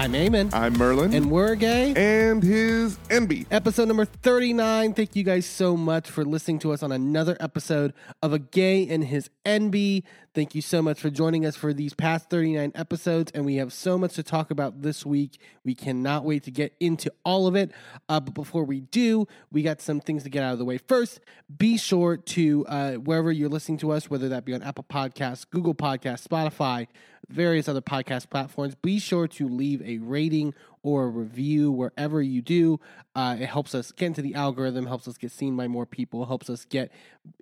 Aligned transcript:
I'm 0.00 0.14
Eamon. 0.14 0.48
I'm 0.54 0.78
Merlin. 0.78 1.12
and 1.12 1.30
we're 1.30 1.54
gay. 1.56 1.92
and 1.94 2.42
his 2.42 2.96
Enby. 3.10 3.44
Episode 3.50 3.86
number 3.86 4.06
39. 4.06 4.94
Thank 4.94 5.14
you 5.14 5.22
guys 5.22 5.44
so 5.44 5.76
much 5.76 6.08
for 6.08 6.24
listening 6.24 6.58
to 6.60 6.72
us 6.72 6.82
on 6.82 6.90
another 6.90 7.36
episode 7.38 7.92
of 8.22 8.32
A 8.32 8.38
Gay 8.38 8.88
and 8.88 9.04
His 9.04 9.28
Enby. 9.44 10.04
Thank 10.32 10.54
you 10.54 10.62
so 10.62 10.80
much 10.80 10.98
for 10.98 11.10
joining 11.10 11.44
us 11.44 11.54
for 11.54 11.74
these 11.74 11.92
past 11.92 12.30
39 12.30 12.72
episodes. 12.76 13.30
And 13.34 13.44
we 13.44 13.56
have 13.56 13.74
so 13.74 13.98
much 13.98 14.14
to 14.14 14.22
talk 14.22 14.50
about 14.50 14.80
this 14.80 15.04
week. 15.04 15.38
We 15.64 15.74
cannot 15.74 16.24
wait 16.24 16.44
to 16.44 16.50
get 16.50 16.72
into 16.80 17.12
all 17.22 17.46
of 17.46 17.54
it. 17.54 17.70
Uh, 18.08 18.20
but 18.20 18.32
before 18.32 18.64
we 18.64 18.80
do, 18.80 19.26
we 19.52 19.62
got 19.62 19.82
some 19.82 20.00
things 20.00 20.22
to 20.22 20.30
get 20.30 20.42
out 20.42 20.54
of 20.54 20.58
the 20.58 20.64
way. 20.64 20.78
First, 20.78 21.20
be 21.58 21.76
sure 21.76 22.16
to, 22.16 22.64
uh, 22.68 22.92
wherever 22.94 23.30
you're 23.30 23.50
listening 23.50 23.76
to 23.78 23.90
us, 23.90 24.08
whether 24.08 24.30
that 24.30 24.46
be 24.46 24.54
on 24.54 24.62
Apple 24.62 24.86
Podcasts, 24.90 25.44
Google 25.50 25.74
Podcasts, 25.74 26.26
Spotify, 26.26 26.86
various 27.30 27.68
other 27.68 27.80
podcast 27.80 28.30
platforms, 28.30 28.74
be 28.74 28.98
sure 28.98 29.28
to 29.28 29.48
leave 29.48 29.82
a 29.82 29.98
rating 29.98 30.54
or 30.82 31.04
a 31.04 31.08
review 31.08 31.70
wherever 31.70 32.22
you 32.22 32.40
do. 32.40 32.80
Uh, 33.14 33.36
it 33.38 33.46
helps 33.46 33.74
us 33.74 33.92
get 33.92 34.06
into 34.06 34.22
the 34.22 34.34
algorithm, 34.34 34.86
helps 34.86 35.06
us 35.06 35.18
get 35.18 35.30
seen 35.30 35.56
by 35.56 35.68
more 35.68 35.84
people, 35.84 36.24
helps 36.26 36.48
us 36.48 36.64
get 36.64 36.90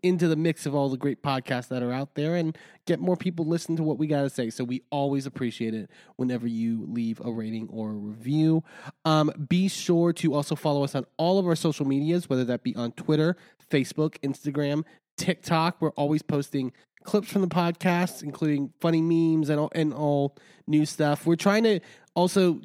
into 0.03 0.27
the 0.27 0.37
mix 0.37 0.67
of 0.67 0.75
all 0.75 0.89
the 0.89 0.97
great 0.97 1.23
podcasts 1.23 1.69
that 1.69 1.83
are 1.83 1.93
out 1.93 2.15
there 2.15 2.35
and 2.35 2.59
get 2.87 2.99
more 2.99 3.17
people 3.17 3.45
listen 3.45 3.77
to 3.77 3.83
what 3.83 3.99
we 3.99 4.07
got 4.07 4.23
to 4.23 4.31
say. 4.31 4.51
So 4.51 4.65
we 4.65 4.83
always 4.91 5.27
appreciate 5.27 5.75
it 5.75 5.89
whenever 6.17 6.47
you 6.47 6.85
leave 6.89 7.21
a 7.25 7.31
rating 7.31 7.69
or 7.71 7.91
a 7.91 7.95
review. 7.95 8.65
Um, 9.05 9.31
be 9.49 9.69
sure 9.69 10.13
to 10.15 10.35
also 10.35 10.57
follow 10.57 10.83
us 10.83 10.95
on 10.95 11.07
all 11.17 11.39
of 11.39 11.47
our 11.47 11.57
social 11.57 11.87
medias, 11.87 12.29
whether 12.29 12.45
that 12.47 12.63
be 12.63 12.75
on 12.75 12.93
Twitter, 12.93 13.37
Facebook, 13.71 14.19
Instagram, 14.21 14.85
TikTok. 15.19 15.77
We're 15.81 15.91
always 15.91 16.23
posting 16.23 16.73
clips 17.05 17.29
from 17.31 17.43
the 17.43 17.49
podcast, 17.49 18.23
including 18.23 18.73
funny 18.81 19.01
memes 19.03 19.49
and 19.51 19.61
all, 19.61 19.71
and 19.75 19.93
all 19.95 20.37
new 20.67 20.85
stuff. 20.87 21.27
We're 21.27 21.37
trying 21.37 21.65
to 21.65 21.81
also 22.15 22.61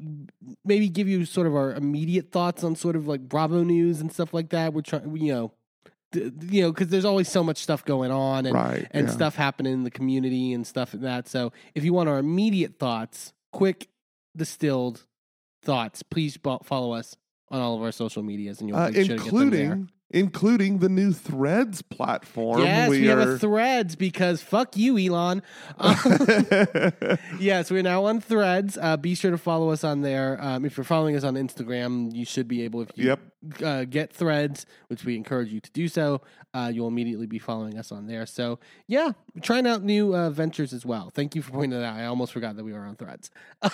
maybe 0.66 0.90
give 0.90 1.08
you 1.08 1.26
sort 1.26 1.48
of 1.48 1.56
our 1.56 1.74
immediate 1.74 2.32
thoughts 2.32 2.64
on 2.64 2.76
sort 2.76 2.96
of 2.96 3.08
like 3.08 3.22
Bravo 3.22 3.64
news 3.64 4.02
and 4.02 4.12
stuff 4.12 4.34
like 4.34 4.50
that. 4.50 4.74
We're 4.74 4.82
trying, 4.82 5.16
you 5.16 5.34
know, 5.34 5.52
th- 6.12 6.32
you 6.50 6.62
know, 6.64 6.72
because 6.72 6.88
there's 6.90 7.06
always 7.06 7.30
so 7.30 7.44
much 7.44 7.58
stuff 7.58 7.86
going 7.86 8.12
on 8.12 8.46
and 8.46 8.56
Right, 8.56 8.88
and 8.92 9.08
yeah. 9.08 9.14
stuff 9.14 9.36
happening 9.36 9.74
in 9.74 9.84
the 9.84 9.92
community 9.92 10.54
and 10.54 10.66
stuff 10.68 10.94
like 10.94 11.04
that. 11.04 11.28
So 11.28 11.52
if 11.76 11.84
you 11.86 11.94
want 11.94 12.10
our 12.10 12.18
immediate 12.20 12.80
thoughts, 12.80 13.34
quick, 13.52 13.88
distilled 14.36 15.06
thoughts, 15.62 16.04
please 16.04 16.38
follow 16.64 16.92
us 16.94 17.16
on 17.52 17.62
all 17.62 17.76
of 17.76 17.84
our 17.84 17.92
social 17.92 18.24
medias, 18.24 18.60
and 18.60 18.68
you'll 18.70 18.78
Uh, 18.80 18.90
be 18.90 19.06
sure 19.06 19.18
to 19.18 19.24
get 19.24 19.32
them 19.34 19.50
there. 19.52 19.62
including 19.74 19.90
including 20.14 20.78
the 20.78 20.88
new 20.88 21.12
Threads 21.12 21.82
platform. 21.82 22.62
Yes, 22.62 22.90
we, 22.90 23.08
have 23.08 23.20
a 23.20 23.38
Threads 23.38 23.96
because 23.96 24.42
fuck 24.42 24.78
you, 24.78 24.98
Elon. 24.98 25.42
Um, 25.80 25.96
yes, 27.40 27.72
we're 27.72 27.82
now 27.84 28.06
on 28.06 28.22
Threads. 28.22 28.78
Uh, 28.80 28.96
be 28.96 29.16
sure 29.16 29.32
to 29.32 29.38
follow 29.38 29.72
us 29.72 29.84
on 29.84 30.02
there. 30.02 30.38
Um, 30.40 30.66
if 30.66 30.78
you're 30.78 30.84
following 30.84 31.16
us 31.16 31.24
on 31.24 31.34
Instagram, 31.34 32.14
you 32.14 32.26
should 32.26 32.48
be 32.48 32.62
able, 32.62 32.82
if 32.82 32.90
you 32.96 33.08
Yep. 33.08 33.20
uh, 33.64 33.84
get 33.86 34.14
Threads, 34.14 34.66
which 34.88 35.04
we 35.04 35.16
encourage 35.16 35.52
you 35.52 35.60
to 35.60 35.72
do 35.72 35.88
so, 35.88 36.22
uh, 36.54 36.72
you'll 36.74 36.88
immediately 36.88 37.26
be 37.26 37.40
following 37.40 37.78
us 37.80 37.92
on 37.92 38.06
there. 38.06 38.28
So, 38.28 38.60
yeah, 38.88 39.14
trying 39.42 39.68
out 39.68 39.84
new 39.84 40.16
uh, 40.16 40.30
ventures 40.30 40.74
as 40.74 40.86
well. 40.86 41.12
Thank 41.14 41.36
you 41.36 41.42
for 41.42 41.52
pointing 41.52 41.80
that 41.80 41.86
out. 41.86 41.96
I 41.96 42.06
almost 42.06 42.34
forgot 42.34 42.56
that 42.56 42.64
we 42.64 42.74
were 42.74 42.86
on 42.86 42.96
Threads. 42.96 43.30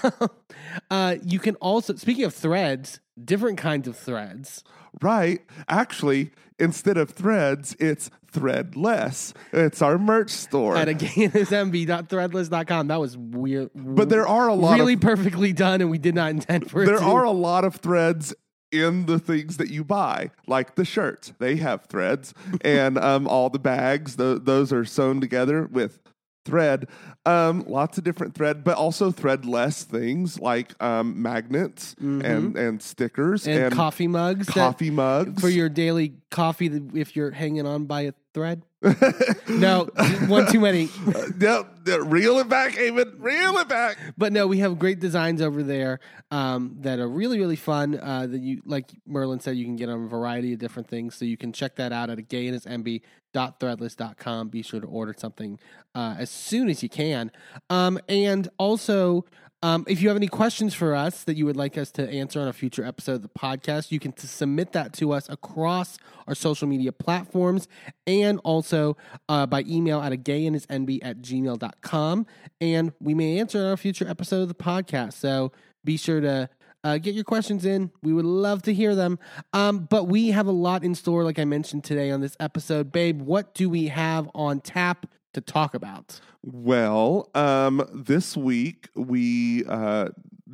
uh, 0.89 1.15
you 1.23 1.39
can 1.39 1.55
also, 1.55 1.95
speaking 1.95 2.25
of 2.25 2.33
Threads, 2.33 2.99
different 3.23 3.57
kinds 3.57 3.87
of 3.87 3.97
Threads. 3.97 4.63
right. 5.01 5.41
Actually, 5.67 6.31
instead 6.59 6.97
of 6.97 7.09
threads, 7.09 7.75
it's 7.79 8.09
threadless. 8.31 9.33
It's 9.51 9.81
our 9.81 9.97
merch 9.97 10.29
store. 10.29 10.77
at 10.77 10.87
againmb.threadless.com. 10.87 12.87
That 12.87 12.99
was 12.99 13.17
weird. 13.17 13.71
but 13.73 14.09
there 14.09 14.27
are 14.27 14.47
a 14.47 14.53
lot 14.53 14.79
really 14.79 14.93
of 14.93 15.01
perfectly 15.01 15.53
done, 15.53 15.81
and 15.81 15.89
we 15.89 15.97
did 15.97 16.15
not 16.15 16.31
intend 16.31 16.69
for 16.69 16.83
it. 16.83 16.85
there 16.85 17.01
are 17.01 17.23
a 17.23 17.31
lot 17.31 17.65
of 17.65 17.75
threads 17.75 18.33
in 18.71 19.05
the 19.05 19.19
things 19.19 19.57
that 19.57 19.69
you 19.69 19.83
buy, 19.83 20.31
like 20.47 20.75
the 20.75 20.85
shirts. 20.85 21.33
They 21.39 21.55
have 21.57 21.85
threads, 21.85 22.33
and 22.61 22.97
um, 22.97 23.27
all 23.27 23.49
the 23.49 23.59
bags. 23.59 24.15
tho- 24.15 24.37
those 24.37 24.71
are 24.73 24.85
sewn 24.85 25.19
together 25.21 25.67
with 25.71 25.99
thread. 26.45 26.87
Um, 27.25 27.63
lots 27.67 27.97
of 27.97 28.03
different 28.03 28.33
thread, 28.33 28.63
but 28.63 28.77
also 28.77 29.11
threadless 29.11 29.83
things 29.83 30.39
like 30.39 30.81
um, 30.81 31.21
magnets 31.21 31.95
and 31.99 32.55
and 32.57 32.81
stickers 32.81 33.43
Mm-hmm. 33.45 33.63
and, 33.65 33.75
coffee 33.75 34.07
mugs. 34.07 34.47
coffee 34.49 34.89
mugs 34.89 35.41
for 35.41 35.49
your 35.49 35.69
daily 35.69 36.13
coffee. 36.31 36.71
If 36.93 37.15
you're 37.15 37.31
hanging 37.31 37.67
on 37.67 37.85
by 37.85 38.01
a 38.01 38.13
thread. 38.33 38.63
no, 39.49 39.89
one 40.27 40.51
too 40.51 40.59
many. 40.59 40.89
Yep, 41.39 41.79
yep, 41.85 41.99
reel 42.03 42.39
it 42.39 42.49
back, 42.49 42.73
Eamon. 42.73 43.13
Reel 43.17 43.55
it 43.57 43.69
back. 43.69 43.97
But 44.17 44.33
no, 44.33 44.47
we 44.47 44.57
have 44.59 44.77
great 44.77 44.99
designs 44.99 45.41
over 45.41 45.63
there 45.63 46.01
um, 46.31 46.75
that 46.81 46.99
are 46.99 47.07
really, 47.07 47.39
really 47.39 47.55
fun. 47.55 47.97
Uh, 47.99 48.27
that 48.27 48.41
you, 48.41 48.61
like 48.65 48.91
Merlin 49.05 49.39
said, 49.39 49.55
you 49.55 49.63
can 49.65 49.77
get 49.77 49.87
on 49.89 50.03
a 50.03 50.07
variety 50.07 50.53
of 50.53 50.59
different 50.59 50.89
things. 50.89 51.15
So 51.15 51.25
you 51.25 51.37
can 51.37 51.53
check 51.53 51.75
that 51.77 51.93
out 51.93 52.09
at 52.09 52.17
agayandhisenby.threadless.com. 52.17 54.49
Be 54.49 54.61
sure 54.61 54.81
to 54.81 54.87
order 54.87 55.15
something 55.17 55.57
uh, 55.95 56.15
as 56.17 56.29
soon 56.29 56.67
as 56.69 56.83
you 56.83 56.89
can. 56.89 57.31
Um, 57.69 57.97
and 58.09 58.49
also, 58.57 59.23
um, 59.61 59.83
if 59.87 60.01
you 60.01 60.07
have 60.07 60.15
any 60.15 60.27
questions 60.27 60.73
for 60.73 60.95
us 60.95 61.23
that 61.25 61.35
you 61.35 61.45
would 61.45 61.57
like 61.57 61.77
us 61.77 61.91
to 61.91 62.09
answer 62.09 62.39
on 62.39 62.47
a 62.47 62.53
future 62.53 62.85
episode 62.85 63.15
of 63.15 63.21
the 63.23 63.29
podcast, 63.29 63.91
you 63.91 63.99
can 63.99 64.13
t- 64.13 64.25
submit 64.25 64.71
that 64.71 64.93
to 64.93 65.11
us 65.11 65.27
across 65.27 65.97
our 66.27 66.35
social 66.35 66.67
media 66.67 66.93
platforms 66.93 67.67
and 68.07 68.39
also 68.45 68.95
uh, 69.27 69.45
by 69.45 69.63
email 69.67 70.01
at 70.01 70.13
a 70.13 70.17
gayandhisnb 70.17 70.99
at 71.01 71.21
gmail.com. 71.21 72.25
And 72.61 72.93
we 73.01 73.13
may 73.13 73.39
answer 73.39 73.59
on 73.59 73.73
a 73.73 73.77
future 73.77 74.07
episode 74.07 74.43
of 74.43 74.47
the 74.47 74.53
podcast. 74.53 75.13
So 75.13 75.51
be 75.83 75.97
sure 75.97 76.21
to 76.21 76.49
uh, 76.85 76.97
get 76.97 77.13
your 77.13 77.25
questions 77.25 77.65
in. 77.65 77.91
We 78.01 78.13
would 78.13 78.25
love 78.25 78.61
to 78.63 78.73
hear 78.73 78.95
them. 78.95 79.19
Um, 79.51 79.87
but 79.89 80.05
we 80.05 80.29
have 80.29 80.47
a 80.47 80.51
lot 80.51 80.85
in 80.85 80.95
store, 80.95 81.25
like 81.25 81.37
I 81.37 81.43
mentioned 81.43 81.83
today 81.83 82.11
on 82.11 82.21
this 82.21 82.37
episode. 82.39 82.93
Babe, 82.93 83.21
what 83.21 83.53
do 83.53 83.69
we 83.69 83.87
have 83.87 84.29
on 84.33 84.61
tap 84.61 85.05
to 85.33 85.41
talk 85.41 85.73
about? 85.73 86.19
Well, 86.43 87.29
um, 87.35 87.85
this 87.93 88.35
week 88.37 88.89
we 88.95 89.63
uh, 89.65 90.09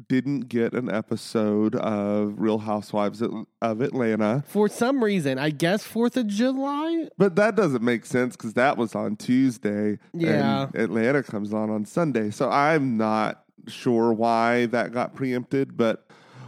didn't 0.10 0.42
get 0.50 0.74
an 0.74 0.90
episode 0.90 1.76
of 1.76 2.40
Real 2.40 2.58
Housewives 2.60 3.22
of- 3.22 3.46
Atlanta, 3.62 4.44
For 4.48 4.68
some 4.68 5.04
reason, 5.04 5.38
I 5.40 5.50
guess 5.52 5.86
4th 5.88 6.18
of 6.18 6.28
July? 6.28 7.08
but 7.18 7.36
that 7.36 7.56
doesn't 7.56 7.84
make 7.84 8.06
sense 8.06 8.36
because 8.36 8.54
that 8.56 8.78
was 8.78 8.96
on 8.96 9.16
Tuesday. 9.16 10.00
Yeah. 10.14 10.64
and 10.74 10.76
Atlanta 10.76 11.24
comes 11.24 11.54
on 11.54 11.70
on 11.70 11.86
Sunday. 11.86 12.32
So 12.32 12.50
I'm 12.50 12.98
not 12.98 13.44
sure 13.68 14.12
why 14.14 14.66
that 14.68 14.92
got 14.92 15.16
preempted, 15.16 15.78
but 15.78 16.08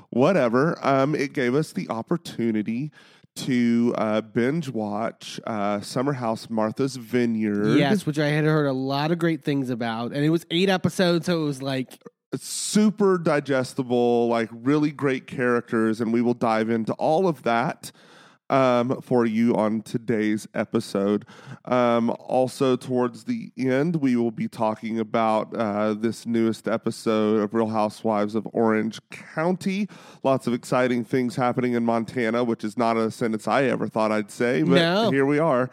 whatever. 0.09 0.77
Um, 0.85 1.15
it 1.15 1.33
gave 1.33 1.55
us 1.55 1.73
the 1.73 1.89
opportunity 1.89 2.91
to 3.37 3.93
uh, 3.97 4.21
binge 4.21 4.69
watch 4.69 5.39
uh, 5.45 5.79
Summer 5.81 6.13
House 6.13 6.49
Martha's 6.49 6.95
Vineyard. 6.95 7.77
Yes, 7.77 8.05
which 8.05 8.19
I 8.19 8.27
had 8.27 8.45
heard 8.45 8.65
a 8.65 8.73
lot 8.73 9.11
of 9.11 9.19
great 9.19 9.43
things 9.43 9.69
about. 9.69 10.13
And 10.13 10.23
it 10.23 10.29
was 10.29 10.45
eight 10.51 10.69
episodes, 10.69 11.27
so 11.27 11.41
it 11.41 11.45
was 11.45 11.61
like, 11.61 11.99
super 12.35 13.17
digestible, 13.17 14.27
like 14.27 14.49
really 14.51 14.91
great 14.91 15.27
characters, 15.27 16.01
and 16.01 16.11
we 16.11 16.21
will 16.21 16.33
dive 16.33 16.69
into 16.69 16.93
all 16.93 17.27
of 17.27 17.43
that 17.43 17.91
um, 18.49 19.01
for 19.01 19.25
you 19.25 19.55
on 19.55 19.81
today's 19.81 20.47
episode. 20.53 21.25
Um, 21.65 22.09
also, 22.19 22.75
towards 22.75 23.25
the 23.25 23.51
end, 23.57 23.97
we 23.97 24.15
will 24.15 24.31
be 24.31 24.47
talking 24.47 24.99
about 24.99 25.53
uh, 25.55 25.93
this 25.93 26.25
newest 26.25 26.67
episode 26.67 27.41
of 27.41 27.53
Real 27.53 27.67
Housewives 27.67 28.35
of 28.35 28.47
Orange 28.53 28.99
County. 29.09 29.87
Lots 30.23 30.47
of 30.47 30.53
exciting 30.53 31.03
things 31.03 31.35
happening 31.35 31.73
in 31.73 31.83
Montana, 31.83 32.43
which 32.43 32.63
is 32.63 32.77
not 32.77 32.97
a 32.97 33.11
sentence 33.11 33.47
I 33.47 33.63
ever 33.65 33.87
thought 33.87 34.11
I'd 34.11 34.31
say, 34.31 34.63
but 34.63 34.75
No. 34.75 35.11
here 35.11 35.25
we 35.25 35.39
are. 35.39 35.69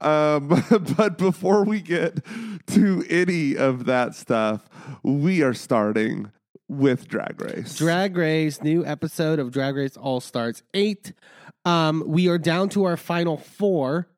Um, 0.00 0.48
but 0.96 1.18
before 1.18 1.64
we 1.64 1.80
get 1.80 2.24
to 2.68 3.04
any 3.08 3.56
of 3.56 3.86
that 3.86 4.14
stuff, 4.14 4.68
we 5.02 5.42
are 5.42 5.54
starting 5.54 6.30
with 6.68 7.08
Drag 7.08 7.40
Race. 7.40 7.76
Drag 7.76 8.14
Race, 8.16 8.62
new 8.62 8.84
episode 8.84 9.38
of 9.38 9.50
Drag 9.50 9.74
Race 9.74 9.96
All 9.96 10.20
Stars 10.20 10.62
8. 10.74 11.12
Um, 11.68 12.02
we 12.06 12.28
are 12.28 12.38
down 12.38 12.70
to 12.70 12.84
our 12.84 12.96
final 12.96 13.36
four. 13.36 14.08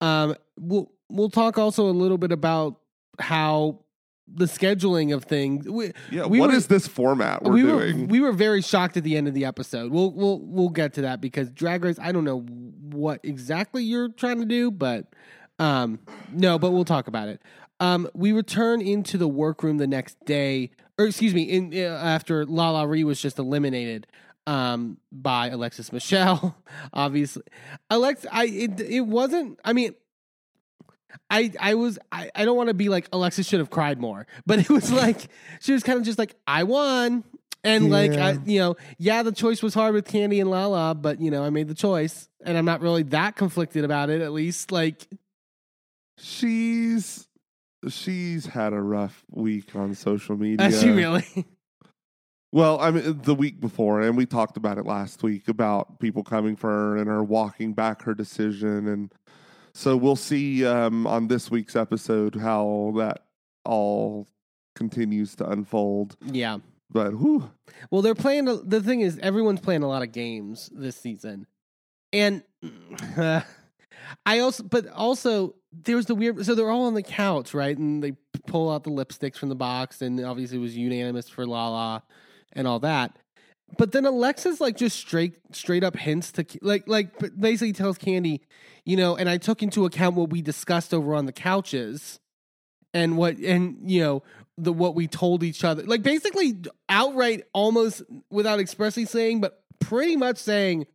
Um, 0.00 0.34
we'll, 0.58 0.90
we'll 1.08 1.30
talk 1.30 1.56
also 1.56 1.86
a 1.88 1.92
little 1.92 2.18
bit 2.18 2.32
about 2.32 2.80
how 3.20 3.80
the 4.26 4.46
scheduling 4.46 5.14
of 5.14 5.24
things. 5.24 5.68
We, 5.68 5.92
yeah, 6.10 6.26
we 6.26 6.40
what 6.40 6.50
were- 6.50 6.56
is 6.56 6.66
this 6.66 6.88
format 6.88 7.44
we're 7.44 7.52
we 7.52 7.62
were 7.62 7.86
doing? 7.92 8.08
we 8.08 8.18
were 8.20 8.32
very 8.32 8.60
shocked 8.60 8.96
at 8.96 9.04
the 9.04 9.16
end 9.16 9.28
of 9.28 9.34
the 9.34 9.44
episode. 9.44 9.92
We'll 9.92 10.10
we'll 10.12 10.40
we'll 10.40 10.68
get 10.68 10.94
to 10.94 11.02
that 11.02 11.20
because 11.20 11.48
Drag 11.50 11.84
Race. 11.84 11.98
I 12.00 12.10
don't 12.10 12.24
know 12.24 12.40
what 12.40 13.20
exactly 13.22 13.84
you're 13.84 14.08
trying 14.08 14.40
to 14.40 14.44
do, 14.46 14.72
but 14.72 15.06
um, 15.60 16.00
no, 16.32 16.58
but 16.58 16.72
we'll 16.72 16.84
talk 16.84 17.06
about 17.06 17.28
it. 17.28 17.40
Um, 17.78 18.08
we 18.14 18.32
return 18.32 18.80
into 18.80 19.16
the 19.16 19.28
workroom 19.28 19.78
the 19.78 19.86
next 19.86 20.16
day, 20.24 20.72
or 20.98 21.06
excuse 21.06 21.32
me, 21.34 21.42
in 21.42 21.72
uh, 21.72 21.86
after 22.02 22.44
LaLa 22.46 22.88
Ri 22.88 23.04
was 23.04 23.20
just 23.22 23.38
eliminated 23.38 24.08
um 24.46 24.98
by 25.10 25.48
Alexis 25.48 25.92
Michelle. 25.92 26.56
Obviously, 26.92 27.42
Alex, 27.90 28.24
I 28.30 28.46
it 28.46 28.80
it 28.80 29.00
wasn't. 29.00 29.58
I 29.64 29.72
mean. 29.72 29.94
I 31.30 31.50
I 31.58 31.74
was 31.74 31.98
I, 32.12 32.30
I 32.34 32.44
don't 32.44 32.58
want 32.58 32.68
to 32.68 32.74
be 32.74 32.90
like 32.90 33.08
Alexis 33.10 33.48
should 33.48 33.60
have 33.60 33.70
cried 33.70 33.98
more, 33.98 34.26
but 34.44 34.58
it 34.58 34.68
was 34.68 34.92
like 34.92 35.28
she 35.60 35.72
was 35.72 35.82
kind 35.82 35.98
of 35.98 36.04
just 36.04 36.18
like 36.18 36.34
I 36.46 36.64
won, 36.64 37.24
And 37.66 37.90
like 37.90 38.12
I, 38.12 38.38
you 38.44 38.60
know, 38.60 38.76
yeah, 38.98 39.22
the 39.22 39.32
choice 39.32 39.62
was 39.62 39.74
hard 39.74 39.92
with 39.94 40.06
Kandy 40.06 40.40
and 40.40 40.50
Lala, 40.50 40.94
but 40.94 41.20
you 41.20 41.30
know, 41.32 41.42
I 41.42 41.50
made 41.50 41.66
the 41.68 41.74
choice, 41.74 42.28
and 42.44 42.56
I'm 42.56 42.64
not 42.64 42.80
really 42.80 43.02
that 43.04 43.34
conflicted 43.34 43.84
about 43.84 44.08
it. 44.08 44.20
At 44.20 44.32
least, 44.32 44.70
like, 44.70 45.06
she's 46.16 47.26
she's 47.88 48.46
had 48.46 48.72
a 48.72 48.80
rough 48.80 49.24
week 49.30 49.74
on 49.74 49.94
social 49.94 50.36
media. 50.36 50.66
has 50.70 50.80
she 50.80 50.90
really? 50.90 51.26
Well, 52.52 52.80
I 52.80 52.90
mean, 52.90 53.20
the 53.22 53.34
week 53.34 53.60
before, 53.60 54.02
and 54.02 54.16
we 54.16 54.24
talked 54.24 54.56
about 54.56 54.78
it 54.78 54.86
last 54.86 55.22
week 55.22 55.48
about 55.48 55.98
people 55.98 56.22
coming 56.22 56.56
for 56.56 56.70
her 56.70 56.96
and 56.96 57.08
her 57.08 57.22
walking 57.22 57.72
back 57.72 58.02
her 58.02 58.14
decision, 58.14 58.86
and 58.88 59.12
so 59.74 59.96
we'll 59.96 60.16
see 60.16 60.64
um, 60.64 61.06
on 61.06 61.28
this 61.28 61.50
week's 61.50 61.76
episode 61.76 62.36
how 62.36 62.94
that 62.96 63.24
all 63.64 64.28
continues 64.74 65.34
to 65.36 65.48
unfold. 65.50 66.16
yeah. 66.24 66.58
But 66.88 67.18
whew, 67.18 67.50
Well, 67.90 68.00
they're 68.00 68.14
playing. 68.14 68.44
The 68.44 68.80
thing 68.80 69.00
is, 69.00 69.18
everyone's 69.18 69.60
playing 69.60 69.82
a 69.82 69.88
lot 69.88 70.02
of 70.02 70.12
games 70.12 70.70
this 70.72 70.96
season, 70.96 71.48
and 72.12 72.44
I 73.16 74.38
also, 74.38 74.62
but 74.62 74.86
also, 74.88 75.56
there's 75.72 76.06
the 76.06 76.14
weird. 76.14 76.46
So 76.46 76.54
they're 76.54 76.70
all 76.70 76.86
on 76.86 76.94
the 76.94 77.02
couch, 77.02 77.54
right? 77.54 77.76
And 77.76 78.04
they 78.04 78.12
pull 78.46 78.70
out 78.70 78.84
the 78.84 78.90
lipsticks 78.90 79.36
from 79.36 79.48
the 79.48 79.56
box, 79.56 80.00
and 80.00 80.24
obviously 80.24 80.58
it 80.58 80.60
was 80.60 80.76
unanimous 80.76 81.28
for 81.28 81.44
Lala 81.44 82.04
and 82.56 82.66
all 82.66 82.80
that. 82.80 83.16
But 83.78 83.92
then 83.92 84.06
Alexis 84.06 84.60
like 84.60 84.76
just 84.76 84.98
straight 84.98 85.34
straight 85.52 85.84
up 85.84 85.96
hints 85.96 86.32
to 86.32 86.46
like 86.62 86.88
like 86.88 87.38
basically 87.38 87.72
tells 87.72 87.98
Kandy, 87.98 88.40
you 88.84 88.96
know, 88.96 89.16
and 89.16 89.28
I 89.28 89.38
took 89.38 89.62
into 89.62 89.84
account 89.84 90.16
what 90.16 90.30
we 90.30 90.42
discussed 90.42 90.94
over 90.94 91.14
on 91.14 91.26
the 91.26 91.32
couches 91.32 92.20
and 92.96 93.18
what 93.18 93.36
and 93.36 93.78
you 93.88 94.00
know 94.00 94.22
the 94.56 94.72
what 94.72 94.94
we 94.94 95.06
told 95.06 95.42
each 95.42 95.64
other 95.64 95.82
like 95.82 96.02
basically 96.02 96.54
outright 96.88 97.44
almost 97.52 98.02
without 98.30 98.58
expressly 98.58 99.04
saying 99.04 99.40
but 99.40 99.62
pretty 99.80 100.16
much 100.16 100.38
saying 100.38 100.86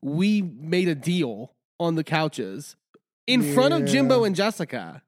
we 0.00 0.40
made 0.40 0.88
a 0.88 0.94
deal 0.94 1.52
on 1.78 1.96
the 1.96 2.04
couches 2.04 2.76
in 3.26 3.54
front 3.54 3.74
of 3.74 3.84
Jimbo 3.84 4.24
and 4.24 4.34
Jessica 4.34 5.02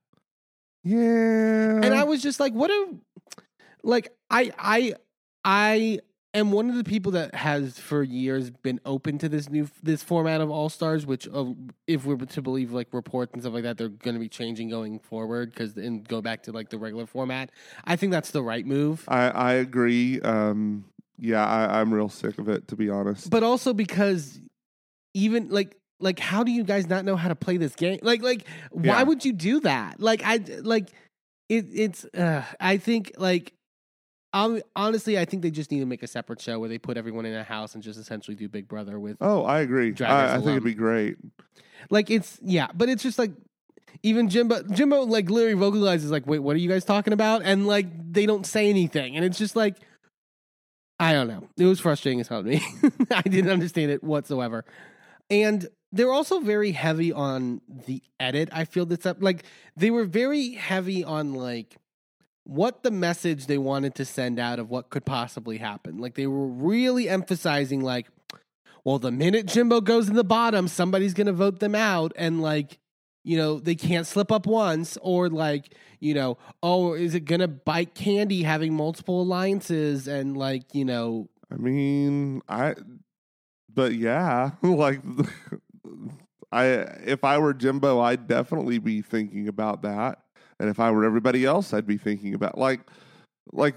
yeah. 0.84 1.80
and 1.82 1.94
I 1.94 2.04
was 2.04 2.22
just 2.22 2.38
like 2.38 2.52
what 2.52 2.70
a 2.70 2.96
like 3.82 4.12
I 4.30 4.52
I 4.58 4.94
I 5.44 5.98
am 6.34 6.50
one 6.52 6.70
of 6.70 6.76
the 6.76 6.84
people 6.84 7.12
that 7.12 7.34
has 7.34 7.78
for 7.78 8.02
years 8.02 8.50
been 8.50 8.80
open 8.86 9.18
to 9.18 9.28
this 9.28 9.50
new 9.50 9.68
this 9.82 10.02
format 10.02 10.40
of 10.40 10.50
All 10.50 10.68
Stars, 10.68 11.04
which 11.04 11.28
uh, 11.32 11.46
if 11.86 12.04
we're 12.06 12.16
to 12.16 12.42
believe 12.42 12.72
like 12.72 12.88
reports 12.92 13.32
and 13.32 13.42
stuff 13.42 13.52
like 13.54 13.64
that, 13.64 13.76
they're 13.76 13.88
going 13.88 14.14
to 14.14 14.20
be 14.20 14.28
changing 14.28 14.68
going 14.70 14.98
forward 14.98 15.50
because 15.50 15.76
and 15.76 16.06
go 16.06 16.20
back 16.22 16.42
to 16.44 16.52
like 16.52 16.70
the 16.70 16.78
regular 16.78 17.06
format. 17.06 17.50
I 17.84 17.96
think 17.96 18.12
that's 18.12 18.30
the 18.30 18.42
right 18.42 18.64
move, 18.66 19.04
I 19.08 19.28
I 19.30 19.52
agree. 19.54 20.20
Um, 20.20 20.84
yeah, 21.18 21.44
I, 21.46 21.80
I'm 21.80 21.92
real 21.92 22.08
sick 22.08 22.38
of 22.38 22.48
it 22.48 22.68
to 22.68 22.76
be 22.76 22.88
honest. 22.88 23.30
but 23.30 23.42
also 23.42 23.72
because 23.74 24.40
even 25.14 25.50
like 25.50 25.76
like 26.00 26.18
how 26.18 26.42
do 26.42 26.50
you 26.50 26.64
guys 26.64 26.88
not 26.88 27.04
know 27.04 27.16
how 27.16 27.28
to 27.28 27.34
play 27.36 27.56
this 27.58 27.74
game? 27.74 27.98
Like 28.02 28.22
like 28.22 28.46
why 28.70 28.84
Yeah. 28.98 29.02
would 29.02 29.24
you 29.24 29.32
do 29.32 29.60
that? 29.60 30.00
Like 30.00 30.22
I 30.24 30.38
like 30.62 30.88
it. 31.48 31.66
It's 31.72 32.04
uh, 32.14 32.44
I 32.60 32.76
think 32.78 33.12
like. 33.18 33.52
Um, 34.34 34.62
honestly, 34.75 35.19
I 35.19 35.25
think 35.25 35.43
they 35.43 35.50
just 35.50 35.70
need 35.70 35.81
to 35.81 35.87
make 35.87 36.02
a 36.02 36.06
separate 36.06 36.40
show 36.40 36.58
where 36.58 36.69
they 36.69 36.79
put 36.79 36.96
everyone 36.96 37.26
in 37.26 37.34
a 37.34 37.44
house 37.44 37.75
and 37.75 37.82
just 37.82 37.99
essentially 37.99 38.34
do 38.34 38.49
Big 38.49 38.67
Brother 38.67 38.99
with 38.99 39.19
oh, 39.20 39.44
I 39.44 39.61
agree. 39.61 39.94
I, 40.00 40.34
I 40.34 40.37
think 40.37 40.49
it'd 40.49 40.64
be 40.64 40.75
great. 40.75 41.17
Like 41.90 42.11
it's 42.11 42.38
yeah, 42.43 42.69
but 42.75 42.88
it's 42.88 43.02
just 43.02 43.19
like 43.19 43.32
even 44.02 44.29
Jimbo 44.29 44.62
Jimbo 44.64 45.02
like 45.02 45.29
literally 45.29 45.55
vocalizes 45.55 46.11
like, 46.11 46.26
wait, 46.26 46.38
what 46.38 46.56
are 46.56 46.61
you 46.61 46.69
guys 46.69 46.84
talking 46.84 47.12
about? 47.12 47.43
And 47.44 47.67
like 47.67 47.87
they 48.12 48.25
don't 48.25 48.46
say 48.46 48.70
anything. 48.70 49.17
And 49.17 49.25
it's 49.25 49.38
just 49.38 49.55
like 49.55 49.76
I 50.99 51.12
don't 51.12 51.29
know. 51.29 51.49
It 51.58 51.67
was 51.67 51.81
frustrating 51.81 52.20
as 52.20 52.29
hell 52.29 52.43
to 52.43 52.49
me. 52.49 52.62
I 53.11 53.23
didn't 53.23 53.50
understand 53.50 53.90
it 53.90 54.05
whatsoever. 54.05 54.64
And 55.31 55.67
they're 55.90 56.12
also 56.12 56.40
very 56.40 56.73
heavy 56.73 57.12
on 57.12 57.61
the 57.87 58.02
edit. 58.19 58.49
I 58.52 58.64
feel 58.64 58.87
that's 58.87 59.05
up 59.05 59.19
like 59.20 59.44
they 59.76 59.90
were 59.90 60.05
very 60.05 60.52
heavy 60.52 61.05
on 61.05 61.34
like 61.34 61.76
what 62.44 62.82
the 62.82 62.90
message 62.90 63.46
they 63.46 63.58
wanted 63.58 63.94
to 63.94 64.04
send 64.04 64.38
out 64.38 64.58
of 64.58 64.68
what 64.68 64.90
could 64.90 65.04
possibly 65.04 65.58
happen. 65.58 65.98
Like 65.98 66.14
they 66.14 66.26
were 66.26 66.46
really 66.46 67.08
emphasizing 67.08 67.80
like 67.80 68.08
well, 68.84 68.98
the 68.98 69.12
minute 69.12 69.46
Jimbo 69.46 69.80
goes 69.80 70.08
in 70.08 70.16
the 70.16 70.24
bottom, 70.24 70.66
somebody's 70.66 71.14
going 71.14 71.28
to 71.28 71.32
vote 71.32 71.60
them 71.60 71.74
out. 71.74 72.12
And 72.16 72.42
like, 72.42 72.78
you 73.24 73.36
know, 73.36 73.60
they 73.60 73.74
can't 73.74 74.06
slip 74.06 74.32
up 74.32 74.46
once. 74.46 74.98
Or 75.02 75.28
like, 75.28 75.74
you 76.00 76.14
know, 76.14 76.38
oh, 76.62 76.94
is 76.94 77.14
it 77.14 77.20
going 77.20 77.40
to 77.40 77.48
bite 77.48 77.94
Kandy 77.94 78.44
having 78.44 78.74
multiple 78.74 79.22
alliances? 79.22 80.08
And 80.08 80.36
like, 80.36 80.74
you 80.74 80.84
know, 80.84 81.28
I 81.50 81.56
mean, 81.56 82.42
I, 82.48 82.74
but 83.72 83.94
yeah, 83.94 84.50
like, 84.62 85.00
I 86.52 86.64
if 87.04 87.24
I 87.24 87.38
were 87.38 87.54
Jimbo, 87.54 88.00
I'd 88.00 88.26
definitely 88.26 88.78
be 88.78 89.00
thinking 89.00 89.48
about 89.48 89.82
that, 89.82 90.22
and 90.62 90.70
if 90.70 90.78
I 90.78 90.92
were 90.92 91.04
everybody 91.04 91.44
else, 91.44 91.74
I'd 91.74 91.88
be 91.88 91.98
thinking 91.98 92.34
about 92.34 92.56
like, 92.56 92.80
like 93.52 93.74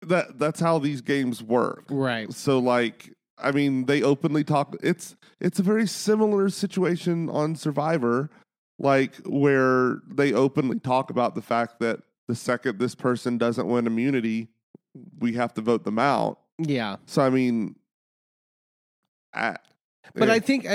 that. 0.00 0.38
That's 0.38 0.58
how 0.58 0.78
these 0.78 1.02
games 1.02 1.42
work. 1.42 1.84
right. 1.90 2.32
So 2.32 2.58
like, 2.58 3.12
I 3.36 3.50
mean, 3.50 3.84
they 3.84 4.02
openly 4.02 4.44
talk. 4.44 4.74
It's 4.82 5.14
it's 5.40 5.58
a 5.58 5.62
very 5.62 5.86
similar 5.86 6.48
situation 6.48 7.28
on 7.28 7.54
Survivor, 7.54 8.30
like 8.78 9.14
where 9.26 9.98
they 10.08 10.32
openly 10.32 10.80
talk 10.80 11.10
about 11.10 11.34
the 11.34 11.42
fact 11.42 11.80
that 11.80 12.00
the 12.26 12.34
second 12.34 12.78
this 12.78 12.94
person 12.94 13.36
doesn't 13.36 13.68
win 13.68 13.86
immunity, 13.86 14.48
we 15.18 15.34
have 15.34 15.52
to 15.54 15.60
vote 15.60 15.84
them 15.84 15.98
out. 15.98 16.38
Yeah. 16.58 16.96
So 17.04 17.20
I 17.20 17.28
mean, 17.28 17.76
I, 19.34 19.56
But. 20.14 20.30
I 20.30 20.38
think, 20.40 20.66
I, 20.66 20.74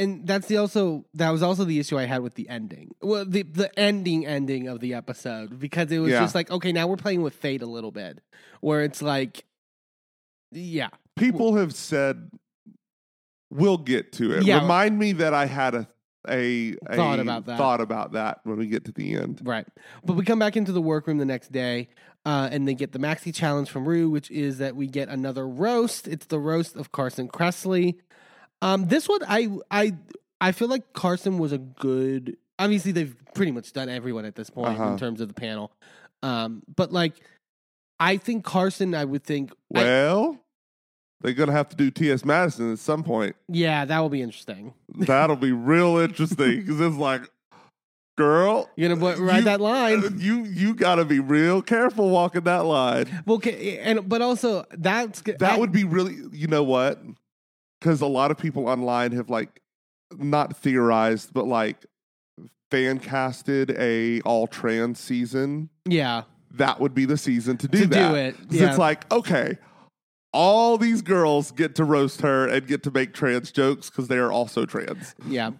and 0.00 0.26
that's 0.26 0.46
the 0.46 0.56
also 0.58 1.04
that 1.14 1.30
was 1.30 1.42
also 1.42 1.64
the 1.64 1.78
issue 1.78 1.98
I 1.98 2.04
had 2.04 2.22
with 2.22 2.34
the 2.34 2.48
ending. 2.48 2.94
Well, 3.02 3.24
the 3.24 3.42
the 3.42 3.76
ending 3.78 4.24
ending 4.26 4.68
of 4.68 4.80
the 4.80 4.94
episode 4.94 5.58
because 5.58 5.90
it 5.90 5.98
was 5.98 6.12
Yeah. 6.12 6.20
just 6.20 6.34
like, 6.34 6.50
okay, 6.50 6.72
now 6.72 6.86
we're 6.86 6.96
playing 6.96 7.22
with 7.22 7.34
fate 7.34 7.62
a 7.62 7.66
little 7.66 7.90
bit, 7.90 8.20
where 8.60 8.82
it's 8.82 9.02
like, 9.02 9.44
yeah, 10.52 10.88
people 11.16 11.56
have 11.56 11.74
said 11.74 12.30
we'll 13.50 13.78
get 13.78 14.12
to 14.12 14.32
it. 14.32 14.44
Yeah. 14.44 14.60
Remind 14.60 14.98
me 14.98 15.12
that 15.12 15.34
I 15.34 15.46
had 15.46 15.74
a 15.74 15.88
a, 16.28 16.74
a 16.86 16.96
Thought 16.96 17.20
about 17.20 17.46
that. 17.46 17.56
thought 17.58 17.80
about 17.80 18.12
that 18.12 18.40
when 18.44 18.58
we 18.58 18.66
get 18.66 18.84
to 18.86 18.92
the 18.92 19.14
end. 19.14 19.40
Right. 19.44 19.66
But 20.04 20.14
we 20.14 20.24
come 20.24 20.38
back 20.38 20.56
into 20.56 20.72
the 20.72 20.82
workroom 20.82 21.16
the 21.18 21.24
next 21.24 21.52
day, 21.52 21.88
uh, 22.26 22.48
and 22.52 22.68
they 22.68 22.74
get 22.74 22.92
the 22.92 22.98
maxi 22.98 23.34
challenge 23.34 23.70
from 23.70 23.88
Rue, 23.88 24.10
which 24.10 24.30
is 24.30 24.58
that 24.58 24.76
we 24.76 24.88
get 24.88 25.08
another 25.08 25.48
roast. 25.48 26.06
It's 26.06 26.26
the 26.26 26.38
roast 26.38 26.76
of 26.76 26.92
Carson 26.92 27.28
Kressley. 27.28 27.96
Um, 28.62 28.86
this 28.88 29.08
one, 29.08 29.20
I, 29.28 29.48
I, 29.70 29.94
I 30.40 30.52
feel 30.52 30.68
like 30.68 30.92
Carson 30.92 31.38
was 31.38 31.52
a 31.52 31.58
good. 31.58 32.36
Obviously, 32.58 32.92
they've 32.92 33.14
pretty 33.34 33.52
much 33.52 33.72
done 33.72 33.88
everyone 33.88 34.24
at 34.24 34.34
this 34.34 34.50
point 34.50 34.68
Uh-huh. 34.78 34.90
in 34.92 34.98
terms 34.98 35.20
of 35.20 35.28
the 35.28 35.34
panel. 35.34 35.70
Um, 36.22 36.62
but 36.76 36.92
like, 36.92 37.14
I 38.00 38.16
think 38.16 38.44
Carson, 38.44 38.94
I 38.94 39.04
would 39.04 39.22
think, 39.24 39.52
I- 39.74 39.82
Well, 39.82 40.40
they're 41.20 41.32
gonna 41.34 41.52
have 41.52 41.68
to 41.70 41.76
do 41.76 41.90
T.S. 41.90 42.24
Madison 42.24 42.72
at 42.72 42.78
some 42.80 43.02
point. 43.04 43.36
yeah, 43.48 43.84
that 43.84 43.98
will 44.00 44.08
be 44.08 44.22
interesting. 44.22 44.74
That'll 44.96 45.36
be 45.36 45.52
real 45.52 45.96
interesting 45.98 46.60
because 46.60 46.80
it's 46.80 46.96
like, 46.96 47.22
girl, 48.16 48.68
You're 48.76 48.88
gonna 48.88 49.00
put- 49.00 49.18
ride 49.18 49.38
you- 49.38 49.44
that 49.44 49.60
line. 49.60 50.18
You 50.18 50.44
you 50.44 50.74
got 50.74 50.96
to 50.96 51.04
be 51.04 51.20
real 51.20 51.62
careful 51.62 52.10
walking 52.10 52.42
that 52.44 52.64
line. 52.64 53.22
Well, 53.26 53.36
okay, 53.36 53.78
and 53.78 54.08
but 54.08 54.22
also 54.22 54.64
that's 54.76 55.20
That 55.22 55.42
I- 55.42 55.58
would 55.58 55.72
be 55.72 55.84
really, 55.84 56.16
you 56.32 56.46
know 56.48 56.62
what? 56.64 57.00
Because 57.80 58.00
a 58.00 58.06
lot 58.06 58.30
of 58.30 58.38
people 58.38 58.68
online 58.68 59.12
have 59.12 59.30
like 59.30 59.60
not 60.16 60.56
theorized, 60.56 61.32
but 61.32 61.46
like 61.46 61.86
fan 62.70 62.98
casted 62.98 63.70
a 63.78 64.20
all 64.22 64.46
trans 64.46 64.98
season. 65.00 65.70
yeah 65.86 66.22
That 66.52 66.80
would 66.80 66.94
be 66.94 67.04
the 67.04 67.16
season 67.16 67.56
to 67.58 67.68
do 67.68 67.80
to 67.82 67.86
that. 67.86 68.10
do 68.10 68.14
it. 68.16 68.36
Yeah. 68.50 68.68
It's 68.68 68.78
like 68.78 69.10
okay. 69.12 69.58
All 70.34 70.76
these 70.76 71.00
girls 71.00 71.50
get 71.52 71.74
to 71.76 71.84
roast 71.84 72.20
her 72.20 72.46
and 72.46 72.66
get 72.66 72.82
to 72.82 72.90
make 72.90 73.14
trans 73.14 73.50
jokes 73.50 73.88
because 73.88 74.08
they 74.08 74.18
are 74.18 74.30
also 74.30 74.66
trans. 74.66 75.14
Yeah, 75.26 75.52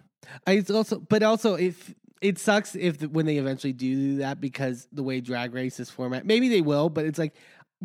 I 0.45 0.53
it's 0.53 0.69
also, 0.69 0.99
but 0.99 1.23
also 1.23 1.55
if 1.55 1.93
it 2.21 2.37
sucks 2.37 2.75
if 2.75 3.01
when 3.01 3.25
they 3.25 3.37
eventually 3.37 3.73
do 3.73 3.95
do 3.95 4.15
that 4.17 4.39
because 4.39 4.87
the 4.91 5.01
way 5.01 5.21
Drag 5.21 5.55
Race 5.55 5.79
is 5.79 5.89
format, 5.89 6.25
maybe 6.25 6.49
they 6.49 6.61
will, 6.61 6.89
but 6.89 7.05
it's 7.05 7.17
like 7.17 7.33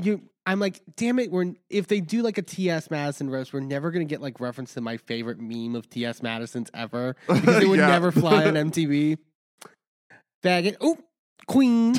you. 0.00 0.22
I'm 0.46 0.60
like, 0.60 0.80
damn 0.96 1.18
it, 1.18 1.30
we're 1.30 1.54
if 1.70 1.86
they 1.86 2.00
do 2.00 2.22
like 2.22 2.36
a 2.36 2.42
T.S. 2.42 2.90
Madison 2.90 3.30
roast, 3.30 3.52
we're 3.54 3.60
never 3.60 3.90
gonna 3.90 4.04
get 4.04 4.20
like 4.20 4.40
reference 4.40 4.74
to 4.74 4.80
my 4.82 4.98
favorite 4.98 5.38
meme 5.40 5.74
of 5.74 5.88
T.S. 5.88 6.22
Madison's 6.22 6.70
ever 6.74 7.16
because 7.26 7.62
it 7.62 7.68
would 7.68 7.78
Yeah. 7.78 7.86
never 7.88 8.12
fly 8.12 8.44
on 8.44 8.54
MTV. 8.70 9.16
Faggot, 10.42 10.76
oh, 10.82 10.98
Queen. 11.46 11.94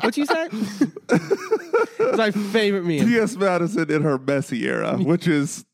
what 0.00 0.16
you 0.16 0.26
say? 0.26 0.48
It's 0.50 2.18
my 2.18 2.30
favorite 2.32 2.84
meme. 2.84 3.06
T.S. 3.06 3.36
Madison 3.36 3.90
in 3.90 4.02
her 4.02 4.18
messy 4.18 4.66
era, 4.66 4.96
which 4.96 5.28
is 5.28 5.64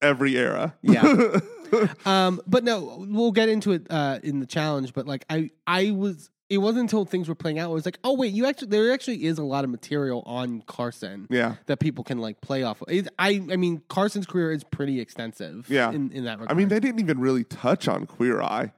every 0.00 0.36
era. 0.36 0.76
Yeah. 0.82 1.40
um, 2.06 2.40
but 2.46 2.62
no, 2.64 3.04
we'll 3.08 3.32
get 3.32 3.48
into 3.48 3.72
it 3.72 3.86
uh, 3.90 4.20
in 4.22 4.38
the 4.40 4.46
challenge. 4.46 4.92
But 4.94 5.06
like, 5.06 5.24
I 5.28 5.50
I 5.66 5.90
was 5.90 6.30
it 6.50 6.58
wasn't 6.58 6.82
until 6.82 7.04
things 7.04 7.28
were 7.28 7.34
playing 7.34 7.58
out. 7.58 7.70
It 7.70 7.74
was 7.74 7.84
like, 7.84 7.98
oh 8.04 8.14
wait, 8.14 8.32
you 8.32 8.46
actually 8.46 8.68
there 8.68 8.92
actually 8.92 9.24
is 9.24 9.38
a 9.38 9.42
lot 9.44 9.64
of 9.64 9.70
material 9.70 10.22
on 10.26 10.62
Carson 10.66 11.26
Yeah. 11.30 11.56
that 11.66 11.78
people 11.78 12.04
can 12.04 12.18
like 12.18 12.40
play 12.40 12.62
off. 12.62 12.80
of. 12.82 12.88
It, 12.90 13.08
I 13.18 13.42
I 13.50 13.56
mean, 13.56 13.82
Carson's 13.88 14.26
career 14.26 14.50
is 14.52 14.64
pretty 14.64 15.00
extensive. 15.00 15.66
Yeah. 15.68 15.90
in, 15.92 16.10
in 16.12 16.24
that 16.24 16.38
regard. 16.38 16.50
I 16.50 16.54
mean, 16.54 16.68
they 16.68 16.80
didn't 16.80 17.00
even 17.00 17.20
really 17.20 17.44
touch 17.44 17.86
on 17.88 18.06
Queer 18.06 18.40
Eye. 18.40 18.72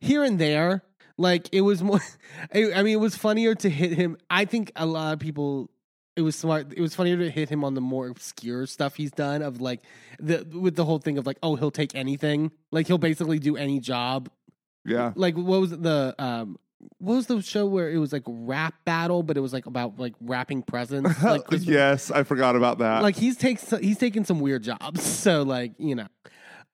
here 0.00 0.22
and 0.22 0.38
there, 0.38 0.82
like 1.16 1.48
it 1.52 1.62
was 1.62 1.82
more. 1.82 2.00
I 2.54 2.72
I 2.74 2.82
mean, 2.82 2.94
it 2.94 3.00
was 3.00 3.16
funnier 3.16 3.54
to 3.54 3.70
hit 3.70 3.92
him. 3.92 4.16
I 4.28 4.44
think 4.44 4.72
a 4.76 4.86
lot 4.86 5.14
of 5.14 5.18
people. 5.18 5.70
It 6.16 6.22
was 6.22 6.36
smart. 6.36 6.72
It 6.76 6.80
was 6.80 6.94
funnier 6.94 7.16
to 7.16 7.28
hit 7.28 7.48
him 7.48 7.64
on 7.64 7.74
the 7.74 7.80
more 7.80 8.06
obscure 8.06 8.66
stuff 8.66 8.94
he's 8.94 9.10
done 9.10 9.42
of 9.42 9.60
like 9.60 9.80
the 10.20 10.46
with 10.52 10.76
the 10.76 10.84
whole 10.84 11.00
thing 11.00 11.18
of 11.18 11.26
like, 11.26 11.38
oh, 11.42 11.56
he'll 11.56 11.72
take 11.72 11.92
anything. 11.96 12.52
Like 12.70 12.86
he'll 12.86 12.98
basically 12.98 13.40
do 13.40 13.56
any 13.56 13.80
job. 13.80 14.28
Yeah. 14.84 15.12
Like 15.16 15.34
what 15.36 15.60
was 15.60 15.70
the 15.70 16.14
um 16.18 16.56
what 16.98 17.14
was 17.14 17.26
the 17.26 17.40
show 17.42 17.66
where 17.66 17.90
it 17.90 17.98
was 17.98 18.12
like 18.12 18.22
rap 18.26 18.74
battle, 18.84 19.22
but 19.22 19.36
it 19.36 19.40
was 19.40 19.52
like 19.52 19.66
about 19.66 19.98
like 19.98 20.14
rapping 20.20 20.62
presents? 20.62 21.10
Like 21.22 21.42
yes, 21.50 22.10
I 22.10 22.22
forgot 22.22 22.56
about 22.56 22.78
that. 22.78 23.02
like 23.02 23.16
he's 23.16 23.36
takes 23.36 23.70
he's 23.70 23.98
taken 23.98 24.24
some 24.24 24.40
weird 24.40 24.62
jobs. 24.62 25.02
So 25.24 25.42
like 25.42 25.72
you 25.78 25.94
know, 25.94 26.06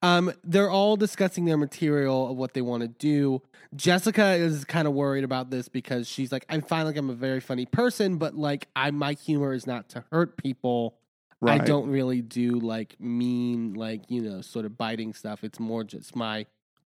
um, 0.03 0.33
they're 0.43 0.71
all 0.71 0.97
discussing 0.97 1.45
their 1.45 1.57
material 1.57 2.31
of 2.31 2.37
what 2.37 2.55
they 2.55 2.63
want 2.63 2.83
to 2.83 2.89
do. 2.89 3.43
Jessica 3.77 4.33
is 4.33 4.65
kind 4.65 4.89
of 4.89 4.95
worried 4.95 5.23
about 5.25 5.51
this 5.51 5.69
because 5.69 6.09
she's 6.09 6.33
like, 6.33 6.45
I 6.49 6.59
find 6.61 6.87
like 6.87 6.97
I'm 6.97 7.11
a 7.11 7.15
very 7.15 7.41
funny 7.41 7.67
person, 7.67 8.17
but 8.17 8.35
like 8.35 8.67
I 8.75 8.91
my 8.91 9.13
humor 9.13 9.53
is 9.53 9.67
not 9.67 9.89
to 9.91 10.05
hurt 10.11 10.37
people. 10.37 10.97
right. 11.41 11.61
I 11.61 11.65
don't 11.65 11.89
really 11.89 12.23
do 12.23 12.59
like 12.59 12.97
mean 13.01 13.75
like 13.75 14.03
you 14.09 14.23
know 14.23 14.41
sort 14.41 14.65
of 14.65 14.77
biting 14.77 15.13
stuff. 15.13 15.45
It's 15.45 15.61
more 15.61 15.85
just 15.85 16.17
my 16.17 16.47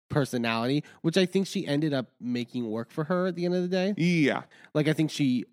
personality, 0.10 0.84
which 1.02 1.18
I 1.18 1.26
think 1.26 1.48
she 1.48 1.66
ended 1.68 1.94
up 1.94 2.08
making 2.20 2.70
work 2.70 2.92
for 2.92 3.04
her 3.06 3.28
at 3.28 3.36
the 3.36 3.46
end 3.46 3.56
of 3.56 3.62
the 3.62 3.68
day. 3.68 3.94
Yeah. 3.98 4.44
Like 4.74 4.88
I 4.88 4.94
think 4.94 5.12
she 5.12 5.46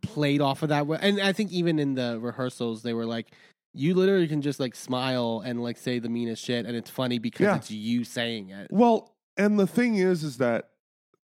played 0.00 0.40
off 0.40 0.62
of 0.62 0.68
that, 0.70 0.86
and 1.00 1.20
I 1.20 1.32
think 1.32 1.52
even 1.52 1.78
in 1.78 1.94
the 1.94 2.18
rehearsals 2.20 2.82
they 2.82 2.94
were 2.94 3.06
like, 3.06 3.32
"You 3.74 3.94
literally 3.94 4.28
can 4.28 4.40
just 4.42 4.60
like 4.60 4.74
smile 4.74 5.42
and 5.44 5.62
like 5.62 5.76
say 5.76 5.98
the 5.98 6.08
meanest 6.08 6.44
shit, 6.44 6.66
and 6.66 6.76
it's 6.76 6.90
funny 6.90 7.18
because 7.18 7.44
Yeah. 7.44 7.56
it's 7.56 7.70
you 7.70 8.04
saying 8.04 8.50
it." 8.50 8.68
Well, 8.70 9.14
and 9.36 9.58
the 9.58 9.66
thing 9.66 9.96
is, 9.96 10.22
is 10.24 10.36
that 10.38 10.70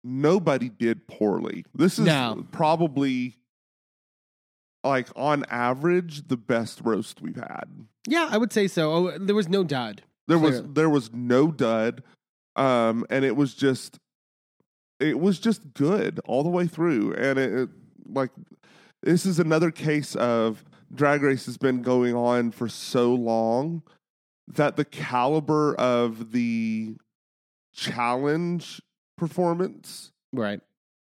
nobody 0.03 0.69
did 0.69 1.07
poorly. 1.07 1.65
This 1.75 1.99
is 1.99 2.07
No. 2.07 2.47
probably 2.51 3.37
like 4.85 5.09
on 5.17 5.45
average 5.51 6.29
the 6.29 6.37
best 6.37 6.81
roast 6.83 7.21
we've 7.21 7.37
had. 7.37 7.65
Yeah, 8.07 8.29
I 8.31 8.39
would 8.39 8.53
say 8.53 8.69
so. 8.69 8.93
Oh, 8.93 9.19
there 9.19 9.35
was 9.35 9.49
no 9.49 9.65
dud. 9.65 10.03
There 10.27 10.39
was 10.39 10.63
there 10.65 10.91
was 10.91 11.13
no 11.13 11.51
dud, 11.51 12.03
um, 12.59 13.07
and 13.09 13.25
it 13.25 13.37
was 13.37 13.55
just 13.55 13.99
it 15.00 15.19
was 15.19 15.38
just 15.38 15.73
good 15.75 16.21
all 16.27 16.43
the 16.43 16.49
way 16.50 16.67
through. 16.67 17.15
And 17.15 17.38
it, 17.38 17.53
it 17.53 17.69
like 18.07 18.31
this 19.03 19.25
is 19.25 19.38
another 19.38 19.71
case 19.71 20.17
of 20.17 20.65
Drag 20.93 21.23
Race 21.23 21.47
has 21.47 21.57
been 21.57 21.83
going 21.83 22.15
on 22.15 22.50
for 22.50 22.69
so 22.69 23.15
long 23.15 23.83
that 24.49 24.77
the 24.77 24.85
caliber 24.85 25.75
of 25.77 26.33
the 26.33 26.97
challenge 27.75 28.81
performance 29.17 30.11
Right. 30.33 30.61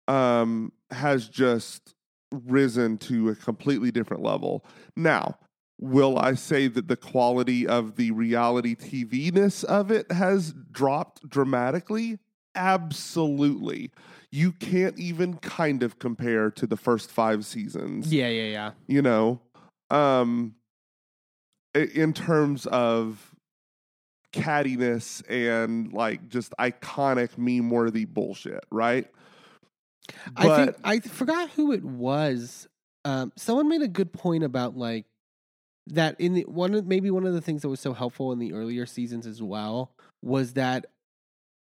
um, 0.07 0.71
has 0.91 1.29
just 1.29 1.93
risen 2.31 2.97
to 2.97 3.29
a 3.29 3.35
completely 3.35 3.91
different 3.91 4.23
level. 4.23 4.65
Now, 4.95 5.37
will 5.79 6.17
I 6.17 6.33
say 6.33 6.67
that 6.67 6.87
the 6.87 6.95
quality 6.95 7.67
of 7.67 7.95
the 7.95 8.11
reality 8.11 8.75
TV 8.75 9.31
ness 9.31 9.63
of 9.63 9.91
it 9.91 10.11
has 10.11 10.53
dropped 10.71 11.27
dramatically? 11.29 12.19
Absolutely. 12.55 13.91
You 14.31 14.51
can't 14.51 14.97
even 14.97 15.35
kind 15.35 15.83
of 15.83 15.99
compare 15.99 16.49
to 16.51 16.65
the 16.65 16.77
first 16.77 17.11
five 17.11 17.45
seasons 17.45 18.11
Yeah, 18.11 18.27
yeah, 18.27 18.51
yeah. 18.51 18.71
you 18.87 19.01
know 19.01 19.41
um 19.89 20.55
in 21.73 22.11
terms 22.11 22.65
of 22.65 23.35
cattiness 24.33 25.23
and 25.29 25.93
like 25.93 26.27
just 26.27 26.53
iconic 26.59 27.37
meme 27.37 27.69
worthy 27.69 28.03
bullshit 28.03 28.65
right 28.69 29.07
I 30.35 30.55
think 30.55 30.75
I 30.83 30.99
forgot 30.99 31.49
who 31.51 31.71
it 31.71 31.83
was. 31.83 32.67
Um, 33.05 33.31
someone 33.35 33.67
made 33.69 33.81
a 33.81 33.87
good 33.87 34.11
point 34.13 34.43
about 34.43 34.77
like 34.77 35.05
that 35.93 36.19
in 36.19 36.33
the 36.33 36.41
one 36.43 36.73
of 36.73 36.85
maybe 36.85 37.09
one 37.11 37.25
of 37.25 37.33
the 37.33 37.41
things 37.41 37.61
that 37.61 37.69
was 37.69 37.79
so 37.79 37.93
helpful 37.93 38.31
in 38.31 38.39
the 38.39 38.53
earlier 38.53 38.85
seasons 38.85 39.25
as 39.27 39.41
well 39.41 39.91
was 40.21 40.53
that 40.53 40.85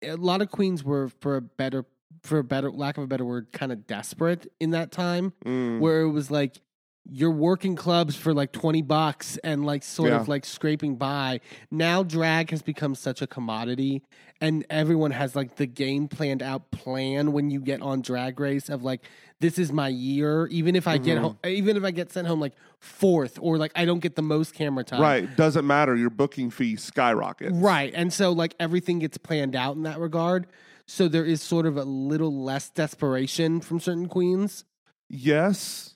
a 0.01 0.15
lot 0.15 0.41
of 0.41 0.49
queens 0.51 0.83
were 0.83 1.09
for 1.21 1.35
a 1.37 1.41
better 1.41 1.85
for 2.21 2.37
a 2.37 2.43
better 2.43 2.71
lack 2.71 2.97
of 2.97 3.03
a 3.03 3.07
better 3.07 3.25
word 3.25 3.51
kind 3.51 3.71
of 3.71 3.87
desperate 3.87 4.51
in 4.59 4.71
that 4.71 4.91
time 4.91 5.33
Mm, 5.45 5.79
where 5.79 6.01
it 6.01 6.11
was 6.11 6.29
like 6.29 6.57
you're 7.05 7.31
working 7.31 7.75
clubs 7.75 8.15
for 8.15 8.33
like 8.33 8.51
20 8.53 8.81
bucks 8.81 9.37
and 9.43 9.65
like 9.65 9.83
sort 9.83 10.09
Yeah. 10.11 10.21
of 10.21 10.27
like 10.29 10.45
scraping 10.45 10.95
by. 10.95 11.41
Now 11.69 12.01
drag 12.03 12.49
has 12.51 12.61
become 12.61 12.95
such 12.95 13.21
a 13.21 13.27
commodity 13.27 14.03
and 14.39 14.65
everyone 14.69 15.11
has 15.11 15.35
like 15.35 15.57
the 15.57 15.65
game 15.65 16.07
planned 16.07 16.41
out 16.41 16.71
plan 16.71 17.33
when 17.33 17.49
you 17.51 17.59
get 17.59 17.81
on 17.81 18.01
drag 18.01 18.39
race 18.39 18.69
of 18.69 18.83
like 18.83 19.01
this 19.41 19.59
is 19.59 19.73
my 19.73 19.89
year 19.89 20.47
even 20.47 20.75
if 20.77 20.87
I 20.87 20.97
get 20.97 21.17
Mhm. 21.17 21.21
home 21.21 21.37
even 21.45 21.75
if 21.75 21.83
I 21.83 21.91
get 21.91 22.09
sent 22.11 22.25
home 22.25 22.39
like 22.39 22.53
fourth 22.79 23.37
or 23.41 23.57
like 23.57 23.73
I 23.75 23.83
don't 23.83 23.99
get 23.99 24.15
the 24.15 24.21
most 24.21 24.53
camera 24.53 24.85
time. 24.85 25.01
right 25.01 25.35
doesn't 25.35 25.67
matter 25.67 25.95
your 25.97 26.09
booking 26.09 26.49
fee 26.49 26.77
skyrockets 26.77 27.51
Right. 27.57 27.91
And 27.93 28.13
so 28.13 28.31
like 28.31 28.55
everything 28.61 28.99
gets 28.99 29.17
planned 29.17 29.55
out 29.57 29.75
in 29.75 29.83
that 29.83 29.99
regard. 29.99 30.47
So 30.87 31.09
there 31.09 31.25
is 31.25 31.41
sort 31.41 31.65
of 31.65 31.75
a 31.75 31.83
little 31.83 32.43
less 32.43 32.69
desperation 32.69 33.59
from 33.59 33.81
certain 33.81 34.07
queens. 34.07 34.63
yes 35.09 35.92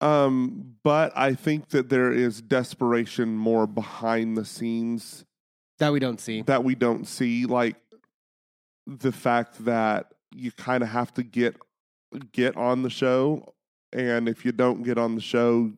um 0.00 0.74
but 0.84 1.10
i 1.16 1.32
think 1.34 1.68
that 1.70 1.88
there 1.88 2.12
is 2.12 2.42
desperation 2.42 3.36
more 3.36 3.66
behind 3.66 4.36
the 4.36 4.44
scenes 4.44 5.24
That 5.78 5.92
we 5.92 6.00
don't 6.00 6.20
see. 6.20 6.42
that 6.42 6.64
we 6.64 6.74
don't 6.74 7.06
see 7.06 7.46
like 7.46 7.76
the 8.86 9.12
fact 9.12 9.64
that 9.64 10.12
you 10.34 10.52
kind 10.52 10.82
of 10.82 10.90
have 10.90 11.12
to 11.14 11.22
get 11.22 11.56
get 12.32 12.56
on 12.56 12.82
the 12.82 12.90
show 12.90 13.54
and 13.92 14.28
if 14.28 14.44
you 14.44 14.52
don't 14.52 14.82
get 14.82 14.98
on 14.98 15.14
the 15.14 15.20
show 15.20 15.72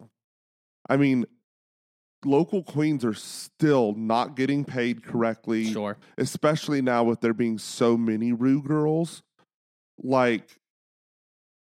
i 0.89 0.97
mean 0.97 1.25
local 2.25 2.65
queens 2.65 3.05
are 3.05 3.15
still 3.15 3.95
not 3.95 4.35
getting 4.35 4.65
paid 4.65 5.05
correctly 5.05 5.73
Sure. 5.73 5.97
especially 6.19 6.83
now 6.83 7.05
with 7.05 7.21
there 7.21 7.33
being 7.33 7.59
so 7.59 7.97
many 7.97 8.33
rue 8.33 8.61
girls 8.63 9.23
like 10.03 10.58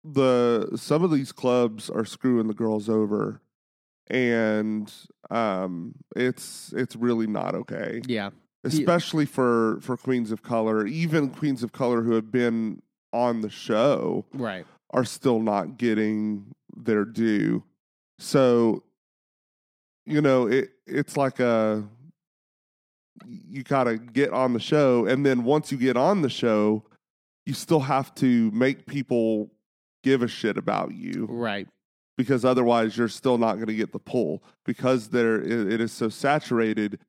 the 0.03 0.69
some 0.75 1.03
of 1.03 1.11
these 1.11 1.31
clubs 1.31 1.89
are 1.89 2.05
screwing 2.05 2.47
the 2.47 2.53
girls 2.53 2.87
over 2.89 3.41
and 4.09 4.91
um 5.29 5.93
it's 6.15 6.73
it's 6.75 6.95
really 6.95 7.27
not 7.27 7.53
okay 7.53 8.01
Yeah. 8.07 8.29
especially 8.63 9.25
for 9.25 9.79
for 9.81 9.97
queens 9.97 10.31
of 10.31 10.41
color 10.41 10.87
even 10.87 11.29
queens 11.29 11.63
of 11.63 11.71
color 11.73 12.01
who 12.01 12.13
have 12.13 12.31
been 12.31 12.81
on 13.13 13.41
the 13.41 13.49
show 13.49 14.25
Right. 14.33 14.65
are 14.91 15.03
still 15.05 15.39
not 15.41 15.77
getting 15.77 16.53
their 16.75 17.03
due 17.05 17.63
so 18.19 18.83
you 20.05 20.21
know 20.21 20.47
it 20.47 20.69
it's 20.87 21.17
like 21.17 21.39
a 21.39 21.83
you 23.27 23.63
got 23.63 23.83
to 23.83 23.97
get 23.97 24.31
on 24.31 24.53
the 24.53 24.59
show 24.61 25.05
and 25.05 25.25
then 25.25 25.43
once 25.43 25.71
you 25.71 25.77
get 25.77 25.97
on 25.97 26.21
the 26.21 26.29
show 26.29 26.83
you 27.45 27.53
still 27.53 27.81
have 27.81 28.15
to 28.15 28.49
make 28.51 28.85
people 28.85 29.51
give 30.03 30.21
a 30.21 30.27
shit 30.27 30.57
about 30.57 30.93
you 30.93 31.27
Right. 31.29 31.67
because 32.17 32.45
otherwise 32.45 32.97
you're 32.97 33.07
still 33.07 33.37
not 33.37 33.55
going 33.55 33.67
to 33.67 33.75
get 33.75 33.91
the 33.91 33.99
pull 33.99 34.43
because 34.65 35.09
there 35.09 35.41
it 35.41 35.71
it 35.73 35.81
is 35.81 35.91
so 35.91 36.09
saturated 36.09 36.99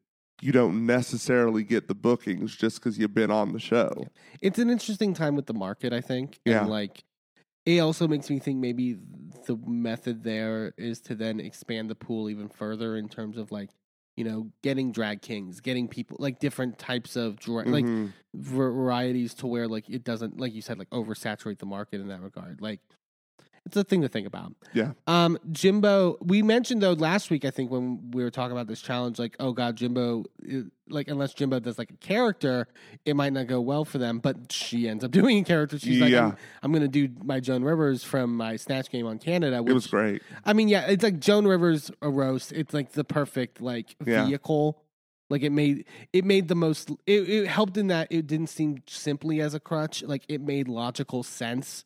you 0.43 0.53
don't 0.53 0.87
necessarily 0.87 1.63
get 1.63 1.87
the 1.87 1.95
bookings 1.95 2.57
just 2.57 2.81
because 2.81 2.99
you've 2.99 3.13
been 3.15 3.31
on 3.31 3.53
the 3.53 3.61
show 3.61 3.93
It's 4.41 4.59
an 4.59 4.71
interesting 4.71 5.13
time 5.13 5.37
with 5.37 5.45
the 5.47 5.53
market, 5.55 5.93
I 5.93 6.01
think. 6.01 6.39
Yeah. 6.47 6.61
And 6.63 6.71
like 6.71 7.05
it 7.67 7.79
also 7.81 8.09
makes 8.09 8.31
me 8.31 8.39
think 8.39 8.57
maybe 8.59 8.97
the 9.47 9.57
method 9.67 10.25
there 10.25 10.73
is 10.79 11.01
to 11.03 11.15
then 11.15 11.41
expand 11.41 11.91
the 11.91 11.95
pool 11.95 12.31
even 12.31 12.49
further 12.49 12.97
in 12.97 13.07
terms 13.09 13.37
of 13.37 13.53
like, 13.53 13.69
you 14.21 14.25
know, 14.25 14.51
getting 14.63 14.93
drag 14.93 15.23
kings, 15.23 15.61
getting 15.61 15.89
people 15.89 16.19
like 16.21 16.39
different 16.41 16.79
types 16.79 17.17
of 17.17 17.37
drag 17.41 17.67
like 17.69 17.87
Mhm. 17.87 18.13
var- 18.35 18.71
varieties 18.71 19.33
to 19.37 19.47
where 19.47 19.67
like 19.67 19.89
it 19.89 20.05
doesn't 20.05 20.39
like 20.39 20.53
you 20.53 20.61
said 20.61 20.79
like 20.79 20.91
oversaturate 20.91 21.59
the 21.59 21.65
market 21.65 22.03
in 22.03 22.09
that 22.09 22.21
regard. 22.21 22.61
Like 22.61 22.81
it's 23.67 23.77
a 23.77 23.85
thing 23.85 24.01
to 24.03 24.09
think 24.09 24.27
about. 24.27 24.53
Yeah. 24.73 24.93
Um, 25.07 25.39
Jimbo, 25.53 26.17
we 26.23 26.43
mentioned 26.43 26.83
though 26.83 26.93
last 26.95 27.31
week, 27.31 27.45
I 27.45 27.51
think 27.51 27.71
when 27.71 28.11
we 28.13 28.23
were 28.25 28.31
talking 28.31 28.53
about 28.53 28.67
this 28.67 28.81
challenge, 28.81 29.19
like, 29.19 29.37
oh 29.39 29.53
god, 29.53 29.77
Jimbo, 29.77 30.25
like 30.89 31.09
unless 31.09 31.35
Jimbo 31.35 31.61
does 31.61 31.79
like 31.79 31.91
a 31.91 31.97
character, 31.97 32.67
it 33.05 33.15
might 33.15 33.33
not 33.33 33.47
go 33.47 33.61
well 33.61 33.85
for 33.85 33.99
them. 33.99 34.19
But 34.19 34.51
she 34.51 34.89
ends 34.89 35.05
up 35.05 35.11
doing 35.13 35.39
a 35.39 35.45
character. 35.45 35.79
She's 35.79 36.01
like, 36.01 36.11
Yeah. 36.11 36.27
I'm, 36.29 36.37
I'm 36.63 36.73
going 36.73 36.83
to 36.83 36.89
do 36.89 37.13
my 37.23 37.39
Joan 37.39 37.63
Rivers 37.63 38.03
from 38.03 38.37
my 38.37 38.57
Snatch 38.57 38.91
game 38.91 39.07
on 39.07 39.19
Canada. 39.19 39.63
Which, 39.63 39.71
it 39.71 39.75
was 39.75 39.87
great 39.87 40.23
I 40.45 40.53
mean, 40.53 40.69
yeah, 40.69 40.87
it's 40.87 41.05
like 41.05 41.21
Joan 41.21 41.47
Rivers 41.47 41.91
a 42.03 42.09
roast. 42.09 42.53
It's 42.53 42.73
like 42.75 42.93
the 42.93 43.05
perfect 43.05 43.61
like 43.61 43.95
Yeah. 44.05 44.25
vehicle. 44.27 44.83
Like 45.29 45.43
it 45.43 45.51
made 45.51 45.85
it 46.13 46.25
made 46.25 46.49
the 46.49 46.57
most. 46.57 46.91
It, 47.07 47.29
it 47.29 47.47
helped 47.47 47.77
in 47.77 47.87
that 47.87 48.09
it 48.11 48.27
didn't 48.27 48.49
seem 48.49 48.83
simply 48.89 49.41
as 49.41 49.55
a 49.55 49.61
crutch. 49.61 50.03
Like 50.03 50.25
it 50.29 50.41
made 50.41 50.67
logical 50.67 51.23
sense 51.23 51.85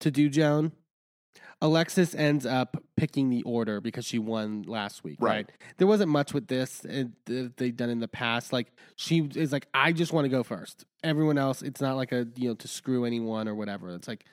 to 0.00 0.12
do 0.12 0.28
Joan. 0.28 0.70
Alexis 1.60 2.14
ends 2.14 2.44
up 2.44 2.76
picking 2.96 3.30
the 3.30 3.42
order 3.42 3.80
because 3.80 4.04
she 4.04 4.18
won 4.18 4.62
last 4.62 5.04
week, 5.04 5.16
right? 5.20 5.46
Right. 5.46 5.50
There 5.78 5.86
wasn't 5.86 6.10
much 6.10 6.34
with 6.34 6.48
this 6.48 6.84
uh, 6.84 7.04
that 7.26 7.56
they've 7.56 7.76
done 7.76 7.90
in 7.90 8.00
the 8.00 8.08
past. 8.08 8.52
Like 8.52 8.72
she 8.96 9.28
is 9.34 9.52
like, 9.52 9.66
I 9.72 9.92
just 9.92 10.12
want 10.12 10.24
to 10.26 10.28
go 10.28 10.42
first. 10.42 10.84
Everyone 11.02 11.38
else, 11.38 11.62
it's 11.62 11.80
not 11.80 11.96
like 11.96 12.12
a 12.12 12.26
you 12.36 12.48
know 12.48 12.54
to 12.54 12.68
screw 12.68 13.04
anyone 13.04 13.48
or 13.48 13.54
whatever. 13.54 13.90
It's 13.94 14.08
like 14.08 14.24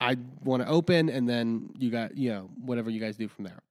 I 0.00 0.16
want 0.44 0.62
to 0.62 0.68
open, 0.68 1.08
and 1.08 1.28
then 1.28 1.70
you 1.78 1.90
got 1.90 2.16
you 2.16 2.30
know 2.30 2.50
whatever 2.60 2.90
you 2.90 3.00
guys 3.00 3.16
do 3.16 3.28
from 3.28 3.44
there. 3.44 3.62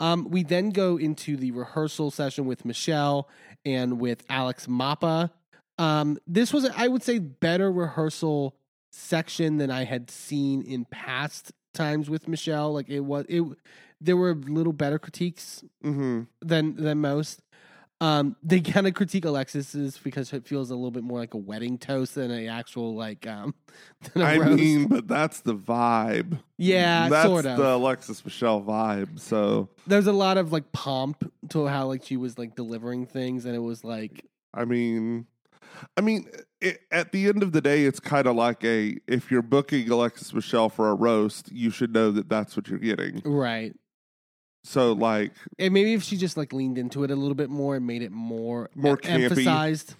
Um, 0.00 0.30
we 0.30 0.42
then 0.42 0.70
go 0.70 0.96
into 0.96 1.36
the 1.36 1.52
rehearsal 1.52 2.10
session 2.10 2.44
with 2.44 2.64
Michelle 2.64 3.28
and 3.64 4.00
with 4.00 4.24
Alex 4.28 4.66
Mapa. 4.66 5.30
Um, 5.78 6.18
this 6.26 6.52
was, 6.52 6.68
I 6.76 6.88
would 6.88 7.04
say, 7.04 7.20
better 7.20 7.70
rehearsal 7.70 8.56
section 8.90 9.58
than 9.58 9.70
I 9.70 9.84
had 9.84 10.10
seen 10.10 10.62
in 10.62 10.86
past 10.86 11.52
times 11.72 12.08
with 12.10 12.28
Michelle. 12.28 12.72
Like 12.72 12.88
it 12.88 13.00
was, 13.00 13.24
it 13.28 13.42
there 14.00 14.16
were 14.16 14.34
little 14.34 14.72
better 14.72 14.98
critiques 14.98 15.64
hmm 15.82 16.22
than 16.40 16.76
than 16.76 16.98
most. 16.98 17.42
Um, 18.00 18.34
they 18.42 18.60
kind 18.60 18.88
of 18.88 18.94
critique 18.94 19.24
Alexis's 19.24 19.96
because 19.96 20.32
it 20.32 20.44
feels 20.44 20.72
a 20.72 20.74
little 20.74 20.90
bit 20.90 21.04
more 21.04 21.20
like 21.20 21.34
a 21.34 21.38
wedding 21.38 21.78
toast 21.78 22.16
than 22.16 22.32
an 22.32 22.48
actual 22.48 22.96
like 22.96 23.26
um. 23.28 23.54
Than 24.12 24.22
a 24.22 24.26
I 24.26 24.36
roast. 24.38 24.56
mean, 24.58 24.86
but 24.88 25.06
that's 25.06 25.40
the 25.40 25.54
vibe. 25.54 26.40
yeah, 26.58 27.08
that's 27.08 27.24
sort 27.28 27.46
of. 27.46 27.56
the 27.58 27.74
Alexis 27.76 28.24
Michelle 28.24 28.60
vibe. 28.60 29.20
So 29.20 29.68
There's 29.86 30.08
a 30.08 30.12
lot 30.12 30.36
of 30.36 30.52
like 30.52 30.72
pomp 30.72 31.32
to 31.50 31.66
how 31.68 31.86
like 31.86 32.02
she 32.04 32.16
was 32.16 32.36
like 32.38 32.56
delivering 32.56 33.06
things, 33.06 33.44
and 33.44 33.54
it 33.54 33.60
was 33.60 33.84
like 33.84 34.26
I 34.52 34.64
mean, 34.64 35.26
I 35.96 36.00
mean, 36.00 36.28
it, 36.60 36.80
at 36.90 37.12
the 37.12 37.28
end 37.28 37.42
of 37.42 37.52
the 37.52 37.60
day, 37.60 37.84
it's 37.84 38.00
kind 38.00 38.26
of 38.26 38.36
like 38.36 38.64
a 38.64 38.96
if 39.06 39.30
you're 39.30 39.42
booking 39.42 39.90
Alexis 39.90 40.32
Michelle 40.32 40.68
for 40.68 40.90
a 40.90 40.94
roast, 40.94 41.50
you 41.52 41.70
should 41.70 41.92
know 41.92 42.10
that 42.12 42.28
that's 42.28 42.56
what 42.56 42.68
you're 42.68 42.78
getting. 42.78 43.20
right. 43.24 43.74
So, 44.64 44.92
like, 44.92 45.32
And 45.58 45.74
maybe 45.74 45.92
if 45.94 46.04
she 46.04 46.16
just 46.16 46.36
like 46.36 46.52
leaned 46.52 46.78
into 46.78 47.02
it 47.02 47.10
a 47.10 47.16
little 47.16 47.34
bit 47.34 47.50
more 47.50 47.74
and 47.74 47.84
made 47.84 48.00
it 48.00 48.12
more 48.12 48.70
More 48.76 48.96
campy. 48.96 49.24
emphasized, 49.24 49.96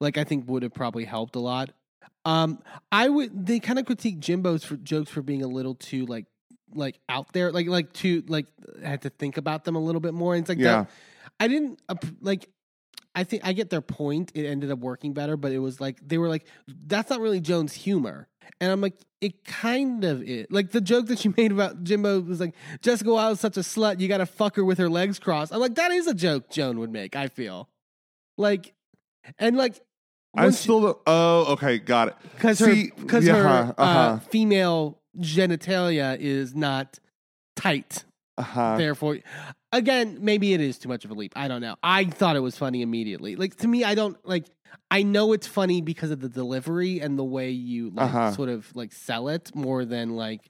like 0.00 0.16
I 0.16 0.24
think 0.24 0.48
would 0.48 0.62
have 0.62 0.72
probably 0.72 1.04
helped 1.04 1.36
a 1.36 1.40
lot. 1.40 1.72
Um, 2.24 2.62
I 2.90 3.08
would. 3.10 3.46
They 3.46 3.60
kind 3.60 3.78
of 3.78 3.84
critique 3.84 4.18
Jimbo's 4.20 4.64
for 4.64 4.76
jokes 4.76 5.10
for 5.10 5.20
being 5.20 5.42
a 5.42 5.46
little 5.46 5.74
too 5.74 6.06
like 6.06 6.24
like 6.74 6.98
out 7.08 7.32
there, 7.34 7.52
like 7.52 7.66
like 7.66 7.92
too 7.92 8.24
like 8.28 8.46
had 8.82 9.02
to 9.02 9.10
think 9.10 9.36
about 9.36 9.64
them 9.64 9.76
a 9.76 9.80
little 9.80 10.00
bit 10.00 10.14
more. 10.14 10.34
And 10.34 10.42
it's 10.42 10.48
like 10.48 10.58
yeah, 10.58 10.84
that, 10.84 10.90
I 11.38 11.48
didn't 11.48 11.80
like. 12.22 12.48
I 13.18 13.24
think 13.24 13.44
I 13.44 13.52
get 13.52 13.68
their 13.68 13.80
point. 13.80 14.30
It 14.36 14.46
ended 14.46 14.70
up 14.70 14.78
working 14.78 15.12
better, 15.12 15.36
but 15.36 15.50
it 15.50 15.58
was 15.58 15.80
like 15.80 15.98
they 16.06 16.18
were 16.18 16.28
like, 16.28 16.46
"That's 16.86 17.10
not 17.10 17.18
really 17.18 17.40
Joan's 17.40 17.72
humor," 17.72 18.28
and 18.60 18.70
I'm 18.70 18.80
like, 18.80 18.94
"It 19.20 19.44
kind 19.44 20.04
of 20.04 20.22
is." 20.22 20.46
Like 20.50 20.70
the 20.70 20.80
joke 20.80 21.06
that 21.06 21.18
she 21.18 21.28
made 21.36 21.50
about 21.50 21.82
Jimbo 21.82 22.20
was 22.20 22.38
like, 22.38 22.54
"Jessica 22.80 23.10
Wild 23.10 23.32
is 23.32 23.40
such 23.40 23.56
a 23.56 23.60
slut. 23.60 23.98
You 23.98 24.06
got 24.06 24.18
to 24.18 24.26
fuck 24.26 24.54
her 24.54 24.64
with 24.64 24.78
her 24.78 24.88
legs 24.88 25.18
crossed." 25.18 25.52
I'm 25.52 25.58
like, 25.58 25.74
that 25.74 25.90
is 25.90 26.06
a 26.06 26.14
joke 26.14 26.48
Joan 26.48 26.78
would 26.78 26.92
make. 26.92 27.16
I 27.16 27.26
feel 27.26 27.68
like, 28.36 28.72
and 29.36 29.56
like, 29.56 29.80
I 30.36 30.50
still. 30.50 30.80
don't- 30.80 30.98
oh, 31.08 31.54
okay, 31.54 31.80
got 31.80 32.06
it. 32.08 32.16
because 32.36 32.60
her 32.60 32.72
because 33.00 33.26
yeah, 33.26 33.34
her 33.34 33.48
uh, 33.48 33.82
uh-huh. 33.82 34.18
female 34.30 35.00
genitalia 35.18 36.16
is 36.20 36.54
not 36.54 37.00
tight. 37.56 38.04
Uh-huh. 38.38 38.76
Therefore, 38.78 39.18
again, 39.72 40.18
maybe 40.20 40.54
it 40.54 40.60
is 40.60 40.78
too 40.78 40.88
much 40.88 41.04
of 41.04 41.10
a 41.10 41.14
leap. 41.14 41.32
I 41.36 41.48
don't 41.48 41.60
know. 41.60 41.74
I 41.82 42.04
thought 42.04 42.36
it 42.36 42.40
was 42.40 42.56
funny 42.56 42.80
immediately. 42.82 43.36
Like 43.36 43.56
to 43.56 43.68
me, 43.68 43.84
I 43.84 43.94
don't 43.94 44.16
like. 44.26 44.44
I 44.90 45.02
know 45.02 45.32
it's 45.32 45.46
funny 45.46 45.80
because 45.82 46.10
of 46.10 46.20
the 46.20 46.28
delivery 46.28 47.00
and 47.00 47.18
the 47.18 47.24
way 47.24 47.50
you 47.50 47.90
like 47.90 48.06
Uh-huh. 48.14 48.32
sort 48.32 48.48
of 48.48 48.74
like 48.76 48.92
sell 48.92 49.28
it 49.28 49.54
more 49.54 49.84
than 49.84 50.16
like, 50.16 50.40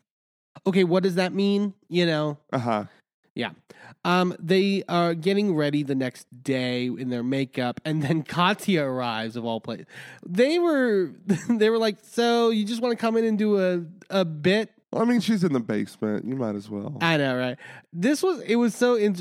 okay, 0.66 0.84
what 0.84 1.02
does 1.02 1.14
that 1.16 1.32
mean? 1.32 1.74
You 1.88 2.06
know. 2.06 2.38
Uh 2.52 2.58
huh. 2.58 2.84
Yeah. 3.34 3.50
Um, 4.04 4.34
they 4.40 4.82
are 4.88 5.14
getting 5.14 5.54
ready 5.54 5.84
the 5.84 5.94
next 5.94 6.26
day 6.42 6.86
in 6.86 7.08
their 7.10 7.22
makeup, 7.22 7.80
and 7.84 8.02
then 8.02 8.22
Katya 8.36 8.82
arrives 8.82 9.36
of 9.36 9.44
all 9.44 9.60
places. 9.60 9.86
They 10.26 10.58
were 10.58 11.12
they 11.48 11.70
were 11.70 11.78
like, 11.78 11.98
so 12.02 12.50
you 12.50 12.64
just 12.64 12.82
want 12.82 12.92
to 12.92 13.00
come 13.00 13.16
in 13.16 13.24
and 13.24 13.38
do 13.38 13.58
a 13.58 13.84
a 14.10 14.24
bit 14.24 14.70
Well, 14.90 15.02
I 15.02 15.04
mean, 15.04 15.20
she's 15.20 15.44
in 15.44 15.52
the 15.52 15.60
basement. 15.60 16.24
You 16.24 16.34
might 16.34 16.54
as 16.54 16.70
well. 16.70 16.96
I 17.00 17.18
know, 17.18 17.36
right? 17.36 17.58
This 17.92 18.22
was 18.22 18.40
it 18.40 18.56
was 18.56 18.74
so 18.74 18.94
in, 18.94 19.16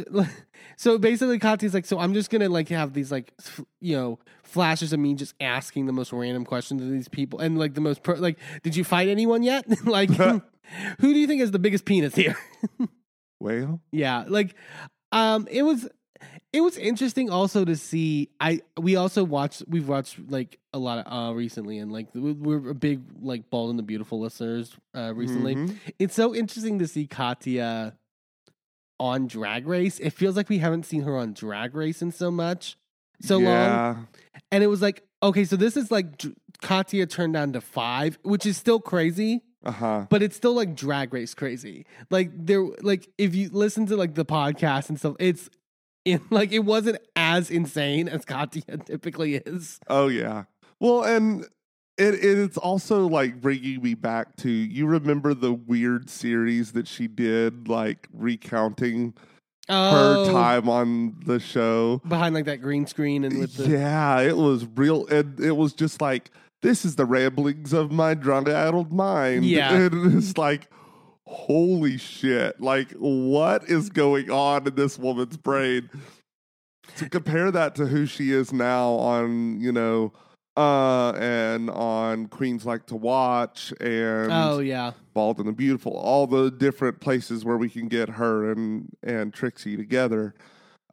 so 0.78 0.98
basically 0.98 1.40
Katya's 1.40 1.74
like, 1.74 1.86
so 1.86 2.00
I'm 2.00 2.14
just 2.14 2.30
gonna 2.30 2.48
like 2.48 2.70
have 2.70 2.94
these 2.94 3.12
like 3.12 3.34
f- 3.40 3.62
you 3.82 3.96
know 3.98 4.20
flashes 4.44 4.94
of 4.94 5.00
me 5.00 5.14
just 5.14 5.34
asking 5.42 5.86
the 5.86 5.92
most 5.92 6.14
random 6.14 6.46
questions 6.46 6.82
to 6.82 6.90
these 6.90 7.10
people 7.10 7.40
and 7.40 7.60
like 7.60 7.74
the 7.74 7.82
most 7.82 8.02
per- 8.02 8.16
like, 8.16 8.40
did 8.64 8.76
you 8.78 8.86
fight 8.86 9.10
anyone 9.10 9.44
yet? 9.44 9.66
like, 9.86 10.10
who 10.12 10.42
do 11.02 11.20
you 11.20 11.28
think 11.28 11.42
has 11.42 11.52
the 11.52 11.60
biggest 11.60 11.84
penis 11.84 12.16
here? 12.16 12.38
Well, 13.40 13.82
yeah, 13.92 14.24
like, 14.28 14.56
um, 15.12 15.48
it 15.52 15.64
was. 15.64 15.88
It 16.54 16.62
was 16.62 16.78
interesting 16.78 17.30
also 17.30 17.66
to 17.66 17.76
see. 17.76 18.30
I 18.40 18.62
we 18.80 18.96
also 18.96 19.24
watched. 19.24 19.64
We've 19.68 19.88
watched 19.88 20.18
like 20.30 20.58
a 20.74 20.78
lot 20.80 21.06
of 21.06 21.32
uh 21.32 21.34
recently, 21.36 21.78
and 21.78 21.92
like 21.92 22.08
we- 22.14 22.32
we're 22.34 22.70
a 22.70 22.76
big 22.76 23.02
like 23.22 23.50
Bald 23.50 23.70
and 23.70 23.78
the 23.80 23.84
Beautiful 23.84 24.20
listeners 24.20 24.76
uh 24.96 25.14
recently 25.16 25.56
mhm. 25.56 25.78
it's 26.00 26.16
so 26.16 26.34
interesting 26.36 26.80
to 26.80 26.88
see 26.88 27.06
Katya 27.08 27.94
on 29.00 29.28
Drag 29.28 29.68
Race. 29.68 30.00
It 30.00 30.12
feels 30.12 30.36
like 30.36 30.50
we 30.50 30.58
haven't 30.58 30.86
seen 30.86 31.04
her 31.04 31.16
on 31.18 31.34
Drag 31.34 31.76
Race 31.76 32.02
in 32.02 32.12
so 32.12 32.32
much, 32.32 32.78
so 33.22 33.38
long. 33.38 34.08
And 34.52 34.64
it 34.64 34.68
was 34.68 34.82
like, 34.82 35.04
okay, 35.22 35.44
so 35.46 35.56
this 35.56 35.78
is 35.78 35.92
like 35.92 36.24
Katya 36.62 37.06
turned 37.06 37.34
down 37.34 37.54
to 37.54 37.62
five, 37.62 38.18
which 38.24 38.46
is 38.46 38.58
still 38.58 38.80
crazy, 38.80 39.44
Uh 39.64 39.72
huh. 39.72 40.06
but 40.10 40.24
it's 40.24 40.36
still 40.36 40.54
like 40.54 40.76
Drag 40.76 41.14
Race 41.14 41.34
crazy. 41.36 41.86
Like 42.10 42.32
there, 42.34 42.64
like 42.82 43.08
if 43.18 43.36
you 43.36 43.50
listen 43.52 43.86
to 43.88 43.96
like 43.96 44.16
the 44.16 44.26
podcast 44.26 44.90
and 44.90 44.98
stuff, 44.98 45.16
it's 45.20 45.50
in 46.08 46.22
like 46.30 46.52
it 46.52 46.60
wasn't 46.60 46.98
as 47.16 47.52
insane 47.52 48.08
as 48.08 48.26
Katya 48.26 48.78
typically 48.86 49.36
is. 49.36 49.80
Oh 49.88 50.08
yeah. 50.08 50.46
Well, 50.80 51.04
and 51.04 51.44
it 51.98 52.14
it's 52.24 52.58
also 52.58 53.08
like 53.08 53.42
bringing 53.42 53.82
me 53.82 53.94
back 53.94 54.36
to 54.38 54.50
you 54.50 54.86
remember 54.88 55.34
the 55.34 55.54
weird 55.54 56.10
series 56.10 56.72
that 56.74 56.88
she 56.88 57.08
did, 57.08 57.68
like 57.68 58.08
recounting 58.14 59.14
Oh, 59.70 60.26
her 60.26 60.32
time 60.32 60.70
on 60.70 61.18
the 61.26 61.42
show. 61.42 62.02
behind 62.08 62.34
like 62.34 62.46
that 62.46 62.62
green 62.62 62.88
screen 62.88 63.26
and 63.26 63.38
with 63.38 63.58
the 63.58 63.68
yeah, 63.68 64.22
it 64.22 64.38
was 64.38 64.66
real, 64.76 65.06
and 65.08 65.38
it 65.42 65.58
was 65.58 65.74
just 65.74 66.00
like 66.00 66.32
this 66.62 66.86
is 66.86 66.96
the 66.96 67.06
ramblings 67.06 67.74
of 67.74 67.92
my 67.92 68.14
drunk 68.14 68.48
addled 68.48 68.94
mind. 68.94 69.44
Yeah. 69.46 69.74
and 69.76 70.18
it's 70.18 70.38
like. 70.38 70.70
Holy 71.28 71.98
shit. 71.98 72.62
Like, 72.62 72.92
what 72.94 73.70
is 73.70 73.90
going 73.90 74.32
on 74.32 74.66
in 74.66 74.76
this 74.76 74.98
woman's 74.98 75.36
brain? 75.36 75.90
To 76.96 77.10
compare 77.10 77.52
that 77.52 77.76
to 77.76 77.86
who 77.86 78.06
she 78.06 78.32
is 78.32 78.54
now 78.54 78.92
on, 78.92 79.60
you 79.60 79.74
know, 79.74 80.14
uh, 80.56 81.12
and 81.12 81.70
on 81.70 82.28
Queens 82.28 82.66
Like 82.66 82.86
to 82.88 82.96
Watch 82.96 83.74
and 83.80 84.32
oh 84.32 84.60
yeah, 84.60 84.94
Bald 85.14 85.38
and 85.38 85.48
the 85.48 85.52
Beautiful, 85.52 85.94
all 85.94 86.26
the 86.28 86.50
different 86.50 87.02
places 87.02 87.46
where 87.46 87.58
we 87.58 87.70
can 87.70 87.90
get 87.90 88.10
her 88.10 88.50
and 88.50 88.90
and 89.04 89.34
Trixie 89.34 89.78
together, 89.78 90.34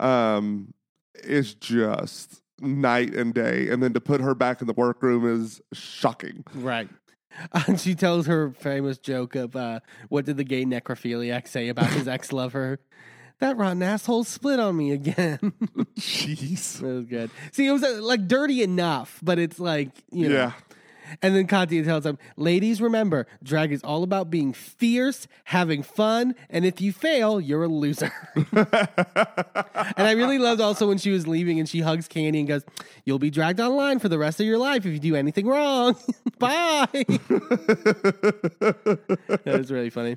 um, 0.01 0.75
is 1.23 1.55
just 1.55 2.43
night 2.61 3.15
and 3.15 3.33
day. 3.33 3.69
And 3.69 3.83
then 3.83 3.93
to 3.95 4.01
put 4.01 4.21
her 4.21 4.35
back 4.35 4.61
in 4.61 4.67
the 4.67 4.75
workroom 4.75 5.27
is 5.27 5.63
shocking. 5.73 6.45
Right. 6.55 6.89
And 7.67 7.81
she 7.81 7.95
tells 7.95 8.27
her 8.27 8.51
famous 8.53 8.99
joke 8.99 9.35
of 9.35 9.57
uh, 9.57 9.81
what 10.09 10.25
did 10.25 10.37
the 10.37 10.45
gay 10.45 10.65
necrophiliac 10.65 11.49
say 11.49 11.69
about 11.69 11.87
his 11.87 12.09
ex 12.09 12.33
lover? 12.33 12.81
That 13.41 13.57
rotten 13.57 13.83
asshole 13.83 14.25
split 14.25 14.61
on 14.61 14.77
me 14.77 14.93
again. 14.93 15.39
Jeez. 15.99 16.79
That 16.79 16.87
was 16.87 17.07
good. 17.07 17.31
See, 17.53 17.67
it 17.67 17.73
was 17.73 17.83
uh, 17.83 17.99
like 18.01 18.29
dirty 18.29 18.63
enough, 18.63 19.19
but 19.23 19.39
it's 19.39 19.59
like, 19.59 19.91
you 20.11 20.29
know. 20.29 20.35
Yeah. 20.37 20.53
And 21.23 21.35
then 21.35 21.47
Katya 21.47 21.85
tells 21.85 22.07
him, 22.07 22.19
ladies, 22.37 22.81
remember, 22.81 23.27
drag 23.43 23.73
is 23.73 23.83
all 23.83 24.03
about 24.03 24.31
being 24.31 24.53
fierce, 24.53 25.27
having 25.45 25.83
fun, 25.83 26.35
and 26.49 26.65
if 26.65 26.81
you 26.81 26.93
fail, 26.93 27.41
you're 27.41 27.65
a 27.65 27.69
loser. 27.69 28.13
and 28.53 28.67
I 29.97 30.13
really 30.13 30.39
loved 30.39 30.61
also 30.61 30.89
when 30.89 30.99
she 30.99 31.11
was 31.11 31.27
leaving 31.27 31.59
and 31.59 31.69
she 31.69 31.81
hugs 31.81 32.09
Kandy 32.09 32.39
and 32.39 32.49
goes, 32.49 32.65
You'll 33.05 33.19
be 33.19 33.31
dragged 33.31 33.61
online 33.61 33.99
for 33.99 34.09
the 34.09 34.19
rest 34.19 34.41
of 34.41 34.47
your 34.47 34.59
life 34.59 34.87
if 34.87 34.93
you 34.93 34.99
do 34.99 35.15
anything 35.17 35.47
wrong. 35.47 35.97
Bye. 36.39 36.87
that 39.39 39.45
was 39.45 39.71
really 39.71 39.91
funny. 39.91 40.17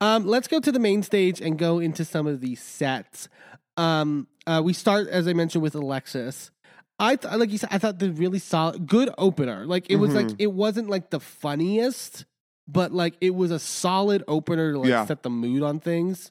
Um, 0.00 0.26
let's 0.26 0.48
go 0.48 0.60
to 0.60 0.70
the 0.70 0.78
main 0.78 1.02
stage 1.02 1.40
and 1.40 1.58
go 1.58 1.78
into 1.78 2.04
some 2.04 2.26
of 2.26 2.40
these 2.40 2.62
sets. 2.62 3.28
Um, 3.76 4.28
uh, 4.46 4.60
we 4.64 4.72
start, 4.72 5.08
as 5.08 5.26
I 5.26 5.32
mentioned, 5.32 5.62
with 5.62 5.74
Alexis. 5.74 6.50
I 6.98 7.16
th- 7.16 7.34
like 7.34 7.50
you 7.50 7.58
said, 7.58 7.70
I 7.72 7.78
thought 7.78 7.98
the 7.98 8.10
really 8.12 8.38
solid, 8.38 8.86
good 8.86 9.10
opener. 9.18 9.66
Like 9.66 9.90
it 9.90 9.96
was 9.96 10.14
like 10.14 10.30
it 10.38 10.52
wasn't 10.52 10.88
like 10.88 11.10
the 11.10 11.20
funniest, 11.20 12.24
but 12.68 12.92
like 12.92 13.14
it 13.20 13.34
was 13.34 13.50
a 13.50 13.58
solid 13.58 14.22
opener 14.28 14.72
to 14.72 14.78
like 14.78 14.88
Yeah. 14.88 15.06
set 15.06 15.22
the 15.22 15.30
mood 15.30 15.62
on 15.62 15.80
things. 15.80 16.30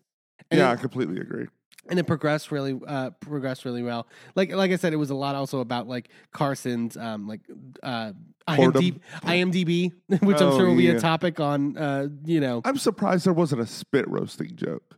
And 0.50 0.60
yeah, 0.60 0.72
I 0.72 0.76
completely 0.76 1.20
agree. 1.20 1.48
and 1.90 1.98
it 2.00 2.06
progressed 2.06 2.52
really 2.52 2.80
uh 2.88 3.10
progressed 3.22 3.66
really 3.66 3.82
well 3.82 4.06
like 4.36 4.52
like 4.54 4.70
i 4.72 4.76
said 4.76 4.94
it 4.94 4.98
was 4.98 5.10
a 5.10 5.16
lot 5.16 5.34
also 5.34 5.62
about 5.62 5.88
like 5.88 6.10
carson's 6.32 6.96
um 6.96 7.28
like 7.28 7.42
uh 7.82 8.12
IMDb, 8.48 9.00
IMDb 9.24 9.92
which 10.22 10.40
i'm 10.42 10.50
Oh, 10.50 10.58
sure 10.58 10.68
will 10.70 10.76
be 10.78 10.90
a 10.90 11.00
topic 11.00 11.40
on 11.40 11.76
uh 11.78 12.08
you 12.24 12.40
know 12.40 12.62
I'm 12.66 12.78
surprised 12.78 13.26
there 13.26 13.34
wasn't 13.34 13.62
a 13.62 13.66
spit 13.66 14.08
roasting 14.08 14.56
joke. 14.56 14.96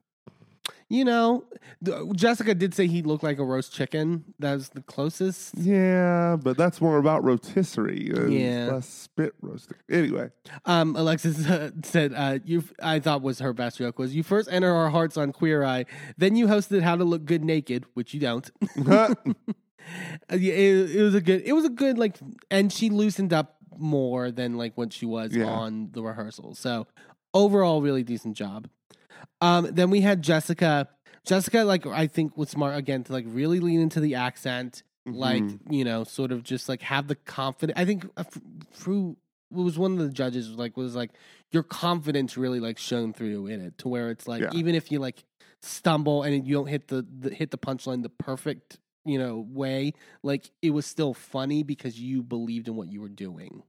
You 0.93 1.03
know 1.03 1.43
jessica 2.15 2.53
did 2.53 2.73
say 2.73 2.85
he 2.87 3.01
looked 3.01 3.23
like 3.23 3.39
a 3.39 3.43
roast 3.43 3.73
chicken 3.73 4.23
that 4.39 4.53
was 4.53 4.69
the 4.69 4.81
closest 4.81 5.55
Yeah, 5.57 6.37
but 6.41 6.55
that's 6.57 6.79
more 6.81 6.97
about 6.97 7.23
rotisserie. 7.23 8.11
Yeah. 8.29 8.73
less 8.73 8.87
spit 8.87 9.33
roasting. 9.41 9.77
Anyway, 9.89 10.29
um 10.65 10.95
alexis 10.95 11.47
uh, 11.47 11.71
said 11.83 12.13
uh 12.15 12.39
you 12.45 12.63
i 12.81 12.99
thought 12.99 13.21
was 13.23 13.39
her 13.39 13.53
best 13.53 13.79
joke 13.79 13.97
was 13.97 14.13
you 14.15 14.23
first 14.23 14.47
enter 14.51 14.71
our 14.71 14.89
hearts 14.89 15.17
on 15.17 15.31
queer 15.31 15.63
eye 15.63 15.85
then 16.17 16.35
you 16.35 16.45
hosted 16.47 16.81
how 16.81 16.95
to 16.95 17.03
look 17.03 17.25
good 17.25 17.43
naked 17.43 17.85
which 17.95 18.13
you 18.13 18.19
don't 18.19 18.51
Uh, 20.31 20.35
yeah, 20.37 20.53
it, 20.53 20.95
it 20.95 21.01
was 21.03 21.13
a 21.13 21.19
good. 21.19 21.41
It 21.43 21.51
was 21.51 21.65
a 21.65 21.69
good 21.69 21.97
like, 21.97 22.15
and 22.49 22.71
she 22.71 22.89
loosened 22.89 23.33
up 23.33 23.57
more 23.77 24.31
than 24.31 24.55
like 24.57 24.77
what 24.77 24.93
she 24.93 25.05
was 25.05 25.35
Yeah. 25.35 25.43
on 25.45 25.89
the 25.91 26.01
rehearsal. 26.01 26.55
So 26.55 26.87
overall, 27.33 27.81
really 27.81 28.01
decent 28.01 28.37
job. 28.37 28.69
Um, 29.41 29.69
then 29.71 29.89
we 29.89 30.01
had 30.01 30.21
Jessica. 30.21 30.87
Jessica, 31.25 31.63
like 31.63 31.85
I 31.87 32.07
think, 32.07 32.37
was 32.37 32.49
smart 32.49 32.75
again 32.77 33.03
to 33.05 33.13
like 33.13 33.25
really 33.27 33.59
lean 33.59 33.79
into 33.79 33.99
the 33.99 34.15
accent, 34.15 34.83
like 35.05 35.43
Mhm. 35.43 35.59
you 35.71 35.85
know, 35.85 36.03
sort 36.03 36.31
of 36.31 36.43
just 36.43 36.67
like 36.67 36.81
have 36.81 37.07
the 37.07 37.15
confidence. 37.15 37.79
I 37.79 37.85
think 37.85 38.05
uh, 38.17 38.23
through 38.73 39.17
was 39.51 39.77
one 39.77 39.91
of 39.93 39.99
the 39.99 40.09
judges 40.09 40.49
like 40.49 40.75
was 40.75 40.95
like 40.95 41.11
your 41.51 41.61
confidence 41.61 42.35
really 42.37 42.59
like 42.59 42.79
shown 42.79 43.13
through 43.13 43.45
in 43.47 43.61
it 43.61 43.77
to 43.77 43.87
where 43.87 44.09
it's 44.09 44.27
like 44.27 44.41
Yeah. 44.41 44.49
even 44.53 44.73
if 44.73 44.91
you 44.91 44.97
like 44.99 45.23
stumble 45.61 46.23
and 46.23 46.47
you 46.47 46.55
don't 46.55 46.65
hit 46.67 46.87
the, 46.87 47.05
the 47.19 47.29
hit 47.29 47.51
the 47.51 47.57
punchline 47.59 48.01
the 48.01 48.09
perfect 48.09 48.79
you 49.05 49.19
know 49.19 49.45
way 49.47 49.93
like 50.23 50.49
it 50.63 50.71
was 50.71 50.87
still 50.87 51.13
funny 51.13 51.61
because 51.61 51.99
you 51.99 52.23
believed 52.23 52.67
in 52.67 52.75
what 52.75 52.91
you 52.91 52.99
were 52.99 53.09
doing 53.09 53.61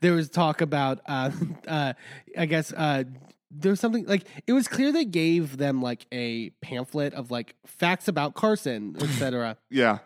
there 0.00 0.12
was 0.12 0.30
talk 0.30 0.60
about 0.60 1.00
uh 1.06 1.30
uh 1.66 1.92
i 2.38 2.46
guess 2.46 2.72
uh 2.72 3.02
there 3.50 3.70
was 3.70 3.80
something 3.80 4.04
like 4.06 4.26
it 4.46 4.52
was 4.52 4.68
clear 4.68 4.92
they 4.92 5.04
gave 5.04 5.56
them 5.56 5.82
like 5.82 6.06
a 6.12 6.50
pamphlet 6.62 7.14
of 7.14 7.30
like 7.30 7.54
facts 7.66 8.08
about 8.08 8.34
carson 8.34 8.96
etc 9.00 9.56
yeah, 9.70 9.98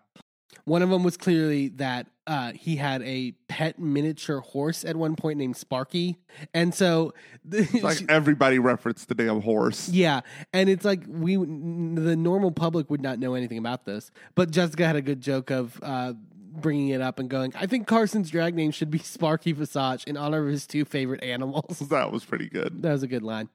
one 0.64 0.82
of 0.82 0.88
them 0.88 1.02
was 1.02 1.16
clearly 1.16 1.68
that 1.68 2.06
uh, 2.26 2.52
he 2.52 2.76
had 2.76 3.02
a 3.02 3.32
pet 3.48 3.78
miniature 3.78 4.40
horse 4.40 4.82
at 4.84 4.96
one 4.96 5.14
point 5.14 5.38
named 5.38 5.56
Sparky, 5.56 6.16
and 6.54 6.74
so 6.74 7.12
it's 7.52 7.82
like 7.82 8.02
everybody 8.08 8.58
referenced 8.58 9.08
the 9.08 9.14
damn 9.14 9.42
horse. 9.42 9.90
yeah, 9.90 10.22
and 10.52 10.70
it's 10.70 10.84
like 10.84 11.02
we 11.06 11.36
the 11.36 12.16
normal 12.16 12.50
public 12.50 12.88
would 12.90 13.02
not 13.02 13.18
know 13.18 13.34
anything 13.34 13.58
about 13.58 13.84
this, 13.84 14.10
but 14.34 14.50
Jessica 14.50 14.86
had 14.86 14.96
a 14.96 15.02
good 15.02 15.20
joke 15.20 15.50
of 15.50 15.78
uh, 15.82 16.14
bringing 16.60 16.88
it 16.88 17.00
up 17.00 17.18
and 17.18 17.28
going, 17.30 17.52
"I 17.56 17.66
think 17.66 17.86
Carson's 17.86 18.30
drag 18.30 18.54
name 18.54 18.70
should 18.70 18.90
be 18.90 18.98
Sparky 19.14 19.52
Visage 19.52 20.04
in 20.04 20.16
honor 20.16 20.42
of 20.44 20.48
his 20.48 20.66
two 20.66 20.84
favorite 20.84 21.22
animals." 21.22 21.82
That 21.90 22.10
was 22.12 22.24
pretty 22.24 22.48
good. 22.48 22.82
That 22.82 22.92
was 22.92 23.02
a 23.02 23.06
good 23.06 23.22
line. 23.22 23.48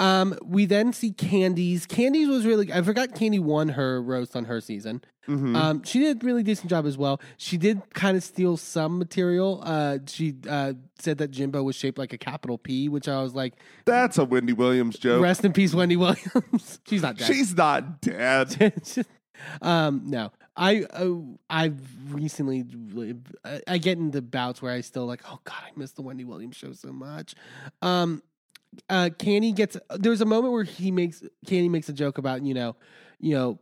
Um, 0.00 0.36
we 0.44 0.66
then 0.66 0.92
see 0.92 1.12
Kandy's. 1.12 1.86
Kandy's 1.86 2.28
was 2.28 2.44
really. 2.46 2.72
I 2.72 2.82
forgot 2.82 3.10
Kandy 3.10 3.40
won 3.40 3.68
her 3.70 4.02
roast 4.02 4.34
on 4.36 4.44
her 4.46 4.60
season. 4.60 5.02
Mhm. 5.28 5.56
Um, 5.56 5.82
she 5.82 5.98
did 5.98 6.22
a 6.22 6.26
really 6.26 6.44
decent 6.44 6.70
job 6.70 6.86
as 6.86 6.96
well. 6.96 7.20
She 7.36 7.56
did 7.56 7.82
kind 7.94 8.16
of 8.16 8.22
steal 8.22 8.56
some 8.56 8.96
material. 8.96 9.60
Uh, 9.64 9.98
she 10.06 10.36
uh, 10.48 10.74
said 11.00 11.18
that 11.18 11.32
Jimbo 11.32 11.64
was 11.64 11.74
shaped 11.74 11.98
like 11.98 12.12
a 12.12 12.18
capital 12.18 12.58
P, 12.58 12.88
which 12.88 13.08
I 13.08 13.20
was 13.22 13.34
like, 13.34 13.54
That's 13.86 14.18
a 14.18 14.24
Wendy 14.24 14.52
Williams 14.52 14.96
joke. 14.98 15.20
rest 15.20 15.44
in 15.44 15.52
peace, 15.52 15.74
Wendy 15.74 15.96
Williams. 15.96 16.78
She's 16.88 17.02
not 17.02 17.16
dead. 17.18 17.26
She's 17.26 17.56
not 17.56 18.00
dead. 18.00 18.86
um, 19.62 20.02
no, 20.06 20.30
I 20.56 20.84
uh, 20.84 21.14
I've 21.50 21.78
recently 22.12 22.64
I, 23.44 23.60
I 23.68 23.78
get 23.78 23.98
into 23.98 24.22
bouts 24.22 24.62
where 24.62 24.72
I 24.72 24.80
still 24.80 25.06
like, 25.06 25.22
oh 25.30 25.38
god, 25.44 25.62
I 25.66 25.70
miss 25.76 25.92
the 25.92 26.02
Wendy 26.02 26.24
Williams 26.24 26.56
show 26.56 26.72
so 26.72 26.92
much. 26.92 27.34
Um, 27.82 28.22
uh, 28.88 29.10
Kandy 29.18 29.54
gets 29.54 29.76
there's 29.96 30.20
a 30.20 30.26
moment 30.26 30.52
where 30.52 30.64
he 30.64 30.90
makes 30.90 31.22
Kandy 31.46 31.70
makes 31.70 31.88
a 31.88 31.92
joke 31.92 32.18
about 32.18 32.42
you 32.42 32.54
know. 32.54 32.76
You 33.18 33.34
know, 33.34 33.58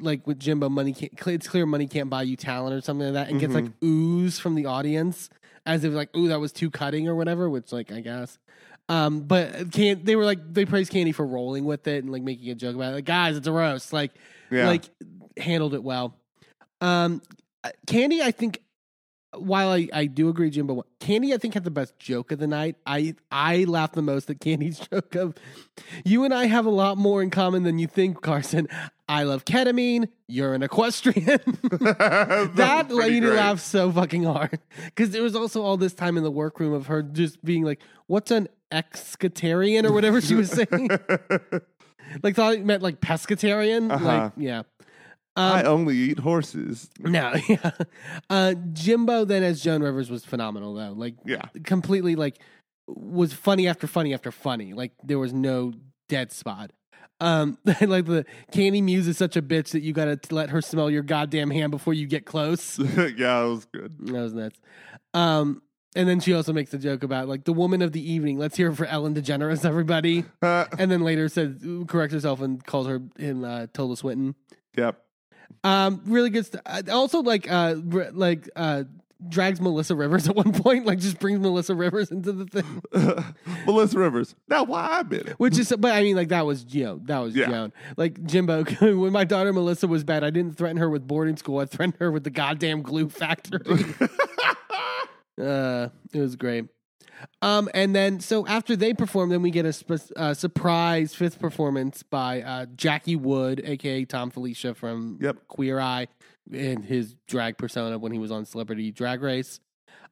like 0.00 0.26
with 0.26 0.40
Jimbo, 0.40 0.68
money 0.68 0.92
can't. 0.92 1.12
It's 1.28 1.46
clear 1.46 1.64
money 1.64 1.86
can't 1.86 2.10
buy 2.10 2.22
you 2.22 2.34
talent 2.34 2.74
or 2.74 2.80
something 2.80 3.06
like 3.06 3.14
that, 3.14 3.30
and 3.30 3.38
gets 3.38 3.54
like 3.54 3.80
oohs 3.80 4.40
from 4.40 4.56
the 4.56 4.66
audience 4.66 5.30
as 5.64 5.84
if 5.84 5.92
like, 5.94 6.14
ooh, 6.16 6.26
that 6.26 6.40
was 6.40 6.50
too 6.52 6.72
cutting 6.72 7.06
or 7.06 7.14
whatever. 7.14 7.48
Which, 7.48 7.72
like, 7.72 7.92
I 7.92 8.00
guess. 8.00 8.36
Um, 8.88 9.20
but 9.20 9.70
can 9.70 10.02
they 10.02 10.16
were 10.16 10.24
like 10.24 10.40
they 10.52 10.64
praised 10.64 10.90
Kandy 10.90 11.14
for 11.14 11.24
rolling 11.24 11.64
with 11.66 11.86
it 11.86 12.02
and 12.02 12.12
like 12.12 12.22
making 12.22 12.50
a 12.50 12.56
joke 12.56 12.74
about 12.74 12.90
it. 12.90 12.96
Like, 12.96 13.04
guys, 13.04 13.36
it's 13.36 13.46
a 13.46 13.52
roast. 13.52 13.92
Like, 13.92 14.10
Yeah. 14.50 14.66
like 14.66 14.90
handled 15.36 15.74
it 15.74 15.82
well. 15.82 16.16
Um, 16.80 17.22
uh, 17.62 17.70
Kandy, 17.86 18.20
I 18.20 18.30
think, 18.30 18.60
while 19.36 19.70
I, 19.70 19.88
I 19.92 20.06
do 20.06 20.28
agree, 20.28 20.50
Jim. 20.50 20.66
Jimbo, 20.66 20.84
Kandy, 21.00 21.32
I 21.34 21.38
think 21.38 21.54
had 21.54 21.64
the 21.64 21.70
best 21.70 21.98
joke 21.98 22.32
of 22.32 22.38
the 22.38 22.46
night. 22.46 22.76
I 22.86 23.14
I 23.30 23.64
laughed 23.64 23.94
the 23.94 24.02
most 24.02 24.30
at 24.30 24.38
Kandy's 24.38 24.78
joke 24.90 25.14
of, 25.14 25.34
"You 26.04 26.24
and 26.24 26.32
I 26.32 26.46
have 26.46 26.66
a 26.66 26.70
lot 26.70 26.98
more 26.98 27.22
in 27.22 27.30
common 27.30 27.62
than 27.62 27.78
you 27.78 27.86
think, 27.86 28.22
Carson. 28.22 28.68
I 29.08 29.24
love 29.24 29.44
ketamine. 29.44 30.08
You're 30.28 30.54
an 30.54 30.62
equestrian." 30.62 31.40
that 31.62 32.86
lady 32.90 33.20
great. 33.20 33.36
laughed 33.36 33.62
so 33.62 33.90
fucking 33.90 34.24
hard 34.24 34.58
because 34.84 35.10
there 35.10 35.22
was 35.22 35.34
also 35.34 35.62
all 35.62 35.76
this 35.76 35.94
time 35.94 36.16
in 36.16 36.22
the 36.22 36.30
workroom 36.30 36.72
of 36.72 36.86
her 36.86 37.02
just 37.02 37.44
being 37.44 37.64
like, 37.64 37.80
"What's 38.06 38.30
an 38.30 38.48
excatarian?" 38.70 39.84
or 39.84 39.92
whatever 39.92 40.20
she 40.20 40.34
was 40.34 40.50
saying. 40.50 40.90
like 42.22 42.36
thought 42.36 42.54
it 42.54 42.64
meant 42.64 42.82
like 42.82 43.00
pescatarian. 43.00 43.90
Uh-huh. 43.90 44.04
Like 44.04 44.32
yeah. 44.36 44.62
I 45.36 45.62
Um, 45.62 45.66
only 45.66 45.96
eat 45.96 46.20
horses. 46.20 46.88
no, 47.00 47.34
yeah. 47.48 47.70
Uh, 48.30 48.54
Jimbo 48.72 49.24
then 49.24 49.42
as 49.42 49.60
Joan 49.62 49.82
Rivers 49.82 50.10
was 50.10 50.24
phenomenal 50.24 50.74
though. 50.74 50.92
Like 50.92 51.14
Yeah. 51.24 51.42
completely 51.64 52.14
like 52.16 52.38
was 52.86 53.32
funny 53.32 53.66
after 53.66 53.86
funny 53.86 54.14
after 54.14 54.30
funny. 54.30 54.72
Like 54.74 54.92
there 55.02 55.18
was 55.18 55.32
no 55.32 55.72
dead 56.08 56.30
spot. 56.32 56.70
Um, 57.20 57.58
like 57.80 58.06
the 58.06 58.26
Kandy 58.52 58.82
Muse 58.82 59.08
is 59.08 59.16
such 59.16 59.36
a 59.36 59.42
bitch 59.42 59.70
that 59.70 59.82
you 59.82 59.92
gotta 59.92 60.18
let 60.30 60.50
her 60.50 60.60
smell 60.60 60.90
your 60.90 61.02
goddamn 61.02 61.50
hand 61.50 61.70
before 61.70 61.94
you 61.94 62.06
get 62.06 62.26
close. 62.26 62.78
yeah, 63.16 63.44
it 63.44 63.48
was 63.48 63.64
good. 63.66 63.96
That 64.06 64.12
was 64.12 64.34
nuts. 64.34 64.60
Um, 65.14 65.62
and 65.96 66.08
then 66.08 66.18
she 66.20 66.34
also 66.34 66.52
makes 66.52 66.74
a 66.74 66.78
joke 66.78 67.04
about 67.04 67.28
like 67.28 67.44
the 67.44 67.52
woman 67.52 67.80
of 67.82 67.92
the 67.92 68.12
evening. 68.12 68.36
Let's 68.38 68.56
hear 68.56 68.70
it 68.70 68.74
for 68.74 68.84
Ellen 68.84 69.14
DeGeneres, 69.14 69.64
everybody. 69.64 70.24
And 70.42 70.90
then 70.90 71.02
later 71.02 71.28
says 71.28 71.54
corrects 71.86 72.14
herself 72.14 72.40
and 72.40 72.64
calls 72.66 72.88
her 72.88 73.00
him 73.16 73.44
uh, 73.44 73.66
Tilda 73.72 73.96
Swinton. 73.96 74.34
yep. 74.76 75.00
Um, 75.62 76.02
really 76.06 76.30
good. 76.30 76.46
St- 76.46 76.62
uh, 76.66 76.82
also, 76.92 77.20
like, 77.22 77.50
uh, 77.50 77.76
like, 78.12 78.48
uh, 78.56 78.84
drags 79.26 79.58
Melissa 79.60 79.94
Rivers 79.96 80.28
at 80.28 80.36
one 80.36 80.52
point. 80.52 80.84
Like, 80.84 80.98
just 80.98 81.18
brings 81.18 81.40
Melissa 81.40 81.74
Rivers 81.74 82.10
into 82.10 82.32
the 82.32 82.44
thing, 82.46 82.82
Melissa 83.66 83.98
Rivers. 83.98 84.34
Now, 84.48 84.64
why 84.64 85.00
in 85.00 85.12
it? 85.14 85.28
which 85.38 85.58
is. 85.58 85.72
But 85.78 85.92
I 85.94 86.02
mean, 86.02 86.16
like, 86.16 86.28
that 86.28 86.44
was 86.44 86.66
you 86.68 86.84
know, 86.84 87.00
that 87.04 87.18
was 87.20 87.34
Yeah. 87.34 87.46
Joan. 87.48 87.72
Like 87.96 88.22
Jimbo, 88.24 88.64
when 88.80 89.12
my 89.12 89.24
daughter 89.24 89.52
Melissa 89.52 89.86
was 89.88 90.04
bad, 90.04 90.22
I 90.24 90.30
didn't 90.30 90.56
threaten 90.58 90.76
her 90.76 90.90
with 90.90 91.06
boarding 91.06 91.36
school. 91.38 91.58
I 91.60 91.64
threatened 91.66 91.96
her 92.00 92.10
with 92.12 92.24
the 92.24 92.30
goddamn 92.30 92.82
glue 92.82 93.08
factory. 93.08 93.60
uh, 95.40 95.88
it 96.12 96.20
was 96.20 96.36
great. 96.36 96.66
Um, 97.42 97.68
and 97.74 97.94
then 97.94 98.20
so 98.20 98.46
after 98.46 98.76
they 98.76 98.94
perform, 98.94 99.30
then 99.30 99.42
we 99.42 99.50
get 99.50 99.66
a 99.66 99.72
sp- 99.74 100.12
uh, 100.16 100.34
surprise 100.34 101.14
fifth 101.14 101.38
performance 101.38 102.02
by 102.02 102.42
uh, 102.42 102.66
Jackie 102.76 103.16
Wood, 103.16 103.60
aka 103.64 104.04
Thom 104.04 104.30
Filicia 104.30 104.74
from 104.74 105.18
Yep. 105.20 105.36
Queer 105.48 105.80
Eye, 105.80 106.08
and 106.52 106.84
his 106.84 107.14
drag 107.26 107.58
persona 107.58 107.98
when 107.98 108.12
he 108.12 108.18
was 108.18 108.30
on 108.30 108.44
Celebrity 108.44 108.90
Drag 108.92 109.22
Race. 109.22 109.60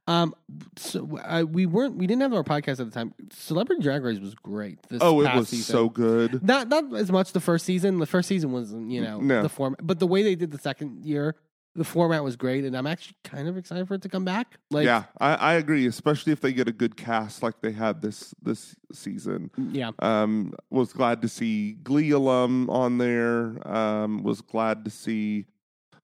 Um, 0.08 0.34
so 0.76 1.16
uh, 1.22 1.44
we 1.48 1.64
weren't, 1.64 1.96
we 1.96 2.08
didn't 2.08 2.22
have 2.22 2.32
our 2.34 2.42
podcast 2.42 2.80
at 2.80 2.86
the 2.86 2.90
time. 2.90 3.14
Celebrity 3.30 3.82
Drag 3.82 4.02
Race 4.02 4.18
was 4.18 4.34
great. 4.34 4.82
This 4.88 4.98
oh, 5.00 5.20
it 5.20 5.32
was 5.32 5.48
season. 5.48 5.72
so 5.72 5.88
good. 5.88 6.42
Not 6.42 6.68
not 6.68 6.92
as 6.94 7.12
much 7.12 7.32
the 7.32 7.40
first 7.40 7.64
season. 7.64 7.98
The 8.00 8.06
first 8.06 8.28
season 8.28 8.50
was 8.50 8.72
you 8.72 9.00
know 9.00 9.20
No. 9.20 9.42
the 9.42 9.48
format, 9.48 9.78
but 9.86 10.00
the 10.00 10.06
way 10.08 10.24
they 10.24 10.34
did 10.34 10.50
the 10.50 10.58
second 10.58 11.04
year, 11.04 11.36
the 11.74 11.84
format 11.84 12.22
was 12.22 12.36
great, 12.36 12.64
and 12.64 12.76
I'm 12.76 12.86
actually 12.86 13.16
kind 13.24 13.48
of 13.48 13.56
excited 13.56 13.88
for 13.88 13.94
it 13.94 14.02
to 14.02 14.08
come 14.08 14.24
back. 14.24 14.58
Like, 14.70 14.84
yeah, 14.84 15.04
I, 15.20 15.34
I 15.34 15.52
agree. 15.54 15.86
Especially 15.86 16.32
if 16.32 16.40
they 16.40 16.52
get 16.52 16.68
a 16.68 16.72
good 16.72 16.96
cast 16.96 17.42
like 17.42 17.60
they 17.62 17.72
had 17.72 18.02
this 18.02 18.34
this 18.42 18.76
season. 18.92 19.50
yeah, 19.72 19.92
Um, 20.00 20.52
was 20.70 20.92
glad 20.92 21.22
to 21.22 21.28
see 21.28 21.72
Glee 21.82 22.10
alum 22.10 22.68
on 22.68 22.98
there. 22.98 23.56
Um, 23.66 24.22
was 24.22 24.42
glad 24.42 24.84
to 24.84 24.90
see, 24.90 25.46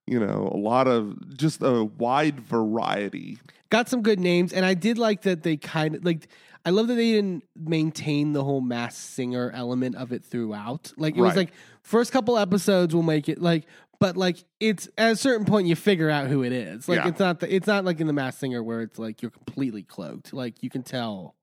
you 0.06 0.18
know, 0.18 0.50
a 0.52 0.56
lot 0.56 0.88
of 0.88 1.36
just 1.36 1.62
a 1.62 1.84
wide 1.84 2.40
variety. 2.40 3.38
got 3.70 3.88
some 3.88 4.00
good 4.02 4.20
names, 4.20 4.52
and 4.54 4.64
I 4.64 4.72
did 4.74 4.96
like 4.96 5.22
that 5.22 5.42
they 5.42 5.56
kind 5.56 5.96
of 5.96 6.04
like. 6.04 6.28
I 6.66 6.70
love 6.70 6.88
that 6.88 6.94
they 6.96 7.12
didn't 7.12 7.44
maintain 7.56 8.32
the 8.34 8.44
whole 8.44 8.60
Masked 8.60 9.00
Singer 9.00 9.50
element 9.54 9.96
of 9.96 10.12
it 10.12 10.22
throughout. 10.22 10.92
Like 10.98 11.16
it 11.16 11.20
was 11.20 11.36
like 11.36 11.52
first 11.82 12.12
couple 12.12 12.36
episodes 12.36 12.94
will 12.94 13.04
make 13.04 13.28
it 13.28 13.40
like, 13.40 13.64
but 14.00 14.16
like 14.16 14.44
it's 14.60 14.88
at 14.98 15.12
a 15.12 15.16
certain 15.16 15.44
point 15.46 15.66
you 15.66 15.76
figure 15.76 16.08
out 16.10 16.28
who 16.28 16.42
it 16.42 16.52
is. 16.52 16.88
Like 16.88 16.98
Yeah. 16.98 17.08
it's 17.08 17.18
not 17.20 17.40
the, 17.40 17.54
it's 17.54 17.66
not 17.66 17.84
like 17.84 18.00
in 18.00 18.06
the 18.06 18.12
Masked 18.12 18.40
Singer 18.40 18.62
where 18.62 18.82
it's 18.82 18.98
like 18.98 19.22
you're 19.22 19.30
completely 19.30 19.82
cloaked. 19.82 20.32
Like 20.32 20.62
you 20.62 20.70
can 20.70 20.82
tell, 20.82 21.34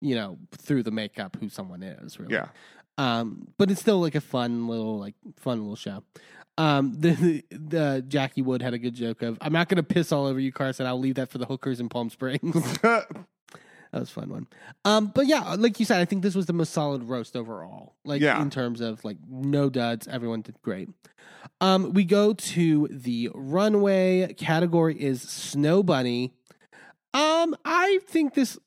you 0.00 0.14
know, 0.14 0.38
through 0.52 0.82
the 0.82 0.90
makeup 0.90 1.36
who 1.40 1.48
someone 1.48 1.82
is. 1.82 2.18
Really. 2.18 2.34
Yeah, 2.34 2.48
Um, 2.98 3.48
but 3.58 3.70
it's 3.70 3.80
still 3.80 4.00
like 4.00 4.14
a 4.14 4.20
fun 4.20 4.66
little 4.66 4.98
like 4.98 5.14
fun 5.36 5.60
little 5.60 5.76
show. 5.76 6.02
Um, 6.58 6.92
the, 6.98 7.42
the 7.50 8.04
Jackie 8.06 8.42
Wood 8.42 8.60
had 8.62 8.74
a 8.74 8.78
good 8.78 8.94
joke 8.94 9.22
of 9.22 9.38
I'm 9.40 9.52
not 9.52 9.68
gonna 9.68 9.82
piss 9.82 10.10
all 10.12 10.26
over 10.26 10.40
you, 10.40 10.52
Carson. 10.52 10.86
I'll 10.86 10.98
leave 10.98 11.14
that 11.16 11.30
for 11.30 11.38
the 11.38 11.46
hookers 11.46 11.80
in 11.80 11.88
Palm 11.88 12.08
Springs. 12.10 12.78
That 13.92 14.00
was 14.00 14.10
a 14.10 14.12
fun 14.12 14.28
one. 14.30 14.46
Um, 14.84 15.08
but 15.14 15.26
yeah, 15.26 15.54
like 15.58 15.80
you 15.80 15.86
said, 15.86 16.00
I 16.00 16.04
think 16.04 16.22
this 16.22 16.34
was 16.36 16.46
the 16.46 16.52
most 16.52 16.72
solid 16.72 17.02
roast 17.04 17.36
overall. 17.36 17.94
Like 18.04 18.22
Yeah. 18.22 18.40
in 18.40 18.48
terms 18.50 18.80
of 18.80 19.04
like 19.04 19.16
no 19.28 19.68
duds, 19.68 20.06
everyone 20.06 20.42
did 20.42 20.60
great. 20.62 20.88
Um, 21.60 21.92
we 21.92 22.04
go 22.04 22.32
to 22.32 22.86
the 22.90 23.30
runway. 23.34 24.32
Category 24.34 24.94
is 25.00 25.22
snow 25.22 25.82
bunny. 25.82 26.32
Um, 27.14 27.56
I 27.64 27.98
think 28.06 28.34
this. 28.34 28.58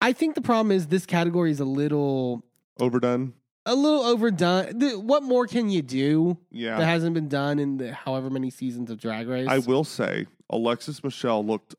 I 0.00 0.12
think 0.14 0.34
the 0.34 0.40
problem 0.40 0.72
is 0.72 0.86
this 0.86 1.04
category 1.04 1.50
is 1.50 1.60
a 1.60 1.64
little, 1.66 2.42
Overdone. 2.80 3.34
a 3.66 3.74
little 3.74 4.00
overdone. 4.00 4.78
The, 4.78 4.98
what 4.98 5.22
more 5.22 5.46
can 5.46 5.68
you 5.68 5.82
do 5.82 6.38
Yeah, 6.50 6.78
that 6.78 6.86
hasn't 6.86 7.12
been 7.12 7.28
done 7.28 7.58
in 7.58 7.76
the 7.76 7.92
however 7.92 8.30
many 8.30 8.48
seasons 8.48 8.90
of 8.90 8.98
Drag 8.98 9.28
Race? 9.28 9.46
I 9.46 9.58
will 9.58 9.84
say, 9.84 10.26
Alexis 10.48 11.04
Michelle 11.04 11.44
looked 11.44 11.74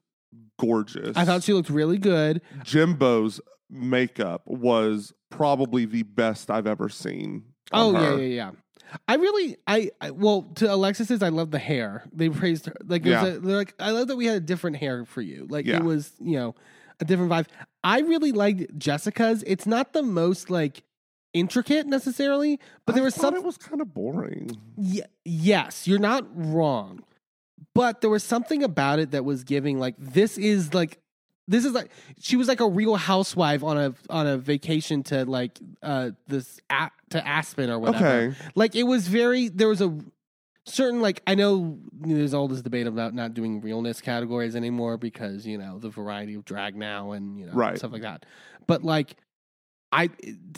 gorgeous. 0.61 1.17
I 1.17 1.25
thought 1.25 1.43
she 1.43 1.53
looked 1.53 1.69
really 1.69 1.97
good. 1.97 2.41
Jimbo's 2.63 3.41
makeup 3.69 4.43
was 4.45 5.13
probably 5.29 5.85
the 5.85 6.03
best 6.03 6.51
I've 6.51 6.67
ever 6.67 6.89
seen. 6.89 7.43
Oh 7.71 7.95
on 7.95 8.03
yeah, 8.03 8.15
yeah, 8.17 8.35
yeah. 8.35 8.51
I 9.07 9.15
really, 9.15 9.55
I, 9.67 9.91
I 10.01 10.11
well 10.11 10.43
to 10.55 10.71
Alexis's, 10.73 11.23
I 11.23 11.29
love 11.29 11.51
the 11.51 11.59
hair. 11.59 12.03
They 12.13 12.29
praised 12.29 12.65
her 12.65 12.75
like, 12.85 13.05
Yeah. 13.05 13.25
a, 13.25 13.39
they're 13.39 13.55
like, 13.57 13.73
I 13.79 13.91
love 13.91 14.07
that 14.09 14.17
we 14.17 14.25
had 14.25 14.35
a 14.35 14.41
different 14.41 14.75
hair 14.77 15.05
for 15.05 15.21
you. 15.21 15.47
Like 15.49 15.65
Yeah. 15.65 15.77
it 15.77 15.83
was, 15.83 16.11
you 16.19 16.37
know, 16.37 16.55
a 16.99 17.05
different 17.05 17.31
vibe. 17.31 17.47
I 17.83 18.01
really 18.01 18.31
liked 18.33 18.77
Jessica's. 18.77 19.43
It's 19.47 19.65
not 19.65 19.93
the 19.93 20.03
most 20.03 20.49
like 20.49 20.83
intricate 21.33 21.87
necessarily, 21.87 22.59
but 22.85 22.93
there 22.93 23.03
was 23.05 23.15
thought 23.15 23.33
some. 23.33 23.35
It 23.35 23.43
was 23.45 23.57
kind 23.57 23.79
of 23.81 23.93
boring. 23.93 24.51
Ye- 24.77 25.01
yes, 25.23 25.87
you're 25.87 25.97
not 25.99 26.25
wrong, 26.35 27.03
but 27.73 28.01
there 28.01 28.09
was 28.09 28.23
something 28.23 28.63
about 28.63 28.99
it 28.99 29.11
that 29.11 29.23
was 29.25 29.43
giving 29.43 29.79
like 29.79 29.95
this 29.97 30.37
is 30.37 30.73
like 30.73 30.99
this 31.47 31.65
is 31.65 31.73
like 31.73 31.89
she 32.19 32.35
was 32.37 32.47
like 32.47 32.59
a 32.61 32.69
real 32.69 32.95
housewife 32.95 33.63
on 33.63 33.77
a 33.77 33.93
on 34.09 34.27
a 34.27 34.37
vacation 34.37 35.03
to 35.03 35.25
like 35.25 35.59
uh 35.83 36.11
this 36.27 36.59
a- 36.69 36.91
to 37.09 37.27
Aspen 37.27 37.69
or 37.69 37.79
whatever. 37.79 38.05
Okay. 38.07 38.35
Like 38.55 38.75
it 38.75 38.83
was 38.83 39.07
very 39.07 39.49
there 39.49 39.67
was 39.67 39.81
a 39.81 39.97
certain 40.65 41.01
like 41.01 41.21
I 41.27 41.35
know 41.35 41.79
there's 41.91 42.33
all 42.33 42.47
this 42.47 42.61
debate 42.61 42.87
about 42.87 43.13
not 43.13 43.33
doing 43.33 43.59
realness 43.61 43.99
categories 43.99 44.55
anymore 44.55 44.97
because 44.97 45.45
you 45.47 45.57
know 45.57 45.79
the 45.79 45.89
variety 45.89 46.35
of 46.35 46.45
drag 46.45 46.75
now 46.75 47.11
and 47.11 47.37
you 47.37 47.47
know 47.47 47.53
Right. 47.53 47.77
stuff 47.77 47.91
like 47.91 48.03
that. 48.03 48.25
But 48.67 48.83
like 48.83 49.15
I 49.91 50.09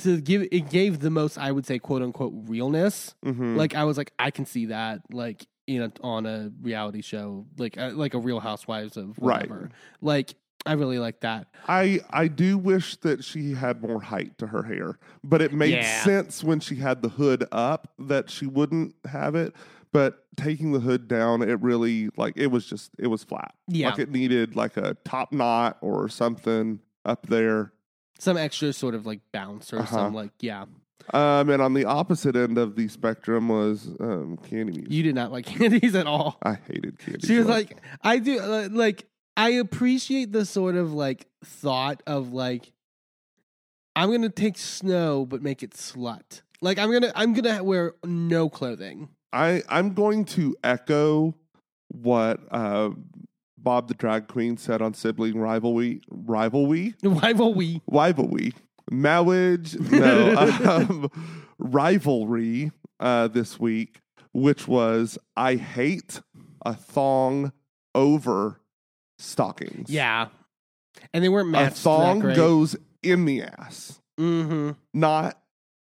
to 0.03 0.21
give 0.21 0.45
it 0.51 0.69
gave 0.69 0.99
the 0.99 1.09
most 1.09 1.37
I 1.39 1.51
would 1.51 1.65
say 1.65 1.79
quote 1.79 2.01
unquote 2.03 2.33
realness. 2.47 3.15
Mhm. 3.25 3.55
Like 3.55 3.73
I 3.73 3.85
was 3.85 3.97
like 3.97 4.11
I 4.19 4.29
can 4.29 4.45
see 4.45 4.67
that 4.67 5.01
like 5.11 5.47
you 5.67 5.79
know 5.79 5.91
on 6.01 6.25
a 6.25 6.51
reality 6.61 7.01
show 7.01 7.45
like 7.57 7.77
uh, 7.77 7.91
like 7.93 8.13
a 8.13 8.19
Real 8.19 8.39
Housewives 8.39 8.97
of 8.97 9.17
Right. 9.19 9.49
whatever. 9.49 9.69
Like 10.01 10.35
I 10.65 10.73
really 10.73 10.99
like 10.99 11.21
that. 11.21 11.47
I 11.67 11.99
I 12.09 12.27
do 12.27 12.57
wish 12.57 12.95
that 12.97 13.23
she 13.23 13.53
had 13.53 13.81
more 13.81 14.01
height 14.01 14.37
to 14.37 14.47
her 14.47 14.63
hair, 14.63 14.97
but 15.23 15.41
it 15.41 15.53
made 15.53 15.73
Yeah. 15.73 16.03
sense 16.03 16.43
when 16.43 16.59
she 16.59 16.75
had 16.75 17.01
the 17.01 17.09
hood 17.09 17.45
up 17.51 17.91
that 17.99 18.29
she 18.29 18.45
wouldn't 18.45 18.95
have 19.05 19.35
it. 19.35 19.53
But 19.91 20.25
taking 20.37 20.71
the 20.71 20.79
hood 20.79 21.07
down, 21.07 21.41
it 21.43 21.61
really 21.61 22.09
like 22.17 22.33
it 22.37 22.47
was 22.47 22.65
just 22.65 22.91
it 22.97 23.07
was 23.07 23.23
flat. 23.23 23.53
Yeah. 23.67 23.89
like 23.89 23.99
it 23.99 24.09
needed 24.09 24.55
like 24.55 24.75
a 24.77 24.95
top 25.05 25.31
knot 25.31 25.77
or 25.81 26.09
something 26.09 26.79
up 27.05 27.27
there. 27.27 27.73
Some 28.19 28.37
extra 28.37 28.71
sort 28.73 28.95
of 28.95 29.05
like 29.05 29.19
bounce 29.33 29.71
or 29.73 29.79
Uh-huh. 29.79 29.95
some 29.95 30.13
like 30.13 30.31
yeah. 30.39 30.65
Um, 31.13 31.49
and 31.49 31.61
on 31.61 31.73
the 31.73 31.85
opposite 31.85 32.35
end 32.35 32.57
of 32.57 32.75
the 32.75 32.87
spectrum 32.87 33.49
was 33.49 33.87
um, 33.99 34.37
Kandy 34.49 34.85
You 34.89 35.03
did 35.03 35.15
not 35.15 35.31
like 35.31 35.45
Kandy's 35.47 35.95
at 35.95 36.07
all. 36.07 36.37
I 36.43 36.53
hated 36.67 36.97
Kandy. 36.97 37.25
She 37.27 37.37
was 37.37 37.47
like, 37.47 37.77
I 38.01 38.19
do 38.19 38.39
uh, 38.39 38.69
like 38.71 39.05
I 39.35 39.49
appreciate 39.51 40.31
the 40.31 40.45
sort 40.45 40.75
of 40.75 40.93
like 40.93 41.27
thought 41.43 42.01
of 42.07 42.31
like 42.31 42.71
I'm 43.95 44.11
gonna 44.11 44.29
take 44.29 44.57
snow 44.57 45.25
but 45.25 45.41
make 45.41 45.61
it 45.61 45.71
slut. 45.71 46.41
Like 46.61 46.79
I'm 46.79 46.91
gonna 46.91 47.11
I'm 47.15 47.33
gonna 47.33 47.63
wear 47.63 47.95
no 48.05 48.49
clothing. 48.49 49.09
I 49.33 49.61
I'm 49.67 49.93
going 49.93 50.25
to 50.25 50.55
echo 50.63 51.35
what 51.89 52.39
uh, 52.49 52.91
Bob 53.57 53.87
the 53.87 53.93
drag 53.93 54.27
queen 54.27 54.57
said 54.57 54.81
on 54.81 54.93
sibling 54.93 55.37
rivalry 55.39 56.01
rivalry 56.09 56.95
Why 57.01 57.33
will 57.33 57.53
we? 57.53 57.81
rivalry 57.87 58.53
marriage 58.91 59.79
no 59.79 60.35
um, 60.65 61.11
rivalry 61.59 62.71
uh, 62.99 63.27
this 63.27 63.59
week, 63.59 63.99
which 64.33 64.67
was 64.67 65.17
I 65.35 65.55
hate 65.55 66.21
a 66.65 66.73
thong 66.73 67.51
over 67.95 68.59
stockings. 69.17 69.89
Yeah, 69.89 70.27
and 71.13 71.23
they 71.23 71.29
weren't 71.29 71.55
a 71.55 71.69
thong 71.69 72.19
that 72.19 72.25
great. 72.25 72.35
goes 72.35 72.75
in 73.01 73.25
the 73.25 73.43
ass, 73.43 73.99
Mm-hmm. 74.19 74.71
not 74.93 75.39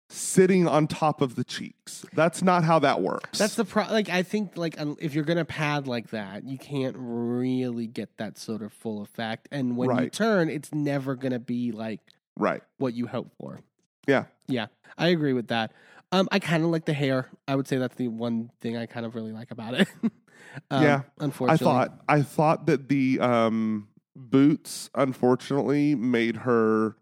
sitting 0.09 0.67
on 0.69 0.87
top 0.87 1.21
of 1.23 1.37
the 1.37 1.45
cheeks. 1.45 2.05
That's 2.15 2.43
not 2.43 2.65
how 2.65 2.79
that 2.81 3.01
works. 3.01 3.39
That's 3.39 3.55
the 3.55 3.65
pro. 3.65 3.85
Like 3.85 4.09
I 4.11 4.23
think 4.23 4.57
like 4.57 4.77
if 4.99 5.15
you're 5.15 5.25
gonna 5.25 5.45
pad 5.45 5.87
like 5.87 6.11
that, 6.11 6.45
you 6.45 6.59
can't 6.59 6.97
really 6.99 7.87
get 7.87 8.17
that 8.19 8.37
sort 8.39 8.63
of 8.63 8.73
full 8.73 9.03
effect. 9.03 9.49
And 9.51 9.77
when 9.77 9.97
you 9.99 10.11
turn, 10.11 10.49
it's 10.51 10.73
never 10.75 11.15
gonna 11.15 11.39
be 11.39 11.73
like 11.73 12.01
right. 12.37 12.63
what 12.79 12.95
you 12.95 13.07
hope 13.07 13.33
for. 13.39 13.61
Yeah. 14.07 14.25
Yeah, 14.49 14.67
I 14.99 15.09
agree 15.09 15.33
with 15.33 15.49
that. 15.49 15.73
Um, 16.11 16.29
I 16.31 16.39
kind 16.39 16.63
of 16.63 16.71
like 16.71 16.85
the 16.85 16.93
hair. 16.93 17.29
I 17.49 17.57
would 17.57 17.67
say 17.67 17.79
that's 17.79 17.95
the 17.97 18.09
one 18.09 18.51
thing 18.61 18.77
I 18.77 18.87
kind 18.87 19.07
of 19.07 19.15
really 19.15 19.33
like 19.33 19.51
about 19.51 19.75
it. 19.75 19.89
um, 20.71 20.83
Yeah, 20.83 21.03
I 21.49 21.57
thought 21.57 22.03
I 22.09 22.23
thought 22.23 22.67
that 22.67 22.89
the 22.89 23.19
um, 23.21 23.89
boots 24.15 24.91
unfortunately 24.95 25.95
made 25.95 26.37
her 26.37 26.97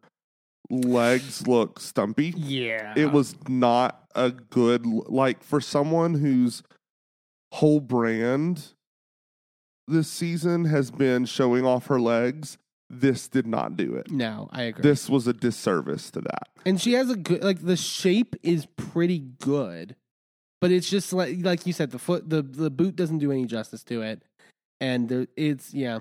legs 0.70 1.46
look 1.48 1.80
stumpy. 1.80 2.34
Yeah, 2.36 2.94
It 2.96 3.12
was 3.12 3.34
not 3.48 4.04
a 4.14 4.30
good 4.30 4.86
like 4.86 5.42
for 5.42 5.60
someone 5.60 6.14
whose 6.14 6.62
whole 7.52 7.80
brand 7.80 8.74
this 9.88 10.08
season 10.08 10.66
has 10.66 10.90
been 10.90 11.24
showing 11.24 11.66
off 11.66 11.86
her 11.86 12.00
legs. 12.00 12.58
This 12.92 13.28
did 13.28 13.46
not 13.46 13.76
do 13.76 13.94
it. 13.94 14.10
No, 14.10 14.48
I 14.50 14.62
agree. 14.64 14.82
This 14.82 15.08
was 15.08 15.28
a 15.28 15.32
disservice 15.32 16.10
to 16.10 16.20
that. 16.22 16.48
and 16.66 16.80
she 16.80 16.94
has 16.94 17.08
a 17.08 17.16
good 17.16 17.44
like 17.44 17.60
the 17.64 17.76
shape 17.76 18.34
is 18.42 18.66
pretty 18.76 19.20
good, 19.20 19.94
but 20.60 20.72
it's 20.72 20.90
just 20.90 21.12
like 21.12 21.36
like 21.42 21.66
you 21.66 21.72
said, 21.72 21.92
the 21.92 22.00
foot 22.00 22.28
the 22.28 22.42
the 22.42 22.70
boot 22.70 22.96
doesn't 22.96 23.18
do 23.18 23.30
any 23.30 23.44
justice 23.46 23.84
to 23.84 24.02
it, 24.02 24.22
and 24.80 25.08
there, 25.08 25.26
it's 25.36 25.72
yeah, 25.72 26.00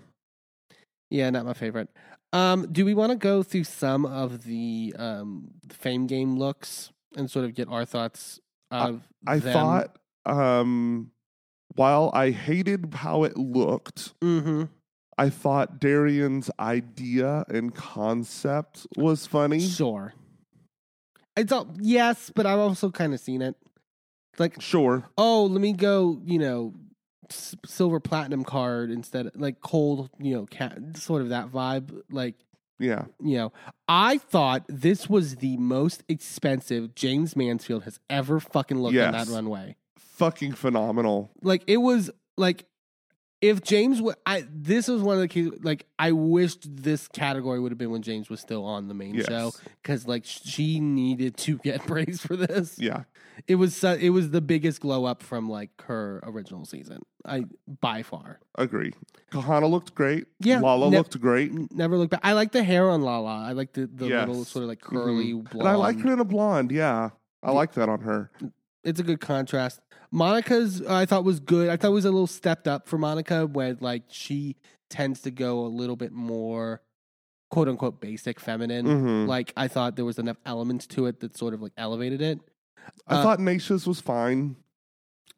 yeah, 1.11 1.29
not 1.29 1.45
my 1.45 1.53
favorite. 1.53 1.89
Um, 2.33 2.67
do 2.71 2.85
we 2.85 2.93
want 2.93 3.11
to 3.11 3.15
go 3.17 3.43
through 3.43 3.65
some 3.65 4.05
of 4.05 4.43
the 4.43 4.95
um 4.97 5.51
fame 5.69 6.07
game 6.07 6.37
looks 6.37 6.91
and 7.15 7.29
sort 7.29 7.45
of 7.45 7.53
get 7.53 7.67
our 7.69 7.85
thoughts 7.85 8.39
of 8.71 9.07
I 9.27 9.37
them? 9.39 9.53
thought 9.53 9.95
um, 10.25 11.11
while 11.75 12.11
I 12.13 12.31
hated 12.31 12.93
how 12.95 13.23
it 13.23 13.37
looked, 13.37 14.19
mm-hmm. 14.21 14.65
I 15.19 15.29
thought 15.29 15.79
Darienne's 15.79 16.49
idea 16.59 17.45
and 17.49 17.73
concept 17.75 18.87
was 18.95 19.27
funny. 19.27 19.59
Sure. 19.59 20.13
It's 21.35 21.51
all 21.51 21.67
yes, 21.79 22.31
but 22.33 22.45
I've 22.45 22.59
also 22.59 22.89
kind 22.89 23.13
of 23.13 23.19
seen 23.19 23.41
it. 23.41 23.55
Like, 24.37 24.61
Sure. 24.61 25.03
oh, 25.17 25.45
let 25.45 25.61
me 25.61 25.73
go, 25.73 26.21
you 26.25 26.39
know, 26.39 26.73
s- 27.29 27.55
silver 27.65 27.99
platinum 27.99 28.43
card 28.43 28.91
instead 28.91 29.27
of 29.27 29.35
like 29.35 29.59
cold, 29.61 30.09
you 30.19 30.33
know, 30.35 30.45
cat, 30.45 30.77
sort 30.97 31.21
of 31.21 31.29
that 31.29 31.49
vibe. 31.51 32.01
Like, 32.09 32.35
Yeah. 32.79 33.05
you 33.21 33.37
know, 33.37 33.53
I 33.87 34.17
thought 34.17 34.63
this 34.69 35.09
was 35.09 35.37
the 35.37 35.57
most 35.57 36.03
expensive 36.07 36.95
Jaymes 36.95 37.35
Mansfield 37.35 37.83
has 37.83 37.99
ever 38.09 38.39
fucking 38.39 38.79
looked 38.79 38.97
on 38.97 39.11
that 39.11 39.27
runway. 39.27 39.75
Fucking 39.97 40.53
phenomenal. 40.53 41.31
Like, 41.41 41.63
it 41.67 41.77
was 41.77 42.09
like 42.37 42.65
if 43.41 43.61
Jaymes, 43.61 44.01
wa- 44.01 44.15
I 44.25 44.45
this 44.51 44.87
was 44.87 45.01
one 45.01 45.15
of 45.15 45.21
the 45.21 45.27
cases. 45.27 45.59
Like, 45.63 45.85
I 45.97 46.11
wished 46.11 46.67
this 46.83 47.07
category 47.07 47.59
would 47.59 47.71
have 47.71 47.77
been 47.77 47.91
when 47.91 48.01
Jaymes 48.03 48.29
was 48.29 48.39
still 48.41 48.65
on 48.65 48.87
the 48.87 48.93
main 48.93 49.15
Yes. 49.15 49.27
show 49.27 49.51
because 49.81 50.07
like 50.07 50.25
she 50.25 50.79
needed 50.79 51.37
to 51.37 51.57
get 51.59 51.81
praise 51.87 52.21
for 52.21 52.35
this. 52.35 52.77
Yeah. 52.77 53.03
It 53.47 53.55
was 53.55 53.75
su- 53.75 53.97
it 53.99 54.09
was 54.09 54.31
the 54.31 54.41
biggest 54.41 54.81
glow 54.81 55.05
up 55.05 55.23
from 55.23 55.49
like 55.49 55.69
her 55.83 56.19
original 56.23 56.65
season. 56.65 57.01
I 57.25 57.45
by 57.79 58.03
far. 58.03 58.39
Agree. 58.55 58.91
Kahanna 59.31 59.69
looked 59.69 59.95
great. 59.95 60.27
Yeah, 60.39 60.59
Lala 60.59 60.89
ne- 60.89 60.97
looked 60.97 61.19
great. 61.21 61.51
N- 61.51 61.69
Never 61.71 61.97
looked 61.97 62.11
back. 62.11 62.21
I 62.23 62.33
like 62.33 62.51
the 62.51 62.63
hair 62.63 62.89
on 62.89 63.01
Lala. 63.01 63.45
I 63.47 63.53
like 63.53 63.71
the, 63.73 63.87
the 63.87 64.07
Yes. 64.07 64.27
little 64.27 64.43
sort 64.43 64.63
of 64.63 64.69
like 64.69 64.79
mm-hmm. 64.81 64.97
curly 64.97 65.33
blonde. 65.33 65.53
And 65.53 65.67
I 65.69 65.75
like 65.75 65.99
her 66.01 66.11
in 66.13 66.19
a 66.19 66.25
blonde. 66.25 66.71
Yeah. 66.71 67.11
I 67.41 67.51
like 67.51 67.73
that 67.75 67.87
on 67.87 68.01
her. 68.01 68.31
It's 68.83 68.99
a 68.99 69.03
good 69.03 69.21
contrast. 69.21 69.79
Monica's 70.11 70.81
I 70.85 71.05
thought 71.05 71.23
was 71.23 71.39
good. 71.39 71.69
I 71.69 71.77
thought 71.77 71.89
it 71.89 71.93
was 71.93 72.05
a 72.05 72.11
little 72.11 72.27
stepped 72.27 72.67
up 72.67 72.87
for 72.87 72.97
Monica 72.97 73.45
where 73.45 73.77
like 73.79 74.03
she 74.09 74.55
tends 74.89 75.21
to 75.21 75.31
go 75.31 75.65
a 75.65 75.67
little 75.67 75.95
bit 75.95 76.11
more 76.11 76.81
quote 77.49 77.67
unquote 77.67 78.01
basic 78.01 78.39
feminine. 78.39 78.85
Mhm. 78.85 79.27
Like 79.27 79.53
I 79.55 79.67
thought 79.67 79.95
there 79.95 80.05
was 80.05 80.19
enough 80.19 80.37
elements 80.45 80.87
to 80.87 81.05
it 81.05 81.19
that 81.19 81.37
sort 81.37 81.53
of 81.53 81.61
like 81.61 81.73
elevated 81.77 82.21
it. 82.21 82.39
I 83.07 83.15
uh, 83.17 83.23
thought 83.23 83.39
Naysha's 83.39 83.85
was 83.85 84.01
fine. 84.01 84.55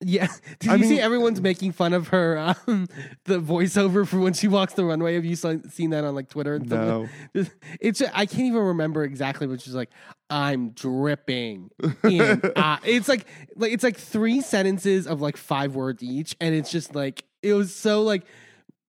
Yeah. 0.01 0.27
Did 0.59 0.71
I 0.71 0.75
you 0.75 0.85
see 0.85 0.99
everyone's 0.99 1.41
making 1.41 1.73
fun 1.73 1.93
of 1.93 2.09
her 2.09 2.37
um, 2.37 2.87
the 3.25 3.39
voiceover 3.39 4.07
for 4.07 4.19
when 4.19 4.33
she 4.33 4.47
walks 4.47 4.73
the 4.73 4.83
runway? 4.85 5.15
Have 5.15 5.25
you 5.25 5.35
seen 5.35 5.89
that 5.91 6.03
on 6.03 6.15
like 6.15 6.29
Twitter 6.29 6.55
and? 6.55 6.69
No. 6.69 7.07
It's 7.79 8.01
I 8.01 8.25
can't 8.25 8.43
even 8.47 8.61
remember 8.61 9.03
exactly 9.03 9.47
what 9.47 9.61
she's 9.61 9.75
like. 9.75 9.89
I'm 10.29 10.71
dripping 10.71 11.69
in. 12.03 12.41
uh, 12.55 12.77
it's 12.83 13.07
like 13.07 13.25
like 13.55 13.71
it's 13.73 13.83
like 13.83 13.97
three 13.97 14.41
sentences 14.41 15.07
of 15.07 15.21
like 15.21 15.37
five 15.37 15.75
words 15.75 16.01
each, 16.03 16.35
and 16.39 16.55
it's 16.55 16.71
just 16.71 16.95
like 16.95 17.23
it 17.43 17.53
was 17.53 17.75
so 17.75 18.01
like, 18.01 18.23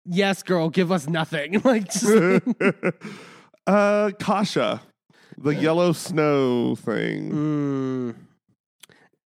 yes, 0.04 0.42
girl, 0.42 0.70
give 0.70 0.92
us 0.92 1.08
nothing. 1.08 1.60
like 1.64 1.90
just 1.92 2.42
uh, 3.66 4.10
Kasha, 4.18 4.82
the 5.38 5.54
yellow 5.54 5.92
snow 5.92 6.74
thing. 6.76 7.32
mm, 7.32 8.14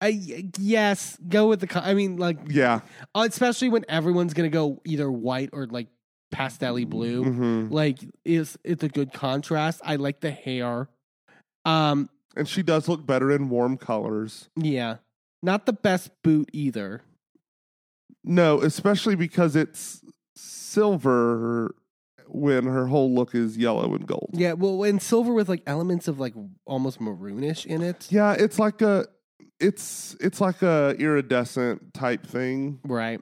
I 0.01 0.51
yes, 0.59 1.17
go 1.29 1.49
with 1.49 1.61
the. 1.61 1.67
co- 1.67 1.81
I 1.81 1.95
mean, 1.95 2.17
like 2.19 2.39
Yeah. 2.49 2.81
uh, 3.15 3.27
especially 3.29 3.69
when 3.71 3.85
everyone's 3.89 4.35
gonna 4.35 4.49
go 4.51 4.81
either 4.85 5.11
white 5.11 5.51
or 5.53 5.67
like 5.67 5.89
pastelly 6.35 6.87
blue. 6.89 7.25
hmm 7.25 7.69
Like 7.73 7.99
is 8.25 8.59
it's 8.65 8.83
a 8.83 8.89
good 8.89 9.13
contrast. 9.13 9.81
I 9.85 9.97
like 9.97 10.21
the 10.21 10.31
hair. 10.31 10.89
Um, 11.65 12.11
And 12.37 12.47
she 12.49 12.63
does 12.63 12.89
look 12.89 13.07
better 13.07 13.31
in 13.33 13.49
warm 13.49 13.77
colors. 13.79 14.49
yeah, 14.57 14.97
not 15.43 15.65
the 15.67 15.73
best 15.73 16.11
boot 16.23 16.51
either. 16.53 17.03
No, 18.23 18.61
especially 18.61 19.15
because 19.15 19.57
it's 19.57 20.03
silver 20.35 21.75
when 22.29 22.65
her 22.65 22.87
whole 22.89 23.15
look 23.15 23.35
is 23.35 23.57
yellow 23.57 23.95
and 23.95 24.07
gold. 24.07 24.31
Yeah, 24.33 24.53
well, 24.55 24.83
and 24.85 25.01
silver 25.01 25.33
with 25.33 25.49
like 25.49 25.63
elements 25.67 26.09
of 26.09 26.19
like 26.21 26.35
almost 26.67 26.99
maroonish 27.01 27.65
in 27.65 27.83
it. 27.83 28.09
Yeah, 28.11 28.33
it's 28.33 28.59
like 28.59 28.83
a 28.83 29.07
it's 29.61 30.17
it's 30.21 30.41
like 30.41 30.63
a 30.63 30.95
iridescent 30.99 31.95
type 31.95 32.27
thing. 32.27 32.81
Right. 32.85 33.21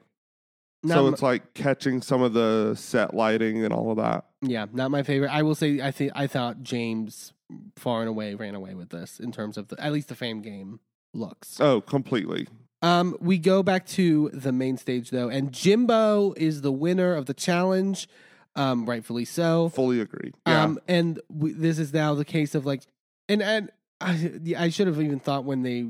so 0.87 1.07
it's 1.07 1.21
like 1.21 1.53
catching 1.53 2.01
some 2.01 2.21
of 2.21 2.33
the 2.33 2.75
set 2.75 3.13
lighting 3.13 3.63
and 3.63 3.73
all 3.73 3.91
of 3.91 3.97
that. 3.97 4.25
yeah, 4.41 4.65
not 4.71 4.91
my 4.91 5.03
favorite. 5.03 5.29
I 5.31 5.41
will 5.43 5.55
say 5.55 5.81
I 5.81 5.91
think 5.91 6.11
I 6.15 6.27
thought 6.27 6.63
Jaymes 6.63 7.31
far 7.75 8.01
and 8.01 8.09
away 8.09 8.35
ran 8.35 8.55
away 8.55 8.73
with 8.73 8.89
this 8.89 9.19
in 9.19 9.31
terms 9.31 9.57
of 9.57 9.67
the, 9.67 9.81
at 9.83 9.91
least 9.91 10.07
the 10.09 10.15
fame 10.15 10.41
game 10.41 10.79
looks. 11.13 11.59
Oh, 11.59 11.81
completely. 11.81 12.47
Um, 12.81 13.15
we 13.19 13.37
go 13.37 13.63
back 13.63 13.85
to 13.87 14.29
the 14.33 14.51
main 14.51 14.77
stage 14.77 15.09
though, 15.09 15.29
and 15.29 15.51
Jimbo 15.51 16.33
is 16.37 16.61
the 16.61 16.71
winner 16.71 17.15
of 17.15 17.25
the 17.25 17.33
challenge, 17.33 18.07
um, 18.55 18.85
rightfully 18.85 19.25
so. 19.25 19.69
Fully 19.69 19.99
agree. 20.01 20.33
Yeah. 20.45 20.63
Um, 20.63 20.79
and 20.87 21.19
we, 21.29 21.53
this 21.53 21.79
is 21.79 21.93
now 21.93 22.13
the 22.13 22.25
case 22.25 22.53
of 22.53 22.65
like, 22.65 22.83
and 23.27 23.41
and 23.41 23.71
I, 24.01 24.31
I 24.57 24.69
should 24.69 24.87
have 24.87 24.99
even 25.01 25.19
thought 25.19 25.45
when 25.45 25.63
they 25.63 25.87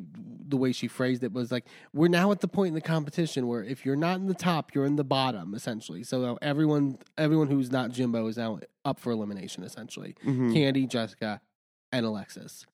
the 0.48 0.58
way 0.58 0.72
she 0.72 0.88
phrased 0.88 1.24
it 1.24 1.34
was 1.34 1.52
like, 1.52 1.66
we're 1.92 2.08
now 2.08 2.32
at 2.32 2.40
the 2.40 2.48
point 2.48 2.70
in 2.70 2.74
the 2.76 2.82
competition 2.82 3.48
where 3.48 3.64
if 3.64 3.84
you're 3.84 3.96
not 3.96 4.18
in 4.20 4.28
the 4.28 4.36
top, 4.36 4.76
you're 4.76 4.86
in 4.86 4.96
the 4.96 5.04
bottom 5.04 5.56
essentially. 5.56 6.04
So 6.04 6.38
everyone 6.42 7.00
everyone 7.18 7.48
who's 7.48 7.72
not 7.72 7.92
Jimbo 7.92 8.28
is 8.28 8.38
now 8.38 8.60
up 8.84 9.00
for 9.00 9.12
elimination 9.12 9.64
essentially. 9.64 10.16
Mhm. 10.24 10.54
Kandy, 10.54 10.88
Jessica, 10.88 11.42
and 11.92 12.06
Alexis. 12.06 12.66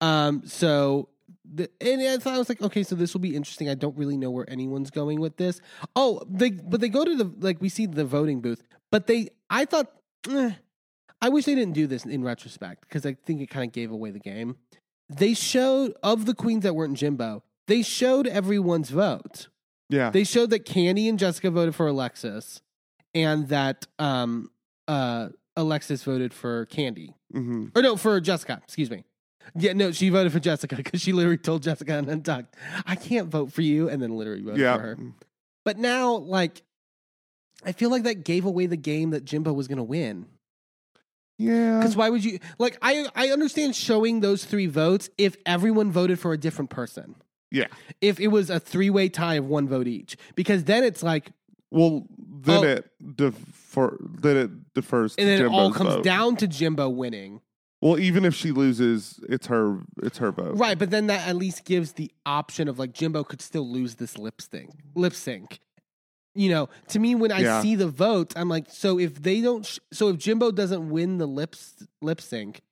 Um, 0.00 0.42
so 0.44 1.08
the, 1.44 1.70
and 1.80 2.02
I 2.02 2.18
thought 2.18 2.34
I 2.34 2.38
was 2.38 2.48
like, 2.48 2.60
okay, 2.60 2.82
so 2.82 2.96
this 2.96 3.14
will 3.14 3.20
be 3.20 3.36
interesting. 3.36 3.68
I 3.68 3.74
don't 3.74 3.96
really 3.96 4.16
know 4.16 4.30
where 4.30 4.48
anyone's 4.50 4.90
going 4.90 5.20
with 5.20 5.36
this. 5.36 5.60
Oh, 5.94 6.20
they 6.28 6.50
but 6.50 6.80
they 6.80 6.88
go 6.88 7.04
to 7.04 7.16
the 7.16 7.32
like 7.38 7.60
we 7.60 7.68
see 7.68 7.86
the 7.86 8.04
voting 8.04 8.40
booth, 8.40 8.62
but 8.90 9.06
they 9.06 9.28
I 9.48 9.66
thought 9.66 9.92
eh, 10.28 10.52
I 11.22 11.28
wish 11.28 11.44
they 11.44 11.54
didn't 11.54 11.74
do 11.74 11.86
this 11.86 12.04
in 12.04 12.24
retrospect 12.24 12.88
because 12.88 13.06
I 13.06 13.14
think 13.14 13.40
it 13.40 13.50
kind 13.50 13.66
of 13.68 13.72
gave 13.72 13.92
away 13.92 14.10
the 14.10 14.18
game. 14.18 14.56
They 15.10 15.34
showed 15.34 15.92
of 16.02 16.24
the 16.26 16.34
queens 16.34 16.62
that 16.62 16.74
weren't 16.74 16.96
Jimbo. 16.96 17.42
They 17.66 17.82
showed 17.82 18.26
everyone's 18.26 18.90
vote. 18.90 19.48
Yeah. 19.88 20.10
They 20.10 20.24
showed 20.24 20.50
that 20.50 20.64
Kandy 20.64 21.08
and 21.08 21.18
Jessica 21.18 21.50
voted 21.50 21.74
for 21.74 21.86
Alexis, 21.88 22.62
and 23.14 23.48
that 23.48 23.86
um 23.98 24.50
uh 24.88 25.30
Alexis 25.56 26.04
voted 26.04 26.32
for 26.32 26.66
Kandy. 26.66 27.14
hmm 27.32 27.66
Or 27.74 27.82
no, 27.82 27.96
for 27.96 28.20
Jessica. 28.20 28.60
Excuse 28.64 28.90
me. 28.90 29.04
Yeah, 29.56 29.72
no, 29.72 29.90
she 29.90 30.10
voted 30.10 30.32
for 30.32 30.38
Jessica 30.38 30.76
because 30.76 31.00
she 31.00 31.12
literally 31.12 31.36
told 31.38 31.62
Jessica 31.64 31.94
and 31.94 32.08
Untucked, 32.08 32.54
"I 32.86 32.94
can't 32.94 33.28
vote 33.28 33.52
for 33.52 33.62
you," 33.62 33.88
and 33.88 34.00
then 34.00 34.16
literally 34.16 34.42
voted 34.42 34.60
Yeah. 34.60 34.76
for 34.76 34.80
her. 34.82 34.98
But 35.64 35.76
now, 35.78 36.14
like, 36.16 36.62
I 37.64 37.72
feel 37.72 37.90
like 37.90 38.04
that 38.04 38.24
gave 38.24 38.44
away 38.44 38.66
the 38.66 38.76
game 38.76 39.10
that 39.10 39.24
Jimbo 39.24 39.52
was 39.52 39.66
going 39.66 39.78
to 39.78 39.82
win. 39.84 40.26
Yeah. 41.40 41.78
Because 41.78 41.96
why 41.96 42.10
would 42.10 42.22
you 42.24 42.38
like? 42.58 42.76
I 42.82 43.06
I 43.14 43.28
understand 43.30 43.74
showing 43.74 44.20
those 44.20 44.44
three 44.44 44.66
votes 44.66 45.08
if 45.16 45.36
everyone 45.46 45.90
voted 45.90 46.18
for 46.18 46.32
a 46.32 46.38
different 46.38 46.70
person. 46.70 47.14
Yeah. 47.50 47.66
If 48.00 48.20
it 48.20 48.28
was 48.28 48.50
a 48.50 48.60
three 48.60 48.90
way 48.90 49.08
tie 49.08 49.36
of 49.36 49.46
one 49.46 49.66
vote 49.66 49.86
each, 49.88 50.16
because 50.34 50.64
then 50.64 50.84
it's 50.84 51.02
like, 51.02 51.32
Well, 51.70 52.06
then 52.18 52.58
Oh. 52.58 52.62
it 52.64 52.90
defer, 53.16 53.96
then 54.00 54.36
it 54.36 54.50
defers 54.74 55.16
to 55.16 55.22
and 55.22 55.30
then 55.30 55.40
it 55.42 55.48
all 55.48 55.72
comes 55.72 55.94
vote. 55.94 56.04
down 56.04 56.36
to 56.36 56.46
Jimbo 56.46 56.88
winning. 56.90 57.40
Well, 57.80 57.98
even 57.98 58.26
if 58.26 58.34
she 58.34 58.52
loses, 58.52 59.18
it's 59.28 59.46
her 59.46 59.80
it's 60.02 60.18
her 60.18 60.30
vote. 60.32 60.58
Right, 60.58 60.78
but 60.78 60.90
then 60.90 61.06
that 61.06 61.26
at 61.26 61.36
least 61.36 61.64
gives 61.64 61.92
the 61.92 62.12
option 62.26 62.68
of 62.68 62.78
like 62.78 62.92
Jimbo 62.92 63.24
could 63.24 63.40
still 63.40 63.66
lose 63.66 63.94
this 63.94 64.18
lip 64.18 64.42
sync. 64.42 64.70
Lip 64.94 65.14
sync. 65.14 65.60
You 66.40 66.48
know, 66.48 66.68
to 66.88 66.98
me 66.98 67.14
when 67.14 67.30
I 67.32 67.40
Yeah. 67.40 67.60
see 67.60 67.74
the 67.74 67.86
votes, 67.88 68.34
I'm 68.34 68.48
like, 68.48 68.70
so 68.70 68.98
if 68.98 69.22
they 69.22 69.42
don't, 69.42 69.66
sh- 69.66 69.78
so 69.92 70.08
if 70.08 70.16
Jimbo 70.16 70.52
doesn't 70.52 70.88
win 70.88 71.18
the 71.18 71.26
lip 71.26 71.54
lip 72.00 72.18
sync, 72.20 72.62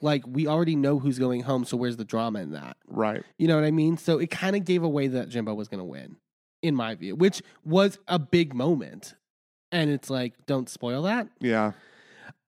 like 0.00 0.22
we 0.28 0.46
already 0.46 0.76
know 0.76 1.00
who's 1.00 1.18
going 1.18 1.40
home. 1.42 1.64
So 1.64 1.76
where's 1.76 1.96
the 1.96 2.04
drama 2.04 2.38
in 2.40 2.52
that? 2.52 2.76
Right. 2.86 3.24
You 3.36 3.48
know 3.48 3.56
what 3.56 3.64
I 3.64 3.72
mean? 3.72 3.96
So 3.96 4.18
it 4.18 4.30
kind 4.30 4.54
of 4.54 4.64
gave 4.64 4.84
away 4.84 5.08
that 5.08 5.28
Jimbo 5.28 5.54
was 5.54 5.66
going 5.66 5.78
to 5.80 5.84
win, 5.84 6.18
in 6.62 6.76
my 6.76 6.94
view, 6.94 7.16
which 7.16 7.42
was 7.64 7.98
a 8.06 8.18
big 8.20 8.54
moment. 8.54 9.14
And 9.72 9.90
it's 9.90 10.08
like, 10.08 10.34
don't 10.46 10.68
spoil 10.68 11.02
that. 11.02 11.26
Yeah. 11.40 11.72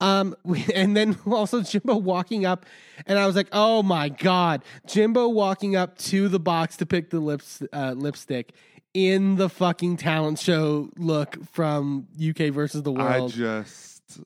Um, 0.01 0.37
and 0.75 0.97
then 0.97 1.19
also 1.27 1.63
Jimbo 1.63 1.97
walking 1.97 2.47
up, 2.47 2.67
and 3.07 3.19
I 3.19 3.27
was 3.27 3.35
like, 3.35 3.49
"Oh 3.51 3.83
my 3.83 4.11
god!" 4.11 4.63
Jimbo 4.87 5.29
walking 5.29 5.75
up 5.75 5.99
to 6.13 6.29
the 6.29 6.39
box 6.39 6.77
to 6.77 6.87
pick 6.87 7.11
the 7.11 7.19
lips 7.21 7.63
uh, 7.73 7.95
lipstick 7.97 8.53
in 8.97 9.37
the 9.37 9.51
fucking 9.51 9.99
talent 9.99 10.39
show 10.39 10.89
look 10.97 11.37
from 11.53 12.09
UK 12.19 12.49
versus 12.51 12.83
the 12.83 12.91
world. 12.91 13.31
I 13.31 13.37
just 13.37 14.21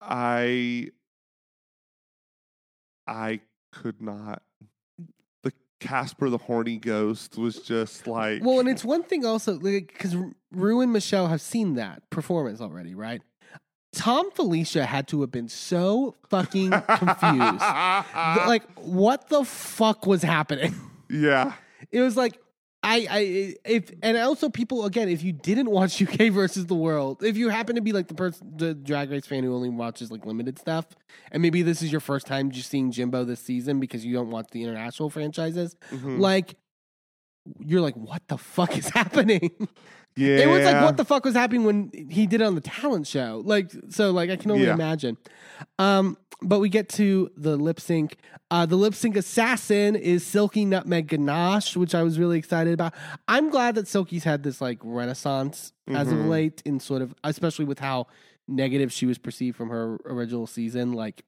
I 0.00 0.88
I 3.06 3.40
could 3.72 4.00
not. 4.00 4.42
The 5.42 5.52
Casper 5.80 6.30
the 6.30 6.38
horny 6.38 6.78
ghost 6.78 7.36
was 7.36 7.60
just 7.60 8.06
like 8.06 8.42
well, 8.42 8.58
and 8.58 8.70
it's 8.70 8.86
one 8.86 9.02
thing 9.02 9.26
also 9.26 9.58
because 9.58 10.16
Rue 10.50 10.80
and 10.80 10.94
Michelle 10.94 11.26
have 11.28 11.42
seen 11.42 11.74
that 11.74 12.08
performance 12.08 12.62
already, 12.62 12.94
right? 12.94 13.20
Thom 13.92 14.30
Filicia 14.30 14.86
had 14.86 15.08
to 15.08 15.20
have 15.20 15.30
been 15.30 15.48
so 15.48 16.14
fucking 16.30 16.70
confused. 16.70 17.64
Like, 18.46 18.62
what 18.76 19.28
the 19.28 19.44
fuck 19.44 20.06
was 20.06 20.22
happening? 20.22 20.74
yeah. 21.10 21.52
it 21.90 22.00
was 22.00 22.16
like 22.16 22.38
I, 22.88 23.06
I 23.10 23.54
if 23.64 23.90
and 24.00 24.16
also 24.16 24.48
people 24.48 24.84
again 24.86 25.08
if 25.08 25.22
you 25.24 25.32
didn't 25.32 25.68
watch 25.70 26.00
UK 26.06 26.30
versus 26.32 26.66
the 26.66 26.76
world 26.76 27.24
if 27.24 27.36
you 27.36 27.48
happen 27.48 27.74
to 27.74 27.82
be 27.82 27.90
like 27.92 28.06
the 28.06 28.14
person 28.14 28.52
the 28.56 28.74
drag 28.74 29.10
race 29.10 29.26
fan 29.26 29.42
who 29.42 29.52
only 29.54 29.68
watches 29.70 30.12
like 30.12 30.24
limited 30.24 30.56
stuff 30.58 30.86
and 31.32 31.42
maybe 31.42 31.62
this 31.62 31.82
is 31.82 31.90
your 31.90 32.00
first 32.00 32.26
time 32.28 32.50
just 32.52 32.70
seeing 32.70 32.92
Jimbo 32.92 33.24
this 33.24 33.40
season 33.40 33.80
because 33.80 34.04
you 34.04 34.14
don't 34.14 34.30
watch 34.30 34.46
the 34.52 34.62
international 34.62 35.10
franchises 35.10 35.74
Mhm. 35.90 36.20
like 36.20 36.54
you're 37.58 37.80
like 37.80 37.96
what 37.96 38.22
the 38.28 38.38
fuck 38.38 38.78
is 38.78 38.88
happening 39.00 39.50
Yeah. 40.16 40.36
it 40.38 40.48
was 40.48 40.64
like 40.64 40.82
what 40.82 40.96
the 40.96 41.04
fuck 41.04 41.24
was 41.24 41.34
happening 41.34 41.64
when 41.64 41.90
he 42.10 42.26
did 42.26 42.40
it 42.40 42.44
on 42.44 42.54
the 42.54 42.60
talent 42.62 43.06
show 43.06 43.42
like 43.44 43.70
so 43.90 44.10
like 44.12 44.30
I 44.30 44.36
can 44.36 44.50
only 44.50 44.64
Yeah. 44.66 44.74
imagine 44.74 45.16
um 45.78 46.16
but 46.42 46.58
we 46.60 46.68
get 46.68 46.90
to 46.90 47.30
the 47.38 47.56
lip 47.56 47.80
sync. 47.80 48.18
Uh, 48.50 48.66
the 48.66 48.76
lip 48.76 48.94
sync 48.94 49.16
assassin 49.16 49.96
is 49.96 50.24
Silky 50.24 50.66
Nutmeg 50.66 51.06
Ganache, 51.08 51.74
which 51.78 51.94
I 51.94 52.02
was 52.02 52.18
really 52.18 52.36
excited 52.38 52.74
about. 52.74 52.92
I'm 53.26 53.48
glad 53.48 53.74
that 53.76 53.88
Silky's 53.88 54.22
had 54.24 54.42
this 54.42 54.60
like 54.60 54.78
renaissance 54.82 55.72
as 55.88 56.12
of 56.12 56.18
Mhm. 56.18 56.28
late, 56.28 56.62
in 56.66 56.78
sort 56.78 57.00
of, 57.00 57.14
especially 57.24 57.64
with 57.64 57.78
how 57.78 58.06
negative 58.46 58.92
she 58.92 59.06
was 59.06 59.16
perceived 59.16 59.56
from 59.56 59.70
her 59.70 59.96
original 60.04 60.46
season. 60.46 60.92
Like, 60.92 61.24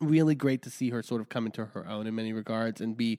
really 0.00 0.34
great 0.34 0.62
to 0.62 0.70
see 0.70 0.88
her 0.90 1.02
sort 1.02 1.20
of 1.20 1.28
come 1.28 1.44
into 1.44 1.66
her 1.66 1.86
own 1.86 2.06
in 2.06 2.14
many 2.14 2.32
regards 2.32 2.80
and 2.80 2.96
be 2.96 3.18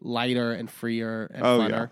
lighter 0.00 0.52
and 0.52 0.70
freer 0.70 1.30
and 1.34 1.44
Oh, 1.44 1.58
funner. 1.58 1.90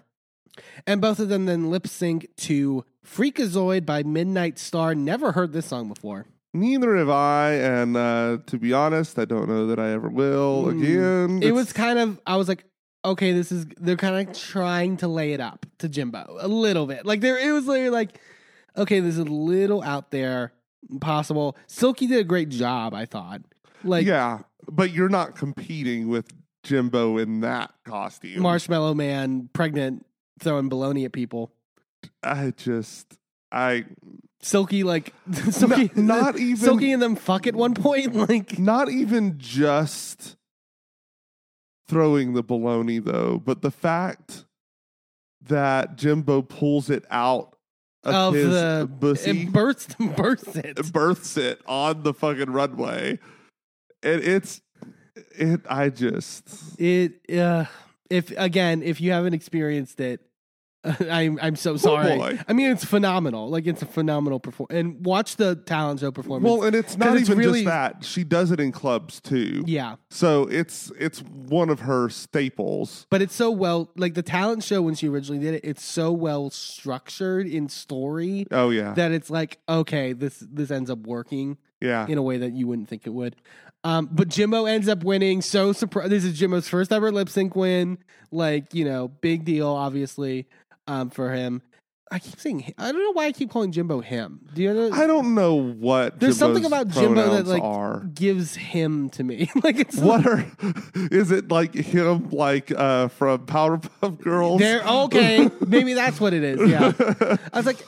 And 0.86 1.00
both 1.00 1.18
of 1.18 1.28
them 1.28 1.46
then 1.46 1.70
lip 1.70 1.86
sync 1.86 2.28
to 2.38 2.84
Freakazoid 3.04 3.84
by 3.86 4.02
Midnight 4.02 4.58
Star. 4.58 4.94
Never 4.94 5.32
heard 5.32 5.52
this 5.52 5.66
song 5.66 5.88
before. 5.88 6.26
Neither 6.54 6.96
have 6.96 7.10
I, 7.10 7.52
and 7.52 7.96
uh, 7.96 8.38
to 8.46 8.58
be 8.58 8.72
honest, 8.72 9.18
I 9.18 9.26
don't 9.26 9.48
know 9.48 9.66
that 9.66 9.78
I 9.78 9.90
ever 9.90 10.08
will 10.08 10.64
Mm. 10.64 10.80
again. 10.80 11.42
it 11.42 11.52
was 11.52 11.72
kind 11.72 11.98
of 11.98 12.18
I 12.26 12.36
was 12.36 12.48
like, 12.48 12.64
okay, 13.04 13.32
this 13.32 13.52
is 13.52 13.66
they're 13.76 13.96
kind 13.96 14.26
of 14.28 14.34
trying 14.38 14.96
to 14.98 15.08
lay 15.08 15.32
it 15.34 15.40
up 15.40 15.66
to 15.78 15.88
Jimbo 15.88 16.38
a 16.40 16.48
little 16.48 16.86
bit. 16.86 17.04
Like 17.04 17.20
there, 17.20 17.38
it 17.38 17.52
was 17.52 17.66
literally 17.66 17.90
like, 17.90 18.18
okay, 18.76 19.00
this 19.00 19.14
is 19.14 19.18
a 19.18 19.24
little 19.24 19.82
out 19.82 20.10
there. 20.10 20.52
possible. 21.00 21.56
Silky 21.66 22.06
did 22.06 22.20
a 22.20 22.24
great 22.24 22.48
job, 22.48 22.94
I 22.94 23.04
thought. 23.04 23.42
Like 23.84 24.06
yeah, 24.06 24.38
but 24.70 24.92
you're 24.92 25.10
not 25.10 25.36
competing 25.36 26.08
with 26.08 26.26
Jimbo 26.62 27.18
in 27.18 27.40
that 27.40 27.74
costume. 27.84 28.40
Marshmallow 28.40 28.94
Man, 28.94 29.50
pregnant, 29.52 30.05
throwing 30.38 30.70
baloney 30.70 31.04
at 31.04 31.12
people. 31.12 31.52
I 32.22 32.52
just, 32.56 33.18
I 33.50 33.86
Silky, 34.42 34.84
like 34.84 35.12
Silky, 35.50 35.90
not, 35.94 36.34
not 36.34 36.38
even 36.38 36.56
Silky 36.56 36.92
and 36.92 37.02
them 37.02 37.16
fuck 37.16 37.46
at 37.46 37.54
one 37.54 37.74
point. 37.74 38.14
Like 38.28 38.58
not 38.58 38.90
even 38.90 39.38
just 39.38 40.36
throwing 41.88 42.34
the 42.34 42.44
baloney 42.44 43.02
though, 43.02 43.40
but 43.44 43.62
the 43.62 43.70
fact 43.70 44.44
that 45.42 45.96
Jimbo 45.96 46.42
pulls 46.42 46.90
it 46.90 47.04
out 47.10 47.56
of, 48.04 48.14
of 48.14 48.34
his 48.34 48.48
the 48.48 48.90
pussy, 49.00 49.30
it 49.30 49.52
bursts 49.52 49.94
bursts 50.16 50.56
it. 50.56 50.92
births 50.92 51.36
it 51.36 51.60
on 51.66 52.02
the 52.02 52.14
fucking 52.14 52.50
runway, 52.50 53.18
and 54.02 54.22
it's 54.22 54.60
it. 55.36 55.60
I 55.68 55.88
just 55.88 56.80
It 56.80 57.14
uh 57.36 57.66
if 58.10 58.32
again, 58.36 58.82
if 58.82 59.00
you 59.00 59.12
haven't 59.12 59.34
experienced 59.34 60.00
it, 60.00 60.20
I'm 61.10 61.38
I'm 61.42 61.56
so 61.56 61.76
sorry. 61.76 62.12
Oh. 62.12 62.38
I 62.48 62.52
mean, 62.52 62.70
it's 62.70 62.84
phenomenal. 62.84 63.48
Like 63.48 63.66
it's 63.66 63.82
a 63.82 63.86
phenomenal 63.86 64.38
perform. 64.40 64.68
And 64.70 65.04
watch 65.04 65.36
the 65.36 65.56
talent 65.56 66.00
show 66.00 66.10
performance. 66.12 66.44
well, 66.50 66.62
and 66.64 66.74
it's 66.76 66.96
not 66.96 67.16
it's 67.16 67.28
even 67.28 67.38
really- 67.38 67.64
just 67.64 67.72
that. 67.72 68.04
She 68.04 68.24
does 68.24 68.50
it 68.50 68.60
in 68.60 68.72
clubs 68.72 69.20
too. 69.20 69.62
yeah, 69.66 69.96
So 70.10 70.44
it's 70.44 70.92
it's 70.98 71.20
one 71.22 71.70
of 71.70 71.80
her 71.80 72.08
staples. 72.08 73.06
but 73.10 73.22
it's 73.22 73.34
so 73.34 73.50
well. 73.50 73.90
Like 73.96 74.14
the 74.14 74.22
talent 74.22 74.62
show 74.62 74.82
when 74.82 74.94
she 74.94 75.08
originally 75.08 75.42
did 75.42 75.54
it, 75.54 75.62
it's 75.64 75.82
so 75.84 76.12
well 76.12 76.50
structured 76.50 77.46
in 77.46 77.68
story 77.68 78.46
Oh 78.50 78.70
yeah, 78.70 78.92
that 78.94 79.12
it's 79.12 79.30
like 79.30 79.58
okay, 79.68 80.12
this 80.12 80.38
this 80.50 80.70
ends 80.70 80.90
up 80.90 80.98
working 81.00 81.58
yeah. 81.80 82.06
in 82.06 82.18
a 82.18 82.22
way 82.22 82.38
that 82.38 82.52
you 82.52 82.66
wouldn't 82.66 82.88
think 82.88 83.06
it 83.06 83.10
would. 83.10 83.36
Um, 83.84 84.08
but 84.10 84.28
Jimbo 84.28 84.64
ends 84.64 84.88
up 84.88 85.04
winning. 85.04 85.42
So 85.42 85.72
surprised. 85.72 86.10
This 86.10 86.24
is 86.24 86.36
Jimbo's 86.38 86.68
first 86.68 86.90
ever 86.92 87.12
lip 87.12 87.28
sync 87.28 87.54
win. 87.54 87.98
Like 88.32 88.74
you 88.74 88.84
know, 88.84 89.08
big 89.08 89.44
deal, 89.44 89.68
obviously, 89.68 90.48
um, 90.86 91.10
for 91.10 91.32
him. 91.32 91.62
I 92.08 92.20
keep 92.20 92.38
saying 92.38 92.72
I 92.78 92.92
don't 92.92 93.02
know 93.02 93.12
why 93.14 93.26
I 93.26 93.32
keep 93.32 93.50
calling 93.50 93.72
Jimbo 93.72 94.00
him. 94.00 94.46
Do 94.54 94.62
you 94.62 94.72
know? 94.72 94.92
I 94.92 95.08
don't 95.08 95.34
know 95.34 95.54
what 95.56 96.20
There's 96.20 96.38
something 96.38 96.64
about 96.64 96.86
Jimbo 96.86 97.34
that 97.34 97.48
like 97.48 97.64
are. 97.64 98.04
gives 98.14 98.54
him 98.54 99.10
to 99.10 99.24
me. 99.24 99.50
like 99.64 99.80
it's 99.80 99.96
What 99.96 100.24
are 100.24 100.46
is 100.94 101.32
it 101.32 101.50
like 101.50 101.74
him 101.74 102.30
like 102.30 102.70
uh 102.70 103.08
from 103.08 103.46
Powerpuff 103.46 104.22
Girls? 104.22 104.60
There, 104.60 104.86
okay, 104.86 105.50
maybe 105.66 105.94
that's 105.94 106.20
what 106.20 106.32
it 106.32 106.44
is. 106.44 106.70
Yeah, 106.70 106.92
I 107.52 107.56
was 107.56 107.66
like, 107.66 107.84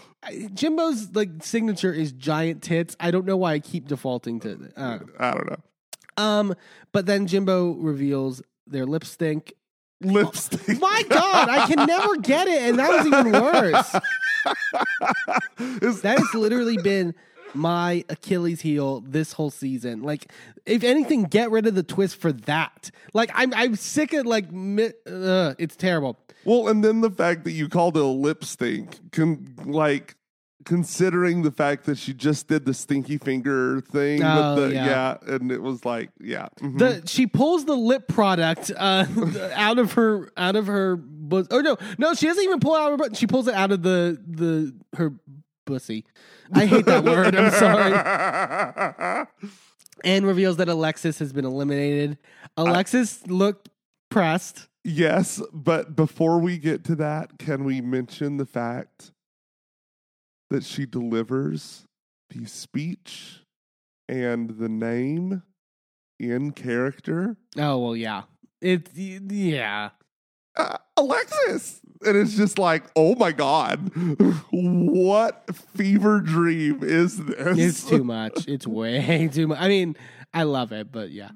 Jimbo's 0.53 1.15
like 1.15 1.31
signature 1.43 1.93
is 1.93 2.11
giant 2.11 2.65
tits. 2.65 2.97
I 2.99 3.13
don't 3.13 3.25
know 3.25 3.37
why 3.37 3.53
I 3.53 3.59
keep 3.61 3.87
defaulting 3.87 4.41
to. 4.41 4.51
it. 4.51 4.73
I 4.77 4.97
don't 4.97 5.07
know. 5.07 5.15
I 5.21 5.31
don't 5.31 5.51
know. 5.51 5.59
Um, 6.17 6.55
but 6.91 7.07
then 7.07 7.29
Jimbo 7.29 7.75
reveals 7.75 8.43
their 8.67 8.85
lip 8.85 9.05
stink. 9.05 9.53
Lipstick. 10.01 10.79
My 10.81 11.03
God, 11.09 11.49
I 11.49 11.67
can 11.67 11.87
never 11.87 12.17
get 12.19 12.47
it, 12.49 12.63
and 12.63 12.79
that 12.79 12.91
was 12.91 13.07
even 13.07 13.33
worse. 13.33 13.91
That 16.03 16.19
has 16.19 16.35
literally 16.35 16.77
been 16.79 17.15
my 17.55 18.05
Achilles 18.09 18.61
heel 18.61 19.01
this 19.01 19.33
whole 19.33 19.51
season. 19.51 20.03
Like, 20.03 20.31
if 20.67 20.85
anything, 20.85 21.25
get 21.25 21.51
rid 21.51 21.67
of 21.67 21.75
the 21.75 21.83
twist 21.83 22.17
for 22.21 22.33
that. 22.33 22.91
Like, 23.15 23.31
I'm 23.35 23.53
I'm 23.55 23.75
sick 23.77 24.13
of 24.13 24.27
like, 24.27 24.53
mi- 24.53 24.93
uh, 25.07 25.55
it's 25.59 25.77
terrible. 25.77 26.17
well, 26.45 26.69
and 26.69 26.85
then 26.85 27.01
the 27.01 27.11
fact 27.11 27.45
that 27.45 27.53
you 27.53 27.69
called 27.69 27.97
it 27.97 28.03
a 28.03 28.07
lip 28.07 28.45
stink, 28.45 28.99
con- 29.13 29.55
like 29.65 30.15
considering 30.69 31.41
the 31.43 31.51
fact 31.51 31.87
that 31.87 31.97
she 31.97 32.13
just 32.13 32.47
did 32.47 32.67
the 32.67 32.75
stinky 32.75 33.17
finger 33.17 33.81
thing 33.81 34.23
Oh, 34.23 34.55
with 34.55 34.69
the 34.69 34.75
yeah. 34.75 35.17
and 35.27 35.51
it 35.51 35.63
was 35.63 35.85
like 35.87 36.11
yeah. 36.21 36.49
mhm. 36.61 36.79
The 36.79 37.03
she 37.09 37.27
pulls 37.27 37.65
the 37.65 37.75
lip 37.75 38.07
product 38.07 38.71
uh, 38.77 39.07
out 39.55 39.79
of 39.79 39.93
her 39.95 40.31
out 40.37 40.55
of 40.57 40.67
her 40.67 40.97
bus. 40.97 41.47
Oh 41.51 41.61
no, 41.61 41.77
no, 41.97 42.13
she 42.15 42.27
doesn't 42.27 42.45
even 42.45 42.61
pull 42.61 42.75
it 42.77 42.81
out 42.81 42.93
of 42.93 43.01
her. 43.01 43.15
She 43.15 43.27
pulls 43.27 43.49
it 43.49 43.55
out 43.55 43.73
of 43.73 43.83
the 43.83 44.21
the 44.29 44.75
her 44.97 45.15
pussy. 45.65 46.05
I 46.53 46.67
hate 46.67 46.85
that 46.87 47.03
word. 47.13 47.35
I'm 47.35 47.51
sorry. 47.51 49.27
And 50.05 50.27
reveals 50.27 50.59
that 50.59 50.69
Alexis 50.69 51.19
has 51.19 51.33
been 51.33 51.45
eliminated. 51.45 52.19
Alexis 52.57 53.27
looked 53.27 53.69
pressed. 54.11 54.69
Yes, 54.85 55.43
but 55.53 55.97
before 55.97 56.39
we 56.39 56.57
get 56.57 56.85
to 56.85 56.95
that, 56.97 57.39
can 57.39 57.65
we 57.65 57.81
mention 57.81 58.37
the 58.37 58.47
fact 58.47 59.13
that 60.51 60.65
she 60.65 60.87
delivers 60.87 61.85
the 62.31 62.47
speech 62.47 63.41
and 64.09 64.59
the 64.59 64.69
name 64.69 65.43
in 66.19 66.53
character? 66.53 67.37
Oh 67.57 67.79
well, 67.79 67.97
yeah. 67.97 68.23
It's 68.61 68.91
yeah. 68.97 69.91
Uh, 70.57 70.79
Alexis! 70.97 71.81
And 72.05 72.17
it's 72.17 72.35
just 72.35 72.59
like, 72.59 72.85
oh 72.97 73.15
my 73.15 73.33
God, 73.33 73.91
what 74.51 75.55
fever 75.77 76.21
dream 76.21 76.81
is 76.83 77.25
this? 77.25 77.59
It's 77.59 77.85
too 77.85 78.05
much. 78.05 78.45
It's 78.49 78.67
way 78.67 79.29
too 79.33 79.49
much. 79.49 79.59
I 79.61 79.69
mean, 79.69 79.97
I 80.35 80.45
love 80.45 80.73
it, 80.73 80.91
but 80.93 81.11
yeah. 81.11 81.31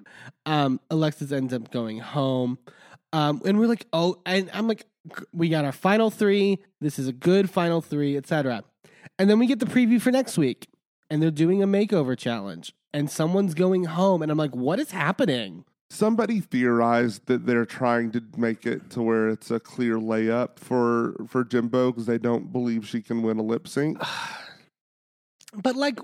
Um, 0.46 0.80
Alexis 0.90 1.32
ends 1.32 1.52
up 1.52 1.70
going 1.70 1.98
home. 1.98 2.58
Um, 3.12 3.42
and 3.44 3.58
we're 3.58 3.66
like, 3.66 3.86
oh, 3.92 4.20
and 4.24 4.50
I'm 4.52 4.66
like, 4.68 4.86
we 5.32 5.48
got 5.48 5.64
our 5.64 5.72
final 5.72 6.10
three. 6.10 6.58
This 6.80 6.98
is 6.98 7.08
a 7.08 7.12
good 7.12 7.50
final 7.50 7.80
three, 7.80 8.16
etc. 8.16 8.64
And 9.22 9.30
then 9.30 9.38
we 9.38 9.46
get 9.46 9.60
the 9.60 9.66
preview 9.66 10.02
for 10.02 10.10
next 10.10 10.36
week, 10.36 10.66
and 11.08 11.22
they're 11.22 11.30
doing 11.30 11.62
a 11.62 11.66
makeover 11.68 12.18
challenge, 12.18 12.74
and 12.92 13.08
someone's 13.08 13.54
going 13.54 13.84
home, 13.84 14.20
and 14.20 14.32
I'm 14.32 14.36
like, 14.36 14.50
what 14.50 14.80
is 14.80 14.90
happening? 14.90 15.64
Somebody 15.90 16.40
theorized 16.40 17.26
that 17.26 17.46
they're 17.46 17.64
trying 17.64 18.10
to 18.10 18.24
make 18.36 18.66
it 18.66 18.90
to 18.90 19.00
where 19.00 19.28
it's 19.28 19.52
a 19.52 19.60
clear 19.60 19.98
layup 19.98 20.58
for 20.58 21.14
for 21.28 21.44
Jimbo 21.44 21.92
because 21.92 22.06
they 22.06 22.18
don't 22.18 22.52
believe 22.52 22.84
she 22.84 23.00
can 23.00 23.22
win 23.22 23.38
a 23.38 23.42
lip 23.42 23.68
sync. 23.68 24.02
But 25.54 25.76
like, 25.76 26.00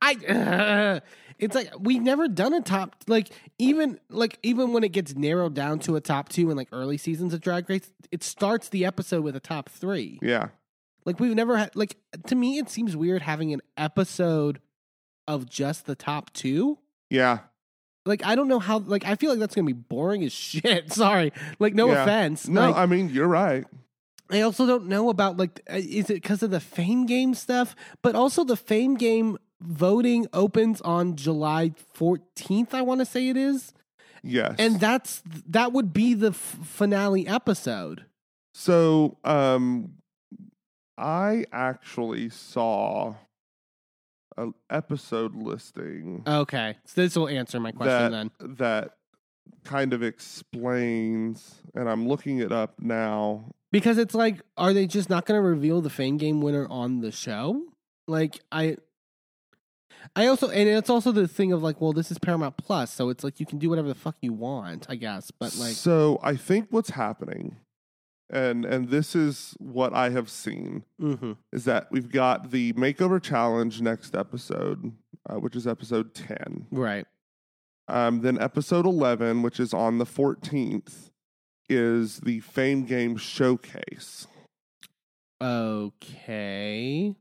I, 0.00 1.02
it's 1.38 1.54
like 1.54 1.70
we've 1.78 2.00
never 2.00 2.28
done 2.28 2.54
a 2.54 2.62
top 2.62 2.94
like 3.08 3.28
even 3.58 4.00
like 4.08 4.38
even 4.42 4.72
when 4.72 4.84
it 4.84 4.92
gets 4.92 5.16
narrowed 5.16 5.52
down 5.54 5.80
to 5.80 5.96
a 5.96 6.00
top 6.00 6.30
two 6.30 6.50
in 6.50 6.56
like 6.56 6.68
early 6.72 6.96
seasons 6.96 7.34
of 7.34 7.42
Drag 7.42 7.68
Race, 7.68 7.90
it 8.10 8.22
starts 8.22 8.70
the 8.70 8.86
episode 8.86 9.22
with 9.22 9.36
a 9.36 9.40
top 9.40 9.68
three. 9.68 10.18
Yeah. 10.22 10.50
Like 11.04 11.18
we've 11.20 11.34
never 11.34 11.56
had 11.56 11.74
like 11.76 11.96
to 12.26 12.34
me 12.34 12.58
it 12.58 12.68
seems 12.70 12.96
weird 12.96 13.22
having 13.22 13.52
an 13.52 13.60
episode 13.76 14.60
of 15.28 15.48
just 15.48 15.86
the 15.86 15.94
top 15.94 16.32
two. 16.32 16.78
Yeah. 17.08 17.38
Like 18.06 18.24
I 18.24 18.34
don't 18.34 18.48
know 18.48 18.58
how 18.58 18.78
like 18.78 19.04
I 19.06 19.14
feel 19.14 19.30
like 19.30 19.38
that's 19.40 19.54
gonna 19.54 19.66
be 19.66 19.72
boring 19.72 20.24
as 20.24 20.32
shit. 20.34 20.92
Sorry, 20.92 21.32
like 21.58 21.74
no 21.74 21.88
Yeah. 21.90 22.02
offense. 22.02 22.48
No, 22.48 22.68
Like, 22.70 22.76
I 22.76 22.86
mean 22.86 23.10
you're 23.10 23.28
right. 23.28 23.64
I 24.32 24.42
also 24.42 24.64
don't 24.66 24.86
know 24.86 25.08
about 25.10 25.36
like 25.36 25.60
uh, 25.70 25.74
is 25.76 26.08
it 26.10 26.14
because 26.14 26.42
of 26.42 26.50
the 26.50 26.60
fame 26.60 27.06
game 27.06 27.34
stuff, 27.34 27.74
but 28.02 28.14
also 28.14 28.44
the 28.44 28.56
fame 28.56 28.94
game 28.94 29.38
voting 29.60 30.26
opens 30.32 30.80
on 30.80 31.16
July 31.16 31.72
14th, 31.98 32.72
I 32.72 32.80
want 32.82 33.00
to 33.00 33.04
say 33.04 33.28
it 33.28 33.36
is. 33.36 33.72
Yes. 34.22 34.54
And 34.58 34.78
that's 34.80 35.22
that 35.48 35.72
would 35.72 35.92
be 35.92 36.14
the 36.14 36.28
f- 36.30 36.58
finale 36.64 37.26
episode. 37.26 38.04
so 38.54 39.16
um 39.24 39.94
I 41.00 41.46
actually 41.50 42.28
saw 42.28 43.14
an 44.36 44.54
episode 44.68 45.34
listing 45.34 46.22
Okay. 46.26 46.76
So 46.84 47.00
this 47.00 47.16
will 47.16 47.28
answer 47.28 47.58
my 47.58 47.72
question 47.72 48.12
that 48.12 48.30
then. 48.38 48.54
that 48.56 48.96
kind 49.64 49.92
of 49.92 50.02
explains 50.02 51.62
and 51.74 51.88
I'm 51.88 52.06
looking 52.06 52.38
it 52.38 52.52
up 52.52 52.74
now. 52.78 53.46
Because 53.72 53.98
it's 53.98 54.14
like 54.14 54.40
are 54.56 54.72
they 54.72 54.86
just 54.86 55.08
not 55.08 55.24
going 55.24 55.38
to 55.38 55.42
reveal 55.42 55.80
the 55.80 55.90
fame 55.90 56.18
game 56.18 56.42
winner 56.42 56.66
on 56.68 57.00
the 57.00 57.12
show? 57.12 57.62
Like 58.06 58.40
I 58.52 58.76
I 60.16 60.26
also 60.26 60.50
and 60.50 60.68
it's 60.68 60.90
also 60.90 61.12
the 61.12 61.28
thing 61.28 61.52
of 61.52 61.62
like 61.62 61.80
well 61.80 61.92
this 61.92 62.10
is 62.10 62.18
Paramount 62.18 62.56
Plus, 62.56 62.92
so 62.92 63.08
it's 63.08 63.24
like 63.24 63.40
you 63.40 63.46
can 63.46 63.58
do 63.58 63.70
whatever 63.70 63.88
the 63.88 63.94
fuck 63.94 64.16
you 64.20 64.32
want, 64.32 64.86
I 64.88 64.96
guess, 64.96 65.30
but 65.30 65.56
like 65.56 65.72
so 65.72 66.18
I 66.22 66.36
think 66.36 66.68
what's 66.70 66.90
happening 66.90 67.56
and 68.30 68.64
and 68.64 68.88
this 68.88 69.14
is 69.14 69.54
what 69.58 69.92
I 69.92 70.10
have 70.10 70.30
seen 70.30 70.84
mhm. 71.00 71.36
is 71.52 71.64
that 71.64 71.88
we've 71.90 72.10
got 72.10 72.50
the 72.50 72.72
makeover 72.74 73.20
challenge 73.22 73.80
next 73.80 74.14
episode, 74.14 74.92
uh, 75.28 75.36
which 75.36 75.56
is 75.56 75.66
episode 75.66 76.14
10. 76.14 76.66
Right. 76.70 77.06
Um, 77.88 78.20
then 78.20 78.40
episode 78.40 78.86
11, 78.86 79.42
which 79.42 79.58
is 79.58 79.74
on 79.74 79.98
the 79.98 80.06
14th, 80.06 81.10
is 81.68 82.20
the 82.20 82.38
Fame 82.40 82.84
Game 82.84 83.16
Showcase. 83.16 84.28
Okay. 85.42 87.16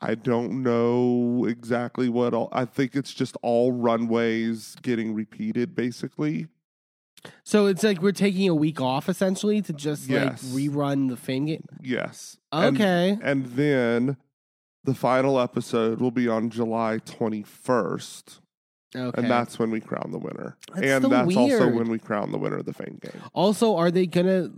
I 0.00 0.14
don't 0.14 0.62
know 0.62 1.46
exactly 1.48 2.08
what 2.08 2.34
all, 2.34 2.48
I 2.52 2.64
think 2.64 2.94
it's 2.94 3.14
just 3.14 3.36
all 3.42 3.72
runways 3.72 4.76
getting 4.82 5.14
repeated, 5.14 5.74
basically. 5.74 6.48
So 7.44 7.66
it's 7.66 7.82
like 7.82 8.02
we're 8.02 8.12
taking 8.12 8.48
a 8.48 8.54
week 8.54 8.80
off 8.80 9.08
essentially 9.08 9.62
to 9.62 9.72
just 9.72 10.08
Yes. 10.08 10.42
like 10.44 10.62
rerun 10.62 11.08
the 11.08 11.16
fame 11.16 11.46
game. 11.46 11.64
Yes. 11.82 12.38
And- 12.52 12.76
Okay. 12.76 13.18
And, 13.22 13.46
then 13.46 14.16
the 14.84 14.94
final 14.94 15.38
episode 15.40 16.00
will 16.00 16.10
be 16.12 16.28
on 16.28 16.48
July 16.50 16.98
21st, 17.04 18.40
Okay. 18.94 19.20
and 19.20 19.30
that's 19.30 19.58
when 19.58 19.70
we 19.70 19.80
crown 19.80 20.10
the 20.12 20.18
winner. 20.18 20.56
That's 20.74 20.86
and 20.86 21.02
so 21.02 21.08
that's 21.08 21.36
also 21.36 21.58
weird. 21.64 21.74
when 21.74 21.88
we 21.88 21.98
crown 21.98 22.32
the 22.32 22.38
winner 22.38 22.58
of 22.58 22.66
the 22.66 22.72
Fame 22.72 22.98
game. 23.02 23.20
Also, 23.34 23.76
are 23.76 23.90
they 23.90 24.06
gonna? 24.06 24.50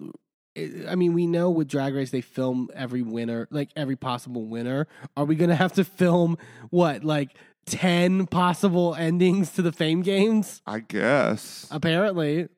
Eh, 0.56 0.84
I 0.88 0.94
mean, 0.96 1.14
we 1.14 1.26
know 1.26 1.50
with 1.50 1.68
Drag 1.68 1.94
Race 1.94 2.10
they 2.10 2.20
film 2.20 2.68
every 2.74 3.02
winner, 3.02 3.48
like 3.50 3.70
every 3.76 3.96
possible 3.96 4.44
winner. 4.44 4.86
Are 5.16 5.24
we 5.24 5.34
gonna 5.34 5.56
have 5.56 5.72
to 5.74 5.84
film 5.84 6.36
what, 6.70 7.04
like 7.04 7.34
ten 7.66 8.26
possible 8.26 8.94
endings 8.94 9.52
to 9.52 9.62
the 9.62 9.72
Fame 9.72 10.02
games? 10.02 10.60
I 10.66 10.80
guess. 10.80 11.66
Apparently, 11.70 12.48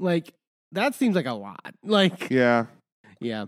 like 0.00 0.32
that 0.72 0.94
seems 0.94 1.14
like 1.16 1.26
a 1.26 1.34
lot. 1.34 1.74
Like, 1.84 2.30
Yeah. 2.30 2.66
yeah, 3.20 3.46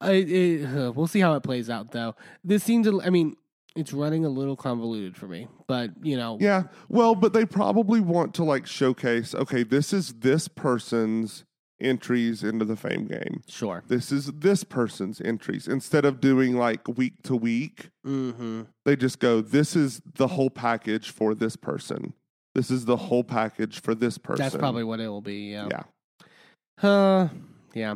I, 0.00 0.12
it, 0.12 0.64
uh, 0.66 0.92
we'll 0.92 1.06
see 1.06 1.20
how 1.20 1.34
it 1.34 1.42
plays 1.42 1.68
out 1.70 1.92
though. 1.92 2.14
This 2.44 2.62
seems, 2.64 2.86
a- 2.86 3.00
I 3.04 3.10
mean, 3.10 3.36
it's 3.76 3.92
running 3.92 4.24
a 4.24 4.28
little 4.28 4.56
convoluted 4.56 5.16
for 5.16 5.26
me, 5.28 5.46
but 5.68 5.90
you 6.02 6.16
know, 6.16 6.38
Yeah. 6.40 6.64
Well, 6.88 7.14
but 7.14 7.32
they 7.32 7.44
probably 7.46 8.00
want 8.00 8.34
to 8.34 8.44
like 8.44 8.66
showcase, 8.66 9.34
okay, 9.34 9.62
this 9.62 9.92
is 9.92 10.14
this 10.14 10.48
person's 10.48 11.44
entries 11.80 12.42
into 12.44 12.64
the 12.64 12.76
Fame 12.76 13.06
game. 13.06 13.42
sure. 13.48 13.82
This 13.88 14.12
is 14.12 14.26
this 14.26 14.64
person's 14.64 15.20
entries. 15.22 15.66
Instead 15.66 16.04
of 16.04 16.20
doing 16.20 16.56
like 16.56 16.86
week 16.88 17.14
to 17.24 17.34
week, 17.36 17.88
Mm-hmm. 18.06 18.62
they 18.84 18.96
just 18.96 19.18
go, 19.18 19.40
this 19.40 19.74
is 19.76 20.00
the 20.14 20.26
whole 20.28 20.50
package 20.50 21.10
for 21.10 21.34
this 21.34 21.56
person. 21.56 22.12
This 22.54 22.70
is 22.70 22.84
the 22.84 22.96
whole 22.96 23.24
package 23.24 23.80
for 23.80 23.94
this 23.94 24.18
person. 24.18 24.42
That's 24.42 24.56
probably 24.56 24.84
what 24.84 25.00
it 25.00 25.08
will 25.08 25.20
be. 25.20 25.52
Yeah. 25.52 25.68
yeah. 25.70 26.88
Uh, 26.88 27.28
yeah. 27.74 27.92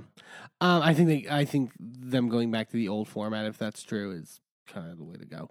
Um, 0.60 0.82
I 0.82 0.94
think 0.94 1.08
they, 1.08 1.26
I 1.30 1.44
think 1.44 1.72
them 1.78 2.28
going 2.28 2.50
back 2.50 2.68
to 2.70 2.76
the 2.76 2.88
old 2.88 3.08
format, 3.08 3.46
if 3.46 3.58
that's 3.58 3.82
true, 3.82 4.12
is 4.12 4.40
kind 4.66 4.90
of 4.90 4.98
the 4.98 5.04
way 5.04 5.16
to 5.16 5.26
go. 5.26 5.48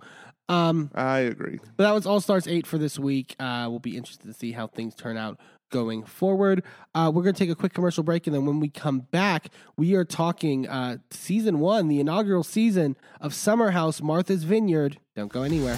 Um, 0.50 0.92
I 0.96 1.20
agree. 1.20 1.60
but 1.78 1.84
that 1.84 1.92
was 1.92 2.06
All 2.06 2.22
Stars 2.22 2.48
eight 2.48 2.66
for 2.66 2.78
this 2.78 2.98
week. 2.98 3.36
Uh, 3.40 3.68
we'll 3.70 3.80
be 3.80 3.98
interested 3.98 4.28
to 4.28 4.34
see 4.34 4.52
how 4.52 4.68
things 4.68 4.96
turn 4.96 5.18
out 5.18 5.40
going 5.72 6.04
forward. 6.04 6.64
Uh, 6.94 7.12
we're 7.14 7.24
gonna 7.24 7.34
take 7.34 7.50
a 7.50 7.56
quick 7.56 7.74
commercial 7.74 8.04
break, 8.04 8.28
and 8.28 8.36
then 8.36 8.46
when 8.46 8.60
we 8.60 8.70
come 8.70 9.00
back, 9.00 9.48
we 9.78 9.96
are 9.96 10.06
talking 10.06 10.68
uh, 10.68 10.98
season 11.12 11.60
one, 11.60 11.88
the 11.88 12.00
inaugural 12.00 12.44
season 12.44 12.96
of 13.20 13.34
Summer 13.34 13.72
House 13.72 14.02
Martha's 14.02 14.44
Vineyard. 14.44 15.00
Don't 15.16 15.32
go 15.32 15.44
anywhere. 15.44 15.78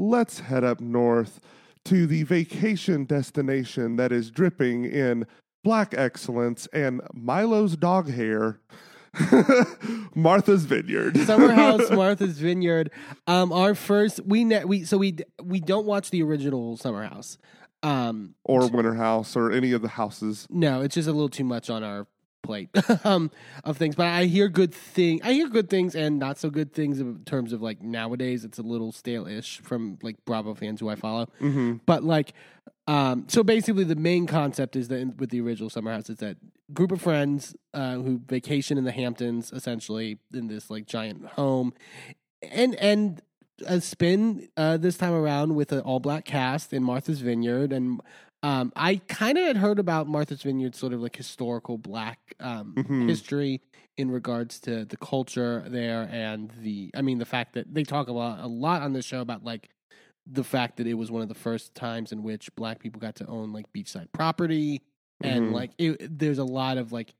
Let's 0.00 0.38
head 0.38 0.62
up 0.62 0.80
north 0.80 1.40
to 1.86 2.06
the 2.06 2.22
vacation 2.22 3.04
destination 3.04 3.96
that 3.96 4.12
is 4.12 4.30
dripping 4.30 4.84
in 4.84 5.26
black 5.64 5.92
excellence 5.96 6.68
and 6.72 7.00
Milo's 7.12 7.76
dog 7.76 8.08
hair, 8.08 8.60
Martha's 10.14 10.64
Vineyard. 10.66 11.16
Summer 11.26 11.52
House 11.52 11.90
Martha's 11.90 12.38
Vineyard. 12.38 12.92
Um, 13.26 13.52
our 13.52 13.74
first 13.74 14.20
we 14.24 14.44
ne- 14.44 14.64
we 14.64 14.84
so 14.84 14.98
we 14.98 15.16
we 15.42 15.58
don't 15.58 15.84
watch 15.86 16.10
the 16.10 16.22
original 16.22 16.76
Summer 16.76 17.02
House. 17.04 17.36
Um, 17.82 18.34
or 18.44 18.68
Winter 18.68 18.94
House 18.94 19.34
or 19.36 19.50
any 19.52 19.72
of 19.72 19.82
the 19.82 19.88
houses. 19.88 20.46
no, 20.50 20.80
it's 20.82 20.94
just 20.94 21.08
a 21.08 21.12
little 21.12 21.28
too 21.28 21.44
much 21.44 21.70
on 21.70 21.82
our 21.82 22.06
plate 22.42 22.70
um, 23.04 23.30
of 23.64 23.76
things. 23.76 23.94
But 23.94 24.06
I 24.06 24.24
hear 24.24 24.48
good 24.48 24.74
thing. 24.74 25.20
I 25.22 25.32
hear 25.32 25.48
good 25.48 25.68
things 25.68 25.94
and 25.94 26.18
not 26.18 26.38
so 26.38 26.50
good 26.50 26.72
things 26.72 27.00
in 27.00 27.24
terms 27.24 27.52
of 27.52 27.62
like 27.62 27.82
nowadays. 27.82 28.44
It's 28.44 28.58
a 28.58 28.62
little 28.62 28.92
stale-ish 28.92 29.60
from 29.60 29.98
like 30.02 30.16
Bravo 30.24 30.54
fans 30.54 30.80
who 30.80 30.88
I 30.88 30.94
follow. 30.94 31.26
Mm-hmm. 31.40 31.76
But 31.86 32.04
like, 32.04 32.32
um, 32.86 33.26
so 33.28 33.42
basically, 33.42 33.84
the 33.84 33.96
main 33.96 34.26
concept 34.26 34.74
is 34.74 34.88
that 34.88 34.96
in, 34.96 35.16
with 35.18 35.30
the 35.30 35.40
original 35.40 35.68
Summer 35.68 35.92
House 35.92 36.08
is 36.08 36.18
that 36.18 36.38
group 36.72 36.92
of 36.92 37.00
friends 37.00 37.54
uh, 37.74 37.96
who 37.96 38.20
vacation 38.26 38.78
in 38.78 38.84
the 38.84 38.92
Hamptons, 38.92 39.52
essentially 39.52 40.18
in 40.32 40.48
this 40.48 40.70
like 40.70 40.86
giant 40.86 41.26
home, 41.26 41.74
and 42.42 42.74
and 42.76 43.22
a 43.66 43.80
spin 43.80 44.48
uh, 44.56 44.76
this 44.76 44.96
time 44.96 45.12
around 45.12 45.54
with 45.54 45.72
an 45.72 45.80
all 45.80 46.00
black 46.00 46.24
cast 46.24 46.72
in 46.72 46.82
Martha's 46.82 47.20
Vineyard, 47.20 47.72
and 47.72 48.00
um, 48.42 48.72
I 48.76 48.96
kind 49.08 49.36
of 49.38 49.44
had 49.46 49.56
heard 49.56 49.78
about 49.78 50.06
Martha's 50.06 50.42
Vineyard, 50.42 50.74
sort 50.74 50.92
of 50.92 51.00
like 51.00 51.16
historical 51.16 51.76
black 51.78 52.18
um, 52.40 52.74
Mhm. 52.76 53.08
history 53.08 53.60
in 53.96 54.10
regards 54.10 54.60
to 54.60 54.84
the 54.84 54.96
culture 54.96 55.64
there, 55.68 56.08
and 56.12 56.50
the 56.60 56.90
I 56.94 57.02
mean 57.02 57.18
the 57.18 57.24
fact 57.24 57.54
that 57.54 57.74
they 57.74 57.82
talk 57.82 58.08
a 58.08 58.12
lot 58.12 58.38
a 58.40 58.46
lot 58.46 58.82
on 58.82 58.92
this 58.92 59.04
show 59.04 59.20
about 59.20 59.42
like 59.44 59.70
the 60.30 60.44
fact 60.44 60.76
that 60.76 60.86
it 60.86 60.94
was 60.94 61.10
one 61.10 61.22
of 61.22 61.28
the 61.28 61.34
first 61.34 61.74
times 61.74 62.12
in 62.12 62.22
which 62.22 62.54
black 62.54 62.78
people 62.80 63.00
got 63.00 63.14
to 63.16 63.26
own 63.26 63.52
like 63.52 63.64
beachside 63.72 64.12
property 64.12 64.82
and 65.22 65.46
Mhm. 65.46 65.52
like 65.54 65.70
it, 65.78 66.18
there's 66.18 66.38
a 66.38 66.44
lot 66.44 66.76
of 66.78 66.92
like 66.92 67.14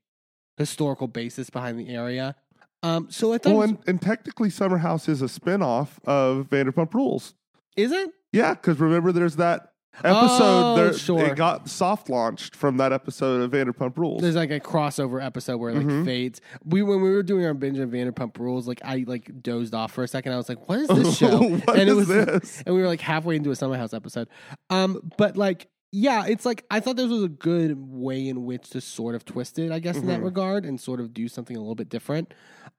historical 0.57 1.07
basis 1.07 1.49
behind 1.49 1.79
the 1.79 1.89
area 1.89 2.35
um 2.83 3.07
so 3.09 3.33
i 3.33 3.37
thought 3.37 3.49
Well, 3.49 3.57
was- 3.59 3.69
and, 3.71 3.79
and 3.87 4.01
technically, 4.01 4.49
Summer 4.49 4.77
House 4.77 5.09
is 5.09 5.21
a 5.21 5.25
spinoff 5.25 5.97
of 6.05 6.47
Vanderpump 6.49 6.93
Rules. 6.93 7.33
is 7.75 7.91
it 7.91 8.11
Yeah, 8.31 8.53
because 8.53 8.79
remember, 8.79 9.11
there's 9.11 9.35
that 9.37 9.73
episode. 10.05 10.39
Oh, 10.41 10.75
there, 10.75 10.93
sure. 10.93 11.25
It 11.27 11.35
got 11.35 11.69
soft 11.69 12.09
launched 12.09 12.55
from 12.55 12.77
that 12.77 12.91
episode 12.93 13.41
of 13.41 13.51
Vanderpump 13.51 13.97
Rules. 13.97 14.21
there's 14.21 14.35
like 14.35 14.51
a 14.51 14.59
crossover 14.59 15.23
episode 15.23 15.57
where 15.57 15.71
it 15.71 15.75
like 15.77 15.85
Mhm. 15.85 16.05
fades 16.05 16.41
we 16.63 16.81
when 16.81 17.01
we 17.01 17.09
were 17.09 17.23
doing 17.23 17.45
our 17.45 17.53
binge 17.53 17.79
on 17.79 17.89
vanderpump 17.91 18.37
rules 18.37 18.67
like 18.67 18.81
i 18.83 19.03
like 19.07 19.31
dozed 19.41 19.73
off 19.73 19.91
for 19.91 20.03
a 20.03 20.07
second 20.07 20.31
i 20.33 20.37
was 20.37 20.47
like 20.49 20.67
what 20.69 20.79
is 20.79 20.87
this 20.87 21.17
show 21.19 21.37
What 21.41 21.69
and 21.77 21.81
it 21.81 21.87
is 21.89 21.95
was 21.95 22.07
this? 22.07 22.63
and 22.65 22.75
we 22.75 22.81
were 22.81 22.87
like 22.87 23.01
halfway 23.01 23.35
into 23.35 23.51
a 23.51 23.55
summer 23.55 23.77
house 23.77 23.93
episode 23.93 24.27
um 24.69 24.99
but 25.17 25.37
like 25.37 25.67
yeah, 25.91 26.27
it's 26.27 26.45
like 26.45 26.65
I 26.69 26.81
thought 26.81 26.97
this 26.97 27.09
was 27.09 27.23
a 27.23 27.27
good 27.27 27.75
way 27.75 28.27
in 28.27 28.45
which 28.45 28.69
to 28.69 28.79
sort 28.79 29.15
of 29.15 29.25
twist 29.25 29.57
it, 29.57 29.71
I 29.71 29.79
guess, 29.79 29.97
in 29.97 30.05
that 30.05 30.19
Mhm. 30.19 30.25
regard, 30.25 30.63
and 30.63 30.79
sort 30.79 30.99
of 30.99 31.15
do 31.15 31.27
something 31.27 31.55
a 31.57 31.59
little 31.59 31.73
bit 31.73 31.89
different. 31.89 32.31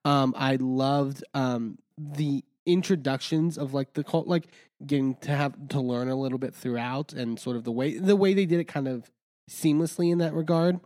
Um, 0.04 0.32
I 0.38 0.58
loved 0.60 1.24
um 1.34 1.78
the 1.98 2.44
introductions 2.72 3.58
of 3.58 3.74
like 3.74 3.94
the 3.94 4.04
cult, 4.04 4.26
like 4.26 4.48
getting 4.86 5.14
to 5.16 5.30
have 5.30 5.68
to 5.68 5.80
learn 5.80 6.08
a 6.08 6.16
little 6.16 6.38
bit 6.38 6.54
throughout, 6.54 7.12
and 7.12 7.38
sort 7.38 7.56
of 7.56 7.64
the 7.64 7.72
way 7.72 7.98
the 7.98 8.16
way 8.16 8.34
they 8.34 8.46
did 8.46 8.60
it, 8.60 8.64
kind 8.68 8.88
of 8.88 9.10
seamlessly 9.50 10.10
in 10.10 10.18
that 10.18 10.34
regard. 10.34 10.80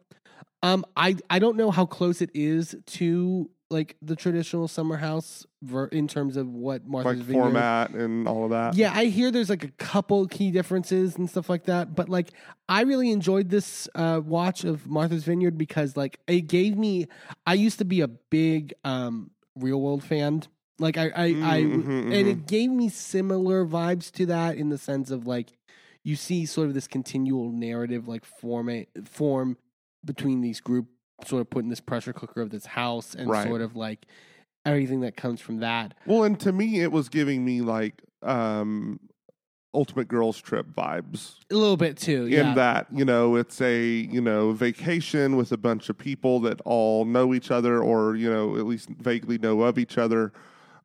Um, 0.62 0.84
I 0.96 1.16
I 1.28 1.38
don't 1.38 1.56
know 1.56 1.70
how 1.70 1.84
close 1.86 2.22
it 2.22 2.30
is 2.34 2.74
to 2.86 3.50
like 3.70 3.96
the 4.00 4.14
traditional 4.14 4.68
summer 4.68 4.96
house 4.96 5.44
ver- 5.62 5.86
in 5.86 6.06
terms 6.06 6.36
of 6.36 6.48
what 6.48 6.86
Martha's 6.86 7.16
like 7.18 7.26
Vineyard 7.26 7.42
format 7.42 7.90
and 7.90 8.28
all 8.28 8.44
of 8.44 8.50
that. 8.50 8.74
yeah, 8.76 8.92
I 8.94 9.06
hear 9.06 9.30
there's 9.30 9.50
like 9.50 9.64
a 9.64 9.70
couple 9.72 10.26
key 10.28 10.50
differences 10.50 11.16
and 11.16 11.28
stuff 11.28 11.48
like 11.48 11.64
that, 11.64 11.94
but 11.94 12.08
like 12.08 12.30
I 12.68 12.82
really 12.82 13.10
enjoyed 13.10 13.50
this 13.50 13.88
uh 13.94 14.20
watch 14.24 14.64
of 14.64 14.86
Martha's 14.86 15.24
Vineyard 15.24 15.58
because 15.58 15.96
like 15.96 16.18
it 16.26 16.42
gave 16.42 16.76
me 16.76 17.06
I 17.46 17.54
used 17.54 17.78
to 17.78 17.84
be 17.84 18.00
a 18.00 18.08
big 18.08 18.74
um 18.84 19.30
real 19.56 19.80
world 19.80 20.02
fan. 20.04 20.44
Like 20.78 20.96
I 20.96 21.04
I, 21.06 21.24
I 21.24 21.60
Mhm, 21.62 22.12
and 22.12 22.28
it 22.28 22.46
gave 22.46 22.70
me 22.70 22.88
similar 22.88 23.64
vibes 23.64 24.10
to 24.12 24.26
that 24.26 24.56
in 24.56 24.68
the 24.70 24.78
sense 24.78 25.10
of 25.10 25.26
like 25.26 25.52
you 26.02 26.16
see 26.16 26.44
sort 26.46 26.68
of 26.68 26.74
this 26.74 26.88
continual 26.88 27.50
narrative 27.50 28.08
like 28.08 28.24
form 28.24 28.70
form 29.04 29.56
between 30.04 30.40
these 30.40 30.60
group 30.60 30.86
sort 31.24 31.40
of 31.40 31.48
putting 31.48 31.70
this 31.70 31.80
pressure 31.80 32.12
cooker 32.12 32.40
of 32.40 32.50
this 32.50 32.66
house 32.66 33.14
and 33.14 33.30
Right. 33.30 33.46
sort 33.46 33.60
of 33.60 33.76
like 33.76 34.06
everything 34.66 35.00
that 35.00 35.16
comes 35.16 35.40
from 35.40 35.58
that. 35.60 35.94
Well, 36.06 36.24
and 36.24 36.38
to 36.40 36.52
me, 36.52 36.80
it 36.80 36.90
was 36.90 37.08
giving 37.08 37.44
me 37.44 37.60
like 37.60 38.02
um, 38.22 38.98
Ultimate 39.72 40.08
Girls 40.08 40.40
Trip 40.40 40.66
vibes. 40.74 41.36
A 41.50 41.54
little 41.54 41.76
bit 41.76 41.96
too. 41.96 42.26
yeah. 42.26 42.48
In 42.50 42.54
that, 42.56 42.86
you 42.92 43.04
know, 43.04 43.36
it's 43.36 43.60
a 43.60 43.86
you 43.88 44.20
know 44.20 44.52
vacation 44.52 45.36
with 45.36 45.52
a 45.52 45.56
bunch 45.56 45.88
of 45.88 45.96
people 45.96 46.40
that 46.40 46.60
all 46.64 47.04
know 47.04 47.32
each 47.32 47.50
other, 47.50 47.78
or 47.82 48.16
you 48.16 48.30
know, 48.30 48.56
at 48.56 48.66
least 48.66 48.88
vaguely 48.88 49.38
know 49.38 49.62
of 49.62 49.78
each 49.78 49.96
other, 49.98 50.32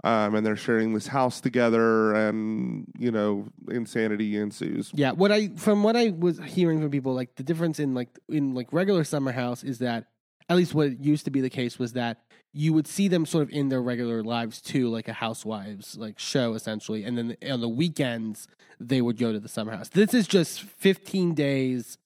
um, 0.03 0.35
and 0.35 0.45
they're 0.45 0.55
sharing 0.55 0.93
this 0.93 1.07
house 1.07 1.41
together, 1.41 2.13
and 2.13 2.85
you 2.97 3.11
know, 3.11 3.47
insanity 3.69 4.37
ensues. 4.37 4.91
Yeah, 4.93 5.11
what 5.11 5.31
I 5.31 5.49
from 5.55 5.83
what 5.83 5.95
I 5.95 6.09
was 6.09 6.39
hearing 6.39 6.81
from 6.81 6.89
people, 6.89 7.13
like 7.13 7.35
the 7.35 7.43
difference 7.43 7.79
in 7.79 7.93
like 7.93 8.09
in 8.29 8.53
like 8.53 8.71
regular 8.71 9.03
summer 9.03 9.31
house 9.31 9.63
is 9.63 9.79
that 9.79 10.05
at 10.47 10.57
least 10.57 10.73
what 10.73 11.03
used 11.03 11.25
to 11.25 11.31
be 11.31 11.41
the 11.41 11.49
case 11.49 11.77
was 11.77 11.93
that 11.93 12.21
you 12.53 12.73
would 12.73 12.87
see 12.87 13.07
them 13.07 13.25
sort 13.25 13.43
of 13.43 13.49
in 13.51 13.69
their 13.69 13.81
regular 13.81 14.23
lives 14.23 14.61
too, 14.61 14.89
like 14.89 15.07
a 15.07 15.13
housewives 15.13 15.97
like 15.97 16.17
show 16.17 16.53
essentially, 16.53 17.03
and 17.03 17.17
then 17.17 17.37
on 17.49 17.61
the 17.61 17.69
weekends 17.69 18.47
they 18.79 19.01
would 19.01 19.17
go 19.17 19.33
to 19.33 19.39
the 19.39 19.49
summer 19.49 19.73
house. 19.73 19.89
This 19.89 20.13
is 20.13 20.27
just 20.27 20.61
fifteen 20.61 21.33
days 21.33 21.97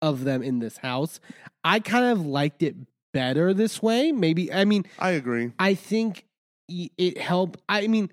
of 0.00 0.24
them 0.24 0.42
in 0.42 0.58
this 0.58 0.78
house. 0.78 1.20
I 1.62 1.80
kind 1.80 2.06
of 2.06 2.24
liked 2.24 2.62
it 2.62 2.76
better 3.12 3.52
this 3.52 3.82
way. 3.82 4.10
Maybe 4.10 4.50
I 4.50 4.64
mean 4.64 4.86
I 4.98 5.10
agree. 5.10 5.52
I 5.58 5.74
think 5.74 6.24
it 6.68 7.18
helped. 7.18 7.60
I 7.68 7.86
mean, 7.86 8.10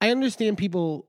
I 0.00 0.10
understand 0.10 0.58
people 0.58 1.08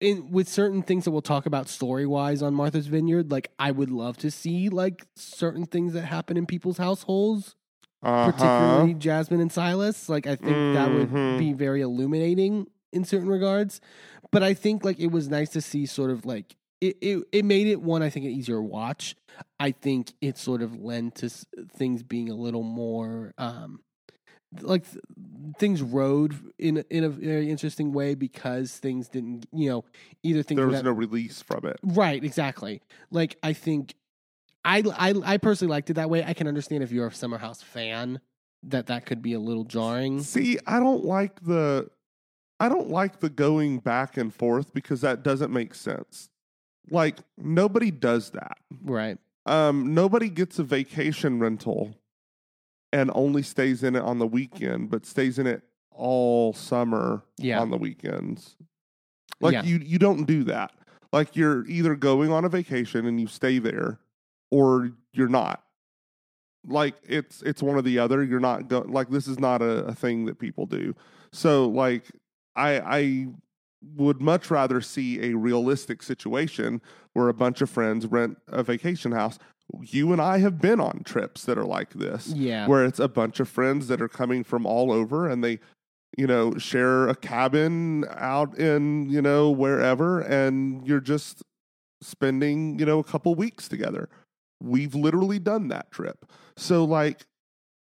in 0.00 0.30
with 0.30 0.48
certain 0.48 0.82
things 0.82 1.04
that 1.04 1.10
we'll 1.10 1.20
talk 1.22 1.46
about 1.46 1.68
story 1.68 2.06
wise 2.06 2.42
on 2.42 2.54
Martha's 2.54 2.86
Vineyard. 2.86 3.30
Like, 3.30 3.50
I 3.58 3.70
would 3.70 3.90
love 3.90 4.16
to 4.18 4.30
see 4.30 4.68
like 4.68 5.06
certain 5.16 5.66
things 5.66 5.92
that 5.92 6.02
happen 6.02 6.36
in 6.36 6.46
people's 6.46 6.78
households, 6.78 7.54
Uh-huh. 8.02 8.30
particularly 8.32 8.94
Jasmine 8.94 9.40
and 9.40 9.52
Silas. 9.52 10.08
Like, 10.08 10.26
I 10.26 10.36
think 10.36 10.72
that 10.74 10.90
would 10.90 11.10
Mhm. 11.10 11.38
be 11.38 11.52
very 11.52 11.82
illuminating 11.82 12.66
in 12.92 13.04
certain 13.04 13.28
regards. 13.28 13.80
But 14.32 14.42
I 14.42 14.54
think 14.54 14.84
like 14.84 14.98
it 14.98 15.08
was 15.12 15.28
nice 15.28 15.50
to 15.50 15.60
see 15.60 15.86
sort 15.86 16.10
of 16.10 16.24
like. 16.24 16.56
It, 16.80 16.96
it, 17.02 17.24
it 17.30 17.44
made 17.44 17.66
it 17.66 17.82
one 17.82 18.02
I 18.02 18.08
think 18.08 18.24
an 18.24 18.32
easier 18.32 18.62
watch. 18.62 19.14
I 19.58 19.70
think 19.72 20.14
it 20.22 20.38
sort 20.38 20.62
of 20.62 20.80
lent 20.80 21.16
to 21.16 21.26
s- 21.26 21.44
things 21.76 22.02
being 22.02 22.30
a 22.30 22.34
little 22.34 22.62
more 22.62 23.34
um, 23.36 23.80
like 24.62 24.84
th- 24.90 25.02
things 25.58 25.80
rode 25.82 26.34
in 26.58 26.84
in 26.90 27.04
a 27.04 27.08
very 27.08 27.50
interesting 27.50 27.92
way 27.92 28.14
because 28.14 28.72
things 28.78 29.08
didn't 29.08 29.46
you 29.52 29.68
know 29.70 29.84
either 30.22 30.42
things 30.42 30.58
There 30.58 30.66
was 30.66 30.82
no 30.82 30.90
release 30.92 31.40
from 31.42 31.66
it. 31.66 31.78
right 31.82 32.22
exactly 32.22 32.82
like 33.10 33.36
I 33.42 33.52
think 33.52 33.94
I, 34.64 34.82
I 34.96 35.14
I 35.24 35.36
personally 35.38 35.70
liked 35.70 35.88
it 35.90 35.94
that 35.94 36.10
way 36.10 36.22
I 36.24 36.34
can 36.34 36.46
understand 36.48 36.82
if 36.82 36.92
you're 36.92 37.06
a 37.06 37.12
Summer 37.14 37.38
House 37.38 37.62
fan 37.62 38.20
that 38.64 38.88
that 38.88 39.06
could 39.06 39.22
be 39.22 39.32
a 39.32 39.40
little 39.40 39.64
jarring 39.64 40.20
See, 40.22 40.58
I 40.66 40.78
don't 40.80 41.04
like 41.04 41.42
the 41.44 41.88
I 42.58 42.68
don't 42.68 42.90
like 42.90 43.20
the 43.20 43.30
going 43.30 43.78
back 43.78 44.16
and 44.18 44.34
forth 44.34 44.74
because 44.74 45.00
that 45.00 45.22
doesn't 45.22 45.50
make 45.50 45.74
sense. 45.74 46.28
Like 46.90 47.18
nobody 47.38 47.90
does 47.90 48.30
that. 48.30 48.58
right 48.84 49.16
Um 49.46 49.94
nobody 49.94 50.28
gets 50.28 50.58
a 50.58 50.64
vacation 50.64 51.38
rental 51.38 51.94
and 52.92 53.10
only 53.14 53.42
stays 53.42 53.82
in 53.82 53.94
it 53.96 54.02
on 54.02 54.18
the 54.18 54.26
weekend, 54.26 54.90
but 54.90 55.06
stays 55.06 55.38
in 55.38 55.46
it 55.46 55.62
all 55.92 56.52
summer 56.52 57.22
Yeah. 57.38 57.60
on 57.60 57.70
the 57.70 57.76
weekends. 57.78 58.56
Like 59.40 59.52
Yeah. 59.54 59.62
you 59.64 59.78
you 59.78 59.98
don't 59.98 60.24
do 60.24 60.44
that. 60.44 60.72
Like 61.12 61.36
you're 61.36 61.66
either 61.66 61.94
going 61.96 62.30
on 62.32 62.44
a 62.44 62.48
vacation 62.48 63.06
and 63.06 63.20
you 63.20 63.26
stay 63.26 63.58
there 63.58 63.98
or 64.50 64.92
you're 65.12 65.28
not. 65.28 65.62
Like 66.66 66.94
it's 67.08 67.42
it's 67.42 67.62
one 67.62 67.76
or 67.76 67.82
the 67.82 67.98
other. 67.98 68.22
You're 68.22 68.40
not 68.40 68.68
go- 68.68 68.84
like 68.88 69.08
this 69.08 69.26
is 69.26 69.38
not 69.38 69.62
a, 69.62 69.86
a 69.86 69.94
thing 69.94 70.26
that 70.26 70.38
people 70.38 70.66
do. 70.66 70.94
So 71.32 71.68
like 71.68 72.04
I 72.56 72.80
I 72.80 73.26
would 73.96 74.20
much 74.20 74.50
rather 74.50 74.80
see 74.82 75.30
a 75.30 75.34
realistic 75.36 76.02
situation 76.02 76.82
where 77.14 77.28
a 77.28 77.34
bunch 77.34 77.62
of 77.62 77.70
friends 77.70 78.06
rent 78.06 78.36
a 78.48 78.62
vacation 78.62 79.12
house. 79.12 79.38
You 79.80 80.12
and 80.12 80.20
I 80.20 80.38
have 80.38 80.60
been 80.60 80.80
on 80.80 81.02
trips 81.04 81.44
that 81.44 81.58
are 81.58 81.64
like 81.64 81.94
this 81.94 82.28
yeah. 82.28 82.66
where 82.66 82.84
it's 82.84 82.98
a 82.98 83.08
bunch 83.08 83.40
of 83.40 83.48
friends 83.48 83.88
that 83.88 84.00
are 84.00 84.08
coming 84.08 84.44
from 84.44 84.66
all 84.66 84.92
over 84.92 85.28
and 85.28 85.42
they 85.44 85.60
you 86.18 86.26
know 86.26 86.56
share 86.58 87.08
a 87.08 87.14
cabin 87.14 88.04
out 88.10 88.58
in 88.58 89.08
you 89.08 89.22
know 89.22 89.50
wherever 89.50 90.20
and 90.20 90.86
you're 90.86 91.00
just 91.00 91.42
spending 92.02 92.78
you 92.78 92.86
know 92.86 92.98
a 92.98 93.04
couple 93.04 93.34
weeks 93.34 93.68
together. 93.68 94.08
We've 94.62 94.94
literally 94.94 95.38
done 95.38 95.68
that 95.68 95.90
trip. 95.90 96.26
So 96.56 96.84
like 96.84 97.26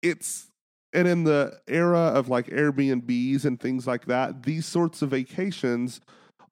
it's 0.01 0.49
and 0.93 1.07
in 1.07 1.23
the 1.23 1.59
era 1.67 1.99
of 1.99 2.29
like 2.29 2.47
airbnbs 2.47 3.45
and 3.45 3.59
things 3.59 3.87
like 3.87 4.05
that 4.05 4.43
these 4.43 4.65
sorts 4.65 5.01
of 5.01 5.09
vacations 5.09 5.99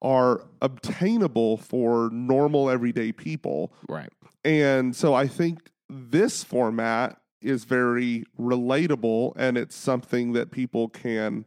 are 0.02 0.48
obtainable 0.62 1.58
for 1.58 2.10
normal 2.12 2.70
everyday 2.70 3.12
people 3.12 3.72
right 3.88 4.12
and 4.44 4.96
so 4.96 5.14
I 5.14 5.28
think 5.28 5.70
this 5.90 6.44
format 6.44 7.18
is 7.42 7.64
very 7.64 8.24
relatable 8.40 9.34
and 9.36 9.58
it's 9.58 9.76
something 9.76 10.34
that 10.34 10.52
people 10.52 10.90
can, 10.90 11.46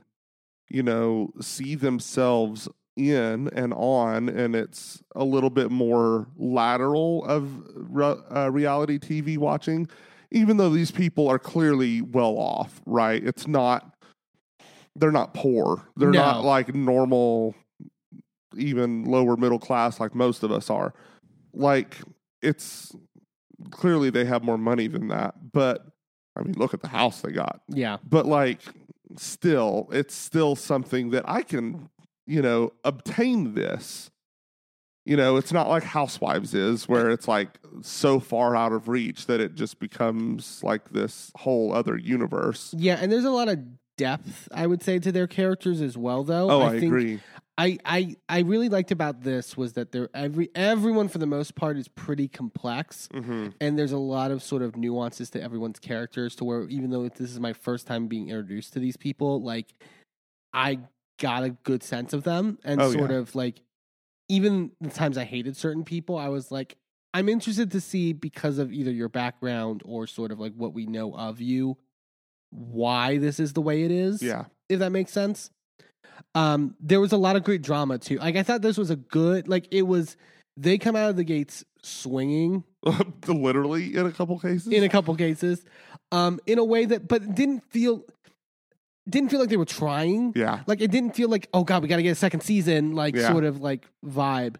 you 0.69 0.83
know, 0.83 1.31
see 1.41 1.75
themselves 1.75 2.69
in 2.97 3.49
and 3.55 3.73
on. 3.75 4.29
And 4.29 4.55
it's 4.57 5.03
a 5.15 5.25
little 5.25 5.51
bit 5.51 5.71
more 5.71 6.27
lateral 6.37 7.25
of 7.27 7.51
re- 7.75 8.17
uh, 8.35 8.51
reality 8.51 8.99
TV 8.99 9.39
watching, 9.39 9.89
even 10.31 10.57
though 10.57 10.71
these 10.71 10.91
people 10.91 11.29
are 11.29 11.39
clearly 11.39 12.03
well 12.03 12.37
off, 12.39 12.81
right? 12.87 13.23
It's 13.25 13.47
not, 13.47 13.95
they're 14.97 15.13
not 15.13 15.35
poor. 15.35 15.83
They're 15.97 16.11
No. 16.11 16.23
not 16.23 16.45
like 16.45 16.75
normal, 16.75 17.55
even 18.57 19.05
lower 19.05 19.37
middle 19.37 19.59
class 19.59 19.99
like 20.01 20.15
most 20.15 20.43
of 20.43 20.53
us 20.53 20.71
are. 20.71 20.93
Like, 21.53 21.99
it's 22.45 22.95
clearly 23.71 24.11
they 24.11 24.25
have 24.25 24.43
more 24.45 24.59
money 24.59 24.87
than 24.87 25.09
that. 25.09 25.35
But 25.53 25.87
I 26.37 26.43
mean, 26.43 26.55
look 26.55 26.75
at 26.75 26.83
the 26.83 26.89
house 26.89 27.21
they 27.21 27.31
got. 27.33 27.61
yeah 27.69 27.99
But 28.09 28.27
like, 28.27 28.61
still, 29.17 29.89
it's 29.93 30.15
still 30.15 30.57
something 30.57 31.11
that 31.11 31.25
I 31.29 31.43
can, 31.43 31.89
you 32.27 32.43
know, 32.43 32.73
obtain 32.85 33.55
this. 33.55 34.11
You 35.07 35.17
know, 35.19 35.37
it's 35.37 35.53
not 35.53 35.69
like 35.69 35.83
Housewives 35.83 36.55
is, 36.55 36.89
where 36.89 37.11
it's 37.11 37.29
like 37.29 37.59
so 37.83 38.19
far 38.21 38.57
out 38.57 38.73
of 38.73 38.89
reach 38.89 39.27
that 39.27 39.39
it 39.39 39.55
just 39.55 39.79
becomes 39.79 40.61
like 40.65 40.91
this 40.93 41.31
whole 41.37 41.75
other 41.75 41.97
universe. 41.99 42.75
yeah 42.77 42.97
and 43.01 43.13
there's 43.13 43.25
a 43.27 43.31
lot 43.31 43.49
of 43.49 43.59
depth 43.99 44.49
I 44.53 44.67
would 44.67 44.83
say 44.83 44.99
to 44.99 45.13
their 45.13 45.27
characters 45.27 45.81
as 45.83 45.97
well 45.97 46.25
though 46.25 46.51
Oh, 46.51 46.63
I, 46.63 46.71
think 46.81 46.85
agree. 46.85 47.21
I, 47.57 47.79
I 47.85 48.17
I 48.29 48.41
really 48.41 48.69
liked 48.69 48.91
about 48.91 49.23
this 49.23 49.57
was 49.57 49.75
that 49.75 49.93
they're 49.93 50.09
every 50.13 50.51
everyone 50.57 51.07
for 51.09 51.19
the 51.19 51.27
most 51.27 51.55
part 51.55 51.77
is 51.77 51.87
pretty 51.89 52.27
complex 52.29 53.09
hmm 53.15 53.49
and 53.61 53.79
there's 53.79 53.93
a 53.93 53.99
lot 53.99 54.33
of 54.33 54.43
sort 54.43 54.63
of 54.63 54.77
nuances 54.77 55.31
to 55.31 55.41
everyone's 55.43 55.79
characters 55.79 56.35
to 56.37 56.45
where 56.45 56.63
even 56.69 56.91
though 56.91 57.09
this 57.09 57.31
is 57.31 57.39
my 57.39 57.53
first 57.53 57.87
time 57.87 58.09
being 58.09 58.29
introduced 58.29 58.73
to 58.73 58.81
these 58.81 58.97
people 58.97 59.41
like 59.43 59.73
I 60.53 60.81
got 61.21 61.45
a 61.45 61.51
good 61.51 61.83
sense 61.85 62.13
of 62.13 62.25
them 62.25 62.59
and 62.65 62.81
Oh, 62.81 62.91
sort 62.91 63.11
yeah. 63.13 63.19
of 63.19 63.35
like 63.37 63.61
even 64.29 64.73
the 64.81 64.91
times 64.91 65.17
I 65.17 65.25
hated 65.25 65.57
certain 65.57 65.85
people 65.85 66.19
I 66.19 66.29
was 66.29 66.51
like 66.51 66.77
I'm 67.13 67.29
interested 67.29 67.71
to 67.71 67.81
see 67.81 68.13
because 68.13 68.59
of 68.59 68.73
either 68.73 68.91
your 68.91 69.09
background 69.09 69.83
or 69.85 70.09
sort 70.09 70.33
of 70.33 70.41
like 70.41 70.55
what 70.55 70.75
we 70.75 70.87
know 70.87 71.15
of 71.15 71.41
you 71.41 71.77
why 72.51 73.19
this 73.19 73.39
is 73.39 73.53
the 73.53 73.61
way 73.61 73.85
it 73.85 73.93
is 73.93 74.23
Yeah. 74.23 74.47
if 74.69 74.81
that 74.81 74.91
makes 74.91 75.13
sense. 75.13 75.51
Um, 76.35 76.75
there 76.81 77.01
was 77.01 77.12
a 77.12 77.17
lot 77.17 77.37
of 77.37 77.45
great 77.45 77.62
drama 77.62 77.99
too. 77.99 78.19
Like 78.19 78.37
I 78.37 78.43
thought 78.43 78.62
this 78.62 78.77
was 78.77 78.91
a 78.91 78.97
good, 78.97 79.49
like 79.49 79.69
it 79.71 79.83
was. 79.83 80.17
They 80.57 80.79
come 80.79 80.95
out 80.95 81.11
of 81.11 81.17
the 81.17 81.25
gates 81.25 81.65
swinging 81.83 82.62
literally 83.27 83.95
in 83.97 84.07
a 84.07 84.12
couple 84.12 84.39
cases. 84.39 84.69
in 84.69 84.85
a 84.85 84.89
couple 84.89 85.15
cases, 85.17 85.65
um, 86.12 86.39
in 86.47 86.59
a 86.59 86.65
way 86.65 86.85
that, 86.85 87.09
but 87.09 87.35
didn't 87.35 87.61
feel 87.71 88.05
didn't 89.09 89.31
feel 89.31 89.41
like 89.41 89.49
they 89.49 89.57
were 89.57 89.65
trying. 89.65 90.33
yeah, 90.35 90.61
Like 90.67 90.81
it 90.81 90.91
didn't 90.91 91.15
feel 91.15 91.29
like, 91.29 91.49
oh 91.53 91.62
god, 91.65 91.83
we 91.83 91.89
got 91.89 91.97
to 91.97 92.03
get 92.03 92.11
a 92.12 92.15
second 92.15 92.41
season, 92.41 92.95
like 92.95 93.15
Yeah. 93.17 93.31
sort 93.31 93.45
of 93.45 93.61
like 93.61 93.87
vibe. 94.05 94.57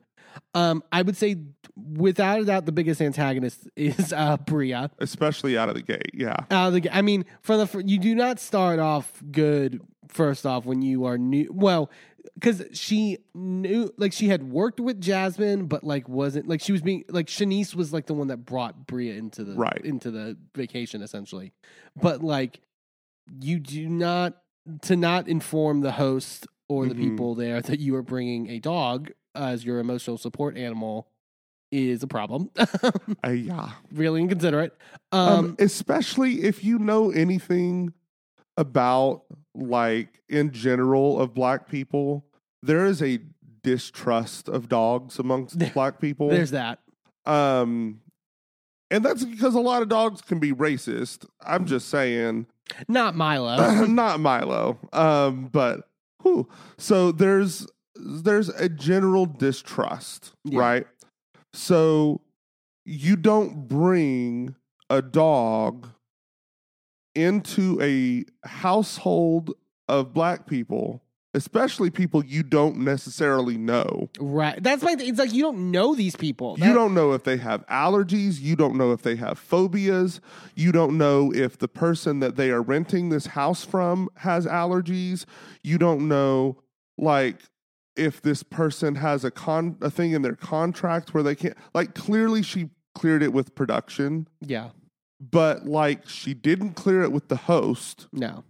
Um, 0.53 0.83
I 0.93 1.03
would 1.03 1.17
say 1.17 1.37
without 1.77 2.41
a 2.41 2.45
doubt, 2.45 2.67
the 2.67 2.73
biggest 2.73 3.01
antagonist 3.01 3.69
is 3.77 4.13
uh, 4.13 4.37
Bria. 4.39 4.91
especially 4.99 5.57
out 5.57 5.69
of 5.69 5.77
the 5.77 5.83
gate. 5.83 6.11
Yeah, 6.13 6.37
Out 6.51 6.69
of 6.69 6.73
the, 6.75 6.81
ga- 6.81 6.91
I 6.93 7.03
mean, 7.03 7.25
for 7.41 7.57
the 7.57 7.83
you 7.87 7.99
do 7.99 8.15
not 8.15 8.39
start 8.41 8.79
off 8.81 9.23
good. 9.31 9.81
First 10.09 10.45
off, 10.47 10.65
when 10.67 10.83
you 10.83 11.05
are 11.05 11.17
new, 11.19 11.49
well, 11.53 11.91
because 12.35 12.63
she 12.73 13.19
knew, 13.35 13.93
like, 13.97 14.13
she 14.13 14.29
had 14.29 14.43
worked 14.51 14.81
with 14.81 15.01
Jasmine, 15.01 15.67
but 15.67 15.85
like 15.85 16.09
wasn't 16.09 16.49
like 16.49 16.61
she 16.61 16.73
was 16.73 16.83
being 16.83 17.05
like 17.09 17.27
Shanice 17.27 17.75
was 17.75 17.93
like 17.93 18.07
the 18.07 18.15
one 18.15 18.29
that 18.29 18.39
brought 18.39 18.87
Bria 18.87 19.15
into 19.15 19.45
the 19.45 19.55
Right. 19.55 19.81
into 19.85 20.11
the 20.11 20.37
vacation 20.55 21.03
essentially, 21.03 21.53
but 22.01 22.23
like 22.23 22.61
you 23.41 23.59
do 23.59 23.89
not 23.89 24.37
to 24.83 24.97
not 24.97 25.29
inform 25.29 25.81
the 25.81 25.93
host 25.93 26.47
or 26.69 26.87
the 26.89 26.95
Mhm. 26.95 26.99
people 26.99 27.35
there 27.35 27.61
that 27.61 27.79
you 27.79 27.95
are 27.97 28.03
bringing 28.03 28.49
a 28.49 28.59
dog 28.59 29.11
as 29.35 29.65
your 29.65 29.79
emotional 29.79 30.17
support 30.17 30.57
animal 30.57 31.09
is 31.71 32.03
a 32.03 32.07
problem. 32.07 32.51
Uh, 33.25 33.31
yeah. 33.31 33.71
really 33.93 34.21
inconsiderate. 34.21 34.77
Um, 35.13 35.29
Um, 35.29 35.57
especially 35.59 36.43
if 36.45 36.63
you 36.65 36.79
know 36.79 37.11
anything 37.11 37.93
about 38.57 39.23
like 39.55 40.21
in 40.29 40.51
general 40.53 41.21
of 41.21 41.35
black 41.35 41.69
people, 41.69 42.25
there 42.63 42.85
is 42.87 43.03
a 43.03 43.21
distrust 43.63 44.49
of 44.49 44.69
dogs 44.69 45.19
amongst 45.19 45.59
black 45.75 46.01
people. 46.01 46.29
there's 46.29 46.51
that. 46.51 46.81
um, 47.27 48.01
and 48.91 49.05
that's 49.05 49.25
because 49.25 49.55
a 49.55 49.61
lot 49.61 49.83
of 49.83 49.89
dogs 49.89 50.21
can 50.21 50.39
be 50.39 50.53
racist. 50.53 51.27
I'm 51.45 51.65
just 51.67 51.89
saying. 51.89 52.47
Not 52.89 53.15
Milo. 53.17 53.85
not 53.87 54.21
Milo. 54.21 54.79
Um, 54.93 55.47
but 55.51 55.89
whew. 56.23 56.49
so 56.77 57.11
there's 57.11 57.67
there's 57.97 58.51
a 58.51 58.69
general 58.69 59.25
distrust, 59.27 60.33
Yeah. 60.45 60.61
right? 60.61 60.87
So 61.55 62.21
you 62.85 63.17
don't 63.17 63.67
bring 63.69 64.55
a 64.91 65.01
dog 65.01 65.89
into 67.15 67.81
a 67.81 68.25
household 68.49 69.53
of 69.89 70.13
black 70.13 70.47
people, 70.47 71.03
especially 71.35 71.91
people 71.91 72.25
you 72.25 72.43
don't 72.43 72.79
necessarily 72.79 73.57
know. 73.57 74.09
right. 74.19 74.63
That's 74.63 74.83
my. 74.83 74.97
It's 74.99 75.19
like 75.19 75.33
you 75.33 75.43
don't 75.43 75.71
know 75.71 75.95
these 75.95 76.17
people. 76.17 76.57
You 76.59 76.73
don't 76.73 76.95
know 76.95 77.13
if 77.13 77.25
they 77.25 77.37
have 77.37 77.67
allergies. 77.67 78.41
You 78.41 78.57
don't 78.57 78.77
know 78.77 78.93
if 78.93 79.03
they 79.03 79.17
have 79.17 79.39
phobias. 79.39 80.21
You 80.55 80.73
don't 80.73 80.97
know 80.97 81.33
if 81.35 81.59
the 81.59 81.69
person 81.69 82.21
that 82.21 82.37
they 82.37 82.51
are 82.51 82.63
renting 82.63 83.09
this 83.11 83.27
house 83.27 83.65
from 83.65 84.09
has 84.17 84.47
allergies. 84.47 85.25
You 85.63 85.79
don't 85.79 86.09
know, 86.09 86.63
like, 86.97 87.43
if 87.97 88.23
this 88.23 88.43
person 88.43 88.97
has 88.97 89.25
a 89.25 89.31
con 89.31 89.77
a 89.81 89.91
thing 89.91 90.13
in 90.13 90.23
their 90.23 90.37
contract 90.37 91.15
where 91.15 91.23
they 91.23 91.35
can't. 91.35 91.57
Like, 91.75 91.95
clearly 91.95 92.43
she 92.43 92.71
cleared 92.95 93.23
it 93.23 93.33
with 93.33 93.55
production, 93.55 94.29
Yeah. 94.41 94.71
But 95.31 95.67
like 95.67 96.09
she 96.09 96.35
didn't 96.35 96.75
clear 96.75 97.03
it 97.03 97.13
with 97.13 97.29
the 97.29 97.37
host. 97.37 98.07
No. 98.13 98.45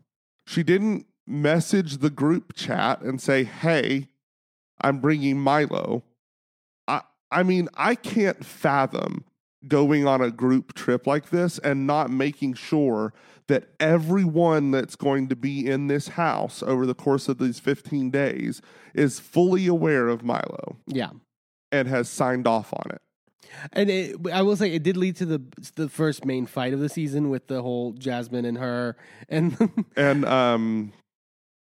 She 0.46 0.62
didn't 0.62 1.06
message 1.26 1.98
the 1.98 2.10
group 2.10 2.54
chat 2.54 3.00
and 3.02 3.20
say, 3.20 3.44
"Hey, 3.44 4.08
I'm 4.80 5.00
bringing 5.00 5.40
Milo." 5.40 6.04
I 6.88 7.02
I 7.30 7.42
mean, 7.42 7.68
I 7.74 7.94
can't 7.94 8.44
fathom 8.44 9.24
going 9.66 10.06
on 10.06 10.20
a 10.20 10.30
group 10.30 10.74
trip 10.74 11.06
like 11.06 11.30
this 11.30 11.58
and 11.60 11.86
not 11.86 12.10
making 12.10 12.52
sure 12.54 13.14
that 13.46 13.68
everyone 13.80 14.70
that's 14.70 14.94
going 14.96 15.26
to 15.28 15.36
be 15.36 15.66
in 15.66 15.86
this 15.86 16.08
house 16.08 16.62
over 16.62 16.84
the 16.84 16.94
course 16.94 17.28
of 17.30 17.38
these 17.38 17.58
15 17.58 18.10
days 18.10 18.60
is 18.94 19.18
fully 19.20 19.66
aware 19.66 20.08
of 20.08 20.22
Milo 20.22 20.76
Yeah. 20.86 21.10
and 21.72 21.88
has 21.88 22.10
signed 22.10 22.46
off 22.46 22.74
on 22.74 22.90
it. 22.90 23.00
And 23.72 23.90
it, 23.90 24.16
I 24.32 24.42
will 24.42 24.56
say 24.56 24.72
it 24.72 24.82
did 24.82 24.96
lead 24.96 25.16
to 25.16 25.26
the 25.26 25.42
the 25.76 25.88
first 25.88 26.24
main 26.24 26.46
fight 26.46 26.72
of 26.72 26.80
the 26.80 26.88
season 26.88 27.30
with 27.30 27.46
the 27.46 27.62
whole 27.62 27.92
Jasmine 27.92 28.44
and 28.44 28.58
her 28.58 28.96
and 29.28 29.56
And 29.96 30.24
um 30.24 30.92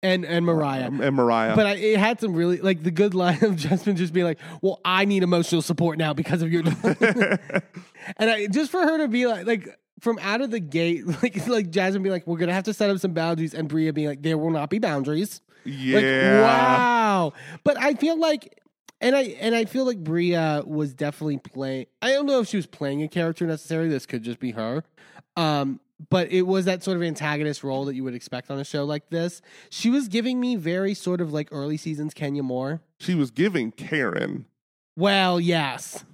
and 0.03 0.25
and 0.25 0.47
Mariah. 0.47 0.87
um, 0.87 1.01
and 1.01 1.15
Mariah. 1.15 1.55
But 1.55 1.67
I, 1.67 1.75
it 1.75 1.99
had 1.99 2.21
some 2.21 2.35
really 2.35 2.59
like 2.59 2.83
the 2.83 2.91
good 2.91 3.15
line 3.15 3.43
of 3.45 3.57
Jasmine 3.65 3.97
just 3.97 4.13
being 4.13 4.27
like, 4.27 4.39
"Well, 4.63 4.81
I 4.85 5.05
need 5.05 5.23
emotional 5.23 5.63
support 5.63 5.99
now 5.99 6.13
because 6.15 6.43
of 6.43 6.51
your." 6.51 6.63
and 8.17 8.31
I 8.31 8.47
just 8.47 8.71
for 8.71 8.81
her 8.81 8.99
to 8.99 9.09
be 9.09 9.27
like, 9.27 9.47
like 9.47 9.79
from 10.01 10.19
out 10.23 10.41
of 10.41 10.51
the 10.51 10.61
gate, 10.61 11.07
like 11.23 11.47
like 11.47 11.71
Jasmine 11.71 12.03
be 12.03 12.11
like, 12.11 12.27
"We're 12.27 12.39
gonna 12.39 12.55
have 12.55 12.65
to 12.65 12.75
set 12.75 12.89
up 12.91 12.99
some 12.99 13.13
boundaries," 13.13 13.53
and 13.55 13.69
Bria 13.69 13.93
being 13.93 14.09
like, 14.09 14.23
"There 14.23 14.39
will 14.39 14.51
not 14.51 14.71
be 14.71 14.79
boundaries." 14.79 15.43
yeah. 15.65 15.97
Like, 15.97 16.45
wow. 16.45 17.33
But 17.65 17.79
I 17.79 17.95
feel 17.95 18.19
like 18.19 18.59
and 19.01 19.17
I 19.17 19.23
and 19.41 19.55
I 19.55 19.65
feel 19.65 19.85
like 19.85 19.99
Bria 19.99 20.63
was 20.67 20.95
definitely 20.95 21.39
playing 21.39 21.87
I 22.03 22.11
don't 22.13 22.27
know 22.27 22.41
if 22.41 22.49
she 22.49 22.57
was 22.57 22.67
playing 22.67 23.03
a 23.03 23.09
character 23.09 23.47
necessarily. 23.47 23.89
This 23.89 24.07
could 24.07 24.23
just 24.23 24.41
be 24.41 24.53
her. 24.53 24.85
Um 25.37 25.81
but 26.09 26.31
it 26.33 26.43
was 26.43 26.65
that 26.65 26.83
sort 26.83 26.97
of 26.97 27.03
antagonist 27.03 27.63
role 27.63 27.85
that 27.85 27.95
you 27.95 28.05
would 28.05 28.15
expect 28.15 28.51
on 28.51 28.59
a 28.59 28.65
show 28.65 28.85
like 28.85 29.11
this. 29.11 29.43
She 29.69 29.91
was 29.91 30.09
giving 30.09 30.41
me 30.41 30.57
very 30.57 30.95
sort 30.95 31.21
of 31.21 31.33
like 31.33 31.49
early 31.53 31.77
seasons 31.77 32.15
Kenya 32.15 32.43
Moore. 32.43 32.81
She 32.99 33.15
was 33.15 33.31
giving 33.31 33.71
Karen. 33.73 34.47
Well, 34.97 35.39
yes. 35.41 36.05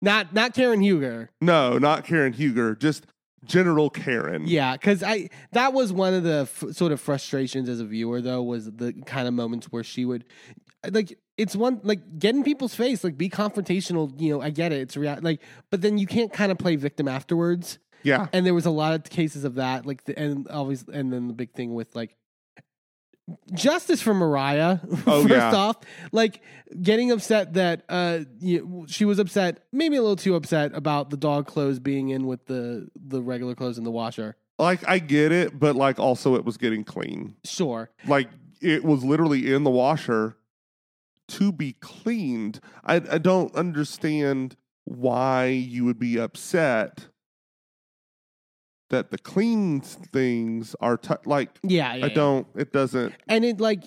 Not 0.00 0.34
not 0.34 0.54
Karen 0.54 0.82
Huger. 0.82 1.30
No, 1.40 1.78
not 1.78 2.04
Karen 2.04 2.32
Huger, 2.32 2.74
just 2.74 3.06
General 3.44 3.90
Karen. 3.90 4.46
Yeah, 4.46 4.72
because 4.74 5.02
I 5.02 5.30
that 5.52 5.72
was 5.72 5.92
one 5.92 6.14
of 6.14 6.22
the 6.22 6.48
f- 6.50 6.74
sort 6.74 6.92
of 6.92 7.00
frustrations 7.00 7.68
as 7.68 7.80
a 7.80 7.84
viewer 7.84 8.20
though 8.20 8.42
was 8.42 8.70
the 8.70 8.92
kind 9.06 9.26
of 9.28 9.34
moments 9.34 9.66
where 9.66 9.84
she 9.84 10.04
would 10.04 10.24
like 10.92 11.18
it's 11.36 11.54
one 11.56 11.80
like 11.82 12.18
get 12.18 12.34
in 12.34 12.42
people's 12.44 12.74
face 12.74 13.02
like 13.04 13.16
be 13.18 13.28
confrontational 13.28 14.12
you 14.20 14.30
know 14.32 14.40
I 14.40 14.50
get 14.50 14.72
it 14.72 14.80
it's 14.80 14.96
real 14.96 15.18
like 15.22 15.40
but 15.70 15.80
then 15.82 15.98
you 15.98 16.06
can't 16.06 16.32
kind 16.32 16.50
of 16.52 16.58
play 16.58 16.76
victim 16.76 17.08
afterwards 17.08 17.78
Yeah. 18.02 18.26
and 18.32 18.44
there 18.46 18.54
was 18.54 18.66
a 18.66 18.70
lot 18.70 18.94
of 18.94 19.04
cases 19.04 19.44
of 19.44 19.54
that 19.56 19.86
like 19.86 20.04
the, 20.04 20.18
and 20.18 20.46
always 20.48 20.86
and 20.88 21.12
then 21.12 21.26
the 21.28 21.34
big 21.34 21.52
thing 21.52 21.74
with 21.74 21.94
like 21.96 22.16
justice 23.54 24.02
for 24.02 24.12
Mariah 24.12 24.80
Oh, 25.06 25.22
first 25.22 25.30
yeah. 25.30 25.54
off 25.54 25.76
like 26.12 26.42
getting 26.82 27.10
upset 27.10 27.54
that 27.54 27.82
uh 27.88 28.20
you, 28.38 28.84
she 28.88 29.06
was 29.06 29.18
upset 29.18 29.64
maybe 29.72 29.96
a 29.96 30.02
little 30.02 30.16
too 30.16 30.34
upset 30.34 30.74
about 30.74 31.08
the 31.10 31.16
dog 31.16 31.46
clothes 31.46 31.78
being 31.78 32.10
in 32.10 32.26
with 32.26 32.44
the 32.46 32.88
the 32.94 33.22
regular 33.22 33.54
clothes 33.54 33.78
in 33.78 33.84
the 33.84 33.90
washer 33.90 34.36
Like 34.58 34.86
I 34.86 34.98
get 34.98 35.32
it, 35.32 35.58
but 35.58 35.74
like 35.74 35.98
also 35.98 36.34
it 36.36 36.44
was 36.44 36.58
getting 36.58 36.84
clean. 36.84 37.34
sure 37.44 37.90
Like 38.06 38.28
it 38.60 38.84
was 38.84 39.02
literally 39.02 39.52
in 39.52 39.64
the 39.64 39.70
washer 39.70 40.36
to 41.28 41.52
be 41.52 41.74
cleaned. 41.74 42.60
I 42.84 42.96
I 42.96 43.18
don't 43.18 43.54
understand 43.54 44.56
why 44.84 45.46
you 45.46 45.84
would 45.84 45.98
be 45.98 46.18
upset 46.18 47.08
that 48.90 49.10
the 49.10 49.18
clean 49.18 49.80
things 49.80 50.76
are 50.80 50.96
t- 50.96 51.14
like 51.24 51.58
yeah, 51.62 51.94
yeah 51.94 52.04
I 52.04 52.08
yeah. 52.08 52.14
don't 52.14 52.46
it 52.54 52.72
doesn't 52.72 53.14
and 53.28 53.44
it 53.44 53.60
like 53.60 53.84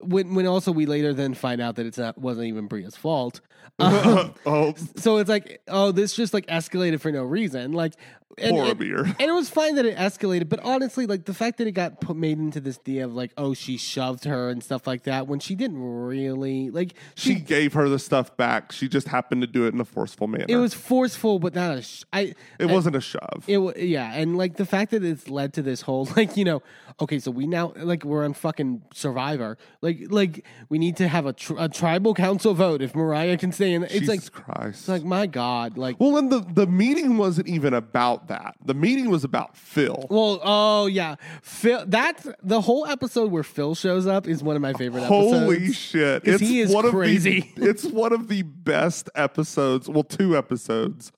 when 0.00 0.34
when 0.34 0.46
also 0.46 0.72
we 0.72 0.84
later 0.86 1.14
then 1.14 1.34
find 1.34 1.60
out 1.60 1.76
that 1.76 1.86
it's 1.86 1.98
not 1.98 2.18
wasn't 2.18 2.48
even 2.48 2.66
Bria's 2.66 2.96
fault. 2.96 3.40
Um, 3.78 4.34
oh 4.46 4.74
so 4.96 5.18
it's 5.18 5.30
like 5.30 5.62
oh 5.68 5.92
this 5.92 6.14
just 6.14 6.34
like 6.34 6.46
escalated 6.46 7.00
for 7.00 7.10
no 7.12 7.22
reason 7.24 7.72
like 7.72 7.94
and, 8.38 8.56
and, 8.58 8.78
beer. 8.78 9.02
and 9.04 9.20
it 9.20 9.32
was 9.32 9.48
fine 9.48 9.76
that 9.76 9.86
it 9.86 9.96
escalated 9.96 10.48
but 10.48 10.60
honestly 10.60 11.06
like 11.06 11.24
the 11.24 11.32
fact 11.32 11.56
that 11.58 11.66
it 11.66 11.72
got 11.72 12.00
put 12.00 12.16
made 12.16 12.38
into 12.38 12.60
this 12.60 12.78
idea 12.80 13.04
of 13.04 13.14
like 13.14 13.32
oh 13.38 13.54
she 13.54 13.76
shoved 13.78 14.24
her 14.24 14.50
and 14.50 14.62
stuff 14.62 14.86
like 14.86 15.04
that 15.04 15.26
when 15.26 15.38
she 15.38 15.54
didn't 15.54 15.80
really 15.80 16.68
like 16.70 16.94
She 17.14 17.34
she, 17.34 17.40
gave 17.40 17.72
her 17.74 17.88
the 17.88 17.98
stuff 17.98 18.36
back. 18.36 18.72
She 18.72 18.88
just 18.88 19.08
happened 19.08 19.40
to 19.42 19.46
do 19.46 19.66
it 19.66 19.74
in 19.74 19.80
a 19.80 19.84
forceful 19.84 20.26
manner. 20.26 20.46
it 20.48 20.56
was 20.56 20.74
forceful 20.74 21.38
but 21.38 21.54
not 21.54 21.78
a 21.78 21.82
sh- 21.82 22.04
I 22.12 22.20
it 22.58 22.66
I- 22.68 22.72
wasn't 22.72 22.96
a 22.96 23.00
shove. 23.00 23.44
It 23.46 23.58
yeah, 23.78 24.12
and 24.14 24.36
like 24.36 24.56
the 24.56 24.66
fact 24.66 24.90
that 24.90 25.02
it's 25.04 25.28
led 25.28 25.52
to 25.54 25.62
this 25.62 25.80
whole 25.82 26.08
like 26.16 26.36
you 26.36 26.44
know, 26.44 26.62
okay, 27.00 27.18
so 27.18 27.30
we 27.30 27.46
now 27.46 27.72
like 27.76 28.04
we're 28.04 28.24
on 28.24 28.34
fucking 28.34 28.82
Survivor, 28.92 29.56
like 29.82 29.98
like 30.10 30.44
we 30.68 30.78
need 30.78 30.96
to 30.96 31.08
have 31.08 31.26
a, 31.26 31.32
tr- 31.32 31.54
a 31.58 31.68
tribal 31.68 32.12
council 32.14 32.54
vote 32.54 32.82
if 32.82 32.94
Mariah 32.94 33.36
can 33.36 33.52
stay 33.52 33.72
in. 33.72 33.84
It's 33.84 33.92
Jesus 34.00 34.08
like 34.08 34.32
Christ. 34.32 34.80
it's 34.80 34.88
like 34.88 35.04
my 35.04 35.26
god, 35.26 35.78
like 35.78 35.98
well, 36.00 36.16
and 36.18 36.30
the, 36.30 36.40
the 36.40 36.66
meeting 36.66 37.16
wasn't 37.18 37.48
even 37.48 37.72
about 37.74 38.15
that. 38.28 38.56
The 38.64 38.74
meeting 38.74 39.10
was 39.10 39.24
about 39.24 39.56
Phil. 39.56 40.06
well, 40.10 40.40
oh 40.42 40.86
yeah, 40.86 41.16
Phil. 41.42 41.84
That's 41.86 42.26
the 42.42 42.60
whole 42.60 42.86
episode 42.86 43.30
where 43.30 43.42
Phil 43.42 43.74
shows 43.74 44.06
up 44.06 44.26
is 44.26 44.42
one 44.42 44.56
of 44.56 44.62
my 44.62 44.72
favorite 44.72 45.04
Holy 45.04 45.56
episodes. 45.56 45.76
shit. 45.76 46.24
'Cause 46.24 46.34
It's 46.34 46.42
he 46.42 46.60
is 46.60 46.74
one 46.74 46.90
crazy. 46.90 47.38
Of 47.38 47.54
the, 47.62 47.62
it's 47.70 47.84
one 47.84 48.12
of 48.12 48.28
the 48.28 48.42
best 48.42 49.10
episodes, 49.14 49.88
well, 49.88 50.02
two 50.04 50.36
episodes 50.36 51.12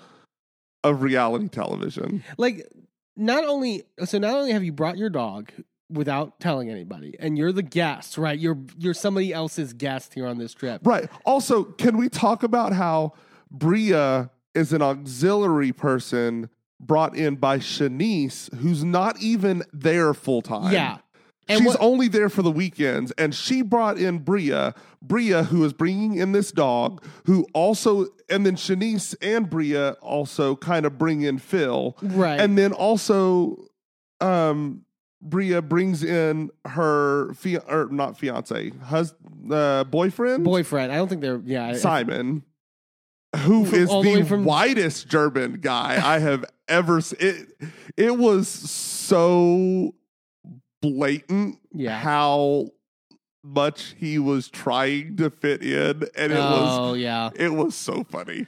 of 0.85 1.03
reality 1.03 1.49
television. 1.49 2.23
like 2.37 2.67
not 3.17 3.45
only 3.45 3.83
so 4.05 4.19
not 4.19 4.35
only 4.35 4.53
have 4.53 4.63
you 4.63 4.73
brought 4.73 4.97
your 4.99 5.11
dog 5.11 5.51
without 5.91 6.39
telling 6.39 6.69
anybody, 6.71 7.17
and 7.19 7.37
you're 7.39 7.51
the 7.51 7.63
guest, 7.63 8.19
right? 8.19 8.39
You're 8.39 8.59
you're 8.79 8.95
somebody 8.95 9.33
else's 9.33 9.73
guest 9.73 10.15
here 10.15 10.27
on 10.27 10.39
this 10.39 10.53
trip. 10.55 10.83
Right. 10.87 11.09
Also, 11.25 11.65
can 11.65 11.97
we 11.97 12.09
talk 12.09 12.43
about 12.43 12.73
how 12.75 13.15
Bria 13.51 14.31
is 14.55 14.73
an 14.73 14.83
auxiliary 14.83 15.73
person 15.73 16.49
brought 16.81 17.17
in 17.17 17.37
by 17.37 17.59
Shanice, 17.59 18.53
who's 18.57 18.85
not 18.85 19.21
even 19.21 19.63
there 19.73 20.15
full 20.15 20.43
time. 20.43 20.73
Yeah. 20.73 20.99
And 21.51 21.61
She's 21.61 21.69
what- 21.69 21.81
only 21.81 22.09
there 22.09 22.29
for 22.29 22.43
the 22.43 22.51
weekends, 22.51 23.11
and 23.13 23.35
she 23.35 23.63
brought 23.63 23.97
in 23.99 24.19
Bria, 24.19 24.75
Bria, 25.03 25.45
who 25.45 25.65
is 25.65 25.73
bringing 25.73 26.17
in 26.17 26.33
this 26.33 26.53
dog, 26.53 27.03
who 27.25 27.47
also, 27.55 28.07
and 28.29 28.45
then 28.45 28.55
Shanice 28.57 29.15
and 29.23 29.49
Bria 29.49 29.93
also 30.03 30.57
kind 30.57 30.85
of 30.85 30.99
bring 30.99 31.23
in 31.23 31.39
Phil, 31.39 31.97
Right. 32.03 32.39
And 32.39 32.59
then 32.59 32.73
also, 32.73 33.65
um, 34.21 34.83
Bria 35.23 35.63
brings 35.63 36.05
in 36.05 36.51
her 36.67 37.33
fia- 37.35 37.65
or 37.69 37.89
not 37.91 38.17
fiance, 38.19 38.71
hus- 38.85 39.15
uh, 39.51 39.85
boyfriend, 39.85 40.45
boyfriend. 40.45 40.93
I 40.93 40.97
don't 40.97 41.09
think 41.09 41.23
they're 41.23 41.41
yeah. 41.45 41.73
Simon, 41.73 42.45
who 43.37 43.65
From- 43.67 43.75
is 43.79 43.89
the 43.91 44.03
the, 44.03 44.25
from- 44.25 44.45
whitest 44.45 45.09
German 45.09 45.61
guy 45.61 46.01
I 46.05 46.19
have 46.19 46.45
ever 46.69 47.01
seen. 47.01 47.19
It, 47.21 47.49
it 47.97 48.17
was 48.19 48.49
so 48.49 49.95
blatant 50.83 51.59
Yeah. 51.73 51.99
how 51.99 52.69
much 53.45 53.95
he 53.99 54.19
was 54.19 54.49
trying 54.49 55.17
to 55.17 55.31
fit 55.31 55.63
in, 55.63 56.05
and 56.17 56.33
it 56.33 56.37
was 56.39 56.79
oh 56.79 56.95
yeah. 56.95 57.31
it 57.35 57.53
was 57.55 57.75
so 57.75 58.05
funny. 58.05 58.47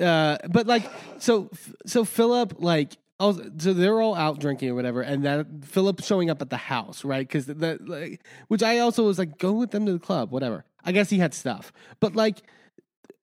uh, 0.00 0.38
but 0.50 0.66
like 0.66 0.84
so 1.18 1.50
so 1.86 2.04
Philip 2.04 2.54
like 2.58 2.96
also, 3.20 3.44
so 3.58 3.72
they're 3.72 4.00
all 4.00 4.14
out 4.16 4.40
drinking 4.40 4.70
or 4.70 4.74
whatever, 4.74 5.00
and 5.00 5.24
that 5.24 5.46
Philip 5.64 6.02
showing 6.02 6.28
up 6.28 6.42
at 6.42 6.50
the 6.50 6.56
house, 6.56 7.04
right? 7.04 7.26
Because 7.26 7.46
that 7.46 7.88
like, 7.88 8.20
which 8.48 8.62
I 8.64 8.78
also 8.80 9.04
was 9.04 9.18
like, 9.18 9.38
go 9.38 9.52
with 9.52 9.70
them 9.70 9.86
to 9.86 9.92
the 9.92 9.98
club, 10.00 10.32
whatever. 10.32 10.64
I 10.84 10.90
guess 10.92 11.08
he 11.08 11.18
had 11.18 11.32
stuff, 11.32 11.72
but 12.00 12.16
like 12.16 12.42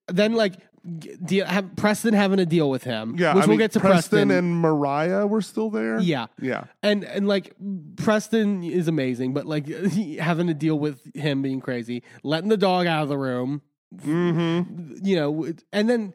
then 0.07 0.33
like 0.33 0.55
deal, 0.89 1.45
have 1.45 1.75
Preston 1.75 2.13
having 2.13 2.39
a 2.39 2.45
deal 2.45 2.69
with 2.69 2.83
him, 2.83 3.15
Yeah, 3.17 3.33
which 3.33 3.43
I 3.43 3.47
we'll 3.47 3.49
mean, 3.51 3.59
get 3.59 3.71
to 3.73 3.79
Preston 3.79 4.27
Preston, 4.27 4.31
and 4.31 4.61
Mariah 4.61 5.25
were 5.27 5.41
still 5.41 5.69
there. 5.69 5.99
yeah, 5.99 6.27
yeah. 6.41 6.65
and 6.83 7.03
and 7.03 7.27
like 7.27 7.53
Preston 7.97 8.63
is 8.63 8.87
amazing, 8.87 9.33
but 9.33 9.45
like 9.45 9.67
having 10.19 10.47
to 10.47 10.53
deal 10.53 10.77
with 10.79 11.01
him 11.15 11.41
being 11.41 11.61
crazy, 11.61 12.03
letting 12.23 12.49
the 12.49 12.57
dog 12.57 12.87
out 12.87 13.03
of 13.03 13.09
the 13.09 13.17
room, 13.17 13.61
Mm-hmm. 13.95 14.97
you 15.03 15.15
know, 15.15 15.51
and 15.73 15.89
then 15.89 16.13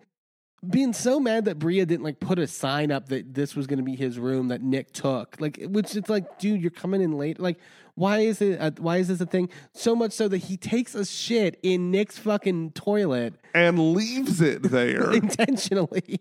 being 0.69 0.93
so 0.93 1.21
mad 1.21 1.45
that 1.45 1.59
Bria 1.59 1.85
didn't 1.85 2.05
like 2.05 2.21
put 2.21 2.39
a 2.39 2.47
sign 2.47 2.91
up 2.91 3.09
that 3.09 3.35
this 3.35 3.55
was 3.55 3.67
going 3.67 3.79
to 3.79 3.83
be 3.85 3.97
his 3.97 4.19
room 4.19 4.49
that 4.49 4.63
Nick 4.63 4.93
took, 4.93 5.37
like, 5.41 5.59
which 5.67 5.95
it's 5.97 6.09
like, 6.09 6.39
dude, 6.39 6.61
you're 6.63 6.71
coming 6.71 7.03
in 7.03 7.19
late. 7.19 7.39
Like, 7.39 7.59
why 7.97 8.21
is 8.21 8.41
it? 8.41 8.59
A, 8.61 8.73
why 8.81 8.97
is 8.99 9.09
this 9.09 9.21
a 9.21 9.27
thing? 9.27 9.49
So 9.73 9.95
much 9.95 10.13
so 10.13 10.27
that 10.29 10.39
he 10.39 10.57
takes 10.57 10.95
a 10.95 11.05
shit 11.05 11.59
in 11.63 11.91
Nick's 11.91 12.19
fucking 12.19 12.73
toilet 12.73 13.35
And 13.55 13.95
leaves 13.95 14.41
it 14.41 14.63
there. 14.63 15.13
intentionally, 15.15 16.21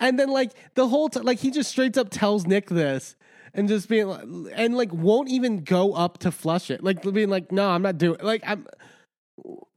and 0.00 0.18
then 0.18 0.30
like 0.30 0.52
the 0.74 0.88
whole 0.88 1.08
time, 1.08 1.24
like 1.24 1.38
he 1.38 1.50
just 1.50 1.70
straight 1.70 1.98
up 1.98 2.08
tells 2.10 2.46
Nick 2.46 2.68
this. 2.68 3.16
And 3.56 3.68
just 3.68 3.88
being 3.88 4.08
like, 4.08 4.24
and 4.56 4.76
like 4.76 4.92
won't 4.92 5.28
even 5.28 5.62
go 5.62 5.92
up 5.92 6.18
to 6.18 6.32
flush 6.32 6.72
it, 6.72 6.82
like 6.82 7.02
being 7.12 7.30
like, 7.30 7.52
no, 7.52 7.68
I'm 7.70 7.82
not 7.82 7.98
doing. 7.98 8.18
Like 8.20 8.42
I'm, 8.44 8.66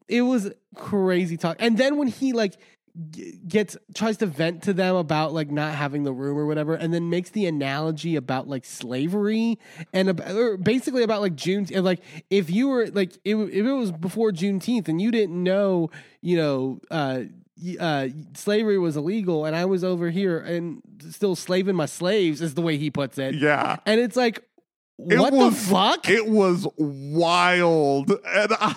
it 0.07 0.23
was 0.23 0.51
crazy 0.75 1.37
talk. 1.37 1.57
And 1.59 1.77
then 1.77 1.97
when 1.97 2.07
he 2.07 2.33
like 2.33 2.57
gets 3.47 3.77
tries 3.93 4.17
to 4.17 4.25
vent 4.25 4.63
to 4.63 4.73
them 4.73 4.95
about 4.95 5.33
like 5.33 5.51
not 5.51 5.73
having 5.75 6.03
the 6.03 6.13
room 6.13 6.37
or 6.37 6.45
whatever, 6.45 6.73
and 6.73 6.93
then 6.93 7.09
makes 7.09 7.29
the 7.29 7.45
analogy 7.45 8.15
about 8.15 8.47
like 8.47 8.65
slavery 8.65 9.59
and 9.93 10.09
ab- 10.09 10.21
or 10.35 10.57
basically 10.57 11.03
about 11.03 11.21
like 11.21 11.35
June. 11.35 11.67
Like 11.71 12.01
if 12.29 12.49
you 12.49 12.67
were 12.69 12.87
like 12.87 13.13
if, 13.23 13.37
if 13.49 13.65
it 13.65 13.71
was 13.73 13.91
before 13.91 14.31
Juneteenth 14.31 14.87
and 14.87 15.01
you 15.01 15.11
didn't 15.11 15.41
know, 15.41 15.89
you 16.21 16.37
know. 16.37 16.79
uh 16.91 17.23
uh, 17.79 18.07
slavery 18.35 18.77
was 18.77 18.95
illegal, 18.95 19.45
and 19.45 19.55
I 19.55 19.65
was 19.65 19.83
over 19.83 20.11
here 20.11 20.37
and 20.37 20.79
still 21.09 21.35
slaving 21.35 21.75
my 21.75 21.87
slaves, 21.87 22.39
is 22.39 22.53
the 22.53 22.61
way 22.61 22.77
he 22.77 22.91
puts 22.91 23.17
it. 23.17 23.33
yeah. 23.33 23.77
And 23.87 23.99
it's 23.99 24.15
like, 24.15 24.43
It 24.99 25.17
what 25.17 25.33
was, 25.33 25.55
the 25.55 25.65
fuck? 25.73 26.07
It 26.07 26.27
was 26.27 26.67
wild. 26.77 28.11
And 28.11 28.51
I, 28.61 28.75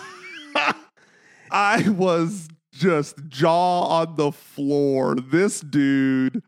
I 1.51 1.89
was 1.89 2.47
just 2.73 3.15
jaw 3.27 3.83
on 4.01 4.15
the 4.15 4.31
floor. 4.31 5.15
This 5.15 5.59
dude, 5.61 6.41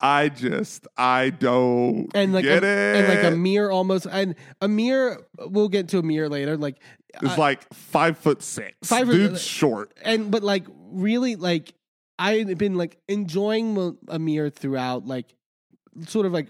I 0.00 0.28
just, 0.28 0.86
I 0.96 1.30
don't 1.30 2.08
and 2.14 2.32
like 2.32 2.44
get 2.44 2.64
a, 2.64 2.66
it. 2.66 2.96
and 2.96 3.08
like 3.08 3.32
Amir 3.32 3.70
almost 3.70 4.06
and 4.10 4.34
Amir 4.60 5.20
we'll 5.38 5.68
get 5.68 5.88
to 5.88 5.98
Amir 5.98 6.28
later 6.28 6.56
like 6.56 6.80
It's 7.22 7.32
I- 7.32 7.36
like 7.36 7.72
five 7.74 8.18
foot 8.18 8.42
six. 8.42 8.74
Five 8.84 9.06
foot- 9.06 9.12
Dude's 9.14 9.34
uh, 9.34 9.38
short. 9.38 9.94
and 10.04 10.30
but 10.30 10.42
like 10.42 10.64
really 10.90 11.36
like 11.36 11.72
I've 12.18 12.58
been 12.58 12.76
like 12.76 12.98
enjoying 13.08 13.96
Amir 14.08 14.50
throughout 14.50 15.06
like 15.06 15.34
sort 16.06 16.26
of 16.26 16.32
like 16.32 16.48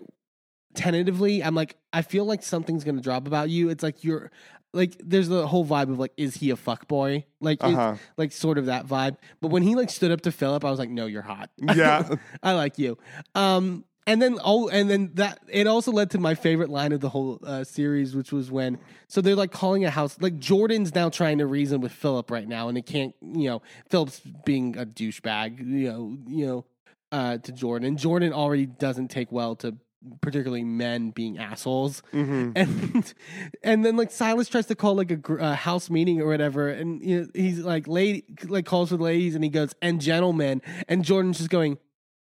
tentatively 0.74 1.42
I'm 1.44 1.54
like 1.54 1.76
I 1.92 2.02
feel 2.02 2.24
like 2.24 2.42
something's 2.42 2.84
gonna 2.84 3.00
drop 3.02 3.26
about 3.26 3.50
you 3.50 3.68
it's 3.68 3.82
like 3.82 4.02
you're 4.04 4.30
like 4.72 4.96
there's 5.04 5.28
the 5.28 5.46
whole 5.46 5.64
vibe 5.66 5.90
of 5.90 5.98
like 5.98 6.12
is 6.16 6.34
he 6.36 6.50
a 6.50 6.56
fuck 6.56 6.88
boy 6.88 7.24
like 7.40 7.62
is- 7.62 7.72
Uh-huh. 7.74 7.96
like 8.16 8.32
sort 8.32 8.58
of 8.58 8.66
that 8.66 8.86
vibe 8.86 9.16
but 9.40 9.48
when 9.48 9.62
he 9.62 9.74
like 9.74 9.90
stood 9.90 10.10
up 10.10 10.20
to 10.22 10.32
Philip 10.32 10.64
I 10.64 10.70
was 10.70 10.78
like 10.78 10.90
no 10.90 11.06
you're 11.06 11.22
hot 11.22 11.50
Yeah. 11.60 12.08
I 12.42 12.52
like 12.52 12.78
you. 12.78 12.96
Um, 13.34 13.84
and 14.04 14.20
then 14.20 14.38
oh, 14.42 14.68
and 14.68 14.90
then 14.90 15.10
that 15.14 15.38
it 15.48 15.68
also 15.68 15.92
led 15.92 16.10
to 16.10 16.18
my 16.18 16.34
favorite 16.34 16.70
line 16.70 16.90
of 16.90 16.98
the 17.00 17.08
whole 17.08 17.38
uh, 17.46 17.62
series, 17.62 18.16
which 18.16 18.32
was 18.32 18.50
when 18.50 18.78
so 19.06 19.20
they're 19.20 19.36
like 19.36 19.52
calling 19.52 19.84
a 19.84 19.90
house 19.90 20.16
like 20.20 20.40
Jordan's 20.40 20.92
now 20.92 21.08
trying 21.08 21.38
to 21.38 21.46
reason 21.46 21.80
with 21.80 21.92
Philip 21.92 22.28
right 22.28 22.48
now, 22.48 22.66
and 22.68 22.76
it 22.76 22.84
can't, 22.84 23.14
you 23.22 23.48
know, 23.48 23.62
Philip's 23.90 24.20
being 24.44 24.76
a 24.76 24.84
douchebag, 24.84 25.58
you 25.60 25.88
know, 25.92 26.18
you 26.26 26.46
know, 26.46 26.64
uh, 27.12 27.38
to 27.38 27.52
Jordan. 27.52 27.86
And 27.86 27.96
Jordan 27.96 28.32
already 28.32 28.66
doesn't 28.66 29.06
take 29.12 29.30
well 29.30 29.54
to 29.56 29.76
particularly 30.20 30.64
men 30.64 31.10
being 31.10 31.38
assholes, 31.38 32.02
Mhm. 32.12 32.52
and 32.56 33.14
and 33.62 33.84
then 33.84 33.96
like 33.96 34.10
Silas 34.10 34.48
tries 34.48 34.66
to 34.66 34.74
call 34.74 34.94
like 34.94 35.10
a 35.10 35.16
gr- 35.16 35.40
uh, 35.40 35.54
house 35.54 35.90
meeting 35.90 36.20
or 36.20 36.26
whatever, 36.26 36.68
and 36.68 37.02
you 37.02 37.20
know, 37.20 37.26
he's 37.34 37.60
like 37.60 37.86
lady 37.88 38.24
like 38.44 38.66
calls 38.66 38.88
for 38.90 38.96
the 38.96 39.02
ladies, 39.04 39.34
and 39.34 39.44
he 39.44 39.50
goes 39.50 39.74
and 39.80 40.00
gentlemen, 40.00 40.60
and 40.88 41.04
Jordan's 41.04 41.38
just 41.38 41.50
going, 41.50 41.78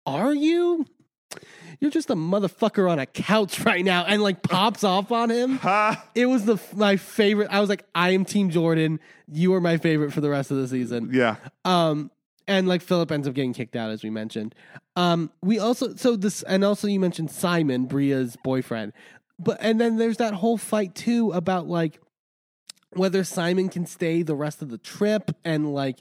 "Are 0.05 0.33
you? 0.33 0.85
You're 1.79 1.89
just 1.91 2.09
a 2.11 2.15
motherfucker 2.15 2.89
on 2.89 2.99
a 2.99 3.05
couch 3.07 3.59
right 3.65 3.83
now," 3.83 4.05
and 4.05 4.21
like 4.21 4.43
pops 4.43 4.83
off 4.93 5.11
on 5.11 5.29
him. 5.31 5.57
Ha! 5.57 6.05
It 6.15 6.27
was 6.27 6.45
the 6.45 6.57
my 6.75 6.97
favorite. 6.97 7.47
I 7.51 7.59
was 7.59 7.69
like, 7.69 7.85
I 7.95 8.11
am 8.11 8.23
Team 8.25 8.49
Jordan. 8.51 8.99
You 9.31 9.53
are 9.55 9.61
my 9.61 9.77
favorite 9.77 10.13
for 10.13 10.21
the 10.21 10.29
rest 10.29 10.51
of 10.51 10.57
the 10.57 10.67
season. 10.67 11.09
Yeah. 11.11 11.37
Um, 11.65 12.11
and 12.47 12.67
like 12.67 12.81
Philip 12.81 13.11
ends 13.11 13.27
up 13.27 13.33
getting 13.33 13.53
kicked 13.53 13.75
out, 13.75 13.89
as 13.91 14.03
we 14.03 14.09
mentioned. 14.09 14.53
Um, 14.95 15.31
we 15.41 15.59
also 15.59 15.95
so 15.95 16.15
this, 16.15 16.43
and 16.43 16.63
also 16.63 16.87
you 16.87 16.99
mentioned 16.99 17.31
Simon, 17.31 17.85
Bria's 17.85 18.35
boyfriend, 18.43 18.93
but 19.39 19.57
and 19.59 19.79
then 19.81 19.97
there's 19.97 20.17
that 20.17 20.33
whole 20.33 20.57
fight 20.57 20.95
too 20.95 21.31
about 21.31 21.67
like 21.67 21.99
whether 22.93 23.23
Simon 23.23 23.69
can 23.69 23.85
stay 23.85 24.21
the 24.21 24.35
rest 24.35 24.61
of 24.61 24.69
the 24.69 24.77
trip, 24.77 25.31
and 25.43 25.73
like, 25.73 25.97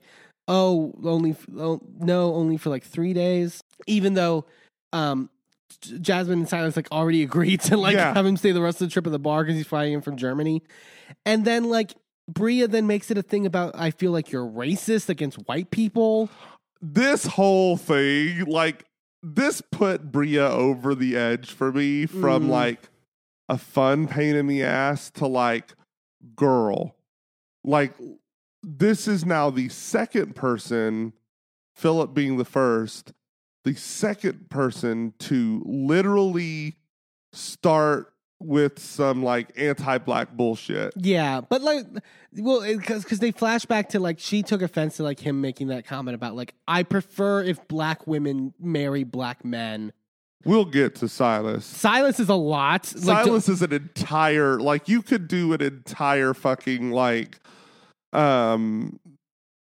oh, 0.49 0.93
only 1.05 1.35
oh, 1.57 1.81
no, 1.99 2.35
only 2.35 2.57
for 2.59 2.71
like 2.71 2.85
three 2.85 3.13
days, 3.13 3.63
even 3.87 4.15
though, 4.15 4.45
um. 4.93 5.31
Jasmine 6.03 6.41
and 6.41 6.49
Silas 6.49 6.77
like 6.77 6.93
already 6.93 7.23
agreed 7.29 7.61
to 7.63 7.79
like 7.79 7.95
Yeah. 7.95 8.13
have 8.13 8.27
him 8.27 8.37
stay 8.37 8.53
the 8.53 8.61
rest 8.61 8.83
of 8.83 8.89
the 8.89 8.93
trip 8.93 9.07
at 9.07 9.11
the 9.11 9.19
bar 9.19 9.43
because 9.43 9.57
he's 9.57 9.67
flying 9.67 9.95
in 9.95 10.03
from 10.03 10.19
Germany, 10.19 10.63
and 11.25 11.47
then 11.47 11.65
like 11.71 11.95
Bria 12.29 12.69
then 12.69 12.87
makes 12.87 13.11
it 13.11 13.19
a 13.19 13.23
thing 13.23 13.47
about 13.47 13.73
I 13.75 13.91
feel 13.91 14.13
like 14.13 14.31
you're 14.33 14.47
racist 14.47 15.09
against 15.09 15.37
white 15.49 15.71
people. 15.71 16.29
this 16.81 17.27
whole 17.27 17.77
thing, 17.77 18.45
like 18.47 18.85
this 19.23 19.61
put 19.71 20.11
Bria 20.11 20.49
over 20.49 20.95
the 20.97 21.17
edge 21.17 21.51
for 21.53 21.71
me 21.73 22.07
from 22.07 22.47
Mhm. 22.47 22.49
like 22.49 22.89
a 23.49 23.57
fun 23.59 24.09
pain 24.09 24.35
in 24.35 24.47
the 24.49 24.63
ass 24.65 25.11
to 25.13 25.27
like 25.27 25.75
girl. 26.35 26.97
Like 27.65 27.95
this 28.65 29.07
is 29.07 29.25
now 29.25 29.51
the 29.51 29.69
second 29.69 30.35
person, 30.35 31.13
Philip 31.77 32.15
being 32.15 32.37
the 32.37 32.45
first, 32.45 33.13
the 33.65 33.75
second 33.75 34.51
person 34.51 35.15
to 35.21 35.63
literally 35.65 36.77
start 37.33 38.12
with 38.45 38.79
some 38.79 39.23
like 39.23 39.53
anti-black 39.57 40.33
bullshit. 40.33 40.93
Yeah, 40.97 41.41
but 41.41 41.63
like, 41.63 41.87
well, 42.37 42.61
because 42.61 43.05
because 43.05 43.19
they 43.19 43.31
flash 43.31 43.65
back 43.65 43.91
to 43.91 44.01
like 44.01 44.19
she 44.19 44.43
took 44.43 44.63
offense 44.63 44.97
to 44.97 45.03
like 45.03 45.21
him 45.21 45.41
making 45.41 45.69
that 45.69 45.87
comment 45.87 46.15
about 46.15 46.35
like 46.35 46.55
I 46.67 46.83
prefer 46.83 47.43
if 47.43 47.67
black 47.69 48.07
women 48.07 48.55
marry 48.59 49.05
black 49.05 49.45
men. 49.45 49.93
We'll 50.45 50.65
get 50.65 50.97
to 50.97 51.09
Silas. 51.09 51.65
Silas 51.65 52.19
is 52.19 52.29
a 52.29 52.35
lot. 52.35 52.93
Like, 52.97 53.25
Silas 53.25 53.49
is 53.49 53.63
an 53.63 53.73
entire 53.73 54.59
like 54.59 54.89
you 54.89 55.03
could 55.03 55.29
do 55.29 55.53
an 55.53 55.63
entire 55.63 56.35
fucking 56.35 56.91
like 56.91 57.39
um 58.13 58.99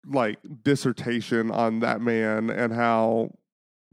like 0.06 0.38
dissertation 0.62 1.50
on 1.50 1.80
that 1.80 2.00
man 2.00 2.48
and 2.48 2.72
how 2.72 3.30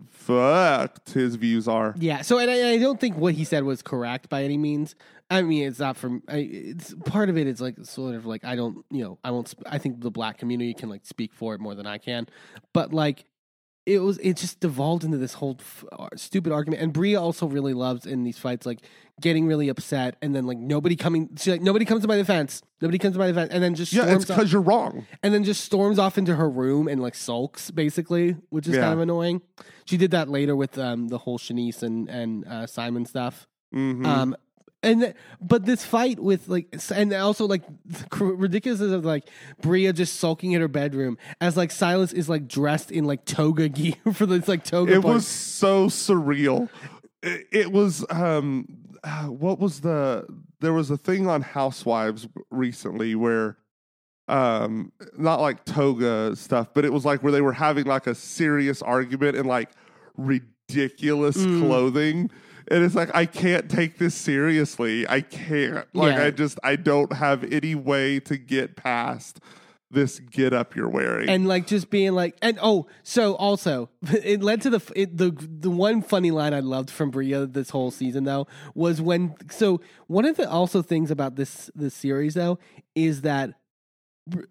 fucked 0.10 1.12
his 1.12 1.36
views 1.36 1.68
are. 1.68 1.96
Yeah. 1.98 2.22
So, 2.22 2.38
and 2.38 2.50
I, 2.50 2.72
I 2.72 2.78
don't 2.78 3.00
think 3.00 3.18
what 3.18 3.34
he 3.34 3.44
said 3.44 3.64
was 3.64 3.82
correct 3.82 4.30
by 4.30 4.44
any 4.44 4.58
means. 4.58 4.96
I 5.30 5.42
mean, 5.42 5.68
it's 5.68 5.80
not 5.80 5.98
from. 5.98 6.24
I, 6.28 6.38
it's 6.38 6.94
part 7.06 7.30
of 7.30 7.38
it 7.38 7.48
is 7.48 7.60
like 7.60 7.76
sort 7.84 8.16
of 8.16 8.26
like 8.26 8.46
I 8.46 8.56
don't, 8.56 8.86
you 8.90 9.04
know, 9.04 9.20
I 9.24 9.32
won't. 9.32 9.54
I 9.66 9.78
think 9.78 10.02
the 10.02 10.12
black 10.12 10.38
community 10.38 10.74
can 10.74 10.90
like 10.90 11.06
speak 11.06 11.34
for 11.34 11.54
it 11.54 11.60
more 11.60 11.76
than 11.76 11.86
I 11.86 11.98
can, 11.98 12.28
but 12.74 12.94
like 12.94 13.26
it 13.88 14.00
was 14.00 14.18
it 14.18 14.36
just 14.36 14.60
devolved 14.60 15.04
into 15.06 15.18
this 15.18 15.34
whole 15.34 15.56
f- 15.60 15.86
uh, 15.98 16.10
stupid 16.16 16.52
argument. 16.52 16.82
And 16.82 16.92
Bria 16.92 17.22
also 17.22 17.48
really 17.48 17.74
loves 17.74 18.06
in 18.06 18.24
these 18.24 18.38
fights 18.38 18.66
like 18.66 18.80
getting 19.22 19.48
really 19.48 19.70
upset 19.70 20.18
and 20.22 20.36
then 20.36 20.46
like 20.46 20.58
nobody 20.58 20.96
coming. 20.98 21.30
She 21.38 21.52
like 21.52 21.62
nobody 21.62 21.86
comes 21.86 22.02
to 22.02 22.08
my 22.08 22.18
defense. 22.18 22.62
Nobody 22.82 22.98
comes 23.00 23.14
to 23.16 23.20
my 23.20 23.28
defense, 23.28 23.52
and 23.54 23.64
then 23.64 23.74
just 23.76 23.94
Yeah, 23.94 24.06
it's 24.14 24.26
because 24.26 24.52
you're 24.52 24.62
wrong. 24.62 25.08
and 25.24 25.34
then 25.34 25.44
just 25.46 25.64
storms 25.64 25.98
off 26.00 26.18
into 26.18 26.36
her 26.36 26.50
room 26.50 26.88
and 26.88 27.02
like 27.02 27.16
sulks 27.16 27.72
basically, 27.72 28.36
which 28.50 28.68
is 28.68 28.76
Yeah. 28.76 28.82
kind 28.82 28.94
of 28.94 29.00
annoying. 29.00 29.42
She 29.86 29.96
did 29.98 30.12
that 30.12 30.28
later 30.30 30.56
with 30.56 30.78
um, 30.78 31.08
the 31.08 31.18
whole 31.20 31.40
Shanice 31.40 31.82
and 31.82 32.10
and 32.10 32.46
uh, 32.46 32.68
Simon 32.68 33.06
stuff. 33.06 33.48
Mhm. 33.74 34.06
Um, 34.06 34.36
and 34.88 35.14
but 35.42 35.66
this 35.66 35.84
fight 35.86 36.20
with 36.20 36.48
like, 36.48 36.74
and 36.94 37.14
also 37.14 37.46
like 37.46 37.64
ridiculous 38.20 38.82
of 38.82 39.06
like 39.06 39.30
Bria 39.62 39.94
just 39.94 40.20
sulking 40.20 40.54
in 40.54 40.62
her 40.62 40.68
bedroom 40.68 41.18
as 41.42 41.56
like 41.58 41.72
Silas 41.72 42.14
is 42.14 42.28
like 42.30 42.48
dressed 42.48 42.92
in 42.92 43.06
like 43.06 43.26
toga 43.26 43.70
gear 43.78 43.96
for 44.14 44.26
this 44.26 44.48
like 44.48 44.64
toga. 44.64 44.94
it 44.94 45.02
party. 45.02 45.14
was 45.16 45.28
so 45.28 45.88
surreal. 45.88 46.70
It, 47.24 47.48
it 47.52 47.72
was 47.72 48.06
um, 48.10 48.68
uh, 49.04 49.26
what 49.26 49.60
was 49.60 49.82
the? 49.82 50.26
There 50.60 50.74
was 50.74 50.90
a 50.90 50.98
thing 50.98 51.28
on 51.28 51.42
Housewives 51.44 52.28
recently 52.50 53.14
where, 53.16 53.58
um, 54.28 54.92
not 55.18 55.40
like 55.40 55.66
toga 55.66 56.36
stuff, 56.36 56.70
but 56.74 56.84
it 56.86 56.92
was 56.92 57.06
like 57.06 57.22
where 57.24 57.32
they 57.32 57.42
were 57.42 57.54
having 57.54 57.86
like 57.86 58.08
a 58.08 58.16
serious 58.16 58.82
argument 58.82 59.36
in 59.38 59.46
like 59.46 59.70
ridiculous 60.16 61.38
Mm. 61.38 61.60
clothing. 61.66 62.32
And 62.70 62.84
it's 62.84 62.96
like 62.96 63.14
I 63.16 63.26
can't 63.26 63.70
take 63.70 63.98
this 63.98 64.16
seriously. 64.16 65.08
I 65.08 65.22
can't. 65.22 65.86
Like 65.94 66.16
Yeah. 66.18 66.26
I 66.26 66.32
just 66.32 66.60
I 66.64 66.76
don't 66.76 67.14
have 67.14 67.44
any 67.52 67.76
way 67.76 68.20
to 68.22 68.38
get 68.38 68.76
past 68.76 69.40
this 69.90 70.20
get 70.20 70.52
up 70.52 70.76
you're 70.76 70.90
wearing. 70.90 71.30
and 71.30 71.48
like 71.48 71.66
just 71.66 71.90
being 71.90 72.12
like 72.12 72.36
and 72.42 72.60
oh 72.62 72.86
so 73.04 73.36
also 73.36 73.90
it 74.02 74.44
led 74.44 74.62
to 74.62 74.70
the 74.70 74.82
it, 74.98 75.16
the 75.16 75.32
the 75.32 75.70
one 75.70 76.02
funny 76.02 76.30
line 76.30 76.54
I 76.54 76.60
loved 76.60 76.90
from 76.92 77.10
Bria 77.10 77.46
this 77.46 77.70
whole 77.70 77.90
season 77.90 78.26
though 78.26 78.48
was 78.76 79.00
when 79.02 79.34
so 79.50 79.80
one 80.08 80.26
of 80.26 80.36
the 80.36 80.50
also 80.50 80.82
things 80.82 81.10
about 81.10 81.38
this 81.38 81.72
this 81.74 81.94
series 81.94 82.34
though 82.34 82.60
is 82.96 83.22
that 83.22 83.52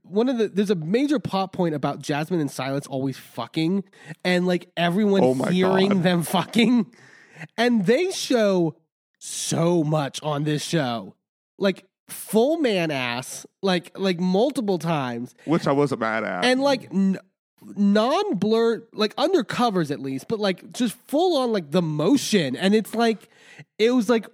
one 0.04 0.30
of 0.30 0.38
the 0.38 0.48
there's 0.48 0.70
a 0.70 0.74
major 0.74 1.18
plot 1.18 1.52
point 1.52 1.74
about 1.74 2.00
Jasmine 2.00 2.40
and 2.40 2.50
Silas 2.50 2.86
always 2.86 3.18
fucking 3.18 3.84
and 4.24 4.46
like 4.46 4.70
everyone 4.74 5.22
Oh 5.22 5.34
hearing 5.50 5.90
God. 5.90 6.02
them 6.02 6.22
fucking 6.22 6.86
and 7.57 7.87
they 7.87 8.11
show 8.11 8.76
so 9.18 9.82
much 9.84 10.22
on 10.22 10.45
this 10.45 10.62
show. 10.62 11.14
Like 11.59 11.84
full 12.09 12.59
man 12.59 12.91
ass 12.91 13.47
like 13.62 13.99
like 13.99 14.20
multiple 14.20 14.78
times. 14.78 15.34
Which 15.45 15.66
I 15.66 15.72
wasn't 15.72 16.01
mad 16.01 16.24
at. 16.24 16.45
and 16.45 16.61
like 16.61 16.93
n- 16.93 17.18
non-blur 17.74 18.84
like 18.93 19.16
undercovers 19.16 19.91
at 19.91 19.99
least 19.99 20.28
but 20.28 20.39
like 20.39 20.72
just 20.72 20.95
full 21.09 21.37
on 21.39 21.53
like 21.53 21.70
the 21.70 21.82
motion. 21.82 22.55
And 22.57 22.74
it's 22.74 22.95
like 22.95 23.28
it 23.78 23.91
was 23.91 24.09
like 24.09 24.26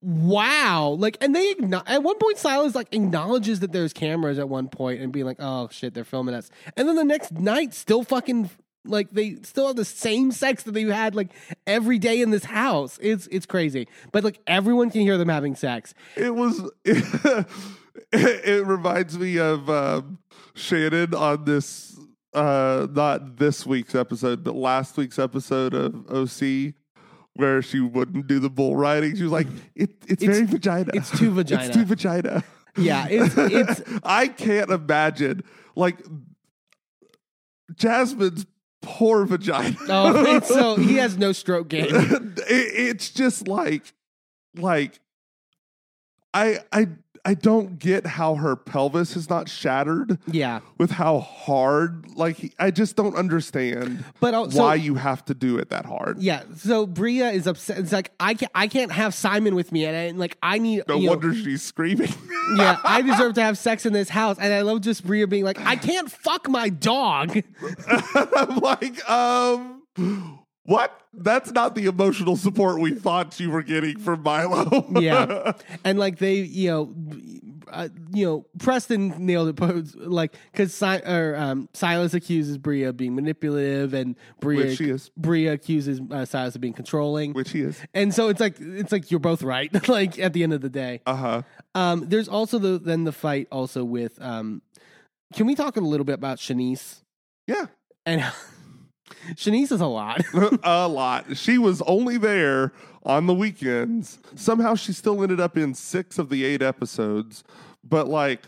wow. 0.00 0.96
Like 0.98 1.18
and 1.20 1.34
they 1.34 1.54
at 1.86 2.02
one 2.02 2.16
point 2.18 2.38
silas 2.38 2.74
like 2.74 2.94
acknowledges 2.94 3.60
that 3.60 3.72
there's 3.72 3.92
cameras 3.92 4.38
at 4.38 4.48
one 4.48 4.68
point 4.68 5.00
and 5.02 5.12
being 5.12 5.26
like 5.26 5.36
oh 5.40 5.68
shit 5.70 5.92
they're 5.92 6.04
filming 6.04 6.34
us. 6.34 6.48
And 6.76 6.88
then 6.88 6.96
the 6.96 7.04
next 7.04 7.32
night 7.32 7.74
still 7.74 8.04
fucking 8.04 8.48
like 8.84 9.10
they 9.10 9.36
still 9.42 9.68
have 9.68 9.76
the 9.76 9.84
same 9.84 10.32
sex 10.32 10.62
that 10.62 10.72
they 10.72 10.82
had 10.84 11.14
like 11.14 11.28
every 11.66 11.98
day 11.98 12.20
in 12.20 12.30
this 12.30 12.44
house. 12.44 12.98
It's 13.02 13.26
it's 13.28 13.46
crazy. 13.46 13.88
But 14.12 14.24
like 14.24 14.40
everyone 14.46 14.90
can 14.90 15.02
hear 15.02 15.18
them 15.18 15.28
having 15.28 15.54
sex. 15.54 15.94
It 16.16 16.34
was 16.34 16.60
it, 16.84 17.46
it 18.12 18.66
reminds 18.66 19.18
me 19.18 19.38
of 19.38 19.68
um, 19.68 20.18
Shannon 20.54 21.14
on 21.14 21.44
this 21.44 21.98
uh 22.32 22.86
not 22.92 23.38
this 23.38 23.66
week's 23.66 23.96
episode 23.96 24.44
but 24.44 24.54
last 24.54 24.96
week's 24.96 25.18
episode 25.18 25.74
of 25.74 26.08
OC 26.08 26.74
where 27.34 27.60
she 27.60 27.80
wouldn't 27.80 28.28
do 28.28 28.38
the 28.38 28.50
bull 28.50 28.76
riding. 28.76 29.16
She 29.16 29.24
was 29.24 29.32
like 29.32 29.48
it, 29.74 29.90
it's, 30.06 30.22
very 30.22 30.44
vagina. 30.44 30.90
it's 30.94 31.16
too 31.18 31.32
vagina. 31.32 31.64
it's 31.66 31.74
too 31.74 31.84
vagina. 31.84 32.44
Yeah 32.76 33.06
it's 33.10 33.34
it's 33.36 33.82
I 34.04 34.28
can't 34.28 34.70
imagine 34.70 35.42
like 35.74 35.98
Jasmine's 37.74 38.46
poor 38.82 39.24
vagina. 39.24 39.76
Oh 39.88 40.36
it's 40.36 40.48
so 40.48 40.76
he 40.88 40.96
has 40.96 41.16
no 41.18 41.32
stroke 41.32 41.68
game. 41.68 41.88
It, 41.90 42.34
it's 42.48 43.10
just 43.10 43.48
like 43.48 43.92
like 44.56 45.00
I 46.32 46.60
I 46.72 46.88
I 47.24 47.34
don't 47.34 47.78
get 47.78 48.06
how 48.06 48.34
her 48.36 48.56
pelvis 48.56 49.16
is 49.16 49.28
not 49.28 49.48
shattered 49.48 50.18
yeah 50.26 50.60
with 50.78 50.90
how 50.90 51.20
hard 51.20 52.10
like 52.16 52.54
I 52.58 52.70
just 52.70 52.96
don't 52.96 53.14
understand 53.16 54.04
But 54.20 54.34
uh, 54.34 54.50
so- 54.50 54.62
why 54.62 54.74
you 54.76 54.94
have 54.96 55.24
to 55.26 55.34
do 55.34 55.58
it 55.58 55.70
that 55.70 55.86
hard. 55.86 56.18
Yeah, 56.20 56.42
so 56.56 56.86
Bria 56.86 57.30
is 57.30 57.46
upset. 57.46 57.78
It's 57.78 57.92
like 57.92 58.12
I 58.20 58.34
can't, 58.34 58.52
I 58.54 58.68
can't 58.68 58.92
have 58.92 59.14
Simon 59.14 59.54
with 59.54 59.72
me, 59.72 59.84
and, 59.86 59.96
I, 59.96 60.10
like 60.18 60.36
I 60.42 60.58
need. 60.58 60.82
No 60.88 60.96
you 60.96 61.06
know, 61.06 61.12
wonder 61.12 61.34
she's 61.34 61.62
screaming. 61.62 62.12
yeah, 62.56 62.78
I 62.84 63.02
deserve 63.02 63.34
to 63.34 63.42
have 63.42 63.56
sex 63.58 63.86
in 63.86 63.92
this 63.92 64.08
house, 64.08 64.36
and 64.38 64.52
I 64.52 64.62
love 64.62 64.80
just 64.82 65.06
Bria 65.06 65.26
being 65.26 65.44
like, 65.44 65.58
I 65.60 65.76
can't 65.76 66.10
fuck 66.10 66.48
my 66.48 66.68
dog. 66.68 67.42
I'm 67.88 68.56
like, 68.58 69.08
um 69.08 70.39
what? 70.70 70.96
That's 71.12 71.50
not 71.50 71.74
the 71.74 71.86
emotional 71.86 72.36
support 72.36 72.78
we 72.80 72.94
thought 72.94 73.38
you 73.40 73.50
were 73.50 73.64
getting 73.64 73.98
from 73.98 74.22
Milo. 74.22 74.86
yeah, 75.00 75.52
and 75.84 75.98
like 75.98 76.18
they, 76.18 76.36
you 76.36 76.70
know, 76.70 76.94
uh, 77.72 77.88
you 78.12 78.24
know, 78.24 78.46
Preston 78.60 79.26
nailed 79.26 79.48
it. 79.60 79.96
Like 79.96 80.34
because 80.52 80.72
si- 80.72 81.04
or 81.04 81.34
um, 81.36 81.68
Silas 81.74 82.14
accuses 82.14 82.58
Bria 82.58 82.90
of 82.90 82.96
being 82.96 83.16
manipulative, 83.16 83.92
and 83.92 84.14
Bria 84.38 84.66
Which 84.66 84.78
she 84.78 84.90
is. 84.90 85.10
Bria 85.16 85.54
accuses 85.54 86.00
uh, 86.12 86.24
Silas 86.24 86.54
of 86.54 86.60
being 86.60 86.74
controlling. 86.74 87.32
Which 87.32 87.50
he 87.50 87.62
is. 87.62 87.76
and 87.92 88.14
so 88.14 88.28
it's 88.28 88.38
like 88.40 88.54
it's 88.60 88.92
like 88.92 89.10
you're 89.10 89.18
both 89.18 89.42
right. 89.42 89.88
like 89.88 90.20
at 90.20 90.32
the 90.32 90.44
end 90.44 90.52
of 90.52 90.60
the 90.60 90.70
day. 90.70 91.00
Uh-huh. 91.06 91.42
Um, 91.74 92.08
there's 92.08 92.28
also 92.28 92.58
the 92.60 92.78
then 92.78 93.02
the 93.02 93.12
fight 93.12 93.48
also 93.50 93.82
with 93.84 94.20
um. 94.22 94.62
Can 95.34 95.46
we 95.46 95.56
talk 95.56 95.76
a 95.76 95.80
little 95.80 96.04
bit 96.04 96.14
about 96.14 96.38
Shanice 96.38 97.02
Yeah. 97.48 97.66
and 98.06 98.24
Shanice 99.34 99.72
is 99.72 99.80
a 99.80 99.86
lot. 99.86 100.22
a 100.62 100.88
lot. 100.88 101.36
She 101.36 101.58
was 101.58 101.82
only 101.82 102.18
there 102.18 102.72
on 103.04 103.26
the 103.26 103.34
weekends. 103.34 104.18
Somehow 104.34 104.74
she 104.74 104.92
still 104.92 105.22
ended 105.22 105.40
up 105.40 105.56
in 105.56 105.74
six 105.74 106.18
of 106.18 106.28
the 106.28 106.44
eight 106.44 106.62
episodes. 106.62 107.44
But 107.82 108.08
like, 108.08 108.42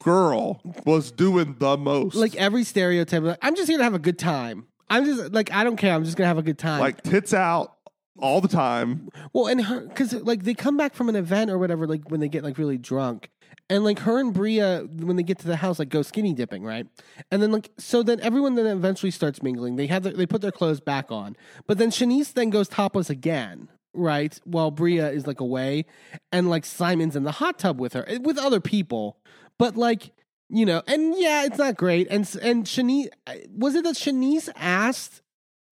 girl 0.00 0.60
was 0.84 1.10
doing 1.10 1.56
the 1.58 1.76
most. 1.76 2.16
like 2.16 2.34
every 2.36 2.64
stereotype. 2.64 3.22
Like, 3.22 3.38
I'm 3.42 3.54
just 3.54 3.68
here 3.68 3.78
to 3.78 3.84
have 3.84 3.94
a 3.94 3.98
good 4.00 4.18
time. 4.18 4.66
I'm 4.88 5.04
just 5.04 5.32
like 5.32 5.52
I 5.52 5.64
don't 5.64 5.76
care. 5.76 5.94
I'm 5.94 6.04
just 6.04 6.16
gonna 6.16 6.28
have 6.28 6.38
a 6.38 6.42
good 6.42 6.58
time. 6.58 6.80
like 6.80 7.02
tits 7.02 7.34
out 7.34 7.76
all 8.18 8.40
the 8.40 8.48
time. 8.48 9.08
well, 9.32 9.46
and 9.46 9.62
her 9.62 9.80
because 9.80 10.12
like 10.14 10.44
they 10.44 10.54
come 10.54 10.76
back 10.76 10.94
from 10.94 11.08
an 11.08 11.16
event 11.16 11.50
or 11.50 11.58
whatever. 11.58 11.86
Like 11.86 12.10
when 12.10 12.20
they 12.20 12.28
get 12.28 12.44
like 12.44 12.58
really 12.58 12.78
drunk, 12.78 13.30
and 13.68 13.84
like 13.84 14.00
her 14.00 14.18
and 14.18 14.32
Bria 14.32 14.86
when 14.96 15.16
they 15.16 15.22
get 15.22 15.38
to 15.40 15.46
the 15.46 15.56
house 15.56 15.78
like 15.78 15.88
go 15.88 16.02
skinny 16.02 16.32
dipping, 16.32 16.62
right? 16.62 16.86
And 17.30 17.42
then 17.42 17.52
like 17.52 17.70
so 17.78 18.02
then 18.02 18.20
everyone 18.20 18.54
then 18.54 18.66
eventually 18.66 19.10
starts 19.10 19.42
mingling. 19.42 19.76
They 19.76 19.86
have 19.86 20.02
their, 20.02 20.12
they 20.12 20.26
put 20.26 20.42
their 20.42 20.52
clothes 20.52 20.80
back 20.80 21.10
on, 21.10 21.36
but 21.66 21.78
then 21.78 21.90
Shanice 21.90 22.32
then 22.32 22.50
goes 22.50 22.68
topless 22.68 23.10
again. 23.10 23.68
Right, 23.98 24.38
while 24.44 24.70
Bria 24.70 25.10
is 25.10 25.26
like 25.26 25.40
away, 25.40 25.86
and 26.30 26.50
like 26.50 26.66
Simon's 26.66 27.16
in 27.16 27.22
the 27.22 27.32
hot 27.32 27.58
tub 27.58 27.80
with 27.80 27.94
her, 27.94 28.04
eh, 28.06 28.18
with 28.18 28.36
other 28.36 28.60
people, 28.60 29.16
but 29.58 29.74
like 29.74 30.12
you 30.48 30.66
know, 30.66 30.82
and 30.86 31.14
yeah, 31.16 31.44
it's 31.44 31.58
not 31.58 31.76
great. 31.76 32.06
And 32.10 32.28
and 32.42 32.66
Shanice 32.66 33.08
was 33.50 33.74
it 33.74 33.84
that 33.84 33.94
Shanice 33.94 34.50
asked, 34.54 35.22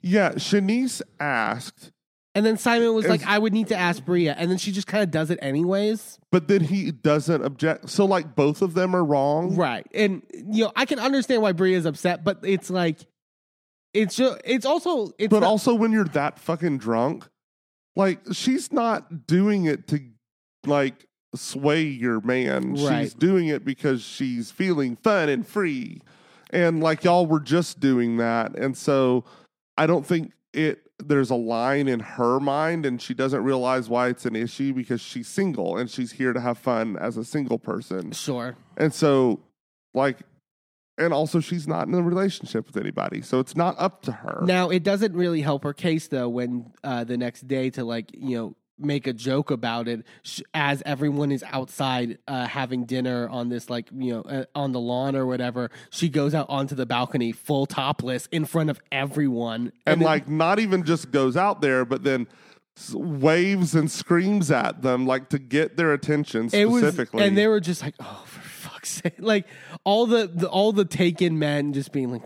Yeah, 0.00 0.32
Shanice 0.32 1.02
asked, 1.20 1.92
and 2.34 2.44
then 2.44 2.56
Simon 2.56 2.94
was 2.94 3.06
like, 3.06 3.24
"I 3.26 3.38
would 3.38 3.52
need 3.52 3.68
to 3.68 3.76
ask 3.76 4.04
Bria," 4.04 4.34
and 4.36 4.50
then 4.50 4.58
she 4.58 4.72
just 4.72 4.86
kind 4.86 5.02
of 5.02 5.10
does 5.10 5.30
it 5.30 5.38
anyways, 5.42 6.18
but 6.32 6.48
then 6.48 6.62
he 6.62 6.90
doesn't 6.90 7.44
object. 7.44 7.90
So 7.90 8.04
like 8.04 8.34
both 8.34 8.62
of 8.62 8.74
them 8.74 8.94
are 8.96 9.04
wrong. 9.04 9.54
right? 9.56 9.86
And 9.94 10.22
you 10.32 10.64
know, 10.64 10.72
I 10.74 10.84
can 10.86 10.98
understand 10.98 11.42
why 11.42 11.52
Bria 11.52 11.76
is 11.78 11.86
upset, 11.86 12.24
but 12.24 12.38
it's 12.42 12.70
like, 12.70 12.98
it's 13.92 14.16
just, 14.16 14.40
it's 14.44 14.66
also, 14.66 15.12
it's 15.18 15.30
But 15.30 15.40
not- 15.40 15.46
also 15.48 15.74
when 15.74 15.92
you're 15.92 16.04
that 16.06 16.38
fucking 16.38 16.78
drunk, 16.78 17.28
like 17.96 18.20
she's 18.32 18.72
not 18.72 19.26
doing 19.26 19.66
it 19.66 19.86
to 19.88 20.00
like 20.66 21.06
sway 21.36 21.82
your 21.82 22.20
man. 22.20 22.74
Right. 22.74 23.02
She's 23.02 23.14
doing 23.14 23.48
it 23.48 23.64
because 23.64 24.02
she's 24.02 24.50
feeling 24.50 24.96
fun 24.96 25.28
and 25.28 25.46
free. 25.46 26.00
And 26.50 26.80
like 26.82 27.04
y'all 27.04 27.26
were 27.26 27.40
just 27.40 27.80
doing 27.80 28.16
that. 28.18 28.56
And 28.56 28.76
so 28.76 29.24
I 29.76 29.86
don't 29.86 30.06
think 30.06 30.32
it 30.52 30.80
there's 31.06 31.30
a 31.30 31.34
line 31.34 31.88
in 31.88 32.00
her 32.00 32.40
mind 32.40 32.86
and 32.86 33.00
she 33.00 33.14
doesn't 33.14 33.42
realize 33.42 33.88
why 33.88 34.08
it's 34.08 34.24
an 34.24 34.36
issue 34.36 34.72
because 34.72 35.00
she's 35.00 35.28
single 35.28 35.76
and 35.76 35.90
she's 35.90 36.12
here 36.12 36.32
to 36.32 36.40
have 36.40 36.58
fun 36.58 36.96
as 36.96 37.16
a 37.16 37.24
single 37.24 37.58
person. 37.58 38.12
sure, 38.12 38.56
And 38.76 38.92
so 38.92 39.40
like 39.92 40.18
and 40.96 41.12
also 41.12 41.40
she's 41.40 41.66
not 41.66 41.88
in 41.88 41.94
a 41.94 42.02
relationship 42.02 42.66
with 42.66 42.76
anybody. 42.76 43.20
So 43.20 43.40
it's 43.40 43.56
not 43.56 43.74
up 43.78 44.02
to 44.02 44.12
her. 44.12 44.42
Now 44.44 44.70
it 44.70 44.82
doesn't 44.82 45.14
really 45.14 45.40
help 45.40 45.64
her 45.64 45.72
case 45.72 46.08
though 46.08 46.28
when 46.28 46.72
uh, 46.84 47.04
the 47.04 47.16
next 47.16 47.48
day 47.48 47.70
to 47.70 47.84
like 47.84 48.10
you 48.14 48.36
know 48.36 48.56
make 48.78 49.06
a 49.06 49.12
joke 49.12 49.50
about 49.50 49.86
it 49.88 50.04
as 50.52 50.82
everyone 50.84 51.30
is 51.30 51.44
outside 51.44 52.18
uh, 52.26 52.46
having 52.46 52.84
dinner 52.84 53.28
on 53.28 53.48
this 53.48 53.70
like 53.70 53.88
you 53.94 54.12
know 54.12 54.20
uh, 54.22 54.44
on 54.54 54.72
the 54.72 54.80
lawn 54.80 55.14
or 55.14 55.26
whatever 55.26 55.70
she 55.90 56.08
goes 56.08 56.34
out 56.34 56.46
onto 56.48 56.74
the 56.74 56.86
balcony 56.86 57.30
full 57.30 57.66
topless 57.66 58.26
in 58.32 58.44
front 58.44 58.70
of 58.70 58.80
everyone 58.90 59.72
and 59.86 60.00
then- 60.00 60.06
like 60.06 60.28
not 60.28 60.58
even 60.58 60.82
just 60.84 61.10
goes 61.10 61.36
out 61.36 61.60
there, 61.60 61.84
but 61.84 62.02
then 62.02 62.26
waves 62.92 63.74
and 63.76 63.88
screams 63.90 64.50
at 64.50 64.82
them 64.82 65.06
like 65.06 65.28
to 65.28 65.38
get 65.38 65.76
their 65.76 65.92
attention 65.92 66.50
it 66.52 66.64
was 66.68 66.82
specifically. 66.82 67.22
and 67.24 67.38
they 67.38 67.46
were 67.46 67.60
just 67.60 67.82
like 67.82 67.94
oh 68.00 68.24
for 68.26 68.40
fuck's 68.40 68.90
sake 68.90 69.14
like 69.18 69.46
all 69.84 70.06
the, 70.06 70.26
the 70.26 70.48
all 70.48 70.72
the 70.72 70.84
taken 70.84 71.38
men 71.38 71.72
just 71.72 71.92
being 71.92 72.10
like 72.10 72.22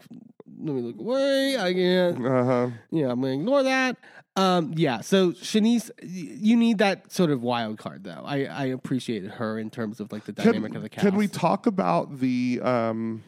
let 0.62 0.74
me 0.74 0.80
look 0.80 0.98
away 0.98 1.58
i 1.58 1.74
can't 1.74 2.24
uh-huh. 2.26 2.70
yeah 2.90 3.10
i'm 3.10 3.20
gonna 3.20 3.34
ignore 3.34 3.62
that 3.62 3.98
um 4.38 4.72
yeah 4.76 5.00
so 5.00 5.32
shanice 5.32 5.90
you 6.02 6.56
need 6.56 6.78
that 6.78 7.10
sort 7.12 7.30
of 7.30 7.42
wild 7.42 7.76
card 7.78 8.04
though 8.04 8.22
i 8.24 8.44
i 8.44 8.64
appreciated 8.66 9.30
her 9.32 9.58
in 9.58 9.68
terms 9.70 10.00
of 10.00 10.10
like 10.12 10.24
the 10.24 10.32
dynamic 10.32 10.70
Can, 10.72 10.76
of 10.76 10.82
the 10.82 10.88
cast 10.88 11.06
can 11.06 11.16
we 11.16 11.26
talk 11.28 11.66
about 11.66 12.20
the 12.20 12.60
um 12.62 13.22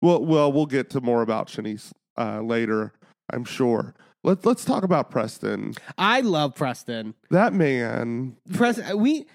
well 0.00 0.24
well 0.24 0.52
we'll 0.52 0.66
get 0.66 0.88
to 0.90 1.00
more 1.00 1.22
about 1.22 1.48
Shanice 1.48 1.90
uh 2.16 2.40
later, 2.42 2.92
I'm 3.32 3.44
sure. 3.44 3.94
Let's 4.24 4.44
let's 4.46 4.64
talk 4.64 4.84
about 4.84 5.10
Preston. 5.10 5.74
i 5.98 6.20
love 6.20 6.54
preston 6.54 7.14
That 7.30 7.52
man 7.52 8.36
preston 8.52 8.98
we 9.00 9.26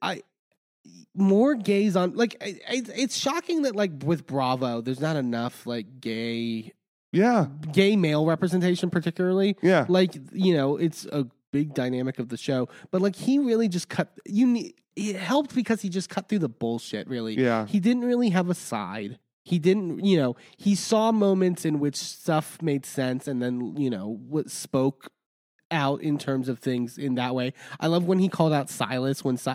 i 0.00 0.22
more 1.14 1.54
gays 1.54 1.94
on 1.96 2.14
like 2.14 2.36
I- 2.40 2.60
I- 2.68 2.82
it's 2.96 3.16
shocking 3.16 3.62
that 3.62 3.74
like 3.76 3.90
with 4.04 4.26
bravo 4.26 4.80
there's 4.80 5.00
not 5.00 5.16
enough 5.16 5.66
like 5.66 6.00
gay 6.00 6.72
yeah, 7.14 7.46
gay 7.72 7.96
male 7.96 8.26
representation 8.26 8.90
particularly. 8.90 9.56
Yeah. 9.62 9.86
like 9.88 10.14
you 10.32 10.54
know 10.54 10.76
it's 10.76 11.06
a 11.06 11.26
big 11.52 11.72
dynamic 11.74 12.18
of 12.18 12.28
the 12.28 12.36
show. 12.36 12.68
But 12.90 13.00
like 13.00 13.14
he 13.16 13.38
really 13.38 13.68
just 13.68 13.88
cut 13.88 14.12
you 14.26 14.46
need 14.46 14.74
it 14.96 15.16
helped 15.16 15.54
because 15.54 15.82
he 15.82 15.88
just 15.88 16.08
cut 16.08 16.28
through 16.28 16.40
the 16.40 16.48
bullshit 16.48 17.08
really. 17.08 17.34
Yeah. 17.34 17.66
he 17.66 17.80
didn't 17.80 18.04
really 18.04 18.30
have 18.30 18.50
a 18.50 18.54
side. 18.54 19.18
He 19.44 19.58
didn't 19.58 20.04
you 20.04 20.16
know 20.16 20.36
he 20.56 20.74
saw 20.74 21.12
moments 21.12 21.64
in 21.64 21.78
which 21.78 21.96
stuff 21.96 22.60
made 22.60 22.84
sense 22.84 23.28
and 23.28 23.40
then 23.42 23.76
you 23.76 23.90
know 23.90 24.18
what 24.28 24.50
spoke 24.50 25.10
out 25.70 26.02
in 26.02 26.18
terms 26.18 26.48
of 26.48 26.58
things 26.60 26.98
in 26.98 27.14
that 27.16 27.34
way. 27.34 27.52
I 27.80 27.88
love 27.88 28.04
when 28.04 28.18
he 28.18 28.28
called 28.28 28.52
out 28.52 28.70
silas 28.70 29.24
when 29.24 29.36
si- 29.36 29.52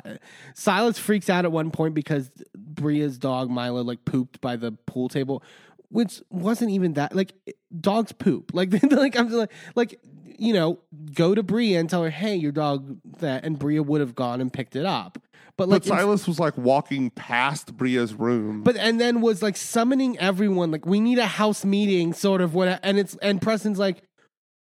silas 0.53 0.97
freaks 0.99 1.29
out 1.29 1.45
at 1.45 1.51
one 1.51 1.71
point 1.71 1.93
because 1.93 2.29
bria's 2.55 3.17
dog 3.17 3.49
milo 3.49 3.81
like 3.83 4.03
pooped 4.05 4.41
by 4.41 4.55
the 4.55 4.71
pool 4.71 5.07
table 5.09 5.43
which 5.89 6.21
wasn't 6.29 6.69
even 6.71 6.93
that 6.93 7.15
like 7.15 7.33
dogs 7.79 8.11
poop 8.11 8.51
like 8.53 8.71
like 8.91 9.17
i'm 9.17 9.27
just 9.27 9.37
like 9.37 9.51
like 9.75 9.99
you 10.37 10.53
know 10.53 10.79
go 11.13 11.35
to 11.35 11.43
bria 11.43 11.79
and 11.79 11.89
tell 11.89 12.03
her 12.03 12.09
hey 12.09 12.35
your 12.35 12.51
dog 12.51 12.97
that 13.19 13.43
and 13.43 13.59
bria 13.59 13.83
would 13.83 14.01
have 14.01 14.15
gone 14.15 14.39
and 14.41 14.53
picked 14.53 14.75
it 14.75 14.85
up 14.85 15.17
but 15.57 15.67
like 15.67 15.81
But 15.83 15.89
Silas 15.89 16.25
was 16.25 16.39
like 16.39 16.57
walking 16.57 17.09
past 17.09 17.75
Bria's 17.75 18.13
room. 18.13 18.63
but 18.63 18.77
and 18.77 19.01
then 19.01 19.19
was 19.19 19.41
like 19.41 19.57
summoning 19.57 20.17
everyone 20.17 20.71
like 20.71 20.85
we 20.85 21.01
need 21.01 21.19
a 21.19 21.27
house 21.27 21.65
meeting 21.65 22.13
sort 22.13 22.39
of 22.39 22.53
what 22.53 22.79
and 22.81 22.97
it's 22.97 23.15
and 23.21 23.41
Preston's 23.41 23.77
like 23.77 24.01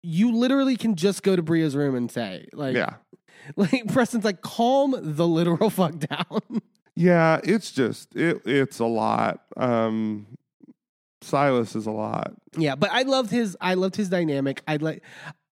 you 0.02 0.34
literally 0.34 0.78
can 0.78 0.96
just 0.96 1.22
go 1.24 1.36
to 1.36 1.42
Bria's 1.42 1.76
room 1.76 1.96
and 1.96 2.10
say 2.10 2.48
like 2.54 2.76
yeah. 2.78 2.94
like 3.58 3.92
Preston's 3.92 4.24
like 4.24 4.42
calm 4.42 4.96
the 4.98 5.28
literal 5.28 5.70
fuck 5.70 6.00
down. 6.00 6.62
Yeah, 6.96 7.42
it's 7.44 7.72
just 7.74 8.16
it 8.16 8.42
it's 8.46 8.80
a 8.80 8.86
lot. 8.86 9.42
Um 9.58 10.28
Silas 11.30 11.76
is 11.76 11.86
a 11.86 11.92
lot. 11.92 12.34
yeah, 12.58 12.76
but 12.76 12.90
I 12.92 13.04
loved 13.04 13.32
his 13.32 13.56
I 13.62 13.76
loved 13.76 13.96
his 13.96 14.10
dynamic. 14.10 14.62
I 14.68 14.76
like 14.78 15.04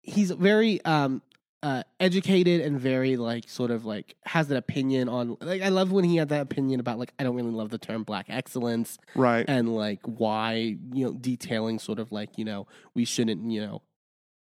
he's 0.01 0.31
very 0.31 0.83
um 0.85 1.21
uh 1.61 1.81
educated 1.99 2.59
and 2.59 2.77
very 2.79 3.15
like 3.15 3.47
sort 3.49 3.71
of 3.71 3.85
like 3.85 4.15
has 4.25 4.51
an 4.51 4.57
opinion 4.57 5.07
on 5.07 5.37
like 5.39 5.61
I 5.61 5.69
love 5.69 5.91
when 5.93 6.03
he 6.03 6.17
had 6.17 6.27
that 6.29 6.41
opinion 6.41 6.79
about 6.81 6.99
like 6.99 7.13
I 7.17 7.23
don't 7.23 7.35
really 7.35 7.51
love 7.51 7.69
the 7.69 7.77
term 7.77 8.03
black 8.03 8.25
excellence 8.27 8.97
Right. 9.15 9.45
and 9.47 9.73
like 9.73 10.01
why 10.03 10.75
you 10.93 11.05
know 11.05 11.13
detailing 11.13 11.79
sort 11.79 11.99
of 11.99 12.11
like 12.11 12.37
you 12.37 12.43
know 12.43 12.67
we 12.95 13.05
shouldn't 13.05 13.49
you 13.49 13.61
know 13.65 13.81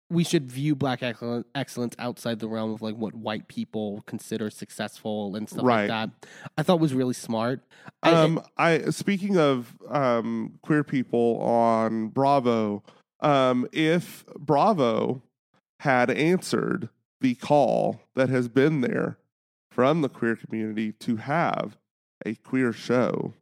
we 0.10 0.24
should 0.24 0.50
view 0.50 0.74
black 0.76 1.04
excellence 1.04 1.96
outside 2.00 2.40
the 2.40 2.48
realm 2.48 2.72
of 2.72 2.82
like 2.82 2.96
what 2.96 3.14
white 3.14 3.48
people 3.50 4.04
consider 4.06 4.50
successful 4.50 5.36
and 5.36 5.50
stuff 5.50 5.66
Right. 5.66 5.90
like 5.90 6.10
that. 6.10 6.30
I 6.58 6.64
thought 6.64 6.80
was 6.80 6.94
really 6.94 7.14
smart. 7.14 7.62
I- 8.02 8.12
Um, 8.14 8.42
I 8.58 8.90
speaking 8.92 9.38
of 9.38 9.76
um, 9.90 10.60
queer 10.62 10.84
people 10.86 11.42
on 11.42 12.08
Bravo, 12.08 12.84
um, 13.20 13.68
if 13.74 14.26
Bravo 14.40 15.22
had 15.82 16.10
answered 16.10 16.90
the 17.20 17.36
call 17.36 18.00
that 18.16 18.30
has 18.30 18.48
been 18.48 18.82
there 18.82 19.18
from 19.70 20.02
the 20.02 20.10
queer 20.10 20.36
community 20.36 20.92
to 20.94 21.18
have 21.18 21.78
a 22.26 22.36
queer 22.36 22.72
show, 22.72 23.34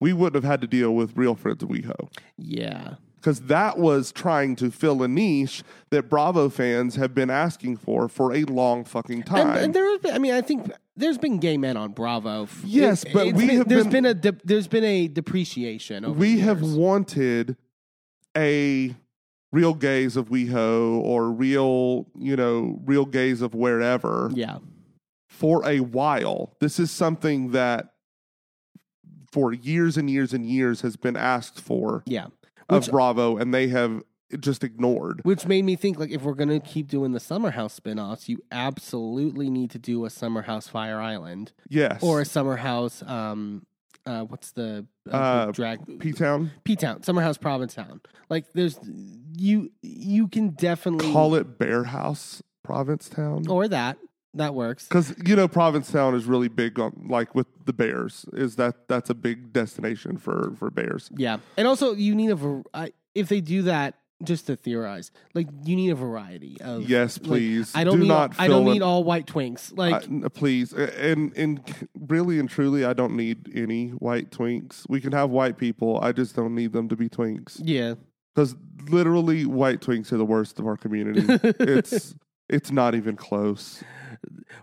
we 0.00 0.12
wouldn't 0.12 0.42
have 0.42 0.48
had 0.50 0.60
to 0.60 0.66
deal 0.68 0.94
with 0.94 1.16
Real 1.16 1.34
Friends 1.34 1.62
of 1.62 1.68
WeHo. 1.70 2.08
Yeah 2.36 2.94
because 3.20 3.40
that 3.42 3.78
was 3.78 4.12
trying 4.12 4.56
to 4.56 4.70
fill 4.70 5.02
a 5.02 5.08
niche 5.08 5.62
that 5.90 6.08
Bravo 6.08 6.48
fans 6.48 6.96
have 6.96 7.14
been 7.14 7.30
asking 7.30 7.76
for 7.76 8.08
for 8.08 8.32
a 8.34 8.44
long 8.44 8.84
fucking 8.84 9.24
time. 9.24 9.50
and, 9.50 9.58
and 9.58 9.74
there 9.74 9.90
have 9.90 10.02
been, 10.02 10.14
i 10.14 10.18
mean 10.18 10.32
i 10.32 10.40
think 10.40 10.70
there's 10.96 11.18
been 11.18 11.38
gay 11.38 11.56
men 11.56 11.76
on 11.76 11.92
bravo. 11.92 12.48
Yes, 12.64 13.04
but 13.12 13.26
we 13.26 13.46
been, 13.46 13.56
have 13.58 13.68
there's 13.68 13.84
been- 13.84 13.92
been, 13.92 14.06
a 14.06 14.14
de- 14.14 14.40
there's 14.44 14.66
been 14.66 14.84
a 14.84 15.08
depreciation 15.08 16.04
over 16.04 16.18
we 16.18 16.40
have 16.40 16.62
wanted 16.62 17.56
a 18.36 18.94
real 19.52 19.74
gays 19.74 20.16
of 20.16 20.28
WeHo 20.28 21.00
or 21.00 21.30
real, 21.30 22.06
you 22.18 22.36
know, 22.36 22.78
real 22.84 23.06
gays 23.06 23.40
of 23.40 23.54
wherever 23.54 24.30
yeah. 24.34 24.58
for 25.28 25.66
a 25.66 25.80
while. 25.80 26.54
This 26.60 26.78
is 26.78 26.90
something 26.90 27.52
that 27.52 27.94
for 29.32 29.52
years 29.52 29.96
and 29.96 30.10
years 30.10 30.34
and 30.34 30.44
years 30.44 30.82
has 30.82 30.96
been 30.96 31.16
asked 31.16 31.60
for. 31.60 32.02
Yeah 32.06 32.26
of 32.68 32.82
Which- 32.84 32.90
Bravo 32.90 33.36
and 33.36 33.52
they 33.54 33.68
have 33.68 34.02
just 34.40 34.62
ignored. 34.62 35.20
Which 35.24 35.46
made 35.46 35.64
me 35.64 35.74
think 35.74 35.98
like 35.98 36.10
if 36.10 36.22
we're 36.22 36.34
gonna 36.34 36.60
keep 36.60 36.88
doing 36.88 37.12
the 37.12 37.20
Summer 37.20 37.50
House 37.50 37.72
spin-offs, 37.72 38.28
you 38.28 38.42
absolutely 38.52 39.48
need 39.48 39.70
to 39.70 39.78
do 39.78 40.04
a 40.04 40.10
Summer 40.10 40.42
House 40.42 40.68
Fire 40.68 41.00
Island 41.00 41.52
Yes. 41.68 42.02
or 42.02 42.20
a 42.20 42.24
Summer 42.26 42.56
House 42.56 43.02
um 43.06 43.64
uh 44.06 44.22
what's 44.24 44.52
the 44.52 44.86
uh, 45.10 45.16
Uh, 45.16 45.50
drag 45.52 45.98
P 45.98 46.12
Town. 46.12 46.50
P 46.64 46.76
Town, 46.76 47.02
Summer 47.02 47.22
House 47.22 47.38
Provincetown. 47.38 48.00
Like 48.28 48.44
there's 48.52 48.78
you 48.84 49.70
you 49.82 50.28
can 50.28 50.50
definitely 50.50 51.10
Call 51.12 51.34
it 51.34 51.58
Bear 51.58 51.84
House 51.84 52.42
Provincetown. 52.62 53.48
or 53.48 53.66
that. 53.68 53.96
That 54.38 54.54
works. 54.54 54.86
Because 54.86 55.14
you 55.26 55.34
know 55.34 55.48
Provincetown 55.48 56.14
is 56.14 56.26
really 56.26 56.46
big 56.46 56.78
on 56.78 57.06
like 57.08 57.34
with 57.34 57.48
the 57.64 57.72
bears. 57.72 58.24
Is 58.32 58.54
that 58.56 58.86
that's 58.86 59.10
a 59.10 59.14
big 59.14 59.52
destination 59.52 60.16
for 60.16 60.54
for 60.56 60.70
bears? 60.70 61.10
Yeah. 61.16 61.38
And 61.56 61.66
also 61.66 61.94
you 61.94 62.14
need 62.14 62.30
a 62.30 62.36
var- 62.36 62.62
if 63.16 63.28
they 63.28 63.40
do 63.40 63.62
that 63.62 63.96
just 64.22 64.46
to 64.46 64.54
theorize, 64.54 65.10
like 65.34 65.48
you 65.64 65.74
need 65.74 65.90
a 65.90 65.96
variety 65.96 66.56
of 66.60 66.88
Yes, 66.88 67.18
like, 67.18 67.28
please. 67.28 67.72
I 67.74 67.82
don't 67.82 67.96
Do 67.96 68.02
need 68.02 68.08
not 68.08 68.34
I 68.38 68.46
don't 68.46 68.64
need 68.64 68.80
all 68.80 69.02
white 69.02 69.26
twinks. 69.26 69.76
Like 69.76 70.04
I- 70.04 70.28
please, 70.28 70.72
and 70.72 71.36
and 71.36 71.88
really 72.08 72.38
and 72.38 72.48
truly, 72.48 72.84
I 72.84 72.92
don't 72.92 73.16
need 73.16 73.50
any 73.56 73.88
white 73.88 74.30
twinks. 74.30 74.86
We 74.88 75.00
can 75.00 75.10
have 75.10 75.30
white 75.30 75.58
people. 75.58 75.98
I 76.00 76.12
just 76.12 76.36
don't 76.36 76.54
need 76.54 76.72
them 76.72 76.88
to 76.90 76.96
be 76.96 77.08
twinks 77.08 77.60
yeah. 77.60 77.94
because 78.36 78.54
literally, 78.88 79.46
white 79.46 79.80
twinks 79.80 80.12
are 80.12 80.16
the 80.16 80.24
worst 80.24 80.60
of 80.60 80.66
our 80.68 80.76
community. 80.76 81.26
it's 81.58 82.14
it's 82.48 82.70
not 82.70 82.94
even 82.94 83.16
close. 83.16 83.82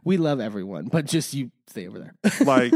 We 0.04 0.18
love 0.18 0.40
everyone, 0.40 0.86
but 0.86 1.06
just 1.06 1.34
you 1.34 1.52
stay 1.68 1.88
over 1.88 2.00
there. 2.00 2.16
Like 2.46 2.74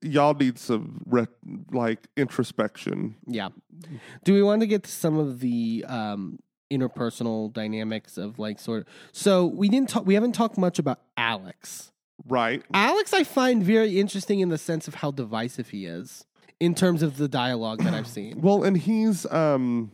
y'all 0.00 0.34
need 0.34 0.58
some 0.58 1.02
re- 1.06 1.26
like 1.70 2.08
introspection. 2.16 3.16
yeah. 3.26 3.48
Do 4.24 4.32
we 4.32 4.42
want 4.42 4.60
to 4.60 4.66
get 4.66 4.84
to 4.84 4.90
some 4.90 5.18
of 5.18 5.40
the 5.40 5.84
um, 5.88 6.38
interpersonal 6.70 7.52
dynamics 7.52 8.16
of 8.16 8.38
like 8.38 8.58
sort 8.58 8.82
of? 8.82 8.86
So 9.12 9.46
we 9.46 9.68
didn't 9.68 9.88
talk. 9.88 10.06
We 10.06 10.14
haven't 10.14 10.32
talked 10.32 10.56
much 10.58 10.78
about 10.78 11.00
Alex. 11.16 11.90
Right. 12.28 12.62
Alex, 12.72 13.12
I 13.12 13.24
find 13.24 13.62
very 13.64 13.98
interesting 13.98 14.40
in 14.40 14.48
the 14.48 14.58
sense 14.58 14.86
of 14.86 14.94
how 14.96 15.10
divisive 15.10 15.70
he 15.70 15.86
is 15.86 16.24
in 16.60 16.74
terms 16.74 17.02
of 17.02 17.16
the 17.16 17.26
dialogue 17.28 17.82
that 17.82 17.94
I've 17.94 18.06
seen. 18.18 18.40
Well, 18.40 18.62
and 18.62 18.76
he's 18.76 19.26
um 19.32 19.92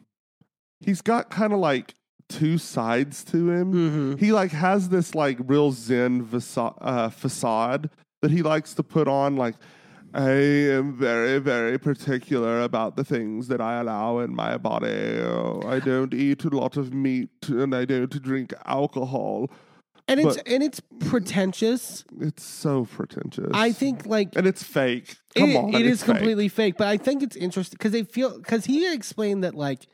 he's 0.81 1.01
got 1.01 1.31
kind 1.31 1.53
of 1.53 1.59
like 1.59 1.95
two 2.29 2.59
sides 2.59 3.25
to 3.25 3.51
him. 3.51 3.73
Mm-hmm. 3.73 4.17
He 4.17 4.33
like 4.33 4.53
has 4.53 4.89
this 4.89 5.15
like 5.15 5.39
real 5.41 5.73
zen 5.73 6.29
uh, 6.57 7.09
facade 7.11 7.91
that 8.23 8.31
he 8.31 8.43
likes 8.43 8.75
to 8.75 8.83
put 8.83 9.09
on 9.09 9.37
like 9.37 9.55
I 10.15 10.31
am 10.31 10.97
very 10.97 11.39
very 11.39 11.79
particular 11.79 12.63
about 12.63 12.97
the 12.97 13.05
things 13.05 13.49
that 13.49 13.61
I 13.61 13.81
allow 13.81 14.19
in 14.21 14.35
my 14.35 14.57
body. 14.57 15.19
Oh, 15.21 15.63
I 15.67 15.81
don't 15.81 16.15
eat 16.15 16.45
a 16.45 16.49
lot 16.49 16.77
of 16.77 16.95
meat 16.95 17.31
and 17.49 17.75
I 17.75 17.85
don't 17.85 18.23
drink 18.23 18.55
alcohol. 18.65 19.51
And 20.11 20.21
it's 20.21 20.37
But- 20.39 20.49
and 20.49 20.63
it's 20.63 20.81
pretentious. 21.01 22.05
It's 22.19 22.43
so 22.43 22.87
pretentious. 22.87 23.51
I 23.53 23.73
think 23.73 24.07
like 24.07 24.35
and 24.37 24.47
it's 24.47 24.63
fake. 24.63 25.17
Come 25.37 25.51
it, 25.51 25.57
on, 25.57 25.75
it's 25.75 26.03
fake. 26.03 26.17
completely 26.17 26.49
fake. 26.49 26.77
But 26.79 26.89
I 26.89 26.97
think 26.97 27.23
it's 27.23 27.37
interesting 27.37 27.77
because 27.77 27.93
they 27.93 28.05
feel 28.05 28.39
because 28.39 28.65
he 28.65 28.91
explained 28.93 29.45
that 29.45 29.55
like 29.55 29.87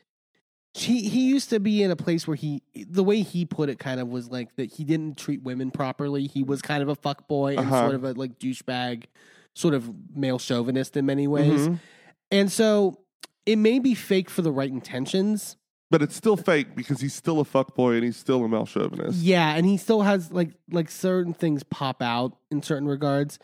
he 0.75 1.07
he 1.07 1.29
used 1.29 1.49
to 1.51 1.59
be 1.59 1.81
in 1.83 1.89
a 1.91 1.95
place 1.95 2.27
where 2.27 2.35
he 2.35 2.61
the 2.89 3.03
way 3.03 3.21
he 3.21 3.45
put 3.45 3.69
it 3.69 3.79
kind 3.79 3.99
of 4.01 4.09
was 4.09 4.29
like 4.29 4.53
that 4.57 4.73
he 4.73 4.83
didn't 4.83 5.17
treat 5.17 5.41
women 5.41 5.71
properly. 5.71 6.27
He 6.27 6.43
was 6.43 6.61
kind 6.61 6.83
of 6.83 6.89
a 6.89 6.95
fuck 6.95 7.27
boy 7.29 7.51
and 7.57 7.59
Uh-huh. 7.67 7.79
sort 7.81 7.95
of 7.95 8.03
a 8.03 8.11
like 8.13 8.37
douchebag, 8.39 9.05
sort 9.53 9.73
of 9.73 9.89
male 10.13 10.37
chauvinist 10.39 10.97
in 10.97 11.05
many 11.05 11.27
ways. 11.27 11.67
Mhm. 11.69 11.79
And 12.31 12.51
so 12.51 12.99
it 13.45 13.55
may 13.57 13.79
be 13.79 13.93
fake 13.95 14.29
for 14.29 14.41
the 14.41 14.51
right 14.51 14.69
intentions. 14.69 15.55
But 15.91 16.01
it's 16.01 16.15
still 16.15 16.35
fake 16.35 16.75
because 16.75 16.99
he's 16.99 17.13
still 17.13 17.39
a 17.39 17.45
fuckboy 17.45 17.95
and 17.95 18.03
he's 18.03 18.17
still 18.17 18.43
a 18.43 18.49
male 18.49 18.65
chauvinist. 18.65 19.19
Yeah, 19.19 19.55
and 19.55 19.65
he 19.65 19.77
still 19.77 20.01
has 20.01 20.31
like 20.31 20.49
like 20.69 20.91
certain 20.91 21.33
things 21.33 21.63
pop 21.63 22.01
out 22.01 22.35
in 22.51 22.61
certain 22.61 22.87
regards. 22.87 23.39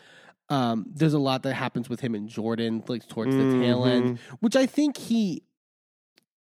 Um, 0.50 0.84
there's 0.92 1.14
a 1.14 1.18
lot 1.18 1.44
that 1.44 1.54
happens 1.54 1.88
with 1.88 2.00
him 2.00 2.14
and 2.14 2.28
Jordan, 2.28 2.82
like 2.88 3.08
towards 3.08 3.34
the 3.34 3.58
tail 3.58 3.86
end, 3.86 4.18
which 4.40 4.54
I 4.54 4.66
think 4.66 4.98
he 4.98 5.44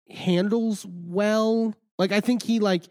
handles 0.09 0.85
well. 0.85 1.73
Like 1.97 2.11
I 2.11 2.19
think 2.21 2.43
he 2.43 2.59
like 2.59 2.83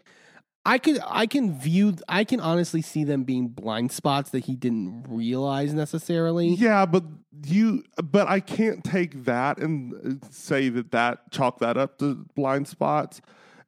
I 0.65 0.77
could 0.77 0.99
I 1.07 1.25
can 1.25 1.57
view 1.57 1.95
I 2.07 2.23
can 2.23 2.39
honestly 2.39 2.81
see 2.81 3.03
them 3.03 3.23
being 3.23 3.47
blind 3.47 3.91
spots 3.91 4.31
that 4.31 4.45
he 4.45 4.55
didn't 4.55 5.05
realize 5.07 5.73
necessarily. 5.73 6.49
Yeah, 6.49 6.85
but 6.85 7.03
you, 7.45 7.83
but 8.03 8.27
I 8.27 8.39
can't 8.39 8.83
take 8.83 9.23
that 9.25 9.57
and 9.59 10.21
uh, 10.21 10.27
say 10.29 10.69
that 10.69 10.91
that 10.91 11.31
chalk 11.31 11.59
that 11.59 11.77
up 11.77 11.97
to 11.99 12.25
blind 12.35 12.67
spots, 12.67 13.21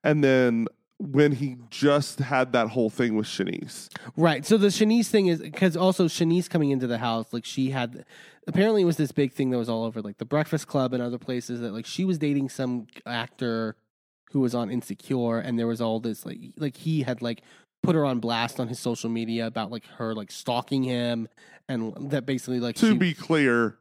and 0.04 0.24
then 0.24 0.68
when 1.02 1.32
he 1.32 1.58
just 1.70 2.20
had 2.20 2.54
that 2.54 2.70
whole 2.70 2.90
thing 2.90 3.16
with 3.16 3.26
Shanice. 3.26 3.90
Right. 4.16 4.46
So 4.46 4.58
the 4.58 4.68
Shanice 4.68 5.08
thing 5.08 5.28
is 5.28 5.40
because 5.42 5.76
also 5.76 6.06
Shanice 6.08 6.50
coming 6.50 6.70
into 6.72 6.86
the 6.88 7.00
house, 7.00 7.34
like 7.34 7.44
she 7.46 7.72
had 7.72 8.06
apparently 8.48 8.84
it 8.84 8.86
was 8.86 8.98
this 8.98 9.12
big 9.12 9.34
thing 9.34 9.50
that 9.50 9.58
was 9.58 9.68
all 9.70 9.84
over 9.84 10.02
like 10.02 10.18
the 10.20 10.26
Breakfast 10.26 10.68
Club 10.68 10.94
and 10.94 11.02
other 11.02 11.18
places 11.18 11.60
that 11.62 11.74
like 11.74 11.86
she 11.86 12.06
was 12.06 12.18
dating 12.18 12.50
some 12.50 12.88
actor 13.06 13.76
who 14.32 14.40
was 14.40 14.54
on 14.56 14.70
Insecure, 14.70 15.40
and 15.40 15.58
there 15.60 15.68
was 15.68 15.82
all 15.82 16.00
this 16.00 16.26
like 16.26 16.40
like 16.58 16.78
he 16.78 17.02
had 17.04 17.22
like 17.22 17.42
put 17.84 17.96
her 17.96 18.06
on 18.06 18.20
blast 18.20 18.60
on 18.60 18.68
his 18.68 18.80
social 18.80 19.10
media 19.10 19.48
about 19.48 19.72
like 19.72 19.86
her 19.98 20.14
like 20.14 20.30
stalking 20.32 20.84
him 20.84 21.28
and 21.68 22.12
that 22.12 22.28
basically 22.28 22.60
like 22.60 22.76
To 22.76 22.92
she, 22.92 22.98
be 22.98 23.14
clear, 23.16 23.78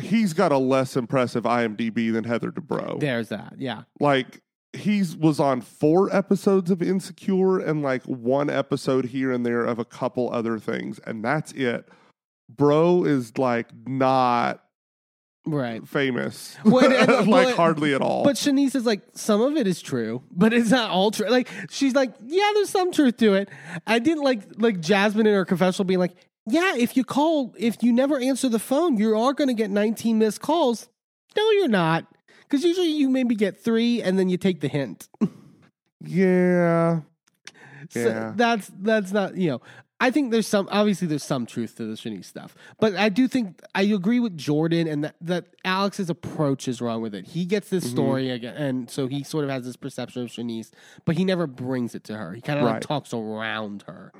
he's 0.00 0.32
got 0.32 0.50
a 0.50 0.58
less 0.58 0.96
impressive 0.96 1.44
IMDb 1.44 2.12
than 2.12 2.24
Heather 2.24 2.50
Dubrow. 2.50 2.98
there's 2.98 3.28
that 3.28 3.54
yeah 3.58 3.82
Like 4.00 4.40
he's 4.72 5.16
was 5.16 5.40
on 5.40 5.60
four 5.60 6.14
episodes 6.14 6.70
of 6.70 6.82
Insecure 6.82 7.58
and 7.58 7.82
like 7.82 8.02
one 8.04 8.50
episode 8.50 9.06
here 9.06 9.32
and 9.32 9.44
there 9.44 9.64
of 9.64 9.78
a 9.78 9.84
couple 9.84 10.32
other 10.32 10.58
things, 10.58 10.98
and 11.06 11.24
that's 11.24 11.52
it. 11.52 11.88
Bro 12.48 13.04
is 13.04 13.36
like 13.38 13.68
not 13.86 14.62
right. 15.46 15.86
famous, 15.88 16.56
Well, 16.64 16.84
and- 16.84 17.10
and- 17.10 17.26
like 17.30 17.54
hardly 17.56 17.94
at 17.94 18.00
all. 18.02 18.24
But 18.24 18.36
Shanice 18.36 18.74
is 18.74 18.86
like, 18.86 19.02
some 19.14 19.40
of 19.40 19.56
it 19.56 19.66
is 19.66 19.80
true, 19.82 20.22
but 20.30 20.52
it's 20.52 20.70
not 20.70 20.90
all 20.90 21.10
true. 21.10 21.28
Like 21.28 21.48
she's 21.70 21.94
like, 21.94 22.12
yeah, 22.24 22.50
there's 22.54 22.70
some 22.70 22.92
truth 22.92 23.16
to 23.18 23.34
it. 23.34 23.48
I 23.86 23.98
didn't 23.98 24.22
like 24.24 24.42
like 24.58 24.80
Jasmine 24.80 25.26
in 25.26 25.34
her 25.34 25.44
confessional 25.44 25.84
being 25.86 26.00
like, 26.00 26.14
yeah, 26.48 26.76
if 26.76 26.96
you 26.96 27.02
call, 27.04 27.54
if 27.58 27.82
you 27.82 27.92
never 27.92 28.18
answer 28.18 28.48
the 28.48 28.60
phone, 28.60 28.96
you 28.96 29.18
are 29.18 29.32
going 29.32 29.48
to 29.48 29.54
get 29.54 29.68
19 29.70 30.18
missed 30.18 30.40
calls. 30.40 30.88
No, 31.36 31.50
you're 31.50 31.66
not, 31.68 32.06
because 32.48 32.64
usually 32.64 32.88
you 32.90 33.08
maybe 33.10 33.34
get 33.34 33.58
three 33.58 34.02
and 34.02 34.18
then 34.18 34.28
you 34.28 34.36
take 34.36 34.60
the 34.60 34.68
hint. 34.68 35.08
yeah, 36.00 37.00
So 37.90 38.08
Yeah. 38.08 38.32
that's 38.36 38.70
that's 38.80 39.12
not 39.12 39.36
you 39.36 39.50
know. 39.50 39.60
I 39.98 40.10
think 40.10 40.30
there's 40.30 40.46
some 40.46 40.68
obviously 40.70 41.08
there's 41.08 41.22
some 41.24 41.46
truth 41.46 41.76
to 41.76 41.86
the 41.86 41.94
Shanice 41.94 42.26
stuff, 42.26 42.54
but 42.78 42.94
I 42.96 43.08
do 43.08 43.26
think 43.26 43.62
I 43.74 43.80
agree 43.82 44.20
with 44.20 44.36
Jordan 44.36 44.86
and 44.86 45.04
that 45.04 45.16
that 45.22 45.46
Alex's 45.64 46.10
approach 46.10 46.68
is 46.68 46.82
wrong 46.82 47.00
with 47.00 47.14
it. 47.14 47.24
He 47.28 47.46
gets 47.46 47.70
this 47.70 47.84
Mm-hmm. 47.84 47.92
story 47.96 48.30
again, 48.30 48.56
and 48.56 48.90
so 48.90 49.06
he 49.06 49.22
sort 49.22 49.44
of 49.44 49.50
has 49.50 49.64
this 49.64 49.76
perception 49.76 50.22
of 50.22 50.28
Shanice, 50.28 50.70
but 51.06 51.16
he 51.16 51.24
never 51.24 51.46
brings 51.46 51.94
it 51.94 52.04
to 52.04 52.16
her. 52.16 52.34
He 52.34 52.42
kind 52.42 52.58
of 52.58 52.66
Right. 52.66 52.72
like 52.74 52.82
talks 52.82 53.14
around 53.14 53.84
her, 53.86 54.12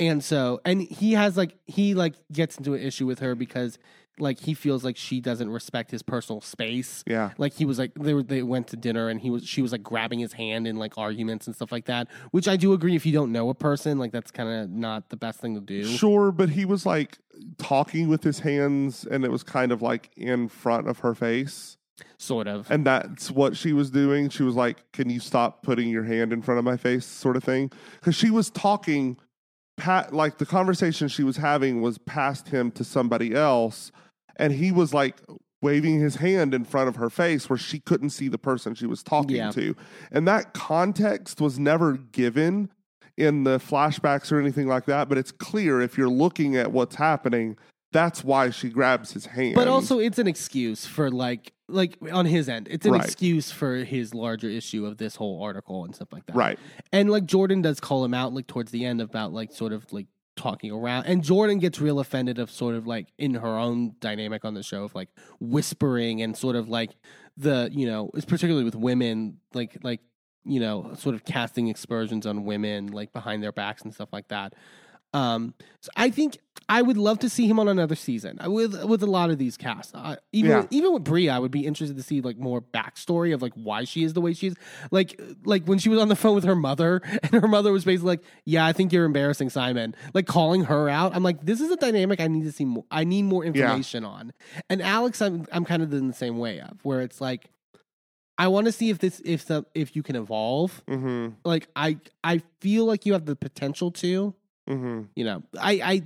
and 0.00 0.24
so 0.24 0.60
and 0.64 0.82
he 0.82 1.12
has 1.12 1.36
like 1.36 1.56
he 1.66 1.94
like 1.94 2.14
gets 2.32 2.58
into 2.58 2.74
an 2.74 2.80
issue 2.82 3.06
with 3.06 3.20
her 3.20 3.36
because 3.36 3.78
like 4.18 4.40
he 4.40 4.54
feels 4.54 4.84
like 4.84 4.96
she 4.96 5.20
doesn't 5.20 5.50
respect 5.50 5.90
his 5.90 6.02
personal 6.02 6.40
space 6.40 7.02
yeah. 7.06 7.30
like 7.38 7.54
he 7.54 7.64
was 7.64 7.78
like 7.78 7.92
they 7.94 8.14
were 8.14 8.22
they 8.22 8.42
went 8.42 8.66
to 8.68 8.76
dinner 8.76 9.08
and 9.08 9.20
he 9.20 9.30
was 9.30 9.46
she 9.46 9.62
was 9.62 9.72
like 9.72 9.82
grabbing 9.82 10.18
his 10.18 10.32
hand 10.34 10.66
in 10.66 10.76
like 10.76 10.98
arguments 10.98 11.46
and 11.46 11.56
stuff 11.56 11.72
like 11.72 11.86
that 11.86 12.08
which 12.30 12.46
i 12.46 12.56
do 12.56 12.72
agree 12.72 12.94
if 12.94 13.06
you 13.06 13.12
don't 13.12 13.32
know 13.32 13.48
a 13.48 13.54
person 13.54 13.98
like 13.98 14.12
that's 14.12 14.30
kind 14.30 14.48
of 14.48 14.70
not 14.70 15.08
the 15.08 15.16
best 15.16 15.40
thing 15.40 15.54
to 15.54 15.60
do 15.60 15.82
Sure, 15.84 16.32
but 16.32 16.50
he 16.50 16.64
was 16.64 16.84
like 16.86 17.18
talking 17.58 18.08
with 18.08 18.22
his 18.22 18.40
hands, 18.40 19.06
and 19.08 19.24
it 19.24 19.30
was 19.30 19.42
kind 19.42 19.72
of 19.72 19.82
like 19.82 20.10
in 20.16 20.48
front 20.48 20.88
of 20.88 21.00
her 21.00 21.14
face. 21.14 21.76
sort 22.18 22.46
of 22.46 22.70
And 22.70 22.86
that's 22.86 23.30
what 23.30 23.56
she 23.56 23.72
was 23.72 23.90
doing. 23.90 24.28
She 24.28 24.42
was 24.42 24.54
like, 24.54 24.90
Can 24.92 25.10
you 25.10 25.20
stop 25.20 25.62
putting 25.62 25.88
your 25.88 26.04
hand 26.04 26.32
in 26.32 26.42
front 26.42 26.58
of 26.58 26.64
my 26.64 26.76
face, 26.76 27.06
sort 27.06 27.36
of 27.36 27.44
thing? 27.44 27.70
Because 28.00 28.14
she 28.14 28.30
was 28.30 28.50
talking, 28.50 29.18
pat, 29.82 30.14
like 30.14 30.38
the 30.38 30.46
conversation 30.46 31.08
she 31.08 31.24
was 31.24 31.36
having 31.36 31.82
was 31.82 31.98
past 31.98 32.48
him 32.48 32.70
to 32.72 32.84
somebody 32.84 33.34
else. 33.34 33.90
And 34.36 34.52
he 34.52 34.70
was 34.72 34.94
like 34.94 35.20
waving 35.60 36.00
his 36.00 36.16
hand 36.16 36.54
in 36.54 36.64
front 36.64 36.88
of 36.88 36.96
her 36.96 37.10
face 37.10 37.48
where 37.50 37.56
she 37.58 37.80
couldn't 37.80 38.10
see 38.10 38.28
the 38.28 38.38
person 38.38 38.74
she 38.74 38.86
was 38.86 39.02
talking 39.02 39.36
Yeah. 39.36 39.50
to. 39.52 39.76
And 40.10 40.26
that 40.28 40.54
context 40.54 41.40
was 41.40 41.58
never 41.58 41.94
given 41.94 42.70
in 43.16 43.44
the 43.44 43.58
flashbacks 43.58 44.32
or 44.32 44.40
anything 44.40 44.66
like 44.68 44.86
that. 44.86 45.08
But 45.08 45.18
it's 45.18 45.32
clear 45.32 45.80
if 45.80 45.98
you're 45.98 46.08
looking 46.08 46.56
at 46.56 46.72
what's 46.72 46.94
happening, 46.96 47.56
that's 47.92 48.24
why 48.24 48.50
she 48.50 48.68
grabs 48.70 49.12
his 49.12 49.26
hand. 49.26 49.54
but 49.54 49.68
also 49.68 49.98
it's 49.98 50.18
an 50.18 50.26
excuse 50.26 50.86
for 50.86 51.10
like 51.10 51.52
like 51.68 51.96
on 52.12 52.26
his 52.26 52.48
end 52.48 52.68
it's 52.70 52.84
an 52.86 52.92
Right. 52.92 53.04
excuse 53.04 53.50
for 53.50 53.76
his 53.84 54.14
larger 54.14 54.48
issue 54.48 54.84
of 54.86 54.98
this 54.98 55.16
whole 55.16 55.42
article 55.42 55.84
and 55.84 55.94
stuff 55.94 56.12
like 56.12 56.26
that 56.26 56.36
right. 56.36 56.58
and 56.92 57.08
like 57.10 57.24
jordan 57.24 57.62
does 57.62 57.80
call 57.80 58.04
him 58.04 58.12
out 58.14 58.32
like 58.34 58.46
towards 58.46 58.72
the 58.72 58.84
end 58.84 59.00
about 59.00 59.32
like 59.32 59.52
sort 59.52 59.72
of 59.72 59.90
like 59.92 60.06
talking 60.36 60.70
around 60.72 61.04
and 61.04 61.22
jordan 61.22 61.58
gets 61.58 61.80
real 61.80 62.00
offended 62.00 62.38
of 62.38 62.50
sort 62.50 62.74
of 62.74 62.86
like 62.86 63.06
in 63.18 63.34
her 63.34 63.56
own 63.58 63.94
dynamic 64.00 64.44
on 64.44 64.54
the 64.54 64.62
show 64.62 64.82
of 64.84 64.94
like 64.94 65.08
whispering 65.40 66.22
and 66.22 66.36
sort 66.36 66.56
of 66.56 66.68
like 66.68 66.90
the 67.36 67.68
you 67.72 67.86
know 67.86 68.10
it's 68.14 68.24
particularly 68.24 68.64
with 68.64 68.74
women 68.74 69.38
like 69.54 69.76
like 69.82 70.00
you 70.44 70.58
know 70.60 70.92
sort 70.94 71.14
of 71.14 71.24
casting 71.24 71.70
aspersions 71.70 72.26
on 72.26 72.44
women 72.44 72.86
like 72.88 73.12
behind 73.12 73.42
their 73.42 73.52
backs 73.52 73.82
and 73.82 73.94
stuff 73.94 74.08
like 74.12 74.28
that 74.28 74.54
um 75.14 75.52
so 75.80 75.90
i 75.96 76.08
think 76.10 76.38
i 76.68 76.80
would 76.80 76.96
love 76.96 77.18
to 77.18 77.28
see 77.28 77.46
him 77.46 77.58
on 77.58 77.68
another 77.68 77.94
season 77.94 78.38
I- 78.40 78.48
with 78.48 78.82
with 78.84 79.02
a 79.02 79.06
lot 79.06 79.30
of 79.30 79.36
these 79.38 79.56
casts. 79.56 79.92
Uh, 79.94 80.16
even 80.32 80.50
Yeah. 80.50 80.66
even 80.70 80.92
with 80.94 81.04
brie 81.04 81.28
i 81.28 81.38
would 81.38 81.50
be 81.50 81.66
interested 81.66 81.96
to 81.96 82.02
see 82.02 82.20
like 82.20 82.38
more 82.38 82.62
backstory 82.62 83.34
of 83.34 83.42
like 83.42 83.52
why 83.54 83.84
she 83.84 84.04
is 84.04 84.14
the 84.14 84.20
way 84.20 84.32
she 84.32 84.46
is. 84.48 84.54
Like 84.90 85.20
like 85.44 85.64
when 85.66 85.78
she 85.78 85.88
was 85.88 85.98
on 86.00 86.08
the 86.08 86.16
phone 86.16 86.34
with 86.34 86.44
her 86.44 86.56
mother 86.56 87.00
and 87.22 87.32
her 87.32 87.48
mother 87.48 87.72
was 87.72 87.84
basically 87.84 88.08
like 88.12 88.24
yeah 88.46 88.64
i 88.64 88.72
think 88.72 88.92
you're 88.92 89.04
embarrassing 89.04 89.50
simon. 89.50 89.94
Like 90.14 90.26
calling 90.26 90.64
her 90.64 90.88
out. 90.88 91.14
I'm 91.14 91.22
like 91.22 91.44
this 91.44 91.60
is 91.60 91.70
a 91.70 91.76
dynamic 91.76 92.20
i 92.20 92.26
need 92.28 92.44
to 92.44 92.52
see 92.52 92.64
more 92.64 92.84
i 92.90 93.04
need 93.04 93.22
more 93.24 93.44
information 93.44 94.04
on. 94.04 94.32
And 94.70 94.80
alex 94.80 95.20
i'm 95.20 95.46
i'm 95.52 95.64
kind 95.64 95.82
of 95.82 95.92
in 95.92 96.08
the 96.08 96.14
same 96.14 96.38
way 96.38 96.60
of 96.60 96.78
where 96.84 97.00
it's 97.02 97.20
like 97.20 97.50
i 98.38 98.48
want 98.48 98.64
to 98.66 98.72
see 98.72 98.88
if 98.88 98.98
this 98.98 99.20
if 99.24 99.44
the 99.46 99.64
if 99.74 99.94
you 99.96 100.02
can 100.02 100.16
evolve. 100.16 100.82
Hmm 100.88 101.30
like 101.44 101.68
i 101.76 101.98
i 102.24 102.40
feel 102.60 102.86
like 102.86 103.04
you 103.04 103.12
have 103.12 103.26
the 103.26 103.36
potential 103.36 103.90
to 103.92 104.34
hmm 104.66 105.02
you 105.16 105.24
know 105.24 105.42
i 105.60 105.72
i 105.72 106.02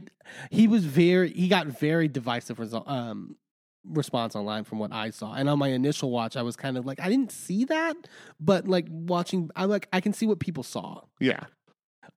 he 0.50 0.66
was 0.66 0.84
very 0.84 1.30
he 1.32 1.48
got 1.48 1.66
very 1.66 2.08
divisive 2.08 2.58
result 2.58 2.88
um 2.88 3.36
response 3.84 4.34
online 4.34 4.64
from 4.64 4.78
what 4.80 4.92
i 4.92 5.10
saw. 5.10 5.32
And 5.34 5.48
on 5.48 5.58
my 5.58 5.68
initial 5.68 6.10
watch 6.10 6.36
i 6.36 6.42
was 6.42 6.56
kind 6.56 6.76
of 6.76 6.84
like 6.86 6.98
i 7.00 7.08
didn't 7.08 7.30
see 7.30 7.64
that 7.66 7.94
but 8.40 8.66
like 8.66 8.86
watching 8.90 9.50
i'm 9.54 9.68
like 9.68 9.88
i 9.92 10.00
can 10.00 10.12
see 10.12 10.26
what 10.26 10.40
people 10.40 10.62
saw. 10.62 11.02
Yeah. 11.20 11.44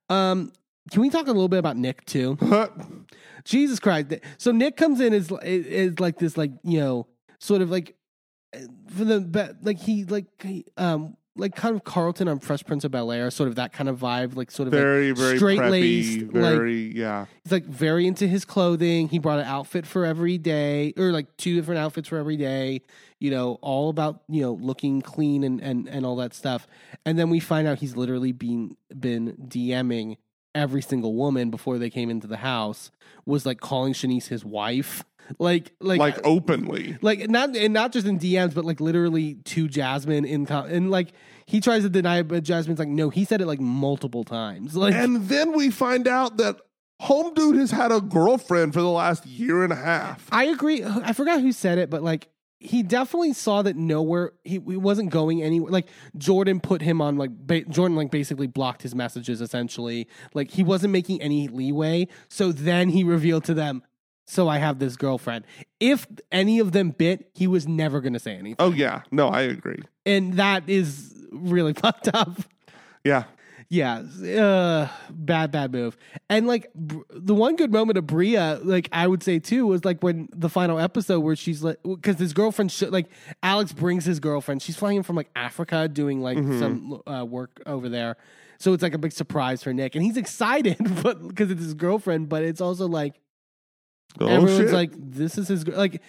um 0.10 0.52
can 0.92 1.02
we 1.02 1.10
talk 1.12 1.28
a 1.28 1.32
little 1.32 1.50
bit 1.50 1.60
about 1.60 1.78
nick 1.78 2.06
too? 2.06 2.38
Jesus 3.44 3.80
christ 3.80 4.14
so 4.38 4.52
nick 4.52 4.78
comes 4.78 5.00
in 5.00 5.14
as 5.14 5.32
is 5.44 6.00
like 6.00 6.18
this 6.18 6.38
like 6.38 6.52
you 6.64 6.80
know 6.80 7.08
sort 7.40 7.62
of 7.62 7.70
like 7.70 7.96
uh, 8.56 8.60
for 8.88 9.04
the 9.06 9.56
like 9.62 9.78
he 9.80 10.06
like 10.06 10.26
he, 10.42 10.66
um 10.78 11.16
like 11.40 11.56
kind 11.56 11.76
of 11.76 11.84
Carlton 11.84 12.28
on 12.28 12.40
Fresh 12.40 12.66
Prince 12.66 12.84
of 12.84 12.92
Bel 12.92 13.12
Air, 13.12 13.32
sort 13.32 13.50
of 13.50 13.56
that 13.56 13.74
kind 13.74 13.90
of 13.90 13.98
vibe, 13.98 14.36
like 14.36 14.52
sort 14.52 14.68
of 14.68 14.74
like 14.74 14.82
very, 14.82 15.12
very 15.12 15.38
straight-laced, 15.38 16.20
preppy, 16.20 16.34
like- 16.34 16.54
very, 16.56 16.92
yeah. 16.96 17.26
He's 17.44 17.52
like 17.52 17.66
very 17.66 18.06
into 18.06 18.28
his 18.28 18.46
clothing. 18.46 19.08
He 19.08 19.18
brought 19.20 19.40
an 19.40 19.46
outfit 19.46 19.86
for 19.88 20.06
every 20.06 20.38
day, 20.38 20.94
or 20.98 21.12
like 21.12 21.36
two 21.38 21.56
different 21.56 21.80
outfits 21.80 22.08
for 22.10 22.18
every 22.18 22.38
day. 22.38 22.82
You 23.20 23.32
know, 23.32 23.58
all 23.62 23.90
about 23.90 24.22
you 24.30 24.42
know 24.42 24.54
looking 24.54 25.02
clean 25.02 25.44
and 25.44 25.60
and 25.62 25.88
and 25.90 26.06
all 26.06 26.16
that 26.18 26.34
stuff. 26.34 26.68
And 27.06 27.18
then 27.18 27.30
we 27.30 27.40
find 27.40 27.68
out 27.68 27.80
he's 27.80 27.96
literally 27.98 28.32
been 28.32 28.78
been 28.98 29.36
DMing 29.48 30.18
every 30.56 30.82
single 30.82 31.14
woman 31.14 31.50
before 31.50 31.78
they 31.78 31.90
came 31.90 32.10
into 32.10 32.28
the 32.28 32.38
house. 32.38 32.92
Was 33.26 33.46
like 33.46 33.60
calling 33.60 33.94
Shanice 33.94 34.28
his 34.28 34.44
wife, 34.46 35.04
like 35.38 35.74
like 35.80 36.00
Like 36.00 36.20
openly. 36.26 36.98
like 37.02 37.30
not 37.30 37.56
and 37.56 37.74
not 37.74 37.92
just 37.92 38.08
in 38.08 38.18
DMs, 38.20 38.54
but 38.54 38.66
like 38.66 38.80
literally 38.80 39.36
to 39.46 39.68
Jasmine 39.68 40.26
in 40.26 40.46
com- 40.46 40.66
and 40.68 40.90
like 40.90 41.12
he 41.46 41.62
tries 41.62 41.84
to 41.84 41.90
deny 41.90 42.20
it, 42.20 42.28
but 42.28 42.44
Jasmine's 42.44 42.80
like, 42.80 42.88
no, 42.88 43.10
he 43.10 43.26
said 43.26 43.42
it 43.42 43.46
like 43.48 43.60
multiple 43.60 44.24
times. 44.24 44.76
Like 44.80 44.94
And 44.96 45.28
then 45.28 45.54
we 45.56 45.70
find 45.72 46.08
out 46.08 46.38
that 46.38 46.58
Home 47.02 47.34
Dude 47.34 47.58
has 47.58 47.72
had 47.72 47.92
a 47.92 48.02
girlfriend 48.02 48.74
for 48.74 48.82
the 48.82 48.90
last 48.90 49.26
year 49.26 49.64
and 49.64 49.72
a 49.72 49.76
half. 49.78 50.28
I 50.32 50.46
agree. 50.46 50.84
I 50.84 51.14
forgot 51.14 51.42
who 51.42 51.52
said 51.52 51.78
it, 51.78 51.90
but 51.90 52.02
like 52.04 52.28
he 52.62 52.84
definitely 52.84 53.32
saw 53.32 53.62
that 53.62 53.78
nowhere 53.78 54.34
he, 54.44 54.56
he 54.56 54.76
wasn't 54.76 55.10
going 55.10 55.42
anywhere. 55.42 55.72
Like 55.72 55.88
Jordan 56.18 56.60
put 56.60 56.82
him 56.82 57.02
on 57.02 57.16
like 57.18 57.32
ba- 57.32 57.64
Jordan 57.64 57.96
like 57.96 58.12
basically 58.12 58.48
blocked 58.48 58.82
his 58.82 58.94
messages 58.94 59.40
essentially. 59.40 60.10
Like 60.34 60.52
he 60.52 60.62
wasn't 60.64 60.92
making 60.92 61.22
any 61.22 61.48
leeway. 61.48 62.10
So 62.28 62.52
then 62.52 62.90
he 62.90 63.06
revealed 63.06 63.46
to 63.46 63.54
them, 63.54 63.82
"So 64.30 64.48
I 64.48 64.58
have 64.58 64.80
this 64.80 64.96
girlfriend." 64.96 65.46
If 65.80 66.08
any 66.32 66.60
of 66.60 66.72
them 66.72 66.92
bit, 66.92 67.30
he 67.34 67.48
was 67.48 67.68
never 67.68 68.02
going 68.02 68.14
to 68.14 68.20
say 68.20 68.34
anything, 68.36 68.56
Oh 68.60 68.72
yeah, 68.72 69.02
no, 69.12 69.28
I 69.30 69.42
agree. 69.42 69.82
and 70.06 70.34
that 70.34 70.70
is 70.70 71.14
really 71.32 71.74
fucked 71.84 72.10
up. 72.14 72.38
Yeah, 73.04 73.24
Yeah, 73.70 74.00
uh, 74.38 74.88
bad, 75.12 75.52
bad 75.52 75.72
move. 75.72 75.96
And 76.30 76.48
like 76.48 76.74
Br- 76.74 77.02
the 77.12 77.34
one 77.36 77.56
good 77.56 77.72
moment 77.72 77.98
of 77.98 78.08
Bria, 78.08 78.60
like 78.64 78.90
I 78.92 79.08
would 79.08 79.24
say 79.24 79.40
too, 79.40 79.68
was 79.68 79.86
like 79.86 80.02
when 80.04 80.28
the 80.36 80.50
final 80.50 80.80
episode 80.80 81.20
where 81.22 81.36
she's 81.36 81.64
like, 81.64 81.78
because 81.84 82.18
his 82.20 82.34
girlfriend, 82.34 82.72
sh- 82.72 82.84
like 82.90 83.08
Alex 83.44 83.72
brings 83.72 84.06
his 84.06 84.20
girlfriend. 84.20 84.62
She's 84.62 84.76
flying 84.76 84.98
in 84.98 85.04
from 85.04 85.16
like 85.16 85.30
Africa, 85.36 85.88
doing 85.88 86.20
like 86.22 86.38
some 86.38 87.02
uh, 87.08 87.24
work 87.26 87.62
over 87.66 87.88
there. 87.90 88.18
So 88.58 88.74
it's 88.74 88.84
like 88.84 88.94
a 88.94 88.98
big 88.98 89.14
surprise 89.14 89.64
for 89.64 89.72
Nick, 89.74 89.96
and 89.96 90.04
he's 90.04 90.18
excited, 90.18 90.78
but 91.04 91.26
because 91.26 91.50
it's 91.52 91.62
his 91.62 91.74
girlfriend. 91.76 92.28
But 92.28 92.44
it's 92.44 92.60
also 92.60 92.88
like 92.88 93.14
oh, 94.20 94.28
everyone's 94.28 94.70
shit. 94.70 94.74
like, 94.74 94.92
this 94.96 95.38
is 95.38 95.48
his 95.48 95.64
gr- 95.64 95.76
like, 95.76 96.02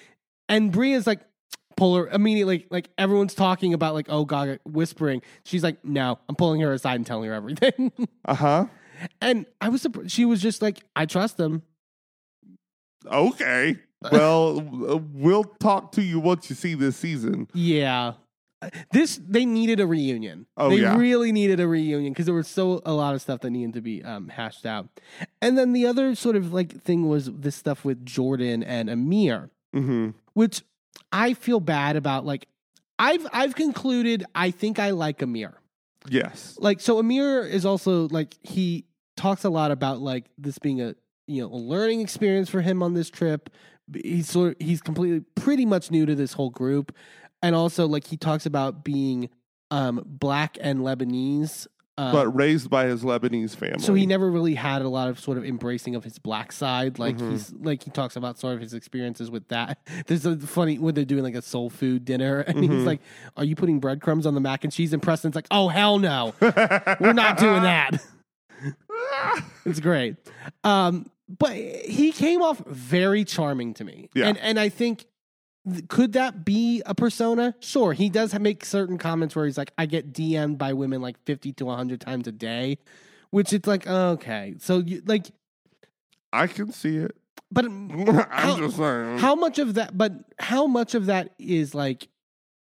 and 0.49 0.73
Bria's 0.73 1.07
like 1.07 1.21
pull 1.77 1.97
her 1.97 2.09
immediately. 2.09 2.67
Like 2.71 2.91
everyone's 2.99 3.35
talking 3.35 3.75
about 3.75 3.95
like, 3.95 4.07
oh 4.09 4.25
God, 4.25 4.61
whispering. 4.65 5.23
She's 5.45 5.65
like, 5.65 5.85
no, 5.85 6.19
I'm 6.29 6.37
pulling 6.37 6.61
her 6.61 6.73
aside 6.73 6.97
and 6.97 7.07
telling 7.07 7.29
her 7.29 7.35
everything. 7.35 7.93
uh 8.25 8.35
huh. 8.35 8.67
and 9.21 9.47
I 9.61 9.69
was 9.71 9.83
surprised. 9.83 10.11
She 10.11 10.25
was 10.25 10.41
just 10.43 10.63
like, 10.63 10.79
I 10.95 11.07
trust 11.07 11.41
him. 11.41 11.63
Okay. 13.07 13.77
Well, 14.13 14.61
we'll 15.13 15.45
talk 15.45 15.93
to 15.93 16.03
you 16.03 16.21
once 16.21 16.49
you 16.49 16.57
see 16.57 16.75
this 16.75 16.97
season. 16.97 17.49
Yeah. 17.53 18.15
This 18.93 19.21
they 19.27 19.45
needed 19.47 19.81
a 19.81 19.87
reunion. 19.87 20.47
Oh, 20.57 20.71
they 20.71 20.77
yeah. 20.83 20.97
really 20.97 21.33
needed 21.33 21.61
a 21.61 21.67
reunion 21.67 22.13
because 22.13 22.27
there 22.27 22.35
was 22.35 22.49
so 22.49 22.83
a 22.85 22.93
lot 22.93 23.15
of 23.15 23.23
stuff 23.23 23.41
that 23.41 23.51
needed 23.51 23.75
to 23.75 23.81
be 23.81 24.05
um, 24.05 24.29
hashed 24.29 24.67
out. 24.67 24.89
And 25.41 25.57
then 25.57 25.73
the 25.73 25.87
other 25.87 26.15
sort 26.15 26.37
of 26.37 26.53
like 26.53 26.81
thing 26.81 27.09
was 27.09 27.31
this 27.33 27.57
stuff 27.57 27.85
with 27.85 28.05
Jordan 28.05 28.63
and 28.63 28.91
Amir. 28.91 29.51
hmm 29.73 30.11
which 30.35 30.63
I 31.13 31.35
feel 31.35 31.61
bad 31.61 31.97
about. 31.97 32.25
Like, 32.25 32.47
I've 32.99 33.27
I've 33.33 33.55
concluded 33.55 34.25
I 34.35 34.51
think 34.51 34.79
I 34.79 34.91
like 34.91 35.23
Amir. 35.23 35.55
Yes. 36.09 36.57
Like, 36.59 36.81
so 36.81 36.99
Amir 36.99 37.43
is 37.43 37.65
also 37.67 38.09
like 38.09 38.37
he 38.43 38.85
talks 39.17 39.45
a 39.45 39.51
lot 39.51 39.71
about 39.71 40.01
like 40.01 40.25
this 40.39 40.59
being 40.59 40.81
a 40.81 40.95
you 41.27 41.43
know 41.43 41.49
a 41.53 41.57
learning 41.57 42.01
experience 42.01 42.49
for 42.49 42.61
him 42.61 42.83
on 42.83 42.95
this 42.95 43.11
trip. 43.11 43.51
He's 43.93 44.29
sort 44.29 44.61
he's 44.63 44.81
completely 44.81 45.21
pretty 45.35 45.67
much 45.67 45.91
new 45.91 46.07
to 46.07 46.15
this 46.15 46.35
whole 46.35 46.51
group, 46.51 46.95
and 47.43 47.55
also 47.55 47.87
like 47.87 48.07
he 48.07 48.17
talks 48.17 48.47
about 48.47 48.85
being 48.85 49.29
um 49.71 50.03
black 50.07 50.57
and 50.61 50.81
Lebanese. 50.81 51.67
Um, 51.99 52.13
but 52.13 52.29
raised 52.35 52.71
by 52.71 52.87
his 52.87 53.03
Lebanese 53.03 53.55
family. 53.55 53.81
so 53.81 53.93
he 53.93 54.07
never 54.07 54.31
really 54.31 54.55
had 54.55 54.81
a 54.81 54.89
lot 54.89 55.09
of 55.09 55.21
sort 55.21 55.37
of 55.37 55.45
embracing 55.45 55.95
of 55.95 56.03
his 56.03 56.19
black 56.19 56.51
side. 56.51 56.99
Like 56.99 57.19
Mhm. 57.19 57.31
he's 57.33 57.53
like 57.53 57.83
he 57.83 57.91
talks 57.91 58.17
about 58.17 58.39
sort 58.39 58.55
of 58.55 58.61
his 58.63 58.73
experiences 58.73 59.31
with 59.31 59.47
that. 59.49 59.79
There's 60.07 60.25
a 60.25 60.39
funny 60.39 60.79
when 60.79 60.95
they're 60.95 61.05
doing 61.05 61.25
like 61.25 61.35
a 61.35 61.43
soul 61.43 61.69
food 61.69 62.07
dinner, 62.07 62.41
and 62.47 62.61
he's 62.61 62.71
Mhm. 62.71 62.87
like, 62.87 63.01
"Are 63.37 63.45
you 63.45 63.55
putting 63.55 63.81
breadcrumbs 63.81 64.25
on 64.25 64.33
the 64.35 64.41
mac 64.41 64.65
and 64.65 64.73
cheese?" 64.73 64.95
And 64.95 65.03
Preston's 65.03 65.35
like, 65.35 65.47
"Oh 65.51 65.69
hell 65.69 65.99
no, 65.99 66.33
we're 66.41 67.13
not 67.13 67.37
doing 67.37 67.63
that." 67.65 68.03
it's 69.67 69.81
great, 69.81 70.17
um, 70.65 71.11
but 71.29 71.53
he 71.55 72.13
came 72.13 72.41
off 72.43 72.63
very 72.67 73.25
charming 73.25 73.75
to 73.75 73.85
me, 73.85 74.09
Yeah. 74.15 74.29
and 74.29 74.39
and 74.39 74.59
I 74.59 74.69
think. 74.71 75.05
Could 75.89 76.15
that 76.15 76.45
be 76.45 76.83
a 76.87 76.95
persona? 76.95 77.55
Sure. 77.61 77.93
He 77.93 78.09
does 78.09 78.37
make 78.39 78.65
certain 78.65 78.97
comments 78.99 79.37
where 79.37 79.45
he's 79.45 79.59
like, 79.59 79.73
I 79.77 79.87
get 79.87 80.13
DM'd 80.13 80.57
by 80.59 80.73
women 80.73 81.03
like 81.03 81.17
50 81.27 81.53
to 81.55 81.67
100 81.67 82.01
times 82.01 82.27
a 82.27 82.33
day, 82.33 82.79
which 83.31 83.53
it's 83.53 83.67
like, 83.69 83.87
okay. 83.87 84.55
So, 84.59 84.79
you, 84.79 85.03
like, 85.05 85.27
I 86.33 86.47
can 86.47 86.73
see 86.73 86.97
it. 86.97 87.15
but 87.53 87.65
I'm 87.67 87.91
How- 88.31 88.57
just 88.57 88.77
saying. 88.79 89.19
how 89.19 89.35
much 89.35 89.59
of 89.59 89.75
that, 89.75 89.97
but 89.99 90.13
how 90.39 90.67
much 90.67 90.95
of 90.95 91.07
that 91.07 91.35
is 91.39 91.75
like 91.75 92.09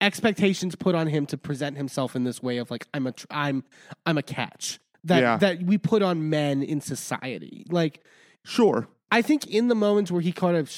expectations 0.00 0.74
put 0.76 0.94
on 0.94 1.08
him 1.08 1.26
to 1.26 1.36
present 1.36 1.76
himself 1.76 2.14
in 2.16 2.24
this 2.24 2.42
way 2.42 2.58
of 2.58 2.70
like, 2.70 2.86
I'm 2.94 3.06
a, 3.06 3.14
I'm, 3.30 3.64
I'm 4.06 4.16
a 4.16 4.22
catch 4.22 4.78
that, 5.04 5.20
Yeah. 5.20 5.36
that 5.38 5.62
we 5.62 5.76
put 5.76 6.02
on 6.02 6.30
men 6.30 6.62
in 6.62 6.80
society. 6.80 7.66
Like, 7.68 8.02
sure. 8.44 8.88
I 9.10 9.22
think 9.22 9.46
in 9.46 9.68
the 9.68 9.74
moments 9.74 10.10
where 10.10 10.20
he 10.20 10.32
kind 10.32 10.56
of 10.56 10.70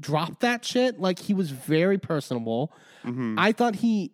dropped 0.00 0.40
that 0.40 0.64
shit, 0.64 1.00
like 1.00 1.18
he 1.18 1.34
was 1.34 1.50
very 1.50 1.98
personable. 1.98 2.72
hmm 3.02 3.36
I 3.38 3.52
thought 3.52 3.76
he. 3.76 4.12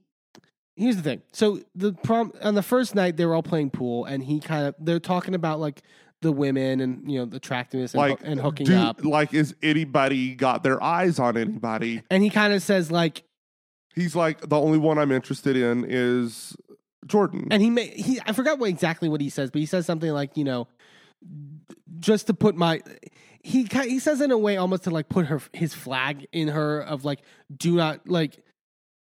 Here's 0.74 0.96
the 0.96 1.02
thing. 1.02 1.22
So 1.32 1.60
the 1.74 1.92
prom 1.92 2.32
on 2.42 2.54
the 2.54 2.62
first 2.62 2.94
night 2.94 3.16
they 3.18 3.26
were 3.26 3.34
all 3.34 3.42
playing 3.42 3.70
pool, 3.70 4.04
and 4.06 4.22
he 4.22 4.40
kind 4.40 4.66
of 4.66 4.74
they're 4.78 5.00
talking 5.00 5.34
about 5.34 5.60
like 5.60 5.82
the 6.22 6.32
women 6.32 6.80
and 6.80 7.10
you 7.10 7.18
know 7.18 7.24
the 7.26 7.36
attractiveness 7.36 7.92
and, 7.94 8.00
like 8.00 8.20
hoo- 8.20 8.24
and 8.26 8.40
hooking 8.40 8.66
do- 8.66 8.76
up, 8.76 9.04
Like, 9.04 9.34
is 9.34 9.54
anybody 9.62 10.34
got 10.34 10.62
their 10.62 10.82
eyes 10.82 11.18
on 11.18 11.36
anybody? 11.36 12.02
and 12.10 12.22
he 12.22 12.30
kind 12.30 12.52
of 12.54 12.62
says 12.62 12.90
like, 12.90 13.24
He's 13.94 14.16
like 14.16 14.48
the 14.48 14.58
only 14.58 14.78
one 14.78 14.98
I'm 14.98 15.12
interested 15.12 15.56
in 15.56 15.84
is 15.86 16.56
Jordan. 17.06 17.48
and 17.50 17.60
he 17.60 17.68
may 17.68 17.88
he 17.88 18.18
I 18.24 18.32
forgot 18.32 18.58
what 18.58 18.70
exactly 18.70 19.08
what 19.10 19.20
he 19.20 19.28
says, 19.28 19.50
but 19.50 19.58
he 19.58 19.66
says 19.66 19.84
something 19.84 20.10
like 20.10 20.36
you 20.38 20.44
know, 20.44 20.68
just 22.00 22.28
to 22.28 22.34
put 22.34 22.54
my. 22.56 22.80
He 23.42 23.66
he 23.84 23.98
says 23.98 24.20
in 24.20 24.30
a 24.30 24.38
way 24.38 24.56
almost 24.56 24.84
to 24.84 24.90
like 24.90 25.08
put 25.08 25.26
her 25.26 25.40
his 25.52 25.74
flag 25.74 26.26
in 26.32 26.48
her 26.48 26.80
of 26.80 27.04
like 27.04 27.20
do 27.54 27.74
not 27.76 28.08
like 28.08 28.38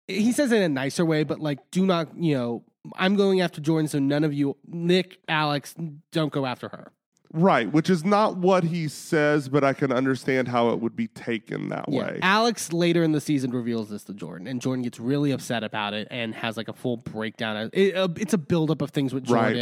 he 0.06 0.32
says 0.32 0.52
it 0.52 0.56
in 0.56 0.62
a 0.62 0.69
nicer 0.70 1.05
way, 1.05 1.23
but 1.23 1.39
like, 1.39 1.59
do 1.70 1.85
not, 1.85 2.16
you 2.16 2.35
know, 2.35 2.65
I'm 2.97 3.15
going 3.15 3.43
after 3.43 3.60
Jordan, 3.60 3.89
so 3.89 3.98
none 3.98 4.24
of 4.24 4.32
you, 4.32 4.56
Nick, 4.66 5.19
Alex, 5.28 5.74
don't 6.12 6.32
go 6.32 6.47
after 6.47 6.69
her. 6.70 6.93
right, 7.35 7.70
which 7.70 7.90
is 7.90 8.06
not 8.06 8.39
what 8.39 8.65
he 8.65 8.89
says, 8.89 9.51
but 9.51 9.62
I 9.62 9.74
can 9.74 9.93
understand 9.93 10.48
how 10.48 10.70
it 10.70 10.81
would 10.81 10.97
be 10.97 11.09
taken 11.09 11.69
that 11.69 11.85
Yeah. 11.90 11.98
way. 12.06 12.19
Alex 12.23 12.73
later 12.73 13.02
in 13.02 13.12
the 13.12 13.20
season 13.20 13.51
reveals 13.51 13.90
this 13.90 14.02
to 14.05 14.15
Jordan, 14.15 14.47
and 14.47 14.62
Jordan 14.62 14.82
gets 14.82 14.98
really 14.98 15.31
upset 15.32 15.62
about 15.62 15.93
it 15.93 16.09
and 16.10 16.35
has 16.36 16.56
like 16.56 16.69
a 16.69 16.73
full 16.73 16.97
breakdown. 16.97 17.69
It, 17.74 17.94
uh, 17.94 18.09
it's 18.16 18.32
a 18.32 18.39
buildup 18.39 18.81
of 18.81 18.93
things 18.93 19.12
with 19.12 19.28
Right. 19.28 19.52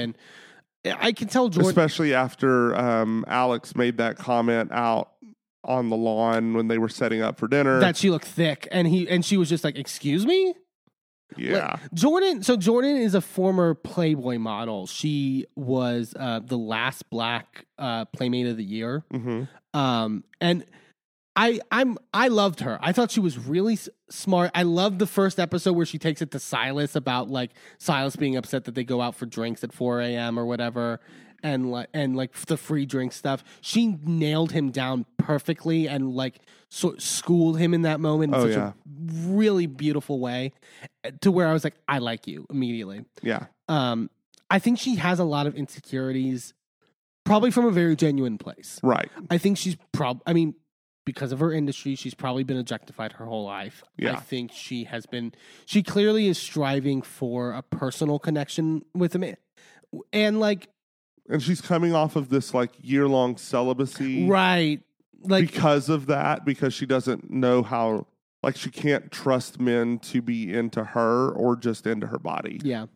I 1.01 1.13
can 1.13 1.29
tell 1.29 1.49
Jordan. 1.49 1.69
Especially 1.69 2.15
after 2.15 2.77
um, 2.77 3.25
Alex 3.29 3.75
made 3.77 3.97
that 3.99 4.17
comment 4.17 4.71
out 4.73 5.13
on 5.65 5.89
the 5.91 5.97
lawn 5.97 6.55
when 6.55 6.69
they 6.69 6.79
were 6.79 6.89
setting 6.89 7.23
up 7.23 7.39
for 7.39 7.49
dinner. 7.49 7.81
that 7.81 7.97
she 7.97 8.11
looked 8.11 8.27
thick, 8.27 8.69
and 8.71 8.87
he 8.87 9.09
and 9.09 9.25
she 9.25 9.37
was 9.37 9.49
just 9.49 9.65
like, 9.65 9.77
"Excuse 9.77 10.25
me." 10.27 10.55
yeah. 11.37 11.73
Like, 11.83 11.93
Jordan. 11.95 12.43
So 12.43 12.57
Jordan 12.57 12.97
is 12.97 13.15
a 13.15 13.21
former 13.21 13.75
Playboy 13.75 14.39
model. 14.39 14.87
She 14.87 15.47
was 15.57 16.15
uh, 16.19 16.41
the 16.45 16.59
last 16.59 17.11
Black 17.11 17.67
uh, 17.79 18.05
Playmate 18.07 18.47
of 18.47 18.57
the 18.57 18.65
Year. 18.65 19.05
hmm 19.11 19.45
um 19.75 20.25
and 20.41 20.65
i 21.37 21.61
i'm 21.71 21.97
i 22.15 22.29
loved 22.29 22.61
her 22.61 22.79
i 22.81 22.93
thought 22.93 23.11
she 23.11 23.21
was 23.21 23.39
really 23.39 23.75
s- 23.75 23.89
smart 24.09 24.51
i 24.55 24.63
loved 24.63 24.99
the 24.99 25.07
first 25.07 25.39
episode 25.39 25.73
where 25.73 25.87
she 25.87 25.99
takes 25.99 26.21
it 26.23 26.31
to 26.31 26.39
silas 26.39 26.97
about 26.97 27.29
like 27.31 27.51
silas 27.79 28.17
being 28.17 28.37
upset 28.37 28.65
that 28.65 28.75
they 28.75 28.85
go 28.85 29.01
out 29.01 29.15
for 29.15 29.27
drinks 29.27 29.63
at 29.63 29.73
4 29.73 30.01
a.m 30.01 30.39
or 30.39 30.47
whatever 30.47 31.01
and 31.43 31.71
like 31.71 31.89
and 31.93 32.17
like 32.17 32.33
the 32.47 32.57
free 32.57 32.87
drink 32.87 33.13
stuff 33.13 33.45
she 33.61 33.99
nailed 34.05 34.53
him 34.53 34.71
down 34.71 35.05
perfectly 35.19 35.87
and 35.87 36.15
like 36.15 36.41
so 36.71 36.95
schooled 36.99 37.59
him 37.59 37.75
in 37.75 37.83
that 37.83 38.01
moment 38.01 38.35
in 38.35 38.41
Oh, 38.41 38.47
such 38.47 38.57
yeah. 38.57 38.69
a 38.69 38.75
really 39.29 39.67
beautiful 39.67 40.19
way 40.19 40.53
eh, 41.05 41.11
to 41.21 41.31
where 41.31 41.47
i 41.47 41.53
was 41.53 41.63
like 41.65 41.75
i 41.87 41.99
like 41.99 42.27
you 42.27 42.47
immediately 42.51 43.05
Yeah. 43.23 43.47
um 43.69 44.09
i 44.51 44.59
think 44.59 44.79
she 44.79 44.97
has 44.97 45.19
a 45.19 45.25
lot 45.25 45.47
of 45.47 45.55
insecurities 45.55 46.55
probably 47.25 47.51
from 47.51 47.67
a 47.67 47.71
very 47.71 47.97
genuine 47.97 48.39
place 48.39 48.81
Right. 48.83 49.11
I 49.31 49.37
think 49.39 49.59
she's 49.59 49.77
prob. 49.93 50.23
I 50.27 50.33
mean, 50.33 50.55
because 51.07 51.33
of 51.33 51.39
her 51.41 51.51
industry, 51.51 51.95
she's 51.95 52.13
probably 52.13 52.45
been 52.45 52.59
objectified 52.59 53.13
her 53.13 53.25
whole 53.25 53.45
life. 53.45 53.83
I 54.05 54.17
think 54.17 54.53
she 54.53 54.85
has 54.85 55.07
been. 55.07 55.33
She 55.65 55.83
clearly 55.83 56.27
is 56.27 56.37
striving 56.37 57.01
for 57.01 57.53
a 57.53 57.63
personal 57.63 58.19
connection 58.19 58.85
with 58.95 59.15
a 59.15 59.19
man. 59.19 59.37
and 60.13 60.39
like 60.39 60.69
And 61.31 61.43
she's 61.43 61.63
coming 61.63 61.95
off 61.95 62.17
of 62.17 62.29
this 62.29 62.53
like 62.53 62.73
year 62.83 63.09
long 63.09 63.39
celibacy 63.39 64.27
right, 64.29 64.83
like 65.23 65.47
because 65.47 65.89
of 65.89 66.07
that, 66.07 66.45
because 66.45 66.75
she 66.75 66.85
doesn't 66.85 67.31
know 67.31 67.63
how, 67.63 68.07
like, 68.43 68.57
she 68.57 68.71
can't 68.71 69.11
trust 69.11 69.59
men 69.59 69.99
to 70.01 70.21
be 70.21 70.53
into 70.53 70.85
her 70.85 71.31
or 71.31 71.57
just 71.57 71.87
into 71.87 72.09
her 72.09 72.19
body. 72.19 72.61
yeah. 72.63 72.87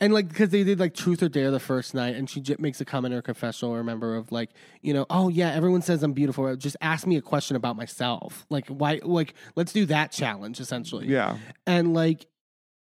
And 0.00 0.12
like, 0.12 0.28
because 0.28 0.50
they 0.50 0.64
did 0.64 0.78
like 0.78 0.94
truth 0.94 1.22
or 1.22 1.28
dare 1.28 1.50
the 1.50 1.60
first 1.60 1.94
night, 1.94 2.14
and 2.16 2.28
she 2.28 2.40
j- 2.40 2.56
makes 2.58 2.80
a 2.80 2.84
comment 2.84 3.12
in 3.12 3.18
her 3.18 3.22
confessional. 3.22 3.74
Remember 3.76 4.16
of 4.16 4.30
like, 4.32 4.50
you 4.82 4.94
know, 4.94 5.06
oh 5.10 5.28
yeah, 5.28 5.50
everyone 5.52 5.82
says 5.82 6.02
I'm 6.02 6.12
beautiful. 6.12 6.46
Uh, 6.46 6.56
just 6.56 6.76
ask 6.80 7.06
me 7.06 7.16
a 7.16 7.22
question 7.22 7.56
about 7.56 7.76
myself. 7.76 8.46
Like, 8.50 8.66
why? 8.68 9.00
Like, 9.02 9.34
let's 9.56 9.72
do 9.72 9.86
that 9.86 10.12
challenge 10.12 10.60
essentially. 10.60 11.06
Yeah. 11.06 11.36
and 11.66 11.94
like 11.94 12.26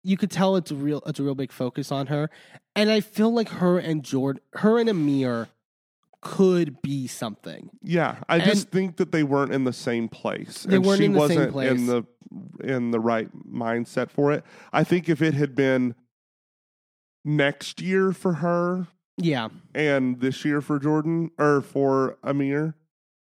you 0.03 0.17
could 0.17 0.31
tell 0.31 0.55
it's 0.57 0.71
a 0.71 0.75
real 0.75 1.03
it's 1.07 1.19
a 1.19 1.23
real 1.23 1.35
big 1.35 1.51
focus 1.51 1.91
on 1.91 2.07
her 2.07 2.31
and 2.77 2.91
i 2.93 3.01
feel 3.01 3.35
like 3.35 3.49
her 3.49 3.77
and 3.77 4.05
jordan 4.05 4.41
her 4.53 4.79
and 4.79 4.89
amir 4.89 5.49
could 6.21 6.83
be 6.83 7.07
something. 7.07 7.71
Yeah, 7.83 8.17
I 8.29 8.41
just 8.41 8.71
think 8.71 8.97
that 8.97 9.13
they 9.13 9.23
weren't 9.23 9.53
in 9.53 9.65
the 9.65 9.73
same 9.73 10.09
place. 10.09 10.65
They 10.65 10.77
and 10.77 10.85
weren't 10.85 10.99
she 10.99 11.05
in 11.05 11.13
the 11.13 11.29
same 11.29 11.37
wasn't 11.37 11.53
place. 11.53 11.71
in 11.71 11.87
the 11.87 12.05
in 12.65 12.91
the 12.91 12.99
right 13.01 13.29
mindset 13.49 14.11
for 14.11 14.33
it. 14.33 14.45
I 14.73 14.83
think 14.83 15.09
if 15.09 15.23
it 15.23 15.35
had 15.35 15.55
been 15.55 15.95
next 17.27 17.81
year 17.83 18.13
for 18.13 18.35
her 18.35 18.87
Yeah. 19.19 19.49
and 19.75 20.21
this 20.21 20.45
year 20.45 20.61
for 20.63 20.79
Jordan 20.79 21.31
or 21.39 21.61
for 21.61 22.17
Amir, 22.23 22.75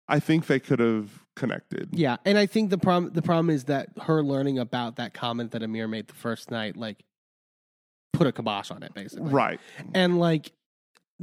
I 0.08 0.20
think 0.20 0.46
they 0.48 0.60
could 0.60 0.80
have 0.80 1.24
connected. 1.36 1.90
Yeah, 1.92 2.18
and 2.24 2.38
I 2.38 2.46
think 2.46 2.70
the 2.70 2.78
problem 2.78 3.12
the 3.14 3.22
problem 3.22 3.50
is 3.50 3.66
that 3.66 3.90
her 4.04 4.24
learning 4.24 4.60
about 4.60 4.96
that 4.98 5.14
comment 5.14 5.52
that 5.52 5.64
Amir 5.64 5.88
made 5.88 6.08
the 6.08 6.14
first 6.14 6.50
night, 6.52 6.78
like, 6.78 7.04
put 8.14 8.26
a 8.28 8.32
kibosh 8.32 8.72
on 8.72 8.84
it, 8.84 8.94
basically. 8.94 9.32
Right. 9.32 9.60
And 9.94 10.18
like, 10.20 10.52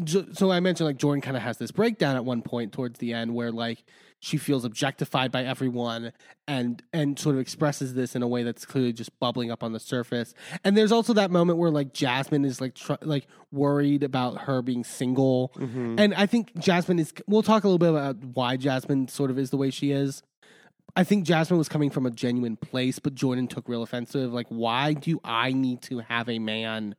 so 0.06 0.50
I 0.50 0.60
mentioned 0.60 0.86
like 0.86 0.96
Jordan 0.96 1.20
kind 1.22 1.36
of 1.36 1.42
has 1.42 1.56
this 1.56 1.70
breakdown 1.70 2.16
at 2.16 2.24
one 2.24 2.42
point 2.42 2.72
towards 2.72 2.98
the 2.98 3.12
end 3.12 3.34
where 3.34 3.50
like 3.52 3.84
she 4.24 4.38
feels 4.38 4.64
objectified 4.64 5.30
by 5.30 5.44
everyone 5.44 6.12
and 6.48 6.82
and 6.92 7.18
sort 7.18 7.34
of 7.34 7.40
expresses 7.40 7.92
this 7.92 8.16
in 8.16 8.22
a 8.22 8.26
way 8.28 8.42
that's 8.42 8.64
clearly 8.64 8.92
just 8.92 9.10
bubbling 9.20 9.50
up 9.50 9.62
on 9.62 9.72
the 9.72 9.78
surface. 9.80 10.32
And 10.64 10.76
there's 10.76 10.92
also 10.92 11.12
that 11.12 11.30
moment 11.30 11.58
where 11.58 11.70
like 11.70 11.92
Jasmine 11.92 12.44
is 12.44 12.60
like 12.60 12.74
tr- 12.74 12.94
like 13.02 13.26
worried 13.52 14.02
about 14.02 14.42
her 14.42 14.62
being 14.62 14.82
single. 14.82 15.52
Mhm. 15.56 16.00
And 16.00 16.14
I 16.14 16.24
think 16.26 16.56
Jasmine 16.58 16.98
is. 16.98 17.12
We'll 17.26 17.42
talk 17.42 17.64
a 17.64 17.68
little 17.68 17.78
bit 17.78 17.90
about 17.90 18.16
why 18.34 18.56
Jasmine 18.56 19.08
sort 19.08 19.30
of 19.30 19.38
is 19.38 19.50
the 19.50 19.56
way 19.58 19.70
she 19.70 19.90
is. 19.90 20.22
I 20.96 21.04
think 21.04 21.26
Jasmine 21.26 21.58
was 21.58 21.68
coming 21.68 21.90
from 21.90 22.06
a 22.06 22.10
genuine 22.10 22.56
place, 22.56 22.98
but 23.00 23.14
Jordan 23.14 23.48
took 23.48 23.68
real 23.68 23.82
offensive. 23.82 24.32
Like, 24.32 24.46
why 24.48 24.92
do 24.94 25.20
I 25.24 25.52
need 25.52 25.82
to 25.82 25.98
have 25.98 26.28
a 26.28 26.38
man 26.38 26.94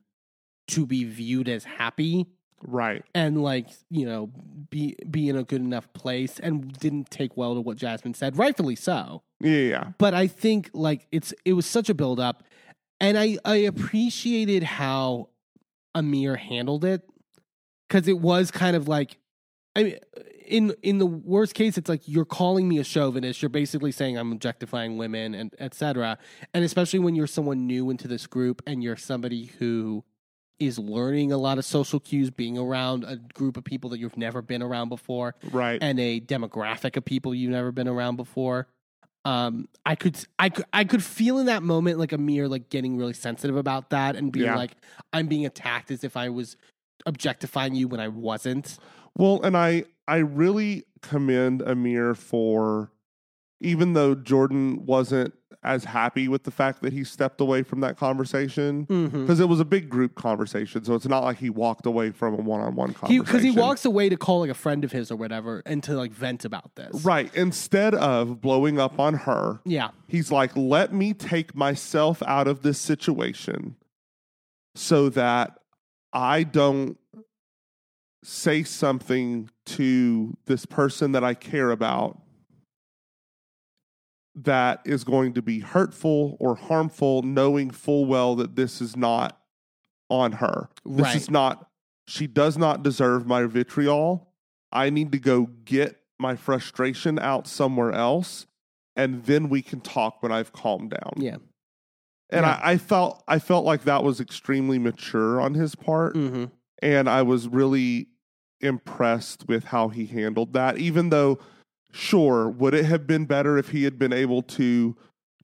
to 0.68 0.86
be 0.86 1.04
viewed 1.04 1.48
as 1.48 1.64
happy 1.64 2.26
Right. 2.62 3.04
and 3.14 3.42
like 3.42 3.68
you 3.90 4.06
know 4.06 4.30
be 4.70 4.96
be 5.10 5.28
in 5.28 5.36
a 5.36 5.44
good 5.44 5.60
enough 5.60 5.92
place? 5.92 6.38
And 6.40 6.72
didn't 6.78 7.10
take 7.10 7.36
well 7.36 7.54
to 7.54 7.60
what 7.60 7.76
Jasmine 7.76 8.14
said, 8.14 8.38
rightfully 8.38 8.76
so. 8.76 9.22
Yeah, 9.40 9.58
yeah. 9.58 9.88
But 9.98 10.14
I 10.14 10.26
think 10.26 10.70
like 10.72 11.06
it's 11.12 11.34
it 11.44 11.52
was 11.52 11.66
such 11.66 11.88
a 11.88 11.94
build 11.94 12.18
up, 12.18 12.44
and 13.00 13.18
I 13.18 13.38
I 13.44 13.56
appreciated 13.56 14.62
how 14.62 15.28
Amir 15.94 16.36
handled 16.36 16.84
it 16.84 17.02
because 17.88 18.08
it 18.08 18.18
was 18.18 18.50
kind 18.50 18.76
of 18.76 18.88
like 18.88 19.18
I 19.74 19.82
mean 19.82 19.98
in 20.46 20.74
in 20.82 20.98
the 20.98 21.06
worst 21.06 21.54
case 21.54 21.76
it's 21.76 21.88
like 21.88 22.02
you're 22.06 22.24
calling 22.24 22.68
me 22.68 22.78
a 22.78 22.84
chauvinist 22.84 23.42
you're 23.42 23.48
basically 23.48 23.92
saying 23.92 24.16
I'm 24.16 24.30
objectifying 24.32 24.96
women 24.96 25.34
and 25.34 25.52
etc 25.58 26.18
and 26.54 26.64
especially 26.64 27.00
when 27.00 27.16
you're 27.16 27.26
someone 27.26 27.66
new 27.66 27.90
into 27.90 28.06
this 28.06 28.26
group 28.26 28.62
and 28.66 28.82
you're 28.82 28.96
somebody 28.96 29.46
who 29.58 30.04
is 30.58 30.78
learning 30.78 31.32
a 31.32 31.36
lot 31.36 31.58
of 31.58 31.64
social 31.64 32.00
cues 32.00 32.30
being 32.30 32.56
around 32.56 33.04
a 33.04 33.16
group 33.16 33.56
of 33.56 33.64
people 33.64 33.90
that 33.90 33.98
you've 33.98 34.16
never 34.16 34.40
been 34.40 34.62
around 34.62 34.88
before 34.88 35.34
Right. 35.52 35.78
and 35.82 36.00
a 36.00 36.20
demographic 36.20 36.96
of 36.96 37.04
people 37.04 37.34
you've 37.34 37.50
never 37.50 37.72
been 37.72 37.88
around 37.88 38.16
before. 38.16 38.66
Um, 39.24 39.68
I 39.84 39.96
could, 39.96 40.16
I 40.38 40.48
could, 40.48 40.64
I 40.72 40.84
could 40.84 41.02
feel 41.02 41.38
in 41.38 41.46
that 41.46 41.62
moment 41.62 41.98
like 41.98 42.12
Amir 42.12 42.48
like 42.48 42.70
getting 42.70 42.96
really 42.96 43.12
sensitive 43.12 43.56
about 43.56 43.90
that 43.90 44.16
and 44.16 44.32
being 44.32 44.46
Yeah. 44.46 44.56
like, 44.56 44.76
I'm 45.12 45.26
being 45.26 45.44
attacked 45.44 45.90
as 45.90 46.04
if 46.04 46.16
I 46.16 46.28
was 46.28 46.56
objectifying 47.04 47.74
you 47.74 47.88
when 47.88 48.00
I 48.00 48.08
wasn't. 48.08 48.78
Well, 49.16 49.42
and 49.42 49.56
I 49.56 49.84
I 50.08 50.18
really 50.18 50.84
commend 51.02 51.60
Amir 51.62 52.14
for 52.14 52.92
even 53.60 53.94
though 53.94 54.14
Jordan 54.14 54.86
wasn't 54.86 55.34
as 55.66 55.84
happy 55.84 56.28
with 56.28 56.44
the 56.44 56.50
fact 56.50 56.80
that 56.82 56.92
he 56.92 57.02
stepped 57.04 57.40
away 57.40 57.62
from 57.62 57.80
that 57.80 57.96
conversation 57.96 58.86
Mm-hmm. 58.86 59.22
because 59.22 59.40
it 59.40 59.48
was 59.48 59.60
a 59.60 59.64
big 59.64 59.88
group 59.90 60.14
conversation, 60.14 60.84
so 60.84 60.94
it's 60.94 61.06
not 61.08 61.24
like 61.24 61.38
he 61.38 61.50
walked 61.50 61.84
away 61.86 62.10
from 62.12 62.34
a 62.34 62.36
one-on-one 62.36 62.94
conversation. 62.94 63.24
because 63.24 63.42
he 63.42 63.50
walks 63.50 63.84
away 63.84 64.08
to 64.08 64.16
call 64.16 64.40
like 64.40 64.50
a 64.50 64.54
friend 64.54 64.84
of 64.84 64.92
his 64.92 65.10
or 65.10 65.16
whatever 65.16 65.62
and 65.66 65.82
to 65.82 65.94
like 65.94 66.12
vent 66.12 66.44
about 66.44 66.74
this. 66.76 67.04
right 67.04 67.34
instead 67.34 67.94
of 67.94 68.40
blowing 68.40 68.78
up 68.78 68.98
on 69.00 69.14
her. 69.14 69.60
Yeah. 69.64 69.90
He's 70.08 70.30
like, 70.30 70.56
"Let 70.56 70.92
me 70.92 71.12
take 71.12 71.54
myself 71.54 72.22
out 72.24 72.46
of 72.46 72.62
this 72.62 72.78
situation 72.78 73.76
so 74.74 75.08
that 75.10 75.58
I 76.12 76.44
don't 76.44 76.96
say 78.22 78.62
something 78.64 79.50
to 79.66 80.36
this 80.46 80.66
person 80.66 81.12
that 81.12 81.22
I 81.24 81.34
care 81.34 81.70
about 81.70 82.20
that 84.36 84.82
is 84.84 85.02
going 85.02 85.32
to 85.34 85.42
be 85.42 85.60
hurtful 85.60 86.36
or 86.40 86.54
harmful, 86.56 87.22
knowing 87.22 87.70
full 87.70 88.04
well 88.06 88.36
that 88.36 88.54
this 88.56 88.80
is 88.80 88.96
not 88.96 89.40
on 90.10 90.32
her. 90.32 90.68
This 90.84 91.02
Right. 91.04 91.16
is 91.16 91.30
not, 91.30 91.70
she 92.06 92.26
does 92.26 92.56
not 92.58 92.82
deserve 92.82 93.26
my 93.26 93.44
vitriol. 93.46 94.28
I 94.70 94.90
need 94.90 95.10
to 95.12 95.18
go 95.18 95.46
get 95.64 95.96
my 96.18 96.36
frustration 96.36 97.18
out 97.18 97.46
somewhere 97.46 97.92
else, 97.92 98.46
and 98.94 99.24
then 99.24 99.48
we 99.48 99.62
can 99.62 99.80
talk 99.80 100.22
when 100.22 100.32
I've 100.32 100.52
calmed 100.52 100.90
down. 100.90 101.12
Yeah. 101.16 101.36
And 102.30 102.44
Yeah. 102.44 102.60
I, 102.62 102.72
I 102.72 102.78
felt 102.78 103.22
I 103.28 103.38
felt 103.38 103.64
like 103.64 103.84
that 103.84 104.02
was 104.04 104.20
extremely 104.20 104.78
mature 104.78 105.40
on 105.40 105.54
his 105.54 105.74
part 105.74 106.14
Mm-hmm. 106.14 106.44
and 106.82 107.08
I 107.08 107.22
was 107.22 107.48
really 107.48 108.08
impressed 108.60 109.46
with 109.48 109.64
how 109.64 109.88
he 109.88 110.06
handled 110.06 110.52
that. 110.54 110.78
Even 110.78 111.10
though, 111.10 111.38
sure, 111.96 112.48
would 112.48 112.74
it 112.74 112.84
have 112.84 113.06
been 113.06 113.24
better 113.26 113.56
if 113.58 113.70
he 113.70 113.84
had 113.84 113.98
been 113.98 114.12
able 114.12 114.42
to 114.42 114.96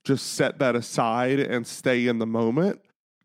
just 0.04 0.34
set 0.34 0.58
that 0.58 0.74
aside 0.76 1.38
and 1.40 1.66
stay 1.66 2.06
in 2.06 2.18
the 2.18 2.26
moment? 2.26 2.80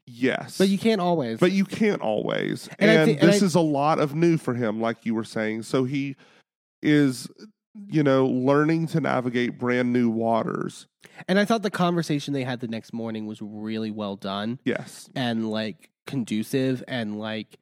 Yes, 0.10 0.58
But 0.58 0.70
you 0.70 0.78
can't 0.78 1.02
always. 1.02 1.38
but 1.40 1.52
you 1.52 1.66
can't 1.66 2.02
always. 2.02 2.70
And 2.80 2.90
And, 2.90 3.00
I 3.02 3.06
thi- 3.06 3.20
and 3.20 3.30
this 3.30 3.42
I- 3.44 3.46
is 3.46 3.56
a 3.56 3.60
lot 3.60 4.00
of 4.00 4.16
new 4.16 4.38
for 4.38 4.54
him, 4.54 4.80
like 4.80 5.06
you 5.06 5.14
were 5.14 5.26
saying. 5.26 5.64
So 5.64 5.84
he 5.84 6.16
is, 6.82 7.28
you 7.90 8.04
know, 8.04 8.26
learning 8.26 8.88
to 8.88 9.02
navigate 9.02 9.60
brand 9.60 9.92
new 9.92 10.10
waters. 10.10 10.88
and 11.28 11.38
I 11.40 11.46
thought 11.46 11.62
the 11.64 11.72
conversation 11.72 12.34
they 12.34 12.44
had 12.44 12.60
the 12.62 12.68
next 12.68 12.94
morning 12.94 13.26
was 13.26 13.42
really 13.42 13.92
well 13.92 14.16
done. 14.16 14.60
Yes. 14.64 15.10
and 15.16 15.50
like 15.52 15.90
conducive 16.06 16.84
and 16.88 17.20
like 17.20 17.58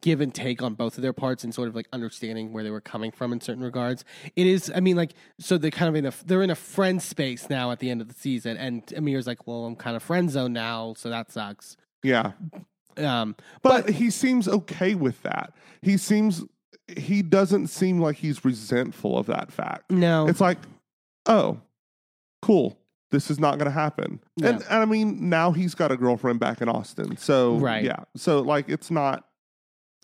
give 0.00 0.20
and 0.20 0.34
take 0.34 0.60
on 0.62 0.74
both 0.74 0.96
of 0.98 1.02
their 1.02 1.12
parts 1.12 1.42
and 1.42 1.54
sort 1.54 1.68
of 1.68 1.74
like 1.74 1.88
understanding 1.92 2.52
where 2.52 2.62
they 2.62 2.70
were 2.70 2.80
coming 2.82 3.10
from 3.10 3.32
in 3.32 3.40
certain 3.40 3.62
regards. 3.62 4.04
It 4.36 4.46
is, 4.46 4.70
I 4.74 4.80
mean, 4.80 4.96
like, 4.96 5.12
so 5.38 5.56
they're 5.56 5.70
kind 5.70 5.88
of 5.88 5.94
in 5.96 6.06
a, 6.06 6.12
they're 6.26 6.42
in 6.42 6.50
a 6.50 6.54
friend 6.54 7.00
space 7.00 7.48
now 7.48 7.70
at 7.70 7.78
the 7.78 7.88
end 7.90 8.00
of 8.00 8.08
the 8.08 8.14
season. 8.14 8.56
And 8.56 8.82
Amir's 8.94 9.26
like, 9.26 9.46
well, 9.46 9.64
I'm 9.64 9.76
kind 9.76 9.96
of 9.96 10.02
friend 10.02 10.30
zone 10.30 10.52
now. 10.52 10.94
So 10.96 11.08
that 11.08 11.32
sucks. 11.32 11.76
Yeah. 12.02 12.32
Um, 12.96 13.36
But, 13.62 13.88
he 13.90 14.10
seems 14.10 14.48
okay 14.48 14.94
with 14.94 15.22
that. 15.22 15.54
He 15.82 15.96
seems 15.96 16.44
he 16.96 17.22
doesn't 17.22 17.68
seem 17.68 18.00
like 18.00 18.16
he's 18.16 18.44
resentful 18.44 19.16
of 19.16 19.26
that 19.26 19.52
fact. 19.52 19.90
no, 19.92 20.26
It's 20.26 20.40
like, 20.40 20.58
oh, 21.26 21.60
cool. 22.42 22.76
This 23.12 23.30
is 23.30 23.38
not 23.38 23.58
going 23.58 23.66
to 23.66 23.72
happen. 23.72 24.20
And, 24.42 24.56
and 24.56 24.82
I 24.82 24.84
mean, 24.84 25.28
now 25.28 25.52
he's 25.52 25.74
got 25.74 25.90
a 25.90 25.96
girlfriend 25.96 26.38
back 26.40 26.60
in 26.60 26.68
Austin. 26.68 27.16
So, 27.16 27.56
Right. 27.58 27.84
yeah. 27.84 28.04
So, 28.16 28.40
like, 28.40 28.68
it's 28.68 28.90
not, 28.90 29.24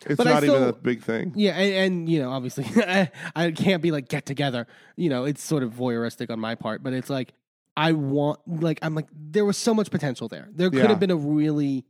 it's 0.05 0.17
But 0.17 0.27
not 0.27 0.45
even 0.45 0.63
a 0.63 0.73
big 0.73 1.03
thing. 1.03 1.33
Yeah, 1.35 1.53
and, 1.53 1.75
and 1.75 2.09
you 2.09 2.19
know, 2.21 2.31
obviously, 2.31 2.65
I, 2.77 3.11
I 3.35 3.51
can't 3.53 3.83
be 3.83 3.91
like 3.91 4.09
get 4.09 4.27
together. 4.27 4.67
You 4.97 5.09
know, 5.09 5.25
it's 5.25 5.43
sort 5.43 5.63
of 5.63 5.73
voyeuristic 5.73 6.31
on 6.31 6.39
my 6.41 6.55
part, 6.55 6.83
but 6.83 6.93
it's 6.93 7.09
like 7.11 7.33
I 7.77 7.93
want, 7.93 8.41
like, 8.47 8.79
I'm 8.83 8.95
like, 8.95 9.07
there 9.13 9.45
was 9.45 9.57
so 9.57 9.75
much 9.75 9.91
potential 9.91 10.29
there. 10.29 10.49
There 10.53 10.71
could 10.71 10.79
Yeah. 10.81 10.89
have 10.89 11.01
been 11.01 11.11
a 11.11 11.17
really 11.17 11.85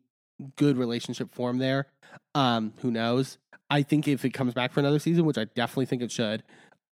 good 0.57 0.77
relationship 0.77 1.33
formed 1.33 1.61
there. 1.61 1.87
Um, 2.35 2.73
who 2.83 2.91
knows? 2.91 3.39
I 3.71 3.83
think 3.83 4.07
if 4.09 4.25
it 4.25 4.31
comes 4.31 4.53
back 4.55 4.73
for 4.73 4.81
another 4.81 4.99
season, 4.99 5.25
which 5.25 5.39
I 5.39 5.45
definitely 5.45 5.87
think 5.87 6.03
it 6.03 6.11
should, 6.13 6.43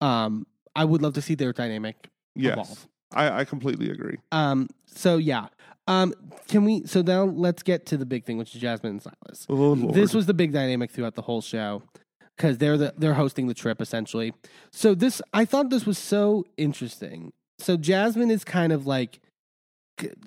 um, 0.00 0.46
I 0.76 0.84
would 0.84 1.02
love 1.02 1.14
to 1.14 1.22
see 1.22 1.34
their 1.34 1.52
dynamic 1.52 2.08
Yes. 2.36 2.52
evolve. 2.52 2.88
I, 3.12 3.40
I 3.40 3.44
completely 3.44 3.90
agree. 3.90 4.18
Um, 4.32 4.68
so 4.86 5.16
yeah. 5.18 5.46
Um, 5.86 6.14
can 6.48 6.64
we? 6.64 6.86
So 6.86 7.02
now 7.02 7.24
let's 7.24 7.62
get 7.62 7.86
to 7.86 7.96
the 7.96 8.06
big 8.06 8.24
thing, 8.24 8.38
which 8.38 8.54
is 8.54 8.60
Jasmine 8.60 8.92
and 8.92 9.02
Silas. 9.02 9.46
Oh, 9.48 9.54
Lord. 9.54 9.94
This 9.94 10.14
was 10.14 10.26
the 10.26 10.34
big 10.34 10.52
dynamic 10.52 10.90
throughout 10.90 11.14
the 11.14 11.22
whole 11.22 11.42
show 11.42 11.82
because 12.36 12.58
they're 12.58 12.78
the 12.78 12.94
they're 12.96 13.14
hosting 13.14 13.46
the 13.46 13.54
trip 13.54 13.80
essentially. 13.80 14.32
So 14.72 14.94
this 14.94 15.20
I 15.32 15.44
thought 15.44 15.70
this 15.70 15.86
was 15.86 15.98
so 15.98 16.44
interesting. 16.56 17.32
So 17.58 17.76
Jasmine 17.76 18.30
is 18.30 18.44
kind 18.44 18.72
of 18.72 18.86
like 18.86 19.20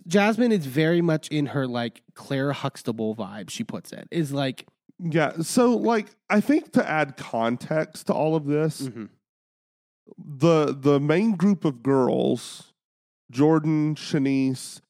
Jasmine 0.08 0.52
is 0.52 0.66
very 0.66 1.02
much 1.02 1.28
in 1.30 1.48
her 1.48 1.68
like 1.68 2.02
Claire 2.14 2.54
Huxtable 2.54 3.16
vibe. 3.16 3.50
She 3.50 3.64
puts 3.64 3.92
it 3.92 4.08
is 4.12 4.32
like 4.32 4.66
yeah. 5.00 5.34
So, 5.42 5.76
like, 5.76 6.08
I 6.30 6.42
think 6.42 6.72
to 6.74 6.90
add 6.90 7.18
context 7.18 8.08
to 8.08 8.14
all 8.14 8.36
of 8.36 8.46
this, 8.46 8.82
mhm, 8.82 9.10
the 10.18 10.76
the 10.78 11.00
main 11.00 11.36
group 11.36 11.66
of 11.66 11.84
girls, 11.84 12.74
Jordan, 13.30 13.96
Shanice, 13.96 14.82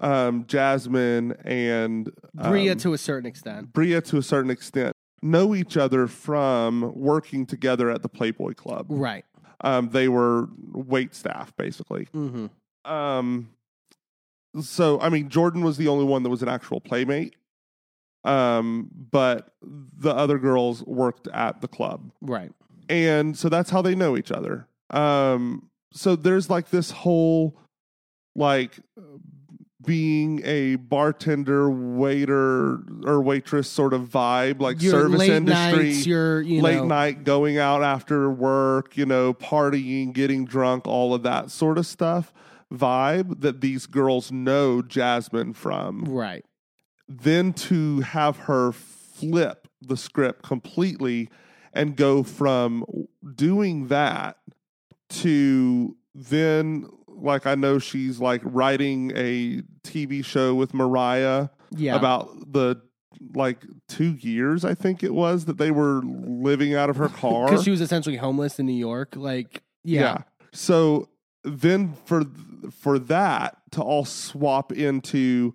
um, 0.00 0.44
Jasmine, 0.46 1.32
and 1.44 2.10
Bria 2.34 2.72
um, 2.72 2.78
to 2.78 2.92
a 2.94 2.98
certain 2.98 3.26
extent. 3.26 3.72
Bria 3.72 4.00
to 4.02 4.18
a 4.18 4.22
certain 4.22 4.50
extent 4.50 4.92
know 5.22 5.54
each 5.54 5.76
other 5.78 6.06
from 6.06 6.92
working 6.94 7.46
together 7.46 7.88
at 7.90 8.02
the 8.02 8.08
Playboy 8.08 8.52
Club. 8.54 8.86
Right. 8.90 9.24
Um, 9.62 9.88
they 9.90 10.08
were 10.08 10.48
wait 10.72 11.14
staff 11.14 11.56
basically. 11.56 12.08
hmm 12.12 12.46
Um, 12.84 13.48
so 14.60 15.00
I 15.00 15.08
mean, 15.08 15.30
Jordan 15.30 15.62
was 15.64 15.78
the 15.78 15.88
only 15.88 16.04
one 16.04 16.22
that 16.24 16.28
was 16.30 16.42
an 16.42 16.48
actual 16.48 16.80
playmate. 16.80 17.34
Um, 18.24 18.88
but 19.10 19.54
the 19.62 20.14
other 20.14 20.38
girls 20.38 20.82
worked 20.84 21.28
at 21.28 21.60
the 21.60 21.68
club. 21.68 22.10
Right. 22.22 22.52
and 22.88 23.36
so 23.36 23.48
that's 23.48 23.70
how 23.70 23.80
they 23.82 23.94
know 23.94 24.16
each 24.16 24.30
other. 24.30 24.66
Um, 24.90 25.68
so 25.92 26.16
there's 26.16 26.48
like 26.50 26.70
this 26.70 26.90
whole 26.90 27.56
like 28.36 28.78
being 29.84 30.40
a 30.44 30.76
bartender, 30.76 31.70
waiter, 31.70 32.78
or 33.04 33.20
waitress 33.22 33.70
sort 33.70 33.92
of 33.92 34.08
vibe, 34.08 34.60
like 34.60 34.80
Your 34.80 34.92
service 34.92 35.22
industry. 35.22 35.88
nights, 35.90 36.06
your 36.06 36.40
you 36.40 36.62
late 36.62 36.76
know, 36.76 36.86
night 36.86 37.24
going 37.24 37.58
out 37.58 37.82
after 37.82 38.30
work, 38.30 38.96
you 38.96 39.06
know, 39.06 39.34
partying, 39.34 40.12
getting 40.12 40.44
drunk, 40.44 40.86
all 40.86 41.14
of 41.14 41.22
that 41.22 41.50
sort 41.50 41.78
of 41.78 41.86
stuff 41.86 42.32
vibe 42.72 43.40
that 43.40 43.60
these 43.60 43.86
girls 43.86 44.32
know 44.32 44.82
Jasmine 44.82 45.52
from. 45.52 46.04
right? 46.06 46.44
Then 47.08 47.52
to 47.52 48.00
have 48.00 48.36
her 48.38 48.72
flip 48.72 49.68
the 49.80 49.96
script 49.96 50.42
completely 50.42 51.28
and 51.72 51.96
go 51.96 52.22
from 52.22 52.84
doing 53.34 53.88
that 53.88 54.38
to 55.10 55.96
then 56.14 56.88
like 57.16 57.46
I 57.46 57.54
know 57.54 57.78
she's 57.78 58.20
like 58.20 58.40
writing 58.44 59.12
a 59.14 59.62
TV 59.82 60.24
show 60.24 60.54
with 60.54 60.74
Mariah 60.74 61.48
Yeah, 61.70 61.96
about 61.96 62.52
the 62.52 62.80
like 63.34 63.64
two 63.88 64.14
years 64.14 64.64
I 64.64 64.74
think 64.74 65.02
it 65.02 65.14
was 65.14 65.44
that 65.46 65.56
they 65.56 65.70
were 65.70 66.02
living 66.04 66.74
out 66.74 66.90
of 66.90 66.96
her 66.96 67.08
car. 67.22 67.46
because 67.48 67.64
she 67.64 67.70
was 67.70 67.80
essentially 67.80 68.16
homeless 68.16 68.58
in 68.58 68.66
New 68.66 68.72
York. 68.72 69.14
Like, 69.16 69.62
yeah, 69.84 70.18
So 70.52 71.08
then 71.44 71.94
for 72.04 72.24
for 72.80 72.98
that 72.98 73.58
to 73.72 73.82
all 73.82 74.04
swap 74.04 74.72
into 74.72 75.54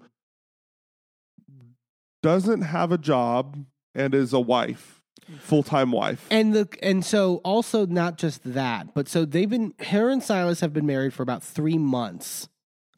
doesn't 2.21 2.61
have 2.61 2.91
a 2.91 2.97
job 2.97 3.65
and 3.95 4.13
is 4.13 4.33
a 4.33 4.39
wife, 4.39 4.98
full 5.39 5.63
time 5.63 5.91
wife. 5.91 6.25
And 6.31 6.53
the 6.53 6.67
and 6.81 7.03
so 7.05 7.37
also 7.43 7.85
not 7.85 8.17
just 8.17 8.41
that, 8.53 8.93
but 8.93 9.07
so 9.07 9.25
they've 9.25 9.49
been 9.49 9.73
her 9.87 10.09
and 10.09 10.23
Silas 10.23 10.61
have 10.61 10.73
been 10.73 10.85
married 10.85 11.13
for 11.13 11.23
about 11.23 11.43
three 11.43 11.77
months 11.77 12.49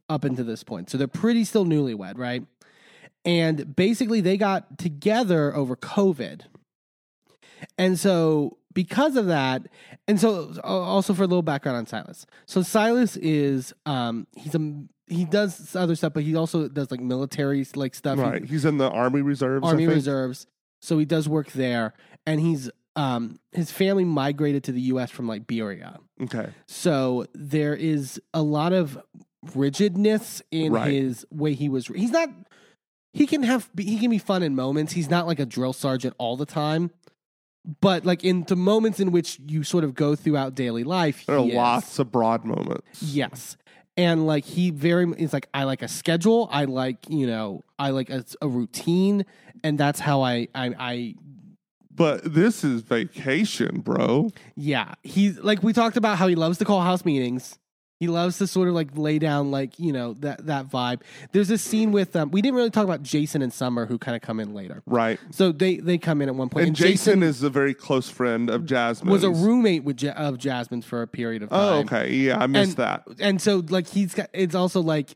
up 0.09 0.25
into 0.25 0.43
this 0.43 0.63
point. 0.63 0.89
So 0.89 0.97
they're 0.97 1.07
pretty 1.07 1.43
still 1.43 1.65
newlywed, 1.65 2.17
right? 2.17 2.45
And 3.23 3.75
basically 3.75 4.21
they 4.21 4.37
got 4.37 4.77
together 4.77 5.55
over 5.55 5.75
COVID. 5.75 6.41
And 7.77 7.99
so 7.99 8.57
because 8.73 9.15
of 9.15 9.27
that, 9.27 9.67
and 10.07 10.19
so 10.19 10.53
uh, 10.57 10.67
also 10.67 11.13
for 11.13 11.23
a 11.23 11.27
little 11.27 11.43
background 11.43 11.77
on 11.77 11.85
Silas. 11.85 12.25
So 12.45 12.61
Silas 12.61 13.17
is 13.17 13.73
um 13.85 14.27
he's 14.35 14.55
a 14.55 14.83
he 15.07 15.25
does 15.25 15.75
other 15.75 15.95
stuff, 15.95 16.13
but 16.13 16.23
he 16.23 16.35
also 16.35 16.67
does 16.69 16.89
like 16.89 17.01
military 17.01 17.65
like 17.75 17.95
stuff. 17.95 18.17
He- 18.17 18.23
right. 18.23 18.45
He's 18.45 18.65
in 18.65 18.77
the 18.77 18.89
Army 18.89 19.21
Reserves. 19.21 19.67
Army. 19.67 19.87
Reserves. 19.87 20.47
So 20.81 20.97
he 20.97 21.05
does 21.05 21.29
work 21.29 21.51
there, 21.51 21.93
and 22.26 22.39
he's 22.39 22.69
um 22.95 23.39
his 23.52 23.72
family 23.72 24.03
migrated 24.06 24.64
to 24.65 24.72
the 24.72 24.81
U.S. 24.81 25.10
from 25.11 25.27
Liberia. 25.27 25.99
Okay. 26.22 26.49
So 26.68 27.26
there 27.34 27.73
is 27.76 28.22
a 28.34 28.41
lot 28.41 28.73
of 28.73 28.98
rigidness 29.56 30.41
in 30.52 30.73
Right. 30.73 30.91
his 30.91 31.26
way 31.31 31.53
he 31.53 31.69
was. 31.69 31.88
He's 31.88 32.11
not. 32.11 32.30
He 33.14 33.27
can 33.27 33.43
have. 33.43 33.69
He 33.77 33.98
can 33.99 34.10
be 34.10 34.18
fun 34.18 34.43
in 34.43 34.56
moments. 34.56 34.93
He's 34.93 35.10
not 35.10 35.27
like 35.27 35.39
a 35.39 35.45
drill 35.45 35.73
sergeant 35.73 36.15
all 36.18 36.38
the 36.38 36.45
time. 36.45 36.91
But 37.80 38.06
like 38.06 38.23
in 38.23 38.43
the 38.43 38.56
moments 38.56 38.99
in 38.99 39.11
which 39.11 39.39
you 39.45 39.64
sort 39.64 39.84
of 39.84 39.93
go 39.93 40.15
throughout 40.15 40.56
daily 40.56 40.84
life, 40.84 41.26
There 41.27 41.38
are 41.38 41.43
he 41.43 41.49
is. 41.52 41.56
lots 41.56 41.99
of 41.99 42.11
broad 42.11 42.43
moments. 42.43 43.03
Yes. 43.03 43.56
And 43.98 44.26
like 44.26 44.45
he 44.45 44.72
very 44.72 45.11
is 45.18 45.31
like 45.34 45.48
I 45.53 45.65
like 45.65 45.81
a 45.81 45.88
schedule. 45.88 46.48
I 46.52 46.65
like 46.65 46.98
you 47.10 47.27
know 47.27 47.61
I 47.77 47.89
like 47.91 48.10
a, 48.10 48.23
a 48.41 48.48
routine, 48.48 49.26
and 49.64 49.77
that's 49.77 49.99
how 49.99 50.22
I 50.23 50.48
I, 50.56 50.73
I 50.80 51.15
But 52.02 52.34
this 52.34 52.64
is 52.64 52.82
vacation, 52.82 53.82
bro. 53.82 54.32
yeah. 54.56 54.94
He's 55.03 55.40
like 55.40 55.61
we 55.64 55.73
talked 55.73 55.98
about 55.98 56.18
how 56.18 56.28
he 56.28 56.36
loves 56.36 56.57
to 56.60 56.65
call 56.65 56.82
house 56.82 57.06
meetings. 57.06 57.57
He 57.99 58.07
loves 58.07 58.40
to 58.40 58.48
sort 58.48 58.68
of 58.68 58.73
like 58.73 58.98
lay 58.98 59.19
down 59.19 59.52
like 59.52 59.78
you 59.78 59.94
know 59.94 60.14
that 60.22 60.48
that 60.48 60.68
vibe. 60.69 61.03
There's 61.34 61.52
a 61.52 61.57
scene 61.60 61.91
with 61.91 62.15
um 62.15 62.32
we 62.32 62.41
didn't 62.41 62.56
really 62.56 62.72
talk 62.72 62.84
about 62.84 63.03
Jason 63.03 63.44
and 63.44 63.53
Summer 63.53 63.86
who 63.86 63.99
kind 63.99 64.15
of 64.15 64.23
come 64.23 64.40
in 64.40 64.56
later. 64.56 64.82
Right. 64.88 65.19
So 65.30 65.52
they 65.52 65.78
they 65.78 65.99
come 65.99 66.19
in 66.23 66.28
at 66.30 66.34
one 66.34 66.49
point. 66.49 66.53
point, 66.65 66.68
And, 66.69 66.76
Jason, 66.76 67.22
is 67.22 67.44
a 67.44 67.49
very 67.52 67.76
close 67.76 68.10
friend 68.10 68.49
of 68.49 68.65
Jasmine. 68.65 69.11
was 69.11 69.23
a 69.23 69.30
roommate 69.30 69.84
with 69.84 70.02
ja- 70.02 70.14
of 70.14 70.40
Jasmine's 70.40 70.86
for 70.86 71.03
a 71.03 71.07
period 71.07 71.44
of 71.44 71.49
time. 71.49 71.60
Oh, 71.60 71.80
okay. 71.82 72.11
Yeah, 72.11 72.40
I 72.40 72.48
missed 72.48 72.78
that. 72.78 73.03
and 73.19 73.40
so 73.40 73.61
like 73.69 73.88
he's 73.88 74.15
got 74.15 74.30
it's 74.34 74.56
also 74.56 74.82
like 74.82 75.15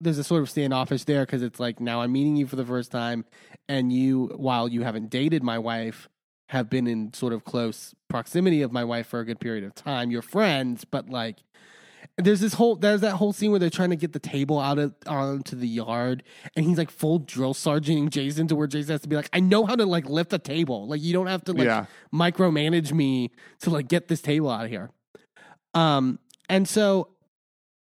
there's 0.00 0.18
a 0.18 0.24
sort 0.24 0.42
of 0.42 0.50
standoffish 0.50 1.04
there 1.04 1.24
because 1.24 1.42
it's 1.42 1.60
like 1.60 1.78
now 1.78 2.00
I'm 2.02 2.10
meeting 2.10 2.34
you 2.34 2.48
for 2.48 2.56
the 2.56 2.66
first 2.66 2.90
time, 2.90 3.24
and 3.68 3.92
you 3.92 4.32
while 4.36 4.66
you 4.68 4.82
haven't 4.82 5.10
dated 5.10 5.44
my 5.44 5.60
wife 5.60 6.08
have 6.48 6.70
been 6.70 6.86
in 6.86 7.12
sort 7.12 7.32
of 7.32 7.44
close 7.44 7.94
proximity 8.08 8.62
of 8.62 8.72
my 8.72 8.84
wife 8.84 9.06
for 9.06 9.20
a 9.20 9.24
good 9.24 9.40
period 9.40 9.64
of 9.64 9.74
time. 9.74 10.10
You're 10.10 10.22
friends, 10.22 10.84
but 10.84 11.08
like 11.10 11.38
there's 12.18 12.40
this 12.40 12.54
whole 12.54 12.76
there's 12.76 13.00
that 13.00 13.16
whole 13.16 13.32
scene 13.32 13.50
where 13.50 13.58
they're 13.58 13.68
trying 13.68 13.90
to 13.90 13.96
get 13.96 14.12
the 14.12 14.18
table 14.20 14.58
out 14.60 14.78
of 14.78 14.94
onto 15.06 15.56
the 15.56 15.66
yard, 15.66 16.22
and 16.54 16.64
he's 16.64 16.78
like 16.78 16.90
full 16.90 17.18
drill 17.18 17.52
sergeanting 17.52 18.10
Jason 18.10 18.46
to 18.48 18.54
where 18.56 18.66
Jason 18.68 18.92
has 18.92 19.00
to 19.02 19.08
be 19.08 19.16
like, 19.16 19.28
I 19.32 19.40
know 19.40 19.66
how 19.66 19.74
to 19.76 19.84
like 19.84 20.08
lift 20.08 20.32
a 20.32 20.38
table. 20.38 20.86
Like 20.86 21.02
you 21.02 21.12
don't 21.12 21.26
have 21.26 21.42
to 21.44 21.52
like 21.52 21.66
Yeah. 21.66 21.86
micromanage 22.14 22.92
me 22.92 23.32
to 23.60 23.70
like 23.70 23.88
get 23.88 24.08
this 24.08 24.20
table 24.22 24.48
out 24.50 24.64
of 24.66 24.70
here. 24.70 24.90
Um, 25.74 26.18
and 26.48 26.68
so, 26.68 27.08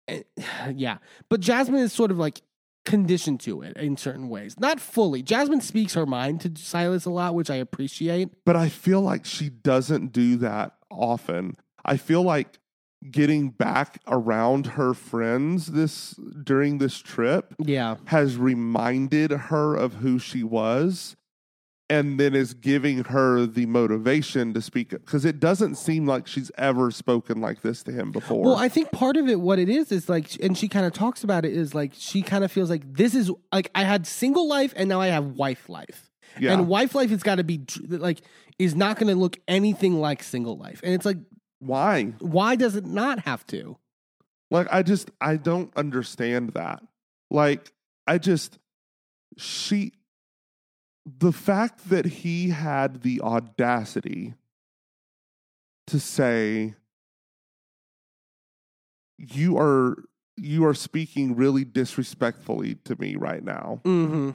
eh, 0.08 0.22
yeah, 0.74 0.98
but 1.28 1.40
Jasmine 1.40 1.80
is 1.80 1.92
sort 1.92 2.10
of 2.10 2.18
like 2.18 2.40
conditioned 2.84 3.40
to 3.40 3.62
it 3.62 3.76
in 3.76 3.96
certain 3.96 4.28
ways, 4.28 4.58
not 4.58 4.80
fully. 4.80 5.22
Jasmine 5.22 5.60
speaks 5.60 5.94
her 5.94 6.06
mind 6.06 6.40
to 6.42 6.52
Silas 6.56 7.04
a 7.04 7.10
lot, 7.10 7.34
which 7.34 7.50
I 7.50 7.56
appreciate. 7.56 8.28
But 8.44 8.56
I 8.56 8.68
feel 8.68 9.00
like 9.00 9.24
she 9.24 9.48
doesn't 9.48 10.12
do 10.12 10.36
that 10.36 10.74
often. 10.90 11.56
I 11.84 11.96
feel 11.96 12.22
like 12.22 12.58
getting 13.10 13.50
back 13.50 14.00
around 14.06 14.66
her 14.66 14.94
friends 14.94 15.66
this 15.66 16.14
during 16.42 16.78
this 16.78 16.98
trip 16.98 17.54
Yeah, 17.58 17.96
has 18.06 18.36
reminded 18.36 19.30
her 19.30 19.74
of 19.74 19.94
who 19.94 20.18
she 20.18 20.42
was 20.42 21.16
and 21.90 22.18
then 22.18 22.34
is 22.34 22.54
giving 22.54 23.04
her 23.04 23.44
the 23.46 23.66
motivation 23.66 24.54
to 24.54 24.62
speak 24.62 24.90
because 24.90 25.24
it 25.24 25.38
doesn't 25.38 25.74
seem 25.74 26.06
like 26.06 26.26
she's 26.26 26.50
ever 26.56 26.90
spoken 26.90 27.40
like 27.40 27.60
this 27.62 27.82
to 27.82 27.92
him 27.92 28.10
before. 28.10 28.42
Well, 28.44 28.56
I 28.56 28.68
think 28.68 28.90
part 28.90 29.16
of 29.16 29.28
it, 29.28 29.40
what 29.40 29.58
it 29.58 29.68
is, 29.68 29.92
is 29.92 30.08
like, 30.08 30.34
and 30.42 30.56
she 30.56 30.66
kind 30.68 30.86
of 30.86 30.92
talks 30.92 31.22
about 31.24 31.44
it, 31.44 31.52
is 31.52 31.74
like 31.74 31.92
she 31.94 32.22
kind 32.22 32.42
of 32.42 32.50
feels 32.50 32.70
like 32.70 32.82
this 32.94 33.14
is 33.14 33.30
like 33.52 33.70
I 33.74 33.84
had 33.84 34.06
single 34.06 34.48
life 34.48 34.72
and 34.76 34.88
now 34.88 35.00
I 35.00 35.08
have 35.08 35.32
wife 35.32 35.68
life. 35.68 36.10
yeah. 36.40 36.52
And 36.54 36.68
wife 36.68 36.94
life 36.94 37.10
has 37.10 37.22
got 37.22 37.36
to 37.36 37.44
be 37.44 37.60
like 37.88 38.22
is 38.58 38.74
not 38.74 38.98
going 38.98 39.08
to 39.08 39.18
look 39.18 39.38
anything 39.46 40.00
like 40.00 40.22
single 40.22 40.56
life. 40.56 40.80
And 40.82 40.94
it's 40.94 41.04
like, 41.04 41.18
Why? 41.58 42.14
why 42.20 42.56
does 42.56 42.76
it 42.76 42.86
not 42.86 43.20
have 43.20 43.46
to? 43.48 43.76
Like 44.50 44.68
I 44.70 44.82
just 44.82 45.10
I 45.20 45.36
don't 45.36 45.70
understand 45.76 46.50
that. 46.50 46.82
Like 47.30 47.72
I 48.06 48.18
just 48.18 48.58
she 49.36 49.92
the 51.06 51.32
fact 51.32 51.90
that 51.90 52.04
he 52.06 52.48
had 52.50 53.02
the 53.02 53.20
audacity 53.20 54.34
to 55.86 56.00
say 56.00 56.74
you 59.18 59.58
are 59.58 59.96
you 60.36 60.64
are 60.64 60.74
speaking 60.74 61.36
really 61.36 61.64
disrespectfully 61.64 62.74
to 62.84 62.96
me 63.00 63.16
right 63.16 63.44
now 63.44 63.80
Mm-hmm. 63.84 64.30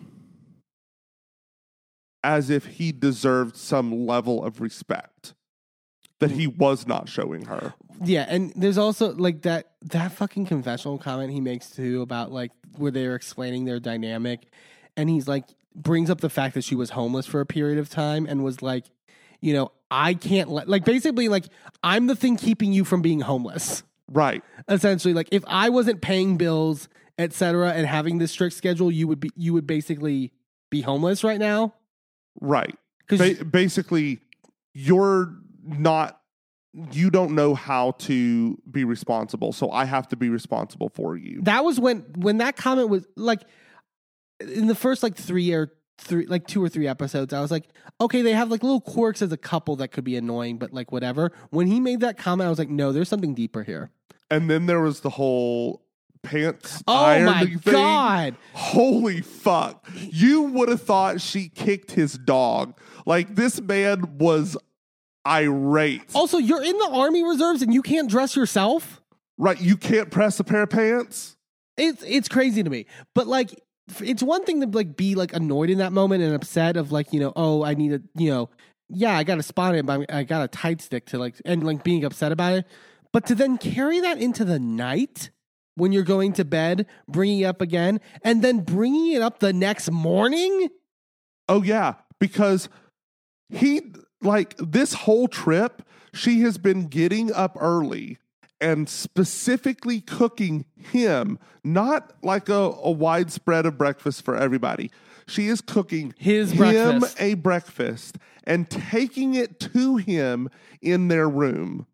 as 2.23 2.49
if 2.49 2.65
he 2.65 2.91
deserved 2.91 3.55
some 3.57 4.05
level 4.05 4.43
of 4.43 4.61
respect 4.61 5.33
that 6.19 6.31
he 6.31 6.47
was 6.47 6.85
not 6.85 7.07
showing 7.07 7.45
her. 7.45 7.73
Yeah, 8.03 8.25
and 8.27 8.51
there's 8.55 8.77
also 8.77 9.13
like 9.13 9.41
that 9.43 9.71
that 9.83 10.11
fucking 10.11 10.45
confessional 10.45 10.97
comment 10.97 11.31
he 11.31 11.39
makes 11.41 11.69
too 11.71 12.01
about 12.01 12.31
like 12.31 12.51
where 12.77 12.91
they're 12.91 13.15
explaining 13.15 13.65
their 13.65 13.79
dynamic, 13.79 14.47
and 14.97 15.09
he's 15.09 15.27
like 15.27 15.45
brings 15.75 16.09
up 16.09 16.21
the 16.21 16.29
fact 16.29 16.53
that 16.55 16.63
she 16.63 16.75
was 16.75 16.91
homeless 16.91 17.25
for 17.25 17.39
a 17.41 17.45
period 17.45 17.77
of 17.79 17.89
time 17.89 18.25
and 18.27 18.43
was 18.43 18.61
like, 18.61 18.85
you 19.41 19.53
know, 19.53 19.71
I 19.91 20.13
can't 20.13 20.49
let 20.49 20.67
like 20.67 20.83
basically 20.85 21.29
like 21.29 21.45
I'm 21.83 22.07
the 22.07 22.15
thing 22.15 22.35
keeping 22.37 22.73
you 22.73 22.83
from 22.85 23.01
being 23.01 23.21
homeless. 23.21 23.83
Right. 24.11 24.43
Essentially, 24.67 25.13
like 25.13 25.29
if 25.31 25.43
I 25.47 25.69
wasn't 25.69 26.01
paying 26.01 26.37
bills, 26.37 26.89
etc., 27.17 27.71
and 27.73 27.85
having 27.87 28.17
this 28.17 28.31
strict 28.31 28.55
schedule, 28.55 28.91
you 28.91 29.07
would 29.07 29.19
be 29.19 29.29
you 29.35 29.53
would 29.53 29.67
basically 29.67 30.31
be 30.71 30.81
homeless 30.81 31.23
right 31.23 31.39
now 31.39 31.73
Right. 32.41 32.75
because 33.07 33.37
Ba- 33.37 33.45
basically, 33.45 34.19
you're 34.73 35.35
not, 35.63 36.19
you 36.91 37.09
don't 37.09 37.33
know 37.33 37.55
how 37.55 37.91
to 37.91 38.57
be 38.69 38.83
responsible. 38.83 39.51
So 39.51 39.71
I 39.71 39.85
have 39.85 40.07
to 40.09 40.15
be 40.15 40.29
responsible 40.29 40.89
for 40.89 41.17
you. 41.17 41.41
that 41.43 41.63
was 41.63 41.79
when 41.79 41.99
when 42.15 42.37
that 42.37 42.55
comment 42.55 42.89
was 42.89 43.05
like 43.15 43.41
in 44.39 44.67
the 44.67 44.75
first 44.75 45.03
like 45.03 45.15
three 45.15 45.51
or 45.53 45.71
three 45.97 46.25
like 46.27 46.47
two 46.47 46.63
or 46.63 46.69
three 46.69 46.87
episodes 46.87 47.33
i 47.33 47.41
was 47.41 47.51
like 47.51 47.65
okay 47.99 48.21
they 48.21 48.31
have 48.33 48.49
like 48.49 48.63
little 48.63 48.79
quirks 48.79 49.21
as 49.21 49.31
a 49.33 49.37
couple 49.37 49.75
that 49.75 49.89
could 49.89 50.05
be 50.05 50.15
annoying 50.15 50.57
but 50.57 50.71
like 50.73 50.91
whatever 50.93 51.31
when 51.49 51.67
he 51.67 51.79
made 51.79 51.99
that 51.99 52.17
comment 52.17 52.47
i 52.47 52.49
was 52.49 52.57
like 52.59 52.69
no 52.69 52.91
there's 52.93 53.09
something 53.09 53.33
deeper 53.33 53.63
here 53.63 53.91
And 54.31 54.49
then 54.49 54.65
there 54.65 54.79
was 54.79 55.01
the 55.01 55.09
whole 55.09 55.83
pants 56.23 56.81
oh 56.87 57.23
my 57.25 57.45
thing. 57.45 57.59
god 57.65 58.35
Holy 58.53 59.21
fuck. 59.21 59.85
You 59.93 60.43
would 60.43 60.69
have 60.69 60.81
thought 60.81 61.21
she 61.21 61.47
kicked 61.49 61.91
his 61.91 62.13
dog. 62.17 62.77
Like 63.05 63.35
this 63.35 63.59
man 63.61 64.17
was 64.17 64.57
irate. 65.25 66.03
Also, 66.13 66.37
you're 66.37 66.61
in 66.63 66.77
the 66.77 66.89
army 66.91 67.23
reserves 67.23 67.61
and 67.61 67.73
you 67.73 67.81
can't 67.81 68.09
dress 68.09 68.35
yourself. 68.35 69.01
Right, 69.37 69.59
you 69.61 69.77
can't 69.77 70.11
press 70.11 70.39
a 70.39 70.43
pair 70.43 70.63
of 70.63 70.69
pants. 70.69 71.37
It's 71.77 72.03
it's 72.05 72.27
crazy 72.27 72.63
to 72.63 72.69
me. 72.69 72.85
But 73.15 73.27
like, 73.27 73.57
it's 74.01 74.23
one 74.23 74.43
thing 74.45 74.61
to 74.61 74.67
like 74.67 74.95
be 74.95 75.15
like 75.15 75.33
annoyed 75.33 75.69
in 75.69 75.79
that 75.79 75.91
moment 75.91 76.23
and 76.23 76.33
upset 76.33 76.77
of 76.77 76.91
like 76.91 77.11
you 77.13 77.19
know 77.19 77.33
oh 77.35 77.63
I 77.63 77.73
need 77.73 77.93
a 77.93 78.01
you 78.15 78.29
know 78.29 78.49
yeah 78.89 79.17
I 79.17 79.23
got 79.23 79.37
a 79.37 79.43
spot 79.43 79.75
in 79.75 79.85
but 79.85 80.11
I 80.13 80.23
got 80.23 80.43
a 80.43 80.47
tight 80.47 80.81
stick 80.81 81.05
to 81.07 81.17
like 81.17 81.35
and 81.45 81.63
like 81.63 81.83
being 81.83 82.03
upset 82.03 82.31
about 82.31 82.53
it. 82.53 82.65
But 83.11 83.25
to 83.27 83.35
then 83.35 83.57
carry 83.57 83.99
that 84.01 84.19
into 84.19 84.45
the 84.45 84.59
night 84.59 85.31
when 85.75 85.91
you're 85.91 86.03
going 86.03 86.33
to 86.33 86.45
bed, 86.45 86.85
bringing 87.07 87.39
it 87.39 87.45
up 87.45 87.61
again, 87.61 87.99
and 88.23 88.43
then 88.43 88.59
bringing 88.59 89.13
it 89.13 89.21
up 89.21 89.39
the 89.39 89.53
next 89.53 89.89
morning. 89.89 90.69
Oh 91.47 91.63
yeah, 91.63 91.95
because 92.19 92.69
he 93.49 93.93
like 94.21 94.55
this 94.57 94.93
whole 94.93 95.27
trip, 95.27 95.81
she 96.13 96.41
has 96.41 96.57
been 96.57 96.87
getting 96.87 97.31
up 97.31 97.57
early 97.59 98.19
and 98.61 98.90
specifically 98.90 100.02
cooking 100.02 100.65
him, 100.76 101.40
not 101.64 102.11
like 102.23 102.49
a, 102.49 102.53
a 102.84 102.91
widespread 102.91 103.65
of 103.65 103.77
breakfast 103.77 104.23
for 104.26 104.36
everybody. 104.36 104.91
She 105.27 105.48
is 105.48 105.61
cooking 105.61 106.14
His 106.18 106.52
him 106.52 106.57
breakfast. 106.99 107.22
a 107.22 107.34
breakfast 107.36 108.18
and 108.45 108.69
taking 108.69 109.36
it 109.36 109.60
to 109.60 109.98
him 109.98 110.49
in 110.81 111.07
their 111.07 111.30
room. 111.30 111.86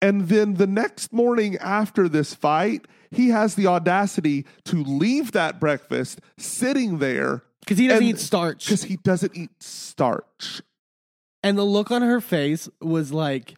And 0.00 0.28
then 0.28 0.54
the 0.54 0.66
next 0.68 1.12
morning 1.12 1.56
after 1.58 2.08
this 2.08 2.32
fight, 2.34 2.86
he 3.10 3.30
has 3.30 3.56
the 3.56 3.66
audacity 3.66 4.46
to 4.66 4.84
leave 4.84 5.32
that 5.32 5.58
breakfast 5.58 6.20
sitting 6.36 6.98
there 6.98 7.42
Because 7.60 7.78
he 7.78 7.88
doesn't 7.88 8.04
eat 8.06 8.18
starch. 8.20 8.64
because 8.66 8.84
he 8.84 8.96
doesn't 8.96 9.36
eat 9.36 9.50
starch. 9.60 10.62
And 11.42 11.58
the 11.58 11.64
look 11.64 11.90
on 11.90 12.02
her 12.02 12.20
face 12.20 12.68
was 12.80 13.12
like, 13.12 13.56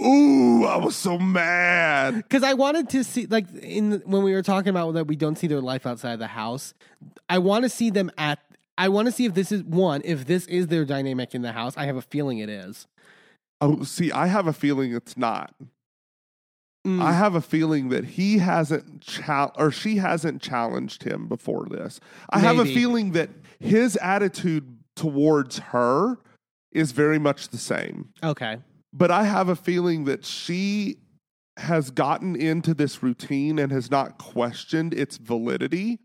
Ooh, 0.00 0.64
I 0.64 0.76
was 0.78 0.96
so 0.96 1.18
mad. 1.18 2.14
because 2.16 2.42
I 2.42 2.54
wanted 2.54 2.88
to 2.90 3.04
see, 3.04 3.26
like, 3.26 3.46
in 3.62 4.02
when 4.06 4.22
we 4.22 4.32
were 4.32 4.42
talking 4.42 4.70
about 4.70 4.92
that 4.94 5.06
we 5.06 5.16
don't 5.16 5.36
see 5.36 5.46
their 5.46 5.60
life 5.60 5.86
outside 5.86 6.12
of 6.14 6.18
the 6.18 6.26
house. 6.28 6.74
I 7.28 7.38
want 7.38 7.64
to 7.64 7.68
see 7.68 7.90
them 7.90 8.10
at. 8.18 8.38
I 8.78 8.88
want 8.88 9.06
to 9.06 9.12
see 9.12 9.26
if 9.26 9.34
this 9.34 9.52
is 9.52 9.62
one, 9.62 10.00
if 10.04 10.26
this 10.26 10.46
is 10.46 10.68
their 10.68 10.84
dynamic 10.86 11.34
in 11.34 11.42
the 11.42 11.52
house. 11.52 11.76
I 11.76 11.84
have 11.84 11.96
a 11.96 12.02
feeling 12.02 12.38
it 12.38 12.48
is. 12.48 12.86
Oh, 13.60 13.82
see, 13.82 14.10
I 14.10 14.26
have 14.28 14.46
a 14.46 14.54
feeling 14.54 14.94
it's 14.94 15.18
not. 15.18 15.54
Mm. 16.86 17.02
I 17.02 17.12
have 17.12 17.34
a 17.34 17.42
feeling 17.42 17.90
that 17.90 18.04
he 18.04 18.38
hasn't 18.38 19.02
chal- 19.02 19.52
or 19.58 19.70
she 19.70 19.96
hasn't 19.96 20.40
challenged 20.40 21.02
him 21.02 21.28
before 21.28 21.66
this. 21.70 22.00
I 22.30 22.38
have 22.38 22.58
a 22.58 22.64
Maybe. 22.64 22.74
feeling 22.74 23.12
that 23.12 23.28
his 23.58 23.96
attitude 23.98 24.78
towards 24.96 25.58
her 25.58 26.16
is 26.72 26.92
very 26.92 27.18
much 27.18 27.48
the 27.50 27.58
same. 27.58 28.08
okay. 28.22 28.56
But 28.92 29.10
I 29.10 29.24
have 29.24 29.48
a 29.48 29.56
feeling 29.56 30.04
that 30.04 30.24
she 30.24 30.96
has 31.56 31.90
gotten 31.90 32.34
into 32.36 32.74
this 32.74 33.02
routine 33.02 33.58
and 33.58 33.70
has 33.70 33.90
not 33.90 34.18
questioned 34.18 34.94
its 34.94 35.16
validity 35.18 35.98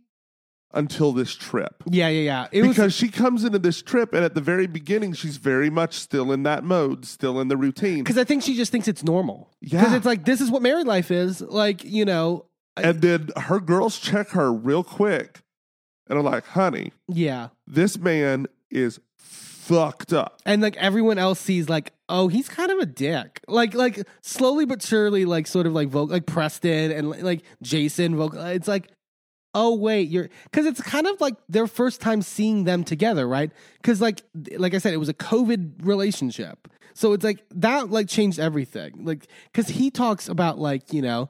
until 0.74 1.14
this 1.14 1.34
trip. 1.34 1.82
Yeah, 1.90 2.10
yeah, 2.10 2.22
yeah. 2.22 2.48
It 2.52 2.62
because 2.64 2.78
was 2.78 2.94
she 2.96 3.08
comes 3.10 3.44
into 3.46 3.60
this 3.60 3.82
trip 3.82 4.14
and 4.14 4.26
at 4.26 4.36
the 4.36 4.42
very 4.42 4.68
beginning 4.68 5.14
she's 5.14 5.38
very 5.38 5.70
much 5.70 5.94
still 5.94 6.32
in 6.34 6.44
that 6.44 6.64
mode, 6.66 7.06
still 7.06 7.40
in 7.40 7.48
the 7.48 7.56
routine. 7.58 8.04
because 8.04 8.18
I 8.18 8.26
think 8.26 8.44
she 8.44 8.56
just 8.56 8.72
thinks 8.72 8.88
it's 8.88 9.04
normal. 9.04 9.52
Yeah. 9.62 9.80
Because 9.80 9.94
it's 9.94 10.06
like 10.06 10.26
this 10.26 10.42
is 10.42 10.52
what 10.52 10.62
married 10.62 10.86
life 10.88 11.12
is. 11.12 11.40
Like 11.42 11.84
you 11.86 12.04
know. 12.06 12.46
I- 12.76 12.82
And 12.90 13.02
then 13.02 13.30
her 13.38 13.62
girls 13.62 13.98
check 14.00 14.30
her 14.32 14.52
real 14.52 14.84
quick 14.84 15.40
and 16.10 16.20
are 16.20 16.24
like, 16.24 16.46
honey, 16.46 16.92
yeah. 17.08 17.50
this 17.66 17.98
man 17.98 18.48
is 18.70 19.00
fucked 19.18 20.12
up. 20.12 20.42
and 20.46 20.62
like 20.62 20.76
everyone 20.78 21.18
else 21.18 21.40
sees 21.40 21.70
like 21.70 21.94
oh 22.10 22.28
he's 22.28 22.50
kind 22.50 22.72
of 22.72 22.80
a 22.80 22.86
dick. 22.86 23.42
Like 23.48 23.74
like 23.74 24.08
slowly 24.22 24.66
but 24.66 24.82
surely 24.82 25.26
like 25.26 25.48
sort 25.48 25.68
of 25.68 25.74
like 25.74 25.90
vocal 25.90 26.14
like 26.14 26.26
preston 26.26 26.92
and 26.92 27.10
like 27.10 27.44
jason 27.62 28.16
vocal 28.16 28.42
it's 28.42 28.68
like 28.68 28.90
oh 29.54 29.76
wait 29.76 30.10
you're 30.10 30.30
because 30.46 30.66
it's 30.66 30.82
kind 30.82 31.08
of 31.08 31.20
like 31.22 31.36
their 31.48 31.68
first 31.68 32.02
time 32.02 32.22
seeing 32.22 32.64
them 32.64 32.84
together 32.84 33.28
right? 33.28 33.52
Because 33.82 34.02
like 34.02 34.22
like 34.58 34.74
i 34.74 34.78
said 34.78 34.94
it 34.94 34.98
was 34.98 35.10
a 35.10 35.14
covid 35.14 35.86
relationship. 35.86 36.68
So 36.94 37.12
it's 37.12 37.26
like 37.26 37.44
that 37.52 37.90
like 37.90 38.08
changed 38.08 38.40
everything. 38.40 39.04
Like 39.04 39.28
because 39.52 39.68
he 39.68 39.92
talks 39.92 40.30
about 40.30 40.60
like 40.60 40.94
you 40.94 41.02
know 41.02 41.30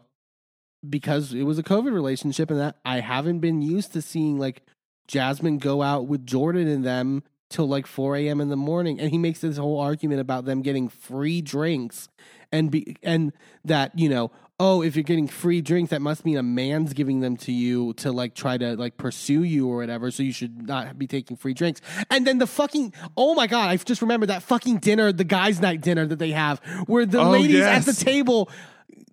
because 0.90 1.34
it 1.34 1.44
was 1.44 1.60
a 1.60 1.64
covid 1.64 1.94
relationship 1.94 2.50
and 2.52 2.60
that 2.60 2.78
i 2.86 3.00
haven't 3.00 3.40
been 3.40 3.62
used 3.62 3.94
to 3.94 4.02
seeing 4.02 4.38
like 4.38 4.62
jasmine 5.08 5.58
go 5.58 5.82
out 5.82 6.08
with 6.08 6.26
jordan 6.26 6.68
and 6.68 6.84
them 6.84 7.24
till 7.56 7.68
like 7.68 7.88
4 7.88 8.18
a.m. 8.18 8.42
in 8.42 8.50
the 8.50 8.56
morning. 8.56 9.00
And 9.00 9.10
he 9.10 9.18
makes 9.18 9.40
this 9.40 9.58
whole 9.58 9.80
argument 9.80 10.20
about 10.22 10.46
them 10.46 10.62
getting 10.62 10.90
free 10.90 11.42
drinks 11.42 12.10
and 12.52 12.70
be 12.70 12.96
and 13.02 13.32
that, 13.64 13.98
you 13.98 14.10
know, 14.10 14.32
oh, 14.60 14.82
if 14.82 14.96
you're 14.96 15.04
getting 15.04 15.28
free 15.28 15.62
drinks, 15.62 15.90
that 15.90 16.02
must 16.02 16.24
mean 16.26 16.38
a 16.38 16.44
man's 16.44 16.94
giving 16.94 17.20
them 17.20 17.36
to 17.36 17.52
you 17.52 17.94
to 17.94 18.12
like 18.12 18.36
try 18.36 18.58
to 18.58 18.76
like 18.78 18.98
pursue 18.98 19.44
you 19.44 19.68
or 19.68 19.78
whatever. 19.78 20.12
So 20.12 20.22
you 20.24 20.32
should 20.32 20.68
not 20.68 20.98
be 21.00 21.08
taking 21.08 21.36
free 21.38 21.54
drinks. 21.54 21.82
And 22.10 22.26
then 22.28 22.38
the 22.38 22.48
fucking 22.48 22.94
oh 23.18 23.34
my 23.36 23.48
god, 23.48 23.70
I 23.70 23.78
just 23.78 24.02
remembered 24.02 24.30
that 24.30 24.44
fucking 24.44 24.78
dinner, 24.78 25.12
the 25.12 25.24
guys' 25.24 25.60
night 25.60 25.82
dinner 25.82 26.06
that 26.06 26.20
they 26.20 26.32
have, 26.32 26.60
where 26.88 27.06
the 27.06 27.20
Oh, 27.20 27.32
ladies 27.32 27.58
yes. 27.58 27.88
at 27.88 27.96
the 27.96 28.04
table 28.06 28.50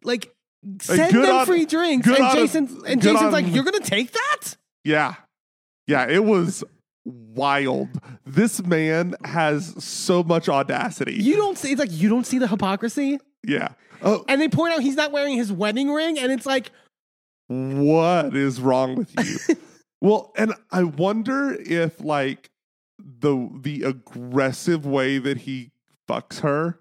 like 0.05 0.33
send 0.81 1.15
them 1.15 1.35
on- 1.37 1.47
free 1.47 1.65
drinks. 1.65 2.07
And 2.07 2.19
on- 2.19 2.37
Jason 2.37 2.65
and 2.87 3.01
good 3.01 3.13
Jason's 3.15 3.23
on- 3.23 3.33
like, 3.33 3.47
You're 3.53 3.65
gonna 3.65 3.81
take 3.81 4.13
that? 4.13 4.57
Yeah. 4.85 5.15
Yeah, 5.87 6.07
it 6.09 6.23
was 6.25 6.63
wild. 7.05 7.89
This 8.25 8.63
man 8.65 9.15
has 9.25 9.75
so 9.85 10.23
much 10.23 10.49
audacity. 10.49 11.15
You 11.15 11.37
don't 11.37 11.59
see 11.59 11.73
it's 11.73 11.81
like 11.81 11.93
you 11.93 12.09
don't 12.09 12.27
see 12.27 12.39
the 12.39 12.47
hypocrisy? 12.49 13.19
yeah. 13.47 13.71
Oh, 14.05 14.25
And 14.27 14.41
they 14.41 14.49
point 14.49 14.75
out 14.75 14.81
he's 14.83 14.97
not 14.97 15.13
wearing 15.13 15.37
his 15.37 15.53
wedding 15.53 15.93
ring, 15.93 16.19
and 16.19 16.33
it's 16.33 16.45
like, 16.47 16.73
what 17.47 18.35
is 18.35 18.61
wrong 18.61 18.97
with 18.97 19.13
you? 19.49 19.57
well, 20.01 20.33
and 20.37 20.55
I 20.71 20.83
wonder 20.85 21.55
if 21.61 22.01
like 22.01 22.51
the 22.99 23.49
the 23.61 23.83
aggressive 23.85 24.87
way 24.87 25.19
that 25.19 25.39
he 25.39 25.71
fucks 26.09 26.41
her 26.41 26.81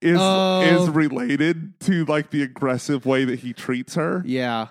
is 0.00 0.18
Oh. 0.20 0.60
is 0.62 0.88
related 0.88 1.78
to 1.80 2.04
like 2.06 2.30
the 2.30 2.42
aggressive 2.42 3.04
way 3.04 3.24
that 3.24 3.40
he 3.40 3.52
treats 3.52 3.94
her. 3.96 4.22
yeah, 4.24 4.68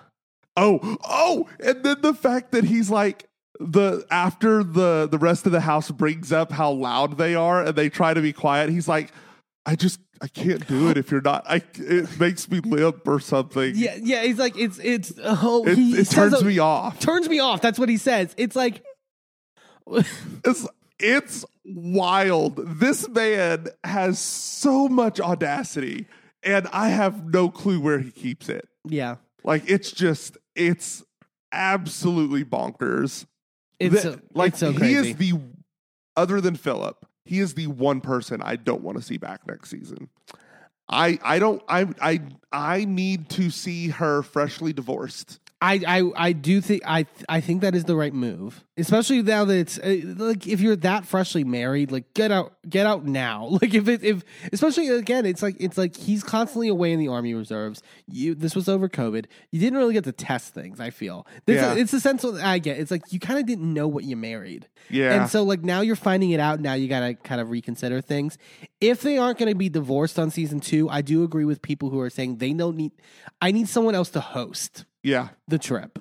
Oh, 0.56 0.96
oh, 1.04 1.48
and 1.60 1.84
then 1.84 2.00
the 2.00 2.14
fact 2.14 2.50
that 2.52 2.64
he's 2.64 2.90
like 2.90 3.27
the 3.60 4.06
after 4.10 4.62
the 4.62 5.08
the 5.10 5.18
rest 5.18 5.46
of 5.46 5.52
the 5.52 5.60
house 5.60 5.90
brings 5.90 6.32
up 6.32 6.52
how 6.52 6.70
loud 6.70 7.18
they 7.18 7.34
are 7.34 7.64
and 7.64 7.74
they 7.76 7.88
try 7.88 8.14
to 8.14 8.20
be 8.20 8.32
quiet, 8.32 8.70
he's 8.70 8.88
like, 8.88 9.12
I 9.66 9.74
just 9.76 10.00
I 10.20 10.28
can't 10.28 10.66
do 10.66 10.88
it 10.90 10.96
if 10.96 11.10
you're 11.10 11.20
not. 11.20 11.44
I 11.48 11.62
it 11.74 12.18
makes 12.18 12.50
me 12.50 12.60
limp 12.60 13.06
or 13.06 13.20
something. 13.20 13.72
yeah, 13.76 13.96
yeah. 14.00 14.22
He's 14.22 14.38
like, 14.38 14.56
it's 14.58 14.78
it's 14.78 15.12
oh, 15.22 15.66
it, 15.66 15.76
he 15.76 15.92
it 15.98 16.08
turns 16.10 16.42
me 16.44 16.58
off. 16.58 16.98
turns 17.00 17.28
me 17.28 17.38
off. 17.40 17.60
That's 17.60 17.78
what 17.78 17.88
he 17.88 17.96
says. 17.96 18.34
It's 18.36 18.56
like, 18.56 18.82
It's 20.44 20.66
it's 20.98 21.44
wild. 21.64 22.56
This 22.80 23.08
man 23.08 23.68
has 23.84 24.18
so 24.18 24.88
much 24.88 25.20
audacity, 25.20 26.06
and 26.42 26.66
I 26.72 26.88
have 26.88 27.32
no 27.32 27.48
clue 27.50 27.80
where 27.80 27.98
he 28.00 28.10
keeps 28.10 28.48
it. 28.48 28.68
yeah, 28.84 29.16
Like 29.44 29.64
it's 29.68 29.92
just 29.92 30.36
it's 30.54 31.04
absolutely 31.52 32.44
bonkers. 32.44 33.26
It's 33.80 33.94
The- 33.94 34.00
so, 34.00 34.20
like 34.34 34.52
it's 34.52 34.58
so 34.60 34.72
he 34.72 34.94
is 34.94 35.16
the 35.16 35.40
other 36.16 36.40
than 36.40 36.56
Philip, 36.56 37.06
he 37.24 37.40
is 37.40 37.54
the 37.54 37.66
one 37.68 38.00
person 38.00 38.40
I 38.42 38.56
don't 38.56 38.82
want 38.82 38.98
to 38.98 39.02
see 39.02 39.18
back 39.18 39.46
next 39.46 39.70
season. 39.70 40.08
I 40.88 41.18
I 41.22 41.38
don't 41.38 41.62
I 41.68 41.86
I 42.00 42.20
I 42.52 42.84
need 42.84 43.28
to 43.30 43.50
see 43.50 43.88
her 43.88 44.22
freshly 44.22 44.72
divorced. 44.72 45.38
I, 45.60 45.80
I 45.88 46.28
I 46.28 46.32
do 46.32 46.60
think 46.60 46.82
I 46.86 47.06
I 47.28 47.40
think 47.40 47.62
that 47.62 47.74
is 47.74 47.82
the 47.84 47.96
right 47.96 48.14
move, 48.14 48.64
especially 48.76 49.22
now 49.22 49.44
that 49.44 49.54
it's 49.56 49.76
uh, 49.76 50.00
like 50.16 50.46
if 50.46 50.60
you're 50.60 50.76
that 50.76 51.04
freshly 51.04 51.42
married, 51.42 51.90
like 51.90 52.14
get 52.14 52.30
out 52.30 52.52
get 52.68 52.86
out 52.86 53.04
now. 53.04 53.48
Like 53.60 53.74
if 53.74 53.88
it 53.88 54.04
if 54.04 54.22
especially 54.52 54.86
again, 54.88 55.26
it's 55.26 55.42
like 55.42 55.56
it's 55.58 55.76
like 55.76 55.96
he's 55.96 56.22
constantly 56.22 56.68
away 56.68 56.92
in 56.92 57.00
the 57.00 57.08
army 57.08 57.34
reserves. 57.34 57.82
You 58.06 58.36
this 58.36 58.54
was 58.54 58.68
over 58.68 58.88
COVID. 58.88 59.24
You 59.50 59.58
didn't 59.58 59.78
really 59.80 59.94
get 59.94 60.04
to 60.04 60.12
test 60.12 60.54
things. 60.54 60.78
I 60.78 60.90
feel 60.90 61.26
this, 61.46 61.56
Yeah. 61.60 61.74
it's 61.74 61.90
the 61.90 61.98
sense 61.98 62.22
that 62.22 62.36
I 62.36 62.60
get. 62.60 62.78
It's 62.78 62.92
like 62.92 63.12
you 63.12 63.18
kind 63.18 63.40
of 63.40 63.46
didn't 63.46 63.74
know 63.74 63.88
what 63.88 64.04
you 64.04 64.16
married. 64.16 64.68
Yeah. 64.90 65.12
And 65.22 65.28
so 65.28 65.42
like 65.42 65.62
now 65.64 65.80
you're 65.80 65.96
finding 65.96 66.30
it 66.30 66.38
out. 66.38 66.60
Now 66.60 66.74
you 66.74 66.86
got 66.86 67.00
to 67.00 67.14
kind 67.14 67.40
of 67.40 67.50
reconsider 67.50 68.00
things. 68.00 68.38
If 68.80 69.02
they 69.02 69.18
aren't 69.18 69.38
going 69.40 69.50
to 69.50 69.58
be 69.58 69.68
divorced 69.68 70.20
on 70.20 70.30
season 70.30 70.60
two, 70.60 70.88
I 70.88 71.02
do 71.02 71.24
agree 71.24 71.44
with 71.44 71.62
people 71.62 71.90
who 71.90 71.98
are 71.98 72.10
saying 72.10 72.36
they 72.36 72.52
don't 72.52 72.76
need. 72.76 72.92
I 73.40 73.50
need 73.50 73.68
someone 73.68 73.96
else 73.96 74.10
to 74.10 74.20
host 74.20 74.84
yeah. 75.08 75.28
the 75.46 75.58
trip 75.58 75.98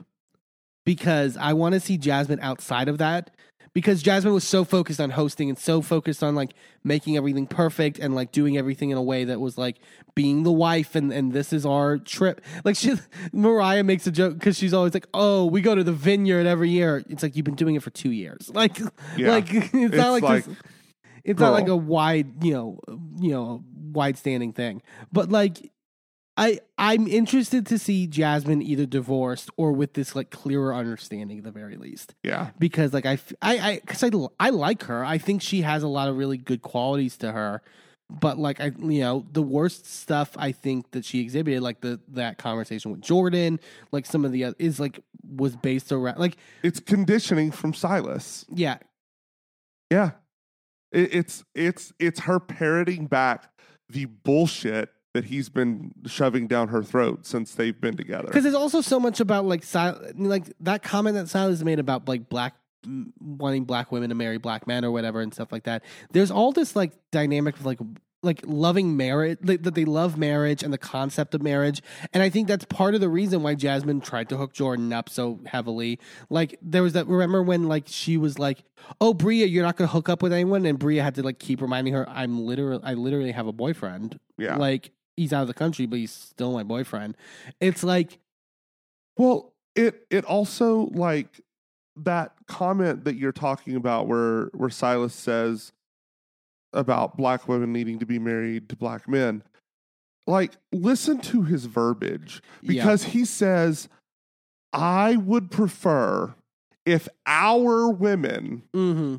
because 0.85 1.37
I 1.37 1.53
want 1.53 1.73
to 1.73 1.79
see 1.79 1.97
Jasmine 1.97 2.39
outside 2.41 2.87
of 2.87 2.97
that. 2.99 3.31
Because 3.73 4.01
Jasmine 4.01 4.33
was 4.33 4.43
so 4.43 4.63
focused 4.63 4.99
on 4.99 5.11
hosting 5.11 5.49
and 5.49 5.57
so 5.59 5.83
focused 5.83 6.23
on 6.23 6.33
like 6.33 6.53
making 6.83 7.15
everything 7.15 7.45
perfect 7.45 7.99
and 7.99 8.15
like 8.15 8.31
doing 8.31 8.57
everything 8.57 8.89
in 8.89 8.97
a 8.97 9.03
way 9.03 9.23
that 9.25 9.39
was 9.39 9.55
like 9.55 9.77
being 10.15 10.41
the 10.41 10.51
wife 10.51 10.95
and 10.95 11.13
and 11.13 11.31
this 11.31 11.53
is 11.53 11.63
our 11.63 11.99
trip. 11.99 12.41
Like 12.65 12.75
she 12.75 12.95
Mariah 13.33 13.83
makes 13.83 14.07
a 14.07 14.11
joke 14.11 14.33
because 14.33 14.57
she's 14.57 14.73
always 14.73 14.95
like, 14.95 15.05
"Oh, 15.13 15.45
we 15.45 15.61
go 15.61 15.75
to 15.75 15.83
the 15.83 15.93
vineyard 15.93 16.47
every 16.47 16.71
year." 16.71 17.03
It's 17.07 17.21
like 17.21 17.35
you've 17.35 17.45
been 17.45 17.53
doing 17.53 17.75
it 17.75 17.83
for 17.83 17.91
two 17.91 18.11
years. 18.11 18.49
Like, 18.53 18.79
Yeah. 19.15 19.29
like 19.29 19.53
it's, 19.53 19.69
It's 19.73 19.95
not 19.95 20.09
like, 20.11 20.23
like- 20.23 20.45
this- 20.45 20.55
It's 21.23 21.39
not 21.39 21.53
like 21.53 21.67
a 21.67 21.75
wide, 21.75 22.43
you 22.43 22.53
know, 22.53 22.79
you 23.19 23.29
know, 23.31 23.63
wide 23.91 24.17
standing 24.17 24.53
thing. 24.53 24.81
But 25.11 25.29
like 25.29 25.71
I 26.37 26.59
I'm 26.77 27.07
interested 27.07 27.65
to 27.67 27.79
see 27.79 28.05
Jasmine 28.05 28.61
either 28.61 28.85
divorced 28.85 29.49
or 29.57 29.71
with 29.71 29.93
this 29.93 30.15
like 30.15 30.29
clearer 30.29 30.73
understanding 30.73 31.39
at 31.39 31.43
the 31.43 31.51
very 31.51 31.77
least. 31.77 32.13
Yeah. 32.23 32.51
Because 32.59 32.93
like 32.93 33.07
I 33.07 33.17
I 33.41 33.81
cuz 33.85 34.03
I 34.03 34.11
I 34.39 34.51
like 34.51 34.83
her. 34.83 35.03
I 35.03 35.17
think 35.17 35.41
she 35.41 35.63
has 35.63 35.81
a 35.81 35.87
lot 35.87 36.07
of 36.07 36.15
really 36.15 36.37
good 36.37 36.61
qualities 36.61 37.17
to 37.17 37.31
her. 37.31 37.63
But 38.09 38.37
like 38.37 38.61
I 38.61 38.71
you 38.77 39.01
know, 39.01 39.25
the 39.31 39.41
worst 39.41 39.87
stuff 39.87 40.35
I 40.37 40.51
think 40.51 40.91
that 40.91 41.03
she 41.03 41.19
exhibited 41.21 41.61
like 41.61 41.81
the 41.81 41.99
that 42.09 42.37
conversation 42.37 42.91
with 42.91 43.01
Jordan, 43.01 43.59
like 43.91 44.05
some 44.05 44.23
of 44.23 44.31
the 44.31 44.43
other 44.45 44.55
is 44.59 44.79
like 44.79 45.03
was 45.27 45.55
based 45.55 45.91
around 45.91 46.19
like 46.19 46.37
It's 46.61 46.79
conditioning 46.79 47.51
from 47.51 47.73
Silas. 47.73 48.45
yeah, 48.49 48.77
Yeah. 49.89 50.11
It, 50.91 51.15
it's 51.15 51.43
it's 51.55 51.93
it's 51.99 52.19
her 52.21 52.39
parroting 52.39 53.07
back 53.07 53.49
the 53.89 54.05
bullshit 54.05 54.89
that 55.17 55.25
he's 55.25 55.49
been 55.49 55.91
shoving 56.05 56.47
down 56.47 56.67
her 56.69 56.83
throat 56.83 57.25
since 57.25 57.53
they've 57.55 57.79
been 57.81 57.97
together. 57.97 58.27
Because 58.27 58.43
there's 58.43 58.55
also 58.55 58.81
so 58.81 58.99
much 58.99 59.19
about 59.19 59.45
like 59.45 59.63
Sil- 59.65 59.97
like 60.15 60.45
that 60.59 60.83
comment 60.83 61.15
that 61.15 61.27
Silas 61.27 61.63
made 61.63 61.79
about 61.79 62.07
like 62.07 62.29
black 62.29 62.53
m- 62.85 63.11
wanting 63.19 63.65
black 63.65 63.91
women 63.91 64.09
to 64.09 64.15
marry 64.15 64.37
black 64.37 64.67
men 64.67 64.85
or 64.85 64.91
whatever 64.91 65.19
and 65.21 65.33
stuff 65.33 65.51
like 65.51 65.63
that. 65.63 65.83
There's 66.11 66.31
all 66.31 66.51
this 66.51 66.75
like 66.75 66.93
dynamic 67.11 67.55
of 67.57 67.65
like 67.65 67.79
like 68.23 68.41
loving 68.45 68.97
marriage 68.97 69.37
like, 69.43 69.61
that 69.61 69.75
they 69.75 69.85
love 69.85 70.17
marriage 70.17 70.63
and 70.63 70.73
the 70.73 70.77
concept 70.77 71.35
of 71.35 71.43
marriage 71.43 71.83
and 72.13 72.23
i 72.23 72.29
think 72.31 72.47
that's 72.47 72.65
part 72.65 72.95
of 72.95 72.99
the 72.99 73.07
reason 73.07 73.43
why 73.43 73.53
jasmine 73.53 74.01
tried 74.01 74.27
to 74.27 74.35
hook 74.35 74.51
jordan 74.53 74.91
up 74.91 75.07
so 75.07 75.39
heavily 75.45 75.99
like 76.31 76.57
there 76.63 76.81
was 76.81 76.93
that 76.93 77.05
remember 77.05 77.43
when 77.43 77.67
like 77.67 77.83
she 77.85 78.17
was 78.17 78.39
like 78.39 78.63
oh 78.99 79.13
bria 79.13 79.45
you're 79.45 79.63
not 79.63 79.77
gonna 79.77 79.87
hook 79.87 80.09
up 80.09 80.23
with 80.23 80.33
anyone 80.33 80.65
and 80.65 80.79
bria 80.79 81.03
had 81.03 81.13
to 81.13 81.21
like 81.21 81.37
keep 81.37 81.61
reminding 81.61 81.93
her 81.93 82.09
i'm 82.09 82.41
literally 82.43 82.81
i 82.83 82.95
literally 82.95 83.31
have 83.31 83.45
a 83.45 83.53
boyfriend 83.53 84.19
Yeah. 84.39 84.57
like 84.57 84.91
he's 85.17 85.33
out 85.33 85.41
of 85.41 85.47
the 85.47 85.53
country 85.53 85.85
but 85.85 85.99
he's 85.99 86.11
still 86.13 86.53
my 86.53 86.63
boyfriend 86.63 87.17
it's 87.59 87.83
like 87.83 88.19
Well, 89.17 89.53
it 89.75 90.05
it 90.09 90.23
also 90.25 90.89
like 90.93 91.41
that 91.95 92.33
comment 92.47 93.03
that 93.05 93.15
you're 93.15 93.31
talking 93.31 93.75
about 93.75 94.07
where 94.07 94.45
where 94.53 94.69
Silas 94.69 95.13
says 95.13 95.71
about 96.73 97.17
black 97.17 97.47
women 97.47 97.73
needing 97.73 97.97
to 97.99 98.05
be 98.05 98.19
married 98.19 98.69
to 98.69 98.75
black 98.75 99.07
men. 99.07 99.41
Like 100.27 100.53
listen 100.71 101.19
to 101.21 101.43
his 101.43 101.65
verbiage 101.65 102.41
Yeah. 102.61 102.73
because 102.73 103.03
he 103.05 103.25
says 103.25 103.89
I 104.73 105.15
would 105.15 105.49
prefer 105.49 106.35
if 106.85 107.07
our 107.25 107.89
women 107.89 108.63
mm-hmm. 108.75 109.15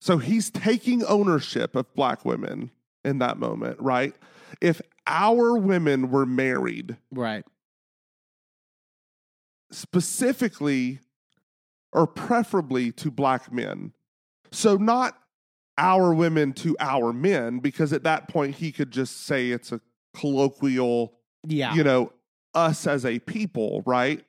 so 0.00 0.18
he's 0.18 0.50
taking 0.50 1.02
ownership 1.04 1.74
of 1.74 1.92
black 1.94 2.24
women 2.24 2.70
in 3.04 3.18
that 3.18 3.38
moment, 3.38 3.80
right? 3.80 4.14
If 4.60 4.80
our 5.06 5.58
women 5.58 6.10
were 6.10 6.26
married 6.26 6.96
right 7.10 7.44
specifically 9.70 11.00
or 11.92 12.06
preferably 12.06 12.92
to 12.92 13.10
black 13.10 13.52
men. 13.52 13.92
So 14.50 14.76
not 14.76 15.18
our 15.78 16.12
women 16.14 16.52
to 16.52 16.76
our 16.78 17.12
men, 17.12 17.58
because 17.58 17.92
at 17.92 18.04
that 18.04 18.28
point 18.28 18.56
he 18.56 18.72
could 18.72 18.90
just 18.90 19.26
say 19.26 19.50
it's 19.50 19.72
a 19.72 19.80
colloquial, 20.14 21.14
yeah 21.46 21.74
you 21.74 21.82
know, 21.82 22.12
us 22.54 22.86
as 22.86 23.04
a 23.06 23.18
people, 23.20 23.82
right? 23.86 24.24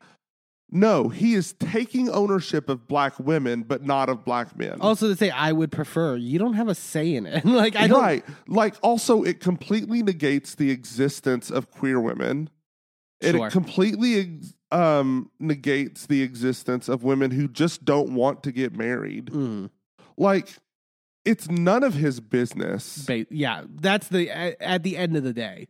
No, 0.73 1.07
he 1.09 1.33
is 1.33 1.53
taking 1.53 2.09
ownership 2.09 2.67
of 2.67 2.87
black 2.87 3.19
women, 3.19 3.63
but 3.63 3.83
not 3.83 4.09
of 4.09 4.25
black 4.25 4.57
men. 4.57 4.81
also 4.81 5.07
to 5.07 5.15
say 5.15 5.29
i 5.29 5.51
would 5.51 5.71
prefer 5.71 6.15
you 6.15 6.39
don't 6.39 6.53
have 6.53 6.67
a 6.67 6.75
say 6.75 7.15
in 7.15 7.25
it 7.25 7.45
like 7.63 7.75
i 7.75 7.87
don't 7.87 8.01
right. 8.01 8.25
Like 8.47 8.75
also 8.81 9.23
it 9.23 9.39
completely 9.39 10.01
negates 10.03 10.55
the 10.55 10.71
existence 10.71 11.49
of 11.51 11.71
queer 11.71 11.99
women. 11.99 12.49
Sure. 13.21 13.47
It 13.47 13.51
completely 13.51 14.41
um, 14.71 15.31
negates 15.39 16.07
the 16.07 16.21
existence 16.23 16.89
of 16.89 17.03
women 17.03 17.31
who 17.31 17.47
just 17.47 17.85
don't 17.85 18.15
want 18.15 18.43
to 18.43 18.51
get 18.51 18.75
married. 18.75 19.27
Mm. 19.27 19.69
Like 20.17 20.57
it's 21.23 21.49
none 21.49 21.83
of 21.83 21.93
his 21.93 22.19
business. 22.19 23.05
Ba- 23.05 23.27
yeah 23.29 23.63
that's 23.75 24.07
the 24.09 24.29
at, 24.29 24.61
at 24.61 24.83
the 24.83 24.97
end 24.97 25.15
of 25.15 25.23
the 25.23 25.33
day 25.33 25.69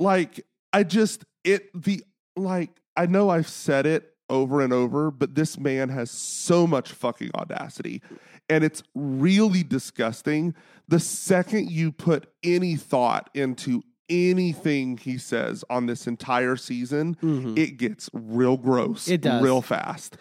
like 0.00 0.44
I 0.72 0.82
just 0.84 1.24
it 1.44 1.70
the 1.74 2.02
like 2.36 2.70
I 2.98 3.06
know 3.06 3.30
I've 3.30 3.48
said 3.48 3.86
it 3.86 4.12
over 4.28 4.60
and 4.60 4.72
over, 4.72 5.10
but 5.10 5.34
this 5.34 5.58
man 5.58 5.88
has 5.88 6.10
so 6.10 6.66
much 6.66 6.92
fucking 6.92 7.30
audacity. 7.34 8.02
And 8.50 8.64
it's 8.64 8.82
really 8.94 9.62
disgusting. 9.62 10.54
The 10.88 11.00
second 11.00 11.70
you 11.70 11.92
put 11.92 12.26
any 12.42 12.76
thought 12.76 13.30
into 13.34 13.82
anything 14.10 14.96
he 14.98 15.16
says 15.18 15.64
on 15.70 15.86
this 15.86 16.06
entire 16.06 16.56
season, 16.56 17.16
Mhm. 17.22 17.58
it 17.58 17.76
gets 17.76 18.10
real 18.12 18.56
gross. 18.56 19.08
It 19.08 19.20
does. 19.20 19.42
real 19.42 19.62
fast. 19.62 20.16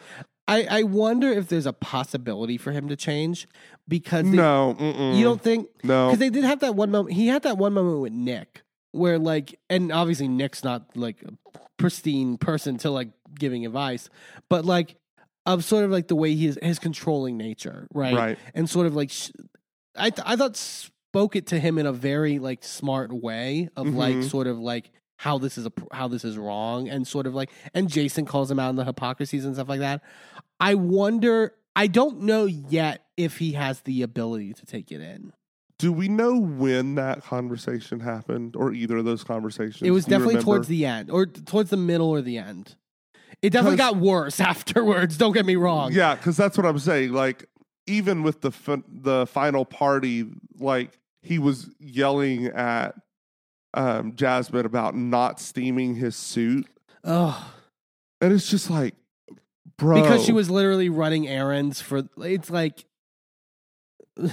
I, 0.49 0.65
I 0.69 0.83
wonder 0.83 1.27
if 1.29 1.49
there's 1.49 1.65
a 1.65 1.73
possibility 1.73 2.57
for 2.57 2.71
him 2.71 2.87
to 2.87 2.95
change 2.95 3.47
because 3.87 4.23
they, 4.23 4.37
No, 4.37 4.75
mm-mm. 4.79 5.17
you 5.17 5.23
don't 5.23 5.41
think 5.41 5.67
no. 5.83 6.07
because 6.07 6.19
they 6.19 6.29
did 6.29 6.45
have 6.45 6.59
that 6.61 6.75
one 6.75 6.91
moment. 6.91 7.15
He 7.15 7.27
had 7.27 7.43
that 7.43 7.57
one 7.57 7.73
moment 7.73 7.99
with 8.01 8.13
Nick 8.13 8.61
where 8.97 9.19
like, 9.19 9.59
and 9.69 9.91
obviously 9.91 10.27
Nick's 10.27 10.63
not 10.63 10.95
like 10.95 11.23
a 11.23 11.57
pristine 11.77 12.37
person 12.37 12.77
to 12.79 12.91
like 12.91 13.09
giving 13.37 13.65
advice, 13.65 14.09
but 14.49 14.65
like 14.65 14.95
of 15.45 15.63
sort 15.63 15.85
of 15.85 15.91
like 15.91 16.07
the 16.07 16.15
way 16.15 16.33
he 16.35 16.47
is 16.47 16.59
his 16.61 16.79
controlling 16.79 17.37
nature, 17.37 17.87
right? 17.93 18.13
Right. 18.15 18.39
And 18.53 18.69
sort 18.69 18.87
of 18.87 18.95
like, 18.95 19.11
sh- 19.11 19.31
I 19.95 20.09
th- 20.09 20.25
I 20.27 20.35
thought 20.35 20.57
spoke 20.57 21.35
it 21.35 21.47
to 21.47 21.59
him 21.59 21.77
in 21.77 21.85
a 21.85 21.93
very 21.93 22.37
like 22.39 22.63
smart 22.63 23.13
way 23.13 23.69
of 23.75 23.87
like 23.87 24.15
Mhm. 24.17 24.29
sort 24.29 24.47
of 24.47 24.59
like 24.59 24.91
how 25.17 25.37
this 25.39 25.57
is 25.57 25.65
a 25.65 25.71
how 25.91 26.07
this 26.07 26.23
is 26.25 26.37
wrong 26.37 26.89
and 26.89 27.07
sort 27.07 27.25
of 27.25 27.33
like 27.33 27.49
and 27.73 27.89
Jason 27.89 28.25
calls 28.25 28.51
him 28.51 28.59
out 28.59 28.69
on 28.69 28.75
the 28.75 28.83
hypocrisies 28.85 29.45
and 29.45 29.55
stuff 29.55 29.69
like 29.69 29.79
that. 29.79 30.01
I 30.59 30.75
wonder. 30.75 31.53
I 31.75 31.85
don't 31.87 32.21
know 32.21 32.45
yet 32.45 33.05
if 33.17 33.37
he 33.37 33.53
has 33.53 33.81
the 33.81 34.01
ability 34.01 34.53
to 34.53 34.65
take 34.65 34.91
it 34.91 34.99
in. 34.99 35.31
Do 35.79 35.91
we 35.93 36.07
know 36.07 36.37
when 36.39 36.95
that 36.95 37.23
conversation 37.23 37.99
happened 37.99 38.55
or 38.55 38.73
either 38.73 38.97
of 38.97 39.05
those 39.05 39.23
conversations? 39.23 39.81
It 39.83 39.91
was 39.91 40.05
Do 40.05 40.09
you 40.11 40.17
definitely 40.17 40.35
remember? 40.35 40.45
towards 40.53 40.67
the 40.67 40.85
end, 40.85 41.11
or 41.11 41.25
towards 41.27 41.69
the 41.69 41.77
middle 41.77 42.09
or 42.09 42.21
the 42.21 42.37
end. 42.39 42.75
It 43.43 43.51
definitely 43.51 43.77
'Cause- 43.77 43.91
got 43.93 44.01
worse 44.01 44.39
afterwards. 44.53 45.17
Don't 45.17 45.33
get 45.33 45.45
me 45.45 45.55
wrong. 45.55 45.91
Yeah, 45.93 46.15
because 46.15 46.35
that's 46.35 46.57
what 46.57 46.65
I'm 46.65 46.79
saying. 46.79 47.13
Like, 47.13 47.45
even 47.85 48.23
with 48.23 48.41
the 48.41 48.51
fin- 48.51 48.83
the 48.89 49.27
final 49.27 49.65
party, 49.65 50.25
like 50.59 50.97
he 51.21 51.37
was 51.37 51.69
yelling 51.79 52.47
at 52.47 52.95
um, 53.75 54.15
Jasmine 54.15 54.65
about 54.65 54.95
not 54.95 55.39
steaming 55.39 55.93
his 55.95 56.15
suit, 56.15 56.65
Ugh. 57.03 57.43
and 58.19 58.33
it's 58.33 58.49
just 58.49 58.71
like, 58.71 58.95
bro, 59.77 60.01
because 60.01 60.25
she 60.25 60.31
was 60.31 60.49
literally 60.49 60.89
running 60.89 61.27
errands 61.27 61.79
for. 61.81 62.01
It's 62.17 62.49
like. 62.49 62.85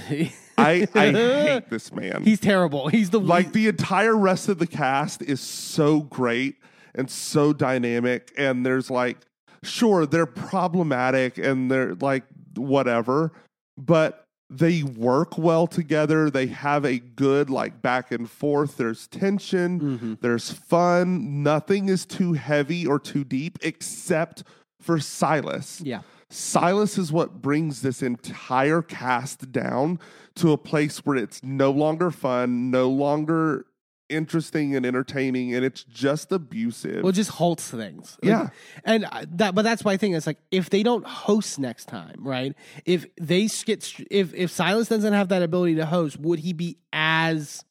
I 0.59 0.87
I 0.95 1.11
hate 1.13 1.71
this 1.71 1.93
man. 1.93 2.23
He's 2.25 2.41
terrible. 2.41 2.89
He's 2.89 3.11
the 3.11 3.21
like 3.21 3.53
the 3.53 3.69
entire 3.69 4.17
rest 4.17 4.49
of 4.49 4.59
the 4.59 4.67
cast 4.67 5.23
is 5.23 5.41
so 5.41 6.01
great 6.01 6.57
and 6.95 7.11
so 7.11 7.53
dynamic 7.53 8.33
and 8.39 8.65
there's 8.65 8.91
like 8.91 9.19
sure 9.63 10.07
they're 10.07 10.27
problematic 10.27 11.39
and 11.39 11.71
they're 11.71 11.95
like 11.97 12.23
whatever 12.57 13.33
but 13.77 14.25
they 14.51 14.83
work 14.83 15.37
well 15.39 15.67
together 15.67 16.31
they 16.31 16.47
have 16.47 16.85
a 16.85 16.99
good 16.99 17.49
like 17.51 17.81
back 17.83 18.13
and 18.13 18.31
forth 18.31 18.77
there's 18.77 19.07
tension 19.09 19.81
Mhm. 19.81 20.21
there's 20.21 20.53
fun 20.53 21.43
nothing 21.43 21.89
is 21.89 22.05
too 22.07 22.35
heavy 22.35 22.87
or 22.87 22.99
too 23.01 23.25
deep 23.25 23.59
except 23.63 24.45
for 24.81 25.01
Silas 25.01 25.81
yeah. 25.83 26.03
Silas 26.35 26.99
is 26.99 27.13
what 27.13 27.41
brings 27.41 27.83
this 27.83 28.03
entire 28.03 28.83
cast 28.83 29.53
down 29.53 30.01
to 30.37 30.53
a 30.53 30.59
place 30.59 30.99
where 30.99 31.17
it's 31.17 31.43
no 31.45 31.71
longer 31.71 32.11
fun, 32.11 32.71
no 32.71 32.89
longer 32.91 33.67
interesting 34.09 34.75
and 34.77 34.85
entertaining, 34.85 35.55
and 35.55 35.65
it's 35.65 35.85
just 35.85 36.33
abusive. 36.33 37.03
Well, 37.03 37.11
it 37.11 37.15
just 37.15 37.31
halts 37.31 37.71
things. 37.71 38.19
Like, 38.23 38.29
Yeah. 38.31 38.49
and 38.85 39.07
that, 39.31 39.55
but 39.55 39.63
that's 39.63 39.85
my 39.85 39.97
thing. 39.97 40.15
It's 40.15 40.27
like 40.27 40.39
if 40.51 40.71
they 40.71 40.83
don't 40.83 41.07
host 41.07 41.59
next 41.59 41.87
time, 41.87 42.17
right? 42.19 42.55
If 42.85 43.07
they 43.17 43.47
get, 43.65 43.95
if 44.11 44.35
if 44.35 44.51
Silas 44.51 44.89
doesn't 44.89 45.13
have 45.13 45.29
that 45.29 45.43
ability 45.43 45.77
to 45.77 45.87
host, 45.87 46.19
would 46.19 46.41
he 46.41 46.53
be 46.53 46.79
as 46.93 47.65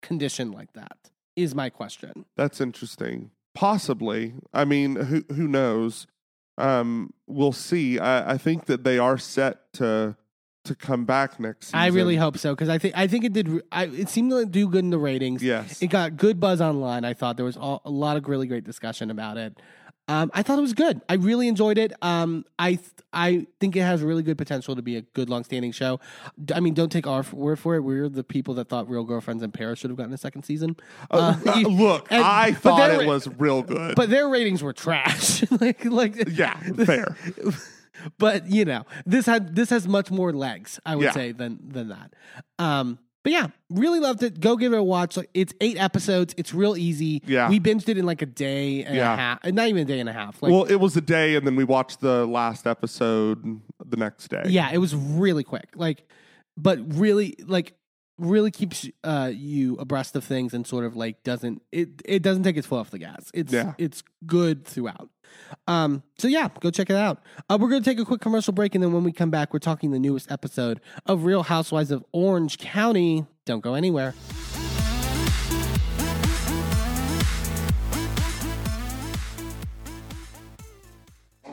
conditioned 0.00 0.54
like 0.54 0.72
that? 0.74 0.96
Is 1.34 1.54
my 1.54 1.68
question. 1.70 2.24
That's 2.36 2.60
interesting. 2.60 3.30
Possibly. 3.52 4.34
I 4.54 4.64
mean, 4.64 4.96
who 4.96 5.24
who 5.34 5.48
knows? 5.48 6.06
Um, 6.58 7.12
we'll 7.26 7.52
see. 7.52 7.98
I, 7.98 8.32
I 8.32 8.38
think 8.38 8.66
that 8.66 8.84
they 8.84 8.98
are 8.98 9.18
set 9.18 9.72
to 9.74 10.16
to 10.64 10.74
come 10.74 11.04
back 11.04 11.38
next 11.38 11.68
season. 11.68 11.78
I 11.78 11.86
really 11.88 12.16
hope 12.16 12.38
so 12.38 12.54
because 12.54 12.68
I 12.68 12.78
think 12.78 12.96
I 12.96 13.06
think 13.06 13.24
it 13.24 13.32
did. 13.32 13.62
I, 13.72 13.86
it 13.86 14.08
seemed 14.08 14.30
to 14.32 14.44
do 14.44 14.68
good 14.68 14.84
in 14.84 14.90
the 14.90 14.98
ratings. 14.98 15.42
Yes. 15.42 15.80
It 15.82 15.88
got 15.88 16.16
good 16.16 16.40
buzz 16.40 16.60
online. 16.60 17.04
I 17.04 17.14
thought 17.14 17.36
there 17.36 17.46
was 17.46 17.56
all, 17.56 17.82
a 17.84 17.90
lot 17.90 18.16
of 18.16 18.28
really 18.28 18.46
great 18.46 18.64
discussion 18.64 19.10
about 19.10 19.36
it. 19.36 19.58
Um, 20.08 20.30
I 20.34 20.42
thought 20.42 20.58
it 20.58 20.62
was 20.62 20.72
good. 20.72 21.00
I 21.08 21.14
really 21.14 21.48
enjoyed 21.48 21.78
it. 21.78 21.92
Um, 22.00 22.44
I 22.58 22.74
th- 22.76 22.90
I 23.12 23.46
think 23.60 23.74
it 23.76 23.80
has 23.80 24.02
really 24.02 24.22
good 24.22 24.38
potential 24.38 24.76
to 24.76 24.82
be 24.82 24.96
a 24.96 25.00
good, 25.02 25.28
long-standing 25.28 25.72
show. 25.72 25.98
D- 26.44 26.54
I 26.54 26.60
mean, 26.60 26.74
don't 26.74 26.92
take 26.92 27.06
our 27.08 27.20
f- 27.20 27.32
word 27.32 27.58
for 27.58 27.74
it. 27.74 27.80
We're 27.80 28.08
the 28.08 28.22
people 28.22 28.54
that 28.54 28.68
thought 28.68 28.88
Real 28.88 29.02
Girlfriends 29.04 29.42
in 29.42 29.50
Paris 29.50 29.78
should 29.80 29.90
have 29.90 29.96
gotten 29.96 30.12
a 30.12 30.18
second 30.18 30.44
season. 30.44 30.76
Uh, 31.10 31.34
uh, 31.46 31.54
you- 31.56 31.68
look, 31.68 32.06
and- 32.10 32.22
I 32.22 32.52
thought 32.52 32.90
it 32.90 33.06
was 33.06 33.26
real 33.38 33.62
good. 33.62 33.96
but 33.96 34.08
their 34.10 34.28
ratings 34.28 34.62
were 34.62 34.72
trash. 34.72 35.42
like, 35.60 35.84
like, 35.84 36.14
yeah, 36.36 36.56
fair. 36.84 37.16
but 38.18 38.48
you 38.50 38.64
know, 38.64 38.84
this 39.06 39.26
had 39.26 39.56
this 39.56 39.70
has 39.70 39.88
much 39.88 40.10
more 40.10 40.32
legs, 40.32 40.78
I 40.86 40.94
would 40.96 41.04
Yeah. 41.06 41.12
say, 41.12 41.32
than 41.32 41.58
than 41.66 41.88
that. 41.88 42.14
Um, 42.58 42.98
but 43.26 43.32
yeah, 43.32 43.48
really 43.70 43.98
loved 43.98 44.22
it. 44.22 44.38
Go 44.38 44.54
give 44.56 44.72
it 44.72 44.78
a 44.78 44.82
watch. 44.84 45.16
Like, 45.16 45.28
it's 45.34 45.52
eight 45.60 45.76
episodes. 45.80 46.32
It's 46.36 46.54
real 46.54 46.76
easy. 46.76 47.20
Yeah. 47.26 47.48
we 47.48 47.58
binged 47.58 47.88
it 47.88 47.98
in 47.98 48.06
like 48.06 48.22
a 48.22 48.26
day 48.26 48.84
and 48.84 48.94
Yeah. 48.94 49.14
a 49.14 49.16
half. 49.16 49.38
uh, 49.44 49.50
Not 49.50 49.66
even 49.66 49.82
a 49.82 49.84
day 49.84 49.98
and 49.98 50.08
a 50.08 50.12
half. 50.12 50.40
Like, 50.40 50.52
well, 50.52 50.62
it 50.62 50.76
was 50.76 50.96
a 50.96 51.00
day, 51.00 51.34
and 51.34 51.44
then 51.44 51.56
we 51.56 51.64
watched 51.64 52.00
the 52.00 52.24
last 52.24 52.68
episode 52.68 53.60
the 53.84 53.96
next 53.96 54.28
day. 54.28 54.44
yeah, 54.46 54.70
it 54.72 54.78
was 54.78 54.94
really 54.94 55.42
quick. 55.42 55.70
Like, 55.74 56.04
but 56.56 56.78
really, 56.96 57.34
like, 57.44 57.74
really 58.18 58.50
keeps 58.50 58.88
uh 59.04 59.30
you 59.34 59.76
abreast 59.76 60.16
of 60.16 60.24
things 60.24 60.54
and 60.54 60.66
sort 60.66 60.84
of 60.84 60.96
like 60.96 61.22
doesn't 61.22 61.60
it 61.70 61.88
it 62.04 62.22
doesn't 62.22 62.42
take 62.44 62.56
its 62.56 62.66
foot 62.66 62.78
off 62.80 62.90
the 62.90 62.98
gas. 62.98 63.30
It's 63.34 63.52
Yeah. 63.52 63.74
it's 63.78 64.02
good 64.24 64.64
throughout. 64.64 65.10
Um 65.66 66.02
so 66.18 66.26
yeah, 66.28 66.48
go 66.60 66.70
check 66.70 66.88
it 66.88 66.96
out. 66.96 67.22
Uh, 67.50 67.58
we're 67.60 67.68
gonna 67.68 67.82
take 67.84 67.98
a 68.00 68.04
quick 68.04 68.20
commercial 68.22 68.52
break 68.54 68.74
and 68.74 68.82
then 68.82 68.92
when 68.92 69.04
we 69.04 69.12
come 69.12 69.30
back, 69.30 69.52
we're 69.52 69.58
talking 69.58 69.90
the 69.90 69.98
newest 69.98 70.30
episode 70.32 70.80
of 71.04 71.24
Real 71.24 71.42
Housewives 71.42 71.90
of 71.90 72.04
Orange 72.12 72.56
County. 72.58 73.26
Don't 73.44 73.60
go 73.60 73.74
anywhere. 73.74 74.14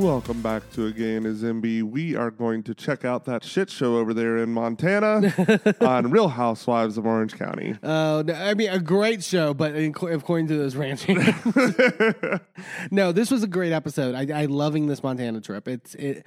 Welcome 0.00 0.40
back 0.40 0.62
to 0.72 0.86
A 0.86 0.92
Gay 0.92 1.16
and 1.16 1.26
His 1.26 1.42
Enby. 1.42 1.82
We 1.82 2.16
are 2.16 2.30
going 2.30 2.62
to 2.62 2.74
check 2.74 3.04
out 3.04 3.26
that 3.26 3.44
shit 3.44 3.68
show 3.68 3.98
over 3.98 4.14
there 4.14 4.38
in 4.38 4.50
Montana 4.50 5.30
on 5.82 6.10
Real 6.10 6.28
Housewives 6.28 6.96
of 6.96 7.04
Orange 7.04 7.36
County. 7.38 7.76
Oh, 7.82 8.22
no, 8.26 8.32
I 8.32 8.54
mean, 8.54 8.70
a 8.70 8.78
great 8.80 9.22
show, 9.22 9.52
but 9.52 9.74
in- 9.76 9.90
according 10.10 10.48
to 10.48 10.56
those 10.56 10.74
ranching. 10.74 11.18
no, 12.90 13.12
this 13.12 13.30
was 13.30 13.42
a 13.42 13.46
great 13.46 13.72
episode. 13.72 14.14
I, 14.14 14.42
I 14.42 14.44
loving 14.46 14.86
this 14.86 15.02
Montana 15.02 15.42
trip. 15.42 15.68
It's 15.68 15.94
it. 15.96 16.24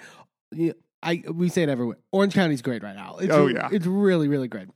I 1.02 1.24
we 1.34 1.50
say 1.50 1.64
it 1.64 1.70
everywhere. 1.70 1.98
Orange 2.12 2.36
County's 2.36 2.62
great 2.62 2.84
right 2.84 2.95
now. 2.95 3.18
It's 3.18 3.34
Oh, 3.34 3.48
yeah. 3.48 3.70
it's 3.72 3.88
really 3.88 4.28
really 4.28 4.48
great. 4.48 4.68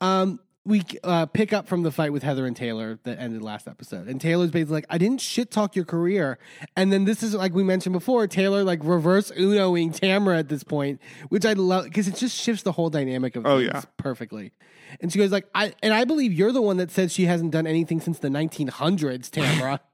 Um, 0.00 0.40
we 0.64 0.82
uh, 1.02 1.26
pick 1.26 1.52
up 1.52 1.66
from 1.66 1.82
the 1.82 1.90
fight 1.90 2.12
with 2.12 2.22
Heather 2.22 2.46
and 2.46 2.54
Taylor 2.56 2.98
that 3.02 3.18
ended 3.18 3.42
last 3.42 3.66
episode, 3.66 4.06
and 4.06 4.20
Taylor's 4.20 4.50
basically 4.52 4.74
like, 4.74 4.86
"I 4.88 4.98
didn't 4.98 5.20
shit 5.20 5.50
talk 5.50 5.74
your 5.74 5.84
career," 5.84 6.38
and 6.76 6.92
then 6.92 7.04
this 7.04 7.22
is 7.22 7.34
like 7.34 7.52
we 7.52 7.64
mentioned 7.64 7.92
before, 7.94 8.26
Taylor 8.28 8.62
like 8.62 8.78
reverse 8.82 9.32
Unoing 9.32 9.92
Tamara 9.92 10.38
at 10.38 10.48
this 10.48 10.62
point, 10.62 11.00
which 11.30 11.44
I 11.44 11.54
love 11.54 11.84
because 11.84 12.06
it 12.06 12.14
just 12.16 12.36
shifts 12.40 12.62
the 12.62 12.72
whole 12.72 12.90
dynamic 12.90 13.34
of 13.34 13.44
Oh, 13.44 13.58
things 13.58 13.70
yeah. 13.74 13.82
perfectly. 13.96 14.52
And 15.00 15.12
she 15.12 15.18
goes 15.18 15.32
like, 15.32 15.46
"I 15.54 15.74
and 15.82 15.92
I 15.92 16.04
believe 16.04 16.32
you're 16.32 16.52
the 16.52 16.62
one 16.62 16.76
that 16.76 16.90
said 16.90 17.10
she 17.10 17.24
hasn't 17.24 17.50
done 17.50 17.66
anything 17.66 18.00
since 18.00 18.18
the 18.20 18.28
1900s, 18.28 19.30
Tamara." 19.30 19.80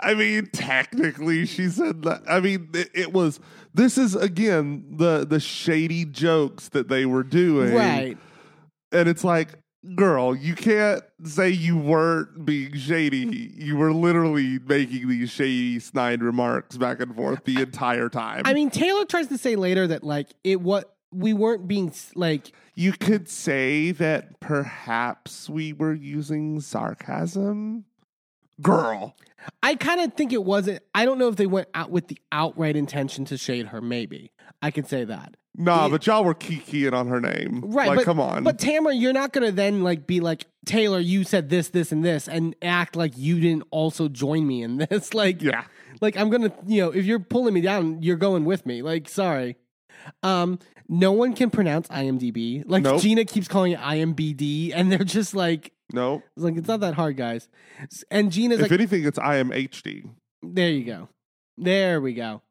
I 0.00 0.14
mean, 0.14 0.46
technically, 0.52 1.44
she 1.46 1.68
said 1.68 2.02
that. 2.02 2.22
I 2.28 2.40
mean, 2.40 2.70
it, 2.74 2.90
it 2.94 3.12
was. 3.12 3.38
This 3.74 3.98
is 3.98 4.14
again 4.14 4.84
the 4.96 5.26
the 5.28 5.40
shady 5.40 6.04
jokes 6.04 6.68
that 6.70 6.88
they 6.88 7.04
were 7.06 7.22
doing, 7.22 7.74
right. 7.74 8.18
And 8.92 9.08
it's 9.08 9.24
like, 9.24 9.50
girl, 9.94 10.34
you 10.34 10.54
can't 10.54 11.02
say 11.24 11.50
you 11.50 11.76
weren't 11.76 12.44
being 12.44 12.74
shady. 12.74 13.52
You 13.56 13.76
were 13.76 13.92
literally 13.92 14.58
making 14.58 15.08
these 15.08 15.30
shady, 15.30 15.78
snide 15.78 16.22
remarks 16.22 16.76
back 16.76 17.00
and 17.00 17.14
forth 17.14 17.44
the 17.44 17.60
entire 17.60 18.08
time. 18.08 18.42
I 18.44 18.54
mean, 18.54 18.70
Taylor 18.70 19.04
tries 19.04 19.28
to 19.28 19.38
say 19.38 19.56
later 19.56 19.86
that 19.86 20.04
like 20.04 20.28
it 20.44 20.60
what 20.60 20.94
we 21.12 21.32
weren't 21.32 21.66
being 21.66 21.92
like 22.14 22.52
you 22.74 22.92
could 22.92 23.28
say 23.28 23.92
that 23.92 24.38
perhaps 24.40 25.48
we 25.48 25.72
were 25.72 25.94
using 25.94 26.60
sarcasm. 26.60 27.84
Girl, 28.60 29.16
I 29.62 29.74
kind 29.74 30.00
of 30.00 30.14
think 30.14 30.32
it 30.32 30.44
wasn't. 30.44 30.82
I 30.94 31.04
don't 31.04 31.18
know 31.18 31.28
if 31.28 31.36
they 31.36 31.46
went 31.46 31.68
out 31.74 31.90
with 31.90 32.08
the 32.08 32.18
outright 32.32 32.76
intention 32.76 33.24
to 33.26 33.36
shade 33.36 33.66
her. 33.68 33.80
Maybe 33.80 34.30
I 34.62 34.70
could 34.70 34.86
say 34.86 35.04
that. 35.04 35.36
nah, 35.56 35.86
It- 35.86 35.90
but 35.90 36.06
y'all 36.06 36.24
were 36.24 36.34
kikiing 36.34 36.92
on 36.92 37.06
her 37.08 37.20
name. 37.20 37.62
Right. 37.64 37.88
Like, 37.88 37.96
but, 37.98 38.04
come 38.04 38.20
on. 38.20 38.42
But 38.44 38.58
Tamara, 38.58 38.94
you're 38.94 39.12
not 39.12 39.32
going 39.32 39.46
to 39.46 39.52
then 39.52 39.82
like 39.82 40.06
be 40.06 40.20
like, 40.20 40.46
Taylor, 40.66 40.98
you 40.98 41.24
said 41.24 41.48
this, 41.48 41.68
this, 41.68 41.92
and 41.92 42.04
this, 42.04 42.28
and 42.28 42.54
act 42.62 42.94
like 42.96 43.16
you 43.16 43.40
didn't 43.40 43.64
also 43.70 44.08
join 44.08 44.46
me 44.46 44.62
in 44.62 44.78
this. 44.78 45.14
like, 45.14 45.40
yeah. 45.42 45.64
like 46.00 46.16
I'm 46.16 46.30
going 46.30 46.42
to, 46.42 46.52
you 46.66 46.82
know, 46.82 46.90
if 46.90 47.04
you're 47.06 47.20
pulling 47.20 47.54
me 47.54 47.60
down, 47.60 48.02
you're 48.02 48.16
going 48.16 48.44
with 48.44 48.66
me. 48.66 48.82
Like, 48.82 49.08
sorry. 49.08 49.56
Um, 50.22 50.58
no 50.88 51.12
one 51.12 51.34
can 51.34 51.50
pronounce 51.50 51.88
IMDb. 51.88 52.64
Like 52.66 52.82
Nope. 52.82 53.00
Gina 53.02 53.24
keeps 53.24 53.46
calling 53.48 53.72
it 53.72 53.78
IMBD, 53.80 54.72
and 54.74 54.90
they're 54.90 54.98
just 55.04 55.34
like, 55.34 55.72
No. 55.92 56.22
it's 56.36 56.44
like 56.44 56.56
it's 56.56 56.68
not 56.68 56.80
that 56.80 56.94
hard, 56.94 57.16
guys. 57.16 57.48
And 58.10 58.30
Gina's 58.30 58.58
If 58.58 58.62
like, 58.64 58.72
anything, 58.72 59.04
it's 59.04 59.18
I 59.18 59.36
am 59.36 59.50
HD. 59.50 60.08
there 60.42 60.70
you 60.70 60.84
go, 60.84 61.08
there 61.56 62.00
we 62.00 62.14
go. 62.14 62.42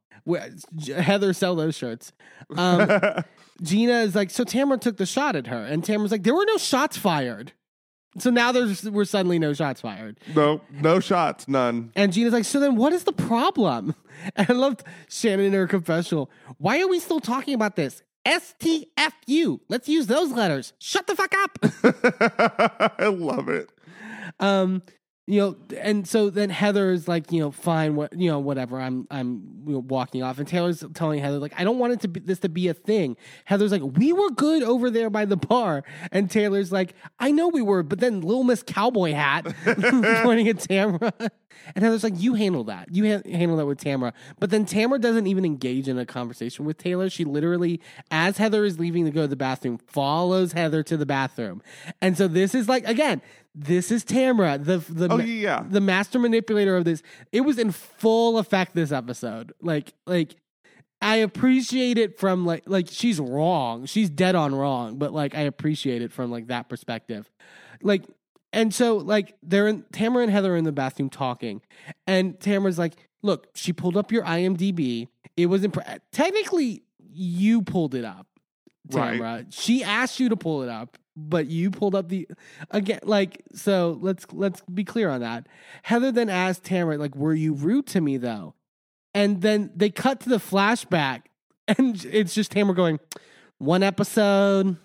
Heather, 0.95 1.31
sell 1.33 1.55
those 1.55 1.75
shirts. 1.77 2.11
Um, 2.57 2.89
Gina 3.61 3.99
is 4.01 4.13
like, 4.15 4.29
so 4.29 4.43
Tamara 4.43 4.77
took 4.77 4.97
the 4.97 5.05
shot 5.05 5.35
at 5.35 5.47
her, 5.47 5.63
and 5.63 5.83
Tamara's 5.83 6.11
like, 6.11 6.23
there 6.23 6.35
were 6.35 6.45
no 6.45 6.57
shots 6.57 6.97
fired. 6.97 7.53
So 8.19 8.29
now 8.31 8.51
there's 8.51 8.89
we're 8.89 9.05
suddenly 9.05 9.37
no 9.37 9.53
shots 9.53 9.81
fired. 9.81 10.19
No, 10.35 10.61
no 10.71 10.99
shots, 10.99 11.47
none. 11.47 11.91
And 11.95 12.11
Gina's 12.11 12.33
like, 12.33 12.45
so 12.45 12.59
then 12.59 12.75
what 12.75 12.91
is 12.93 13.03
the 13.03 13.13
problem? 13.13 13.93
And 14.35 14.49
I 14.49 14.53
loved 14.53 14.81
Shannon 15.09 15.45
in 15.45 15.53
her 15.53 15.67
confessional. 15.67 16.31
Why 16.57 16.81
are 16.81 16.87
we 16.87 16.97
still 16.99 17.19
talking 17.19 17.53
about 17.53 17.75
this? 17.75 18.01
STFU. 18.27 19.61
Let's 19.69 19.87
use 19.87 20.07
those 20.07 20.31
letters. 20.31 20.73
Shut 20.79 21.07
the 21.07 21.15
fuck 21.15 21.33
up. 21.33 21.57
I 22.99 23.07
love 23.07 23.47
it. 23.49 23.69
um, 24.39 24.81
you 25.29 25.41
know, 25.41 25.57
and 25.77 26.07
so 26.07 26.29
then 26.29 26.49
Heather 26.49 26.91
is 26.91 27.09
like, 27.09 27.33
you 27.33 27.41
know, 27.41 27.51
fine, 27.51 27.95
what, 27.95 28.17
you 28.17 28.31
know, 28.31 28.39
whatever. 28.39 28.79
I'm, 28.79 29.05
I'm 29.11 29.63
you 29.67 29.73
know, 29.73 29.79
walking 29.79 30.23
off, 30.23 30.39
and 30.39 30.47
Taylor's 30.47 30.85
telling 30.93 31.19
Heather 31.19 31.37
like, 31.37 31.53
I 31.57 31.65
don't 31.65 31.79
want 31.79 31.91
it 31.91 31.99
to 32.01 32.07
be 32.07 32.21
this 32.21 32.39
to 32.39 32.49
be 32.49 32.69
a 32.69 32.73
thing. 32.73 33.17
Heather's 33.43 33.73
like, 33.73 33.81
we 33.83 34.13
were 34.13 34.29
good 34.31 34.63
over 34.63 34.89
there 34.89 35.09
by 35.09 35.25
the 35.25 35.35
bar, 35.35 35.83
and 36.13 36.31
Taylor's 36.31 36.71
like, 36.71 36.93
I 37.19 37.31
know 37.31 37.49
we 37.49 37.61
were, 37.61 37.83
but 37.83 37.99
then 37.99 38.21
Little 38.21 38.45
Miss 38.45 38.63
Cowboy 38.63 39.11
Hat 39.11 39.45
pointing 39.65 40.47
at 40.47 40.59
Tamara, 40.61 41.11
and 41.75 41.83
Heather's 41.83 42.03
like, 42.03 42.13
you 42.17 42.33
handle 42.35 42.63
that, 42.65 42.93
you 42.93 43.11
ha- 43.17 43.21
handle 43.29 43.57
that 43.57 43.65
with 43.65 43.79
Tamara. 43.79 44.13
But 44.39 44.49
then 44.49 44.65
Tamara 44.65 44.99
doesn't 44.99 45.27
even 45.27 45.45
engage 45.45 45.87
in 45.87 45.97
a 45.97 46.05
conversation 46.05 46.65
with 46.65 46.77
Taylor. 46.77 47.09
She 47.09 47.23
literally, 47.25 47.79
as 48.11 48.37
Heather 48.37 48.65
is 48.65 48.79
leaving 48.79 49.05
to 49.05 49.11
go 49.11 49.21
to 49.21 49.27
the 49.27 49.35
bathroom, 49.35 49.77
follows 49.87 50.53
Heather 50.53 50.83
to 50.83 50.97
the 50.97 51.05
bathroom, 51.05 51.61
and 52.01 52.17
so 52.17 52.27
this 52.27 52.53
is 52.55 52.67
like 52.69 52.87
again. 52.87 53.21
This 53.59 53.89
is 53.89 54.03
Tamara, 54.03 54.59
the 54.59 54.77
the 54.77 55.07
Oh, 55.11 55.17
yeah. 55.17 55.63
the 55.67 55.81
master 55.81 56.19
manipulator 56.19 56.77
of 56.77 56.85
this. 56.85 57.01
It 57.31 57.41
was 57.41 57.57
in 57.57 57.71
full 57.71 58.37
effect 58.37 58.75
this 58.75 58.91
episode. 58.91 59.51
Like 59.63 59.93
like 60.05 60.35
I 61.01 61.15
appreciate 61.17 61.97
it 61.97 62.19
from 62.19 62.45
like 62.45 62.63
like 62.67 62.87
she's 62.87 63.19
wrong. 63.19 63.87
She's 63.87 64.11
dead 64.11 64.35
on 64.35 64.53
wrong, 64.53 64.97
but 64.99 65.11
like 65.11 65.33
I 65.33 65.41
appreciate 65.41 66.03
it 66.03 66.11
from 66.11 66.29
like 66.29 66.47
that 66.47 66.69
perspective. 66.69 67.31
Like 67.81 68.03
and 68.53 68.73
so 68.73 68.97
like 68.97 69.35
they're 69.43 69.67
in 69.67 69.83
Tamara 69.91 70.23
and 70.23 70.31
Heather 70.31 70.53
are 70.53 70.57
in 70.57 70.63
the 70.63 70.71
bathroom 70.71 71.09
talking. 71.09 71.61
And 72.05 72.39
Tamara's 72.39 72.79
like, 72.79 72.93
"Look, 73.21 73.47
she 73.55 73.73
pulled 73.73 73.97
up 73.97 74.11
your 74.11 74.23
IMDb. 74.23 75.07
It 75.35 75.47
was 75.47 75.63
imp- 75.63 75.77
technically 76.11 76.83
you 77.11 77.61
pulled 77.61 77.95
it 77.95 78.05
up." 78.05 78.27
Right. 78.91 79.13
Tamara. 79.13 79.45
She 79.49 79.83
asked 79.83 80.19
you 80.19 80.29
to 80.29 80.37
pull 80.37 80.63
it 80.63 80.69
up, 80.69 80.97
but 81.15 81.47
you 81.47 81.71
pulled 81.71 81.95
up 81.95 82.09
the 82.09 82.27
again 82.71 82.99
like 83.03 83.43
so 83.53 83.97
let's 84.01 84.25
let's 84.31 84.61
be 84.61 84.83
clear 84.83 85.09
on 85.09 85.21
that. 85.21 85.47
Heather 85.83 86.11
then 86.11 86.29
asked 86.29 86.63
Tamara 86.63 86.97
like 86.97 87.15
were 87.15 87.33
you 87.33 87.53
rude 87.53 87.87
to 87.87 88.01
me 88.01 88.17
though? 88.17 88.53
And 89.13 89.41
then 89.41 89.71
they 89.75 89.89
cut 89.89 90.19
to 90.21 90.29
the 90.29 90.37
flashback 90.37 91.23
and 91.67 92.03
it's 92.05 92.33
just 92.33 92.51
Tamara 92.51 92.75
going 92.75 92.99
one 93.57 93.83
episode, 93.83 94.77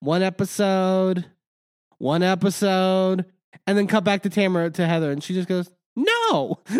one 0.00 0.22
episode, 0.22 1.26
one 1.98 2.22
episode 2.22 3.24
and 3.66 3.78
then 3.78 3.86
cut 3.86 4.04
back 4.04 4.22
to 4.22 4.30
Tamara 4.30 4.70
to 4.70 4.86
Heather 4.86 5.10
and 5.10 5.22
she 5.22 5.34
just 5.34 5.48
goes 5.48 5.70
no. 5.94 6.60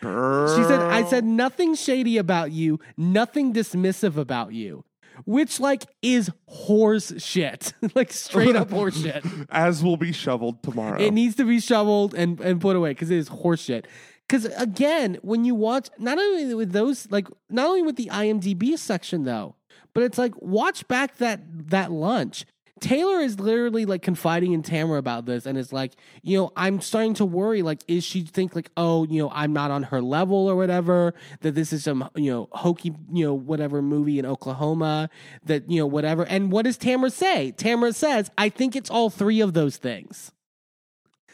She 0.00 0.62
said, 0.64 0.80
I 0.80 1.04
said 1.04 1.24
nothing 1.24 1.74
shady 1.74 2.18
about 2.18 2.52
you, 2.52 2.78
nothing 2.96 3.52
dismissive 3.52 4.16
about 4.16 4.52
you. 4.52 4.84
Which 5.24 5.58
like 5.58 5.84
is 6.00 6.30
horse 6.46 7.12
shit. 7.18 7.72
like 7.96 8.12
straight 8.12 8.54
up 8.54 8.70
horse 8.70 8.96
shit. 9.02 9.24
As 9.50 9.82
will 9.82 9.96
be 9.96 10.12
shoveled 10.12 10.62
tomorrow. 10.62 11.00
It 11.00 11.10
needs 11.10 11.34
to 11.36 11.44
be 11.44 11.58
shoveled 11.58 12.14
and, 12.14 12.38
and 12.40 12.60
put 12.60 12.76
away 12.76 12.90
because 12.90 13.10
it 13.10 13.16
is 13.16 13.26
horse 13.26 13.60
shit. 13.60 13.88
Because 14.28 14.44
again, 14.56 15.18
when 15.22 15.44
you 15.44 15.56
watch 15.56 15.88
not 15.98 16.18
only 16.18 16.54
with 16.54 16.70
those 16.70 17.10
like 17.10 17.26
not 17.50 17.66
only 17.66 17.82
with 17.82 17.96
the 17.96 18.06
IMDb 18.12 18.78
section 18.78 19.24
though, 19.24 19.56
but 19.92 20.04
it's 20.04 20.18
like 20.18 20.40
watch 20.40 20.86
back 20.86 21.16
that 21.16 21.40
that 21.70 21.90
lunch. 21.90 22.46
Taylor 22.80 23.20
is 23.20 23.38
literally 23.40 23.84
like 23.84 24.02
confiding 24.02 24.52
in 24.52 24.62
Tamara 24.62 24.98
about 24.98 25.26
this 25.26 25.46
and 25.46 25.58
is 25.58 25.72
like, 25.72 25.92
you 26.22 26.38
know, 26.38 26.52
I'm 26.56 26.80
starting 26.80 27.14
to 27.14 27.24
worry. 27.24 27.62
Like, 27.62 27.82
is 27.88 28.04
she 28.04 28.22
think 28.22 28.54
like, 28.54 28.70
oh, 28.76 29.04
you 29.04 29.22
know, 29.22 29.30
I'm 29.32 29.52
not 29.52 29.70
on 29.70 29.84
her 29.84 30.00
level 30.00 30.48
or 30.48 30.56
whatever? 30.56 31.14
That 31.40 31.54
this 31.54 31.72
is 31.72 31.84
some, 31.84 32.08
you 32.14 32.30
know, 32.30 32.48
hokey, 32.52 32.94
you 33.12 33.24
know, 33.24 33.34
whatever 33.34 33.82
movie 33.82 34.18
in 34.18 34.26
Oklahoma. 34.26 35.10
That 35.44 35.70
you 35.70 35.78
know, 35.78 35.86
whatever. 35.86 36.24
And 36.24 36.50
what 36.52 36.64
does 36.64 36.76
Tamara 36.76 37.10
say? 37.10 37.52
Tamara 37.52 37.92
says, 37.92 38.30
I 38.38 38.48
think 38.48 38.76
it's 38.76 38.90
all 38.90 39.10
three 39.10 39.40
of 39.40 39.54
those 39.54 39.76
things. 39.76 40.32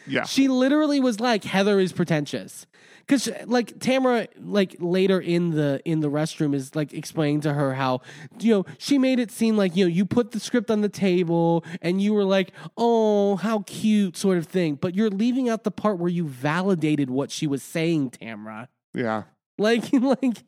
yeah. 0.06 0.24
She 0.24 0.48
literally 0.48 1.00
was 1.00 1.20
like, 1.20 1.44
Heather 1.44 1.80
is 1.80 1.92
pretentious. 1.92 2.66
Cause 3.06 3.28
like 3.47 3.78
Tamara, 3.81 4.28
like 4.40 4.76
later 4.78 5.20
in 5.20 5.51
the 5.51 5.81
in 5.85 6.01
the 6.01 6.10
restroom 6.10 6.55
is 6.55 6.74
like 6.74 6.93
explaining 6.93 7.40
to 7.43 7.52
her 7.52 7.74
how 7.74 8.01
you 8.40 8.55
know 8.55 8.66
she 8.78 8.98
made 8.98 9.18
it 9.18 9.31
seem 9.31 9.56
like 9.56 9.76
you 9.76 9.85
know 9.85 9.89
you 9.89 10.05
put 10.05 10.32
the 10.32 10.40
script 10.40 10.70
on 10.70 10.81
the 10.81 10.89
table 10.89 11.64
and 11.82 12.01
you 12.01 12.14
were 12.14 12.24
like 12.24 12.52
oh 12.76 13.36
how 13.36 13.60
cute 13.66 14.16
sort 14.16 14.39
of 14.39 14.47
thing, 14.47 14.74
but 14.76 14.94
you're 14.94 15.10
leaving 15.10 15.48
out 15.48 15.64
the 15.64 15.70
part 15.70 15.98
where 15.98 16.10
you 16.10 16.26
validated 16.26 17.10
what 17.10 17.31
she 17.31 17.47
was 17.47 17.62
saying, 17.62 18.10
Tamara. 18.10 18.68
yeah. 18.94 19.24
Like 19.59 19.93
like 19.93 20.43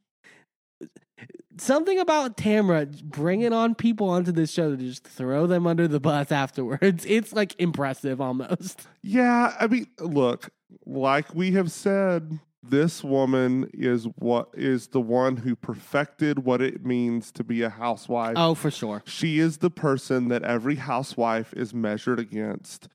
something 1.59 1.99
about 1.99 2.37
Tamara 2.37 2.87
bringing 2.87 3.53
on 3.53 3.75
people 3.75 4.09
onto 4.09 4.33
this 4.33 4.53
show 4.53 4.71
to 4.71 4.77
just 4.77 5.05
throw 5.05 5.47
them 5.47 5.67
under 5.67 5.89
the 5.89 6.01
bus 6.01 6.31
afterwards. 6.33 7.05
It's 7.07 7.33
like 7.33 7.55
impressive 7.59 8.21
almost. 8.21 8.87
Yeah, 9.03 9.55
I 9.59 9.67
mean, 9.67 9.87
look, 10.01 10.51
like 10.85 11.35
we 11.35 11.53
have 11.53 11.71
said, 11.71 12.39
this 12.63 13.05
woman 13.05 13.71
is 13.73 14.05
what 14.17 14.49
is 14.55 14.89
the 14.89 15.01
one 15.01 15.37
who 15.37 15.55
perfected 15.55 16.41
what 16.45 16.61
it 16.61 16.85
means 16.85 17.31
to 17.33 17.45
be 17.45 17.63
a 17.63 17.69
housewife. 17.71 18.35
Oh, 18.37 18.55
for 18.55 18.71
sure. 18.71 19.03
She 19.07 19.39
is 19.39 19.59
the 19.59 19.71
person 19.71 20.29
that 20.29 20.43
every 20.43 20.77
housewife 20.77 21.53
is 21.55 21.73
measured 21.73 22.19
against. 22.19 22.89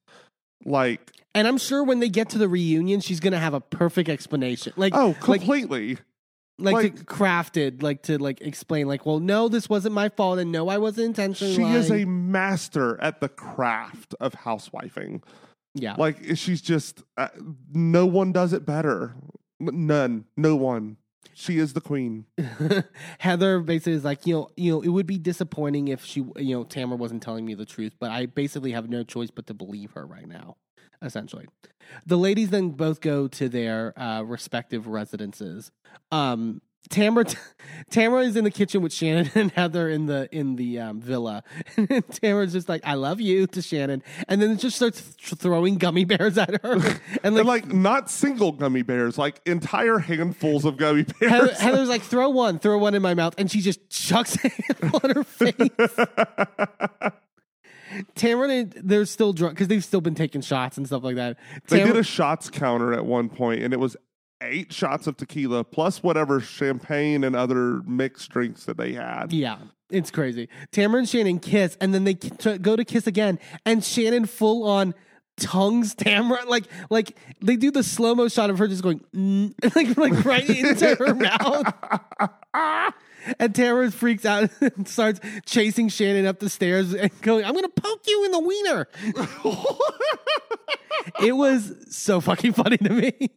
Like, 0.66 1.12
And 1.34 1.48
I'm 1.48 1.58
sure 1.58 1.84
when 1.84 2.00
they 2.00 2.10
get 2.10 2.30
to 2.32 2.38
the 2.38 2.50
reunion, 2.50 3.00
she's 3.00 3.20
gonna 3.20 3.40
have 3.40 3.54
a 3.54 3.62
perfect 3.62 4.10
explanation. 4.10 4.74
Like, 4.76 4.94
oh, 4.96 5.16
completely. 5.20 5.98
like, 6.60 6.74
like- 6.74 6.96
to 6.98 7.06
crafted, 7.06 7.82
like 7.82 8.04
to 8.04 8.18
like 8.18 8.42
explain, 8.42 8.88
like, 8.88 9.06
well, 9.06 9.20
no, 9.20 9.48
this 9.48 9.70
wasn't 9.70 9.96
my 9.96 10.10
fault, 10.10 10.38
and 10.38 10.52
no, 10.52 10.68
I 10.68 10.78
wasn't 10.78 11.08
intentionally. 11.08 11.56
she 11.56 11.64
is 11.64 11.90
a 11.90 12.06
master 12.06 13.02
at 13.02 13.22
the 13.22 13.30
craft 13.30 14.14
of 14.20 14.34
housewifing. 14.34 15.24
Yeah. 15.74 15.96
Like, 15.98 16.36
she's 16.36 16.62
just, 16.62 17.04
uh, 17.18 17.30
no 17.72 18.06
one 18.06 18.32
does 18.32 18.54
it 18.54 18.66
better. 18.66 19.16
None. 19.60 20.26
No 20.36 20.56
one. 20.56 20.98
She 21.34 21.58
is 21.58 21.74
the 21.74 21.82
queen. 21.82 22.26
Heather 23.20 23.60
basically 23.62 23.94
is 23.94 24.04
like, 24.04 24.28
you 24.28 24.34
know, 24.34 24.50
you 24.58 24.72
know, 24.72 24.82
it 24.82 24.90
would 24.90 25.08
be 25.08 25.18
disappointing 25.18 25.88
if 25.88 26.04
she, 26.04 26.26
you 26.38 26.56
know, 26.56 26.64
Tamara 26.64 26.98
wasn't 26.98 27.24
telling 27.24 27.46
me 27.46 27.54
the 27.54 27.66
truth, 27.66 27.94
but 28.00 28.12
I 28.12 28.26
basically 28.26 28.72
have 28.74 28.90
no 28.90 29.04
choice 29.04 29.32
but 29.32 29.48
to 29.48 29.54
believe 29.54 29.92
her 29.92 30.06
right 30.06 30.28
now. 30.28 30.58
Essentially, 31.04 31.48
the 32.06 32.18
ladies 32.18 32.52
then 32.52 32.72
both 32.72 33.02
go 33.02 33.28
to 33.28 33.50
their 33.50 33.98
uh, 34.00 34.22
respective 34.22 34.86
residences. 34.86 35.72
Um, 36.12 36.62
Tamara, 36.92 37.26
Tamara 37.90 38.22
is 38.22 38.36
in 38.36 38.44
the 38.44 38.52
kitchen 38.52 38.82
with 38.82 38.94
Shannon 38.94 39.32
and 39.36 39.52
Heather 39.52 39.90
in 39.90 40.06
the 40.06 40.30
in 40.32 40.56
the 40.56 40.80
um, 40.80 41.02
villa. 41.02 41.44
And 41.78 42.08
Tamara's 42.10 42.54
just 42.54 42.70
like, 42.70 42.82
"I 42.84 42.94
love 42.94 43.20
you" 43.20 43.48
to 43.48 43.62
Shannon, 43.62 44.04
and 44.28 44.42
then 44.42 44.52
it 44.52 44.60
just 44.60 44.76
starts 44.76 45.02
th- 45.02 45.40
throwing 45.40 45.78
gummy 45.78 46.06
bears 46.06 46.38
at 46.38 46.62
her, 46.62 46.74
and 46.74 47.00
And 47.24 47.36
like, 47.36 47.46
like, 47.46 47.74
not 47.74 48.12
single 48.12 48.52
gummy 48.52 48.84
bears, 48.84 49.18
like 49.18 49.42
entire 49.46 49.98
handfuls 49.98 50.66
of 50.66 50.78
gummy 50.78 51.04
bears. 51.04 51.32
Heather, 51.32 51.54
Heather's 51.54 51.90
like, 51.90 52.04
"Throw 52.04 52.30
one, 52.30 52.60
throw 52.60 52.78
one 52.78 52.94
in 52.94 53.02
my 53.02 53.14
mouth," 53.14 53.34
and 53.38 53.50
she 53.50 53.62
just 53.62 53.90
chucks 53.90 54.38
it 54.44 54.54
on 55.04 55.10
her 55.12 55.24
face. 55.24 55.58
Tamara, 58.16 58.50
and 58.50 58.72
they're 58.84 59.06
still 59.06 59.34
drunk 59.34 59.56
because 59.56 59.68
they've 59.68 59.84
still 59.84 60.02
been 60.02 60.16
taking 60.16 60.42
shots 60.42 60.78
and 60.78 60.86
stuff 60.86 61.04
like 61.04 61.16
that. 61.16 61.38
They 61.68 61.84
did 61.84 61.98
a 61.98 62.04
shots 62.04 62.50
counter 62.50 62.94
at 62.94 63.06
one 63.06 63.30
point, 63.30 63.64
and 63.64 63.74
it 63.74 63.80
was 63.80 63.98
eight 64.42 64.74
shots 64.74 65.08
of 65.08 65.18
tequila 65.18 65.64
plus 65.64 66.04
whatever 66.04 66.40
champagne 66.40 67.24
and 67.24 67.36
other 67.36 67.82
mixed 67.84 68.30
drinks 68.32 68.66
that 68.66 68.78
they 68.78 68.94
had. 68.94 69.32
Yeah, 69.32 69.58
it's 69.90 70.12
crazy. 70.12 70.50
Tamara 70.72 71.00
and 71.00 71.10
Shannon 71.10 71.40
kiss, 71.40 71.78
and 71.80 71.94
then 71.94 72.04
they 72.04 72.16
k- 72.16 72.58
go 72.58 72.76
to 72.76 72.84
kiss 72.84 73.08
again, 73.08 73.40
and 73.66 73.84
Shannon 73.84 74.26
full 74.26 74.68
on 74.68 74.94
tongues 75.38 75.96
Tamara 75.98 76.46
like 76.46 76.66
like 76.90 77.18
they 77.42 77.56
do 77.56 77.72
the 77.72 77.84
slow 77.84 78.14
mo 78.14 78.28
shot 78.28 78.50
of 78.50 78.58
her 78.60 78.68
just 78.68 78.84
going 78.84 79.00
mm, 79.16 79.54
like 79.76 79.98
like 79.98 80.26
right 80.26 80.50
into 80.50 80.96
her 80.96 81.16
mouth. 82.54 82.94
And 83.40 83.54
Tamara 83.54 83.92
freaks 83.92 84.26
out 84.26 84.50
and 84.62 84.88
starts 84.88 85.20
chasing 85.46 85.90
Shannon 85.90 86.26
up 86.26 86.40
the 86.40 86.50
stairs 86.50 86.94
and 86.94 87.12
going, 87.22 87.46
"I'm 87.46 87.54
gonna 87.54 87.70
poke 87.70 88.02
you 88.08 88.26
in 88.26 88.32
the 88.32 88.40
wiener." 88.40 88.88
it 91.24 91.34
was 91.34 91.74
so 91.90 92.20
fucking 92.20 92.54
funny 92.54 92.78
to 92.78 92.90
me. 92.90 93.30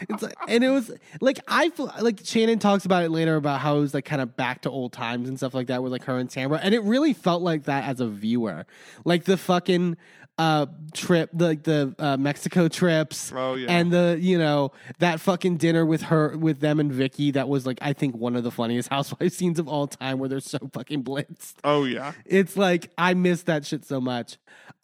It's 0.00 0.22
like, 0.22 0.34
and 0.48 0.62
it 0.62 0.70
was 0.70 0.90
like 1.20 1.38
I 1.48 1.70
feel 1.70 1.92
like 2.00 2.20
Shannon 2.24 2.58
talks 2.58 2.84
about 2.84 3.04
it 3.04 3.10
later 3.10 3.36
about 3.36 3.60
how 3.60 3.76
it 3.76 3.80
was 3.80 3.94
like 3.94 4.04
kind 4.04 4.22
of 4.22 4.36
back 4.36 4.62
to 4.62 4.70
old 4.70 4.92
times 4.92 5.28
and 5.28 5.36
stuff 5.38 5.54
like 5.54 5.68
that 5.68 5.82
with 5.82 5.92
like 5.92 6.04
her 6.04 6.18
and 6.18 6.28
Tamara, 6.28 6.60
and 6.62 6.74
it 6.74 6.82
really 6.82 7.12
felt 7.12 7.42
like 7.42 7.64
that 7.64 7.84
as 7.84 8.00
a 8.00 8.06
viewer, 8.06 8.66
like 9.04 9.24
the 9.24 9.36
fucking 9.36 9.96
uh 10.38 10.66
trip, 10.92 11.30
the, 11.32 11.46
like 11.46 11.62
the 11.62 11.94
uh, 11.98 12.16
Mexico 12.16 12.68
trips. 12.68 13.32
Oh, 13.34 13.54
yeah. 13.54 13.70
and 13.70 13.90
the 13.90 14.18
you 14.20 14.38
know 14.38 14.72
that 14.98 15.20
fucking 15.20 15.56
dinner 15.56 15.86
with 15.86 16.02
her 16.02 16.36
with 16.36 16.60
them 16.60 16.78
and 16.78 16.92
Vicki. 16.92 17.30
That 17.30 17.48
was 17.48 17.66
like 17.66 17.78
I 17.80 17.92
think 17.92 18.16
one 18.16 18.36
of 18.36 18.44
the 18.44 18.50
funniest 18.50 18.88
housewife 18.90 19.32
scenes 19.32 19.58
of 19.58 19.68
all 19.68 19.86
time, 19.86 20.18
where 20.18 20.28
they're 20.28 20.40
so 20.40 20.58
fucking 20.72 21.04
blitzed. 21.04 21.54
Oh 21.64 21.84
yeah. 21.84 22.12
It's 22.24 22.56
like 22.56 22.90
I 22.98 23.14
miss 23.14 23.44
that 23.44 23.64
shit 23.64 23.84
so 23.84 24.00
much. 24.00 24.36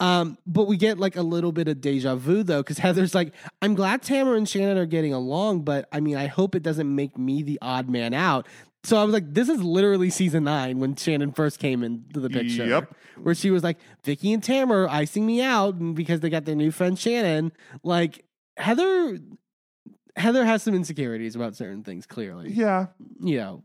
Um, 0.03 0.37
but 0.47 0.67
we 0.67 0.77
get 0.77 0.99
like 0.99 1.15
a 1.17 1.23
little 1.23 1.53
bit 1.53 1.69
of 1.69 1.81
deja 1.81 2.17
vu 2.17 2.43
though, 2.43 2.61
because 2.61 2.79
Heather's 2.79 3.15
like, 3.15 3.33
I'm 3.63 3.75
glad 3.75 4.03
Tamara 4.03 4.37
and 4.37 4.49
Shannon 4.49 4.77
are 4.77 4.87
getting 4.87 5.13
along, 5.13 5.61
but 5.63 5.89
I 5.93 6.01
mean, 6.01 6.17
I 6.17 6.27
hope 6.27 6.55
it 6.57 6.63
doesn't 6.65 6.93
make 6.93 7.17
me 7.17 7.43
the 7.43 7.59
odd 7.63 7.89
man 7.89 8.13
out. 8.13 8.49
So 8.85 8.97
I 8.97 9.05
was 9.05 9.13
like, 9.13 9.33
this 9.33 9.49
is 9.49 9.63
literally 9.63 10.11
season 10.11 10.43
nine 10.43 10.81
when 10.81 10.97
Shannon 10.97 11.31
first 11.31 11.61
came 11.61 11.85
into 11.85 12.19
the 12.19 12.29
picture. 12.29 12.67
Yep. 12.67 12.93
Where 13.23 13.35
she 13.37 13.53
was 13.53 13.63
like, 13.63 13.79
Vicki 14.03 14.33
and 14.33 14.43
Tamara 14.43 14.87
are 14.87 14.89
icing 14.89 15.25
me 15.25 15.41
out 15.41 15.77
and 15.77 15.95
because 15.95 16.19
they 16.19 16.31
got 16.31 16.47
their 16.47 16.57
new 16.57 16.73
friend 16.73 16.99
Shannon. 16.99 17.53
Like 17.85 18.25
Heather 18.57 19.19
Heather 20.17 20.45
has 20.45 20.63
some 20.65 20.75
insecurities 20.75 21.37
about 21.37 21.55
certain 21.55 21.85
things, 21.85 22.07
clearly 22.07 22.51
Yeah. 22.53 22.87
you 23.21 23.37
know, 23.39 23.63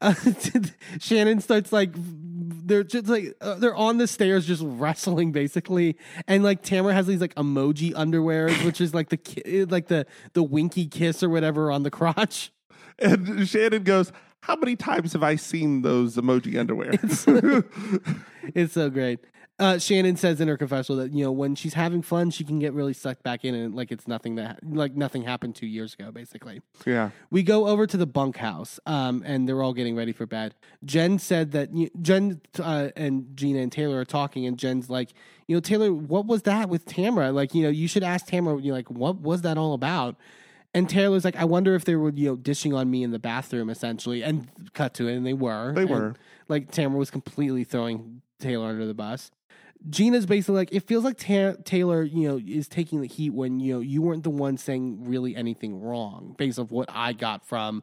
uh, 0.00 0.14
Shannon 1.00 1.40
starts 1.40 1.72
like 1.72 1.90
they're 1.94 2.84
just 2.84 3.08
like 3.08 3.34
uh, 3.40 3.54
they're 3.54 3.74
on 3.74 3.98
the 3.98 4.06
stairs 4.06 4.46
just 4.46 4.62
wrestling 4.64 5.32
basically, 5.32 5.96
and 6.26 6.44
like 6.44 6.62
Tamara 6.62 6.94
has 6.94 7.06
these 7.06 7.20
like 7.20 7.34
emoji 7.34 7.92
underwears, 7.92 8.64
which 8.64 8.80
is 8.80 8.94
like 8.94 9.08
the 9.08 9.16
ki- 9.16 9.64
like 9.64 9.88
the 9.88 10.06
the 10.34 10.42
winky 10.42 10.86
kiss 10.86 11.22
or 11.22 11.28
whatever 11.28 11.70
on 11.70 11.82
the 11.82 11.90
crotch. 11.90 12.52
And 12.98 13.48
Shannon 13.48 13.82
goes, 13.82 14.12
How 14.40 14.56
many 14.56 14.76
times 14.76 15.12
have 15.14 15.22
I 15.22 15.36
seen 15.36 15.82
those 15.82 16.16
emoji 16.16 16.58
underwear? 16.58 16.90
It's 18.54 18.72
so 18.72 18.90
great. 18.90 19.20
Uh, 19.62 19.78
Shannon 19.78 20.16
says 20.16 20.40
in 20.40 20.48
her 20.48 20.56
confessional 20.56 20.98
that 21.02 21.12
you 21.12 21.22
know 21.24 21.30
when 21.30 21.54
she's 21.54 21.74
having 21.74 22.02
fun, 22.02 22.30
she 22.30 22.42
can 22.42 22.58
get 22.58 22.72
really 22.72 22.92
sucked 22.92 23.22
back 23.22 23.44
in, 23.44 23.54
and 23.54 23.74
like 23.76 23.92
it's 23.92 24.08
nothing 24.08 24.34
that 24.34 24.58
like 24.64 24.96
nothing 24.96 25.22
happened 25.22 25.54
two 25.54 25.66
years 25.68 25.94
ago, 25.94 26.10
basically. 26.10 26.60
yeah. 26.84 27.10
We 27.30 27.44
go 27.44 27.68
over 27.68 27.86
to 27.86 27.96
the 27.96 28.06
bunkhouse, 28.06 28.80
um, 28.86 29.22
and 29.24 29.48
they're 29.48 29.62
all 29.62 29.72
getting 29.72 29.94
ready 29.94 30.12
for 30.12 30.26
bed. 30.26 30.54
Jen 30.84 31.18
said 31.20 31.52
that 31.52 31.72
you, 31.72 31.90
Jen 32.00 32.40
uh, 32.58 32.88
and 32.96 33.36
Gina 33.36 33.60
and 33.60 33.70
Taylor 33.70 34.00
are 34.00 34.04
talking, 34.04 34.46
and 34.46 34.58
Jen's 34.58 34.90
like, 34.90 35.10
you 35.46 35.54
know, 35.56 35.60
Taylor, 35.60 35.92
what 35.94 36.26
was 36.26 36.42
that 36.42 36.68
with 36.68 36.84
Tamara? 36.84 37.30
Like, 37.30 37.54
you 37.54 37.62
know, 37.62 37.68
you 37.70 37.86
should 37.86 38.02
ask 38.02 38.26
Tamara. 38.26 38.60
You 38.60 38.72
like, 38.72 38.90
what 38.90 39.20
was 39.20 39.42
that 39.42 39.56
all 39.58 39.74
about? 39.74 40.16
And 40.74 40.88
Taylor's 40.88 41.24
like, 41.24 41.36
I 41.36 41.44
wonder 41.44 41.74
if 41.74 41.84
they 41.84 41.94
were, 41.96 42.10
you 42.10 42.30
know, 42.30 42.36
dishing 42.36 42.72
on 42.74 42.90
me 42.90 43.02
in 43.04 43.10
the 43.12 43.18
bathroom, 43.18 43.68
essentially. 43.70 44.22
And 44.24 44.48
cut 44.72 44.94
to 44.94 45.06
it, 45.06 45.14
and 45.14 45.24
they 45.26 45.34
were. 45.34 45.72
They 45.74 45.82
And, 45.82 45.90
were. 45.90 46.14
like 46.48 46.70
Tamara 46.72 46.98
was 46.98 47.10
completely 47.10 47.62
throwing 47.62 48.22
Taylor 48.40 48.66
under 48.68 48.86
the 48.86 48.94
bus. 48.94 49.30
Gina's 49.90 50.26
basically 50.26 50.54
like, 50.56 50.72
it 50.72 50.80
feels 50.86 51.04
like 51.04 51.18
Ta- 51.18 51.54
Taylor, 51.64 52.02
you 52.02 52.28
know, 52.28 52.40
is 52.46 52.68
taking 52.68 53.00
the 53.00 53.06
heat 53.08 53.30
when 53.30 53.60
you 53.60 53.74
know 53.74 53.80
you 53.80 54.02
weren't 54.02 54.22
the 54.22 54.30
one 54.30 54.56
saying 54.56 55.04
really 55.04 55.34
anything 55.36 55.80
wrong, 55.80 56.34
based 56.38 56.58
off 56.58 56.70
what 56.70 56.88
I 56.92 57.12
got 57.12 57.46
from 57.46 57.82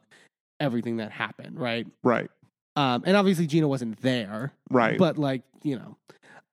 everything 0.58 0.96
that 0.98 1.10
happened, 1.10 1.58
right? 1.58 1.86
Right. 2.02 2.30
Um, 2.76 3.02
and 3.06 3.16
obviously 3.16 3.46
Gina 3.46 3.66
wasn't 3.68 4.00
there, 4.00 4.52
Right. 4.70 4.96
but 4.98 5.18
like 5.18 5.42
you 5.62 5.76
know, 5.76 5.96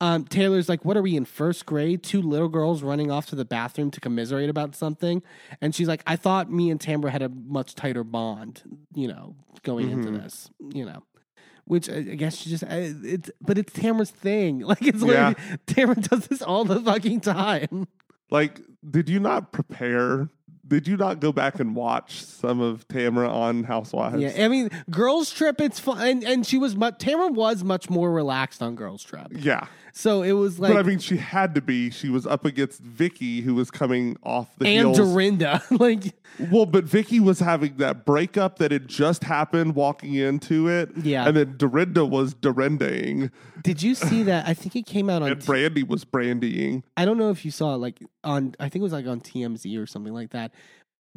um, 0.02 0.26
Taylor's 0.26 0.68
like, 0.68 0.84
what 0.84 0.98
are 0.98 1.02
we 1.02 1.16
in 1.16 1.24
first 1.26 1.66
grade? 1.66 2.04
Two 2.04 2.22
little 2.22 2.50
girls 2.50 2.84
running 2.84 3.10
off 3.10 3.28
to 3.28 3.36
the 3.36 3.46
bathroom 3.46 3.90
to 3.92 4.00
commiserate 4.02 4.50
about 4.50 4.76
something, 4.76 5.24
and 5.62 5.74
she's 5.74 5.88
like, 5.88 6.04
I 6.06 6.16
thought 6.18 6.52
me 6.52 6.70
and 6.70 6.80
Tamara 6.82 7.12
had 7.12 7.22
a 7.22 7.30
much 7.30 7.74
tighter 7.76 8.04
bond, 8.04 8.64
you 8.94 9.08
know, 9.08 9.36
going 9.64 9.90
into 9.90 10.10
Mhm. 10.10 10.24
this, 10.24 10.50
you 10.74 10.86
know. 10.86 11.04
Which 11.68 11.90
I 11.90 12.02
guess 12.02 12.38
she 12.38 12.50
just 12.50 12.64
it's, 12.64 13.30
but 13.42 13.58
it's 13.58 13.74
Tamara's 13.74 14.10
thing. 14.10 14.60
Like 14.68 14.82
it's 14.84 15.02
literally 15.02 15.36
Tamara 15.66 15.96
does 15.96 16.28
this 16.28 16.42
all 16.42 16.64
the 16.66 16.80
fucking 16.82 17.20
time. 17.22 17.88
like, 18.32 18.62
did 18.90 19.10
you 19.10 19.20
not 19.20 19.52
prepare? 19.52 20.30
Did 20.66 20.86
you 20.88 20.98
not 20.98 21.22
go 21.22 21.32
back 21.32 21.60
and 21.62 21.76
watch 21.76 22.22
some 22.24 22.60
of 22.60 22.86
Tamara 22.90 23.30
on 23.30 23.64
Housewives? 23.64 24.22
Yeah, 24.22 24.46
I 24.46 24.50
mean, 24.50 24.70
girls 24.90 25.32
trip. 25.32 25.62
It's 25.62 25.80
fun, 25.80 26.06
and, 26.06 26.24
and 26.24 26.46
she 26.46 26.58
was 26.58 26.76
much. 26.76 26.98
Tamara 27.00 27.30
was 27.32 27.64
much 27.64 27.90
more 27.90 28.12
relaxed 28.12 28.62
on 28.62 28.76
girls 28.76 29.04
trip, 29.04 29.28
Yeah. 29.32 29.68
So 29.98 30.22
it 30.22 30.34
was 30.34 30.60
like 30.60 30.72
but 30.72 30.78
I 30.80 30.84
mean, 30.84 31.00
she 31.00 31.18
had 31.18 31.56
to 31.56 31.62
be. 31.62 31.90
She 31.90 32.10
was 32.10 32.28
up 32.28 32.46
against 32.46 32.82
Vicki, 32.82 33.42
who 33.42 33.56
was 33.56 33.72
coming 33.72 34.16
off 34.22 34.56
the 34.60 34.68
and 34.68 34.90
heels. 34.90 34.98
Dorinda. 34.98 35.64
like, 35.72 36.14
Well, 36.52 36.68
but 36.68 36.84
Vicki 36.84 37.20
was 37.20 37.40
having 37.40 37.78
that 37.78 38.06
breakup 38.06 38.60
that 38.60 38.72
had 38.72 38.88
just 38.88 39.24
happened 39.24 39.74
walking 39.74 40.14
into 40.14 40.68
it. 40.68 40.92
Yeah. 40.98 41.28
And 41.28 41.36
then 41.36 41.58
Dorinda 41.58 42.06
was 42.06 42.36
Dorindaing, 42.36 43.32
did 43.64 43.82
you 43.82 43.96
see 43.96 44.22
that? 44.22 44.48
I 44.48 44.54
think 44.54 44.76
it 44.76 44.86
came 44.86 45.10
out 45.10 45.24
on. 45.24 45.32
and 45.32 45.42
Brandi 45.42 45.88
was 45.88 46.06
brandying. 46.06 46.84
I 46.96 47.04
don't 47.04 47.18
know 47.18 47.32
if 47.32 47.44
you 47.44 47.50
saw 47.50 47.74
it, 47.74 47.78
like 47.78 48.00
on. 48.24 48.54
I 48.60 48.70
think 48.70 48.82
it 48.82 48.84
was 48.84 48.94
like 48.94 49.08
on 49.08 49.20
TMZ 49.20 49.82
or 49.82 49.88
something 49.88 50.14
like 50.14 50.30
that. 50.30 50.54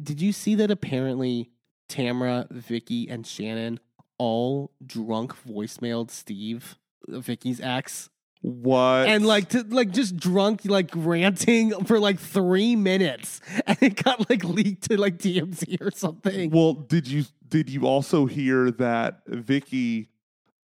Did 0.01 0.21
you 0.21 0.31
see 0.31 0.55
that? 0.55 0.71
Apparently, 0.71 1.51
Tamara, 1.87 2.47
Vicki, 2.49 3.07
and 3.07 3.27
Shannon 3.27 3.79
all 4.17 4.71
drunk 4.83 5.35
voicemailed 5.47 6.09
Steve, 6.09 6.77
Vicki's 7.07 7.61
ex, 7.61 8.09
What? 8.41 9.07
and 9.07 9.23
like 9.25 9.49
to, 9.49 9.63
like 9.69 9.91
just 9.91 10.17
drunk 10.17 10.61
like 10.65 10.89
ranting 10.95 11.85
for 11.85 11.99
like 11.99 12.19
three 12.19 12.75
minutes, 12.75 13.39
and 13.67 13.77
it 13.81 14.03
got 14.03 14.29
like 14.29 14.43
leaked 14.43 14.89
to 14.89 14.97
like 14.97 15.19
TMZ 15.19 15.79
or 15.79 15.91
something. 15.91 16.49
Well, 16.49 16.73
did 16.73 17.07
you 17.07 17.25
did 17.47 17.69
you 17.69 17.85
also 17.85 18.25
hear 18.25 18.71
that 18.71 19.21
Vicki, 19.27 20.09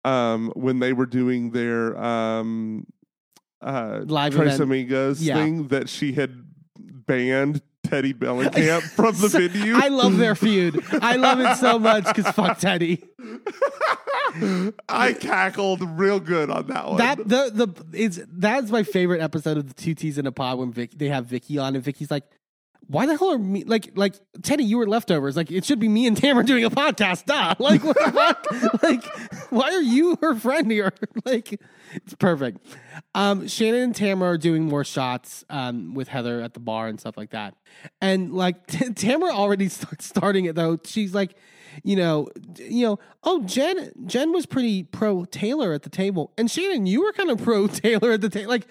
um, 0.05 0.53
when 0.55 0.79
they 0.79 0.93
were 0.93 1.07
doing 1.07 1.51
their 1.51 2.01
um, 2.01 2.87
uh, 3.61 4.03
Live 4.07 4.35
Tres 4.35 4.61
event. 4.61 4.71
Amigas 4.91 5.17
Yeah. 5.21 5.35
thing 5.43 5.69
that 5.69 5.89
she 5.89 6.13
had 6.13 6.45
banned 6.79 7.63
Teddi 7.85 8.15
Mellencamp 8.15 8.82
from 8.97 9.15
the 9.16 9.28
venue? 9.28 9.74
I 9.77 9.89
love 9.89 10.16
their 10.16 10.35
feud. 10.35 10.85
I 10.93 11.16
love 11.16 11.40
it 11.40 11.56
so 11.56 11.78
much 11.78 12.05
because 12.05 12.27
fuck 12.35 12.59
Teddy. 12.59 13.02
I 14.89 15.12
cackled 15.12 15.82
real 15.98 16.19
good 16.20 16.51
on 16.51 16.66
that 16.69 16.86
one. 16.86 16.97
That 16.98 17.19
the 17.19 17.51
the 17.55 17.97
is 17.97 18.24
that's 18.28 18.70
my 18.70 18.82
favorite 18.82 19.20
episode 19.20 19.56
of 19.56 19.69
the 19.69 19.74
two 19.74 19.94
T's 19.94 20.19
in 20.19 20.27
a 20.27 20.32
pod 20.32 20.59
when 20.59 20.73
Vic 20.73 20.93
they 20.97 21.09
have 21.09 21.27
Vicki 21.27 21.59
on 21.59 21.74
and 21.77 21.85
Vicki's 21.85 22.11
like, 22.11 22.24
why 22.89 23.06
the 23.06 23.16
hell 23.16 23.32
are 23.32 23.39
me 23.39 23.65
like 23.65 23.93
like 23.97 24.15
Teddi? 24.40 24.66
You 24.66 24.78
were 24.78 24.86
leftovers. 24.86 25.36
Like 25.36 25.51
it 25.51 25.65
should 25.65 25.78
be 25.78 25.89
me 25.89 26.06
and 26.06 26.16
Tamara 26.16 26.44
doing 26.44 26.65
a 26.65 26.70
podcast. 26.70 27.27
Duh. 27.27 27.55
Like 27.59 27.82
what 27.85 27.97
the 27.97 28.12
fuck? 28.12 28.47
Like 28.82 29.05
why 29.51 29.70
are 29.70 29.82
you 29.82 30.16
her 30.20 30.35
friend 30.35 30.70
here? 30.70 30.93
Like 31.24 31.61
it's 31.94 32.15
perfect. 32.15 32.66
Um, 33.15 33.47
Shannon 33.47 33.82
and 33.82 33.94
Tamara 33.94 34.32
are 34.32 34.39
doing 34.39 34.65
more 34.65 34.85
shots 34.85 35.44
um, 35.48 35.94
with 35.94 36.09
Heather 36.09 36.40
at 36.40 36.52
the 36.55 36.61
bar 36.61 36.89
and 36.89 36.98
stuff 37.01 37.16
like 37.16 37.31
that. 37.31 37.55
And 38.01 38.35
like 38.35 38.66
Tamara 38.94 39.32
already 39.32 39.69
starts 39.69 40.05
starting 40.06 40.44
it 40.44 40.55
though. 40.55 40.78
She's 40.85 41.15
like, 41.15 41.36
you 41.82 41.97
know, 41.97 42.28
you 42.59 42.86
know, 42.86 42.98
oh 43.23 43.43
Jen 43.44 43.93
Jen 44.06 44.32
was 44.32 44.47
pretty 44.47 44.82
pro 44.82 45.24
Taylor 45.24 45.73
at 45.73 45.82
the 45.82 45.90
table, 45.90 46.32
and 46.36 46.51
Shannon, 46.51 46.86
you 46.86 47.02
were 47.02 47.12
kind 47.12 47.31
of 47.31 47.43
pro 47.43 47.66
Taylor 47.66 48.12
at 48.12 48.20
the 48.20 48.28
table. 48.28 48.51
Like, 48.51 48.66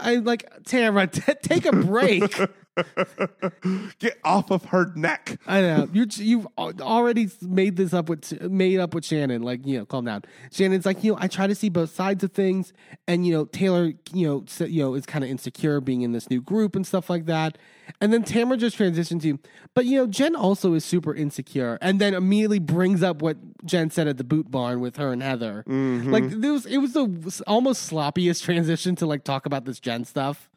I 0.00 0.16
like 0.16 0.64
Tamara, 0.64 1.06
t- 1.06 1.32
take 1.42 1.66
a 1.66 1.72
break. 1.72 2.38
Get 3.98 4.18
off 4.24 4.50
of 4.50 4.66
her 4.66 4.92
neck. 4.94 5.38
I 5.46 5.60
know 5.60 5.88
you 5.92 6.06
you've 6.10 6.46
already 6.58 7.28
made 7.40 7.76
this 7.76 7.94
up 7.94 8.08
with 8.08 8.40
made 8.42 8.80
up 8.80 8.94
with 8.94 9.04
Shannon. 9.04 9.42
Like 9.42 9.66
you 9.66 9.78
know, 9.78 9.86
calm 9.86 10.04
down. 10.04 10.24
Shannon's 10.52 10.84
like 10.84 11.02
you 11.02 11.12
know 11.12 11.18
I 11.20 11.28
try 11.28 11.46
to 11.46 11.54
see 11.54 11.68
both 11.68 11.94
sides 11.94 12.22
of 12.22 12.32
things, 12.32 12.72
and 13.08 13.26
you 13.26 13.32
know 13.32 13.44
Taylor 13.46 13.92
you 14.12 14.26
know 14.26 14.66
you 14.66 14.82
know 14.82 14.94
is 14.94 15.06
kind 15.06 15.24
of 15.24 15.30
insecure 15.30 15.80
being 15.80 16.02
in 16.02 16.12
this 16.12 16.28
new 16.28 16.42
group 16.42 16.76
and 16.76 16.86
stuff 16.86 17.08
like 17.08 17.26
that. 17.26 17.56
And 18.00 18.12
then 18.12 18.24
Tamara 18.24 18.56
just 18.56 18.76
transitions 18.76 19.22
to, 19.22 19.38
but 19.74 19.86
you 19.86 19.96
know 19.96 20.06
Jen 20.06 20.34
also 20.36 20.74
is 20.74 20.84
super 20.84 21.14
insecure, 21.14 21.78
and 21.80 22.00
then 22.00 22.14
immediately 22.14 22.58
brings 22.58 23.02
up 23.02 23.22
what 23.22 23.36
Jen 23.64 23.90
said 23.90 24.08
at 24.08 24.18
the 24.18 24.24
boot 24.24 24.50
barn 24.50 24.80
with 24.80 24.96
her 24.96 25.12
and 25.12 25.22
Heather. 25.22 25.64
Mm-hmm. 25.66 26.12
Like 26.12 26.24
it 26.24 26.36
was 26.36 26.66
it 26.66 26.78
was 26.78 26.92
the 26.92 27.42
almost 27.46 27.90
sloppiest 27.90 28.42
transition 28.44 28.96
to 28.96 29.06
like 29.06 29.24
talk 29.24 29.46
about 29.46 29.64
this 29.64 29.80
Jen 29.80 30.04
stuff. 30.04 30.50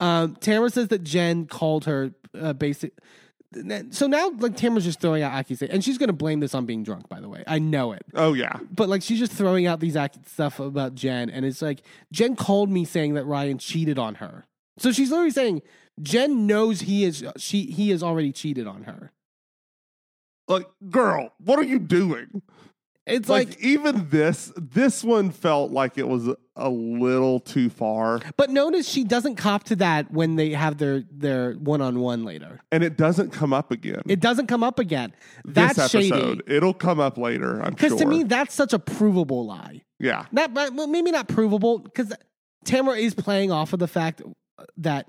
Um, 0.00 0.34
Tamara 0.36 0.70
says 0.70 0.88
that 0.88 1.04
Jen 1.04 1.46
called 1.46 1.84
her 1.84 2.12
uh, 2.38 2.52
basic. 2.54 2.92
So 3.90 4.06
now, 4.06 4.30
like 4.38 4.56
Tamara's 4.56 4.84
just 4.84 5.00
throwing 5.00 5.24
out 5.24 5.32
accusations, 5.32 5.74
and 5.74 5.84
she's 5.84 5.98
going 5.98 6.06
to 6.08 6.12
blame 6.12 6.38
this 6.38 6.54
on 6.54 6.66
being 6.66 6.84
drunk. 6.84 7.08
By 7.08 7.20
the 7.20 7.28
way, 7.28 7.42
I 7.48 7.58
know 7.58 7.90
it, 7.92 8.02
Oh 8.14 8.32
yeah. 8.32 8.58
but 8.70 8.88
like 8.88 9.02
she's 9.02 9.18
just 9.18 9.32
throwing 9.32 9.66
out 9.66 9.80
these 9.80 9.96
ac- 9.96 10.20
stuff 10.26 10.60
about 10.60 10.94
Jen, 10.94 11.28
and 11.30 11.44
it's 11.44 11.60
like 11.60 11.82
Jen 12.12 12.36
called 12.36 12.70
me 12.70 12.84
saying 12.84 13.14
that 13.14 13.24
Ryan 13.24 13.58
cheated 13.58 13.98
on 13.98 14.16
her. 14.16 14.46
So 14.78 14.92
she's 14.92 15.10
literally 15.10 15.32
saying 15.32 15.62
Jen 16.00 16.46
knows 16.46 16.82
he 16.82 17.02
is 17.04 17.24
she 17.38 17.64
he 17.64 17.90
has 17.90 18.04
already 18.04 18.30
cheated 18.30 18.68
on 18.68 18.84
her. 18.84 19.10
Like, 20.46 20.66
girl, 20.88 21.32
what 21.38 21.58
are 21.58 21.64
you 21.64 21.80
doing? 21.80 22.42
It's 23.06 23.28
Like, 23.28 23.48
like, 23.48 23.60
even 23.60 24.08
this, 24.10 24.52
this 24.56 25.02
one 25.02 25.30
felt 25.30 25.72
like 25.72 25.98
it 25.98 26.06
was 26.06 26.28
a 26.54 26.68
little 26.68 27.40
too 27.40 27.70
far, 27.70 28.20
but 28.36 28.50
notice 28.50 28.86
she 28.88 29.02
doesn't 29.04 29.36
cop 29.36 29.64
to 29.64 29.76
that 29.76 30.12
when 30.12 30.36
they 30.36 30.50
have 30.50 30.76
their 30.78 31.02
their 31.10 31.54
one 31.54 31.80
on 31.80 32.00
one 32.00 32.24
later. 32.24 32.60
and 32.70 32.84
it 32.84 32.96
doesn't 32.98 33.30
come 33.30 33.52
up 33.54 33.70
again. 33.72 34.02
It 34.06 34.20
doesn't 34.20 34.46
come 34.46 34.62
up 34.62 34.78
again. 34.78 35.12
That's 35.44 35.76
this 35.76 35.90
shady. 35.90 36.12
episode, 36.12 36.42
it'll 36.46 36.74
come 36.74 37.00
up 37.00 37.16
later. 37.16 37.60
I'm 37.60 37.70
sure. 37.70 37.70
Because 37.70 37.88
sure. 37.92 37.98
to 38.00 38.06
me, 38.06 38.22
that's 38.24 38.54
such 38.54 38.74
a 38.74 38.78
provable 38.78 39.46
lie. 39.46 39.82
yeah, 39.98 40.26
Not, 40.30 40.52
but- 40.54 40.74
well, 40.74 40.86
maybe 40.86 41.10
not 41.10 41.26
provable 41.28 41.78
because 41.78 42.12
Tamara 42.66 42.98
is 42.98 43.14
playing 43.14 43.50
off 43.50 43.72
of 43.72 43.78
the 43.78 43.88
fact 43.88 44.20
that 44.76 45.06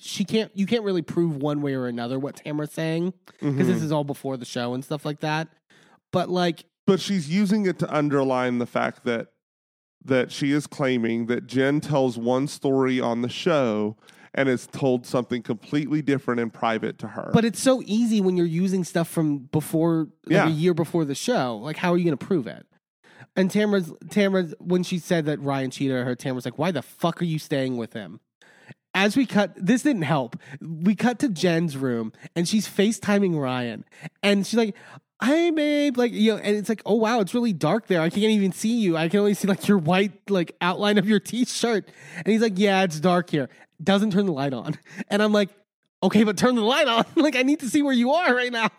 she 0.00 0.24
can't 0.24 0.50
you 0.56 0.64
can't 0.66 0.84
really 0.84 1.02
prove 1.02 1.36
one 1.36 1.60
way 1.60 1.74
or 1.74 1.88
another 1.88 2.18
what 2.20 2.36
Tamara's 2.36 2.72
saying 2.72 3.12
because 3.40 3.66
this 3.66 3.80
Mhm. 3.80 3.84
is 3.84 3.92
all 3.92 4.04
before 4.04 4.36
the 4.36 4.44
show 4.46 4.72
and 4.74 4.84
stuff 4.84 5.04
like 5.04 5.20
that. 5.20 5.48
But 6.12 6.30
like 6.30 6.64
but 6.86 7.00
she's 7.00 7.28
using 7.30 7.66
it 7.66 7.78
to 7.80 7.94
underline 7.94 8.58
the 8.58 8.66
fact 8.66 9.04
that 9.04 9.28
that 10.04 10.30
she 10.30 10.52
is 10.52 10.66
claiming 10.66 11.26
that 11.26 11.46
Jen 11.46 11.80
tells 11.80 12.18
one 12.18 12.46
story 12.46 13.00
on 13.00 13.22
the 13.22 13.28
show 13.28 13.96
and 14.34 14.48
is 14.50 14.66
told 14.66 15.06
something 15.06 15.40
completely 15.42 16.02
different 16.02 16.40
in 16.40 16.50
private 16.50 16.98
to 16.98 17.08
her. 17.08 17.30
but 17.32 17.44
it's 17.44 17.60
so 17.60 17.82
easy 17.86 18.20
when 18.20 18.36
you're 18.36 18.44
using 18.46 18.84
stuff 18.84 19.08
from 19.08 19.38
before 19.38 20.08
like 20.26 20.32
Yeah. 20.32 20.46
a 20.46 20.50
year 20.50 20.74
before 20.74 21.04
the 21.04 21.14
show. 21.14 21.56
Like 21.56 21.76
how 21.78 21.92
are 21.92 21.96
you 21.96 22.04
going 22.04 22.18
to 22.18 22.26
prove 22.26 22.46
it? 22.46 22.66
And 23.36 23.50
Tamara's 23.50 23.92
Tamara's 24.10 24.54
when 24.60 24.82
she 24.82 24.98
said 24.98 25.24
that 25.26 25.40
Ryan 25.40 25.70
cheated 25.70 26.04
her, 26.04 26.14
Tamara's 26.14 26.44
like, 26.44 26.58
"Why 26.58 26.70
the 26.70 26.82
fuck 26.82 27.20
are 27.22 27.24
you 27.24 27.38
staying 27.38 27.76
with 27.78 27.92
him?" 27.94 28.20
As 28.96 29.16
we 29.16 29.26
cut, 29.26 29.52
this 29.56 29.82
didn't 29.82 30.02
help. 30.02 30.36
We 30.60 30.94
cut 30.94 31.18
to 31.20 31.28
Jen's 31.28 31.76
room, 31.76 32.12
and 32.36 32.46
she's 32.46 32.68
FaceTiming 32.68 33.36
Ryan, 33.40 33.84
and 34.22 34.46
she's 34.46 34.56
like, 34.56 34.76
"Hey, 35.22 35.50
babe," 35.50 35.96
like 35.96 36.12
you 36.12 36.32
know, 36.32 36.38
and 36.38 36.56
it's 36.56 36.68
like, 36.68 36.82
"Oh 36.86 36.94
wow, 36.94 37.20
it's 37.20 37.34
really 37.34 37.52
dark 37.52 37.86
there. 37.86 38.00
I 38.00 38.10
can't 38.10 38.24
even 38.24 38.52
see 38.52 38.80
you. 38.80 38.96
I 38.96 39.08
can 39.08 39.20
only 39.20 39.34
see 39.34 39.48
like 39.48 39.66
your 39.68 39.78
white 39.78 40.12
like 40.30 40.56
outline 40.60 40.98
of 40.98 41.08
your 41.08 41.20
t-shirt." 41.20 41.88
And 42.16 42.26
he's 42.26 42.42
like, 42.42 42.58
"Yeah, 42.58 42.82
it's 42.82 43.00
dark 43.00 43.30
here." 43.30 43.48
Doesn't 43.82 44.12
turn 44.12 44.26
the 44.26 44.32
light 44.32 44.52
on, 44.54 44.78
and 45.08 45.22
I'm 45.22 45.32
like, 45.32 45.50
"Okay, 46.02 46.24
but 46.24 46.36
turn 46.36 46.54
the 46.54 46.62
light 46.62 46.88
on. 46.88 47.04
like, 47.16 47.36
I 47.36 47.42
need 47.42 47.60
to 47.60 47.68
see 47.68 47.82
where 47.82 47.94
you 47.94 48.12
are 48.12 48.34
right 48.34 48.52
now." 48.52 48.70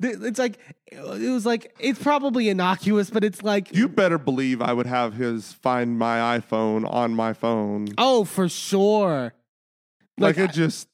It's 0.00 0.38
like 0.40 0.58
it 0.90 1.30
was 1.30 1.46
like 1.46 1.72
it's 1.78 2.02
probably 2.02 2.48
innocuous, 2.48 3.08
but 3.08 3.22
it's 3.22 3.44
like 3.44 3.72
you 3.72 3.88
better 3.88 4.18
believe 4.18 4.60
I 4.60 4.72
would 4.72 4.86
have 4.86 5.14
his 5.14 5.52
find 5.52 5.96
my 5.96 6.40
iPhone 6.40 6.92
on 6.92 7.14
my 7.14 7.32
phone. 7.32 7.86
oh 7.96 8.24
for 8.24 8.48
sure. 8.48 9.32
like, 10.18 10.36
Like, 10.38 10.50
it 10.50 10.52
just 10.54 10.88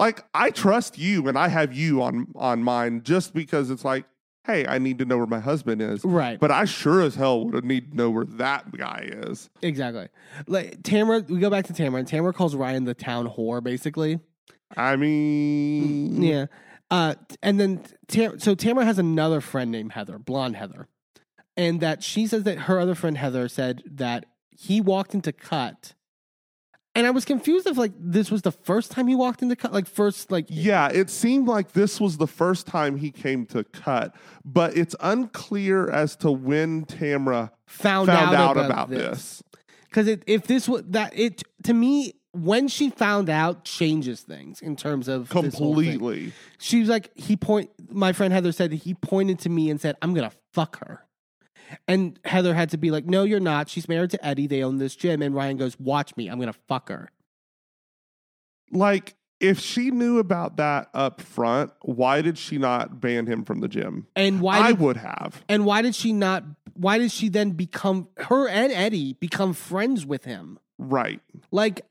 like 0.00 0.24
I 0.34 0.50
trust 0.50 0.98
you 0.98 1.28
and 1.28 1.38
I 1.38 1.48
have 1.48 1.72
you 1.72 2.02
on 2.02 2.32
on 2.34 2.62
mine 2.64 3.02
just 3.04 3.34
because 3.34 3.70
it's 3.70 3.84
like, 3.84 4.04
hey, 4.44 4.66
I 4.66 4.78
need 4.78 4.98
to 4.98 5.04
know 5.04 5.18
where 5.18 5.26
my 5.26 5.40
husband 5.40 5.82
is. 5.82 6.04
Right. 6.04 6.40
But 6.40 6.50
I 6.50 6.64
sure 6.64 7.02
as 7.02 7.14
hell 7.14 7.46
would 7.46 7.64
need 7.64 7.90
to 7.92 7.96
know 7.96 8.10
where 8.10 8.24
that 8.24 8.72
guy 8.76 9.08
is. 9.12 9.50
Exactly. 9.62 10.08
Like 10.46 10.82
Tamara, 10.82 11.24
we 11.28 11.38
go 11.38 11.50
back 11.50 11.66
to 11.66 11.72
Tamara, 11.72 12.00
and 12.00 12.08
Tamara 12.08 12.32
calls 12.32 12.56
Ryan 12.56 12.84
the 12.84 12.94
town 12.94 13.28
whore, 13.28 13.62
basically. 13.62 14.18
I 14.76 14.96
mean, 14.96 16.22
Yeah. 16.22 16.46
Uh, 16.90 17.14
and 17.42 17.60
then 17.60 17.82
Tam- 18.08 18.40
so 18.40 18.54
Tamara 18.54 18.84
has 18.84 18.98
another 18.98 19.40
friend 19.40 19.70
named 19.70 19.92
Heather, 19.92 20.18
blonde 20.18 20.56
Heather, 20.56 20.88
and 21.56 21.80
that 21.80 22.02
she 22.02 22.26
says 22.26 22.42
that 22.44 22.60
her 22.60 22.80
other 22.80 22.94
friend 22.96 23.16
Heather 23.16 23.48
said 23.48 23.82
that 23.86 24.26
he 24.50 24.80
walked 24.80 25.14
into 25.14 25.32
cut, 25.32 25.94
and 26.94 27.06
I 27.06 27.10
was 27.10 27.24
confused 27.24 27.66
if 27.66 27.76
like 27.76 27.92
this 27.98 28.30
was 28.30 28.42
the 28.42 28.52
first 28.52 28.90
time 28.90 29.06
he 29.06 29.14
walked 29.14 29.42
into 29.42 29.56
cut, 29.56 29.72
like 29.72 29.86
first 29.86 30.30
like 30.30 30.46
Yeah, 30.48 30.88
it 30.88 31.10
seemed 31.10 31.46
like 31.46 31.72
this 31.72 32.00
was 32.00 32.16
the 32.16 32.26
first 32.26 32.66
time 32.66 32.96
he 32.96 33.10
came 33.10 33.46
to 33.46 33.64
cut, 33.64 34.14
but 34.44 34.76
it's 34.76 34.96
unclear 35.00 35.90
as 35.90 36.16
to 36.16 36.30
when 36.30 36.84
Tamra 36.86 37.50
found, 37.66 38.08
found, 38.08 38.34
out, 38.34 38.56
about, 38.56 38.66
about, 38.66 38.90
this. 38.90 39.42
because 39.84 40.08
it, 40.08 40.24
if 40.26 40.46
this 40.46 40.68
was 40.68 40.82
that 40.88 41.16
it 41.18 41.42
to 41.64 41.74
me 41.74 42.14
when 42.32 42.68
she 42.68 42.90
found 42.90 43.28
out 43.28 43.64
changes 43.64 44.20
things 44.20 44.60
in 44.60 44.76
terms 44.76 45.08
of 45.08 45.28
this 45.28 45.32
whole 45.32 45.42
thing. 45.42 45.98
completely. 45.98 46.32
she 46.58 46.80
was 46.80 46.88
like 46.88 47.10
he 47.16 47.36
point 47.36 47.70
my 47.88 48.12
friend 48.12 48.32
heather 48.32 48.52
said 48.52 48.70
that 48.70 48.76
he 48.76 48.94
pointed 48.94 49.38
to 49.40 49.48
me 49.48 49.68
and 49.68 49.80
said 49.80 49.96
i'm 50.00 50.14
gonna 50.14 50.30
fuck 50.52 50.78
her 50.84 51.04
and 51.88 52.18
heather 52.24 52.54
had 52.54 52.70
to 52.70 52.78
be 52.78 52.90
like 52.90 53.04
no 53.04 53.24
you're 53.24 53.40
not. 53.40 53.68
She's 53.68 53.88
married 53.88 54.10
to 54.10 54.24
eddie. 54.24 54.46
They 54.46 54.62
own 54.62 54.78
this 54.78 54.96
gym. 54.96 55.22
And 55.22 55.34
ryan 55.34 55.56
goes 55.56 55.78
watch 55.78 56.16
me. 56.16 56.28
I'm 56.28 56.38
gonna 56.38 56.52
fuck 56.68 56.88
her. 56.88 57.10
Like, 58.72 59.16
if 59.40 59.58
she 59.58 59.90
knew 59.90 60.18
about 60.18 60.58
that 60.58 60.90
up 60.94 61.20
front, 61.20 61.72
why 61.82 62.22
did 62.22 62.38
she 62.38 62.58
not 62.58 63.00
ban 63.00 63.26
him 63.26 63.44
from 63.44 63.60
the 63.60 63.68
gym? 63.68 64.06
and 64.14 64.40
why 64.40 64.58
I 64.58 64.68
did, 64.68 64.80
would 64.80 64.96
have. 64.98 65.42
and 65.48 65.64
why 65.64 65.82
did 65.82 65.94
she 65.94 66.12
not 66.12 66.44
why 66.74 66.98
did 66.98 67.10
she 67.10 67.28
then 67.28 67.50
become 67.50 68.08
her 68.18 68.48
and 68.48 68.72
eddie 68.72 69.14
become 69.14 69.52
friends 69.52 70.06
with 70.06 70.24
him? 70.24 70.58
Right. 70.78 71.20
like 71.50 71.84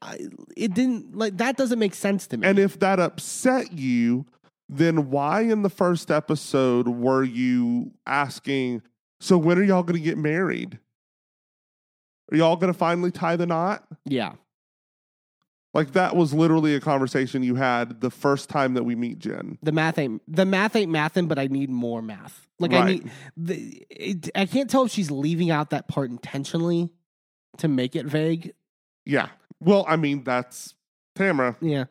it 0.58 0.74
didn't 0.74 1.16
like 1.16 1.38
that 1.38 1.58
doesn't 1.58 1.78
make 1.80 1.94
sense 1.94 2.26
to 2.28 2.38
me. 2.38 2.48
And 2.48 2.58
if 2.58 2.80
that 2.80 3.00
upset 3.00 3.72
you, 3.74 4.26
then 4.68 5.10
why 5.10 5.42
in 5.42 5.62
the 5.64 5.70
first 5.70 6.10
episode 6.12 6.88
were 6.88 7.24
you 7.24 7.92
asking, 8.08 8.82
so 9.20 9.38
when 9.38 9.58
are 9.58 9.64
y'all 9.64 9.84
going 9.84 10.00
to 10.00 10.04
get 10.04 10.18
married? 10.18 10.80
Are 12.32 12.38
y'all 12.38 12.56
going 12.56 12.72
to 12.72 12.78
finally 12.78 13.12
tie 13.12 13.36
the 13.36 13.48
knot? 13.48 13.86
yeah 14.06 14.34
Like 15.74 15.94
that 15.94 16.16
was 16.16 16.34
literally 16.34 16.76
a 16.76 16.80
conversation 16.80 17.44
you 17.44 17.56
had 17.56 18.02
the 18.02 18.12
first 18.12 18.50
time 18.50 18.76
that 18.76 18.84
we 18.84 18.96
meet 18.96 19.20
Jen. 19.20 19.58
the 19.62 19.72
math 19.72 19.98
ain't 19.98 20.22
the 20.28 20.46
math 20.46 20.76
ain't 20.76 20.92
mathin', 20.92 21.28
but 21.28 21.40
I 21.40 21.48
need 21.48 21.70
more 21.70 22.02
math. 22.02 22.48
Like 22.60 22.74
I 22.74 22.86
need, 22.86 23.12
the, 23.38 23.86
it, 23.90 24.30
I 24.36 24.46
can't 24.46 24.70
tell 24.70 24.84
if 24.86 24.92
she's 24.92 25.10
leaving 25.10 25.50
out 25.50 25.70
that 25.70 25.88
part 25.88 26.10
intentionally 26.12 26.90
to 27.58 27.68
make 27.68 27.96
it 27.96 28.06
vague. 28.06 28.54
Yeah. 29.06 29.30
Well, 29.62 29.86
I 29.88 29.96
mean, 29.96 30.24
that's 30.24 30.76
Tamara. 31.16 31.56
Yeah, 31.62 31.86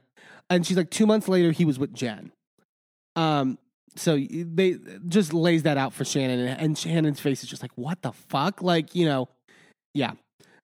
and 0.50 0.66
she's 0.66 0.76
like 0.76 0.90
two 0.90 1.06
months 1.06 1.26
later 1.26 1.52
he 1.52 1.64
was 1.64 1.78
with 1.78 1.94
Jen. 1.94 2.32
Um, 3.16 3.58
so 3.98 4.16
they 4.16 4.78
just 5.08 5.32
lays 5.32 5.64
that 5.64 5.76
out 5.76 5.92
for 5.92 6.04
Shannon, 6.04 6.40
and, 6.40 6.60
and 6.60 6.78
Shannon's 6.78 7.20
face 7.20 7.42
is 7.42 7.48
just 7.48 7.62
like, 7.62 7.72
what 7.74 8.02
the 8.02 8.12
fuck? 8.12 8.62
Like 8.62 8.94
you 8.94 9.06
know, 9.06 9.28
yeah. 9.94 10.12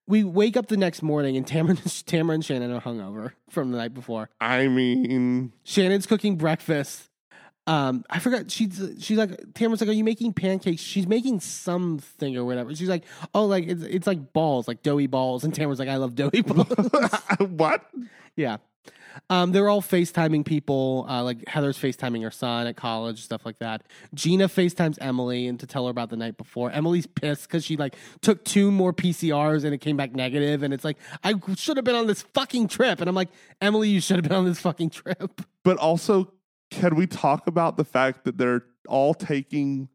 We 0.07 0.23
wake 0.23 0.59
up 0.59 0.67
the 0.67 0.77
next 0.77 1.01
morning 1.01 1.39
and 1.39 1.47
Tamara, 1.47 1.77
Tamara 2.07 2.35
and 2.35 2.45
Shannon 2.45 2.71
are 2.71 2.81
hungover 2.81 3.33
from 3.49 3.71
the 3.71 3.79
night 3.79 3.95
before. 3.95 4.29
I 4.39 4.69
mean, 4.69 5.53
Shannon's 5.65 6.05
cooking 6.05 6.37
breakfast. 6.37 7.09
Um, 7.67 8.05
I 8.11 8.19
forgot. 8.19 8.51
She's 8.51 8.79
she's 8.99 9.17
like 9.17 9.55
Tamara's 9.55 9.81
like, 9.81 9.89
"Are 9.89 9.95
you 9.95 10.05
making 10.05 10.35
pancakes?" 10.35 10.83
She's 10.83 11.07
making 11.07 11.41
something 11.41 12.37
or 12.37 12.45
whatever. 12.45 12.75
She's 12.75 12.91
like, 12.91 13.05
"Oh, 13.35 13.47
like 13.47 13.67
it's 13.67 13.83
it's 13.83 14.07
like 14.07 14.35
balls, 14.35 14.69
like 14.69 14.83
doughy 14.83 15.07
balls." 15.07 15.45
And 15.45 15.55
Tamara's 15.55 15.79
like, 15.79 15.89
"I 15.89 15.97
love 15.97 16.15
doughy 16.15 16.43
balls." 16.47 16.69
what? 17.39 17.87
yeah. 18.37 18.59
Um, 19.31 19.53
they're 19.53 19.69
all 19.69 19.83
FaceTiming 19.83 20.45
people. 20.45 21.07
Uh, 21.09 21.23
like 21.23 21.47
Heather's 21.49 21.79
FaceTiming 21.79 22.23
her 22.23 22.31
son 22.31 22.67
at 22.67 22.77
college, 22.77 23.23
stuff 23.23 23.45
like 23.45 23.59
that. 23.59 23.83
Gina 24.15 24.49
FaceTimes 24.49 24.99
Emily 25.01 25.47
and 25.47 25.59
to 25.61 25.67
tell 25.67 25.85
her 25.87 25.91
about 25.91 26.11
the 26.11 26.17
night 26.17 26.37
before. 26.37 26.71
Emily's 26.71 27.07
pissed 27.07 27.49
because 27.49 27.65
she 27.65 27.77
like 27.77 27.97
took 28.21 28.45
two 28.45 28.71
more 28.71 28.93
PCRs 28.93 29.65
and 29.65 29.75
it 29.75 29.79
came 29.79 29.97
back 29.97 30.15
negative, 30.15 30.63
and 30.63 30.75
it's 30.75 30.85
like 30.85 30.99
I 31.23 31.35
should 31.57 31.77
have 31.77 31.85
been 31.85 31.95
on 31.95 32.07
this 32.07 32.23
fucking 32.35 32.69
trip. 32.69 33.01
And 33.01 33.09
I'm 33.09 33.15
like, 33.15 33.31
Emily, 33.61 33.89
you 33.89 34.01
should 34.01 34.17
have 34.17 34.25
been 34.25 34.37
on 34.37 34.45
this 34.45 34.61
fucking 34.61 34.91
trip. 34.91 35.41
But 35.65 35.79
also, 35.79 36.31
can 36.71 36.95
we 36.95 37.07
talk 37.07 37.47
about 37.47 37.79
the 37.79 37.85
fact 37.85 38.25
that 38.25 38.37
they're 38.37 38.65
all 38.87 39.15
taking 39.15 39.89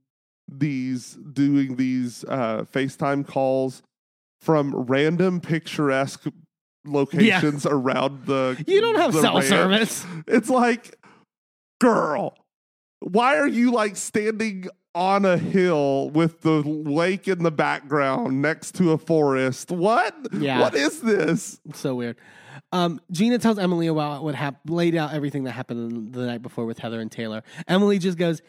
these, 0.47 1.13
doing 1.31 1.75
these 1.75 2.25
uh, 2.25 2.65
FaceTime 2.73 3.27
calls 3.27 3.83
from 4.41 4.73
random 4.73 5.41
picturesque 5.41 6.25
locations 6.85 7.65
around 7.65 8.25
the. 8.25 8.61
You 8.67 8.81
don't 8.81 8.95
have 8.95 9.13
cell 9.13 9.35
ranch? 9.35 9.45
service. 9.47 10.05
It's 10.27 10.49
like, 10.49 10.95
girl, 11.79 12.37
why 12.99 13.37
are 13.37 13.47
you 13.47 13.71
like 13.71 13.95
standing 13.95 14.67
on 14.95 15.23
a 15.23 15.37
hill 15.37 16.09
with 16.09 16.41
the 16.41 16.61
lake 16.61 17.27
in 17.27 17.43
the 17.43 17.51
background 17.51 18.41
next 18.41 18.75
to 18.75 18.91
a 18.91 18.97
forest? 18.97 19.71
What? 19.71 20.15
Yeah. 20.33 20.59
What 20.59 20.75
is 20.75 21.01
this? 21.01 21.59
so 21.73 21.95
weird. 21.95 22.17
Um, 22.71 22.99
Gina 23.11 23.39
tells 23.39 23.57
Emily 23.57 23.87
about 23.87 24.23
what 24.23 24.35
happened, 24.35 24.75
laid 24.75 24.95
out 24.95 25.13
everything 25.13 25.45
that 25.45 25.51
happened 25.51 26.13
the 26.13 26.25
night 26.25 26.41
before 26.41 26.65
with 26.65 26.79
Heather 26.79 26.99
and 26.99 27.11
Taylor. 27.11 27.43
Emily 27.67 27.97
just 27.97 28.17
goes, 28.17 28.41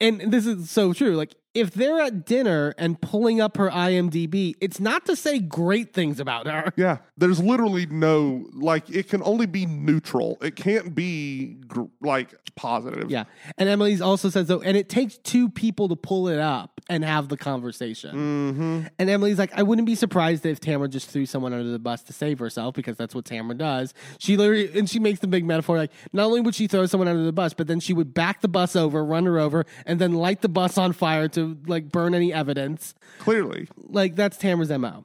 and 0.00 0.20
this 0.32 0.46
is 0.46 0.70
so 0.70 0.92
true. 0.92 1.16
Like, 1.16 1.34
if 1.54 1.74
they're 1.74 2.00
at 2.00 2.24
dinner 2.24 2.74
and 2.78 3.00
pulling 3.00 3.40
up 3.40 3.56
her 3.56 3.68
IMDb, 3.68 4.54
it's 4.60 4.80
not 4.80 5.04
to 5.06 5.16
say 5.16 5.38
great 5.38 5.92
things 5.92 6.20
about 6.20 6.46
her. 6.46 6.72
Yeah, 6.82 6.98
there's 7.16 7.38
literally 7.38 7.86
no 7.86 8.48
like. 8.54 8.88
It 8.90 9.08
can 9.08 9.22
only 9.24 9.46
be 9.46 9.66
neutral. 9.66 10.38
It 10.40 10.56
can't 10.56 10.94
be 10.94 11.58
gr- 11.66 11.82
like 12.00 12.34
positive. 12.54 13.10
Yeah. 13.10 13.24
And 13.58 13.68
Emily's 13.68 14.00
also 14.00 14.30
says, 14.30 14.48
so, 14.48 14.60
and 14.62 14.76
it 14.76 14.88
takes 14.88 15.18
two 15.18 15.48
people 15.48 15.88
to 15.88 15.96
pull 15.96 16.28
it 16.28 16.38
up 16.38 16.80
and 16.88 17.04
have 17.04 17.28
the 17.28 17.36
conversation. 17.36 18.14
Mm-hmm. 18.14 18.86
And 18.98 19.10
Emily's 19.10 19.38
like, 19.38 19.52
I 19.54 19.62
wouldn't 19.62 19.86
be 19.86 19.94
surprised 19.94 20.44
if 20.46 20.60
Tamara 20.60 20.88
just 20.88 21.08
threw 21.08 21.26
someone 21.26 21.52
under 21.52 21.70
the 21.70 21.78
bus 21.78 22.02
to 22.04 22.12
save 22.12 22.38
herself 22.38 22.74
because 22.74 22.96
that's 22.96 23.14
what 23.14 23.24
Tamara 23.24 23.56
does. 23.56 23.94
She 24.18 24.36
literally, 24.36 24.76
and 24.78 24.88
she 24.88 24.98
makes 24.98 25.20
the 25.20 25.28
big 25.28 25.44
metaphor 25.44 25.76
like, 25.76 25.92
not 26.12 26.26
only 26.26 26.40
would 26.40 26.54
she 26.54 26.66
throw 26.66 26.86
someone 26.86 27.08
under 27.08 27.22
the 27.22 27.32
bus, 27.32 27.54
but 27.54 27.66
then 27.66 27.80
she 27.80 27.92
would 27.92 28.14
back 28.14 28.40
the 28.40 28.48
bus 28.48 28.76
over, 28.76 29.04
run 29.04 29.24
her 29.26 29.38
over, 29.38 29.64
and 29.86 30.00
then 30.00 30.14
light 30.14 30.42
the 30.42 30.48
bus 30.48 30.78
on 30.78 30.92
fire 30.92 31.28
to 31.28 31.41
like 31.66 31.90
burn 31.90 32.14
any 32.14 32.32
evidence. 32.32 32.94
Clearly, 33.18 33.68
Like, 33.76 34.16
that's 34.16 34.36
Tamara's 34.36 34.70
MO. 34.70 35.04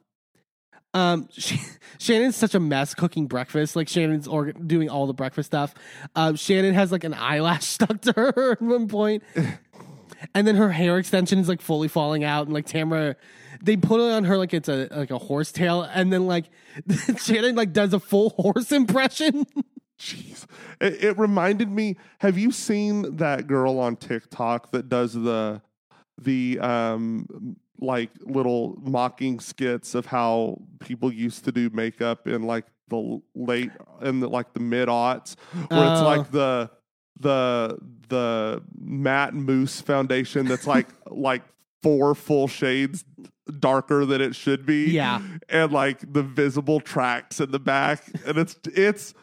Um, 0.94 1.28
she, 1.38 1.60
Shannon's 2.00 2.36
such 2.36 2.56
a 2.56 2.60
mess 2.60 2.94
cooking 2.94 3.28
breakfast. 3.28 3.76
Like 3.76 3.88
Shannon's 3.88 4.28
doing 4.66 4.90
all 4.90 5.08
the 5.08 5.14
breakfast 5.14 5.48
stuff. 5.48 5.74
Um, 6.16 6.36
Shannon 6.36 6.74
has 6.74 6.92
like 6.92 7.04
an 7.04 7.14
eyelash 7.14 7.66
stuck 7.68 8.02
to 8.02 8.14
her 8.14 8.52
at 8.54 8.62
one 8.62 8.88
point, 8.88 9.24
and 10.34 10.48
then 10.48 10.56
her 10.56 10.72
hair 10.72 10.98
extension 10.98 11.40
is 11.40 11.48
like 11.48 11.62
fully 11.62 11.88
falling 11.88 12.24
out. 12.24 12.46
And 12.48 12.54
like 12.54 12.66
Tamara, 12.66 13.16
they 13.62 13.78
put 13.78 14.00
it 14.00 14.12
on 14.12 14.24
her 14.26 14.38
like 14.38 14.54
it's 14.54 14.70
a 14.70 14.88
like 14.92 15.12
a 15.12 15.18
horse 15.18 15.52
tail, 15.52 15.84
and 15.84 16.12
then 16.12 16.26
like 16.26 16.46
Shannon 17.22 17.56
like 17.56 17.74
does 17.74 17.94
a 17.94 18.00
full 18.00 18.30
horse 18.32 18.72
impression. 18.72 19.46
Jeez. 20.00 20.46
It, 20.80 21.04
it 21.04 21.18
reminded 21.18 21.72
me. 21.72 21.98
Have 22.20 22.38
you 22.38 22.52
seen 22.52 23.18
that 23.18 23.48
girl 23.48 23.80
on 23.80 23.96
TikTok 23.96 24.72
that 24.72 24.90
does 24.90 25.14
the 25.14 25.62
the 26.22 26.60
um 26.60 27.56
like 27.80 28.10
little 28.22 28.76
mocking 28.82 29.40
skits 29.40 29.94
of 29.96 30.08
how 30.08 30.60
people 30.80 31.14
used 31.14 31.46
to 31.46 31.52
do 31.52 31.70
makeup 31.72 32.28
in 32.28 32.44
like 32.44 32.66
the 32.90 33.22
late 33.36 33.70
in 34.02 34.20
the 34.20 34.28
like 34.30 34.54
the 34.54 34.60
mid 34.60 34.88
aughts, 34.88 35.36
where 35.70 35.92
it's 35.92 36.02
Oh. 36.02 36.06
like 36.06 36.32
the 36.32 36.72
the 37.20 37.78
the 38.10 38.64
matte 38.80 39.34
mousse 39.34 39.82
foundation 39.82 40.46
that's 40.48 40.66
like 40.68 40.88
like 41.12 41.44
four 41.84 42.16
full 42.16 42.48
shades 42.48 43.04
darker 43.60 44.06
than 44.06 44.22
it 44.22 44.36
should 44.36 44.66
be 44.66 44.92
Yeah. 44.92 45.22
and 45.50 45.72
like 45.72 46.12
the 46.14 46.24
visible 46.24 46.80
tracks 46.80 47.40
in 47.40 47.52
the 47.52 47.60
back 47.60 48.04
and 48.26 48.38
it's 48.38 48.56
it's 48.66 49.14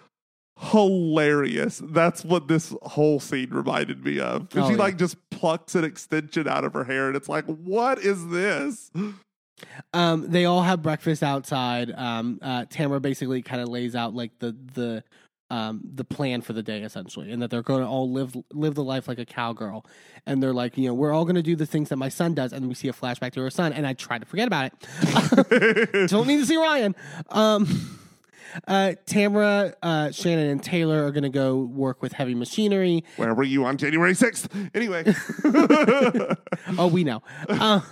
hilarious 0.58 1.82
that's 1.86 2.24
what 2.24 2.46
this 2.48 2.74
whole 2.82 3.18
scene 3.20 3.50
reminded 3.50 4.04
me 4.04 4.20
of 4.20 4.46
Oh, 4.54 4.66
she 4.68 4.72
yeah. 4.74 4.78
like 4.78 4.96
just 4.96 5.16
plucks 5.30 5.74
an 5.74 5.84
extension 5.84 6.46
out 6.48 6.64
of 6.64 6.72
her 6.74 6.84
hair 6.84 7.08
and 7.08 7.16
it's 7.16 7.28
like 7.28 7.44
what 7.46 7.98
is 7.98 8.28
this 8.28 8.90
Um, 9.92 10.30
they 10.30 10.44
all 10.46 10.62
have 10.62 10.82
breakfast 10.82 11.22
outside. 11.22 11.90
Um, 11.96 12.38
uh, 12.42 12.64
Tamara 12.68 13.00
basically 13.00 13.40
kind 13.40 13.62
of 13.62 13.68
lays 13.68 13.94
out 13.94 14.12
like 14.12 14.32
the 14.40 14.54
the 14.74 15.04
um 15.48 15.80
the 15.94 16.04
plan 16.04 16.40
for 16.42 16.52
the 16.52 16.62
day 16.62 16.82
essentially, 16.82 17.30
and 17.30 17.40
that 17.40 17.50
they're 17.50 17.62
going 17.62 17.80
to 17.80 17.86
all 17.86 18.10
live 18.10 18.34
live 18.52 18.74
the 18.74 18.82
life 18.82 19.06
like 19.06 19.18
a 19.20 19.24
cowgirl. 19.24 19.86
And 20.26 20.42
they're 20.42 20.52
like, 20.52 20.76
you 20.76 20.88
know, 20.88 20.94
we're 20.94 21.12
all 21.12 21.24
going 21.24 21.36
to 21.36 21.42
do 21.42 21.54
the 21.54 21.66
things 21.66 21.88
that 21.90 21.96
my 21.96 22.08
son 22.08 22.34
does, 22.34 22.52
and 22.52 22.66
we 22.66 22.74
see 22.74 22.88
a 22.88 22.92
flashback 22.92 23.32
to 23.34 23.40
her 23.42 23.50
son, 23.50 23.72
and 23.72 23.86
I 23.86 23.92
try 23.92 24.18
to 24.18 24.26
forget 24.26 24.48
about 24.48 24.72
it. 24.72 26.10
Don't 26.10 26.26
need 26.26 26.38
to 26.40 26.46
see 26.46 26.56
Ryan. 26.56 26.96
Um, 27.28 27.98
uh, 28.68 28.92
Tamara, 29.06 29.74
uh, 29.82 30.10
Shannon, 30.10 30.48
and 30.48 30.62
Taylor 30.62 31.06
are 31.06 31.10
going 31.10 31.24
to 31.24 31.28
go 31.28 31.56
work 31.56 32.02
with 32.02 32.12
heavy 32.12 32.34
machinery. 32.34 33.04
where 33.16 33.34
were 33.34 33.42
you 33.42 33.64
on 33.64 33.76
january 33.76 34.12
6th 34.14 34.70
anyway 34.74 35.04
Oh, 36.78 36.86
we 36.88 37.04
know. 37.04 37.22
Um, 37.48 37.82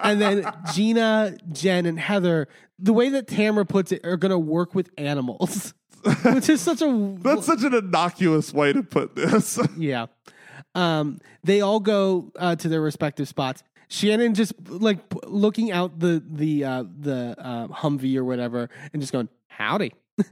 and 0.00 0.20
then 0.20 0.52
Gina, 0.74 1.36
Jen, 1.52 1.86
and 1.86 1.98
Heather, 1.98 2.48
the 2.78 2.92
way 2.92 3.08
that 3.10 3.26
Tamara 3.26 3.64
puts 3.66 3.92
it, 3.92 4.04
are 4.04 4.16
going 4.16 4.30
to 4.30 4.38
work 4.38 4.74
with 4.74 4.90
animals, 4.98 5.74
which 6.24 6.48
is 6.48 6.60
such 6.60 6.82
a 6.82 7.16
that's 7.20 7.46
such 7.46 7.62
an 7.62 7.74
innocuous 7.74 8.52
way 8.52 8.72
to 8.72 8.82
put 8.82 9.16
this 9.16 9.58
yeah. 9.76 10.06
Um, 10.74 11.18
they 11.42 11.60
all 11.60 11.80
go 11.80 12.30
uh, 12.38 12.54
to 12.56 12.68
their 12.68 12.80
respective 12.80 13.26
spots. 13.26 13.62
Shannon 13.88 14.34
just 14.34 14.54
like 14.68 15.08
p- 15.08 15.18
looking 15.26 15.70
out 15.72 15.98
the 15.98 16.22
the 16.26 16.64
uh, 16.64 16.84
the 17.00 17.34
uh, 17.38 17.68
Humvee 17.68 18.16
or 18.16 18.24
whatever, 18.24 18.68
and 18.92 19.02
just 19.02 19.12
going 19.12 19.28
howdy. 19.48 19.92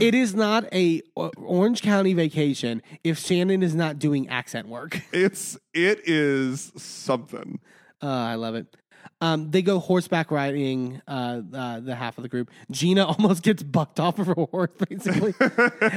it 0.00 0.14
is 0.14 0.34
not 0.34 0.64
a 0.72 1.02
Orange 1.16 1.82
County 1.82 2.14
vacation 2.14 2.80
if 3.02 3.18
Shannon 3.18 3.62
is 3.62 3.74
not 3.74 3.98
doing 3.98 4.28
accent 4.28 4.68
work. 4.68 5.00
it's 5.12 5.58
it 5.74 6.00
is 6.04 6.72
something 6.76 7.60
Uh, 8.02 8.06
I 8.06 8.34
love 8.36 8.54
it. 8.54 8.76
Um, 9.20 9.50
they 9.50 9.60
go 9.62 9.78
horseback 9.80 10.30
riding. 10.30 11.02
Uh, 11.06 11.42
uh, 11.52 11.80
the 11.80 11.94
half 11.94 12.16
of 12.18 12.22
the 12.22 12.28
group. 12.28 12.50
Gina 12.70 13.04
almost 13.12 13.42
gets 13.42 13.62
bucked 13.62 13.98
off 14.00 14.18
of 14.18 14.28
her 14.28 14.34
horse, 14.34 14.70
basically, 14.88 15.34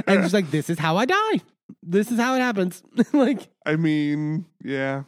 and 0.08 0.24
she's 0.24 0.34
like, 0.34 0.52
"This 0.52 0.70
is 0.70 0.80
how 0.80 0.98
I 0.98 1.06
die. 1.06 1.40
This 1.82 2.12
is 2.12 2.20
how 2.20 2.36
it 2.36 2.40
happens." 2.40 2.84
like, 3.14 3.48
i 3.66 3.76
mean 3.78 4.46
yeah 4.64 5.04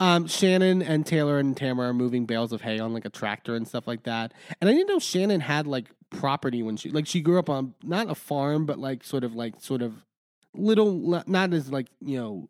um, 0.00 0.26
Shannon 0.26 0.82
and 0.82 1.06
Taylor 1.06 1.38
and 1.38 1.56
Tamara 1.56 1.88
are 1.88 1.94
moving 1.94 2.26
bales 2.26 2.52
of 2.52 2.60
hay 2.60 2.78
on 2.78 2.92
like 2.92 3.04
a 3.04 3.10
tractor 3.10 3.54
and 3.54 3.66
stuff 3.66 3.86
like 3.86 4.02
that. 4.04 4.32
And 4.60 4.68
I 4.70 4.72
didn't 4.72 4.88
know 4.88 4.98
Shannon 4.98 5.40
had 5.40 5.66
like 5.66 5.86
property 6.10 6.62
when 6.62 6.76
she 6.76 6.90
like 6.90 7.06
she 7.06 7.20
grew 7.20 7.38
up 7.38 7.48
on 7.50 7.74
not 7.82 8.10
a 8.10 8.14
farm, 8.14 8.66
but 8.66 8.78
like 8.78 9.04
sort 9.04 9.24
of 9.24 9.34
like 9.34 9.54
sort 9.60 9.82
of 9.82 9.94
little, 10.54 11.22
not 11.26 11.52
as 11.52 11.70
like 11.70 11.88
you 12.00 12.18
know, 12.18 12.48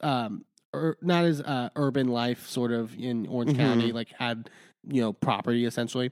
um, 0.00 0.44
or 0.72 0.96
not 1.02 1.24
as 1.24 1.40
uh, 1.40 1.70
urban 1.76 2.08
life 2.08 2.46
sort 2.46 2.72
of 2.72 2.94
in 2.98 3.26
Orange 3.26 3.52
Mhm. 3.52 3.56
County. 3.56 3.92
Like 3.92 4.08
had 4.18 4.50
you 4.86 5.00
know 5.00 5.12
property 5.12 5.64
essentially. 5.64 6.10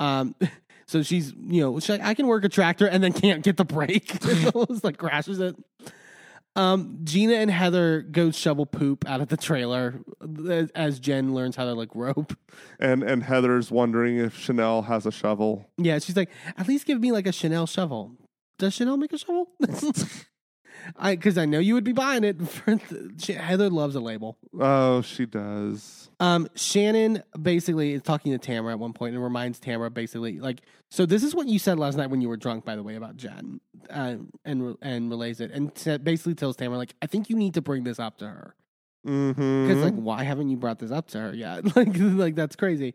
Um, 0.00 0.34
so 0.86 1.02
she's 1.02 1.32
you 1.46 1.60
know 1.62 1.78
she's 1.78 1.90
like 1.90 2.00
I 2.02 2.14
can 2.14 2.26
work 2.26 2.44
a 2.44 2.48
tractor 2.48 2.86
and 2.86 3.02
then 3.02 3.12
can't 3.12 3.42
get 3.44 3.56
the 3.56 3.64
brake. 3.64 4.16
Almost 4.54 4.82
like 4.84 4.96
crashes 4.98 5.38
it. 5.40 5.56
Um, 6.56 6.98
Gina 7.04 7.34
and 7.34 7.50
Heather 7.50 8.02
go 8.02 8.30
shovel 8.32 8.66
poop 8.66 9.08
out 9.08 9.20
of 9.20 9.28
the 9.28 9.36
trailer 9.36 10.00
as, 10.50 10.70
as 10.70 10.98
Jen 10.98 11.32
learns 11.32 11.54
how 11.56 11.64
to 11.64 11.74
like 11.74 11.90
rope. 11.94 12.36
and 12.80 13.02
and 13.02 13.22
heather's 13.22 13.70
wondering 13.70 14.18
if 14.18 14.36
chanel 14.36 14.82
has 14.82 15.06
a 15.06 15.12
shovel 15.12 15.70
Yeah, 15.78 15.98
she's 16.00 16.16
like, 16.16 16.30
at 16.56 16.66
least 16.66 16.86
give 16.86 17.00
me 17.00 17.12
like 17.12 17.26
a 17.26 17.32
Chanel 17.32 17.66
shovel. 17.66 18.16
Does 18.58 18.74
Chanel 18.74 18.96
make 18.96 19.12
a 19.12 19.18
shovel? 19.18 19.48
I 20.96 21.14
because 21.16 21.38
I 21.38 21.44
know 21.46 21.58
you 21.58 21.74
would 21.74 21.84
be 21.84 21.92
buying 21.92 22.24
it. 22.24 22.40
For 22.48 22.76
the, 22.76 23.32
Heather 23.34 23.70
loves 23.70 23.94
a 23.94 24.00
label. 24.00 24.36
oh 24.58 25.02
she 25.02 25.26
does 25.26 26.10
Um, 26.20 26.48
Shannon 26.54 27.22
basically 27.40 27.92
is 27.92 28.02
talking 28.02 28.32
to 28.32 28.38
Tamara 28.38 28.72
at 28.74 28.78
one 28.78 28.92
point 28.92 29.14
and 29.14 29.22
reminds 29.22 29.58
Tamara 29.58 29.90
basically 29.90 30.38
like, 30.40 30.62
so 30.90 31.06
this 31.06 31.22
is 31.22 31.34
what 31.34 31.46
you 31.46 31.58
said 31.58 31.78
last 31.78 31.96
night 31.96 32.10
when 32.10 32.20
you 32.20 32.28
were 32.28 32.36
drunk, 32.36 32.64
by 32.64 32.76
the 32.76 32.82
way, 32.82 32.96
about 32.96 33.16
Jen, 33.16 33.60
uh, 33.88 34.16
and 34.44 34.76
and 34.82 35.10
relays 35.10 35.40
it 35.40 35.50
and 35.52 35.70
sa- 35.76 35.98
basically 35.98 36.34
tells 36.34 36.56
Tamara 36.56 36.78
like, 36.78 36.94
I 37.02 37.06
think 37.06 37.30
you 37.30 37.36
need 37.36 37.54
to 37.54 37.62
bring 37.62 37.84
this 37.84 37.98
up 37.98 38.18
to 38.18 38.26
her. 38.26 38.54
mm-hmm. 39.06 39.66
because 39.66 39.82
like 39.82 39.94
why 39.94 40.22
haven't 40.24 40.50
you 40.50 40.56
brought 40.56 40.78
this 40.78 40.90
up 40.90 41.08
to 41.08 41.18
her 41.18 41.34
yet 41.34 41.64
like 41.76 41.88
like 41.96 42.34
that's 42.34 42.54
crazy 42.54 42.94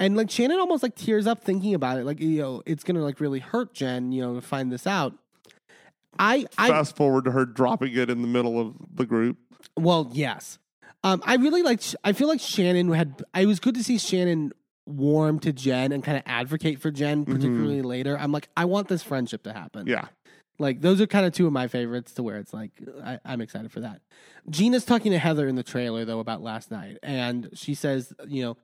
and 0.00 0.16
like 0.16 0.28
shannon 0.28 0.58
almost 0.58 0.82
like 0.82 0.96
tears 0.96 1.28
up 1.28 1.44
thinking 1.44 1.74
about 1.74 1.96
it 1.96 2.04
like 2.04 2.18
you 2.20 2.40
know 2.42 2.60
it's 2.66 2.82
gonna 2.82 3.00
like 3.00 3.20
really 3.20 3.38
hurt 3.38 3.72
jen 3.72 4.10
you 4.10 4.20
know 4.20 4.34
to 4.34 4.40
find 4.40 4.72
this 4.72 4.84
out 4.84 5.14
i 6.18 6.46
i 6.58 6.68
fast 6.68 6.96
forward 6.96 7.24
to 7.24 7.30
her 7.30 7.44
dropping 7.44 7.94
it 7.94 8.10
in 8.10 8.22
the 8.22 8.28
middle 8.28 8.60
of 8.60 8.74
the 8.92 9.06
group. 9.06 9.36
Well 9.76 10.10
yes. 10.12 10.58
Um 11.02 11.22
i 11.24 11.36
really 11.36 11.62
like 11.62 11.80
i 12.02 12.12
feel 12.12 12.28
like 12.28 12.40
shannon 12.40 12.92
had 12.92 13.22
i 13.34 13.44
was 13.44 13.60
good 13.60 13.74
to 13.74 13.84
see 13.84 13.98
shannon 13.98 14.52
warm 14.86 15.38
to 15.40 15.52
jen 15.52 15.92
and 15.92 16.04
kind 16.04 16.16
of 16.16 16.22
advocate 16.26 16.80
for 16.80 16.90
jen 16.90 17.24
particularly 17.24 17.82
later. 17.82 18.18
I'm 18.18 18.32
like 18.32 18.48
i 18.56 18.64
want 18.64 18.88
this 18.88 19.02
friendship 19.02 19.42
to 19.44 19.52
happen. 19.52 19.86
Yeah. 19.86 20.06
Like 20.58 20.80
those 20.80 21.00
are 21.00 21.06
kind 21.06 21.26
of 21.26 21.32
two 21.32 21.46
of 21.46 21.52
my 21.52 21.66
favorites 21.66 22.12
to 22.12 22.22
where 22.22 22.36
it's 22.36 22.54
like 22.54 22.70
I, 23.02 23.18
I'm 23.24 23.40
excited 23.40 23.72
for 23.72 23.80
that. 23.80 24.00
Gina's 24.48 24.84
talking 24.84 25.10
to 25.12 25.18
Heather 25.18 25.48
in 25.48 25.56
the 25.56 25.62
trailer 25.64 26.04
though 26.04 26.20
about 26.20 26.42
last 26.42 26.70
night, 26.70 26.98
and 27.02 27.48
she 27.54 27.74
says, 27.74 28.12
you 28.28 28.42
know, 28.42 28.56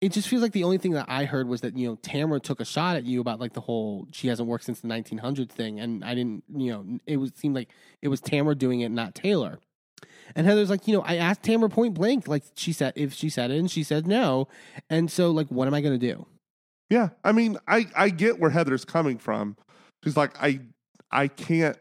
it 0.00 0.12
just 0.12 0.28
feels 0.28 0.42
like 0.42 0.52
the 0.52 0.64
only 0.64 0.78
thing 0.78 0.92
that 0.92 1.06
I 1.08 1.24
heard 1.24 1.48
was 1.48 1.62
that 1.62 1.76
you 1.76 1.88
know 1.88 1.98
Tamara 2.02 2.40
took 2.40 2.60
a 2.60 2.64
shot 2.64 2.96
at 2.96 3.04
you 3.04 3.20
about 3.20 3.40
like 3.40 3.52
the 3.52 3.60
whole 3.60 4.06
she 4.12 4.28
hasn't 4.28 4.48
worked 4.48 4.64
since 4.64 4.80
the 4.80 4.88
1900s 4.88 5.50
thing, 5.50 5.80
and 5.80 6.04
I 6.04 6.14
didn't, 6.14 6.44
you 6.54 6.72
know, 6.72 6.98
it 7.06 7.16
was 7.16 7.32
seemed 7.34 7.54
like 7.54 7.68
it 8.00 8.08
was 8.08 8.20
Tamara 8.20 8.54
doing 8.54 8.80
it, 8.80 8.90
not 8.90 9.14
Taylor. 9.14 9.58
And 10.36 10.46
Heather's 10.46 10.70
like, 10.70 10.86
you 10.86 10.94
know, 10.94 11.02
I 11.02 11.16
asked 11.16 11.42
Tamara 11.42 11.70
point 11.70 11.94
blank, 11.94 12.28
like 12.28 12.44
she 12.54 12.72
said 12.72 12.92
if 12.96 13.12
she 13.12 13.28
said 13.28 13.50
it, 13.50 13.58
and 13.58 13.70
she 13.70 13.82
said 13.82 14.06
no, 14.06 14.46
and 14.88 15.10
so 15.10 15.30
like, 15.30 15.48
what 15.48 15.66
am 15.66 15.74
I 15.74 15.80
going 15.80 15.98
to 15.98 16.14
do? 16.14 16.26
Yeah, 16.90 17.08
I 17.24 17.32
mean, 17.32 17.58
I 17.66 17.86
I 17.96 18.10
get 18.10 18.38
where 18.38 18.50
Heather's 18.50 18.84
coming 18.84 19.18
from. 19.18 19.56
She's 20.04 20.16
like, 20.16 20.40
I 20.40 20.60
I 21.10 21.28
can't. 21.28 21.76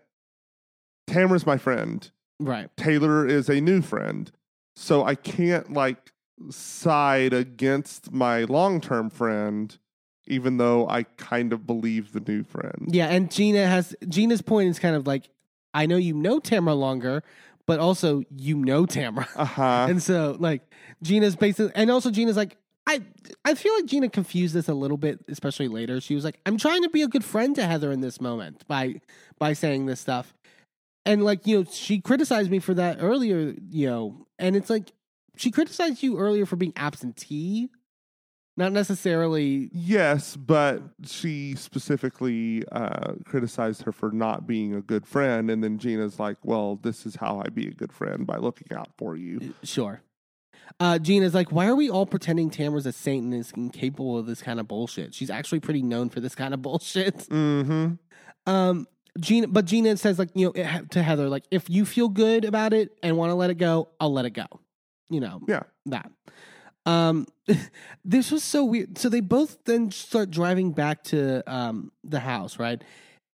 Tamara's 1.07 1.45
my 1.45 1.57
friend. 1.57 2.09
Right. 2.39 2.69
Taylor 2.77 3.25
is 3.25 3.49
a 3.49 3.61
new 3.61 3.81
friend, 3.81 4.31
so 4.75 5.03
I 5.05 5.15
can't 5.15 5.71
like 5.71 6.11
side 6.49 7.33
against 7.33 8.11
my 8.11 8.43
long 8.43 8.79
term 8.81 9.09
friend, 9.09 9.77
even 10.27 10.57
though 10.57 10.87
I 10.87 11.03
kind 11.03 11.53
of 11.53 11.65
believe 11.65 12.11
the 12.13 12.19
new 12.19 12.43
friend. 12.43 12.89
Yeah, 12.91 13.07
and 13.07 13.31
Gina 13.31 13.65
has 13.67 13.95
Gina's 14.07 14.41
point 14.41 14.69
is 14.69 14.79
kind 14.79 14.95
of 14.95 15.07
like, 15.07 15.29
I 15.73 15.85
know 15.85 15.97
you 15.97 16.13
know 16.13 16.39
Tamara 16.39 16.75
longer, 16.75 17.23
but 17.65 17.79
also 17.79 18.23
you 18.35 18.55
know 18.57 18.85
Tamara, 18.85 19.27
Uh 19.35 19.45
huh. 19.45 19.87
and 19.89 20.01
so 20.01 20.37
like 20.39 20.61
Gina's 21.01 21.35
basically, 21.35 21.71
and 21.75 21.89
also 21.91 22.11
Gina's 22.11 22.37
like, 22.37 22.57
I 22.85 23.01
I 23.43 23.53
feel 23.55 23.73
like 23.75 23.85
Gina 23.85 24.09
confused 24.09 24.53
this 24.53 24.67
a 24.69 24.73
little 24.73 24.97
bit, 24.97 25.19
especially 25.27 25.67
later. 25.67 25.99
She 26.01 26.15
was 26.15 26.23
like, 26.23 26.39
I'm 26.45 26.57
trying 26.57 26.83
to 26.83 26.89
be 26.89 27.01
a 27.01 27.07
good 27.07 27.25
friend 27.25 27.55
to 27.55 27.65
Heather 27.65 27.91
in 27.91 28.01
this 28.01 28.21
moment 28.21 28.65
by 28.67 29.01
by 29.39 29.53
saying 29.53 29.87
this 29.87 29.99
stuff, 29.99 30.33
and 31.05 31.23
like 31.25 31.45
you 31.45 31.59
know 31.59 31.65
she 31.69 31.99
criticized 31.99 32.49
me 32.49 32.59
for 32.59 32.73
that 32.75 32.97
earlier, 33.01 33.53
you 33.69 33.87
know, 33.87 34.25
and 34.39 34.55
it's 34.55 34.69
like 34.69 34.91
she 35.37 35.51
criticized 35.51 36.03
you 36.03 36.17
earlier 36.17 36.45
for 36.45 36.55
being 36.55 36.73
absentee, 36.75 37.69
not 38.55 38.71
necessarily 38.71 39.69
Yes, 39.71 40.35
but 40.35 40.81
she 41.05 41.55
specifically 41.55 42.63
uh, 42.71 43.13
criticized 43.25 43.83
her 43.83 43.91
for 43.91 44.11
not 44.11 44.47
being 44.47 44.73
a 44.73 44.81
good 44.81 45.05
friend, 45.05 45.49
and 45.51 45.63
then 45.63 45.77
Gina's 45.77 46.19
like, 46.19 46.37
"Well, 46.43 46.77
this 46.77 47.05
is 47.05 47.15
how 47.15 47.39
I 47.39 47.49
be 47.49 47.67
a 47.67 47.73
good 47.73 47.93
friend 47.93 48.25
by 48.25 48.37
looking 48.37 48.75
out 48.75 48.89
for 48.97 49.15
you." 49.15 49.53
Sure. 49.63 50.01
Uh, 50.79 50.99
Gina's 50.99 51.33
like, 51.33 51.51
why 51.51 51.67
are 51.67 51.75
we 51.75 51.89
all 51.89 52.05
pretending 52.05 52.49
Tamara's 52.49 52.85
a 52.85 52.91
saint 52.91 53.23
and 53.23 53.33
is 53.33 53.51
incapable 53.55 54.17
of 54.17 54.25
this 54.25 54.41
kind 54.41 54.59
of 54.59 54.67
bullshit? 54.67 55.13
She's 55.13 55.29
actually 55.29 55.59
pretty 55.59 55.81
known 55.81 56.09
for 56.09 56.19
this 56.19 56.35
kind 56.35 56.53
of 56.53 56.61
bullshit. 56.61 57.15
Mm-hmm. 57.29 57.93
Um, 58.51 58.87
Gina, 59.19 59.47
but 59.47 59.65
Gina 59.65 59.97
says 59.97 60.19
like, 60.19 60.29
you 60.35 60.53
know, 60.55 60.81
to 60.91 61.03
Heather, 61.03 61.29
like, 61.29 61.45
if 61.51 61.69
you 61.69 61.85
feel 61.85 62.09
good 62.09 62.45
about 62.45 62.73
it 62.73 62.91
and 63.01 63.17
want 63.17 63.31
to 63.31 63.35
let 63.35 63.49
it 63.49 63.57
go, 63.57 63.89
I'll 63.99 64.13
let 64.13 64.25
it 64.25 64.31
go. 64.31 64.45
You 65.09 65.19
know, 65.21 65.41
Yeah. 65.47 65.63
that. 65.87 66.11
Um, 66.85 67.27
this 68.05 68.31
was 68.31 68.43
so 68.43 68.63
weird. 68.65 68.97
So 68.97 69.09
they 69.09 69.19
both 69.21 69.57
then 69.65 69.91
start 69.91 70.31
driving 70.31 70.71
back 70.71 71.03
to 71.05 71.43
um 71.51 71.91
the 72.03 72.19
house, 72.19 72.59
right? 72.59 72.81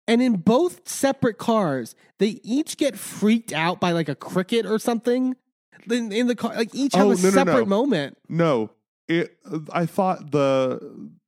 And 0.08 0.22
in 0.22 0.38
both 0.38 0.88
separate 0.90 1.38
cars, 1.38 1.95
they 2.20 2.40
each 2.44 2.78
get 2.78 2.98
freaked 2.98 3.54
out 3.54 3.80
by 3.80 3.91
like 3.91 4.10
a 4.10 4.16
cricket 4.16 4.66
or 4.66 4.78
something. 4.80 5.36
In, 5.90 6.12
in 6.12 6.28
the 6.28 6.36
car, 6.36 6.54
like 6.56 6.74
each 6.74 6.94
have 6.95 7.08
Oh, 7.08 7.12
a 7.12 7.16
no, 7.16 7.22
no, 7.24 7.30
separate 7.30 7.56
no. 7.60 7.66
moment. 7.66 8.18
No, 8.30 8.70
it. 9.08 9.38
I 9.72 9.86
thought 9.86 10.32
the 10.32 10.80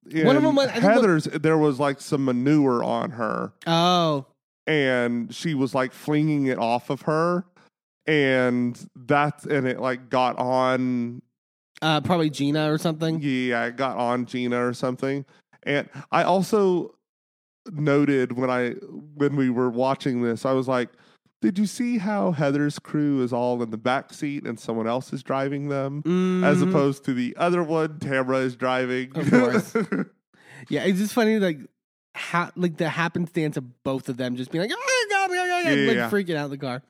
in 0.09 0.25
One 0.27 0.35
of 0.37 0.43
them 0.43 0.55
was- 0.55 0.67
I 0.67 0.71
think 0.73 0.83
one- 0.83 0.93
Heather's. 0.93 1.23
There 1.25 1.57
was 1.57 1.79
like 1.79 1.99
some 2.01 2.25
manure 2.25 2.83
on 2.83 3.11
her, 3.11 3.53
Oh, 3.67 4.25
and 4.67 5.33
she 5.33 5.53
was 5.55 5.73
like 5.75 5.91
flinging 5.93 6.45
it 6.47 6.57
off 6.57 6.89
of 6.89 7.01
her, 7.03 7.45
and 8.07 8.79
that's 8.95 9.45
and 9.45 9.67
it 9.67 9.79
like 9.79 10.09
got 10.09 10.37
on. 10.37 11.21
uh, 11.81 12.01
probably 12.01 12.29
Gina 12.29 12.71
or 12.71 12.77
something. 12.77 13.19
Yeah, 13.21 13.65
it 13.65 13.75
got 13.77 13.97
on 13.97 14.25
Gina 14.25 14.65
or 14.65 14.73
something, 14.73 15.25
and 15.63 15.89
I 16.11 16.23
also 16.23 16.95
noted 17.71 18.33
when 18.33 18.49
I 18.49 18.71
when 19.15 19.35
we 19.35 19.49
were 19.49 19.69
watching 19.69 20.21
this, 20.21 20.45
I 20.45 20.51
was 20.53 20.67
like. 20.67 20.89
Did 21.41 21.59
you 21.59 21.67
see 21.67 21.99
how 21.99 22.31
Heather's 22.31 22.79
crew 22.79 23.21
is 23.21 23.31
all 23.31 23.61
in 23.61 23.69
the 23.69 23.77
back 23.77 24.11
seat 24.13 24.47
and 24.47 24.59
someone 24.59 24.87
else 24.87 25.13
is 25.13 25.21
driving 25.21 25.67
them? 25.67 25.99
as 26.43 26.57
Mhm. 26.63 26.69
opposed 26.69 27.03
to 27.05 27.13
the 27.13 27.35
other 27.37 27.61
one 27.61 27.99
Tamara 27.99 28.37
is 28.39 28.55
driving. 28.55 29.11
Of 29.15 29.29
course. 29.29 29.75
Yeah, 30.69 30.85
it's 30.85 30.97
just 30.97 31.13
funny, 31.13 31.37
like 31.37 31.59
ha- 32.15 32.49
like 32.55 32.77
the 32.77 32.89
happenstance 32.89 33.57
of 33.57 33.83
both 33.83 34.09
of 34.09 34.17
them 34.17 34.37
just 34.37 34.49
being 34.49 34.63
like, 34.63 34.71
"Oh 34.73 34.79
my 34.79 35.05
god, 35.15 35.29
oh 35.29 35.33
my 35.35 35.35
god," 35.63 35.77
Yeah, 35.77 35.87
like 35.87 35.95
yeah. 35.97 36.09
freaking 36.09 36.35
out 36.35 36.45
of 36.45 36.51
the 36.51 36.57
car. 36.57 36.81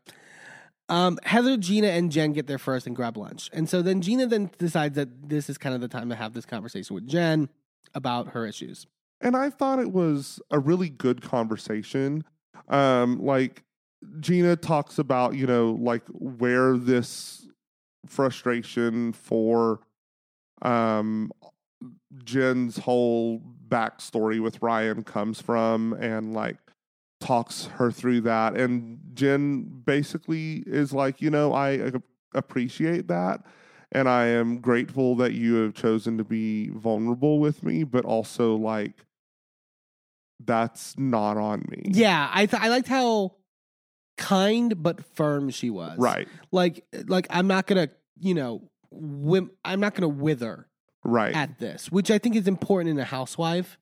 Um, 0.88 1.18
Heather, 1.24 1.58
Gina, 1.58 1.88
and 1.88 2.12
Jen 2.12 2.32
get 2.34 2.48
there 2.48 2.60
first 2.60 2.86
and 2.86 2.96
grab 2.96 3.18
lunch, 3.18 3.50
and 3.54 3.68
so 3.68 3.82
then 3.82 4.02
Gina 4.02 4.28
then 4.28 4.52
decides 4.58 4.96
that 4.96 5.30
this 5.30 5.50
is 5.50 5.58
kind 5.58 5.74
of 5.74 5.82
the 5.82 5.88
time 5.88 6.10
to 6.10 6.16
have 6.16 6.34
this 6.34 6.46
conversation 6.46 6.94
with 6.94 7.08
Jen 7.08 7.50
about 7.94 8.30
her 8.30 8.46
issues. 8.46 8.86
and 9.22 9.36
I 9.36 9.50
thought 9.50 9.80
it 9.80 9.92
was 9.92 10.40
a 10.52 10.60
really 10.60 10.90
good 10.90 11.22
conversation. 11.22 12.24
Um, 12.70 13.24
like 13.24 13.64
Gina 14.20 14.56
talks 14.56 15.00
about, 15.00 15.36
you 15.36 15.48
know, 15.48 15.78
like 15.80 16.04
where 16.10 16.78
this 16.78 17.48
frustration 18.08 19.14
for 19.14 19.80
um 20.62 21.32
Jen's 22.24 22.78
whole 22.78 23.42
backstory 23.68 24.40
with 24.40 24.62
Ryan 24.62 25.04
comes 25.04 25.42
from 25.42 25.94
and 25.94 26.34
like 26.34 26.58
talks 27.26 27.66
her 27.78 27.92
through 27.92 28.22
that 28.22 28.56
and 28.56 29.00
Jen 29.14 29.64
basically 29.86 30.64
is 30.68 30.94
like, 30.94 31.22
you 31.22 31.30
know, 31.30 31.54
I 31.54 31.92
appreciate 32.34 33.08
that 33.08 33.42
and 33.92 34.08
I 34.10 34.26
am 34.28 34.60
grateful 34.60 35.16
that 35.16 35.34
you 35.34 35.56
have 35.56 35.74
chosen 35.74 36.18
to 36.18 36.24
be 36.24 36.70
vulnerable 36.70 37.40
with 37.40 37.64
me, 37.64 37.84
but 37.84 38.06
also 38.06 38.56
like 38.56 39.06
that's 40.44 40.98
not 40.98 41.38
on 41.38 41.66
me. 41.70 41.84
Yeah, 41.86 42.30
I 42.34 42.46
th- 42.46 42.62
I 42.62 42.68
liked 42.68 42.88
how 42.88 43.36
kind 44.18 44.82
but 44.84 45.04
firm 45.16 45.50
she 45.50 45.70
was. 45.70 45.98
Right. 45.98 46.28
like 46.52 46.86
like 47.08 47.28
I'm 47.30 47.48
not 47.48 47.68
gonna 47.68 47.90
you 48.20 48.34
know 48.34 48.70
whim- 48.92 49.52
I'm 49.64 49.80
not 49.80 49.96
gonna 49.96 50.10
wither 50.10 50.68
Right. 51.04 51.36
at 51.36 51.60
this, 51.60 51.92
which 51.92 52.10
I 52.10 52.18
think 52.18 52.36
is 52.36 52.48
important 52.48 52.90
in 52.90 53.00
a 53.00 53.04
housewife. 53.06 53.78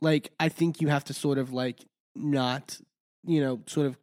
Like, 0.00 0.32
I 0.40 0.48
think 0.48 0.80
you 0.80 0.88
have 0.88 1.04
to 1.04 1.14
sort 1.14 1.38
of 1.38 1.52
like 1.52 1.84
not, 2.14 2.78
you 3.24 3.40
know, 3.40 3.60
sort 3.66 3.86
of 3.86 3.96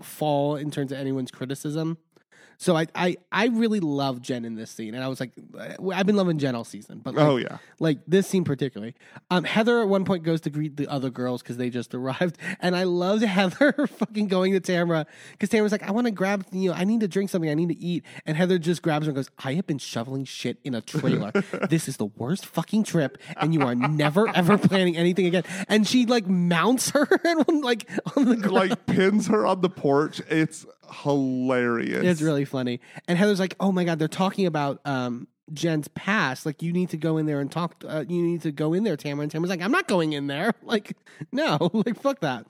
fall 0.00 0.56
in 0.56 0.70
terms 0.70 0.92
of 0.92 0.98
anyone's 0.98 1.30
criticism. 1.30 1.98
So 2.60 2.76
I, 2.76 2.86
I, 2.92 3.16
I 3.30 3.46
really 3.46 3.78
love 3.78 4.20
Jen 4.20 4.44
in 4.44 4.56
this 4.56 4.72
scene, 4.72 4.96
and 4.96 5.04
I 5.04 5.06
was 5.06 5.20
like, 5.20 5.30
I've 5.92 6.06
been 6.06 6.16
loving 6.16 6.38
Jen 6.38 6.56
all 6.56 6.64
season, 6.64 6.98
but 6.98 7.14
like, 7.14 7.24
oh 7.24 7.36
yeah. 7.36 7.58
like 7.78 8.00
this 8.08 8.26
scene 8.26 8.42
particularly. 8.42 8.96
Um, 9.30 9.44
Heather 9.44 9.80
at 9.80 9.88
one 9.88 10.04
point 10.04 10.24
goes 10.24 10.40
to 10.40 10.50
greet 10.50 10.76
the 10.76 10.88
other 10.88 11.08
girls 11.08 11.40
because 11.40 11.56
they 11.56 11.70
just 11.70 11.94
arrived, 11.94 12.36
and 12.58 12.74
I 12.74 12.82
loved 12.82 13.22
Heather 13.22 13.86
fucking 13.86 14.26
going 14.26 14.54
to 14.54 14.60
Tamara 14.60 15.06
because 15.30 15.50
Tamara's 15.50 15.70
like, 15.70 15.84
I 15.84 15.92
want 15.92 16.08
to 16.08 16.10
grab, 16.10 16.46
you 16.50 16.70
know, 16.70 16.76
I 16.76 16.82
need 16.82 16.98
to 17.00 17.08
drink 17.08 17.30
something, 17.30 17.48
I 17.48 17.54
need 17.54 17.68
to 17.68 17.78
eat, 17.78 18.04
and 18.26 18.36
Heather 18.36 18.58
just 18.58 18.82
grabs 18.82 19.06
her 19.06 19.10
and 19.10 19.16
goes, 19.16 19.30
I 19.38 19.54
have 19.54 19.68
been 19.68 19.78
shoveling 19.78 20.24
shit 20.24 20.58
in 20.64 20.74
a 20.74 20.80
trailer. 20.80 21.30
this 21.70 21.86
is 21.86 21.96
the 21.96 22.06
worst 22.06 22.44
fucking 22.44 22.82
trip, 22.82 23.18
and 23.36 23.54
you 23.54 23.62
are 23.62 23.76
never 23.76 24.28
ever 24.30 24.58
planning 24.58 24.96
anything 24.96 25.26
again. 25.26 25.44
And 25.68 25.86
she 25.86 26.06
like 26.06 26.26
mounts 26.26 26.90
her 26.90 27.06
and 27.22 27.62
like 27.62 27.88
on 28.16 28.24
the 28.24 28.36
ground. 28.36 28.70
like 28.70 28.86
pins 28.86 29.28
her 29.28 29.46
on 29.46 29.60
the 29.60 29.70
porch. 29.70 30.20
It's 30.28 30.66
hilarious. 30.90 32.04
It's 32.04 32.22
really 32.22 32.44
funny. 32.44 32.80
And 33.06 33.18
Heather's 33.18 33.40
like, 33.40 33.54
"Oh 33.60 33.72
my 33.72 33.84
god, 33.84 33.98
they're 33.98 34.08
talking 34.08 34.46
about 34.46 34.80
um, 34.84 35.28
Jen's 35.52 35.88
past. 35.88 36.46
Like, 36.46 36.62
you 36.62 36.72
need 36.72 36.90
to 36.90 36.96
go 36.96 37.16
in 37.18 37.26
there 37.26 37.40
and 37.40 37.50
talk. 37.50 37.84
Uh, 37.86 38.04
you 38.08 38.22
need 38.22 38.42
to 38.42 38.52
go 38.52 38.72
in 38.72 38.84
there, 38.84 38.96
Tamara." 38.96 39.22
And 39.24 39.30
Tamara's 39.32 39.50
like, 39.50 39.62
"I'm 39.62 39.72
not 39.72 39.88
going 39.88 40.12
in 40.12 40.26
there. 40.26 40.52
Like, 40.62 40.96
no, 41.32 41.58
like 41.72 42.00
fuck 42.00 42.20
that, 42.20 42.46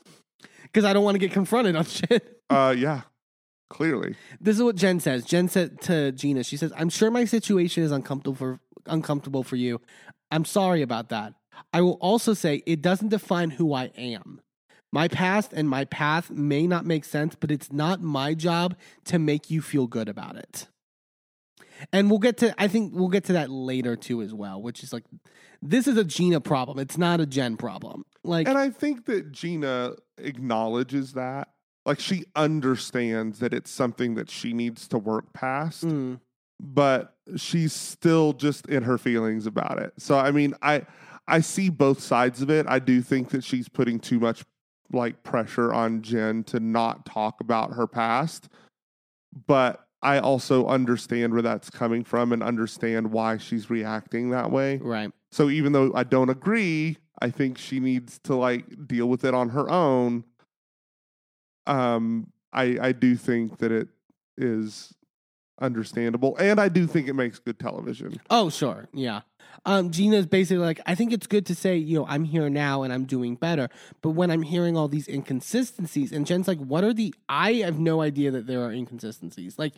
because 0.63 0.85
I 0.85 0.93
don't 0.93 1.05
want 1.05 1.15
to 1.15 1.19
get 1.21 1.33
confronted 1.33 1.77
on 1.77 1.85
shit." 1.87 2.41
uh 2.51 2.75
yeah. 2.77 3.03
Clearly. 3.71 4.15
This 4.41 4.57
is 4.57 4.63
what 4.63 4.77
Jen 4.77 4.99
says. 4.99 5.25
Jen 5.27 5.47
said 5.47 5.83
to 5.83 6.11
Gina, 6.13 6.43
she 6.43 6.57
says, 6.57 6.73
"I'm 6.77 6.89
sure 6.89 7.11
my 7.11 7.27
situation 7.27 7.83
is 7.83 7.93
uncomfortable 7.93 8.35
for 8.35 8.61
uncomfortable 8.87 9.43
for 9.43 9.57
you. 9.57 9.81
I'm 10.31 10.47
sorry 10.47 10.81
about 10.81 11.11
that. 11.11 11.35
I 11.73 11.83
will 11.83 11.99
also 12.01 12.33
say 12.33 12.63
it 12.67 12.81
doesn't 12.81 13.09
define 13.09 13.51
who 13.51 13.75
I 13.75 13.91
am." 13.97 14.41
My 14.93 15.09
past 15.09 15.53
and 15.53 15.69
my 15.69 15.85
path 15.85 16.31
may 16.31 16.67
not 16.67 16.87
make 16.87 17.05
sense, 17.05 17.35
but 17.35 17.51
it's 17.51 17.71
not 17.73 18.01
my 18.01 18.35
job 18.35 18.77
to 19.05 19.19
make 19.19 19.51
you 19.51 19.61
feel 19.61 19.87
good 19.87 20.09
about 20.09 20.37
it. 20.37 20.69
And 21.93 22.11
we'll 22.11 22.19
get 22.19 22.39
to, 22.39 22.55
I 22.61 22.69
think 22.69 22.93
we'll 22.95 23.09
get 23.09 23.25
to 23.25 23.35
that 23.35 23.51
later 23.51 23.97
too 23.97 24.23
as 24.23 24.35
well, 24.35 24.61
which 24.61 24.83
is 24.83 24.93
like, 24.93 25.05
this 25.63 25.87
is 25.87 25.97
a 25.97 26.05
Gina 26.05 26.41
problem. 26.41 26.79
It's 26.79 26.99
not 26.99 27.21
a 27.21 27.27
Jen 27.27 27.57
problem. 27.57 28.05
Like, 28.25 28.49
And 28.49 28.59
I 28.59 28.71
think 28.71 29.07
that 29.07 29.31
Gina 29.33 29.93
acknowledges 30.17 31.13
that. 31.13 31.49
Like 31.87 32.01
she 32.01 32.25
understands 32.37 33.39
that 33.39 33.55
it's 33.55 33.71
something 33.71 34.15
that 34.17 34.29
she 34.29 34.53
needs 34.53 34.89
to 34.89 34.99
work 34.99 35.33
past, 35.33 35.87
mm, 35.87 36.21
but 36.61 37.17
she's 37.37 37.73
still 37.73 38.35
just 38.35 38.67
in 38.67 38.83
her 38.83 38.99
feelings 38.99 39.47
about 39.47 39.79
it. 39.79 39.95
So 39.97 40.19
I 40.19 40.31
mean, 40.31 40.53
I 40.61 40.83
I 41.27 41.41
see 41.41 41.71
both 41.71 42.01
sides 42.01 42.43
of 42.43 42.51
it. 42.51 42.67
I 42.69 42.79
do 42.79 43.01
think 43.01 43.31
that 43.31 43.43
she's 43.43 43.71
putting 43.71 44.01
too 44.01 44.21
much 44.21 44.45
like 44.93 45.23
pressure 45.23 45.73
on 45.73 46.03
Jen 46.03 46.45
to 46.45 46.61
not 46.61 47.05
talk 47.05 47.41
about 47.41 47.73
her 47.75 47.87
past. 47.87 48.49
But 49.47 49.87
I 50.03 50.19
also 50.19 50.67
understand 50.67 51.33
where 51.33 51.43
that's 51.43 51.71
coming 51.71 52.05
from 52.05 52.33
and 52.33 52.43
understand 52.43 53.11
why 53.11 53.37
she's 53.37 53.69
reacting 53.69 54.31
that 54.31 54.51
way. 54.51 54.79
right. 54.79 55.11
So 55.31 55.51
even 55.51 55.73
though 55.73 55.93
I 55.95 56.05
don't 56.05 56.31
agree, 56.31 56.97
I 57.21 57.29
think 57.31 57.59
she 57.59 57.81
needs 57.81 58.19
to 58.21 58.35
like 58.35 58.87
deal 58.87 59.07
with 59.09 59.25
it 59.25 59.35
on 59.35 59.51
her 59.51 59.69
own. 59.69 60.25
Um, 61.67 62.33
I 62.53 62.79
I 62.81 62.93
do 62.93 63.15
think 63.15 63.59
that 63.59 63.71
it 63.71 63.89
is 64.39 64.95
understandable, 65.61 66.37
and 66.39 66.61
I 66.61 66.69
do 66.69 66.87
think 66.87 67.09
it 67.09 67.15
makes 67.15 67.39
good 67.39 67.59
television. 67.59 68.19
Oh, 68.31 68.49
sure. 68.49 68.89
Yeah. 68.95 69.21
Um, 69.65 69.91
Gina's 69.91 70.27
basically 70.27 70.65
like, 70.65 70.81
I 70.87 70.95
think 70.95 71.13
it's 71.13 71.27
good 71.27 71.47
to 71.47 71.55
say, 71.55 71.77
you 71.77 71.99
know, 71.99 72.07
I'm 72.07 72.25
here 72.25 72.49
now 72.49 72.83
and 72.83 72.93
I'm 72.93 73.05
doing 73.05 73.35
better. 73.35 73.69
But 74.03 74.11
when 74.11 74.31
I'm 74.31 74.43
hearing 74.43 74.77
all 74.77 74.89
these 74.89 75.09
inconsistencies, 75.09 76.13
and 76.13 76.27
Jen's 76.27 76.49
like, 76.49 76.59
what 76.59 76.85
are 76.85 76.95
the, 76.95 77.15
I 77.29 77.55
have 77.55 77.79
no 77.79 78.01
idea 78.01 78.31
that 78.31 78.47
there 78.47 78.63
are 78.63 78.73
inconsistencies. 78.73 79.59
Like, 79.59 79.75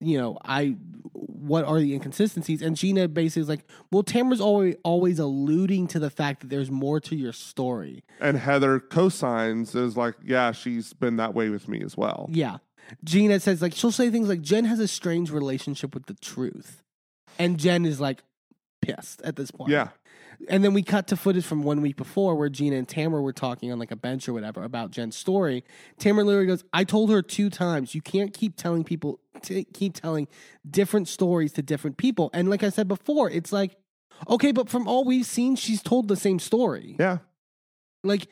you 0.00 0.18
know, 0.18 0.38
I, 0.44 0.76
what 1.12 1.64
are 1.64 1.80
the 1.80 1.94
inconsistencies? 1.94 2.62
And 2.62 2.76
Gina 2.76 3.08
basically 3.08 3.42
is 3.42 3.48
like, 3.48 3.64
well, 3.90 4.02
Tamara's 4.02 4.40
always, 4.40 4.76
always 4.84 5.18
alluding 5.18 5.86
to 5.88 5.98
the 5.98 6.10
fact 6.10 6.40
that 6.40 6.50
there's 6.50 6.70
more 6.70 7.00
to 7.00 7.16
your 7.16 7.32
story. 7.32 8.04
And 8.20 8.38
Heather 8.38 8.78
cosigns 8.78 9.74
is 9.74 9.96
like, 9.96 10.14
yeah, 10.24 10.52
she's 10.52 10.92
been 10.92 11.16
that 11.16 11.34
way 11.34 11.48
with 11.48 11.68
me 11.68 11.82
as 11.82 11.96
well. 11.96 12.28
Yeah. 12.30 12.58
Gina 13.04 13.40
says, 13.40 13.60
like, 13.60 13.74
she'll 13.74 13.90
say 13.90 14.10
things 14.10 14.28
like, 14.28 14.42
Jen 14.42 14.66
has 14.66 14.78
a 14.78 14.88
strange 14.88 15.30
relationship 15.30 15.94
with 15.94 16.06
the 16.06 16.14
truth. 16.14 16.82
And 17.38 17.58
Jen 17.58 17.84
is 17.84 18.00
like, 18.00 18.22
pissed 18.80 19.22
at 19.22 19.36
this 19.36 19.50
point. 19.50 19.70
Yeah, 19.70 19.88
And 20.48 20.62
then 20.62 20.74
we 20.74 20.82
cut 20.82 21.06
to 21.08 21.16
footage 21.16 21.44
from 21.44 21.62
one 21.62 21.80
week 21.80 21.96
before 21.96 22.34
where 22.36 22.48
Gina 22.48 22.76
and 22.76 22.88
Tamara 22.88 23.22
were 23.22 23.32
talking 23.32 23.72
on 23.72 23.78
like 23.78 23.90
a 23.90 23.96
bench 23.96 24.28
or 24.28 24.32
whatever 24.32 24.62
about 24.62 24.90
Jen's 24.90 25.16
story. 25.16 25.64
Tamara 25.98 26.24
literally 26.24 26.46
goes, 26.46 26.64
I 26.72 26.84
told 26.84 27.10
her 27.10 27.22
two 27.22 27.50
times, 27.50 27.94
you 27.94 28.00
can't 28.02 28.32
keep 28.32 28.56
telling 28.56 28.84
people, 28.84 29.20
t- 29.42 29.64
keep 29.64 29.94
telling 29.94 30.28
different 30.68 31.08
stories 31.08 31.52
to 31.54 31.62
different 31.62 31.96
people. 31.96 32.30
And 32.32 32.48
like 32.50 32.62
I 32.62 32.68
said 32.68 32.88
before, 32.88 33.30
it's 33.30 33.52
like, 33.52 33.76
okay, 34.28 34.52
but 34.52 34.68
from 34.68 34.86
all 34.86 35.04
we've 35.04 35.26
seen, 35.26 35.56
she's 35.56 35.82
told 35.82 36.08
the 36.08 36.16
same 36.16 36.38
story. 36.38 36.96
yeah, 36.98 37.18
Like, 38.04 38.28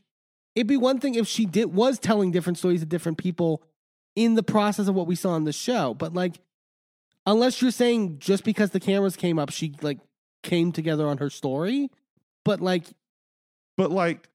it'd 0.55 0.67
be 0.67 0.77
one 0.77 1.01
thing 1.01 1.15
if 1.15 1.27
she 1.27 1.47
did 1.47 1.75
was 1.75 1.99
telling 1.99 2.31
different 2.31 2.59
stories 2.59 2.81
to 2.81 2.87
different 2.87 3.19
people 3.19 3.63
in 4.15 4.35
the 4.35 4.43
process 4.43 4.87
of 4.89 4.95
what 4.95 5.07
we 5.07 5.17
saw 5.17 5.31
on 5.31 5.45
the 5.45 5.53
show. 5.53 5.93
But 5.95 6.15
like, 6.15 6.37
unless 7.27 7.61
you're 7.61 7.71
saying 7.71 8.19
just 8.19 8.45
because 8.45 8.71
the 8.71 8.81
cameras 8.81 9.17
came 9.17 9.39
up, 9.39 9.51
she 9.51 9.75
like 9.83 9.99
came 10.45 10.71
together 10.71 11.09
on 11.09 11.19
her 11.19 11.31
story. 11.31 11.91
But 12.45 12.61
like, 12.61 12.85
but 13.77 13.91
like. 13.91 14.29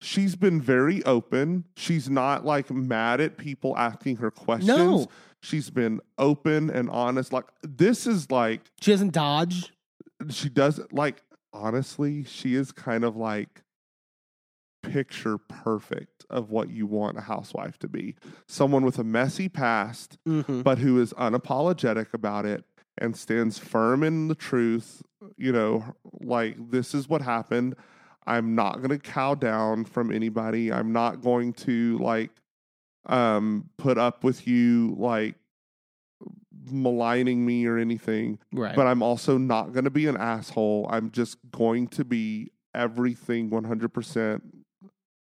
She's 0.00 0.36
been 0.36 0.60
very 0.60 1.02
open. 1.04 1.64
She's 1.78 2.10
not 2.10 2.44
like 2.44 2.70
mad 2.70 3.22
at 3.22 3.38
people 3.38 3.74
asking 3.78 4.16
her 4.16 4.30
questions. 4.30 4.68
No. 4.68 5.06
She's 5.40 5.70
been 5.70 5.98
open 6.18 6.68
and 6.68 6.90
honest. 6.90 7.32
Like 7.32 7.46
this 7.62 8.06
is 8.06 8.30
like 8.30 8.60
she 8.82 8.90
doesn't 8.90 9.14
dodge. 9.14 9.72
she 10.28 10.50
doesn't, 10.50 10.92
like 10.92 11.22
honestly, 11.54 12.22
she 12.24 12.54
is 12.54 12.70
kind 12.70 13.02
of 13.02 13.16
like 13.16 13.62
picture 14.82 15.38
perfect 15.38 16.26
of 16.28 16.50
what 16.50 16.68
you 16.68 16.86
want 16.86 17.16
a 17.16 17.22
housewife 17.22 17.78
to 17.78 17.88
be. 17.88 18.14
Someone 18.46 18.84
with 18.84 18.98
a 18.98 19.04
messy 19.04 19.48
past, 19.48 20.18
Mm-hmm. 20.28 20.60
but 20.62 20.78
who 20.78 21.00
is 21.00 21.14
unapologetic 21.14 22.12
about 22.12 22.44
it 22.44 22.64
and 22.98 23.16
stands 23.16 23.58
firm 23.58 24.02
in 24.02 24.28
the 24.28 24.34
truth, 24.34 25.02
you 25.36 25.52
know, 25.52 25.84
like 26.20 26.70
this 26.70 26.94
is 26.94 27.08
what 27.08 27.22
happened. 27.22 27.74
I'm 28.26 28.54
not 28.54 28.76
going 28.76 28.90
to 28.90 28.98
cow 28.98 29.34
down 29.34 29.84
from 29.84 30.10
anybody. 30.12 30.72
I'm 30.72 30.92
not 30.92 31.20
going 31.22 31.52
to 31.54 31.98
like 31.98 32.30
um 33.06 33.68
put 33.76 33.98
up 33.98 34.24
with 34.24 34.46
you 34.46 34.94
like 34.98 35.34
maligning 36.70 37.44
me 37.44 37.66
or 37.66 37.76
anything 37.76 38.38
Right. 38.52 38.74
but 38.74 38.86
I'm 38.86 39.02
also 39.02 39.36
not 39.36 39.72
going 39.72 39.84
to 39.84 39.90
be 39.90 40.06
an 40.06 40.16
asshole. 40.16 40.86
I'm 40.90 41.10
just 41.10 41.36
going 41.50 41.88
to 41.88 42.04
be 42.04 42.50
everything 42.74 43.50
100% 43.50 44.40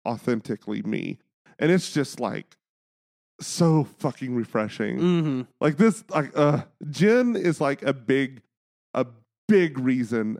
authentically 0.07 0.81
me. 0.84 1.19
And 1.59 1.71
it's 1.71 1.91
just 1.91 2.19
like 2.19 2.56
so 3.39 3.84
fucking 3.99 4.35
refreshing. 4.35 4.97
mm-hmm. 4.99 5.41
Like 5.61 5.77
this 5.77 6.03
like 6.09 6.31
uh 6.38 6.64
Jen 6.89 7.35
is 7.35 7.61
like 7.61 7.84
a 7.84 7.93
big 7.93 8.41
a 8.93 9.05
big 9.47 9.77
reason 9.80 10.39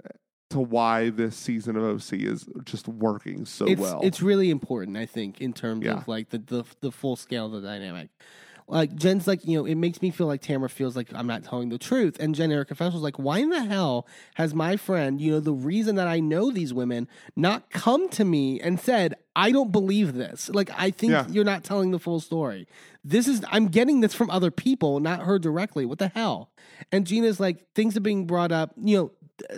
to 0.50 0.60
why 0.60 1.10
this 1.10 1.36
season 1.36 1.76
of 1.76 1.84
OC 1.84 2.14
is 2.22 2.46
just 2.64 2.88
working 2.88 3.46
so 3.46 3.66
it's 3.66 3.82
well. 3.82 4.00
it's 4.04 4.22
really 4.22 4.50
important, 4.50 4.96
I 4.98 5.06
think, 5.06 5.42
in 5.42 5.54
terms 5.54 5.86
Yeah. 5.86 5.98
of 5.98 6.08
like 6.08 6.30
the, 6.30 6.38
the 6.40 6.64
the 6.82 6.92
full 6.92 7.16
scale 7.16 7.48
of 7.48 7.52
the 7.52 7.62
dynamic. 7.62 8.10
Like 8.70 8.96
Jen's 8.96 9.28
like, 9.28 9.46
you 9.46 9.58
know, 9.58 9.66
it 9.66 9.76
makes 9.76 10.02
me 10.02 10.12
feel 10.12 10.28
like 10.28 10.42
Tamara 10.42 10.68
feels 10.70 10.96
like 10.98 11.08
I'm 11.14 11.26
not 11.28 11.44
telling 11.46 11.70
the 11.70 11.78
truth. 11.78 12.18
And 12.20 12.36
Jen 12.36 12.52
Erica 12.52 12.76
Festival's 12.76 13.02
like, 13.04 13.18
why 13.18 13.40
in 13.40 13.50
the 13.50 13.64
hell 13.64 14.06
has 14.36 14.54
my 14.54 14.76
friend, 14.76 15.22
you 15.22 15.32
know, 15.32 15.40
the 15.40 15.54
reason 15.54 15.96
that 15.96 16.08
I 16.08 16.20
know 16.20 16.52
these 16.52 16.74
women 16.74 17.08
not 17.36 17.70
come 17.70 18.10
to 18.10 18.26
me 18.26 18.60
and 18.60 18.78
said, 18.78 19.16
I 19.38 19.52
don't 19.52 19.72
believe 19.72 20.16
this. 20.16 20.50
Like 20.50 20.70
I 20.78 20.92
think 20.92 21.12
Yeah. 21.14 21.26
you're 21.30 21.46
not 21.46 21.64
telling 21.64 21.92
the 21.92 22.00
full 22.00 22.20
story. 22.20 22.68
This 23.06 23.28
is 23.30 23.42
I'm 23.50 23.68
getting 23.68 24.02
this 24.02 24.14
from 24.14 24.30
other 24.30 24.52
people, 24.52 25.00
not 25.00 25.22
her 25.22 25.40
directly. 25.40 25.86
What 25.86 26.00
the 26.00 26.10
hell? 26.10 26.52
And 26.92 27.08
Gina's 27.08 27.40
like, 27.40 27.74
things 27.74 27.96
are 27.96 28.02
being 28.02 28.28
brought 28.28 28.52
up, 28.52 28.74
you 28.76 28.98
know, 28.98 29.12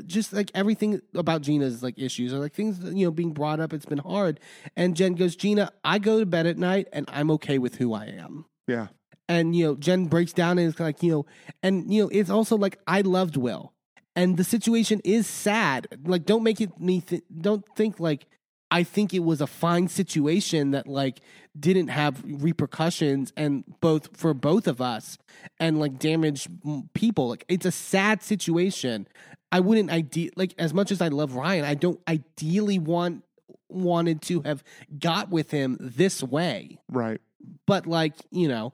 just 0.05 0.33
like 0.33 0.51
everything 0.53 1.01
about 1.15 1.41
Gina's 1.41 1.81
like 1.81 1.97
issues 1.97 2.31
or 2.33 2.37
like 2.37 2.53
things 2.53 2.79
you 2.93 3.05
know 3.05 3.11
being 3.11 3.31
brought 3.31 3.59
up. 3.61 3.71
It's 3.73 3.85
been 3.85 3.97
hard, 3.99 4.39
and 4.75 4.93
Jen 4.93 5.13
goes, 5.15 5.37
Gina, 5.37 5.71
I 5.85 5.99
go 5.99 6.19
to 6.19 6.25
bed 6.25 6.45
at 6.45 6.57
night 6.57 6.89
and 6.91 7.05
I'm 7.09 7.31
okay 7.31 7.57
with 7.59 7.75
who 7.75 7.93
I 7.93 8.05
am. 8.07 8.45
yeah. 8.67 8.87
And 9.29 9.55
you 9.55 9.65
know, 9.65 9.75
Jen 9.75 10.07
breaks 10.07 10.33
down 10.33 10.57
and 10.57 10.67
it's 10.69 10.79
like 10.79 11.01
you 11.03 11.11
know, 11.11 11.25
and 11.63 11.93
you 11.93 12.03
know, 12.03 12.09
it's 12.11 12.29
also 12.31 12.57
like 12.57 12.79
I 12.87 13.01
loved 13.01 13.37
Will, 13.37 13.71
and 14.15 14.35
the 14.37 14.43
situation 14.43 14.99
is 15.05 15.27
sad. 15.27 15.87
Like, 16.03 16.25
don't 16.25 16.43
make 16.43 16.59
it 16.59 16.77
me. 16.79 17.01
Th- 17.01 17.23
don't 17.39 17.63
think 17.75 17.99
like 17.99 18.25
I 18.71 18.81
think 18.83 19.13
it 19.13 19.19
was 19.19 19.39
a 19.39 19.47
fine 19.47 19.87
situation 19.87 20.71
that 20.71 20.87
like 20.87 21.19
didn't 21.59 21.89
have 21.89 22.23
repercussions 22.25 23.31
and 23.37 23.63
both 23.81 24.17
for 24.17 24.33
both 24.33 24.67
of 24.67 24.81
us 24.81 25.17
and 25.59 25.79
like 25.79 25.99
damaged 25.99 26.47
people. 26.93 27.29
Like, 27.29 27.45
it's 27.47 27.65
a 27.65 27.71
sad 27.71 28.23
situation. 28.23 29.07
I 29.51 29.59
wouldn't 29.59 29.91
ide- 29.91 30.31
like 30.35 30.53
as 30.57 30.73
much 30.73 30.91
as 30.91 31.01
I 31.01 31.07
love 31.09 31.35
Ryan. 31.35 31.65
I 31.65 31.75
don't 31.75 31.99
ideally 32.07 32.79
want 32.79 33.23
wanted 33.71 34.23
to 34.23 34.41
have 34.41 34.63
got 34.97 35.29
with 35.29 35.51
him 35.51 35.77
this 35.79 36.23
way 36.23 36.79
Right. 36.89 37.21
but 37.67 37.85
like 37.85 38.13
you 38.31 38.47
know 38.47 38.73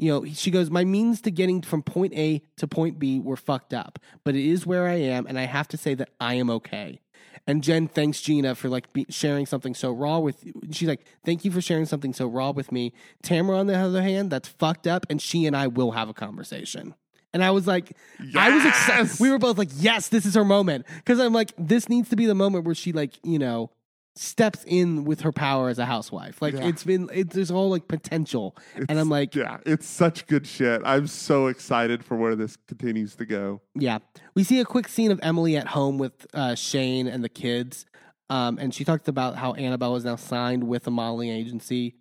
you 0.00 0.10
know 0.10 0.24
she 0.24 0.50
goes 0.50 0.70
my 0.70 0.84
means 0.84 1.20
to 1.20 1.30
getting 1.30 1.60
from 1.60 1.82
point 1.82 2.12
a 2.14 2.42
to 2.56 2.66
point 2.66 2.98
b 2.98 3.20
were 3.20 3.36
fucked 3.36 3.74
up 3.74 3.98
but 4.24 4.34
it 4.34 4.44
is 4.44 4.66
where 4.66 4.88
i 4.88 4.94
am 4.94 5.26
and 5.26 5.38
i 5.38 5.44
have 5.44 5.68
to 5.68 5.76
say 5.76 5.94
that 5.94 6.08
i 6.20 6.34
am 6.34 6.48
okay 6.48 7.00
and 7.46 7.62
jen 7.62 7.86
thanks 7.86 8.20
gina 8.20 8.54
for 8.54 8.68
like 8.68 8.92
be, 8.92 9.04
sharing 9.10 9.46
something 9.46 9.74
so 9.74 9.92
raw 9.92 10.18
with 10.18 10.44
she's 10.70 10.88
like 10.88 11.04
thank 11.24 11.44
you 11.44 11.50
for 11.50 11.60
sharing 11.60 11.84
something 11.84 12.12
so 12.12 12.26
raw 12.26 12.50
with 12.50 12.72
me 12.72 12.92
tamara 13.22 13.58
on 13.58 13.66
the 13.66 13.76
other 13.76 14.02
hand 14.02 14.30
that's 14.30 14.48
fucked 14.48 14.86
up 14.86 15.04
and 15.10 15.20
she 15.20 15.46
and 15.46 15.56
i 15.56 15.66
will 15.66 15.92
have 15.92 16.08
a 16.08 16.14
conversation 16.14 16.94
and 17.32 17.44
I 17.44 17.52
was 17.52 17.64
like, 17.64 17.96
I 18.36 18.50
was 18.50 18.64
excited. 18.64 19.20
We 19.20 19.30
were 19.30 19.38
both 19.38 19.56
like, 19.56 19.68
yes, 19.76 20.08
this 20.08 20.26
is 20.26 20.34
her 20.34 20.44
moment. 20.44 20.84
Because 20.96 21.20
I'm 21.20 21.32
like, 21.32 21.52
this 21.56 21.88
needs 21.88 22.08
to 22.08 22.16
be 22.16 22.26
the 22.26 22.34
moment 22.34 22.64
where 22.64 22.74
she, 22.74 22.90
like, 22.90 23.20
you 23.22 23.38
know, 23.38 23.70
steps 24.16 24.64
in 24.66 25.04
with 25.04 25.20
her 25.20 25.32
power 25.32 25.68
as 25.68 25.78
a 25.78 25.86
housewife. 25.86 26.42
Like, 26.42 26.54
Yeah. 26.54 26.66
it's 26.66 26.84
been, 26.84 27.08
it, 27.12 27.30
there's 27.30 27.50
all 27.50 27.70
like 27.70 27.88
potential. 27.88 28.56
and 28.88 28.98
I'm 28.98 29.08
like, 29.08 29.34
yeah, 29.34 29.58
it's 29.64 29.86
such 29.86 30.26
good 30.26 30.46
shit. 30.46 30.82
I'm 30.84 31.06
so 31.06 31.46
excited 31.46 32.04
for 32.04 32.16
where 32.16 32.34
this 32.34 32.56
continues 32.68 33.14
to 33.16 33.24
go. 33.24 33.60
Yeah. 33.74 33.98
We 34.34 34.44
see 34.44 34.60
a 34.60 34.64
quick 34.64 34.88
scene 34.88 35.10
of 35.10 35.20
Emily 35.22 35.56
at 35.56 35.68
home 35.68 35.96
with 35.98 36.26
uh, 36.34 36.54
Shane 36.54 37.06
and 37.06 37.22
the 37.22 37.28
kids. 37.28 37.86
Um, 38.28 38.58
and 38.58 38.74
she 38.74 38.84
talked 38.84 39.08
about 39.08 39.36
how 39.36 39.54
Annabelle 39.54 39.96
is 39.96 40.04
now 40.04 40.16
signed 40.16 40.64
with 40.64 40.86
a 40.86 40.90
modeling 40.90 41.30
agency. 41.30 41.96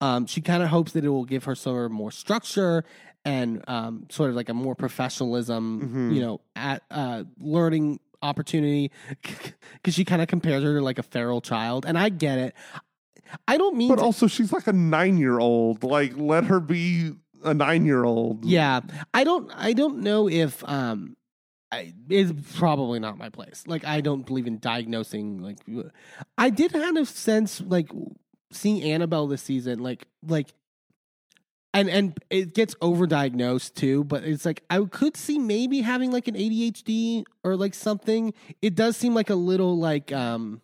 Um, 0.00 0.26
she 0.26 0.40
kind 0.40 0.62
of 0.62 0.68
hopes 0.68 0.92
that 0.92 1.04
it 1.04 1.08
will 1.08 1.24
give 1.24 1.44
her 1.44 1.54
sort 1.54 1.86
of 1.86 1.92
more 1.92 2.10
structure 2.10 2.84
and 3.24 3.64
um, 3.68 4.06
sort 4.10 4.28
of 4.30 4.36
like 4.36 4.50
a 4.50 4.54
more 4.54 4.74
professionalism, 4.74 6.10
you 6.12 6.20
know, 6.20 6.40
at 6.56 6.82
uh, 6.90 7.24
learning 7.38 8.00
opportunity. 8.24 8.90
Because 9.74 9.94
she 9.94 10.04
kind 10.06 10.22
of 10.22 10.28
compares 10.28 10.62
her 10.64 10.74
to 10.78 10.80
like 10.80 10.98
a 10.98 11.02
feral 11.02 11.42
child. 11.42 11.84
And 11.86 11.98
I 11.98 12.08
get 12.08 12.38
it. 12.38 12.54
I 13.46 13.58
don't 13.58 13.76
mean 13.76 13.88
But 13.90 13.96
to- 13.96 14.02
also, 14.02 14.26
she's 14.26 14.50
like 14.50 14.66
a 14.66 14.72
nine 14.72 15.18
year 15.18 15.38
old. 15.38 15.84
Like, 15.84 16.14
let 16.16 16.44
her 16.44 16.58
be 16.58 17.12
a 17.44 17.52
nine 17.52 17.84
year 17.84 18.04
old. 18.04 18.44
Yeah, 18.46 18.80
I 19.12 19.24
don't. 19.24 19.50
I 19.54 19.74
don't 19.74 19.98
know 19.98 20.26
if 20.28 20.66
um, 20.66 21.16
I, 21.70 21.92
it's 22.08 22.32
probably 22.58 22.98
not 22.98 23.18
my 23.18 23.28
place. 23.28 23.64
Like, 23.66 23.84
I 23.84 24.00
don't 24.00 24.24
believe 24.24 24.46
in 24.46 24.58
diagnosing. 24.58 25.42
Like, 25.42 25.58
I 26.38 26.48
did 26.48 26.72
kind 26.72 26.96
of 26.96 27.06
sense 27.08 27.60
like 27.60 27.90
seeing 28.52 28.82
Annabelle 28.84 29.26
this 29.26 29.42
season. 29.42 29.80
Like, 29.80 30.06
like, 30.26 30.48
and 31.74 31.90
and 31.90 32.18
it 32.30 32.54
gets 32.54 32.74
overdiagnosed 32.76 33.74
too. 33.74 34.04
But 34.04 34.24
it's 34.24 34.44
like 34.46 34.62
I 34.70 34.80
could 34.84 35.16
see 35.16 35.38
maybe 35.38 35.80
having 35.82 36.10
like 36.12 36.28
an 36.28 36.34
ADHD 36.34 37.24
or 37.42 37.56
like 37.56 37.74
something. 37.74 38.32
It 38.62 38.74
does 38.74 38.96
seem 38.96 39.14
like 39.14 39.28
a 39.30 39.34
little 39.34 39.76
like 39.78 40.12
um. 40.12 40.60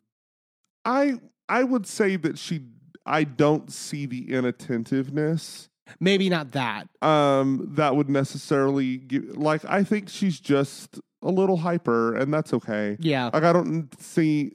I 0.84 1.20
I 1.48 1.64
would 1.64 1.86
say 1.86 2.16
that 2.16 2.38
she. 2.38 2.62
I 3.04 3.24
don't 3.24 3.72
see 3.72 4.06
the 4.06 4.30
inattentiveness 4.32 5.68
Maybe 5.98 6.28
not 6.28 6.52
that. 6.52 6.88
um, 7.02 7.66
that 7.72 7.96
would 7.96 8.08
necessarily 8.08 8.98
give. 8.98 9.36
Like, 9.36 9.64
I 9.64 9.82
think 9.82 10.08
she's 10.08 10.38
just 10.38 11.00
a 11.22 11.30
little 11.30 11.56
hyper, 11.56 12.14
and 12.14 12.32
that's 12.32 12.52
okay. 12.54 12.96
Yeah, 13.00 13.30
Like, 13.32 13.42
I 13.42 13.52
don't 13.52 13.88
see. 14.00 14.52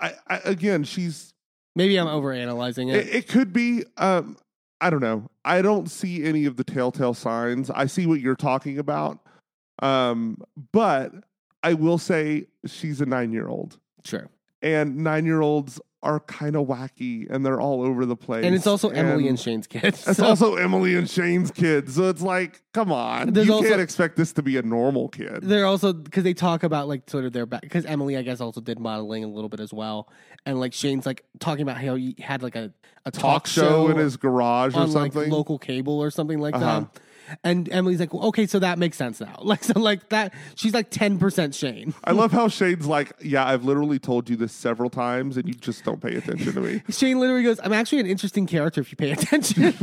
I, 0.00 0.12
I 0.26 0.36
again, 0.44 0.84
she's. 0.84 1.32
maybe 1.74 1.96
I'm 1.98 2.06
overanalyzing 2.08 2.92
it. 2.92 3.06
It, 3.06 3.14
it 3.14 3.28
could 3.28 3.52
be. 3.52 3.84
Um, 3.96 4.36
I 4.84 4.90
don't 4.90 5.00
know. 5.00 5.30
I 5.46 5.62
don't 5.62 5.90
see 5.90 6.24
any 6.24 6.44
of 6.44 6.56
the 6.56 6.62
telltale 6.62 7.14
signs. 7.14 7.70
I 7.70 7.86
see 7.86 8.06
what 8.06 8.20
you're 8.20 8.36
talking 8.36 8.78
about. 8.78 9.18
Um, 9.82 10.36
but 10.72 11.10
I 11.62 11.72
will 11.72 11.96
say 11.96 12.48
she's 12.66 13.00
a 13.00 13.06
nine 13.06 13.32
year 13.32 13.48
old, 13.48 13.78
Sure. 14.04 14.28
And 14.64 14.96
nine 14.96 15.24
year 15.26 15.40
olds 15.42 15.80
are 16.02 16.20
kind 16.20 16.54
of 16.54 16.66
wacky, 16.66 17.26
and 17.30 17.46
they're 17.46 17.60
all 17.60 17.80
over 17.82 18.04
the 18.04 18.16
place. 18.16 18.44
And 18.44 18.54
it's 18.54 18.66
also 18.66 18.90
Emily 18.90 19.26
and 19.26 19.40
Shane's 19.40 19.66
kids. 19.66 20.06
It's 20.06 20.18
so- 20.18 20.26
also 20.26 20.54
Emily 20.56 20.96
and 20.96 21.08
Shane's 21.08 21.50
kids. 21.50 21.94
So 21.94 22.10
it's 22.10 22.20
like, 22.20 22.60
come 22.74 22.92
on. 22.92 23.32
There's 23.32 23.46
you 23.46 23.54
also- 23.54 23.68
can't 23.70 23.80
expect 23.80 24.16
this 24.16 24.32
to 24.34 24.42
be 24.42 24.58
a 24.58 24.62
normal 24.62 25.08
kid. 25.08 25.38
They're 25.42 25.64
also 25.64 25.94
because 25.94 26.22
they 26.24 26.34
talk 26.34 26.62
about 26.62 26.88
like 26.88 27.08
sort 27.08 27.24
of 27.24 27.32
their 27.32 27.46
back 27.46 27.62
because 27.62 27.86
Emily 27.86 28.16
I 28.18 28.22
guess 28.22 28.40
also 28.42 28.60
did 28.60 28.78
modeling 28.78 29.24
a 29.24 29.28
little 29.28 29.48
bit 29.48 29.60
as 29.60 29.72
well, 29.72 30.10
and 30.44 30.60
like 30.60 30.74
Shane's 30.74 31.06
like 31.06 31.24
talking 31.40 31.62
about 31.62 31.78
how 31.78 31.94
he 31.94 32.16
had 32.18 32.42
like 32.42 32.56
a, 32.56 32.70
a 33.06 33.10
talk, 33.10 33.22
Talk 33.44 33.46
show 33.46 33.88
in 33.88 33.96
his 33.96 34.18
garage 34.18 34.74
or 34.74 34.80
on 34.80 34.92
like 34.92 35.12
something. 35.14 35.30
local 35.32 35.58
cable 35.58 35.98
or 36.02 36.10
something 36.10 36.38
like 36.38 36.54
Uh-huh. 36.54 36.80
that. 36.80 37.00
And 37.42 37.68
Emily's 37.72 38.00
like, 38.00 38.12
well, 38.12 38.24
okay, 38.26 38.46
so 38.46 38.58
that 38.58 38.78
makes 38.78 38.96
sense 38.96 39.20
now. 39.20 39.38
Like, 39.42 39.64
so 39.64 39.78
like 39.78 40.08
that, 40.10 40.32
she's 40.56 40.74
like 40.74 40.90
ten 40.90 41.18
percent 41.18 41.54
Shane. 41.54 41.94
I 42.04 42.12
love 42.12 42.32
how 42.32 42.48
Shane's 42.48 42.86
like, 42.86 43.12
yeah, 43.20 43.46
I've 43.46 43.64
literally 43.64 43.98
told 43.98 44.28
you 44.30 44.36
this 44.36 44.52
several 44.52 44.90
times 44.90 45.36
and 45.36 45.46
you 45.46 45.54
just 45.54 45.84
don't 45.84 46.00
pay 46.02 46.14
attention 46.16 46.52
to 46.54 46.60
me. 46.60 46.82
Shane 46.90 47.18
literally 47.20 47.42
goes, 47.42 47.60
"I'm 47.62 47.72
actually 47.72 48.00
an 48.00 48.06
interesting 48.06 48.46
character 48.46 48.80
if 48.80 48.90
you 48.90 48.96
pay 48.96 49.10
attention." 49.12 49.74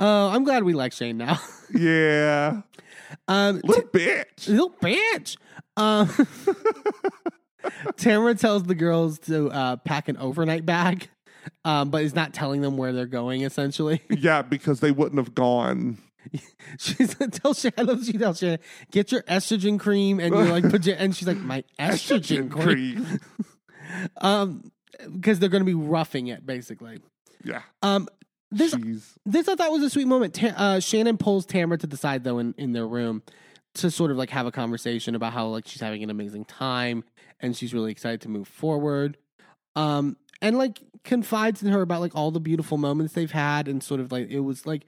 I'm 0.00 0.44
glad 0.44 0.64
we 0.64 0.72
like 0.74 0.92
Shane 0.92 1.16
now. 1.18 1.38
yeah. 1.74 2.62
Um, 3.28 3.60
Little 3.64 3.84
bitch. 3.90 4.48
little 4.48 4.70
bitch. 4.70 5.36
Um, 5.76 6.08
Tamara 7.96 8.34
tells 8.34 8.64
the 8.64 8.74
girls 8.74 9.18
to 9.20 9.50
uh, 9.50 9.76
pack 9.76 10.08
an 10.08 10.16
overnight 10.18 10.66
bag, 10.66 11.08
um, 11.64 11.90
but 11.90 12.02
is 12.02 12.14
not 12.14 12.32
telling 12.32 12.60
them 12.60 12.76
where 12.76 12.92
they're 12.92 13.06
going. 13.06 13.42
Essentially, 13.42 14.00
Yeah, 14.10 14.42
because 14.42 14.80
they 14.80 14.90
wouldn't 14.90 15.18
have 15.18 15.34
gone. 15.34 15.98
she's 16.78 17.14
tell 17.32 17.52
Shannon, 17.52 17.74
I 17.78 17.82
love 17.82 18.04
she 18.04 18.14
tells 18.14 18.40
get 18.90 19.12
your 19.12 19.22
estrogen 19.22 19.78
cream 19.78 20.20
and 20.20 20.34
you're 20.34 20.44
like, 20.46 20.64
paja-" 20.70 20.98
and 20.98 21.14
she's 21.14 21.28
like, 21.28 21.36
my 21.36 21.62
estrogen, 21.78 22.50
cream, 22.50 23.04
cream. 23.04 23.20
um, 24.22 24.72
because 25.12 25.38
they're 25.38 25.48
going 25.50 25.60
to 25.62 25.66
be 25.66 25.74
roughing 25.74 26.28
it 26.28 26.46
basically. 26.46 27.00
Yeah. 27.42 27.60
Um, 27.82 28.08
this 28.50 28.74
Jeez. 28.74 29.02
this 29.26 29.48
I 29.48 29.54
thought 29.54 29.70
was 29.70 29.82
a 29.82 29.90
sweet 29.90 30.06
moment. 30.06 30.34
Ta- 30.34 30.54
uh, 30.56 30.80
Shannon 30.80 31.18
pulls 31.18 31.44
Tamara 31.44 31.76
to 31.78 31.86
the 31.86 31.96
side 31.96 32.24
though 32.24 32.38
in, 32.38 32.54
in 32.56 32.72
their 32.72 32.86
room. 32.86 33.22
to 33.74 33.90
sort 33.90 34.10
of 34.10 34.16
like 34.16 34.30
have 34.30 34.46
a 34.46 34.52
conversation 34.52 35.14
about 35.14 35.32
how 35.32 35.46
like 35.48 35.66
she's 35.66 35.80
having 35.82 36.02
an 36.02 36.08
amazing 36.10 36.44
time 36.44 37.04
and 37.40 37.56
she's 37.56 37.74
really 37.74 37.90
excited 37.90 38.20
to 38.22 38.28
move 38.28 38.48
forward. 38.48 39.18
Um, 39.76 40.16
and 40.40 40.56
like 40.56 40.78
confides 41.04 41.62
in 41.62 41.70
her 41.70 41.82
about 41.82 42.00
like 42.00 42.14
all 42.16 42.30
the 42.30 42.40
beautiful 42.40 42.78
moments 42.78 43.12
they've 43.14 43.30
had 43.30 43.68
and 43.68 43.82
sort 43.82 44.00
of 44.00 44.10
like 44.10 44.28
it 44.30 44.40
was 44.40 44.66
like 44.66 44.86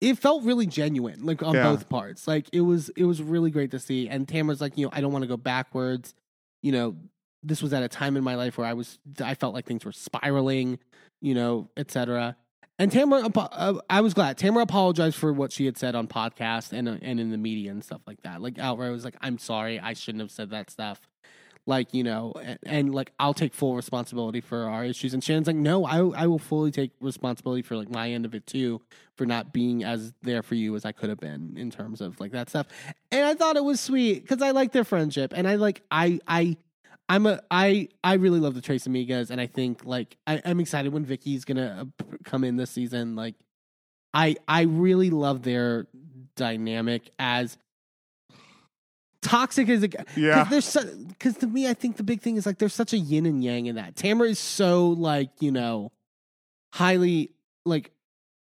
it 0.00 0.18
felt 0.18 0.44
really 0.44 0.66
genuine 0.66 1.24
like 1.24 1.42
on 1.42 1.54
Yeah. 1.54 1.62
both 1.70 1.88
parts. 1.88 2.28
Like 2.28 2.46
it 2.52 2.60
was 2.60 2.90
it 2.90 3.04
was 3.04 3.22
really 3.22 3.50
great 3.50 3.70
to 3.72 3.78
see. 3.78 4.08
And 4.08 4.28
tamara's 4.28 4.60
like 4.60 4.76
you 4.76 4.84
know 4.86 4.90
i 4.92 5.00
don't 5.00 5.12
want 5.12 5.22
to 5.22 5.28
go 5.28 5.36
backwards. 5.38 6.14
You 6.62 6.72
know 6.72 6.96
this 7.42 7.62
was 7.62 7.72
at 7.72 7.82
a 7.82 7.88
time 7.88 8.16
in 8.16 8.24
my 8.24 8.36
life 8.36 8.56
where 8.56 8.66
i 8.66 8.72
was 8.72 8.98
i 9.22 9.34
felt 9.34 9.52
like 9.52 9.66
things 9.66 9.84
were 9.84 9.92
spiraling 9.92 10.78
you 11.20 11.34
know 11.34 11.68
etc 11.76 12.34
and 12.78 12.90
tamara 12.90 13.28
uh, 13.36 13.74
i 13.90 14.00
was 14.00 14.14
glad. 14.14 14.38
Tamara 14.38 14.62
apologized 14.62 15.16
for 15.16 15.30
what 15.32 15.52
she 15.52 15.66
had 15.66 15.76
said 15.76 15.94
on 15.94 16.08
podcast 16.08 16.72
and 16.72 16.88
uh, 16.88 16.96
and 17.02 17.20
in 17.20 17.30
the 17.30 17.36
media 17.38 17.70
and 17.70 17.84
stuff 17.84 18.00
like 18.06 18.20
that. 18.22 18.40
Like 18.42 18.58
outright 18.58 18.90
was 18.92 19.04
like 19.04 19.16
i'm 19.20 19.38
sorry. 19.38 19.78
I 19.78 19.92
shouldn't 19.92 20.22
have 20.22 20.30
said 20.30 20.50
that 20.50 20.70
stuff 20.70 21.00
like 21.66 21.94
you 21.94 22.04
know 22.04 22.32
and, 22.42 22.58
and 22.66 22.94
like 22.94 23.12
i'll 23.18 23.34
take 23.34 23.54
full 23.54 23.74
responsibility 23.74 24.40
for 24.40 24.68
our 24.68 24.84
issues. 24.84 25.14
And 25.14 25.24
shannon's 25.24 25.46
like 25.46 25.56
no 25.56 25.84
i 25.86 25.98
i 25.98 26.26
will 26.26 26.38
fully 26.38 26.70
take 26.70 26.90
responsibility 27.00 27.62
for 27.62 27.76
like 27.76 27.90
my 27.90 28.10
end 28.10 28.24
of 28.24 28.34
it 28.34 28.46
too 28.46 28.82
for 29.16 29.26
not 29.26 29.52
being 29.52 29.82
as 29.84 30.12
there 30.22 30.42
for 30.42 30.54
you 30.54 30.74
as 30.76 30.84
i 30.84 30.92
could 30.92 31.08
have 31.08 31.20
been 31.20 31.54
in 31.56 31.70
terms 31.70 32.00
of 32.00 32.20
like 32.20 32.32
that 32.32 32.48
stuff. 32.50 32.66
And 33.10 33.24
i 33.24 33.34
thought 33.34 33.56
it 33.56 33.64
was 33.64 33.80
sweet 33.80 34.22
because 34.22 34.42
i 34.42 34.50
like 34.50 34.72
their 34.72 34.84
friendship. 34.84 35.32
And 35.34 35.48
i 35.48 35.54
like 35.54 35.82
i 35.90 36.20
i 36.26 36.56
I'm 37.08 37.26
a 37.26 37.40
I 37.50 37.88
I 38.02 38.14
really 38.14 38.40
love 38.40 38.54
the 38.54 38.62
Tres 38.62 38.86
Amigas. 38.86 39.30
And 39.30 39.40
I 39.40 39.46
think 39.46 39.84
like 39.84 40.16
I, 40.26 40.40
I'm 40.44 40.58
excited 40.60 40.92
when 40.92 41.04
Vicki's 41.04 41.44
gonna 41.44 41.86
uh, 42.00 42.16
come 42.24 42.44
in 42.44 42.56
this 42.56 42.70
season. 42.70 43.14
Like 43.14 43.34
I 44.14 44.36
I 44.48 44.62
really 44.62 45.10
love 45.10 45.42
their 45.42 45.86
dynamic 46.36 47.10
as 47.18 47.58
toxic 49.24 49.68
as 49.68 49.82
it 49.82 49.94
Yeah. 50.16 50.44
there's 50.44 50.76
because 51.08 51.36
to 51.38 51.46
me 51.48 51.66
I 51.68 51.74
think 51.74 51.96
the 51.96 52.02
big 52.04 52.20
thing 52.20 52.36
is 52.36 52.46
like 52.46 52.58
there's 52.58 52.74
such 52.74 52.92
a 52.92 52.98
yin 52.98 53.26
and 53.26 53.42
yang 53.42 53.66
in 53.66 53.74
that. 53.76 53.96
Tamara 53.96 54.28
is 54.28 54.38
so 54.38 54.88
like 54.90 55.30
you 55.40 55.50
know 55.50 55.90
highly 56.72 57.30
like 57.64 57.90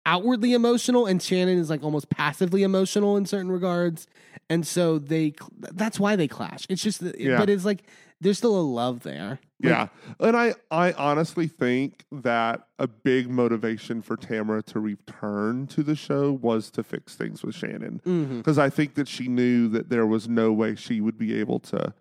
outwardly 0.06 0.54
emotional 0.54 1.06
and 1.06 1.22
Shannon 1.22 1.58
is 1.58 1.70
like 1.70 1.84
almost 1.84 2.10
passively 2.10 2.64
emotional 2.64 3.18
in 3.18 3.26
certain 3.26 3.52
regards 3.52 4.08
and 4.49 4.66
so 4.66 4.98
they 4.99 5.34
that's 5.74 5.99
why 5.99 6.16
they 6.16 6.28
clash 6.28 6.66
it's 6.70 6.82
just 6.82 7.02
that- 7.02 7.20
Yeah. 7.20 7.38
but 7.38 7.49
it's 7.49 7.66
like 7.66 7.84
there's 8.22 8.38
still 8.38 8.57
a 8.60 8.61
love 8.61 9.02
there 9.02 9.30
Like, 9.30 9.39
Yeah. 9.60 9.88
And 10.19 10.35
I, 10.35 10.56
I 10.72 10.91
honestly 10.94 11.48
think 11.48 12.06
that 12.11 12.68
a 12.80 12.88
big 12.88 13.30
motivation 13.30 14.02
for 14.02 14.18
Tamara 14.18 14.64
to 14.64 14.80
return 14.80 15.68
to 15.68 15.84
the 15.84 15.95
show 15.95 16.31
was 16.31 16.72
to 16.72 16.84
fix 16.84 17.15
things 17.15 17.44
with 17.44 17.56
Shannon. 17.56 18.02
Mm-hmm. 18.06 18.38
Because 18.39 18.57
I 18.57 18.69
think 18.69 18.95
that 18.95 19.07
she 19.07 19.27
knew 19.27 19.68
that 19.69 19.89
there 19.89 20.06
was 20.07 20.27
no 20.27 20.52
way 20.52 20.76
she 20.76 20.99
would 21.02 21.18
be 21.18 21.39
able 21.39 21.60
to 21.60 21.94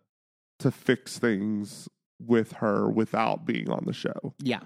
to 0.59 0.71
fix 0.71 1.19
things 1.19 1.89
with 2.19 2.53
her 2.53 2.89
without 2.89 3.45
being 3.45 3.69
on 3.71 3.85
the 3.87 3.93
show. 3.93 4.33
yeah 4.43 4.61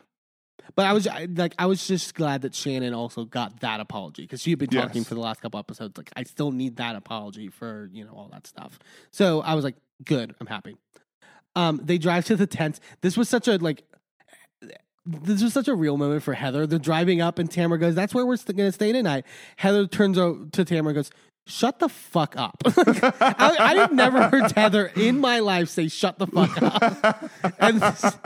but 0.77 0.87
I 0.87 0.93
was 0.93 1.09
I- 1.09 1.27
like, 1.35 1.55
I 1.59 1.67
was 1.67 1.85
just 1.89 2.15
glad 2.15 2.43
that 2.43 2.55
Shannon 2.55 2.95
also 2.95 3.25
got 3.25 3.59
that 3.61 3.81
apology 3.81 4.23
because 4.23 4.41
she 4.41 4.51
had 4.51 4.59
been 4.61 4.69
talking 4.71 5.01
Yes. 5.01 5.09
for 5.09 5.15
the 5.15 5.21
last 5.21 5.41
couple 5.41 5.59
episodes. 5.59 5.97
Like, 5.99 6.11
I 6.15 6.23
still 6.23 6.53
need 6.53 6.77
that 6.77 6.95
apology 6.95 7.49
for 7.49 7.89
you 7.93 8.05
know 8.05 8.13
all 8.13 8.29
that 8.31 8.47
stuff. 8.47 8.79
So 9.11 9.41
I 9.41 9.55
was 9.55 9.65
like, 9.65 9.75
good, 10.05 10.33
I'm 10.41 10.47
happy. 10.47 10.77
Um, 11.57 11.81
they 11.83 11.99
drive 11.99 12.25
to 12.27 12.37
the 12.37 12.47
tents. 12.47 12.81
This 13.01 13.17
was 13.17 13.29
such 13.29 13.49
a 13.49 13.57
like, 13.59 13.83
this 15.07 15.43
was 15.43 15.53
such 15.53 15.69
a 15.69 15.75
real 15.75 15.97
moment 15.97 16.23
for 16.23 16.35
Heather. 16.35 16.67
They're 16.67 16.79
driving 16.79 17.21
up, 17.21 17.39
and 17.39 17.51
Tamara 17.51 17.79
goes, 17.79 17.95
"That's 17.95 18.15
where 18.15 18.25
we're 18.27 18.37
st- 18.37 18.57
going 18.57 18.69
to 18.69 18.73
stay 18.73 18.93
tonight." 18.93 19.25
Heather 19.57 19.87
turns 19.87 20.19
over 20.19 20.47
to 20.53 20.65
Tamara 20.65 20.95
goes. 20.95 21.11
Shut 21.47 21.81
the 21.81 21.89
fuck 21.89 22.37
up. 22.37 22.63
I, 22.67 23.57
I 23.59 23.75
have 23.77 23.93
never 23.93 24.29
heard 24.29 24.53
Heather 24.53 24.93
in 24.95 25.19
my 25.19 25.41
life 25.41 25.69
say 25.69 25.89
shut 25.89 26.19
the 26.19 26.27
fuck 26.29 26.63
up. 26.63 27.31
And 27.59 27.81
this- 27.81 28.17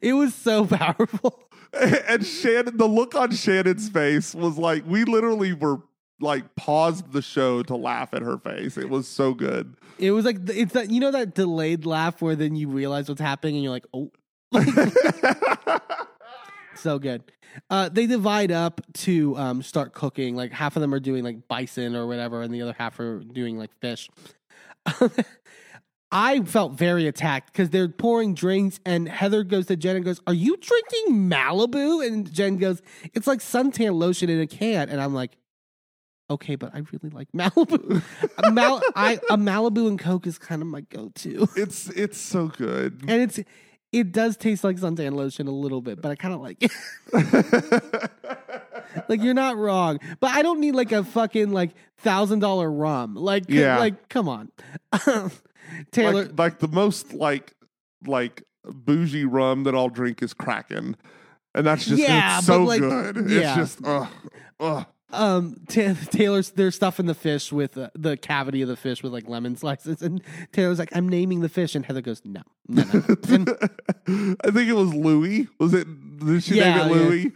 it 0.00 0.14
was 0.14 0.34
so 0.34 0.66
powerful. 0.66 1.38
and 1.72 2.24
Shannon, 2.26 2.76
the 2.76 2.88
look 2.88 3.14
on 3.14 3.30
Shannon's 3.32 3.88
face 3.88 4.34
was 4.34 4.58
like 4.58 4.84
we 4.86 5.04
literally 5.04 5.52
were 5.52 5.80
like 6.20 6.54
paused 6.54 7.12
the 7.12 7.22
show 7.22 7.62
to 7.64 7.76
laugh 7.76 8.14
at 8.14 8.22
her 8.22 8.38
face. 8.38 8.76
It 8.76 8.88
was 8.88 9.08
so 9.08 9.34
good. 9.34 9.76
It 9.98 10.12
was 10.12 10.24
like 10.24 10.48
it's 10.48 10.72
that 10.72 10.90
you 10.90 11.00
know 11.00 11.10
that 11.10 11.34
delayed 11.34 11.84
laugh 11.86 12.22
where 12.22 12.36
then 12.36 12.56
you 12.56 12.68
realize 12.68 13.08
what's 13.08 13.20
happening 13.20 13.56
and 13.56 13.64
you're 13.64 13.72
like, 13.72 13.86
oh, 13.92 14.10
so 16.74 16.98
good. 16.98 17.22
Uh, 17.68 17.88
they 17.88 18.06
divide 18.06 18.50
up 18.50 18.80
to 18.94 19.36
um, 19.36 19.62
start 19.62 19.92
cooking. 19.92 20.36
Like 20.36 20.52
half 20.52 20.76
of 20.76 20.80
them 20.80 20.94
are 20.94 21.00
doing 21.00 21.24
like 21.24 21.48
bison 21.48 21.94
or 21.94 22.06
whatever, 22.06 22.42
and 22.42 22.54
the 22.54 22.62
other 22.62 22.74
half 22.78 22.98
are 23.00 23.20
doing 23.20 23.58
like 23.58 23.70
fish. 23.80 24.08
I 26.14 26.42
felt 26.42 26.72
very 26.72 27.06
attacked 27.06 27.52
because 27.52 27.70
they're 27.70 27.88
pouring 27.88 28.34
drinks, 28.34 28.80
and 28.84 29.08
Heather 29.08 29.44
goes 29.44 29.66
to 29.66 29.76
Jen 29.76 29.96
and 29.96 30.04
goes, 30.04 30.20
"Are 30.26 30.34
you 30.34 30.56
drinking 30.58 31.30
Malibu?" 31.30 32.06
And 32.06 32.30
Jen 32.30 32.58
goes, 32.58 32.82
"It's 33.14 33.26
like 33.26 33.38
suntan 33.40 33.94
lotion 33.94 34.28
in 34.28 34.40
a 34.40 34.46
can." 34.46 34.90
And 34.90 35.00
I'm 35.00 35.14
like, 35.14 35.36
"Okay, 36.32 36.56
but 36.56 36.74
I 36.74 36.78
really 36.92 37.10
like 37.10 37.28
Malibu. 37.32 38.02
Mal- 38.52 38.82
I, 38.96 39.14
a 39.30 39.36
Malibu 39.36 39.88
and 39.88 39.98
Coke 39.98 40.26
is 40.26 40.38
kind 40.38 40.60
of 40.62 40.68
my 40.68 40.80
go-to, 40.82 41.48
it's 41.56 41.88
it's 41.90 42.18
so 42.18 42.48
good. 42.48 43.02
and 43.08 43.22
it's 43.22 43.40
it 43.92 44.10
does 44.12 44.36
taste 44.36 44.64
like 44.64 44.76
suntan 44.76 45.12
lotion 45.14 45.46
a 45.48 45.52
little 45.52 45.80
bit, 45.82 46.00
but 46.00 46.10
I 46.10 46.14
kind 46.16 46.32
of 46.34 46.40
like 46.40 46.56
it. 46.60 46.72
like 49.08 49.22
you're 49.22 49.34
not 49.34 49.56
wrong, 49.56 49.98
but 50.20 50.30
I 50.30 50.42
don't 50.42 50.60
need 50.60 50.74
like 50.74 50.92
a 50.92 51.04
fucking 51.04 51.52
like 51.52 51.70
thousand 51.98 52.40
dollar 52.40 52.70
rum. 52.70 53.14
Like, 53.14 53.44
Yeah. 53.48 53.78
like 53.78 54.08
come 54.08 54.28
on, 54.28 54.50
Taylor. 55.92 56.24
like, 56.24 56.38
like 56.38 56.58
the 56.58 56.68
most 56.68 57.12
like 57.14 57.54
like 58.06 58.42
bougie 58.64 59.24
rum 59.24 59.64
that 59.64 59.74
I'll 59.74 59.88
drink 59.88 60.22
is 60.22 60.32
Kraken, 60.34 60.96
and 61.54 61.66
that's 61.66 61.84
just 61.84 62.00
Yeah, 62.00 62.40
so 62.40 62.62
like, 62.64 62.80
good. 62.80 63.28
yeah. 63.30 63.58
It's 63.60 63.74
just 63.76 63.78
ugh, 63.84 64.08
ugh. 64.60 64.86
Um 65.12 65.56
Ta 65.68 65.94
Taylor's 66.10 66.50
they're 66.50 66.70
stuffing 66.70 67.06
the 67.06 67.14
fish 67.14 67.52
with 67.52 67.76
uh, 67.76 67.90
the 67.94 68.16
cavity 68.16 68.62
of 68.62 68.68
the 68.68 68.76
fish 68.76 69.02
with 69.02 69.12
like 69.12 69.28
lemon 69.28 69.56
slices 69.56 70.02
and 70.02 70.22
Taylor's 70.52 70.78
like 70.78 70.94
I'm 70.94 71.08
naming 71.08 71.40
the 71.40 71.48
fish 71.48 71.74
and 71.74 71.84
Heather 71.84 72.00
goes 72.02 72.22
no 72.24 72.42
no 72.68 72.82
no, 72.84 73.00
no. 73.08 73.16
and 73.34 73.48
I 74.44 74.50
think 74.50 74.68
it 74.68 74.74
was 74.74 74.94
Louis. 74.94 75.48
Was 75.58 75.74
it? 75.74 75.86
Did 76.24 76.42
she 76.42 76.56
Yeah, 76.56 76.86
name 76.86 76.92
it 76.92 76.96
yeah. 76.96 77.02
Louis? 77.08 77.32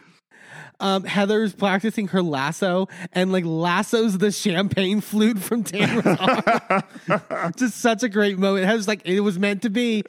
um 0.78 1.04
Heather's 1.04 1.54
practicing 1.54 2.08
her 2.08 2.22
lasso 2.22 2.88
and 3.12 3.32
like 3.32 3.44
lassos 3.46 4.18
the 4.18 4.30
champagne 4.30 5.00
flute 5.00 5.38
from 5.38 5.64
Tamara's 5.64 6.82
arm 7.08 7.52
just 7.56 7.78
such 7.78 8.02
a 8.02 8.08
great 8.10 8.38
moment 8.38 8.66
Heather's 8.66 8.86
like 8.88 9.00
it 9.06 9.20
was 9.20 9.38
meant 9.38 9.62
to 9.62 9.70
be 9.70 10.04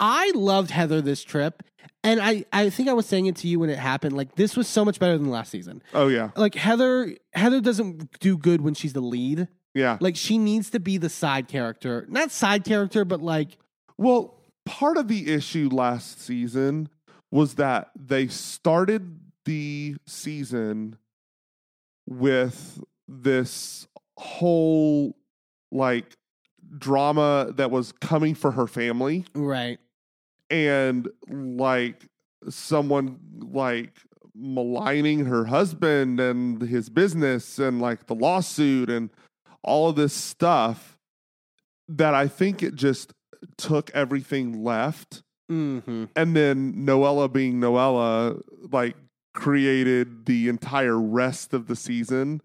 I 0.00 0.32
loved 0.34 0.70
Heather 0.70 1.00
this 1.00 1.22
trip 1.22 1.62
and 2.08 2.20
I 2.20 2.44
I 2.52 2.70
think 2.70 2.88
I 2.88 2.94
was 2.94 3.06
saying 3.06 3.26
it 3.26 3.36
to 3.36 3.48
you 3.48 3.60
when 3.60 3.68
it 3.68 3.78
happened 3.78 4.16
like 4.16 4.34
this 4.34 4.56
was 4.56 4.66
so 4.66 4.84
much 4.84 4.98
better 4.98 5.18
than 5.18 5.28
last 5.30 5.50
season. 5.50 5.82
Oh 5.92 6.08
yeah, 6.08 6.30
like 6.36 6.54
Heather 6.54 7.14
Heather 7.34 7.60
doesn't 7.60 8.18
do 8.20 8.38
good 8.38 8.62
when 8.62 8.74
she's 8.74 8.94
the 8.94 9.00
lead. 9.00 9.48
Yeah. 9.74 9.98
like 10.00 10.16
she 10.16 10.38
needs 10.38 10.70
to 10.70 10.80
be 10.80 10.96
the 10.96 11.10
side 11.10 11.46
character. 11.46 12.06
Not 12.08 12.30
side 12.30 12.64
character 12.64 13.04
but 13.04 13.20
like 13.20 13.58
Well, 13.98 14.40
part 14.64 14.96
of 14.96 15.08
the 15.08 15.32
issue 15.32 15.68
last 15.70 16.20
season 16.20 16.88
was 17.30 17.56
that 17.56 17.90
they 17.94 18.26
started 18.28 19.20
the 19.44 19.96
season 20.06 20.96
with 22.06 22.82
this 23.06 23.86
whole 24.16 25.16
like 25.70 26.16
drama 26.76 27.52
that 27.56 27.70
was 27.70 27.92
coming 27.92 28.34
for 28.34 28.52
her 28.52 28.66
family. 28.66 29.26
Right 29.34 29.78
and 30.50 31.08
like 31.28 32.06
someone 32.48 33.18
like 33.40 33.92
maligning 34.34 35.24
her 35.24 35.44
husband 35.44 36.20
and 36.20 36.62
his 36.62 36.88
business 36.88 37.58
and 37.58 37.80
like 37.80 38.06
the 38.06 38.14
lawsuit 38.14 38.88
and 38.88 39.10
all 39.62 39.88
of 39.88 39.96
this 39.96 40.14
stuff 40.14 40.98
that 41.88 42.14
I 42.14 42.28
think 42.28 42.62
it 42.62 42.74
just 42.74 43.12
took 43.56 43.90
everything 43.90 44.62
left 44.62 45.22
mm-hmm. 45.50 46.04
and 46.14 46.36
then 46.36 46.74
Noella 46.74 47.32
being 47.32 47.60
Noella 47.60 48.40
like 48.70 48.96
created 49.34 50.26
the 50.26 50.48
entire 50.48 50.98
rest 50.98 51.52
of 51.52 51.66
the 51.66 51.76
season 51.76 52.40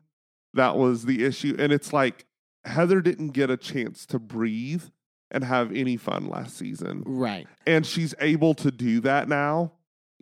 that 0.54 0.78
was 0.78 1.06
the 1.06 1.24
issue 1.24 1.56
and 1.60 1.72
it's 1.72 1.94
like 1.94 2.26
Heather 2.66 3.02
didn't 3.02 3.30
get 3.30 3.50
a 3.50 3.58
chance 3.58 4.06
to 4.08 4.20
breathe 4.20 4.86
and 5.34 5.44
have 5.44 5.72
any 5.76 5.98
fun 5.98 6.28
last 6.28 6.58
season. 6.58 7.04
Right. 7.06 7.48
And 7.66 7.86
she's 7.86 8.14
able 8.20 8.54
to 8.56 8.72
do 8.72 9.02
that 9.02 9.28
now 9.28 9.74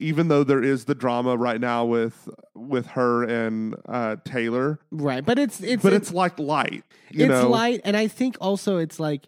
even 0.01 0.30
though 0.30 0.43
there 0.43 0.64
is 0.64 0.85
the 0.85 0.95
drama 0.95 1.38
right 1.38 1.61
now 1.61 1.85
with 1.85 2.27
with 2.56 2.88
her 2.88 3.23
and 3.23 3.75
uh 3.88 4.15
Taylor. 4.25 4.80
Right 4.90 5.23
but 5.23 5.38
it's 5.38 5.61
it's 5.61 5.83
but 5.83 5.93
it's 5.93 6.11
like 6.11 6.40
light 6.40 6.83
you 7.11 7.25
it's 7.25 7.43
know? 7.43 7.49
light 7.49 7.81
and 7.83 7.95
i 7.95 8.07
think 8.07 8.38
also 8.41 8.77
it's 8.77 8.99
like 8.99 9.27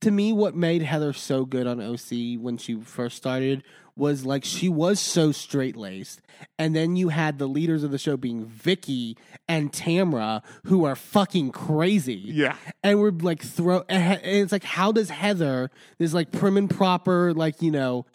to 0.00 0.10
me 0.10 0.32
what 0.32 0.54
made 0.54 0.82
heather 0.82 1.12
so 1.12 1.44
good 1.44 1.66
on 1.66 1.80
oc 1.80 2.10
when 2.38 2.56
she 2.56 2.74
first 2.80 3.16
started 3.16 3.62
was 4.00 4.24
like 4.24 4.44
she 4.44 4.68
was 4.68 4.98
so 4.98 5.30
straight 5.30 5.76
laced, 5.76 6.20
and 6.58 6.74
then 6.74 6.96
you 6.96 7.10
had 7.10 7.38
the 7.38 7.46
leaders 7.46 7.84
of 7.84 7.92
the 7.92 7.98
show 7.98 8.16
being 8.16 8.46
Vicki 8.46 9.16
and 9.46 9.72
Tamra, 9.72 10.42
who 10.64 10.84
are 10.84 10.96
fucking 10.96 11.52
crazy. 11.52 12.14
Yeah. 12.14 12.56
and 12.82 12.98
we're 12.98 13.12
like 13.12 13.42
throw. 13.42 13.84
And 13.88 14.20
it's 14.24 14.50
like, 14.50 14.64
how 14.64 14.90
does 14.90 15.10
Heather, 15.10 15.70
this 15.98 16.12
like 16.12 16.32
prim 16.32 16.56
and 16.56 16.68
proper, 16.68 17.32
like 17.34 17.62
you 17.62 17.70
know, 17.70 18.06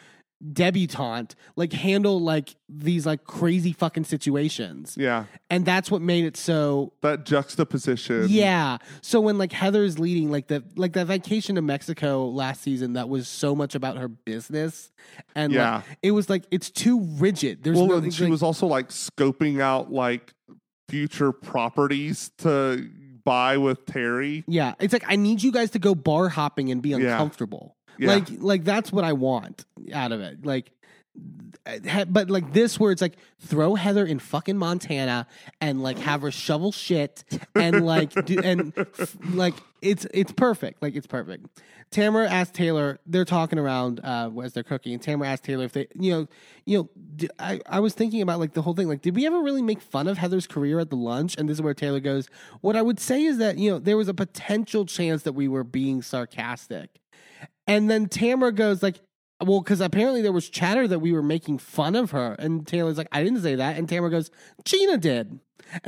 debutante, 0.52 1.34
like 1.56 1.72
handle 1.72 2.20
like 2.20 2.54
these 2.68 3.06
like 3.06 3.24
crazy 3.24 3.72
fucking 3.72 4.04
situations? 4.04 4.94
Yeah. 4.98 5.24
And 5.50 5.64
that's 5.64 5.90
what 5.90 6.02
made 6.02 6.24
it 6.24 6.36
so 6.36 6.92
That 7.02 7.24
juxtaposition. 7.24 8.26
yeah. 8.28 8.78
So 9.00 9.20
when 9.20 9.38
like 9.38 9.52
Heather's 9.52 9.98
leading 9.98 10.30
like 10.30 10.48
the 10.48 10.62
like 10.76 10.92
that 10.94 11.06
vacation 11.06 11.54
to 11.56 11.62
Mexico 11.62 12.26
last 12.28 12.62
season 12.62 12.94
that 12.94 13.08
was 13.08 13.28
so 13.28 13.54
much 13.54 13.74
about 13.74 13.96
her 13.96 14.08
business 14.08 14.90
and 15.34 15.52
Yeah. 15.52 15.76
like 15.76 15.84
it 16.02 16.10
was 16.12 16.28
like 16.28 16.44
it's 16.50 16.70
too 16.70 17.00
rigid. 17.18 17.62
There's 17.64 17.76
Well, 17.76 17.86
no 17.86 17.94
and 17.96 18.12
she 18.14 18.24
like- 18.24 18.30
was 18.30 18.42
also 18.42 18.66
like 18.66 18.88
scoping 18.90 19.60
out 19.60 19.92
like 19.92 20.32
future 20.88 21.32
properties 21.32 22.30
to 22.38 22.88
buy 23.24 23.56
with 23.56 23.84
Terry. 23.86 24.44
yeah, 24.46 24.74
it's 24.78 24.92
like 24.92 25.04
I 25.08 25.16
need 25.16 25.42
you 25.42 25.50
guys 25.50 25.70
to 25.72 25.80
go 25.80 25.96
bar 25.96 26.28
hopping 26.28 26.70
and 26.70 26.80
be 26.80 26.92
uncomfortable. 26.92 27.75
Like 27.98 28.26
like 28.38 28.64
that's 28.64 28.92
what 28.92 29.04
I 29.04 29.12
want 29.12 29.64
out 29.92 30.12
of 30.12 30.20
it. 30.20 30.44
Like 30.44 30.70
but 32.08 32.30
like 32.30 32.52
this 32.52 32.78
where 32.78 32.92
it's 32.92 33.02
like 33.02 33.16
throw 33.40 33.74
Heather 33.74 34.04
in 34.06 34.18
fucking 34.18 34.56
Montana 34.56 35.26
and 35.60 35.82
like 35.82 35.98
have 35.98 36.22
her 36.22 36.30
shovel 36.30 36.72
shit 36.72 37.24
and 37.54 37.84
like 37.84 38.12
do 38.26 38.38
and 38.38 38.72
f- 38.76 39.16
like 39.30 39.54
it's 39.82 40.06
it's 40.12 40.32
perfect. 40.32 40.82
Like 40.82 40.94
it's 40.94 41.06
perfect. 41.06 41.46
Tamara 41.90 42.28
asked 42.28 42.54
Taylor 42.54 42.98
they're 43.06 43.24
talking 43.24 43.58
around 43.58 44.00
uh 44.04 44.30
as 44.42 44.52
they're 44.52 44.62
cooking 44.62 44.92
and 44.92 45.02
Tamara 45.02 45.28
asked 45.30 45.44
Taylor 45.44 45.64
if 45.64 45.72
they 45.72 45.86
you 45.98 46.12
know 46.12 46.28
you 46.66 46.78
know 46.78 46.90
d- 47.16 47.28
I 47.38 47.60
I 47.66 47.80
was 47.80 47.94
thinking 47.94 48.22
about 48.22 48.38
like 48.38 48.52
the 48.52 48.62
whole 48.62 48.74
thing. 48.74 48.88
Like 48.88 49.02
did 49.02 49.16
we 49.16 49.26
ever 49.26 49.40
really 49.40 49.62
make 49.62 49.80
fun 49.80 50.06
of 50.06 50.18
Heather's 50.18 50.46
career 50.46 50.78
at 50.78 50.90
the 50.90 50.96
lunch? 50.96 51.36
And 51.36 51.48
this 51.48 51.56
is 51.56 51.62
where 51.62 51.74
Taylor 51.74 52.00
goes 52.00 52.28
what 52.60 52.76
I 52.76 52.82
would 52.82 53.00
say 53.00 53.24
is 53.24 53.38
that 53.38 53.58
you 53.58 53.70
know 53.70 53.78
there 53.78 53.96
was 53.96 54.08
a 54.08 54.14
potential 54.14 54.84
chance 54.86 55.22
that 55.22 55.32
we 55.32 55.48
were 55.48 55.64
being 55.64 56.02
sarcastic 56.02 57.00
and 57.66 57.90
then 57.90 58.08
Tamara 58.08 58.52
goes 58.52 58.82
like, 58.82 58.96
well, 59.44 59.60
because 59.60 59.80
apparently 59.80 60.22
there 60.22 60.32
was 60.32 60.48
chatter 60.48 60.88
that 60.88 61.00
we 61.00 61.12
were 61.12 61.22
making 61.22 61.58
fun 61.58 61.94
of 61.94 62.10
her. 62.12 62.34
And 62.38 62.66
Taylor's 62.66 62.96
like, 62.96 63.08
I 63.12 63.22
didn't 63.22 63.42
say 63.42 63.56
that. 63.56 63.76
And 63.76 63.88
Tamara 63.88 64.10
goes, 64.10 64.30
Gina 64.64 64.96
did. 64.96 65.28
And 65.28 65.40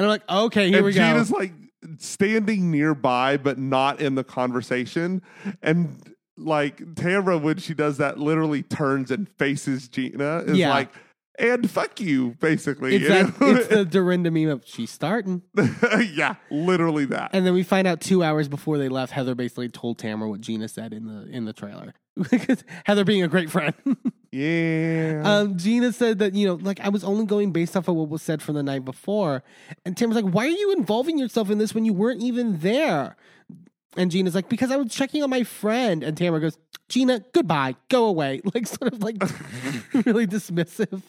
I'm 0.05 0.08
like, 0.08 0.28
okay, 0.28 0.68
here 0.68 0.78
and 0.78 0.86
we 0.86 0.92
Gina's 0.92 1.31
go. 1.31 1.39
Gina's 1.39 1.52
like 1.52 1.52
standing 1.98 2.70
nearby, 2.70 3.36
but 3.39 3.58
not 3.58 4.00
in 4.00 4.16
the 4.16 4.24
conversation. 4.24 5.23
And 5.62 5.97
like 6.36 6.94
Tamara, 6.97 7.39
when 7.39 7.57
she 7.57 7.73
does 7.74 7.97
that, 7.98 8.18
literally 8.18 8.62
turns 8.62 9.10
and 9.10 9.28
faces 9.39 9.89
Gina. 9.89 10.39
Is 10.47 10.58
Yeah. 10.58 10.70
like, 10.70 10.90
and 11.39 11.70
fuck 11.70 12.00
you, 12.00 12.36
basically. 12.41 12.97
It's, 12.97 13.02
you 13.02 13.08
that, 13.08 13.41
know? 13.41 13.47
it's 13.57 13.68
the 13.68 13.84
Dorinda 13.84 14.31
meme 14.31 14.49
of 14.49 14.65
she's 14.67 14.91
starting. 14.91 15.42
yeah, 16.12 16.34
literally 16.50 17.05
that. 17.07 17.31
And 17.33 17.47
then 17.47 17.55
we 17.55 17.62
find 17.62 17.86
out 17.86 18.00
two 18.00 18.23
hours 18.23 18.49
before 18.49 18.78
they 18.78 18.89
left, 18.89 19.12
Heather 19.12 19.34
basically 19.34 19.68
told 19.68 19.99
Tamara 19.99 20.28
what 20.28 20.41
Gina 20.41 20.68
said 20.68 20.92
in 20.92 21.07
the 21.07 21.28
in 21.31 21.44
the 21.44 21.52
trailer. 21.52 21.94
Because 22.31 22.65
Heather 22.84 23.05
being 23.05 23.23
a 23.23 23.28
great 23.28 23.50
friend. 23.50 23.75
yeah. 24.33 25.23
um, 25.25 25.57
Gina 25.57 25.92
said 25.92 26.18
that, 26.18 26.34
you 26.34 26.47
know, 26.47 26.55
like 26.55 26.81
I 26.81 26.89
was 26.89 27.05
only 27.05 27.26
going 27.26 27.52
based 27.52 27.76
off 27.76 27.89
of 27.89 27.94
what 27.94 28.08
was 28.08 28.23
said 28.23 28.42
from 28.42 28.57
the 28.57 28.62
night 28.62 28.84
before. 28.84 29.44
And 29.84 29.97
Tim 29.97 30.10
was 30.10 30.20
like, 30.20 30.33
why 30.33 30.47
are 30.47 30.50
you 30.50 30.73
involving 30.73 31.18
yourself 31.18 31.50
in 31.50 31.58
this 31.58 31.75
when 31.75 31.84
you 31.84 31.92
weren't 31.92 32.23
even 32.23 32.58
there? 32.58 33.17
And 33.97 34.10
Gina's 34.10 34.34
like, 34.34 34.49
because 34.49 34.70
I 34.70 34.76
was 34.76 34.92
checking 34.92 35.23
on 35.23 35.31
my 35.31 35.44
friend. 35.44 36.02
And 36.02 36.17
Tamara 36.17 36.41
goes, 36.41 36.58
Gina, 36.89 37.25
goodbye, 37.33 37.76
go 37.89 38.07
away. 38.07 38.41
Like, 38.55 38.67
sort 38.67 38.92
of 38.92 39.02
like 39.02 39.17
really 40.07 40.26
dismissive. 40.26 41.02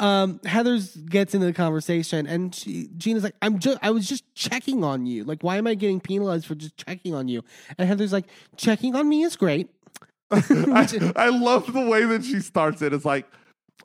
Um, 0.00 0.40
Heather's 0.44 0.96
gets 0.96 1.34
into 1.34 1.46
the 1.46 1.52
conversation 1.52 2.26
and 2.26 2.52
she, 2.52 2.88
Gina's 2.96 3.22
like, 3.22 3.36
I'm 3.40 3.60
just, 3.60 3.78
I 3.80 3.90
was 3.90 4.08
just 4.08 4.24
checking 4.34 4.82
on 4.82 5.06
you. 5.06 5.22
Like, 5.24 5.42
why 5.42 5.56
am 5.56 5.68
I 5.68 5.74
getting 5.74 6.00
penalized 6.00 6.46
for 6.46 6.56
just 6.56 6.76
checking 6.76 7.14
on 7.14 7.28
you? 7.28 7.44
And 7.78 7.88
Heather's 7.88 8.12
like, 8.12 8.26
checking 8.56 8.96
on 8.96 9.08
me 9.08 9.22
is 9.22 9.36
great. 9.36 9.70
I, 10.30 11.12
I 11.16 11.28
love 11.28 11.72
the 11.72 11.86
way 11.88 12.04
that 12.04 12.24
she 12.24 12.40
starts 12.40 12.82
it. 12.82 12.92
It's 12.92 13.04
like, 13.04 13.26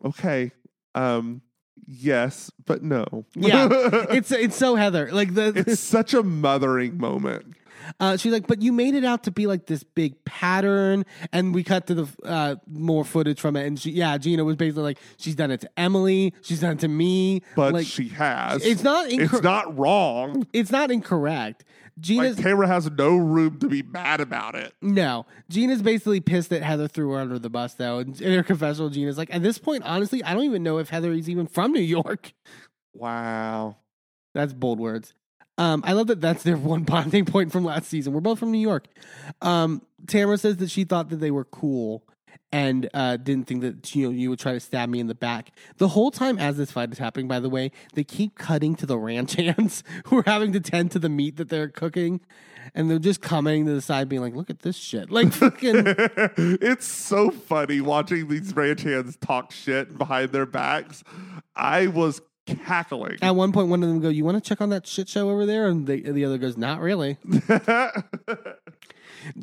okay, 0.04 0.52
um, 0.96 1.42
yes, 1.86 2.52
but 2.66 2.84
no. 2.84 3.26
Yeah, 3.36 3.68
it's 3.72 4.32
it's 4.32 4.56
so 4.56 4.76
Heather. 4.76 5.12
Like 5.12 5.34
the 5.34 5.54
it's 5.56 5.80
such 5.80 6.14
a 6.14 6.24
mothering 6.24 6.98
moment. 6.98 7.56
Uh, 8.00 8.18
she's 8.18 8.32
like, 8.32 8.48
but 8.48 8.62
you 8.62 8.72
made 8.72 8.94
it 8.96 9.04
out 9.06 9.24
to 9.24 9.32
be 9.32 9.48
like 9.48 9.66
this 9.66 9.84
big 9.84 10.24
pattern, 10.26 11.06
and 11.32 11.54
we 11.54 11.64
cut 11.64 11.88
to 11.88 11.94
the 11.96 12.08
uh, 12.24 12.56
more 12.68 13.04
footage 13.06 13.40
from 13.40 13.56
it, 13.56 13.66
and 13.66 13.80
she, 13.80 13.92
yeah, 13.92 14.18
Gina 14.18 14.44
was 14.44 14.56
basically 14.56 14.84
like, 14.84 15.00
she's 15.18 15.36
done 15.36 15.52
it 15.52 15.62
to 15.62 15.70
Emily, 15.78 16.34
she's 16.42 16.62
done 16.62 16.74
it 16.74 16.80
to 16.80 16.88
me, 16.88 17.42
But 17.56 17.74
like 17.74 17.88
she 17.88 18.10
has. 18.10 18.66
it's 18.66 18.84
not 18.84 19.10
incor- 19.10 19.34
it's 19.34 19.42
not 19.44 19.78
wrong. 19.78 20.46
it's 20.54 20.72
not 20.72 20.92
incorrect. 20.92 21.66
Gina's 22.00 22.38
Like 22.38 22.46
Tamara 22.46 22.68
has 22.68 22.90
no 22.92 23.18
room 23.18 23.60
to 23.60 23.68
be 23.68 23.82
mad 23.82 24.22
about 24.22 24.56
it. 24.56 24.74
no, 24.82 25.26
Gina's 25.50 25.82
basically 25.82 26.22
pissed 26.22 26.50
that 26.52 26.64
Heather 26.64 26.88
threw 26.88 27.12
her 27.12 27.20
under 27.20 27.38
the 27.40 27.50
bus 27.50 27.74
though, 27.74 28.00
and 28.00 28.20
in 28.22 28.34
her 28.34 28.44
confessional, 28.44 28.90
Gina's 28.90 29.18
like, 29.18 29.34
at 29.36 29.44
this 29.44 29.58
point, 29.58 29.84
honestly, 29.84 30.24
I 30.24 30.34
don't 30.34 30.44
even 30.46 30.64
know 30.64 30.78
if 30.78 30.90
Heather 30.90 31.12
is 31.12 31.30
even 31.30 31.46
from 31.48 31.74
New 31.74 31.82
York. 31.82 32.32
Wow. 32.94 33.78
That's 34.34 34.54
bold 34.54 34.80
words. 34.80 35.14
Um, 35.60 35.84
I 35.86 35.92
love 35.94 36.08
that 36.08 36.22
that's 36.22 36.42
their 36.42 36.58
one 36.58 36.84
bonding 36.84 37.26
point 37.26 37.52
from 37.52 37.64
last 37.64 37.88
season. 37.88 38.14
We're 38.14 38.22
both 38.22 38.40
from 38.40 38.52
New 38.52 38.60
York. 38.60 38.88
Um, 39.42 39.84
Tamara 40.08 40.38
says 40.38 40.58
that 40.58 40.72
she 40.72 40.86
thought 40.86 41.10
that 41.10 41.18
they 41.18 41.30
were 41.30 41.46
cool 41.46 42.04
and 42.52 42.90
uh, 42.94 43.18
didn't 43.18 43.46
think 43.46 43.62
that 43.62 43.96
you 43.96 44.06
know 44.06 44.12
you 44.12 44.30
would 44.30 44.40
try 44.40 44.54
to 44.54 44.60
stab 44.60 44.90
me 44.90 45.00
in 45.00 45.08
the 45.08 45.16
back. 45.16 45.52
The 45.78 45.90
whole 45.90 46.10
time 46.10 46.40
as 46.40 46.58
this 46.58 46.72
fight 46.72 46.92
is 46.92 46.98
happening, 46.98 47.28
by 47.28 47.40
the 47.40 47.50
way, 47.50 47.72
they 47.94 48.04
keep 48.04 48.36
cutting 48.36 48.76
to 48.78 48.86
the 48.86 48.98
ranch 48.98 49.34
hands 49.36 49.84
who 50.06 50.20
are 50.20 50.24
having 50.26 50.54
to 50.54 50.60
tend 50.60 50.92
to 50.92 51.00
the 51.00 51.10
meat 51.10 51.36
that 51.36 51.50
they're 51.50 51.70
cooking, 51.70 52.22
and 52.74 52.90
they're 52.90 52.98
just 52.98 53.22
commenting 53.22 53.66
to 53.68 53.74
the 53.74 53.82
side, 53.82 54.10
being 54.10 54.22
like, 54.22 54.36
"Look 54.36 54.50
at 54.50 54.60
this 54.62 54.78
shit!" 54.78 55.12
Like 55.12 55.32
fucking. 55.32 55.84
it's 55.86 56.88
so 56.88 57.30
funny 57.30 57.82
watching 57.82 58.30
these 58.30 58.56
ranch 58.56 58.82
hands 58.82 59.18
talk 59.18 59.52
shit 59.52 59.98
behind 59.98 60.32
their 60.32 60.48
backs. 60.48 61.04
I 61.56 61.88
was 61.88 62.22
cackling. 62.56 63.18
At 63.22 63.36
one 63.36 63.52
point, 63.52 63.70
one 63.70 63.84
of 63.84 63.90
them 63.90 64.00
go, 64.00 64.10
"You 64.10 64.26
want 64.26 64.42
to 64.42 64.48
check 64.48 64.62
on 64.62 64.70
that 64.70 64.88
shit 64.88 65.10
show 65.10 65.30
over 65.30 65.46
there?" 65.46 65.68
And 65.68 65.88
the, 65.88 66.02
the 66.12 66.26
other 66.26 66.38
goes, 66.38 66.58
"Not 66.58 66.82
really." 66.82 67.18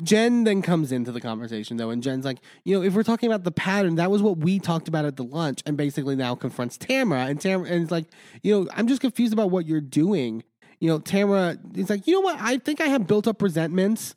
Jen 0.03 0.43
then 0.43 0.61
comes 0.61 0.91
into 0.91 1.11
the 1.11 1.21
conversation 1.21 1.77
though, 1.77 1.89
and 1.89 2.01
Jen's 2.01 2.25
like, 2.25 2.39
you 2.63 2.75
know, 2.75 2.83
if 2.83 2.93
we're 2.93 3.03
talking 3.03 3.29
about 3.29 3.43
the 3.43 3.51
pattern, 3.51 3.95
that 3.95 4.09
was 4.09 4.21
what 4.21 4.37
we 4.37 4.59
talked 4.59 4.87
about 4.87 5.05
at 5.05 5.15
the 5.17 5.23
lunch, 5.23 5.61
and 5.65 5.77
basically 5.77 6.15
now 6.15 6.35
confronts 6.35 6.77
Tamara, 6.77 7.25
and 7.25 7.39
Tamara, 7.39 7.69
and 7.69 7.83
it's 7.83 7.91
like, 7.91 8.05
you 8.41 8.53
know, 8.53 8.69
I'm 8.75 8.87
just 8.87 9.01
confused 9.01 9.33
about 9.33 9.51
what 9.51 9.65
you're 9.65 9.81
doing. 9.81 10.43
You 10.79 10.89
know, 10.89 10.99
Tamara 10.99 11.57
is 11.75 11.89
like, 11.89 12.07
you 12.07 12.13
know 12.13 12.21
what? 12.21 12.37
I 12.39 12.57
think 12.57 12.81
I 12.81 12.87
have 12.87 13.07
built 13.07 13.27
up 13.27 13.41
resentments. 13.41 14.15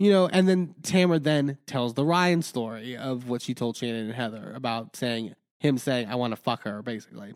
You 0.00 0.12
know, 0.12 0.28
and 0.28 0.48
then 0.48 0.76
Tamara 0.84 1.18
then 1.18 1.58
tells 1.66 1.94
the 1.94 2.04
Ryan 2.04 2.40
story 2.42 2.96
of 2.96 3.28
what 3.28 3.42
she 3.42 3.52
told 3.52 3.76
Shannon 3.76 4.06
and 4.06 4.14
Heather 4.14 4.52
about 4.54 4.94
saying 4.94 5.34
him 5.58 5.76
saying, 5.76 6.08
"I 6.08 6.14
want 6.14 6.30
to 6.30 6.36
fuck 6.36 6.62
her," 6.62 6.82
basically. 6.82 7.34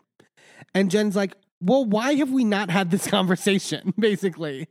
And 0.73 0.91
Jen's 0.91 1.15
like, 1.15 1.35
well, 1.61 1.85
why 1.85 2.15
have 2.15 2.31
we 2.31 2.43
not 2.43 2.69
had 2.69 2.91
this 2.91 3.07
conversation? 3.09 3.93
Basically, 3.97 4.67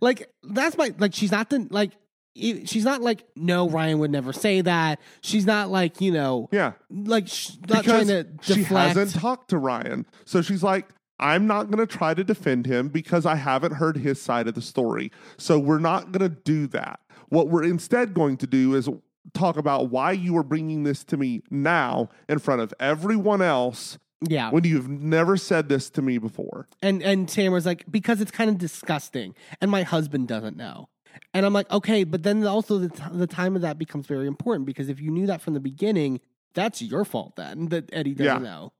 like 0.00 0.30
that's 0.42 0.76
my 0.76 0.94
like 0.98 1.14
she's 1.14 1.32
not 1.32 1.50
the 1.50 1.66
like 1.70 1.92
she's 2.34 2.84
not 2.84 3.02
like 3.02 3.24
no 3.36 3.68
Ryan 3.68 3.98
would 4.00 4.10
never 4.10 4.32
say 4.32 4.60
that. 4.62 5.00
She's 5.20 5.46
not 5.46 5.70
like 5.70 6.00
you 6.00 6.12
know 6.12 6.48
yeah. 6.52 6.72
like 6.90 7.28
not 7.68 7.84
because 7.84 7.84
trying 7.84 8.06
to 8.08 8.26
she 8.42 8.62
hasn't 8.64 9.14
talked 9.14 9.50
to 9.50 9.58
Ryan. 9.58 10.06
So 10.24 10.42
she's 10.42 10.62
like, 10.62 10.88
I'm 11.18 11.46
not 11.46 11.70
going 11.70 11.86
to 11.86 11.86
try 11.86 12.14
to 12.14 12.24
defend 12.24 12.66
him 12.66 12.88
because 12.88 13.26
I 13.26 13.36
haven't 13.36 13.74
heard 13.74 13.96
his 13.96 14.20
side 14.20 14.48
of 14.48 14.54
the 14.54 14.62
story. 14.62 15.12
So 15.36 15.58
we're 15.58 15.78
not 15.78 16.10
going 16.10 16.28
to 16.28 16.36
do 16.36 16.66
that. 16.68 17.00
What 17.28 17.48
we're 17.48 17.64
instead 17.64 18.12
going 18.12 18.36
to 18.38 18.46
do 18.46 18.74
is 18.74 18.88
talk 19.32 19.56
about 19.56 19.90
why 19.90 20.12
you 20.12 20.36
are 20.36 20.42
bringing 20.42 20.82
this 20.82 21.04
to 21.04 21.16
me 21.16 21.42
now 21.50 22.08
in 22.28 22.38
front 22.40 22.60
of 22.60 22.74
everyone 22.80 23.40
else 23.40 23.98
yeah, 24.28 24.50
when 24.50 24.64
you've 24.64 24.88
never 24.88 25.36
said 25.36 25.68
this 25.68 25.90
to 25.90 26.02
me 26.02 26.18
before. 26.18 26.66
and 26.82 27.02
and 27.02 27.28
Tamara's 27.28 27.66
like 27.66 27.84
because 27.90 28.20
it's 28.20 28.30
kind 28.30 28.50
of 28.50 28.58
disgusting, 28.58 29.34
and 29.60 29.70
my 29.70 29.82
husband 29.82 30.28
doesn't 30.28 30.56
know. 30.56 30.88
And 31.34 31.44
I'm 31.44 31.52
like, 31.52 31.70
okay, 31.70 32.04
but 32.04 32.22
then 32.22 32.46
also 32.46 32.78
the, 32.78 32.88
t- 32.88 33.02
the 33.12 33.26
time 33.26 33.54
of 33.54 33.60
that 33.62 33.78
becomes 33.78 34.06
very 34.06 34.26
important 34.26 34.64
because 34.64 34.88
if 34.88 34.98
you 34.98 35.10
knew 35.10 35.26
that 35.26 35.42
from 35.42 35.52
the 35.52 35.60
beginning, 35.60 36.20
that's 36.54 36.80
your 36.80 37.04
fault 37.04 37.36
then 37.36 37.68
that 37.68 37.90
Eddie 37.92 38.14
doesn't 38.14 38.42
Yeah. 38.42 38.50
know. 38.50 38.72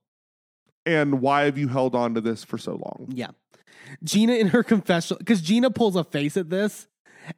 And 0.85 1.21
why 1.21 1.43
have 1.43 1.57
you 1.59 1.67
held 1.67 1.93
on 1.95 2.15
to 2.15 2.21
this 2.21 2.43
for 2.43 2.57
so 2.57 2.71
long? 2.71 3.07
Yeah. 3.13 3.29
Gina 4.03 4.33
in 4.33 4.47
her 4.47 4.63
confessional, 4.63 5.19
because 5.19 5.41
Gina 5.41 5.69
pulls 5.69 5.95
a 5.95 6.03
face 6.03 6.35
at 6.35 6.49
this, 6.49 6.87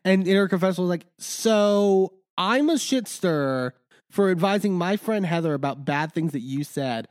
and 0.06 0.26
in 0.28 0.36
her 0.36 0.48
confessional, 0.48 0.86
is 0.88 0.90
like, 0.90 1.06
so 1.20 2.14
I'm 2.38 2.70
a 2.70 2.78
shit 2.78 3.08
stirrer 3.08 3.74
for 4.10 4.30
advising 4.32 4.74
my 4.74 4.96
friend 4.98 5.26
Heather 5.26 5.54
about 5.54 5.84
bad 5.86 6.14
things 6.14 6.32
that 6.32 6.40
you 6.42 6.64
said. 6.64 7.08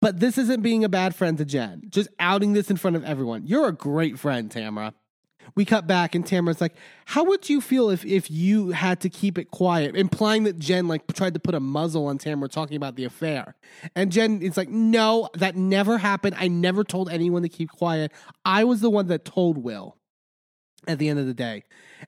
But 0.00 0.20
this 0.20 0.38
isn't 0.38 0.62
being 0.62 0.84
a 0.84 0.88
bad 0.88 1.14
friend 1.14 1.36
to 1.38 1.44
Jen. 1.44 1.82
Just 1.88 2.08
outing 2.20 2.52
this 2.52 2.70
in 2.70 2.76
front 2.76 2.96
of 2.96 3.04
everyone. 3.04 3.46
You're 3.46 3.68
a 3.68 3.72
great 3.72 4.18
friend, 4.18 4.50
Tamara. 4.50 4.94
we 5.56 5.64
cut 5.64 5.86
back 5.86 6.14
and 6.14 6.26
Tamara's 6.26 6.60
like, 6.60 6.74
"How 7.06 7.24
would 7.24 7.48
you 7.48 7.60
feel 7.62 7.88
if 7.88 8.04
if 8.04 8.30
you 8.30 8.70
had 8.70 9.00
to 9.00 9.08
keep 9.08 9.38
it 9.38 9.50
quiet?" 9.50 9.96
Implying 9.96 10.44
that 10.44 10.58
Jen 10.58 10.86
like 10.88 11.06
tried 11.14 11.34
to 11.34 11.40
put 11.40 11.54
a 11.54 11.60
muzzle 11.60 12.06
on 12.06 12.18
Tamara 12.18 12.48
talking 12.48 12.76
about 12.76 12.96
the 12.96 13.04
affair. 13.04 13.54
And 13.96 14.12
Jen 14.12 14.42
is 14.42 14.56
like, 14.58 14.68
"No, 14.68 15.28
that 15.34 15.56
never 15.56 15.98
happened. 15.98 16.36
I 16.38 16.48
never 16.48 16.84
told 16.84 17.08
anyone 17.10 17.42
to 17.42 17.48
keep 17.48 17.70
quiet. 17.70 18.12
I 18.44 18.64
was 18.64 18.80
the 18.82 18.90
one 18.90 19.06
that 19.08 19.24
told 19.24 19.58
Will." 19.58 19.96
At 20.86 20.98
the 20.98 21.08
end 21.08 21.18
of 21.18 21.26
the 21.26 21.34
day, 21.34 21.64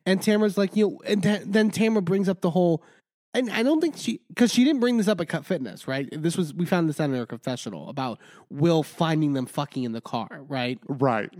and 0.06 0.22
Tamara's 0.22 0.56
like, 0.56 0.76
you 0.76 0.88
know, 0.88 1.00
and 1.04 1.22
th- 1.22 1.42
then 1.44 1.70
Tamara 1.70 2.02
brings 2.02 2.28
up 2.28 2.40
the 2.40 2.50
whole. 2.50 2.84
And 3.32 3.48
I 3.50 3.62
don't 3.62 3.80
think 3.80 3.96
she, 3.96 4.20
because 4.28 4.52
she 4.52 4.64
didn't 4.64 4.80
bring 4.80 4.96
this 4.96 5.06
up 5.06 5.20
at 5.20 5.28
Cut 5.28 5.46
Fitness, 5.46 5.86
right? 5.86 6.08
This 6.10 6.36
was 6.36 6.52
we 6.52 6.66
found 6.66 6.88
this 6.88 6.98
out 7.00 7.10
in 7.10 7.16
her 7.16 7.26
confessional 7.26 7.88
about 7.88 8.18
Will 8.50 8.82
finding 8.82 9.34
them 9.34 9.46
fucking 9.46 9.84
in 9.84 9.92
the 9.92 10.00
car, 10.00 10.40
right? 10.48 10.78
Right. 10.88 11.30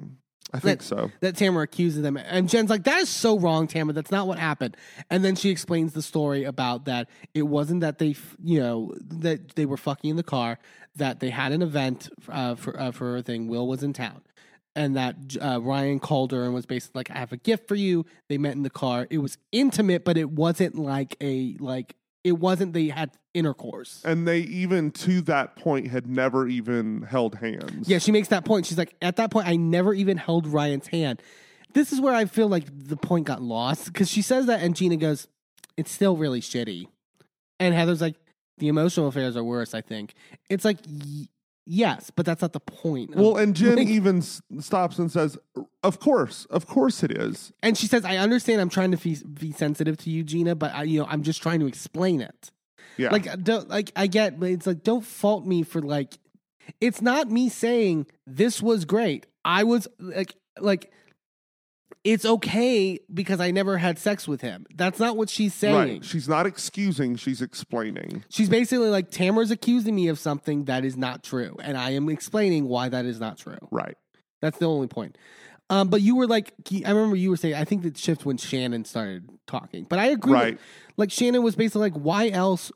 I 0.53 0.59
think 0.59 0.81
That- 0.81 0.85
so. 0.85 1.11
that 1.21 1.37
Tamara 1.37 1.65
accuses 1.65 2.03
them. 2.03 2.17
And 2.17 2.49
Jen's 2.49 2.71
like, 2.71 2.85
that 2.85 2.99
is 3.01 3.09
so 3.09 3.39
wrong, 3.39 3.67
Tamara. 3.69 3.93
That's 3.93 4.11
not 4.11 4.27
what 4.27 4.39
happened. 4.39 4.77
And 5.09 5.25
then 5.25 5.35
she 5.37 5.49
explains 5.51 5.93
the 5.93 6.03
story 6.03 6.45
about 6.45 6.85
that 6.87 7.09
it 7.35 7.43
wasn't 7.43 7.81
that 7.83 7.99
they, 7.99 8.17
you 8.43 8.61
know, 8.61 8.95
that 9.01 9.55
they 9.57 9.67
were 9.67 9.77
fucking 9.77 10.11
in 10.11 10.17
the 10.17 10.23
car, 10.25 10.59
that 10.97 11.21
they 11.21 11.31
had 11.31 11.53
an 11.53 11.63
event 11.63 12.09
uh, 12.29 12.55
for, 12.57 12.79
uh, 12.81 12.91
for 12.91 13.13
her 13.15 13.23
thing. 13.23 13.47
Will 13.49 13.67
was 13.69 13.83
in 13.85 13.93
town. 13.93 14.23
And 14.77 14.97
that 14.97 15.17
uh, 15.41 15.61
Ryan 15.61 15.99
called 15.99 16.31
her 16.33 16.45
and 16.45 16.55
was 16.55 16.65
basically 16.65 17.01
like, 17.01 17.11
I 17.11 17.19
have 17.19 17.33
a 17.33 17.37
gift 17.37 17.67
for 17.67 17.75
you. 17.75 18.07
They 18.29 18.39
met 18.39 18.53
in 18.53 18.63
the 18.63 18.71
car. 18.71 19.07
It 19.11 19.19
was 19.19 19.37
intimate, 19.51 20.05
but 20.05 20.17
it 20.17 20.31
wasn't 20.31 20.77
like 20.77 21.17
a, 21.21 21.57
like, 21.59 21.97
it 22.23 22.33
wasn't 22.33 22.73
they 22.73 22.89
had 22.89 23.11
intercourse. 23.35 24.03
And 24.05 24.29
they 24.29 24.41
even 24.41 24.91
to 24.93 25.23
that 25.23 25.57
point 25.57 25.89
had 25.89 26.07
never 26.07 26.47
even 26.47 27.03
held 27.03 27.37
hands. 27.37 27.89
Yeah, 27.89 27.99
she 27.99 28.13
makes 28.13 28.29
that 28.29 28.45
point. 28.45 28.67
She's 28.67 28.79
like, 28.79 28.95
at 29.03 29.17
that 29.17 29.31
point, 29.31 29.49
I 29.49 29.57
never 29.57 29.93
even 29.95 30.17
held 30.17 30.47
Ryan's 30.47 30.87
hand. 30.89 31.21
This 31.73 31.93
is 31.93 32.01
where 32.01 32.15
I 32.15 32.25
feel 32.25 32.49
like 32.49 32.65
the 32.73 32.97
point 32.97 33.27
got 33.27 33.43
lost 33.43 33.87
because 33.87 34.11
she 34.11 34.23
says 34.23 34.47
that, 34.47 34.61
and 34.61 34.75
Gina 34.75 34.97
goes, 34.97 35.29
"It's 35.77 35.93
still 35.93 36.17
really 36.17 36.41
shitty." 36.41 36.87
And 37.61 37.75
Heather's 37.75 38.01
like, 38.01 38.17
"The 38.59 38.67
emotional 38.67 39.07
affairs 39.07 39.37
are 39.37 39.45
worse." 39.45 39.73
I 39.73 39.81
think 39.81 40.15
it's 40.49 40.65
like, 40.65 40.79
y- 40.89 41.29
yes, 41.73 42.11
but 42.15 42.27
that's 42.27 42.43
not 42.43 42.53
the 42.53 42.61
point. 42.61 43.15
Well, 43.15 43.37
and 43.37 43.55
Jen 43.55 43.77
Like- 43.77 43.89
even 43.89 44.19
s- 44.19 44.43
stops 44.59 44.99
and 44.99 45.11
says, 45.11 45.39
"Of 45.83 46.01
course, 46.01 46.45
of 46.47 46.67
course 46.67 47.03
it 47.03 47.13
is." 47.13 47.53
and 47.63 47.79
she 47.79 47.87
says, 47.87 48.05
"I 48.05 48.17
understand. 48.17 48.61
I'm 48.61 48.69
trying 48.69 48.91
to 48.91 48.97
be, 48.97 49.17
be 49.33 49.53
sensitive 49.53 49.97
to 49.99 50.11
you, 50.11 50.25
Gina, 50.25 50.55
but 50.57 50.75
I, 50.75 50.83
you 50.83 50.99
know, 51.01 51.07
I'm 51.09 51.23
just 51.23 51.41
trying 51.43 51.61
to 51.61 51.67
explain 51.67 52.21
it." 52.21 52.51
Yeah. 52.97 53.11
Like, 53.11 53.27
uh, 53.29 53.37
don't, 53.37 53.69
like 53.69 53.93
I 53.97 54.07
get, 54.09 54.39
but 54.41 54.51
it's 54.51 54.67
like, 54.67 54.83
don't 54.83 55.05
fault 55.05 55.47
me 55.47 55.63
for 55.63 55.81
like, 55.81 56.19
it's 56.81 57.01
not 57.01 57.31
me 57.31 57.49
saying 57.49 58.07
this 58.27 58.61
was 58.63 58.85
great. 58.85 59.27
I 59.45 59.65
was 59.65 59.87
like, 59.99 60.35
like, 60.59 60.91
it's 62.03 62.25
okay 62.25 62.99
because 63.13 63.41
I 63.41 63.51
never 63.51 63.77
had 63.77 63.99
sex 63.99 64.27
with 64.27 64.41
him. 64.41 64.67
That's 64.75 64.99
not 64.99 65.17
what 65.17 65.29
she's 65.29 65.55
saying. 65.55 65.75
right. 65.75 66.05
She's 66.05 66.29
not 66.29 66.47
excusing, 66.47 67.17
she's 67.17 67.43
explaining. 67.43 68.25
She's 68.29 68.49
basically 68.49 68.89
like, 68.89 69.11
Tamara's 69.11 69.51
accusing 69.51 69.95
me 69.95 70.09
of 70.09 70.19
something 70.19 70.65
that 70.65 70.85
is 70.85 70.97
not 70.97 71.23
true, 71.23 71.57
and 71.63 71.77
I 71.77 71.91
am 71.91 72.09
explaining 72.09 72.69
why 72.69 72.89
that 72.89 73.05
is 73.05 73.21
not 73.21 73.39
true. 73.39 73.59
Right. 73.71 73.97
That's 74.41 74.59
the 74.59 74.67
only 74.67 74.87
point. 74.87 75.19
Um, 75.69 75.89
but 75.89 76.03
you 76.03 76.17
were 76.17 76.27
like, 76.27 76.53
I 76.85 76.91
remember 76.91 77.15
you 77.15 77.31
were 77.31 77.37
saying, 77.37 77.55
I 77.55 77.65
think 77.65 77.83
that 77.83 77.97
shift 77.97 78.27
when 78.27 78.37
Shannon 78.39 78.85
started 78.85 79.29
talking. 79.47 79.87
But 79.89 80.01
I 80.01 80.07
agree. 80.07 80.33
Right. 80.33 80.57
That, 80.57 80.63
like 80.97 81.13
Shannon 81.13 81.45
was 81.45 81.55
basically 81.55 81.83
like, 81.83 81.95
why 81.95 82.29
else? 82.31 82.73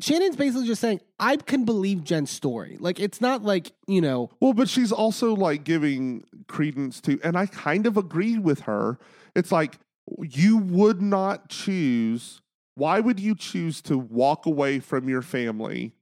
Shannon's 0.00 0.36
basically 0.36 0.66
just 0.66 0.80
saying, 0.80 1.00
I 1.18 1.36
can 1.36 1.64
believe 1.64 2.04
Jen's 2.04 2.30
story. 2.30 2.76
Like 2.80 3.00
it's 3.00 3.20
not 3.20 3.42
like 3.42 3.72
you 3.86 4.00
know, 4.00 4.30
Well, 4.40 4.52
but 4.52 4.68
she's 4.68 4.92
also 4.92 5.34
like 5.34 5.64
giving 5.64 6.24
credence 6.48 7.00
to, 7.02 7.20
and 7.22 7.36
I 7.36 7.46
kind 7.46 7.86
of 7.86 7.96
agree 7.96 8.38
with 8.38 8.60
her. 8.60 8.98
It's 9.34 9.52
like 9.52 9.78
you 10.18 10.58
would 10.58 11.00
not 11.00 11.48
choose. 11.48 12.40
Why 12.74 13.00
would 13.00 13.20
you 13.20 13.34
choose 13.34 13.82
to 13.82 13.98
walk 13.98 14.46
away 14.46 14.80
from 14.80 15.08
your 15.08 15.22
family, 15.22 15.92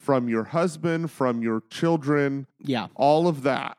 from 0.00 0.28
your 0.28 0.44
husband, 0.44 1.10
from 1.10 1.42
your 1.42 1.62
children, 1.70 2.46
yeah, 2.60 2.88
all 2.94 3.28
of 3.28 3.42
that? 3.42 3.78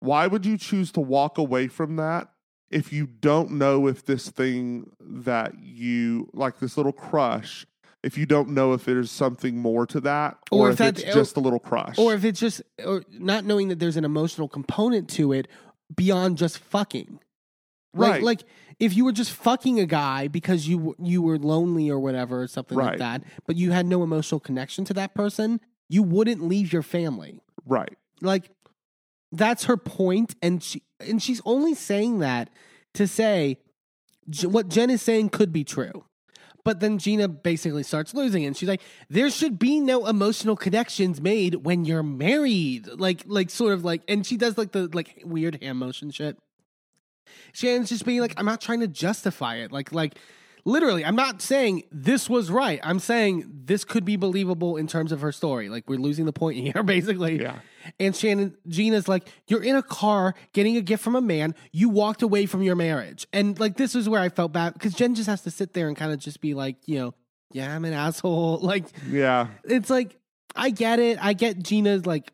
Why 0.00 0.26
would 0.26 0.46
you 0.46 0.56
choose 0.58 0.92
to 0.92 1.00
walk 1.00 1.38
away 1.38 1.66
from 1.68 1.96
that 1.96 2.28
if 2.70 2.92
you 2.92 3.06
don't 3.06 3.52
know 3.52 3.86
if 3.86 4.04
this 4.04 4.28
thing 4.30 4.90
that 5.00 5.58
you 5.58 6.28
like, 6.32 6.58
this 6.58 6.76
little 6.76 6.92
crush, 6.92 7.66
if 8.02 8.16
you 8.16 8.26
don't 8.26 8.50
know 8.50 8.72
if 8.72 8.84
there's 8.84 9.10
something 9.10 9.58
more 9.58 9.86
to 9.86 10.00
that, 10.00 10.38
Or 10.50 10.68
or, 10.68 10.70
if 10.70 10.80
if, 10.80 10.98
it's 10.98 11.14
just 11.14 11.36
a 11.36 11.40
little 11.40 11.58
crush, 11.58 11.98
or 11.98 12.14
if 12.14 12.24
it's 12.24 12.40
just 12.40 12.62
or 12.84 13.02
not 13.10 13.44
knowing 13.44 13.68
that 13.68 13.78
there's 13.78 13.96
an 13.96 14.04
emotional 14.04 14.48
component 14.48 15.08
to 15.10 15.32
it 15.32 15.48
beyond 15.94 16.38
just 16.38 16.58
fucking. 16.58 17.20
Right. 17.94 18.22
like 18.22 18.44
if 18.78 18.94
you 18.96 19.04
were 19.04 19.12
just 19.12 19.32
fucking 19.32 19.80
a 19.80 19.86
guy 19.86 20.28
because 20.28 20.68
you 20.68 20.94
you 21.02 21.22
were 21.22 21.38
lonely 21.38 21.90
or 21.90 21.98
whatever 21.98 22.42
or 22.42 22.46
something 22.46 22.78
like 22.78 22.98
that, 22.98 23.24
but 23.46 23.56
you 23.56 23.72
had 23.72 23.86
no 23.86 24.02
emotional 24.02 24.38
connection 24.38 24.84
to 24.84 24.94
that 24.94 25.14
person, 25.14 25.60
you 25.88 26.02
wouldn't 26.02 26.42
leave 26.46 26.72
your 26.72 26.82
family. 26.82 27.40
right. 27.66 27.96
like 28.20 28.50
that's 29.32 29.64
her 29.64 29.76
point 29.76 30.36
and 30.40 30.62
she 30.62 30.82
and 31.00 31.22
she's 31.22 31.40
only 31.44 31.74
saying 31.74 32.20
that 32.20 32.50
to 32.94 33.06
say 33.06 33.58
what 34.44 34.68
Jen 34.68 34.90
is 34.90 35.02
saying 35.02 35.30
could 35.30 35.52
be 35.52 35.64
true. 35.64 36.04
But 36.68 36.80
then 36.80 36.98
Gina 36.98 37.28
basically 37.28 37.82
starts 37.82 38.12
losing. 38.12 38.44
And 38.44 38.54
she's 38.54 38.68
like, 38.68 38.82
there 39.08 39.30
should 39.30 39.58
be 39.58 39.80
no 39.80 40.04
emotional 40.04 40.54
connections 40.54 41.18
made 41.18 41.54
when 41.54 41.86
you're 41.86 42.02
married. 42.02 42.88
Like, 42.88 43.22
like 43.24 43.48
sort 43.48 43.72
of 43.72 43.86
like, 43.86 44.02
and 44.06 44.26
she 44.26 44.36
does 44.36 44.58
like 44.58 44.72
the 44.72 44.90
like 44.92 45.22
weird 45.24 45.62
hand 45.62 45.78
motion 45.78 46.10
shit. 46.10 46.36
Shannon's 47.54 47.88
just 47.88 48.04
being 48.04 48.20
like, 48.20 48.34
I'm 48.36 48.44
not 48.44 48.60
trying 48.60 48.80
to 48.80 48.86
justify 48.86 49.56
it. 49.56 49.72
Like, 49.72 49.92
like 49.92 50.18
literally, 50.68 51.04
I'm 51.04 51.16
not 51.16 51.40
saying 51.42 51.84
this 51.90 52.28
was 52.30 52.50
right. 52.50 52.78
I'm 52.82 52.98
saying 53.00 53.50
this 53.64 53.84
could 53.84 54.04
be 54.04 54.16
believable 54.16 54.76
in 54.76 54.86
terms 54.86 55.10
of 55.12 55.20
her 55.22 55.32
story. 55.32 55.68
Like, 55.68 55.88
we're 55.88 55.98
losing 55.98 56.26
the 56.26 56.32
point 56.32 56.56
here, 56.74 56.82
basically. 56.82 57.40
Yeah. 57.40 57.58
And 57.98 58.14
Shannon, 58.14 58.56
Gina's 58.68 59.08
like, 59.08 59.28
you're 59.46 59.62
in 59.62 59.74
a 59.74 59.82
car 59.82 60.34
getting 60.52 60.76
a 60.76 60.82
gift 60.82 61.02
from 61.02 61.16
a 61.16 61.20
man. 61.20 61.54
You 61.72 61.88
walked 61.88 62.22
away 62.22 62.44
from 62.46 62.62
your 62.62 62.76
marriage. 62.76 63.26
And 63.32 63.58
like, 63.58 63.76
this 63.76 63.94
is 63.94 64.08
where 64.08 64.20
I 64.20 64.28
felt 64.28 64.52
bad 64.52 64.74
because 64.74 64.92
Jen 64.94 65.14
just 65.14 65.28
has 65.28 65.42
to 65.42 65.50
sit 65.50 65.72
there 65.72 65.88
and 65.88 65.96
kind 65.96 66.12
of 66.12 66.18
just 66.18 66.40
be 66.40 66.52
like, 66.54 66.76
you 66.86 66.98
know, 66.98 67.14
yeah, 67.52 67.74
I'm 67.74 67.84
an 67.86 67.94
asshole. 67.94 68.58
Like, 68.62 68.84
Yeah. 69.08 69.48
it's 69.64 69.88
like, 69.88 70.16
I 70.54 70.68
get 70.70 70.98
it. 70.98 71.18
I 71.24 71.32
get 71.32 71.62
Gina's 71.62 72.04
like, 72.04 72.30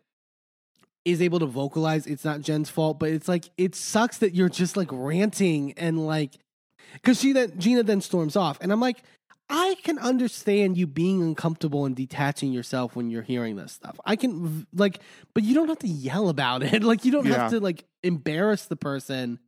is 1.04 1.20
able 1.20 1.38
to 1.38 1.46
vocalize 1.46 2.06
it's 2.06 2.24
not 2.24 2.40
Jen's 2.40 2.70
fault, 2.70 2.98
but 2.98 3.10
it's 3.10 3.28
like, 3.28 3.44
it 3.58 3.74
sucks 3.74 4.18
that 4.18 4.34
you're 4.34 4.48
just 4.48 4.76
like 4.76 4.88
ranting 4.90 5.72
and 5.74 6.04
like, 6.04 6.32
because 6.94 7.20
she 7.20 7.32
then, 7.32 7.52
Gina 7.58 7.82
then 7.82 8.00
storms 8.00 8.36
off. 8.36 8.58
And 8.60 8.73
I'm 8.73 8.81
like, 8.81 9.02
I 9.50 9.76
can 9.84 9.98
understand 9.98 10.78
you 10.78 10.86
being 10.86 11.20
uncomfortable 11.23 11.84
and 11.84 11.94
detaching 11.94 12.52
yourself 12.52 12.97
when 12.97 13.10
you're 13.10 13.23
hearing 13.23 13.56
this 13.56 13.73
stuff. 13.73 14.00
I 14.06 14.16
can 14.16 14.66
like, 14.74 15.00
but 15.34 15.42
you 15.44 15.55
don't 15.55 15.68
have 15.68 15.81
to 15.81 15.86
yell 15.89 16.28
about 16.31 16.62
it. 16.62 16.82
Like 16.84 17.05
you 17.05 17.12
don't 17.12 17.26
Yeah. 17.26 17.34
have 17.42 17.50
to 17.50 17.60
like 17.60 17.84
embarrass 18.02 18.64
the 18.66 18.76
person 18.76 19.39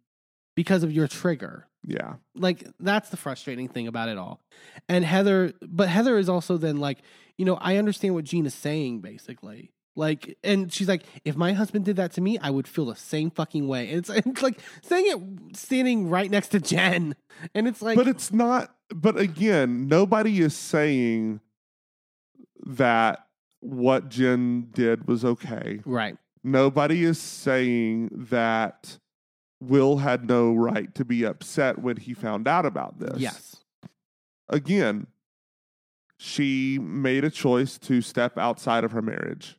because 0.55 0.83
of 0.83 0.93
your 0.93 1.09
trigger. 1.09 1.67
Yeah. 1.87 2.15
Like 2.35 2.67
that's 2.79 3.09
the 3.09 3.17
frustrating 3.17 3.69
thing 3.69 3.87
about 3.87 4.09
it 4.11 4.19
all. 4.19 4.41
And 4.89 5.05
Heather, 5.05 5.55
but 5.63 5.89
Heather 5.89 6.19
is 6.19 6.29
also 6.29 6.57
then 6.59 6.77
like, 6.79 6.99
you 7.39 7.45
know, 7.45 7.57
I 7.61 7.77
understand 7.77 8.15
what 8.15 8.25
Gina's 8.25 8.55
saying 8.55 9.01
basically. 9.01 9.71
Like, 9.97 10.39
and 10.45 10.73
she's 10.73 10.89
like, 10.89 11.03
if 11.25 11.37
my 11.37 11.55
husband 11.55 11.85
did 11.87 11.97
that 11.97 12.13
to 12.13 12.21
me, 12.21 12.39
I 12.39 12.51
would 12.51 12.69
feel 12.69 12.85
the 12.87 12.95
same 12.97 13.31
fucking 13.31 13.67
way. 13.67 13.89
And 13.89 13.99
it's, 13.99 14.11
it's 14.27 14.43
like 14.43 14.61
saying 14.83 15.07
it 15.09 15.57
standing 15.57 16.09
right 16.09 16.31
next 16.31 16.49
to 16.49 16.61
Jen. 16.61 17.17
And 17.55 17.67
it's 17.67 17.83
like, 17.83 17.97
but 17.97 18.07
it's 18.07 18.33
not 18.33 18.77
but 18.95 19.19
again 19.19 19.89
nobody 19.89 20.41
is 20.41 20.55
saying 20.55 21.41
that 22.65 23.27
what 23.61 24.09
jen 24.09 24.69
did 24.73 25.09
was 25.09 25.25
okay 25.25 25.81
right. 25.85 26.17
nobody 26.45 27.05
is 27.05 27.21
saying 27.21 28.09
that 28.13 28.99
will 29.61 29.99
had 29.99 30.29
no 30.29 30.55
right 30.55 30.95
to 30.95 31.05
be 31.05 31.25
upset 31.25 31.79
when 31.79 31.97
he 31.97 32.15
found 32.15 32.47
out 32.47 32.67
about 32.67 32.99
this 32.99 33.19
Yes. 33.19 33.57
again 34.49 35.07
she 36.19 36.79
made 36.79 37.25
a 37.25 37.31
choice 37.31 37.77
to 37.79 38.01
step 38.01 38.39
outside 38.39 38.85
of 38.85 38.93
her 38.93 39.03
marriage 39.03 39.59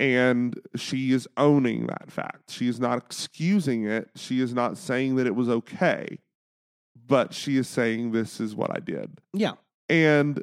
and 0.00 0.58
she 0.76 1.12
is 1.12 1.28
owning 1.36 1.86
that 1.86 2.10
fact. 2.10 2.50
She 2.50 2.68
is 2.68 2.80
not 2.80 2.98
excusing 2.98 3.86
it. 3.86 4.10
She 4.16 4.40
is 4.40 4.52
not 4.52 4.76
saying 4.76 5.16
that 5.16 5.26
it 5.26 5.34
was 5.34 5.48
okay 5.48 6.18
but 7.06 7.34
she 7.34 7.56
is 7.56 7.68
saying 7.68 8.12
this 8.12 8.40
is 8.40 8.54
what 8.54 8.74
i 8.74 8.80
did. 8.80 9.18
Yeah. 9.32 9.52
and 9.88 10.42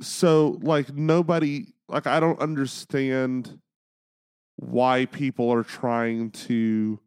so 0.00 0.58
like 0.62 0.92
nobody 0.92 1.66
like 1.88 2.06
i 2.08 2.18
don't 2.18 2.40
understand 2.40 3.60
why 4.56 5.06
people 5.06 5.52
are 5.52 5.62
trying 5.62 6.30
to 6.30 6.98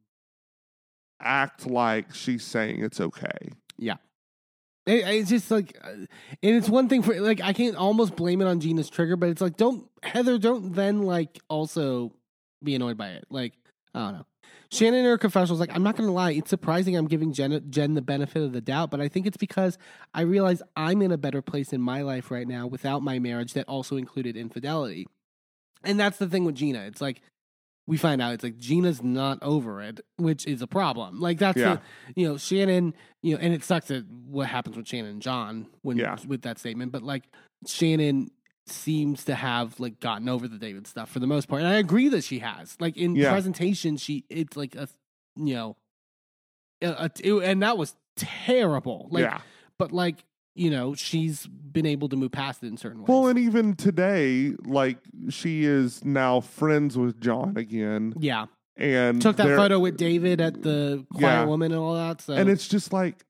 act 1.20 1.68
like 1.68 2.14
she's 2.14 2.44
saying 2.46 2.84
it's 2.84 3.02
okay 3.02 3.52
It, 4.86 5.08
it's 5.08 5.30
just 5.30 5.50
like, 5.50 5.78
and 5.84 6.08
it's 6.42 6.70
one 6.70 6.90
thing 6.90 7.02
for 7.02 7.20
like 7.20 7.42
I 7.42 7.54
can't 7.54 7.76
almost 7.76 8.16
blame 8.16 8.42
it 8.42 8.46
on 8.46 8.60
Gina's 8.60 8.90
trigger, 8.90 9.16
but 9.16 9.30
it's 9.30 9.42
like 9.42 9.58
don't 9.58 9.90
Heather 10.04 10.38
don't 10.38 10.74
then 10.74 11.04
like 11.04 11.40
also 11.50 12.14
be 12.64 12.76
annoyed 12.76 12.98
by 12.98 13.10
it. 13.10 13.26
Like 13.30 13.54
I 13.94 14.00
don't 14.00 14.14
know. 14.14 14.26
Shannon 14.72 15.02
in 15.02 15.06
her 15.06 15.18
confessional 15.18 15.54
was 15.54 15.60
like, 15.60 15.76
I'm 15.76 15.84
not 15.84 15.96
to 15.96 16.12
lie. 16.12 16.32
It's 16.32 16.50
surprising 16.50 16.98
I'm 16.98 17.08
giving 17.08 17.34
Jen, 17.34 17.64
Jen 17.70 17.94
the 17.94 18.02
benefit 18.02 18.42
of 18.42 18.52
the 18.52 18.62
doubt, 18.62 18.92
but 18.92 19.00
I 19.00 19.08
think 19.08 19.26
it's 19.26 19.38
because 19.38 19.78
I 20.14 20.22
realize 20.22 20.62
I'm 20.76 21.02
in 21.02 21.12
a 21.12 21.18
better 21.18 21.42
place 21.42 21.72
in 21.72 21.82
my 21.82 22.02
life 22.02 22.32
right 22.32 22.48
now 22.48 22.68
without 22.68 23.02
my 23.02 23.20
marriage 23.20 23.54
that 23.54 23.68
also 23.68 23.96
included 23.96 24.36
infidelity. 24.36 25.08
And 25.84 26.00
that's 26.00 26.18
the 26.18 26.28
thing 26.28 26.46
with 26.46 26.56
Gina. 26.56 26.80
It's 26.80 27.00
like, 27.00 27.22
we 27.88 27.98
find 27.98 28.22
out 28.22 28.34
it's 28.34 28.44
like 28.44 28.58
Gina's 28.58 29.04
not 29.04 29.38
over 29.44 29.82
it, 29.82 30.00
which 30.18 30.48
is 30.48 30.62
a 30.62 30.68
problem. 30.68 31.20
Like 31.20 31.38
that's 31.40 31.58
Yeah. 31.58 31.78
the, 32.16 32.22
you 32.22 32.28
know 32.28 32.38
Shannon, 32.38 32.94
you 33.22 33.36
know, 33.36 33.42
and 33.42 33.54
it 33.54 33.64
sucks 33.64 33.88
that 33.90 34.06
what 34.08 34.48
happens 34.48 34.76
with 34.78 34.88
Shannon 34.88 35.12
and 35.12 35.22
John 35.22 35.68
when 35.84 35.98
Yeah. 35.98 36.18
with 36.28 36.42
that 36.44 36.58
statement, 36.60 36.92
but 36.92 37.04
like 37.04 37.24
Shannon 37.68 38.32
seems 38.68 39.26
to 39.26 39.36
have 39.36 39.80
like 39.80 40.00
gotten 40.00 40.28
over 40.28 40.48
the 40.48 40.58
David 40.58 40.88
stuff 40.88 41.12
for 41.12 41.20
the 41.20 41.28
most 41.28 41.48
part, 41.48 41.62
and 41.62 41.70
I 41.70 41.76
agree 41.76 42.10
that 42.10 42.24
she 42.24 42.40
has. 42.40 42.76
Like 42.80 42.98
in 42.98 43.16
Yeah. 43.16 43.32
presentation, 43.32 43.98
she 43.98 44.26
it's 44.30 44.58
like 44.58 44.76
a 44.76 44.88
you 45.36 45.54
know, 45.54 45.78
a, 46.82 46.88
a- 46.88 47.12
it- 47.24 47.44
and 47.44 47.62
that 47.62 47.78
was 47.78 47.96
terrible. 48.16 49.08
Like, 49.12 49.24
yeah. 49.24 49.42
but 49.78 49.92
like 49.92 50.24
you 50.56 50.72
know, 50.72 50.96
she's 50.96 51.46
been 51.48 51.86
able 51.86 52.10
to 52.10 52.16
move 52.16 52.32
past 52.32 52.64
it 52.64 52.68
in 52.68 52.78
certain 52.78 53.02
ways. 53.02 53.10
Well, 53.10 53.28
and 53.28 53.38
even 53.38 53.76
today, 53.76 54.54
like 54.66 54.98
she 55.30 55.66
is 55.66 56.04
now 56.04 56.40
friends 56.40 56.98
with 56.98 57.20
John 57.22 57.58
again, 57.58 58.14
yeah, 58.18 58.46
and 58.78 59.22
took 59.22 59.36
that 59.38 59.56
photo 59.56 59.80
with 59.80 59.98
David 59.98 60.40
at 60.42 60.62
the 60.64 61.06
Quiet 61.14 61.22
Yeah. 61.42 61.46
Woman 61.46 61.72
and 61.72 61.80
all 61.82 61.94
that. 61.96 62.22
So 62.22 62.34
and 62.34 62.50
it's 62.50 62.68
just 62.68 62.92
like 62.94 63.26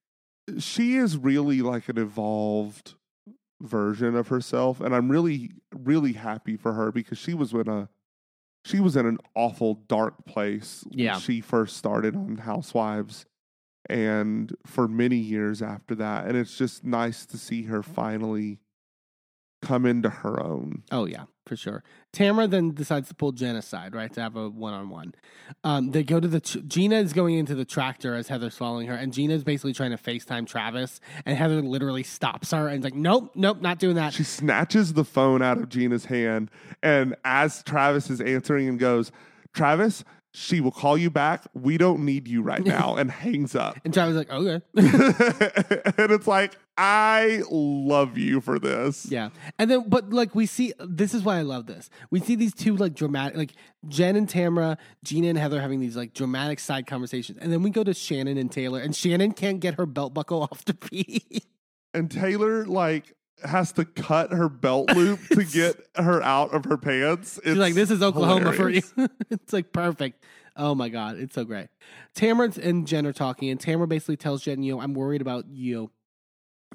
she 0.60 0.98
is 0.98 1.18
really 1.18 1.62
like 1.62 1.90
an 1.90 1.98
evolved 1.98 2.94
version 3.62 4.16
of 4.18 4.28
herself 4.28 4.82
and 4.82 4.94
i'm 4.94 5.10
really 5.10 5.50
really 5.74 6.12
happy 6.12 6.58
for 6.58 6.74
her 6.74 6.92
because 6.92 7.18
she 7.18 7.34
was 7.34 7.54
in 7.54 7.70
a 7.70 7.88
she 8.66 8.82
was 8.82 8.98
in 8.98 9.06
an 9.06 9.18
awful 9.34 9.76
dark 9.88 10.26
place 10.26 10.84
when 10.90 11.00
Yeah. 11.00 11.18
she 11.20 11.40
first 11.40 11.78
started 11.78 12.16
on 12.18 12.36
housewives 12.38 13.26
and 13.90 14.56
for 14.66 14.88
many 14.88 15.18
years 15.18 15.62
after 15.62 15.96
that 15.96 16.26
and 16.26 16.36
it's 16.38 16.58
just 16.58 16.84
nice 16.84 17.26
to 17.26 17.38
see 17.38 17.64
her 17.64 17.84
finally 17.84 18.60
come 19.62 19.86
into 19.86 20.10
her 20.10 20.42
own 20.42 20.84
Oh 20.92 21.06
yeah, 21.06 21.26
for 21.46 21.56
sure. 21.56 21.84
Tamara 22.14 22.48
then 22.48 22.74
decides 22.74 23.08
to 23.10 23.16
pull 23.16 23.32
Jen 23.32 23.56
aside, 23.56 23.94
right, 23.96 24.12
to 24.14 24.22
have 24.22 24.36
a 24.36 24.50
one-on-one. 24.50 25.16
Um, 25.64 25.92
they 25.92 26.04
go 26.04 26.20
to 26.20 26.28
the 26.28 26.40
tr- 26.40 26.60
Gina 26.60 26.96
is 26.98 27.14
going 27.14 27.36
into 27.36 27.56
the 27.56 27.66
tractor 27.66 28.16
as 28.16 28.28
Heather's 28.28 28.56
following 28.56 28.88
her, 28.88 28.96
and 28.96 29.12
Gina's 29.14 29.44
basically 29.44 29.74
trying 29.74 29.92
to 29.92 29.98
Facetime 29.98 30.48
Travis, 30.48 31.00
and 31.26 31.38
Heather 31.38 31.62
literally 31.62 32.04
stops 32.04 32.52
her 32.52 32.68
and 32.68 32.80
is 32.80 32.84
like, 32.84 32.96
"Nope, 32.96 33.32
nope, 33.36 33.62
not 33.62 33.80
doing 33.80 33.96
that." 33.96 34.14
She 34.14 34.24
snatches 34.24 34.94
the 34.94 35.06
phone 35.06 35.42
out 35.42 35.58
of 35.58 35.70
Gina's 35.70 36.06
hand, 36.06 36.52
and 36.84 37.16
as 37.24 37.64
Travis 37.64 38.10
is 38.10 38.22
answering 38.22 38.68
and 38.68 38.80
goes, 38.80 39.12
Travis, 39.54 40.04
she 40.36 40.60
will 40.60 40.72
call 40.72 40.98
you 40.98 41.10
back. 41.10 41.46
We 41.54 41.78
don't 41.78 42.04
need 42.04 42.28
you 42.28 42.42
right 42.42 42.64
now, 42.64 42.96
and 42.96 43.10
hangs 43.24 43.56
up. 43.56 43.78
and 43.86 43.94
Travis 43.94 44.16
like, 44.16 44.30
"Okay." 44.30 44.62
and 44.76 46.12
it's 46.12 46.28
like, 46.28 46.58
I 46.78 47.42
love 47.50 48.18
you 48.18 48.42
for 48.42 48.60
this. 48.60 49.06
Yeah. 49.06 49.30
And 49.58 49.72
then, 49.72 49.88
but 49.88 50.12
like 50.12 50.36
we 50.36 50.46
see, 50.46 50.74
this 50.80 51.14
is 51.14 51.24
why 51.24 51.38
I 51.38 51.42
love 51.42 51.68
this. 51.68 51.90
We 52.12 52.20
see 52.20 52.36
these 52.36 52.54
two 52.54 52.76
like 52.76 52.94
dramatic, 52.94 53.38
like 53.38 53.54
Jen 53.88 54.16
and 54.16 54.28
Tamara, 54.28 54.78
Gina 55.04 55.30
and 55.30 55.38
Heather 55.38 55.62
having 55.62 55.80
these 55.80 55.96
like 55.96 56.14
dramatic 56.14 56.60
side 56.60 56.86
conversations. 56.86 57.38
And 57.42 57.52
then 57.52 57.64
we 57.64 57.70
go 57.70 57.84
to 57.84 57.94
Shannon 57.94 58.38
and 58.38 58.52
Taylor, 58.52 58.80
and 58.82 58.96
Shannon 58.96 59.32
can't 59.32 59.60
get 59.60 59.76
her 59.76 59.86
belt 59.86 60.14
buckle 60.14 60.44
off 60.44 60.66
to 60.66 60.74
pee. 60.74 61.44
And 61.94 62.12
Taylor, 62.12 62.66
like, 62.66 63.14
has 63.44 63.72
to 63.74 63.86
cut 63.86 64.32
her 64.32 64.50
belt 64.50 64.94
loop 64.96 65.20
to 65.30 65.44
get 65.52 65.76
her 65.96 66.22
out 66.24 66.54
of 66.54 66.66
her 66.66 66.78
pants. 66.78 67.40
She's 67.44 67.56
like, 67.56 67.74
this 67.74 67.92
is 67.92 68.02
Oklahoma 68.02 68.52
hilarious. 68.52 68.90
for 68.92 69.02
you. 69.02 69.10
it's 69.30 69.54
like 69.54 69.72
perfect. 69.72 70.24
Oh 70.56 70.74
my 70.74 70.90
God. 70.90 71.18
It's 71.20 71.36
so 71.36 71.44
great. 71.44 71.68
Tamra 72.16 72.58
and 72.58 72.88
Jen 72.88 73.06
are 73.06 73.14
talking, 73.14 73.50
and 73.50 73.60
Tamra 73.60 73.88
basically 73.90 74.18
tells 74.18 74.44
Jen, 74.44 74.64
you 74.64 74.74
know, 74.76 74.82
I'm 74.82 74.94
worried 74.94 75.22
about 75.22 75.46
you 75.50 75.92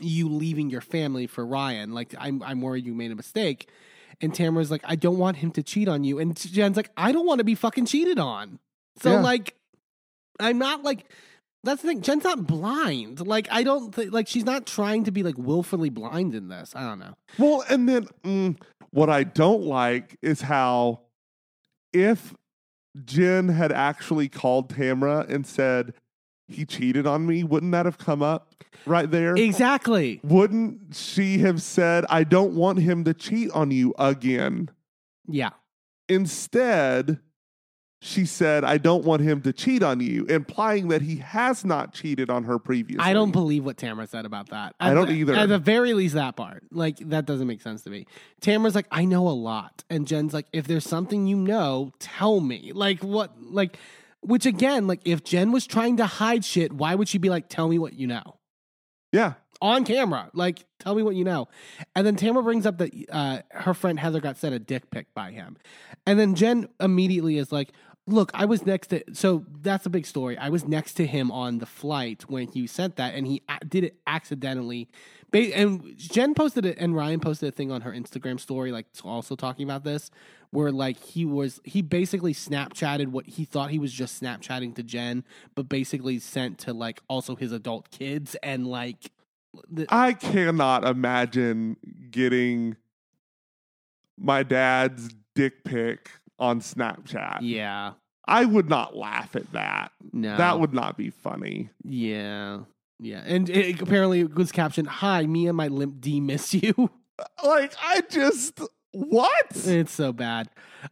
you 0.00 0.28
leaving 0.28 0.70
your 0.70 0.80
family 0.80 1.26
for 1.26 1.44
Ryan. 1.44 1.92
Like 1.92 2.14
I'm 2.18 2.42
I'm 2.42 2.60
worried 2.60 2.86
you 2.86 2.94
made 2.94 3.10
a 3.10 3.16
mistake. 3.16 3.68
And 4.22 4.32
Tamra's 4.34 4.70
like, 4.70 4.82
I 4.84 4.96
don't 4.96 5.16
want 5.18 5.38
him 5.38 5.50
to 5.52 5.62
cheat 5.62 5.88
on 5.88 6.04
you. 6.04 6.18
And 6.18 6.36
Jen's 6.36 6.76
like, 6.76 6.90
I 6.94 7.10
don't 7.12 7.26
want 7.26 7.38
to 7.38 7.44
be 7.44 7.54
fucking 7.54 7.86
cheated 7.86 8.18
on. 8.18 8.58
So 9.02 9.12
Yeah. 9.12 9.20
like 9.20 9.54
I'm 10.38 10.58
not 10.58 10.82
like 10.82 11.06
that's 11.62 11.82
the 11.82 11.88
thing. 11.88 12.02
Jen's 12.02 12.24
not 12.24 12.46
blind. 12.46 13.26
Like 13.26 13.48
I 13.50 13.62
don't 13.62 13.94
think 13.94 14.12
like 14.12 14.28
she's 14.28 14.44
not 14.44 14.66
trying 14.66 15.04
to 15.04 15.10
be 15.10 15.22
like 15.22 15.36
willfully 15.38 15.90
blind 15.90 16.34
in 16.34 16.48
this. 16.48 16.72
I 16.74 16.82
don't 16.82 16.98
know. 16.98 17.14
Well, 17.38 17.64
and 17.68 17.88
then 17.88 18.06
mm, 18.24 18.60
what 18.90 19.10
I 19.10 19.24
don't 19.24 19.64
like 19.64 20.16
is 20.22 20.42
how 20.42 21.00
if 21.92 22.34
Jen 23.04 23.48
had 23.48 23.72
actually 23.72 24.28
called 24.28 24.74
Tamra 24.74 25.28
and 25.28 25.46
said 25.46 25.94
he 26.48 26.64
cheated 26.64 27.06
on 27.06 27.26
me, 27.26 27.44
wouldn't 27.44 27.72
that 27.72 27.86
have 27.86 27.98
come 27.98 28.22
up 28.22 28.54
right 28.86 29.10
there? 29.10 29.34
Exactly. 29.34 30.20
wouldn't 30.24 30.94
she 30.94 31.38
have 31.38 31.62
said, 31.62 32.04
I 32.08 32.24
don't 32.24 32.54
want 32.54 32.80
him 32.80 33.04
to 33.04 33.14
cheat 33.14 33.50
on 33.52 33.70
you 33.70 33.94
again? 33.98 34.70
Yeah. 35.28 35.50
Instead, 36.08 37.20
she 38.02 38.24
said, 38.24 38.64
I 38.64 38.78
don't 38.78 39.04
want 39.04 39.20
him 39.20 39.42
to 39.42 39.52
cheat 39.52 39.82
on 39.82 40.00
you, 40.00 40.24
implying 40.24 40.88
that 40.88 41.02
he 41.02 41.16
has 41.16 41.66
not 41.66 41.92
cheated 41.92 42.30
on 42.30 42.44
her 42.44 42.58
previously. 42.58 43.04
I 43.04 43.12
don't 43.12 43.30
believe 43.30 43.64
what 43.64 43.76
Tamra 43.76 44.08
said 44.08 44.24
about 44.24 44.48
that. 44.50 44.74
I 44.80 44.94
don't 44.94 45.08
the- 45.08 45.12
either. 45.12 45.34
At 45.34 45.50
the 45.50 45.58
very 45.58 45.92
least, 45.92 46.14
that 46.14 46.34
part. 46.34 46.64
Like, 46.70 46.96
that 47.10 47.26
doesn't 47.26 47.46
make 47.46 47.60
sense 47.60 47.82
to 47.82 47.90
me. 47.90 48.06
Tamra's 48.40 48.74
like, 48.74 48.86
I 48.90 49.04
know 49.04 49.28
a 49.28 49.30
lot. 49.30 49.84
And 49.90 50.06
Jen's 50.06 50.32
like, 50.32 50.46
if 50.52 50.66
there's 50.66 50.86
something 50.88 51.26
you 51.26 51.36
know, 51.36 51.92
tell 51.98 52.40
me. 52.40 52.72
Like, 52.74 53.02
what? 53.02 53.34
Like, 53.38 53.78
which 54.22 54.46
again, 54.46 54.86
like, 54.86 55.00
if 55.04 55.22
Jen 55.22 55.52
was 55.52 55.66
trying 55.66 55.98
to 55.98 56.06
hide 56.06 56.42
shit, 56.42 56.72
why 56.72 56.94
would 56.94 57.08
she 57.08 57.18
be 57.18 57.28
like, 57.28 57.50
tell 57.50 57.68
me 57.68 57.78
what 57.78 57.92
you 57.92 58.06
know? 58.06 58.38
Yeah. 59.12 59.34
On 59.60 59.84
camera. 59.84 60.30
Like, 60.32 60.64
tell 60.78 60.94
me 60.94 61.02
what 61.02 61.16
you 61.16 61.24
know. 61.24 61.48
And 61.94 62.06
then 62.06 62.16
Tamra 62.16 62.42
brings 62.42 62.64
up 62.64 62.78
that 62.78 62.94
uh, 63.10 63.40
her 63.50 63.74
friend 63.74 64.00
Heather 64.00 64.20
got 64.20 64.38
sent 64.38 64.54
a 64.54 64.58
dick 64.58 64.90
pic 64.90 65.12
by 65.12 65.32
him. 65.32 65.58
And 66.06 66.18
then 66.18 66.34
Jen 66.34 66.68
immediately 66.80 67.36
is 67.36 67.52
like, 67.52 67.72
Look, 68.10 68.30
I 68.34 68.44
was 68.44 68.66
next 68.66 68.88
to. 68.88 69.02
So 69.12 69.44
that's 69.62 69.86
a 69.86 69.90
big 69.90 70.04
story. 70.04 70.36
I 70.36 70.48
was 70.48 70.66
next 70.66 70.94
to 70.94 71.06
him 71.06 71.30
on 71.30 71.58
the 71.58 71.66
flight 71.66 72.24
when 72.28 72.48
he 72.48 72.66
sent 72.66 72.96
that, 72.96 73.14
and 73.14 73.26
he 73.26 73.42
did 73.68 73.84
it 73.84 73.96
accidentally. 74.06 74.88
And 75.32 75.96
Jen 75.96 76.34
posted 76.34 76.66
it, 76.66 76.76
and 76.78 76.94
Ryan 76.94 77.20
posted 77.20 77.50
a 77.50 77.52
thing 77.52 77.70
on 77.70 77.82
her 77.82 77.92
Instagram 77.92 78.40
story, 78.40 78.72
like 78.72 78.86
also 79.04 79.36
talking 79.36 79.64
about 79.64 79.84
this, 79.84 80.10
where 80.50 80.72
like 80.72 80.98
he 80.98 81.24
was, 81.24 81.60
he 81.62 81.82
basically 81.82 82.34
Snapchatted 82.34 83.08
what 83.08 83.26
he 83.26 83.44
thought 83.44 83.70
he 83.70 83.78
was 83.78 83.92
just 83.92 84.20
Snapchatting 84.20 84.74
to 84.74 84.82
Jen, 84.82 85.24
but 85.54 85.68
basically 85.68 86.18
sent 86.18 86.58
to 86.60 86.72
like 86.72 87.00
also 87.08 87.36
his 87.36 87.52
adult 87.52 87.90
kids, 87.90 88.34
and 88.42 88.66
like 88.66 89.12
the, 89.70 89.86
I 89.88 90.14
cannot 90.14 90.84
imagine 90.84 91.76
getting 92.10 92.76
my 94.18 94.42
dad's 94.42 95.10
dick 95.34 95.64
pic 95.64 96.10
on 96.38 96.60
Snapchat. 96.60 97.38
yeah, 97.42 97.92
I 98.26 98.44
would 98.44 98.68
not 98.68 98.96
laugh 98.96 99.34
at 99.34 99.50
that. 99.52 99.92
no, 100.12 100.36
That 100.36 100.60
would 100.60 100.72
not 100.74 100.96
be 100.96 101.10
funny. 101.10 101.70
yeah. 101.84 102.60
Yeah, 103.02 103.22
and 103.24 103.48
it, 103.48 103.80
apparently 103.80 104.20
it 104.20 104.34
was 104.34 104.52
captioned, 104.52 104.86
"Hi, 104.86 105.24
me 105.24 105.46
and 105.46 105.56
my 105.56 105.68
limp 105.68 106.02
D 106.02 106.20
miss 106.20 106.52
you." 106.62 106.90
Uh, 107.18 107.24
like, 107.46 107.72
I 107.82 108.02
just, 108.10 108.60
what? 108.92 109.46
It's 109.54 109.92
so 109.92 110.12
bad. 110.12 110.50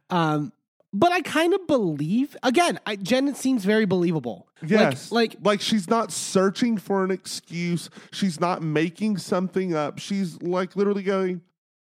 Um, 0.08 0.50
but 0.90 1.12
I 1.12 1.20
kind 1.20 1.52
of 1.52 1.66
believe 1.66 2.34
again. 2.42 2.80
I, 2.86 2.96
Jen 2.96 3.34
seems 3.34 3.66
very 3.66 3.84
believable. 3.84 4.48
Like- 4.62 4.70
Yes. 4.70 5.12
like, 5.12 5.36
like 5.44 5.60
she's 5.60 5.88
not 5.90 6.10
searching 6.10 6.78
for 6.78 7.04
an 7.04 7.10
excuse. 7.10 7.90
She's 8.10 8.40
not 8.40 8.62
making 8.62 9.18
something 9.18 9.74
up. 9.74 9.98
She's 9.98 10.40
like 10.40 10.76
literally 10.76 11.02
going, 11.02 11.42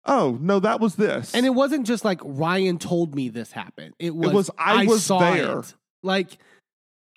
"Oh, 0.06 0.38
no, 0.42 0.60
that 0.60 0.80
was 0.80 0.96
this." 0.96 1.34
and 1.34 1.46
it 1.46 1.52
wasn't 1.52 1.86
just 1.86 2.06
like 2.06 2.20
Ryan 2.24 2.78
told 2.78 3.16
me 3.16 3.30
this 3.30 3.52
happened. 3.52 3.96
It 4.00 4.16
was, 4.16 4.32
was, 4.32 4.52
I 4.58 4.86
was 4.86 5.06
saw 5.06 5.20
there. 5.20 5.60
It. 5.60 5.74
Like, 6.04 6.38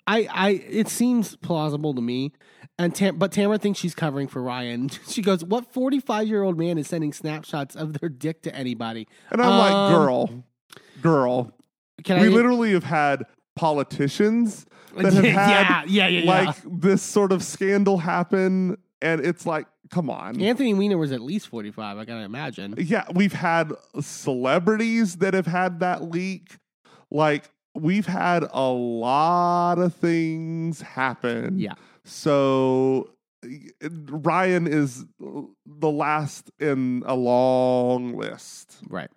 I, 0.05 0.27
I, 0.31 0.49
it 0.49 0.89
seems 0.89 1.35
plausible 1.37 1.93
to 1.93 2.01
me. 2.01 2.33
And 2.79 2.93
Tam, 2.93 3.17
but 3.17 3.31
Tamra 3.31 3.61
thinks 3.61 3.79
she's 3.79 3.93
covering 3.93 4.27
for 4.27 4.41
Ryan. 4.41 4.89
She 5.07 5.21
goes, 5.21 5.43
"What 5.43 5.71
forty-five-year-old 5.71 6.57
man 6.57 6.77
is 6.77 6.87
sending 6.87 7.13
snapshots 7.13 7.75
of 7.75 7.99
their 7.99 8.09
dick 8.09 8.41
to 8.43 8.55
anybody?" 8.55 9.07
and 9.29 9.41
I'm 9.41 9.57
like, 9.59 9.73
Um, 9.73 9.93
"Girl, 9.93 10.43
girl, 11.01 11.51
Can 12.03 12.19
we 12.19 12.27
I 12.27 12.29
literally 12.29 12.73
have 12.73 12.83
had 12.83 13.25
politicians 13.55 14.65
that 14.97 15.13
have 15.13 15.23
yeah, 15.23 15.63
had 15.63 15.89
yeah, 15.89 16.07
yeah, 16.07 16.21
yeah. 16.21 16.45
like 16.45 16.55
this 16.65 17.03
sort 17.03 17.31
of 17.31 17.43
scandal 17.43 17.99
happen, 17.99 18.77
and 19.03 19.21
it's 19.21 19.45
like, 19.45 19.67
come 19.93 20.09
on." 20.09 20.41
Anthony 20.41 20.73
Weiner 20.73 20.97
was 20.97 21.11
at 21.11 21.21
least 21.21 21.47
forty-five. 21.47 21.97
I 21.97 22.05
gotta 22.05 22.23
imagine. 22.23 22.75
Yeah, 22.77 23.05
we've 23.13 23.33
had 23.33 23.71
celebrities 24.01 25.17
that 25.17 25.33
have 25.33 25.47
had 25.47 25.79
that 25.81 26.11
leak. 26.11 26.57
Like 27.11 27.49
we've 27.75 28.07
had 28.07 28.43
a 28.51 28.69
lot 28.69 29.79
of 29.79 29.95
things 29.95 30.81
happen. 30.81 31.59
Yeah. 31.59 31.73
So 32.03 33.09
Ryan 33.81 34.67
is 34.67 35.05
the 35.19 35.89
last 35.89 36.51
in 36.59 37.03
a 37.05 37.15
long 37.15 38.15
list. 38.17 38.77
Right. 38.89 39.09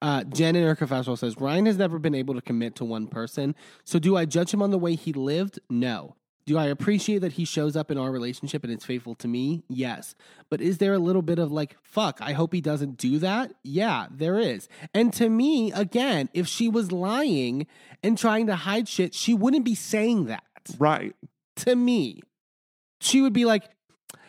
Uh, 0.00 0.24
Jen 0.24 0.56
in 0.56 0.64
her 0.64 0.74
confessional 0.74 1.16
says 1.16 1.36
Ryan 1.38 1.66
has 1.66 1.76
never 1.76 1.98
been 1.98 2.14
able 2.14 2.34
to 2.34 2.40
commit 2.40 2.74
to 2.76 2.84
one 2.84 3.06
person. 3.06 3.54
So 3.84 4.00
do 4.00 4.16
I 4.16 4.24
judge 4.24 4.52
him 4.52 4.60
on 4.60 4.72
the 4.72 4.78
way 4.78 4.96
he 4.96 5.12
lived? 5.12 5.60
No. 5.70 6.16
Do 6.44 6.58
I 6.58 6.66
appreciate 6.66 7.18
that 7.18 7.34
he 7.34 7.44
shows 7.44 7.76
up 7.76 7.90
in 7.90 7.98
our 7.98 8.10
relationship 8.10 8.64
and 8.64 8.72
it's 8.72 8.84
faithful 8.84 9.14
to 9.16 9.28
me? 9.28 9.62
Yes. 9.68 10.14
But 10.50 10.60
is 10.60 10.78
there 10.78 10.92
a 10.92 10.98
little 10.98 11.22
bit 11.22 11.38
of 11.38 11.52
like, 11.52 11.76
fuck, 11.82 12.18
I 12.20 12.32
hope 12.32 12.52
he 12.52 12.60
doesn't 12.60 12.96
do 12.96 13.18
that? 13.20 13.52
Yeah, 13.62 14.06
there 14.10 14.38
is. 14.38 14.68
And 14.92 15.12
to 15.14 15.28
me, 15.28 15.70
again, 15.72 16.28
if 16.34 16.48
she 16.48 16.68
was 16.68 16.90
lying 16.90 17.66
and 18.02 18.18
trying 18.18 18.48
to 18.48 18.56
hide 18.56 18.88
shit, 18.88 19.14
she 19.14 19.34
wouldn't 19.34 19.64
be 19.64 19.76
saying 19.76 20.26
that. 20.26 20.42
Right. 20.78 21.14
To 21.56 21.76
me, 21.76 22.22
she 23.00 23.20
would 23.20 23.32
be 23.32 23.44
like, 23.44 23.64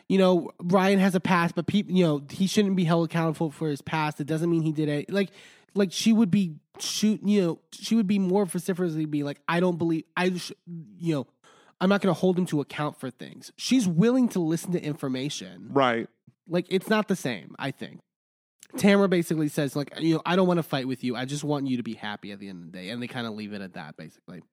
you 0.07 0.17
know, 0.19 0.51
Ryan 0.61 0.99
has 0.99 1.15
a 1.15 1.19
past, 1.19 1.55
but 1.55 1.65
people, 1.65 1.95
you 1.95 2.05
know, 2.05 2.21
he 2.29 2.45
shouldn't 2.45 2.75
be 2.75 2.83
held 2.83 3.05
accountable 3.05 3.49
for 3.49 3.69
his 3.69 3.81
past. 3.81 4.19
It 4.19 4.27
doesn't 4.27 4.49
mean 4.49 4.61
he 4.61 4.71
did 4.71 4.89
it. 4.89 5.11
Like, 5.11 5.31
like 5.73 5.91
she 5.91 6.13
would 6.13 6.29
be 6.29 6.57
shoot, 6.79 7.21
you 7.23 7.41
know, 7.41 7.59
she 7.71 7.95
would 7.95 8.07
be 8.07 8.19
more 8.19 8.45
vociferously 8.45 9.05
be 9.05 9.23
like, 9.23 9.39
I 9.47 9.59
don't 9.59 9.77
believe, 9.77 10.03
I, 10.15 10.35
sh- 10.37 10.51
you 10.99 11.15
know, 11.15 11.27
I'm 11.83 11.89
not 11.89 11.99
going 11.99 12.15
to 12.15 12.17
hold 12.17 12.39
him 12.39 12.45
to 12.45 12.61
account 12.61 12.97
for 12.97 13.09
things. 13.09 13.51
She's 13.57 13.85
willing 13.85 14.29
to 14.29 14.39
listen 14.39 14.71
to 14.71 14.81
information. 14.81 15.67
Right. 15.69 16.07
Like, 16.47 16.65
it's 16.69 16.87
not 16.87 17.09
the 17.09 17.15
same, 17.17 17.57
I 17.59 17.71
think. 17.71 17.99
Tamra 18.77 19.09
basically 19.09 19.49
says, 19.49 19.75
like, 19.75 19.91
you 19.99 20.15
know, 20.15 20.21
I 20.25 20.37
don't 20.37 20.47
want 20.47 20.59
to 20.59 20.63
fight 20.63 20.87
with 20.87 21.03
you. 21.03 21.17
I 21.17 21.25
just 21.25 21.43
want 21.43 21.67
you 21.67 21.75
to 21.75 21.83
be 21.83 21.95
happy 21.95 22.31
at 22.31 22.39
the 22.39 22.47
end 22.47 22.63
of 22.63 22.71
the 22.71 22.77
day. 22.77 22.89
And 22.89 23.03
they 23.03 23.07
kind 23.07 23.27
of 23.27 23.33
leave 23.33 23.51
it 23.51 23.61
at 23.61 23.73
that, 23.73 23.97
basically. 23.97 24.43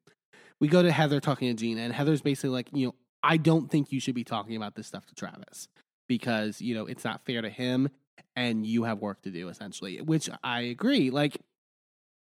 We 0.59 0.67
go 0.67 0.83
to 0.83 0.91
Heather 0.91 1.21
talking 1.21 1.47
to 1.49 1.55
Gina, 1.55 1.83
and 1.83 1.95
Heather's 1.95 2.21
basically 2.21 2.51
like, 2.51 2.69
you 2.73 2.89
know, 2.89 2.95
I 3.23 3.37
don't 3.37 3.71
think 3.71 3.93
you 3.93 4.01
should 4.01 4.17
be 4.17 4.25
talking 4.25 4.57
about 4.57 4.75
this 4.75 4.89
stuff 4.89 5.07
to 5.07 5.15
Travis 5.15 5.69
because, 6.09 6.61
you 6.61 6.75
know, 6.75 6.87
it's 6.87 7.05
not 7.05 7.25
fair 7.25 7.43
to 7.43 7.49
him 7.49 7.91
and 8.35 8.67
you 8.67 8.83
have 8.83 8.99
work 8.99 9.23
to 9.23 9.31
do, 9.31 9.49
essentially, 9.49 10.01
which 10.01 10.29
I 10.43 10.63
agree. 10.63 11.11
Like, 11.11 11.37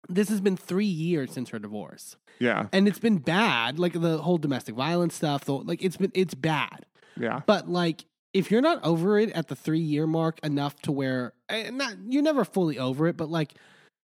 this 0.09 0.29
has 0.29 0.41
been 0.41 0.57
three 0.57 0.85
years 0.85 1.31
since 1.31 1.49
her 1.49 1.59
divorce 1.59 2.15
Yeah. 2.39 2.67
and 2.71 2.87
it's 2.87 2.99
been 2.99 3.17
bad 3.17 3.79
like 3.79 3.93
the 3.93 4.17
whole 4.19 4.37
domestic 4.37 4.75
violence 4.75 5.15
stuff 5.15 5.45
though 5.45 5.57
like 5.57 5.83
it's 5.83 5.97
been 5.97 6.11
it's 6.13 6.33
bad 6.35 6.85
Yeah. 7.17 7.41
but 7.45 7.69
like 7.69 8.05
if 8.33 8.51
you're 8.51 8.61
not 8.61 8.83
over 8.83 9.17
it 9.17 9.31
at 9.31 9.47
the 9.47 9.55
three 9.55 9.79
year 9.79 10.05
mark 10.07 10.39
enough 10.43 10.75
to 10.81 10.91
where 10.91 11.33
and 11.49 11.77
not 11.77 11.95
you're 12.07 12.23
never 12.23 12.43
fully 12.45 12.77
over 12.77 13.07
it 13.07 13.17
but 13.17 13.29
like 13.29 13.53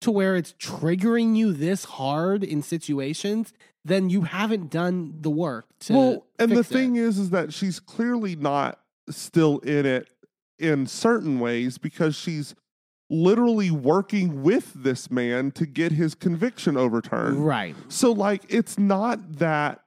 to 0.02 0.10
where 0.12 0.36
it's 0.36 0.54
triggering 0.54 1.36
you 1.36 1.54
this 1.54 1.86
hard 1.86 2.44
in 2.44 2.62
situations 2.62 3.54
then 3.84 4.10
you 4.10 4.22
haven't 4.22 4.70
done 4.70 5.14
the 5.22 5.30
work 5.30 5.66
to 5.80 5.94
well, 5.94 6.26
and 6.38 6.52
the 6.52 6.60
it. 6.60 6.66
thing 6.68 6.96
is, 6.98 7.18
is 7.18 7.32
that 7.32 7.52
she's 7.52 7.80
clearly 7.80 8.36
not 8.36 8.80
still 9.10 9.58
in 9.60 9.88
it 9.88 10.08
in 10.60 10.86
certain 10.86 11.40
ways 11.40 11.80
because 11.80 12.16
she's 12.16 12.54
literally 13.12 13.70
working 13.70 14.42
with 14.42 14.74
this 14.74 15.12
man 15.12 15.52
to 15.52 15.66
get 15.66 15.92
his 15.92 16.16
conviction 16.16 16.78
overturned. 16.78 17.46
right 17.46 17.76
So, 17.90 18.12
like, 18.12 18.44
it's 18.48 18.80
not 18.80 19.40
that 19.40 19.84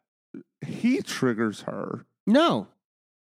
he 0.65 1.01
triggers 1.01 1.63
her. 1.63 2.05
no 2.27 2.69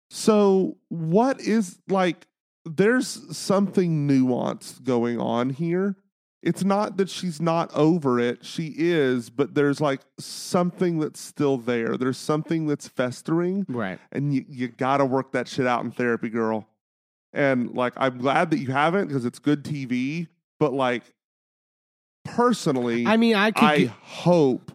So, 0.09 0.79
what 0.89 1.41
is 1.41 1.79
like, 1.89 2.27
there's 2.65 3.37
something 3.37 4.09
nuanced 4.09 4.83
going 4.85 5.21
on 5.21 5.51
here. 5.51 5.97
It's 6.43 6.65
not 6.65 6.97
that 6.97 7.11
she's 7.11 7.39
not 7.39 7.71
over 7.75 8.19
it. 8.19 8.47
She 8.47 8.75
is, 8.79 9.29
but 9.29 9.55
there's 9.55 9.79
like 9.79 10.01
something 10.19 10.99
that's 10.99 11.21
still 11.21 11.59
there. 11.59 11.99
There's 11.99 12.17
something 12.17 12.67
that's 12.67 12.89
festering, 12.89 13.67
right 13.69 13.99
and 14.11 14.33
you, 14.35 14.47
you 14.49 14.69
got 14.69 14.99
to 14.99 15.05
work 15.05 15.33
that 15.33 15.49
shit 15.49 15.67
out 15.67 15.85
in 15.85 15.91
therapy, 15.91 16.31
girl. 16.31 16.67
And 17.33 17.73
like, 17.75 17.93
I'm 17.97 18.19
glad 18.19 18.51
that 18.51 18.59
you 18.59 18.69
haven't 18.73 19.09
because 19.09 19.25
it's 19.25 19.39
good 19.39 19.65
TV, 19.65 20.27
but 20.59 20.73
like, 20.73 21.03
personally, 22.25 23.07
i 23.07 23.17
mean 23.17 23.35
i 23.35 23.51
could 23.51 23.65
I 23.65 23.79
get- 23.79 23.89
hope 23.91 24.73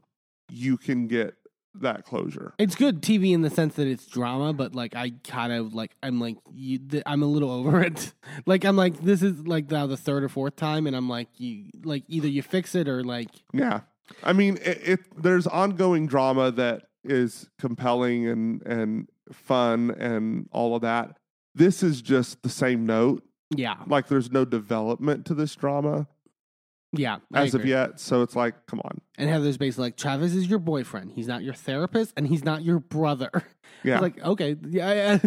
you 0.50 0.78
can 0.78 1.08
get 1.08 1.36
that 1.82 2.06
closure. 2.06 2.54
it's 2.58 2.74
good 2.76 3.02
TV 3.02 3.34
in 3.34 3.42
the 3.42 3.50
sense 3.50 3.76
that 3.76 3.86
it's 3.88 4.06
drama, 4.08 4.54
but 4.54 4.74
like 4.74 4.96
I 4.96 5.12
kind 5.26 5.52
of 5.52 5.74
like 5.74 5.92
I'm 6.02 6.22
like 6.22 6.38
you, 6.54 6.78
th- 6.80 7.04
I'm 7.06 7.22
a 7.22 7.26
little 7.26 7.52
over 7.60 7.82
it. 7.84 8.14
like 8.46 8.64
I'm 8.64 8.78
like 8.78 9.02
this 9.02 9.22
is 9.22 9.46
like 9.46 9.70
now 9.70 9.86
the 9.86 9.98
third 9.98 10.24
or 10.24 10.30
fourth 10.30 10.56
time, 10.56 10.88
and 10.88 10.96
I'm 10.96 11.10
like 11.10 11.28
you 11.38 11.66
like 11.84 12.04
either 12.08 12.28
you 12.30 12.42
fix 12.42 12.76
it 12.76 12.88
or 12.88 13.04
like 13.04 13.30
Yeah, 13.54 13.82
I 14.24 14.32
mean, 14.34 14.58
it, 14.64 14.80
it 14.84 15.00
there's 15.22 15.48
ongoing 15.48 16.08
drama 16.08 16.50
that 16.52 16.84
is 17.04 17.50
compelling 17.60 18.26
and 18.28 18.62
and 18.66 19.10
fun 19.34 19.92
and 20.00 20.48
all 20.54 20.76
of 20.76 20.82
that. 20.84 21.18
This 21.56 21.82
is 21.82 22.02
just 22.02 22.44
the 22.44 22.50
same 22.50 22.86
note. 22.86 23.24
yeah 23.56 23.76
Like 23.88 24.08
there's 24.08 24.32
no 24.32 24.46
development 24.46 25.26
to 25.28 25.34
this 25.34 25.56
drama 25.56 26.08
yeah 26.94 27.18
I 27.34 27.44
as 27.44 27.54
of 27.56 27.66
yet. 27.66 28.00
So 28.00 28.22
it's 28.22 28.36
like, 28.38 28.68
come 28.68 28.80
on. 28.86 29.02
And 29.18 29.30
Heather's 29.30 29.58
basically 29.58 29.86
like 29.86 29.98
Travis 29.98 30.34
is 30.34 30.48
your 30.48 30.60
boyfriend. 30.60 31.12
He's 31.12 31.28
not 31.28 31.44
your 31.44 31.54
therapist, 31.54 32.14
and 32.16 32.26
he's 32.28 32.44
not 32.46 32.64
your 32.64 32.80
brother. 32.80 33.32
Yeah. 33.84 34.00
Like 34.00 34.24
okay, 34.24 34.56
yeah. 34.70 35.20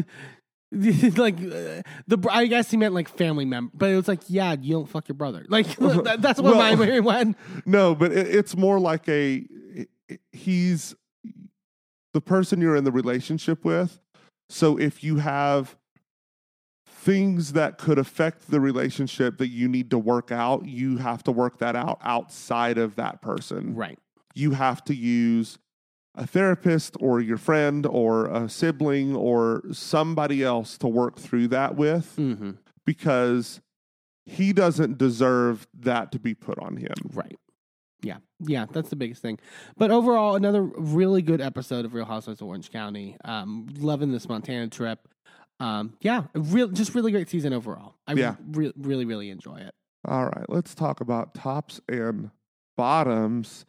yeah. 0.73 1.11
like 1.17 1.37
uh, 1.39 1.83
the 2.07 2.19
I 2.31 2.47
guess 2.47 2.71
he 2.71 2.77
meant 2.77 2.93
like 2.95 3.09
family 3.09 3.45
member, 3.45 3.71
but 3.75 3.91
it 3.91 3.97
was 3.97 4.09
like 4.09 4.21
yeah, 4.29 4.57
you 4.61 4.73
don't 4.75 4.89
fuck 4.89 5.07
your 5.09 5.15
brother. 5.17 5.45
Like 5.51 5.67
that, 5.77 6.19
that's 6.21 6.41
what 6.41 6.57
Well- 6.57 6.59
my 6.59 6.75
brain 6.75 7.05
went. 7.05 7.37
no, 7.67 7.95
but 7.95 8.11
it, 8.13 8.27
it's 8.35 8.57
more 8.57 8.81
like 8.81 9.09
a 9.09 9.45
he's 10.33 10.95
the 12.15 12.21
person 12.21 12.61
you're 12.61 12.77
in 12.77 12.85
the 12.85 12.93
relationship 12.93 13.65
with. 13.65 14.01
So 14.49 14.79
if 14.79 15.05
you 15.05 15.17
have 15.19 15.77
things 17.09 17.55
that 17.55 17.79
could 17.79 17.99
affect 17.99 18.51
the 18.51 18.61
relationship 18.61 19.39
that 19.39 19.49
you 19.49 19.67
need 19.67 19.91
to 19.91 19.99
work 19.99 20.31
out, 20.31 20.67
you 20.67 20.99
have 20.99 21.23
to 21.25 21.33
work 21.33 21.59
that 21.59 21.75
out 21.75 21.99
outside 22.03 22.77
of 22.77 22.97
that 22.97 23.23
person. 23.23 23.75
Right. 23.75 23.99
You 24.35 24.51
have 24.51 24.85
to 24.85 24.95
use 24.95 25.59
a 26.15 26.27
therapist 26.27 26.97
or 27.01 27.21
your 27.21 27.39
friend 27.39 27.87
or 27.87 28.27
a 28.27 28.49
sibling 28.49 29.17
or 29.17 29.63
somebody 29.73 30.43
else 30.43 30.77
to 30.79 30.89
work 30.89 31.17
through 31.19 31.49
that 31.49 31.77
with 31.77 32.15
Mm-hmm. 32.17 32.51
because 32.85 33.61
he 34.27 34.53
doesn't 34.53 34.99
deserve 34.99 35.67
that 35.81 36.13
to 36.13 36.19
be 36.19 36.35
put 36.35 36.59
on 36.59 36.77
him. 36.77 36.93
Right. 37.15 37.37
Yeah. 38.03 38.19
Yeah. 38.41 38.67
That's 38.71 38.91
the 38.91 38.97
biggest 38.97 39.23
thing. 39.23 39.39
But 39.79 39.91
overall, 39.91 40.37
another 40.37 40.63
really 40.63 41.23
good 41.23 41.41
episode 41.41 41.85
of 41.87 41.95
Real 41.95 42.05
Housewives 42.05 42.43
of 42.43 42.49
Orange 42.49 42.71
County. 42.71 43.17
Um, 43.25 43.67
loving 43.79 44.13
this 44.13 44.29
Montana 44.29 44.69
trip. 44.69 45.01
Um, 45.61 45.95
yeah, 46.01 46.25
real, 46.35 46.69
just 46.69 46.95
really 46.95 47.11
great 47.13 47.29
season 47.29 47.53
overall. 47.53 47.95
I 48.07 48.13
Yeah. 48.15 48.37
re- 48.53 48.73
really, 48.77 49.05
really 49.05 49.31
enjoy 49.31 49.57
it. 49.57 49.75
All 50.07 50.25
right, 50.27 50.45
let's 50.49 50.75
talk 50.75 51.01
about 51.01 51.35
tops 51.35 51.81
and 51.89 52.31
bottoms. 52.77 53.65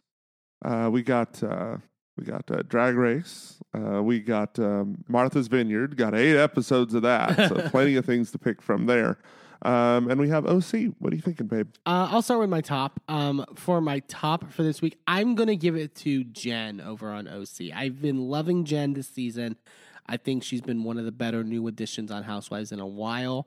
Uh, 0.64 0.88
we 0.92 1.02
got 1.02 1.42
uh, 1.42 1.76
we 2.16 2.24
got 2.24 2.50
uh, 2.50 2.62
Drag 2.68 2.94
Race. 2.94 3.58
Uh, 3.76 4.02
we 4.02 4.20
got 4.20 4.58
um, 4.58 5.04
Martha's 5.08 5.48
Vineyard. 5.48 5.96
Got 5.96 6.14
eight 6.14 6.36
episodes 6.36 6.94
of 6.94 7.02
that, 7.02 7.48
so 7.48 7.68
plenty 7.70 7.96
of 7.96 8.04
things 8.04 8.30
to 8.32 8.38
pick 8.38 8.62
from 8.62 8.86
there. 8.86 9.18
Um, 9.62 10.10
and 10.10 10.18
we 10.20 10.28
have 10.30 10.46
OC. 10.46 10.94
What 11.00 11.12
are 11.12 11.16
you 11.16 11.22
thinking, 11.22 11.46
babe? 11.46 11.68
Uh, 11.84 12.08
I'll 12.10 12.22
start 12.22 12.40
with 12.40 12.48
my 12.48 12.60
top. 12.62 12.98
Um, 13.08 13.44
for 13.56 13.80
my 13.82 13.98
top 14.08 14.50
for 14.52 14.62
this 14.62 14.80
week, 14.80 14.98
I'm 15.06 15.34
gonna 15.34 15.56
give 15.56 15.76
it 15.76 15.94
to 15.96 16.24
Jen 16.24 16.80
over 16.80 17.10
on 17.10 17.26
OC. 17.28 17.70
I've 17.74 18.00
been 18.00 18.28
loving 18.28 18.64
Jen 18.64 18.92
this 18.94 19.08
season. 19.08 19.56
I 20.10 20.16
think 20.16 20.42
she's 20.42 20.60
been 20.60 20.84
one 20.84 20.98
of 20.98 21.04
the 21.04 21.12
better 21.12 21.44
new 21.44 21.66
additions 21.68 22.10
on 22.10 22.24
Housewives 22.24 22.72
in 22.72 22.80
a 22.80 22.86
while. 22.86 23.46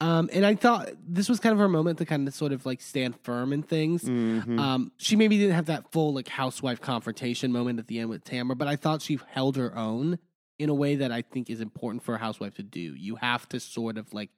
Um, 0.00 0.30
and 0.32 0.46
I 0.46 0.54
thought 0.54 0.88
this 1.06 1.28
was 1.28 1.40
kind 1.40 1.52
of 1.52 1.58
her 1.58 1.68
moment 1.68 1.98
to 1.98 2.06
kind 2.06 2.26
of 2.26 2.32
sort 2.32 2.52
of 2.52 2.64
like 2.64 2.80
stand 2.80 3.16
firm 3.20 3.52
in 3.52 3.62
things. 3.62 4.02
Mhm. 4.02 4.58
Um, 4.58 4.92
she 4.96 5.14
maybe 5.14 5.36
didn't 5.36 5.54
have 5.56 5.66
that 5.66 5.92
full 5.92 6.14
like 6.14 6.28
housewife 6.28 6.80
confrontation 6.80 7.52
moment 7.52 7.78
at 7.78 7.86
the 7.86 7.98
end 7.98 8.08
with 8.08 8.24
Tamra, 8.24 8.56
but 8.56 8.66
I 8.66 8.76
thought 8.76 9.02
she 9.02 9.20
held 9.28 9.56
her 9.56 9.76
own 9.76 10.18
in 10.58 10.70
a 10.70 10.74
way 10.74 10.96
that 10.96 11.12
I 11.12 11.20
think 11.20 11.50
is 11.50 11.60
important 11.60 12.02
for 12.02 12.14
a 12.14 12.18
housewife 12.18 12.54
to 12.54 12.62
do. 12.62 12.80
You 12.80 13.16
have 13.16 13.46
to 13.50 13.60
sort 13.60 13.98
of 13.98 14.12
like 14.14 14.30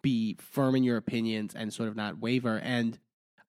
be 0.00 0.36
firm 0.38 0.76
in 0.76 0.84
your 0.84 0.96
opinions 0.96 1.54
and 1.54 1.72
sort 1.72 1.88
of 1.88 1.96
not 1.96 2.18
waver. 2.20 2.58
And 2.60 2.98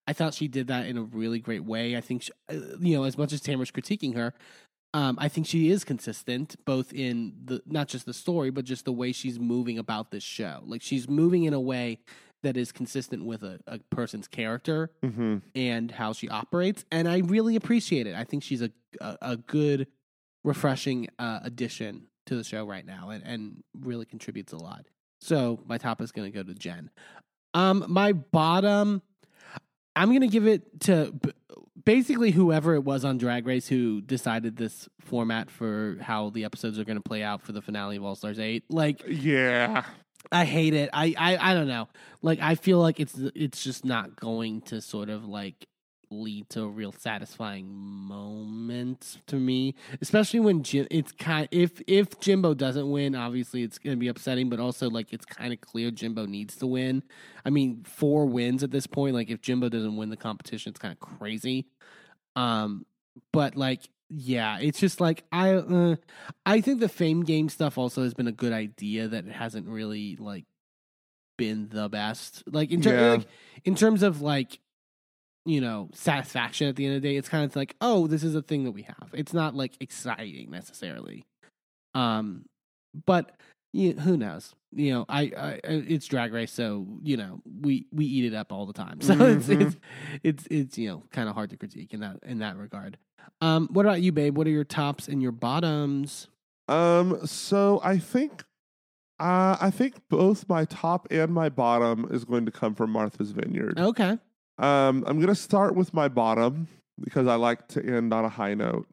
I 0.08 0.14
thought 0.14 0.34
she 0.34 0.48
did 0.48 0.68
that 0.68 0.88
in 0.88 0.98
a 0.98 1.04
really 1.04 1.40
great 1.40 1.64
way. 1.64 1.96
I 1.96 2.02
think, 2.02 2.24
she, 2.24 2.32
uh, 2.50 2.56
you 2.80 2.98
know, 2.98 3.04
as 3.04 3.20
much 3.20 3.34
as 3.34 3.42
Tamra's 3.42 3.72
critiquing 3.72 4.16
her, 4.16 4.34
um, 4.94 5.18
I 5.20 5.28
think 5.30 5.48
she 5.48 5.70
is 5.70 5.84
consistent 5.84 6.56
both 6.66 6.94
in 6.94 7.34
the 7.46 7.62
not 7.66 7.88
just 7.88 8.06
the 8.06 8.14
story, 8.14 8.50
but 8.52 8.66
just 8.66 8.86
the 8.86 8.92
way 8.92 9.12
she's 9.12 9.40
moving 9.40 9.78
about 9.78 10.12
this 10.12 10.24
show. 10.24 10.62
Like 10.66 10.82
she's 10.82 11.08
moving 11.10 11.44
in 11.46 11.54
a 11.54 11.60
way 11.62 12.00
that 12.44 12.58
is 12.58 12.72
consistent 12.72 13.24
with 13.26 13.44
a, 13.44 13.60
a 13.68 13.78
person's 13.92 14.28
character 14.28 14.90
Mhm. 15.04 15.44
and 15.56 15.92
how 15.92 16.12
she 16.14 16.28
operates, 16.28 16.84
and 16.92 17.08
I 17.08 17.20
really 17.20 17.56
appreciate 17.56 18.08
it. 18.08 18.16
I 18.16 18.24
think 18.24 18.44
she's 18.44 18.62
a 18.62 18.72
a, 19.00 19.18
a 19.22 19.38
good, 19.38 19.88
refreshing 20.44 21.08
uh, 21.20 21.40
addition 21.44 22.08
to 22.26 22.36
the 22.36 22.44
show 22.44 22.66
right 22.66 22.86
now, 22.86 23.10
and, 23.10 23.24
and 23.24 23.64
really 23.80 24.06
contributes 24.06 24.52
a 24.54 24.58
lot. 24.58 24.86
So 25.22 25.60
my 25.66 25.78
top 25.78 26.02
is 26.02 26.12
going 26.12 26.32
to 26.32 26.36
go 26.36 26.44
to 26.44 26.54
Jen. 26.54 26.90
Um, 27.54 27.86
my 27.88 28.12
bottom, 28.14 29.02
I'm 29.96 30.10
going 30.10 30.22
to 30.22 30.28
give 30.28 30.48
it 30.48 30.82
to 30.82 31.14
basically 31.84 32.32
whoever 32.32 32.76
it 32.76 32.84
was 32.84 33.04
on 33.04 33.18
Drag 33.18 33.46
Race 33.46 33.68
who 33.68 34.02
decided 34.02 34.58
this 34.58 34.88
format 35.00 35.50
for 35.50 35.98
how 36.02 36.30
the 36.30 36.46
episodes 36.46 36.80
are 36.80 36.86
going 36.86 36.98
to 36.98 37.04
play 37.04 37.24
out 37.24 37.42
for 37.42 37.52
the 37.52 37.62
finale 37.62 37.98
of 37.98 38.04
All 38.04 38.16
Stars 38.16 38.40
Eight. 38.40 38.64
Like, 38.70 39.04
Yeah, 39.08 39.84
I 40.32 40.46
hate 40.46 40.74
it. 40.74 40.90
I, 40.94 41.14
I 41.18 41.52
I 41.52 41.54
don't 41.54 41.68
know. 41.68 41.90
Like 42.22 42.40
I 42.40 42.56
feel 42.56 42.80
like 42.80 43.00
it's 43.00 43.16
it's 43.36 43.64
just 43.64 43.84
not 43.86 44.16
going 44.16 44.62
to 44.64 44.82
sort 44.82 45.10
of 45.10 45.26
like 45.26 45.68
lead 46.12 46.50
to 46.50 46.64
a 46.64 46.68
real 46.68 46.92
satisfying 46.92 47.68
moment 48.12 49.18
to 49.28 49.36
me, 49.38 49.76
especially 50.02 50.40
when 50.40 50.64
Jim. 50.64 50.88
It's 50.92 51.12
kind 51.12 51.48
if 51.52 51.82
if 51.88 52.20
Jimbo 52.20 52.54
doesn't 52.54 52.90
win, 52.90 53.16
obviously 53.16 53.64
it's 53.64 53.78
going 53.78 53.96
to 53.96 54.00
be 54.00 54.08
upsetting, 54.08 54.50
but 54.50 54.60
also 54.60 54.90
like 54.90 55.14
it's 55.14 55.26
kind 55.26 55.54
of 55.54 55.62
clear 55.62 55.92
Jimbo 55.92 56.26
needs 56.26 56.56
to 56.58 56.68
win. 56.68 57.04
I 57.46 57.50
mean, 57.50 57.84
four 57.84 58.26
wins 58.26 58.64
at 58.64 58.72
this 58.72 58.88
point. 58.88 59.16
Like 59.16 59.30
if 59.30 59.42
Jimbo 59.42 59.70
doesn't 59.70 59.96
win 59.98 60.10
the 60.10 60.18
competition, 60.18 60.72
it's 60.72 60.80
kind 60.80 60.92
of 60.94 61.00
crazy. 61.00 61.68
Um, 62.36 62.86
but 63.34 63.56
like 63.56 63.90
yeah, 64.10 64.60
it's 64.60 64.80
just 64.80 65.00
like 65.00 65.24
I 65.32 65.54
uh, 65.54 65.96
I 66.46 66.60
think 66.62 66.82
the 66.82 66.90
fame 66.90 67.24
game 67.24 67.48
stuff 67.50 67.78
also 67.78 68.04
has 68.04 68.14
been 68.14 68.28
a 68.28 68.32
good 68.34 68.54
idea 68.54 69.08
that 69.08 69.26
it 69.26 69.32
hasn't 69.32 69.68
really 69.68 70.18
like 70.18 70.46
been 71.38 71.70
the 71.70 71.88
best. 71.90 72.44
Like 72.46 72.72
in, 72.72 72.82
ter- 72.82 72.94
Yeah. 72.94 73.12
like, 73.14 73.28
in 73.64 73.76
terms 73.76 74.04
of 74.04 74.22
like 74.22 74.60
you 75.46 75.60
know 75.62 75.90
satisfaction 75.94 76.68
at 76.68 76.76
the 76.76 76.86
end 76.86 76.96
of 76.96 77.02
the 77.02 77.10
day, 77.10 77.16
it's 77.18 77.30
kind 77.30 77.44
of 77.46 77.56
like 77.56 77.76
oh 77.82 78.08
this 78.08 78.24
is 78.24 78.36
a 78.36 78.42
thing 78.42 78.64
that 78.66 78.72
we 78.72 78.84
have. 78.84 79.10
It's 79.14 79.34
not 79.34 79.56
like 79.56 79.76
exciting 79.80 80.52
necessarily. 80.52 81.24
Um, 81.94 82.46
but 83.06 83.32
you, 83.74 83.94
who 83.94 84.18
knows? 84.18 84.54
You 84.74 84.94
know, 84.94 85.06
I, 85.10 85.32
I 85.38 85.60
it's 85.64 86.06
drag 86.06 86.32
race, 86.34 86.52
so 86.52 86.86
you 87.04 87.18
know 87.18 87.42
we 87.62 87.88
we 87.92 88.06
eat 88.06 88.26
it 88.26 88.34
up 88.36 88.52
all 88.52 88.66
the 88.66 88.74
time. 88.74 89.00
So 89.02 89.14
it's 89.14 89.48
Mhm. 89.48 89.62
it's 89.62 89.76
it's 90.24 90.48
it's 90.52 90.78
you 90.78 90.90
know 90.90 91.04
kind 91.12 91.28
of 91.30 91.36
hard 91.36 91.50
to 91.52 91.58
critique 91.58 91.94
in 91.94 92.00
that 92.02 92.18
in 92.24 92.40
that 92.40 92.58
regard. 92.58 92.98
Um, 93.42 93.68
what 93.72 93.86
about 93.86 94.02
you, 94.02 94.12
babe? 94.12 94.38
What 94.38 94.48
are 94.48 94.52
your 94.52 94.64
tops 94.64 95.08
and 95.08 95.22
your 95.22 95.32
bottoms? 95.32 96.28
Um, 96.68 97.26
so 97.26 97.82
I 97.84 97.98
think, 97.98 98.44
uh, 99.20 99.58
I 99.60 99.72
think 99.72 99.96
both 100.10 100.48
my 100.48 100.66
top 100.66 101.08
and 101.12 101.34
my 101.34 101.50
bottom 101.50 102.08
is 102.12 102.24
going 102.24 102.46
to 102.46 102.52
come 102.52 102.76
from 102.76 102.92
Martha's 102.92 103.32
Vineyard. 103.32 103.80
Okay, 103.80 104.18
Um, 104.62 105.04
I'm 105.08 105.20
gonna 105.20 105.36
start 105.36 105.76
with 105.76 105.94
my 105.94 106.08
bottom 106.08 106.68
because 107.00 107.28
I 107.28 107.36
like 107.36 107.68
to 107.70 107.84
end 107.86 108.14
on 108.14 108.24
a 108.26 108.30
high 108.30 108.54
note. 108.54 108.88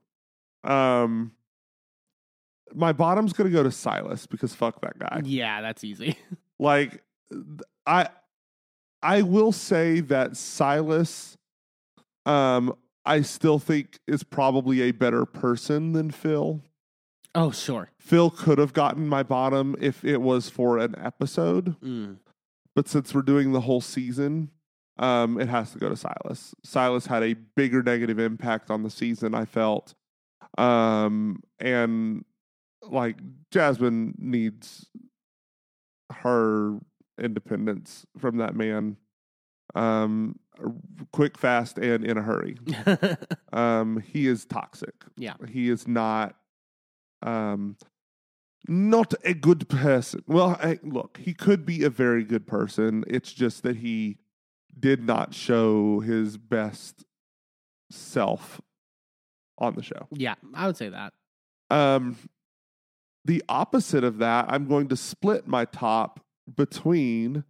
Um, 0.64 1.32
my 2.74 2.92
bottom's 2.92 3.32
gonna 3.32 3.50
go 3.50 3.62
to 3.62 3.70
Silas 3.70 4.26
because 4.26 4.54
fuck 4.54 4.80
that 4.82 4.98
guy. 4.98 5.20
yeah, 5.24 5.60
that's 5.60 5.84
easy. 5.84 6.16
Like, 6.60 7.04
I, 7.86 8.08
I 9.00 9.22
will 9.22 9.52
say 9.52 10.00
that 10.00 10.36
Silas, 10.36 11.36
um, 12.26 12.74
I 13.06 13.20
still 13.20 13.60
think 13.60 14.00
is 14.08 14.24
probably 14.24 14.80
a 14.82 14.90
better 14.90 15.24
person 15.24 15.92
than 15.92 16.10
Phil. 16.10 16.60
oh, 17.36 17.52
sure. 17.52 17.92
Phil 18.00 18.30
could 18.30 18.58
have 18.58 18.72
gotten 18.72 19.06
my 19.06 19.22
bottom 19.22 19.76
if 19.80 20.04
it 20.04 20.16
was 20.20 20.48
for 20.50 20.78
an 20.78 20.96
episode, 20.98 21.80
Mm. 21.80 22.16
but 22.74 22.88
since 22.88 23.14
we're 23.14 23.22
doing 23.22 23.52
the 23.52 23.60
whole 23.60 23.80
season, 23.80 24.50
um, 24.98 25.40
it 25.40 25.48
has 25.48 25.72
to 25.72 25.78
go 25.78 25.88
to 25.88 25.96
Silas. 25.96 26.54
Silas 26.64 27.06
had 27.06 27.22
a 27.22 27.34
bigger 27.34 27.82
negative 27.82 28.18
impact 28.18 28.70
on 28.70 28.82
the 28.82 28.90
season, 28.90 29.34
I 29.34 29.44
felt. 29.44 29.94
Um, 30.56 31.42
and 31.60 32.24
like 32.82 33.18
Jasmine 33.50 34.14
needs 34.18 34.86
her 36.12 36.78
independence 37.20 38.06
from 38.18 38.38
that 38.38 38.54
man. 38.54 38.96
Um, 39.74 40.38
quick, 41.12 41.38
fast, 41.38 41.78
and 41.78 42.04
in 42.04 42.16
a 42.18 42.22
hurry. 42.22 42.56
Um, 43.50 44.00
he 44.00 44.26
is 44.26 44.44
toxic. 44.44 44.94
Yeah. 45.16 45.32
He 45.48 45.70
is 45.70 45.88
not 45.88 46.36
um 47.22 47.76
not 48.68 49.14
a 49.24 49.32
good 49.32 49.68
person. 49.70 50.22
Well, 50.26 50.58
I, 50.62 50.78
look, 50.82 51.18
he 51.18 51.32
could 51.32 51.64
be 51.64 51.82
a 51.82 51.90
very 51.90 52.24
good 52.24 52.46
person. 52.46 53.04
It's 53.06 53.32
just 53.32 53.62
that 53.62 53.76
he 53.76 54.18
did 54.78 55.02
not 55.02 55.34
show 55.34 56.00
his 56.00 56.36
best 56.36 57.04
self 57.90 58.60
on 59.58 59.74
the 59.74 59.82
show. 59.82 60.06
yeah, 60.10 60.34
I 60.54 60.66
would 60.66 60.76
say 60.76 60.88
that. 60.90 61.12
Um 61.70 62.16
the 63.24 63.42
opposite 63.48 64.04
of 64.04 64.18
that, 64.18 64.46
I'm 64.48 64.66
going 64.68 64.88
to 64.88 64.96
split 64.96 65.46
my 65.46 65.64
top 65.66 66.20
between 66.56 67.44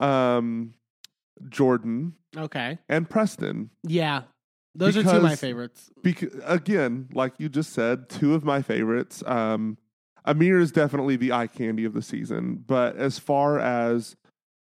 um 0.00 0.74
Jordan 1.48 2.14
Okay. 2.36 2.78
and 2.88 3.08
Preston. 3.08 3.70
Yeah, 3.86 4.22
those 4.74 4.96
are 4.96 5.02
two 5.02 5.10
of 5.10 5.22
my 5.22 5.36
favorites. 5.36 5.90
because 6.02 6.32
again, 6.44 7.08
like 7.12 7.34
you 7.38 7.48
just 7.48 7.72
said, 7.72 8.08
two 8.08 8.34
of 8.34 8.42
my 8.44 8.62
favorites. 8.62 9.22
Um, 9.26 9.76
Amir 10.24 10.58
is 10.60 10.72
definitely 10.72 11.16
the 11.16 11.32
eye 11.32 11.48
candy 11.48 11.84
of 11.84 11.92
the 11.94 12.02
season, 12.02 12.62
but 12.66 12.96
as 12.96 13.18
far 13.18 13.58
as 13.58 14.16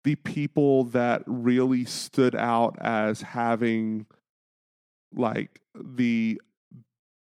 the 0.04 0.16
people 0.16 0.84
that 0.84 1.22
really 1.26 1.84
stood 1.84 2.34
out 2.34 2.76
as 2.80 3.22
having 3.22 4.06
like 5.14 5.60
the 5.74 6.40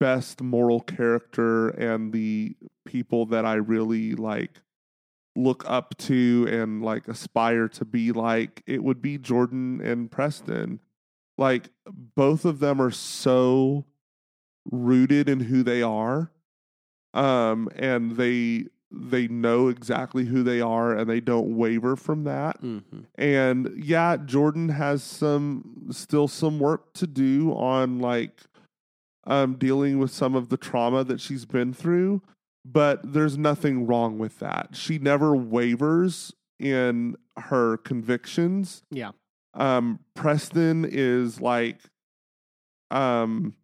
best 0.00 0.40
moral 0.40 0.80
character 0.80 1.68
and 1.68 2.12
the 2.12 2.56
people 2.84 3.26
that 3.26 3.44
I 3.44 3.54
really 3.54 4.14
like 4.14 4.60
look 5.36 5.64
up 5.66 5.96
to 5.96 6.46
and 6.50 6.82
like 6.82 7.08
aspire 7.08 7.68
to 7.68 7.84
be 7.84 8.12
like, 8.12 8.62
it 8.66 8.82
would 8.82 9.00
be 9.00 9.18
Jordan 9.18 9.80
and 9.80 10.10
Preston. 10.10 10.80
Like 11.38 11.70
both 11.86 12.44
of 12.44 12.58
them 12.58 12.80
are 12.80 12.90
so 12.90 13.86
rooted 14.70 15.28
in 15.28 15.40
who 15.40 15.62
they 15.62 15.82
are 15.82 16.30
um 17.14 17.68
and 17.74 18.12
they 18.12 18.64
they 18.92 19.26
know 19.28 19.68
exactly 19.68 20.24
who 20.26 20.42
they 20.42 20.60
are 20.60 20.94
and 20.96 21.08
they 21.08 21.20
don't 21.20 21.56
waver 21.56 21.96
from 21.96 22.24
that. 22.24 22.56
Hmm 22.60 22.78
and 23.16 23.70
yeah 23.76 24.16
jordan 24.16 24.68
has 24.68 25.02
some 25.02 25.88
still 25.90 26.28
some 26.28 26.58
work 26.58 26.92
to 26.94 27.06
do 27.06 27.52
on 27.52 27.98
like 27.98 28.42
um 29.24 29.54
dealing 29.54 29.98
with 29.98 30.10
some 30.10 30.34
of 30.34 30.48
the 30.48 30.56
trauma 30.56 31.04
that 31.04 31.20
she's 31.20 31.44
been 31.44 31.72
through 31.72 32.20
but 32.64 33.00
there's 33.12 33.36
nothing 33.36 33.86
wrong 33.86 34.18
with 34.18 34.38
that. 34.38 34.70
She 34.72 34.98
never 34.98 35.34
wavers 35.34 36.32
in 36.60 37.16
her 37.36 37.76
convictions. 37.78 38.82
Yeah. 38.90 39.10
um 39.54 39.98
Preston 40.14 40.86
is 40.88 41.40
like 41.40 41.78
um 42.90 43.54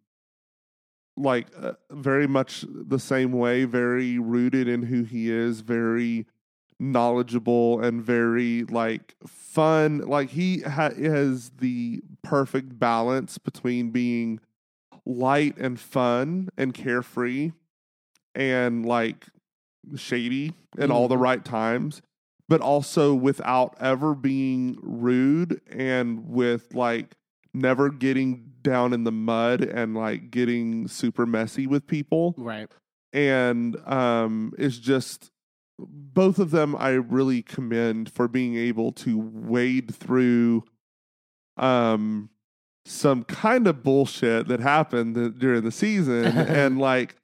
like 1.19 1.47
uh, 1.61 1.73
very 1.91 2.27
much 2.27 2.65
the 2.69 2.97
same 2.99 3.31
way 3.33 3.65
very 3.65 4.17
rooted 4.17 4.67
in 4.67 4.83
who 4.83 5.03
he 5.03 5.29
is 5.29 5.59
very 5.61 6.25
knowledgeable 6.79 7.81
and 7.81 8.01
very 8.01 8.63
like 8.63 9.15
fun 9.27 9.99
like 9.99 10.29
he 10.29 10.61
ha- 10.61 10.93
has 10.93 11.49
the 11.59 12.01
perfect 12.23 12.79
balance 12.79 13.37
between 13.37 13.89
being 13.91 14.39
light 15.05 15.57
and 15.57 15.79
fun 15.79 16.49
and 16.57 16.73
carefree 16.73 17.51
and 18.33 18.85
like 18.85 19.25
shady 19.95 20.53
in 20.77 20.91
all 20.91 21.07
the 21.07 21.15
Mhm. 21.15 21.21
right 21.21 21.45
times 21.45 22.01
but 22.47 22.61
also 22.61 23.13
without 23.13 23.75
ever 23.79 24.15
being 24.15 24.77
rude 24.81 25.61
and 25.69 26.27
with 26.29 26.73
like 26.73 27.15
never 27.53 27.89
getting 27.89 28.48
down 28.61 28.93
in 28.93 29.03
the 29.03 29.11
mud 29.11 29.61
and 29.61 29.95
like 29.95 30.31
getting 30.31 30.87
super 30.87 31.25
messy 31.25 31.67
with 31.67 31.87
people 31.87 32.35
Right. 32.37 32.69
and 33.13 33.75
um 33.87 34.53
it's 34.57 34.77
just 34.77 35.31
both 35.79 36.39
of 36.39 36.51
them 36.51 36.75
I 36.75 36.89
really 36.89 37.41
commend 37.41 38.11
for 38.11 38.27
being 38.27 38.55
able 38.57 38.91
to 38.93 39.17
wade 39.17 39.93
through 39.95 40.63
um 41.57 42.29
some 42.85 43.23
kind 43.23 43.67
of 43.67 43.83
bullshit 43.83 44.47
that 44.47 44.59
happened 44.59 45.37
during 45.39 45.63
the 45.63 45.71
season 45.71 46.25
and 46.25 46.79
like 46.79 47.15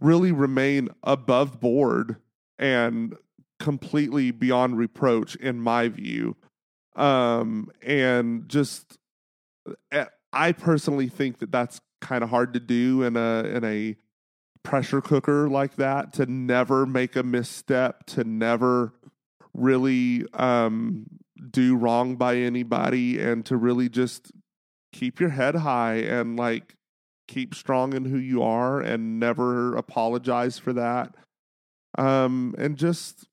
really 0.00 0.32
remain 0.32 0.88
above 1.04 1.60
board 1.60 2.16
and 2.58 3.14
completely 3.60 4.30
beyond 4.32 4.76
reproach 4.76 5.36
in 5.36 5.60
my 5.60 5.88
view 5.88 6.34
um 6.96 7.70
and 7.82 8.48
just 8.48 8.98
eh, 9.92 10.06
i 10.32 10.52
personally 10.52 11.08
think 11.08 11.38
that 11.38 11.52
that's 11.52 11.80
kind 12.00 12.24
of 12.24 12.30
hard 12.30 12.52
to 12.52 12.60
do 12.60 13.02
in 13.02 13.16
a 13.16 13.44
in 13.44 13.64
a 13.64 13.96
pressure 14.62 15.00
cooker 15.00 15.48
like 15.48 15.76
that 15.76 16.12
to 16.12 16.26
never 16.26 16.86
make 16.86 17.16
a 17.16 17.22
misstep 17.22 18.04
to 18.06 18.24
never 18.24 18.92
really 19.54 20.24
um 20.34 21.06
do 21.50 21.76
wrong 21.76 22.16
by 22.16 22.36
anybody 22.36 23.20
and 23.20 23.44
to 23.44 23.56
really 23.56 23.88
just 23.88 24.30
keep 24.92 25.18
your 25.18 25.30
head 25.30 25.56
high 25.56 25.94
and 25.94 26.36
like 26.36 26.76
keep 27.26 27.54
strong 27.54 27.94
in 27.94 28.04
who 28.04 28.18
you 28.18 28.42
are 28.42 28.80
and 28.80 29.18
never 29.18 29.74
apologize 29.76 30.58
for 30.58 30.72
that 30.72 31.14
um 31.98 32.54
and 32.58 32.76
just 32.76 33.26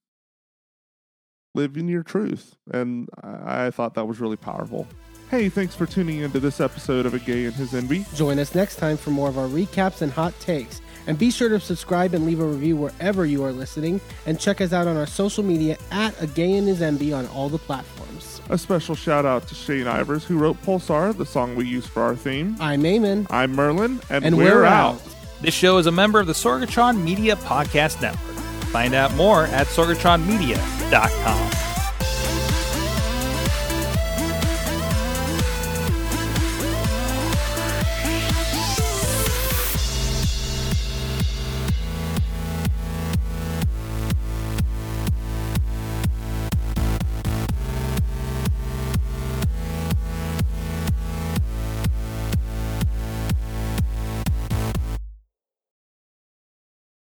live 1.54 1.78
in 1.78 1.88
your 1.88 2.04
truth 2.04 2.56
and 2.72 3.10
i, 3.24 3.68
I 3.68 3.72
thought 3.72 3.94
that 3.96 4.06
was 4.06 4.20
really 4.20 4.38
powerful 4.38 4.88
hey 5.30 5.50
thanks 5.50 5.76
for 5.76 5.86
tuning 5.86 6.20
into 6.20 6.40
this 6.40 6.60
episode 6.60 7.06
of 7.06 7.14
a 7.14 7.20
gay 7.20 7.46
and 7.46 7.56
his 7.56 7.74
Enby 7.74 8.06
Join 8.16 8.40
us 8.40 8.56
next 8.56 8.78
time 8.78 8.98
for 8.98 9.12
more 9.12 9.30
of 9.30 9.38
our 9.38 9.48
recaps 9.48 10.02
and 10.02 10.12
hot 10.12 10.38
takes. 10.40 10.82
And 11.08 11.18
be 11.18 11.32
sure 11.32 11.50
to 11.50 11.60
subscribe 11.60 12.14
and 12.14 12.26
leave 12.26 12.40
a 12.40 12.46
review 12.46 12.76
wherever 12.76 13.26
you 13.26 13.44
are 13.44 13.52
listening. 13.52 14.00
And 14.28 14.40
check 14.40 14.62
us 14.62 14.74
out 14.74 14.86
on 14.86 14.96
our 14.96 15.08
social 15.08 15.44
media 15.44 15.76
at 15.92 16.20
A 16.22 16.28
Gay 16.28 16.54
and 16.54 16.68
His 16.68 16.82
Enby 16.82 17.18
on 17.18 17.26
all 17.28 17.50
the 17.50 17.58
platforms. 17.58 18.42
A 18.50 18.58
special 18.60 18.94
shout 18.94 19.26
out 19.26 19.48
to 19.48 19.56
Shane 19.56 19.86
Ivers, 19.86 20.24
who 20.24 20.38
wrote 20.38 20.62
Pulsar, 20.62 21.18
the 21.18 21.26
song 21.26 21.56
we 21.56 21.66
use 21.66 21.88
for 21.88 22.04
our 22.04 22.16
theme. 22.16 22.56
I'm 22.60 22.84
Eamon. 22.84 23.26
I'm 23.32 23.56
Merlin, 23.56 24.00
and, 24.12 24.24
And 24.24 24.38
we're, 24.38 24.58
we're 24.58 24.66
out. 24.66 24.96
out. 24.96 25.02
This 25.42 25.56
show 25.56 25.80
is 25.80 25.88
a 25.88 25.92
member 25.92 26.20
of 26.20 26.28
the 26.28 26.34
Sorgatron 26.34 27.02
Media 27.02 27.36
Podcast 27.38 28.02
Network. 28.02 28.36
Find 28.66 28.94
out 28.94 29.12
more 29.16 29.46
at 29.46 29.66
sorgatronmedia.com. 29.68 31.79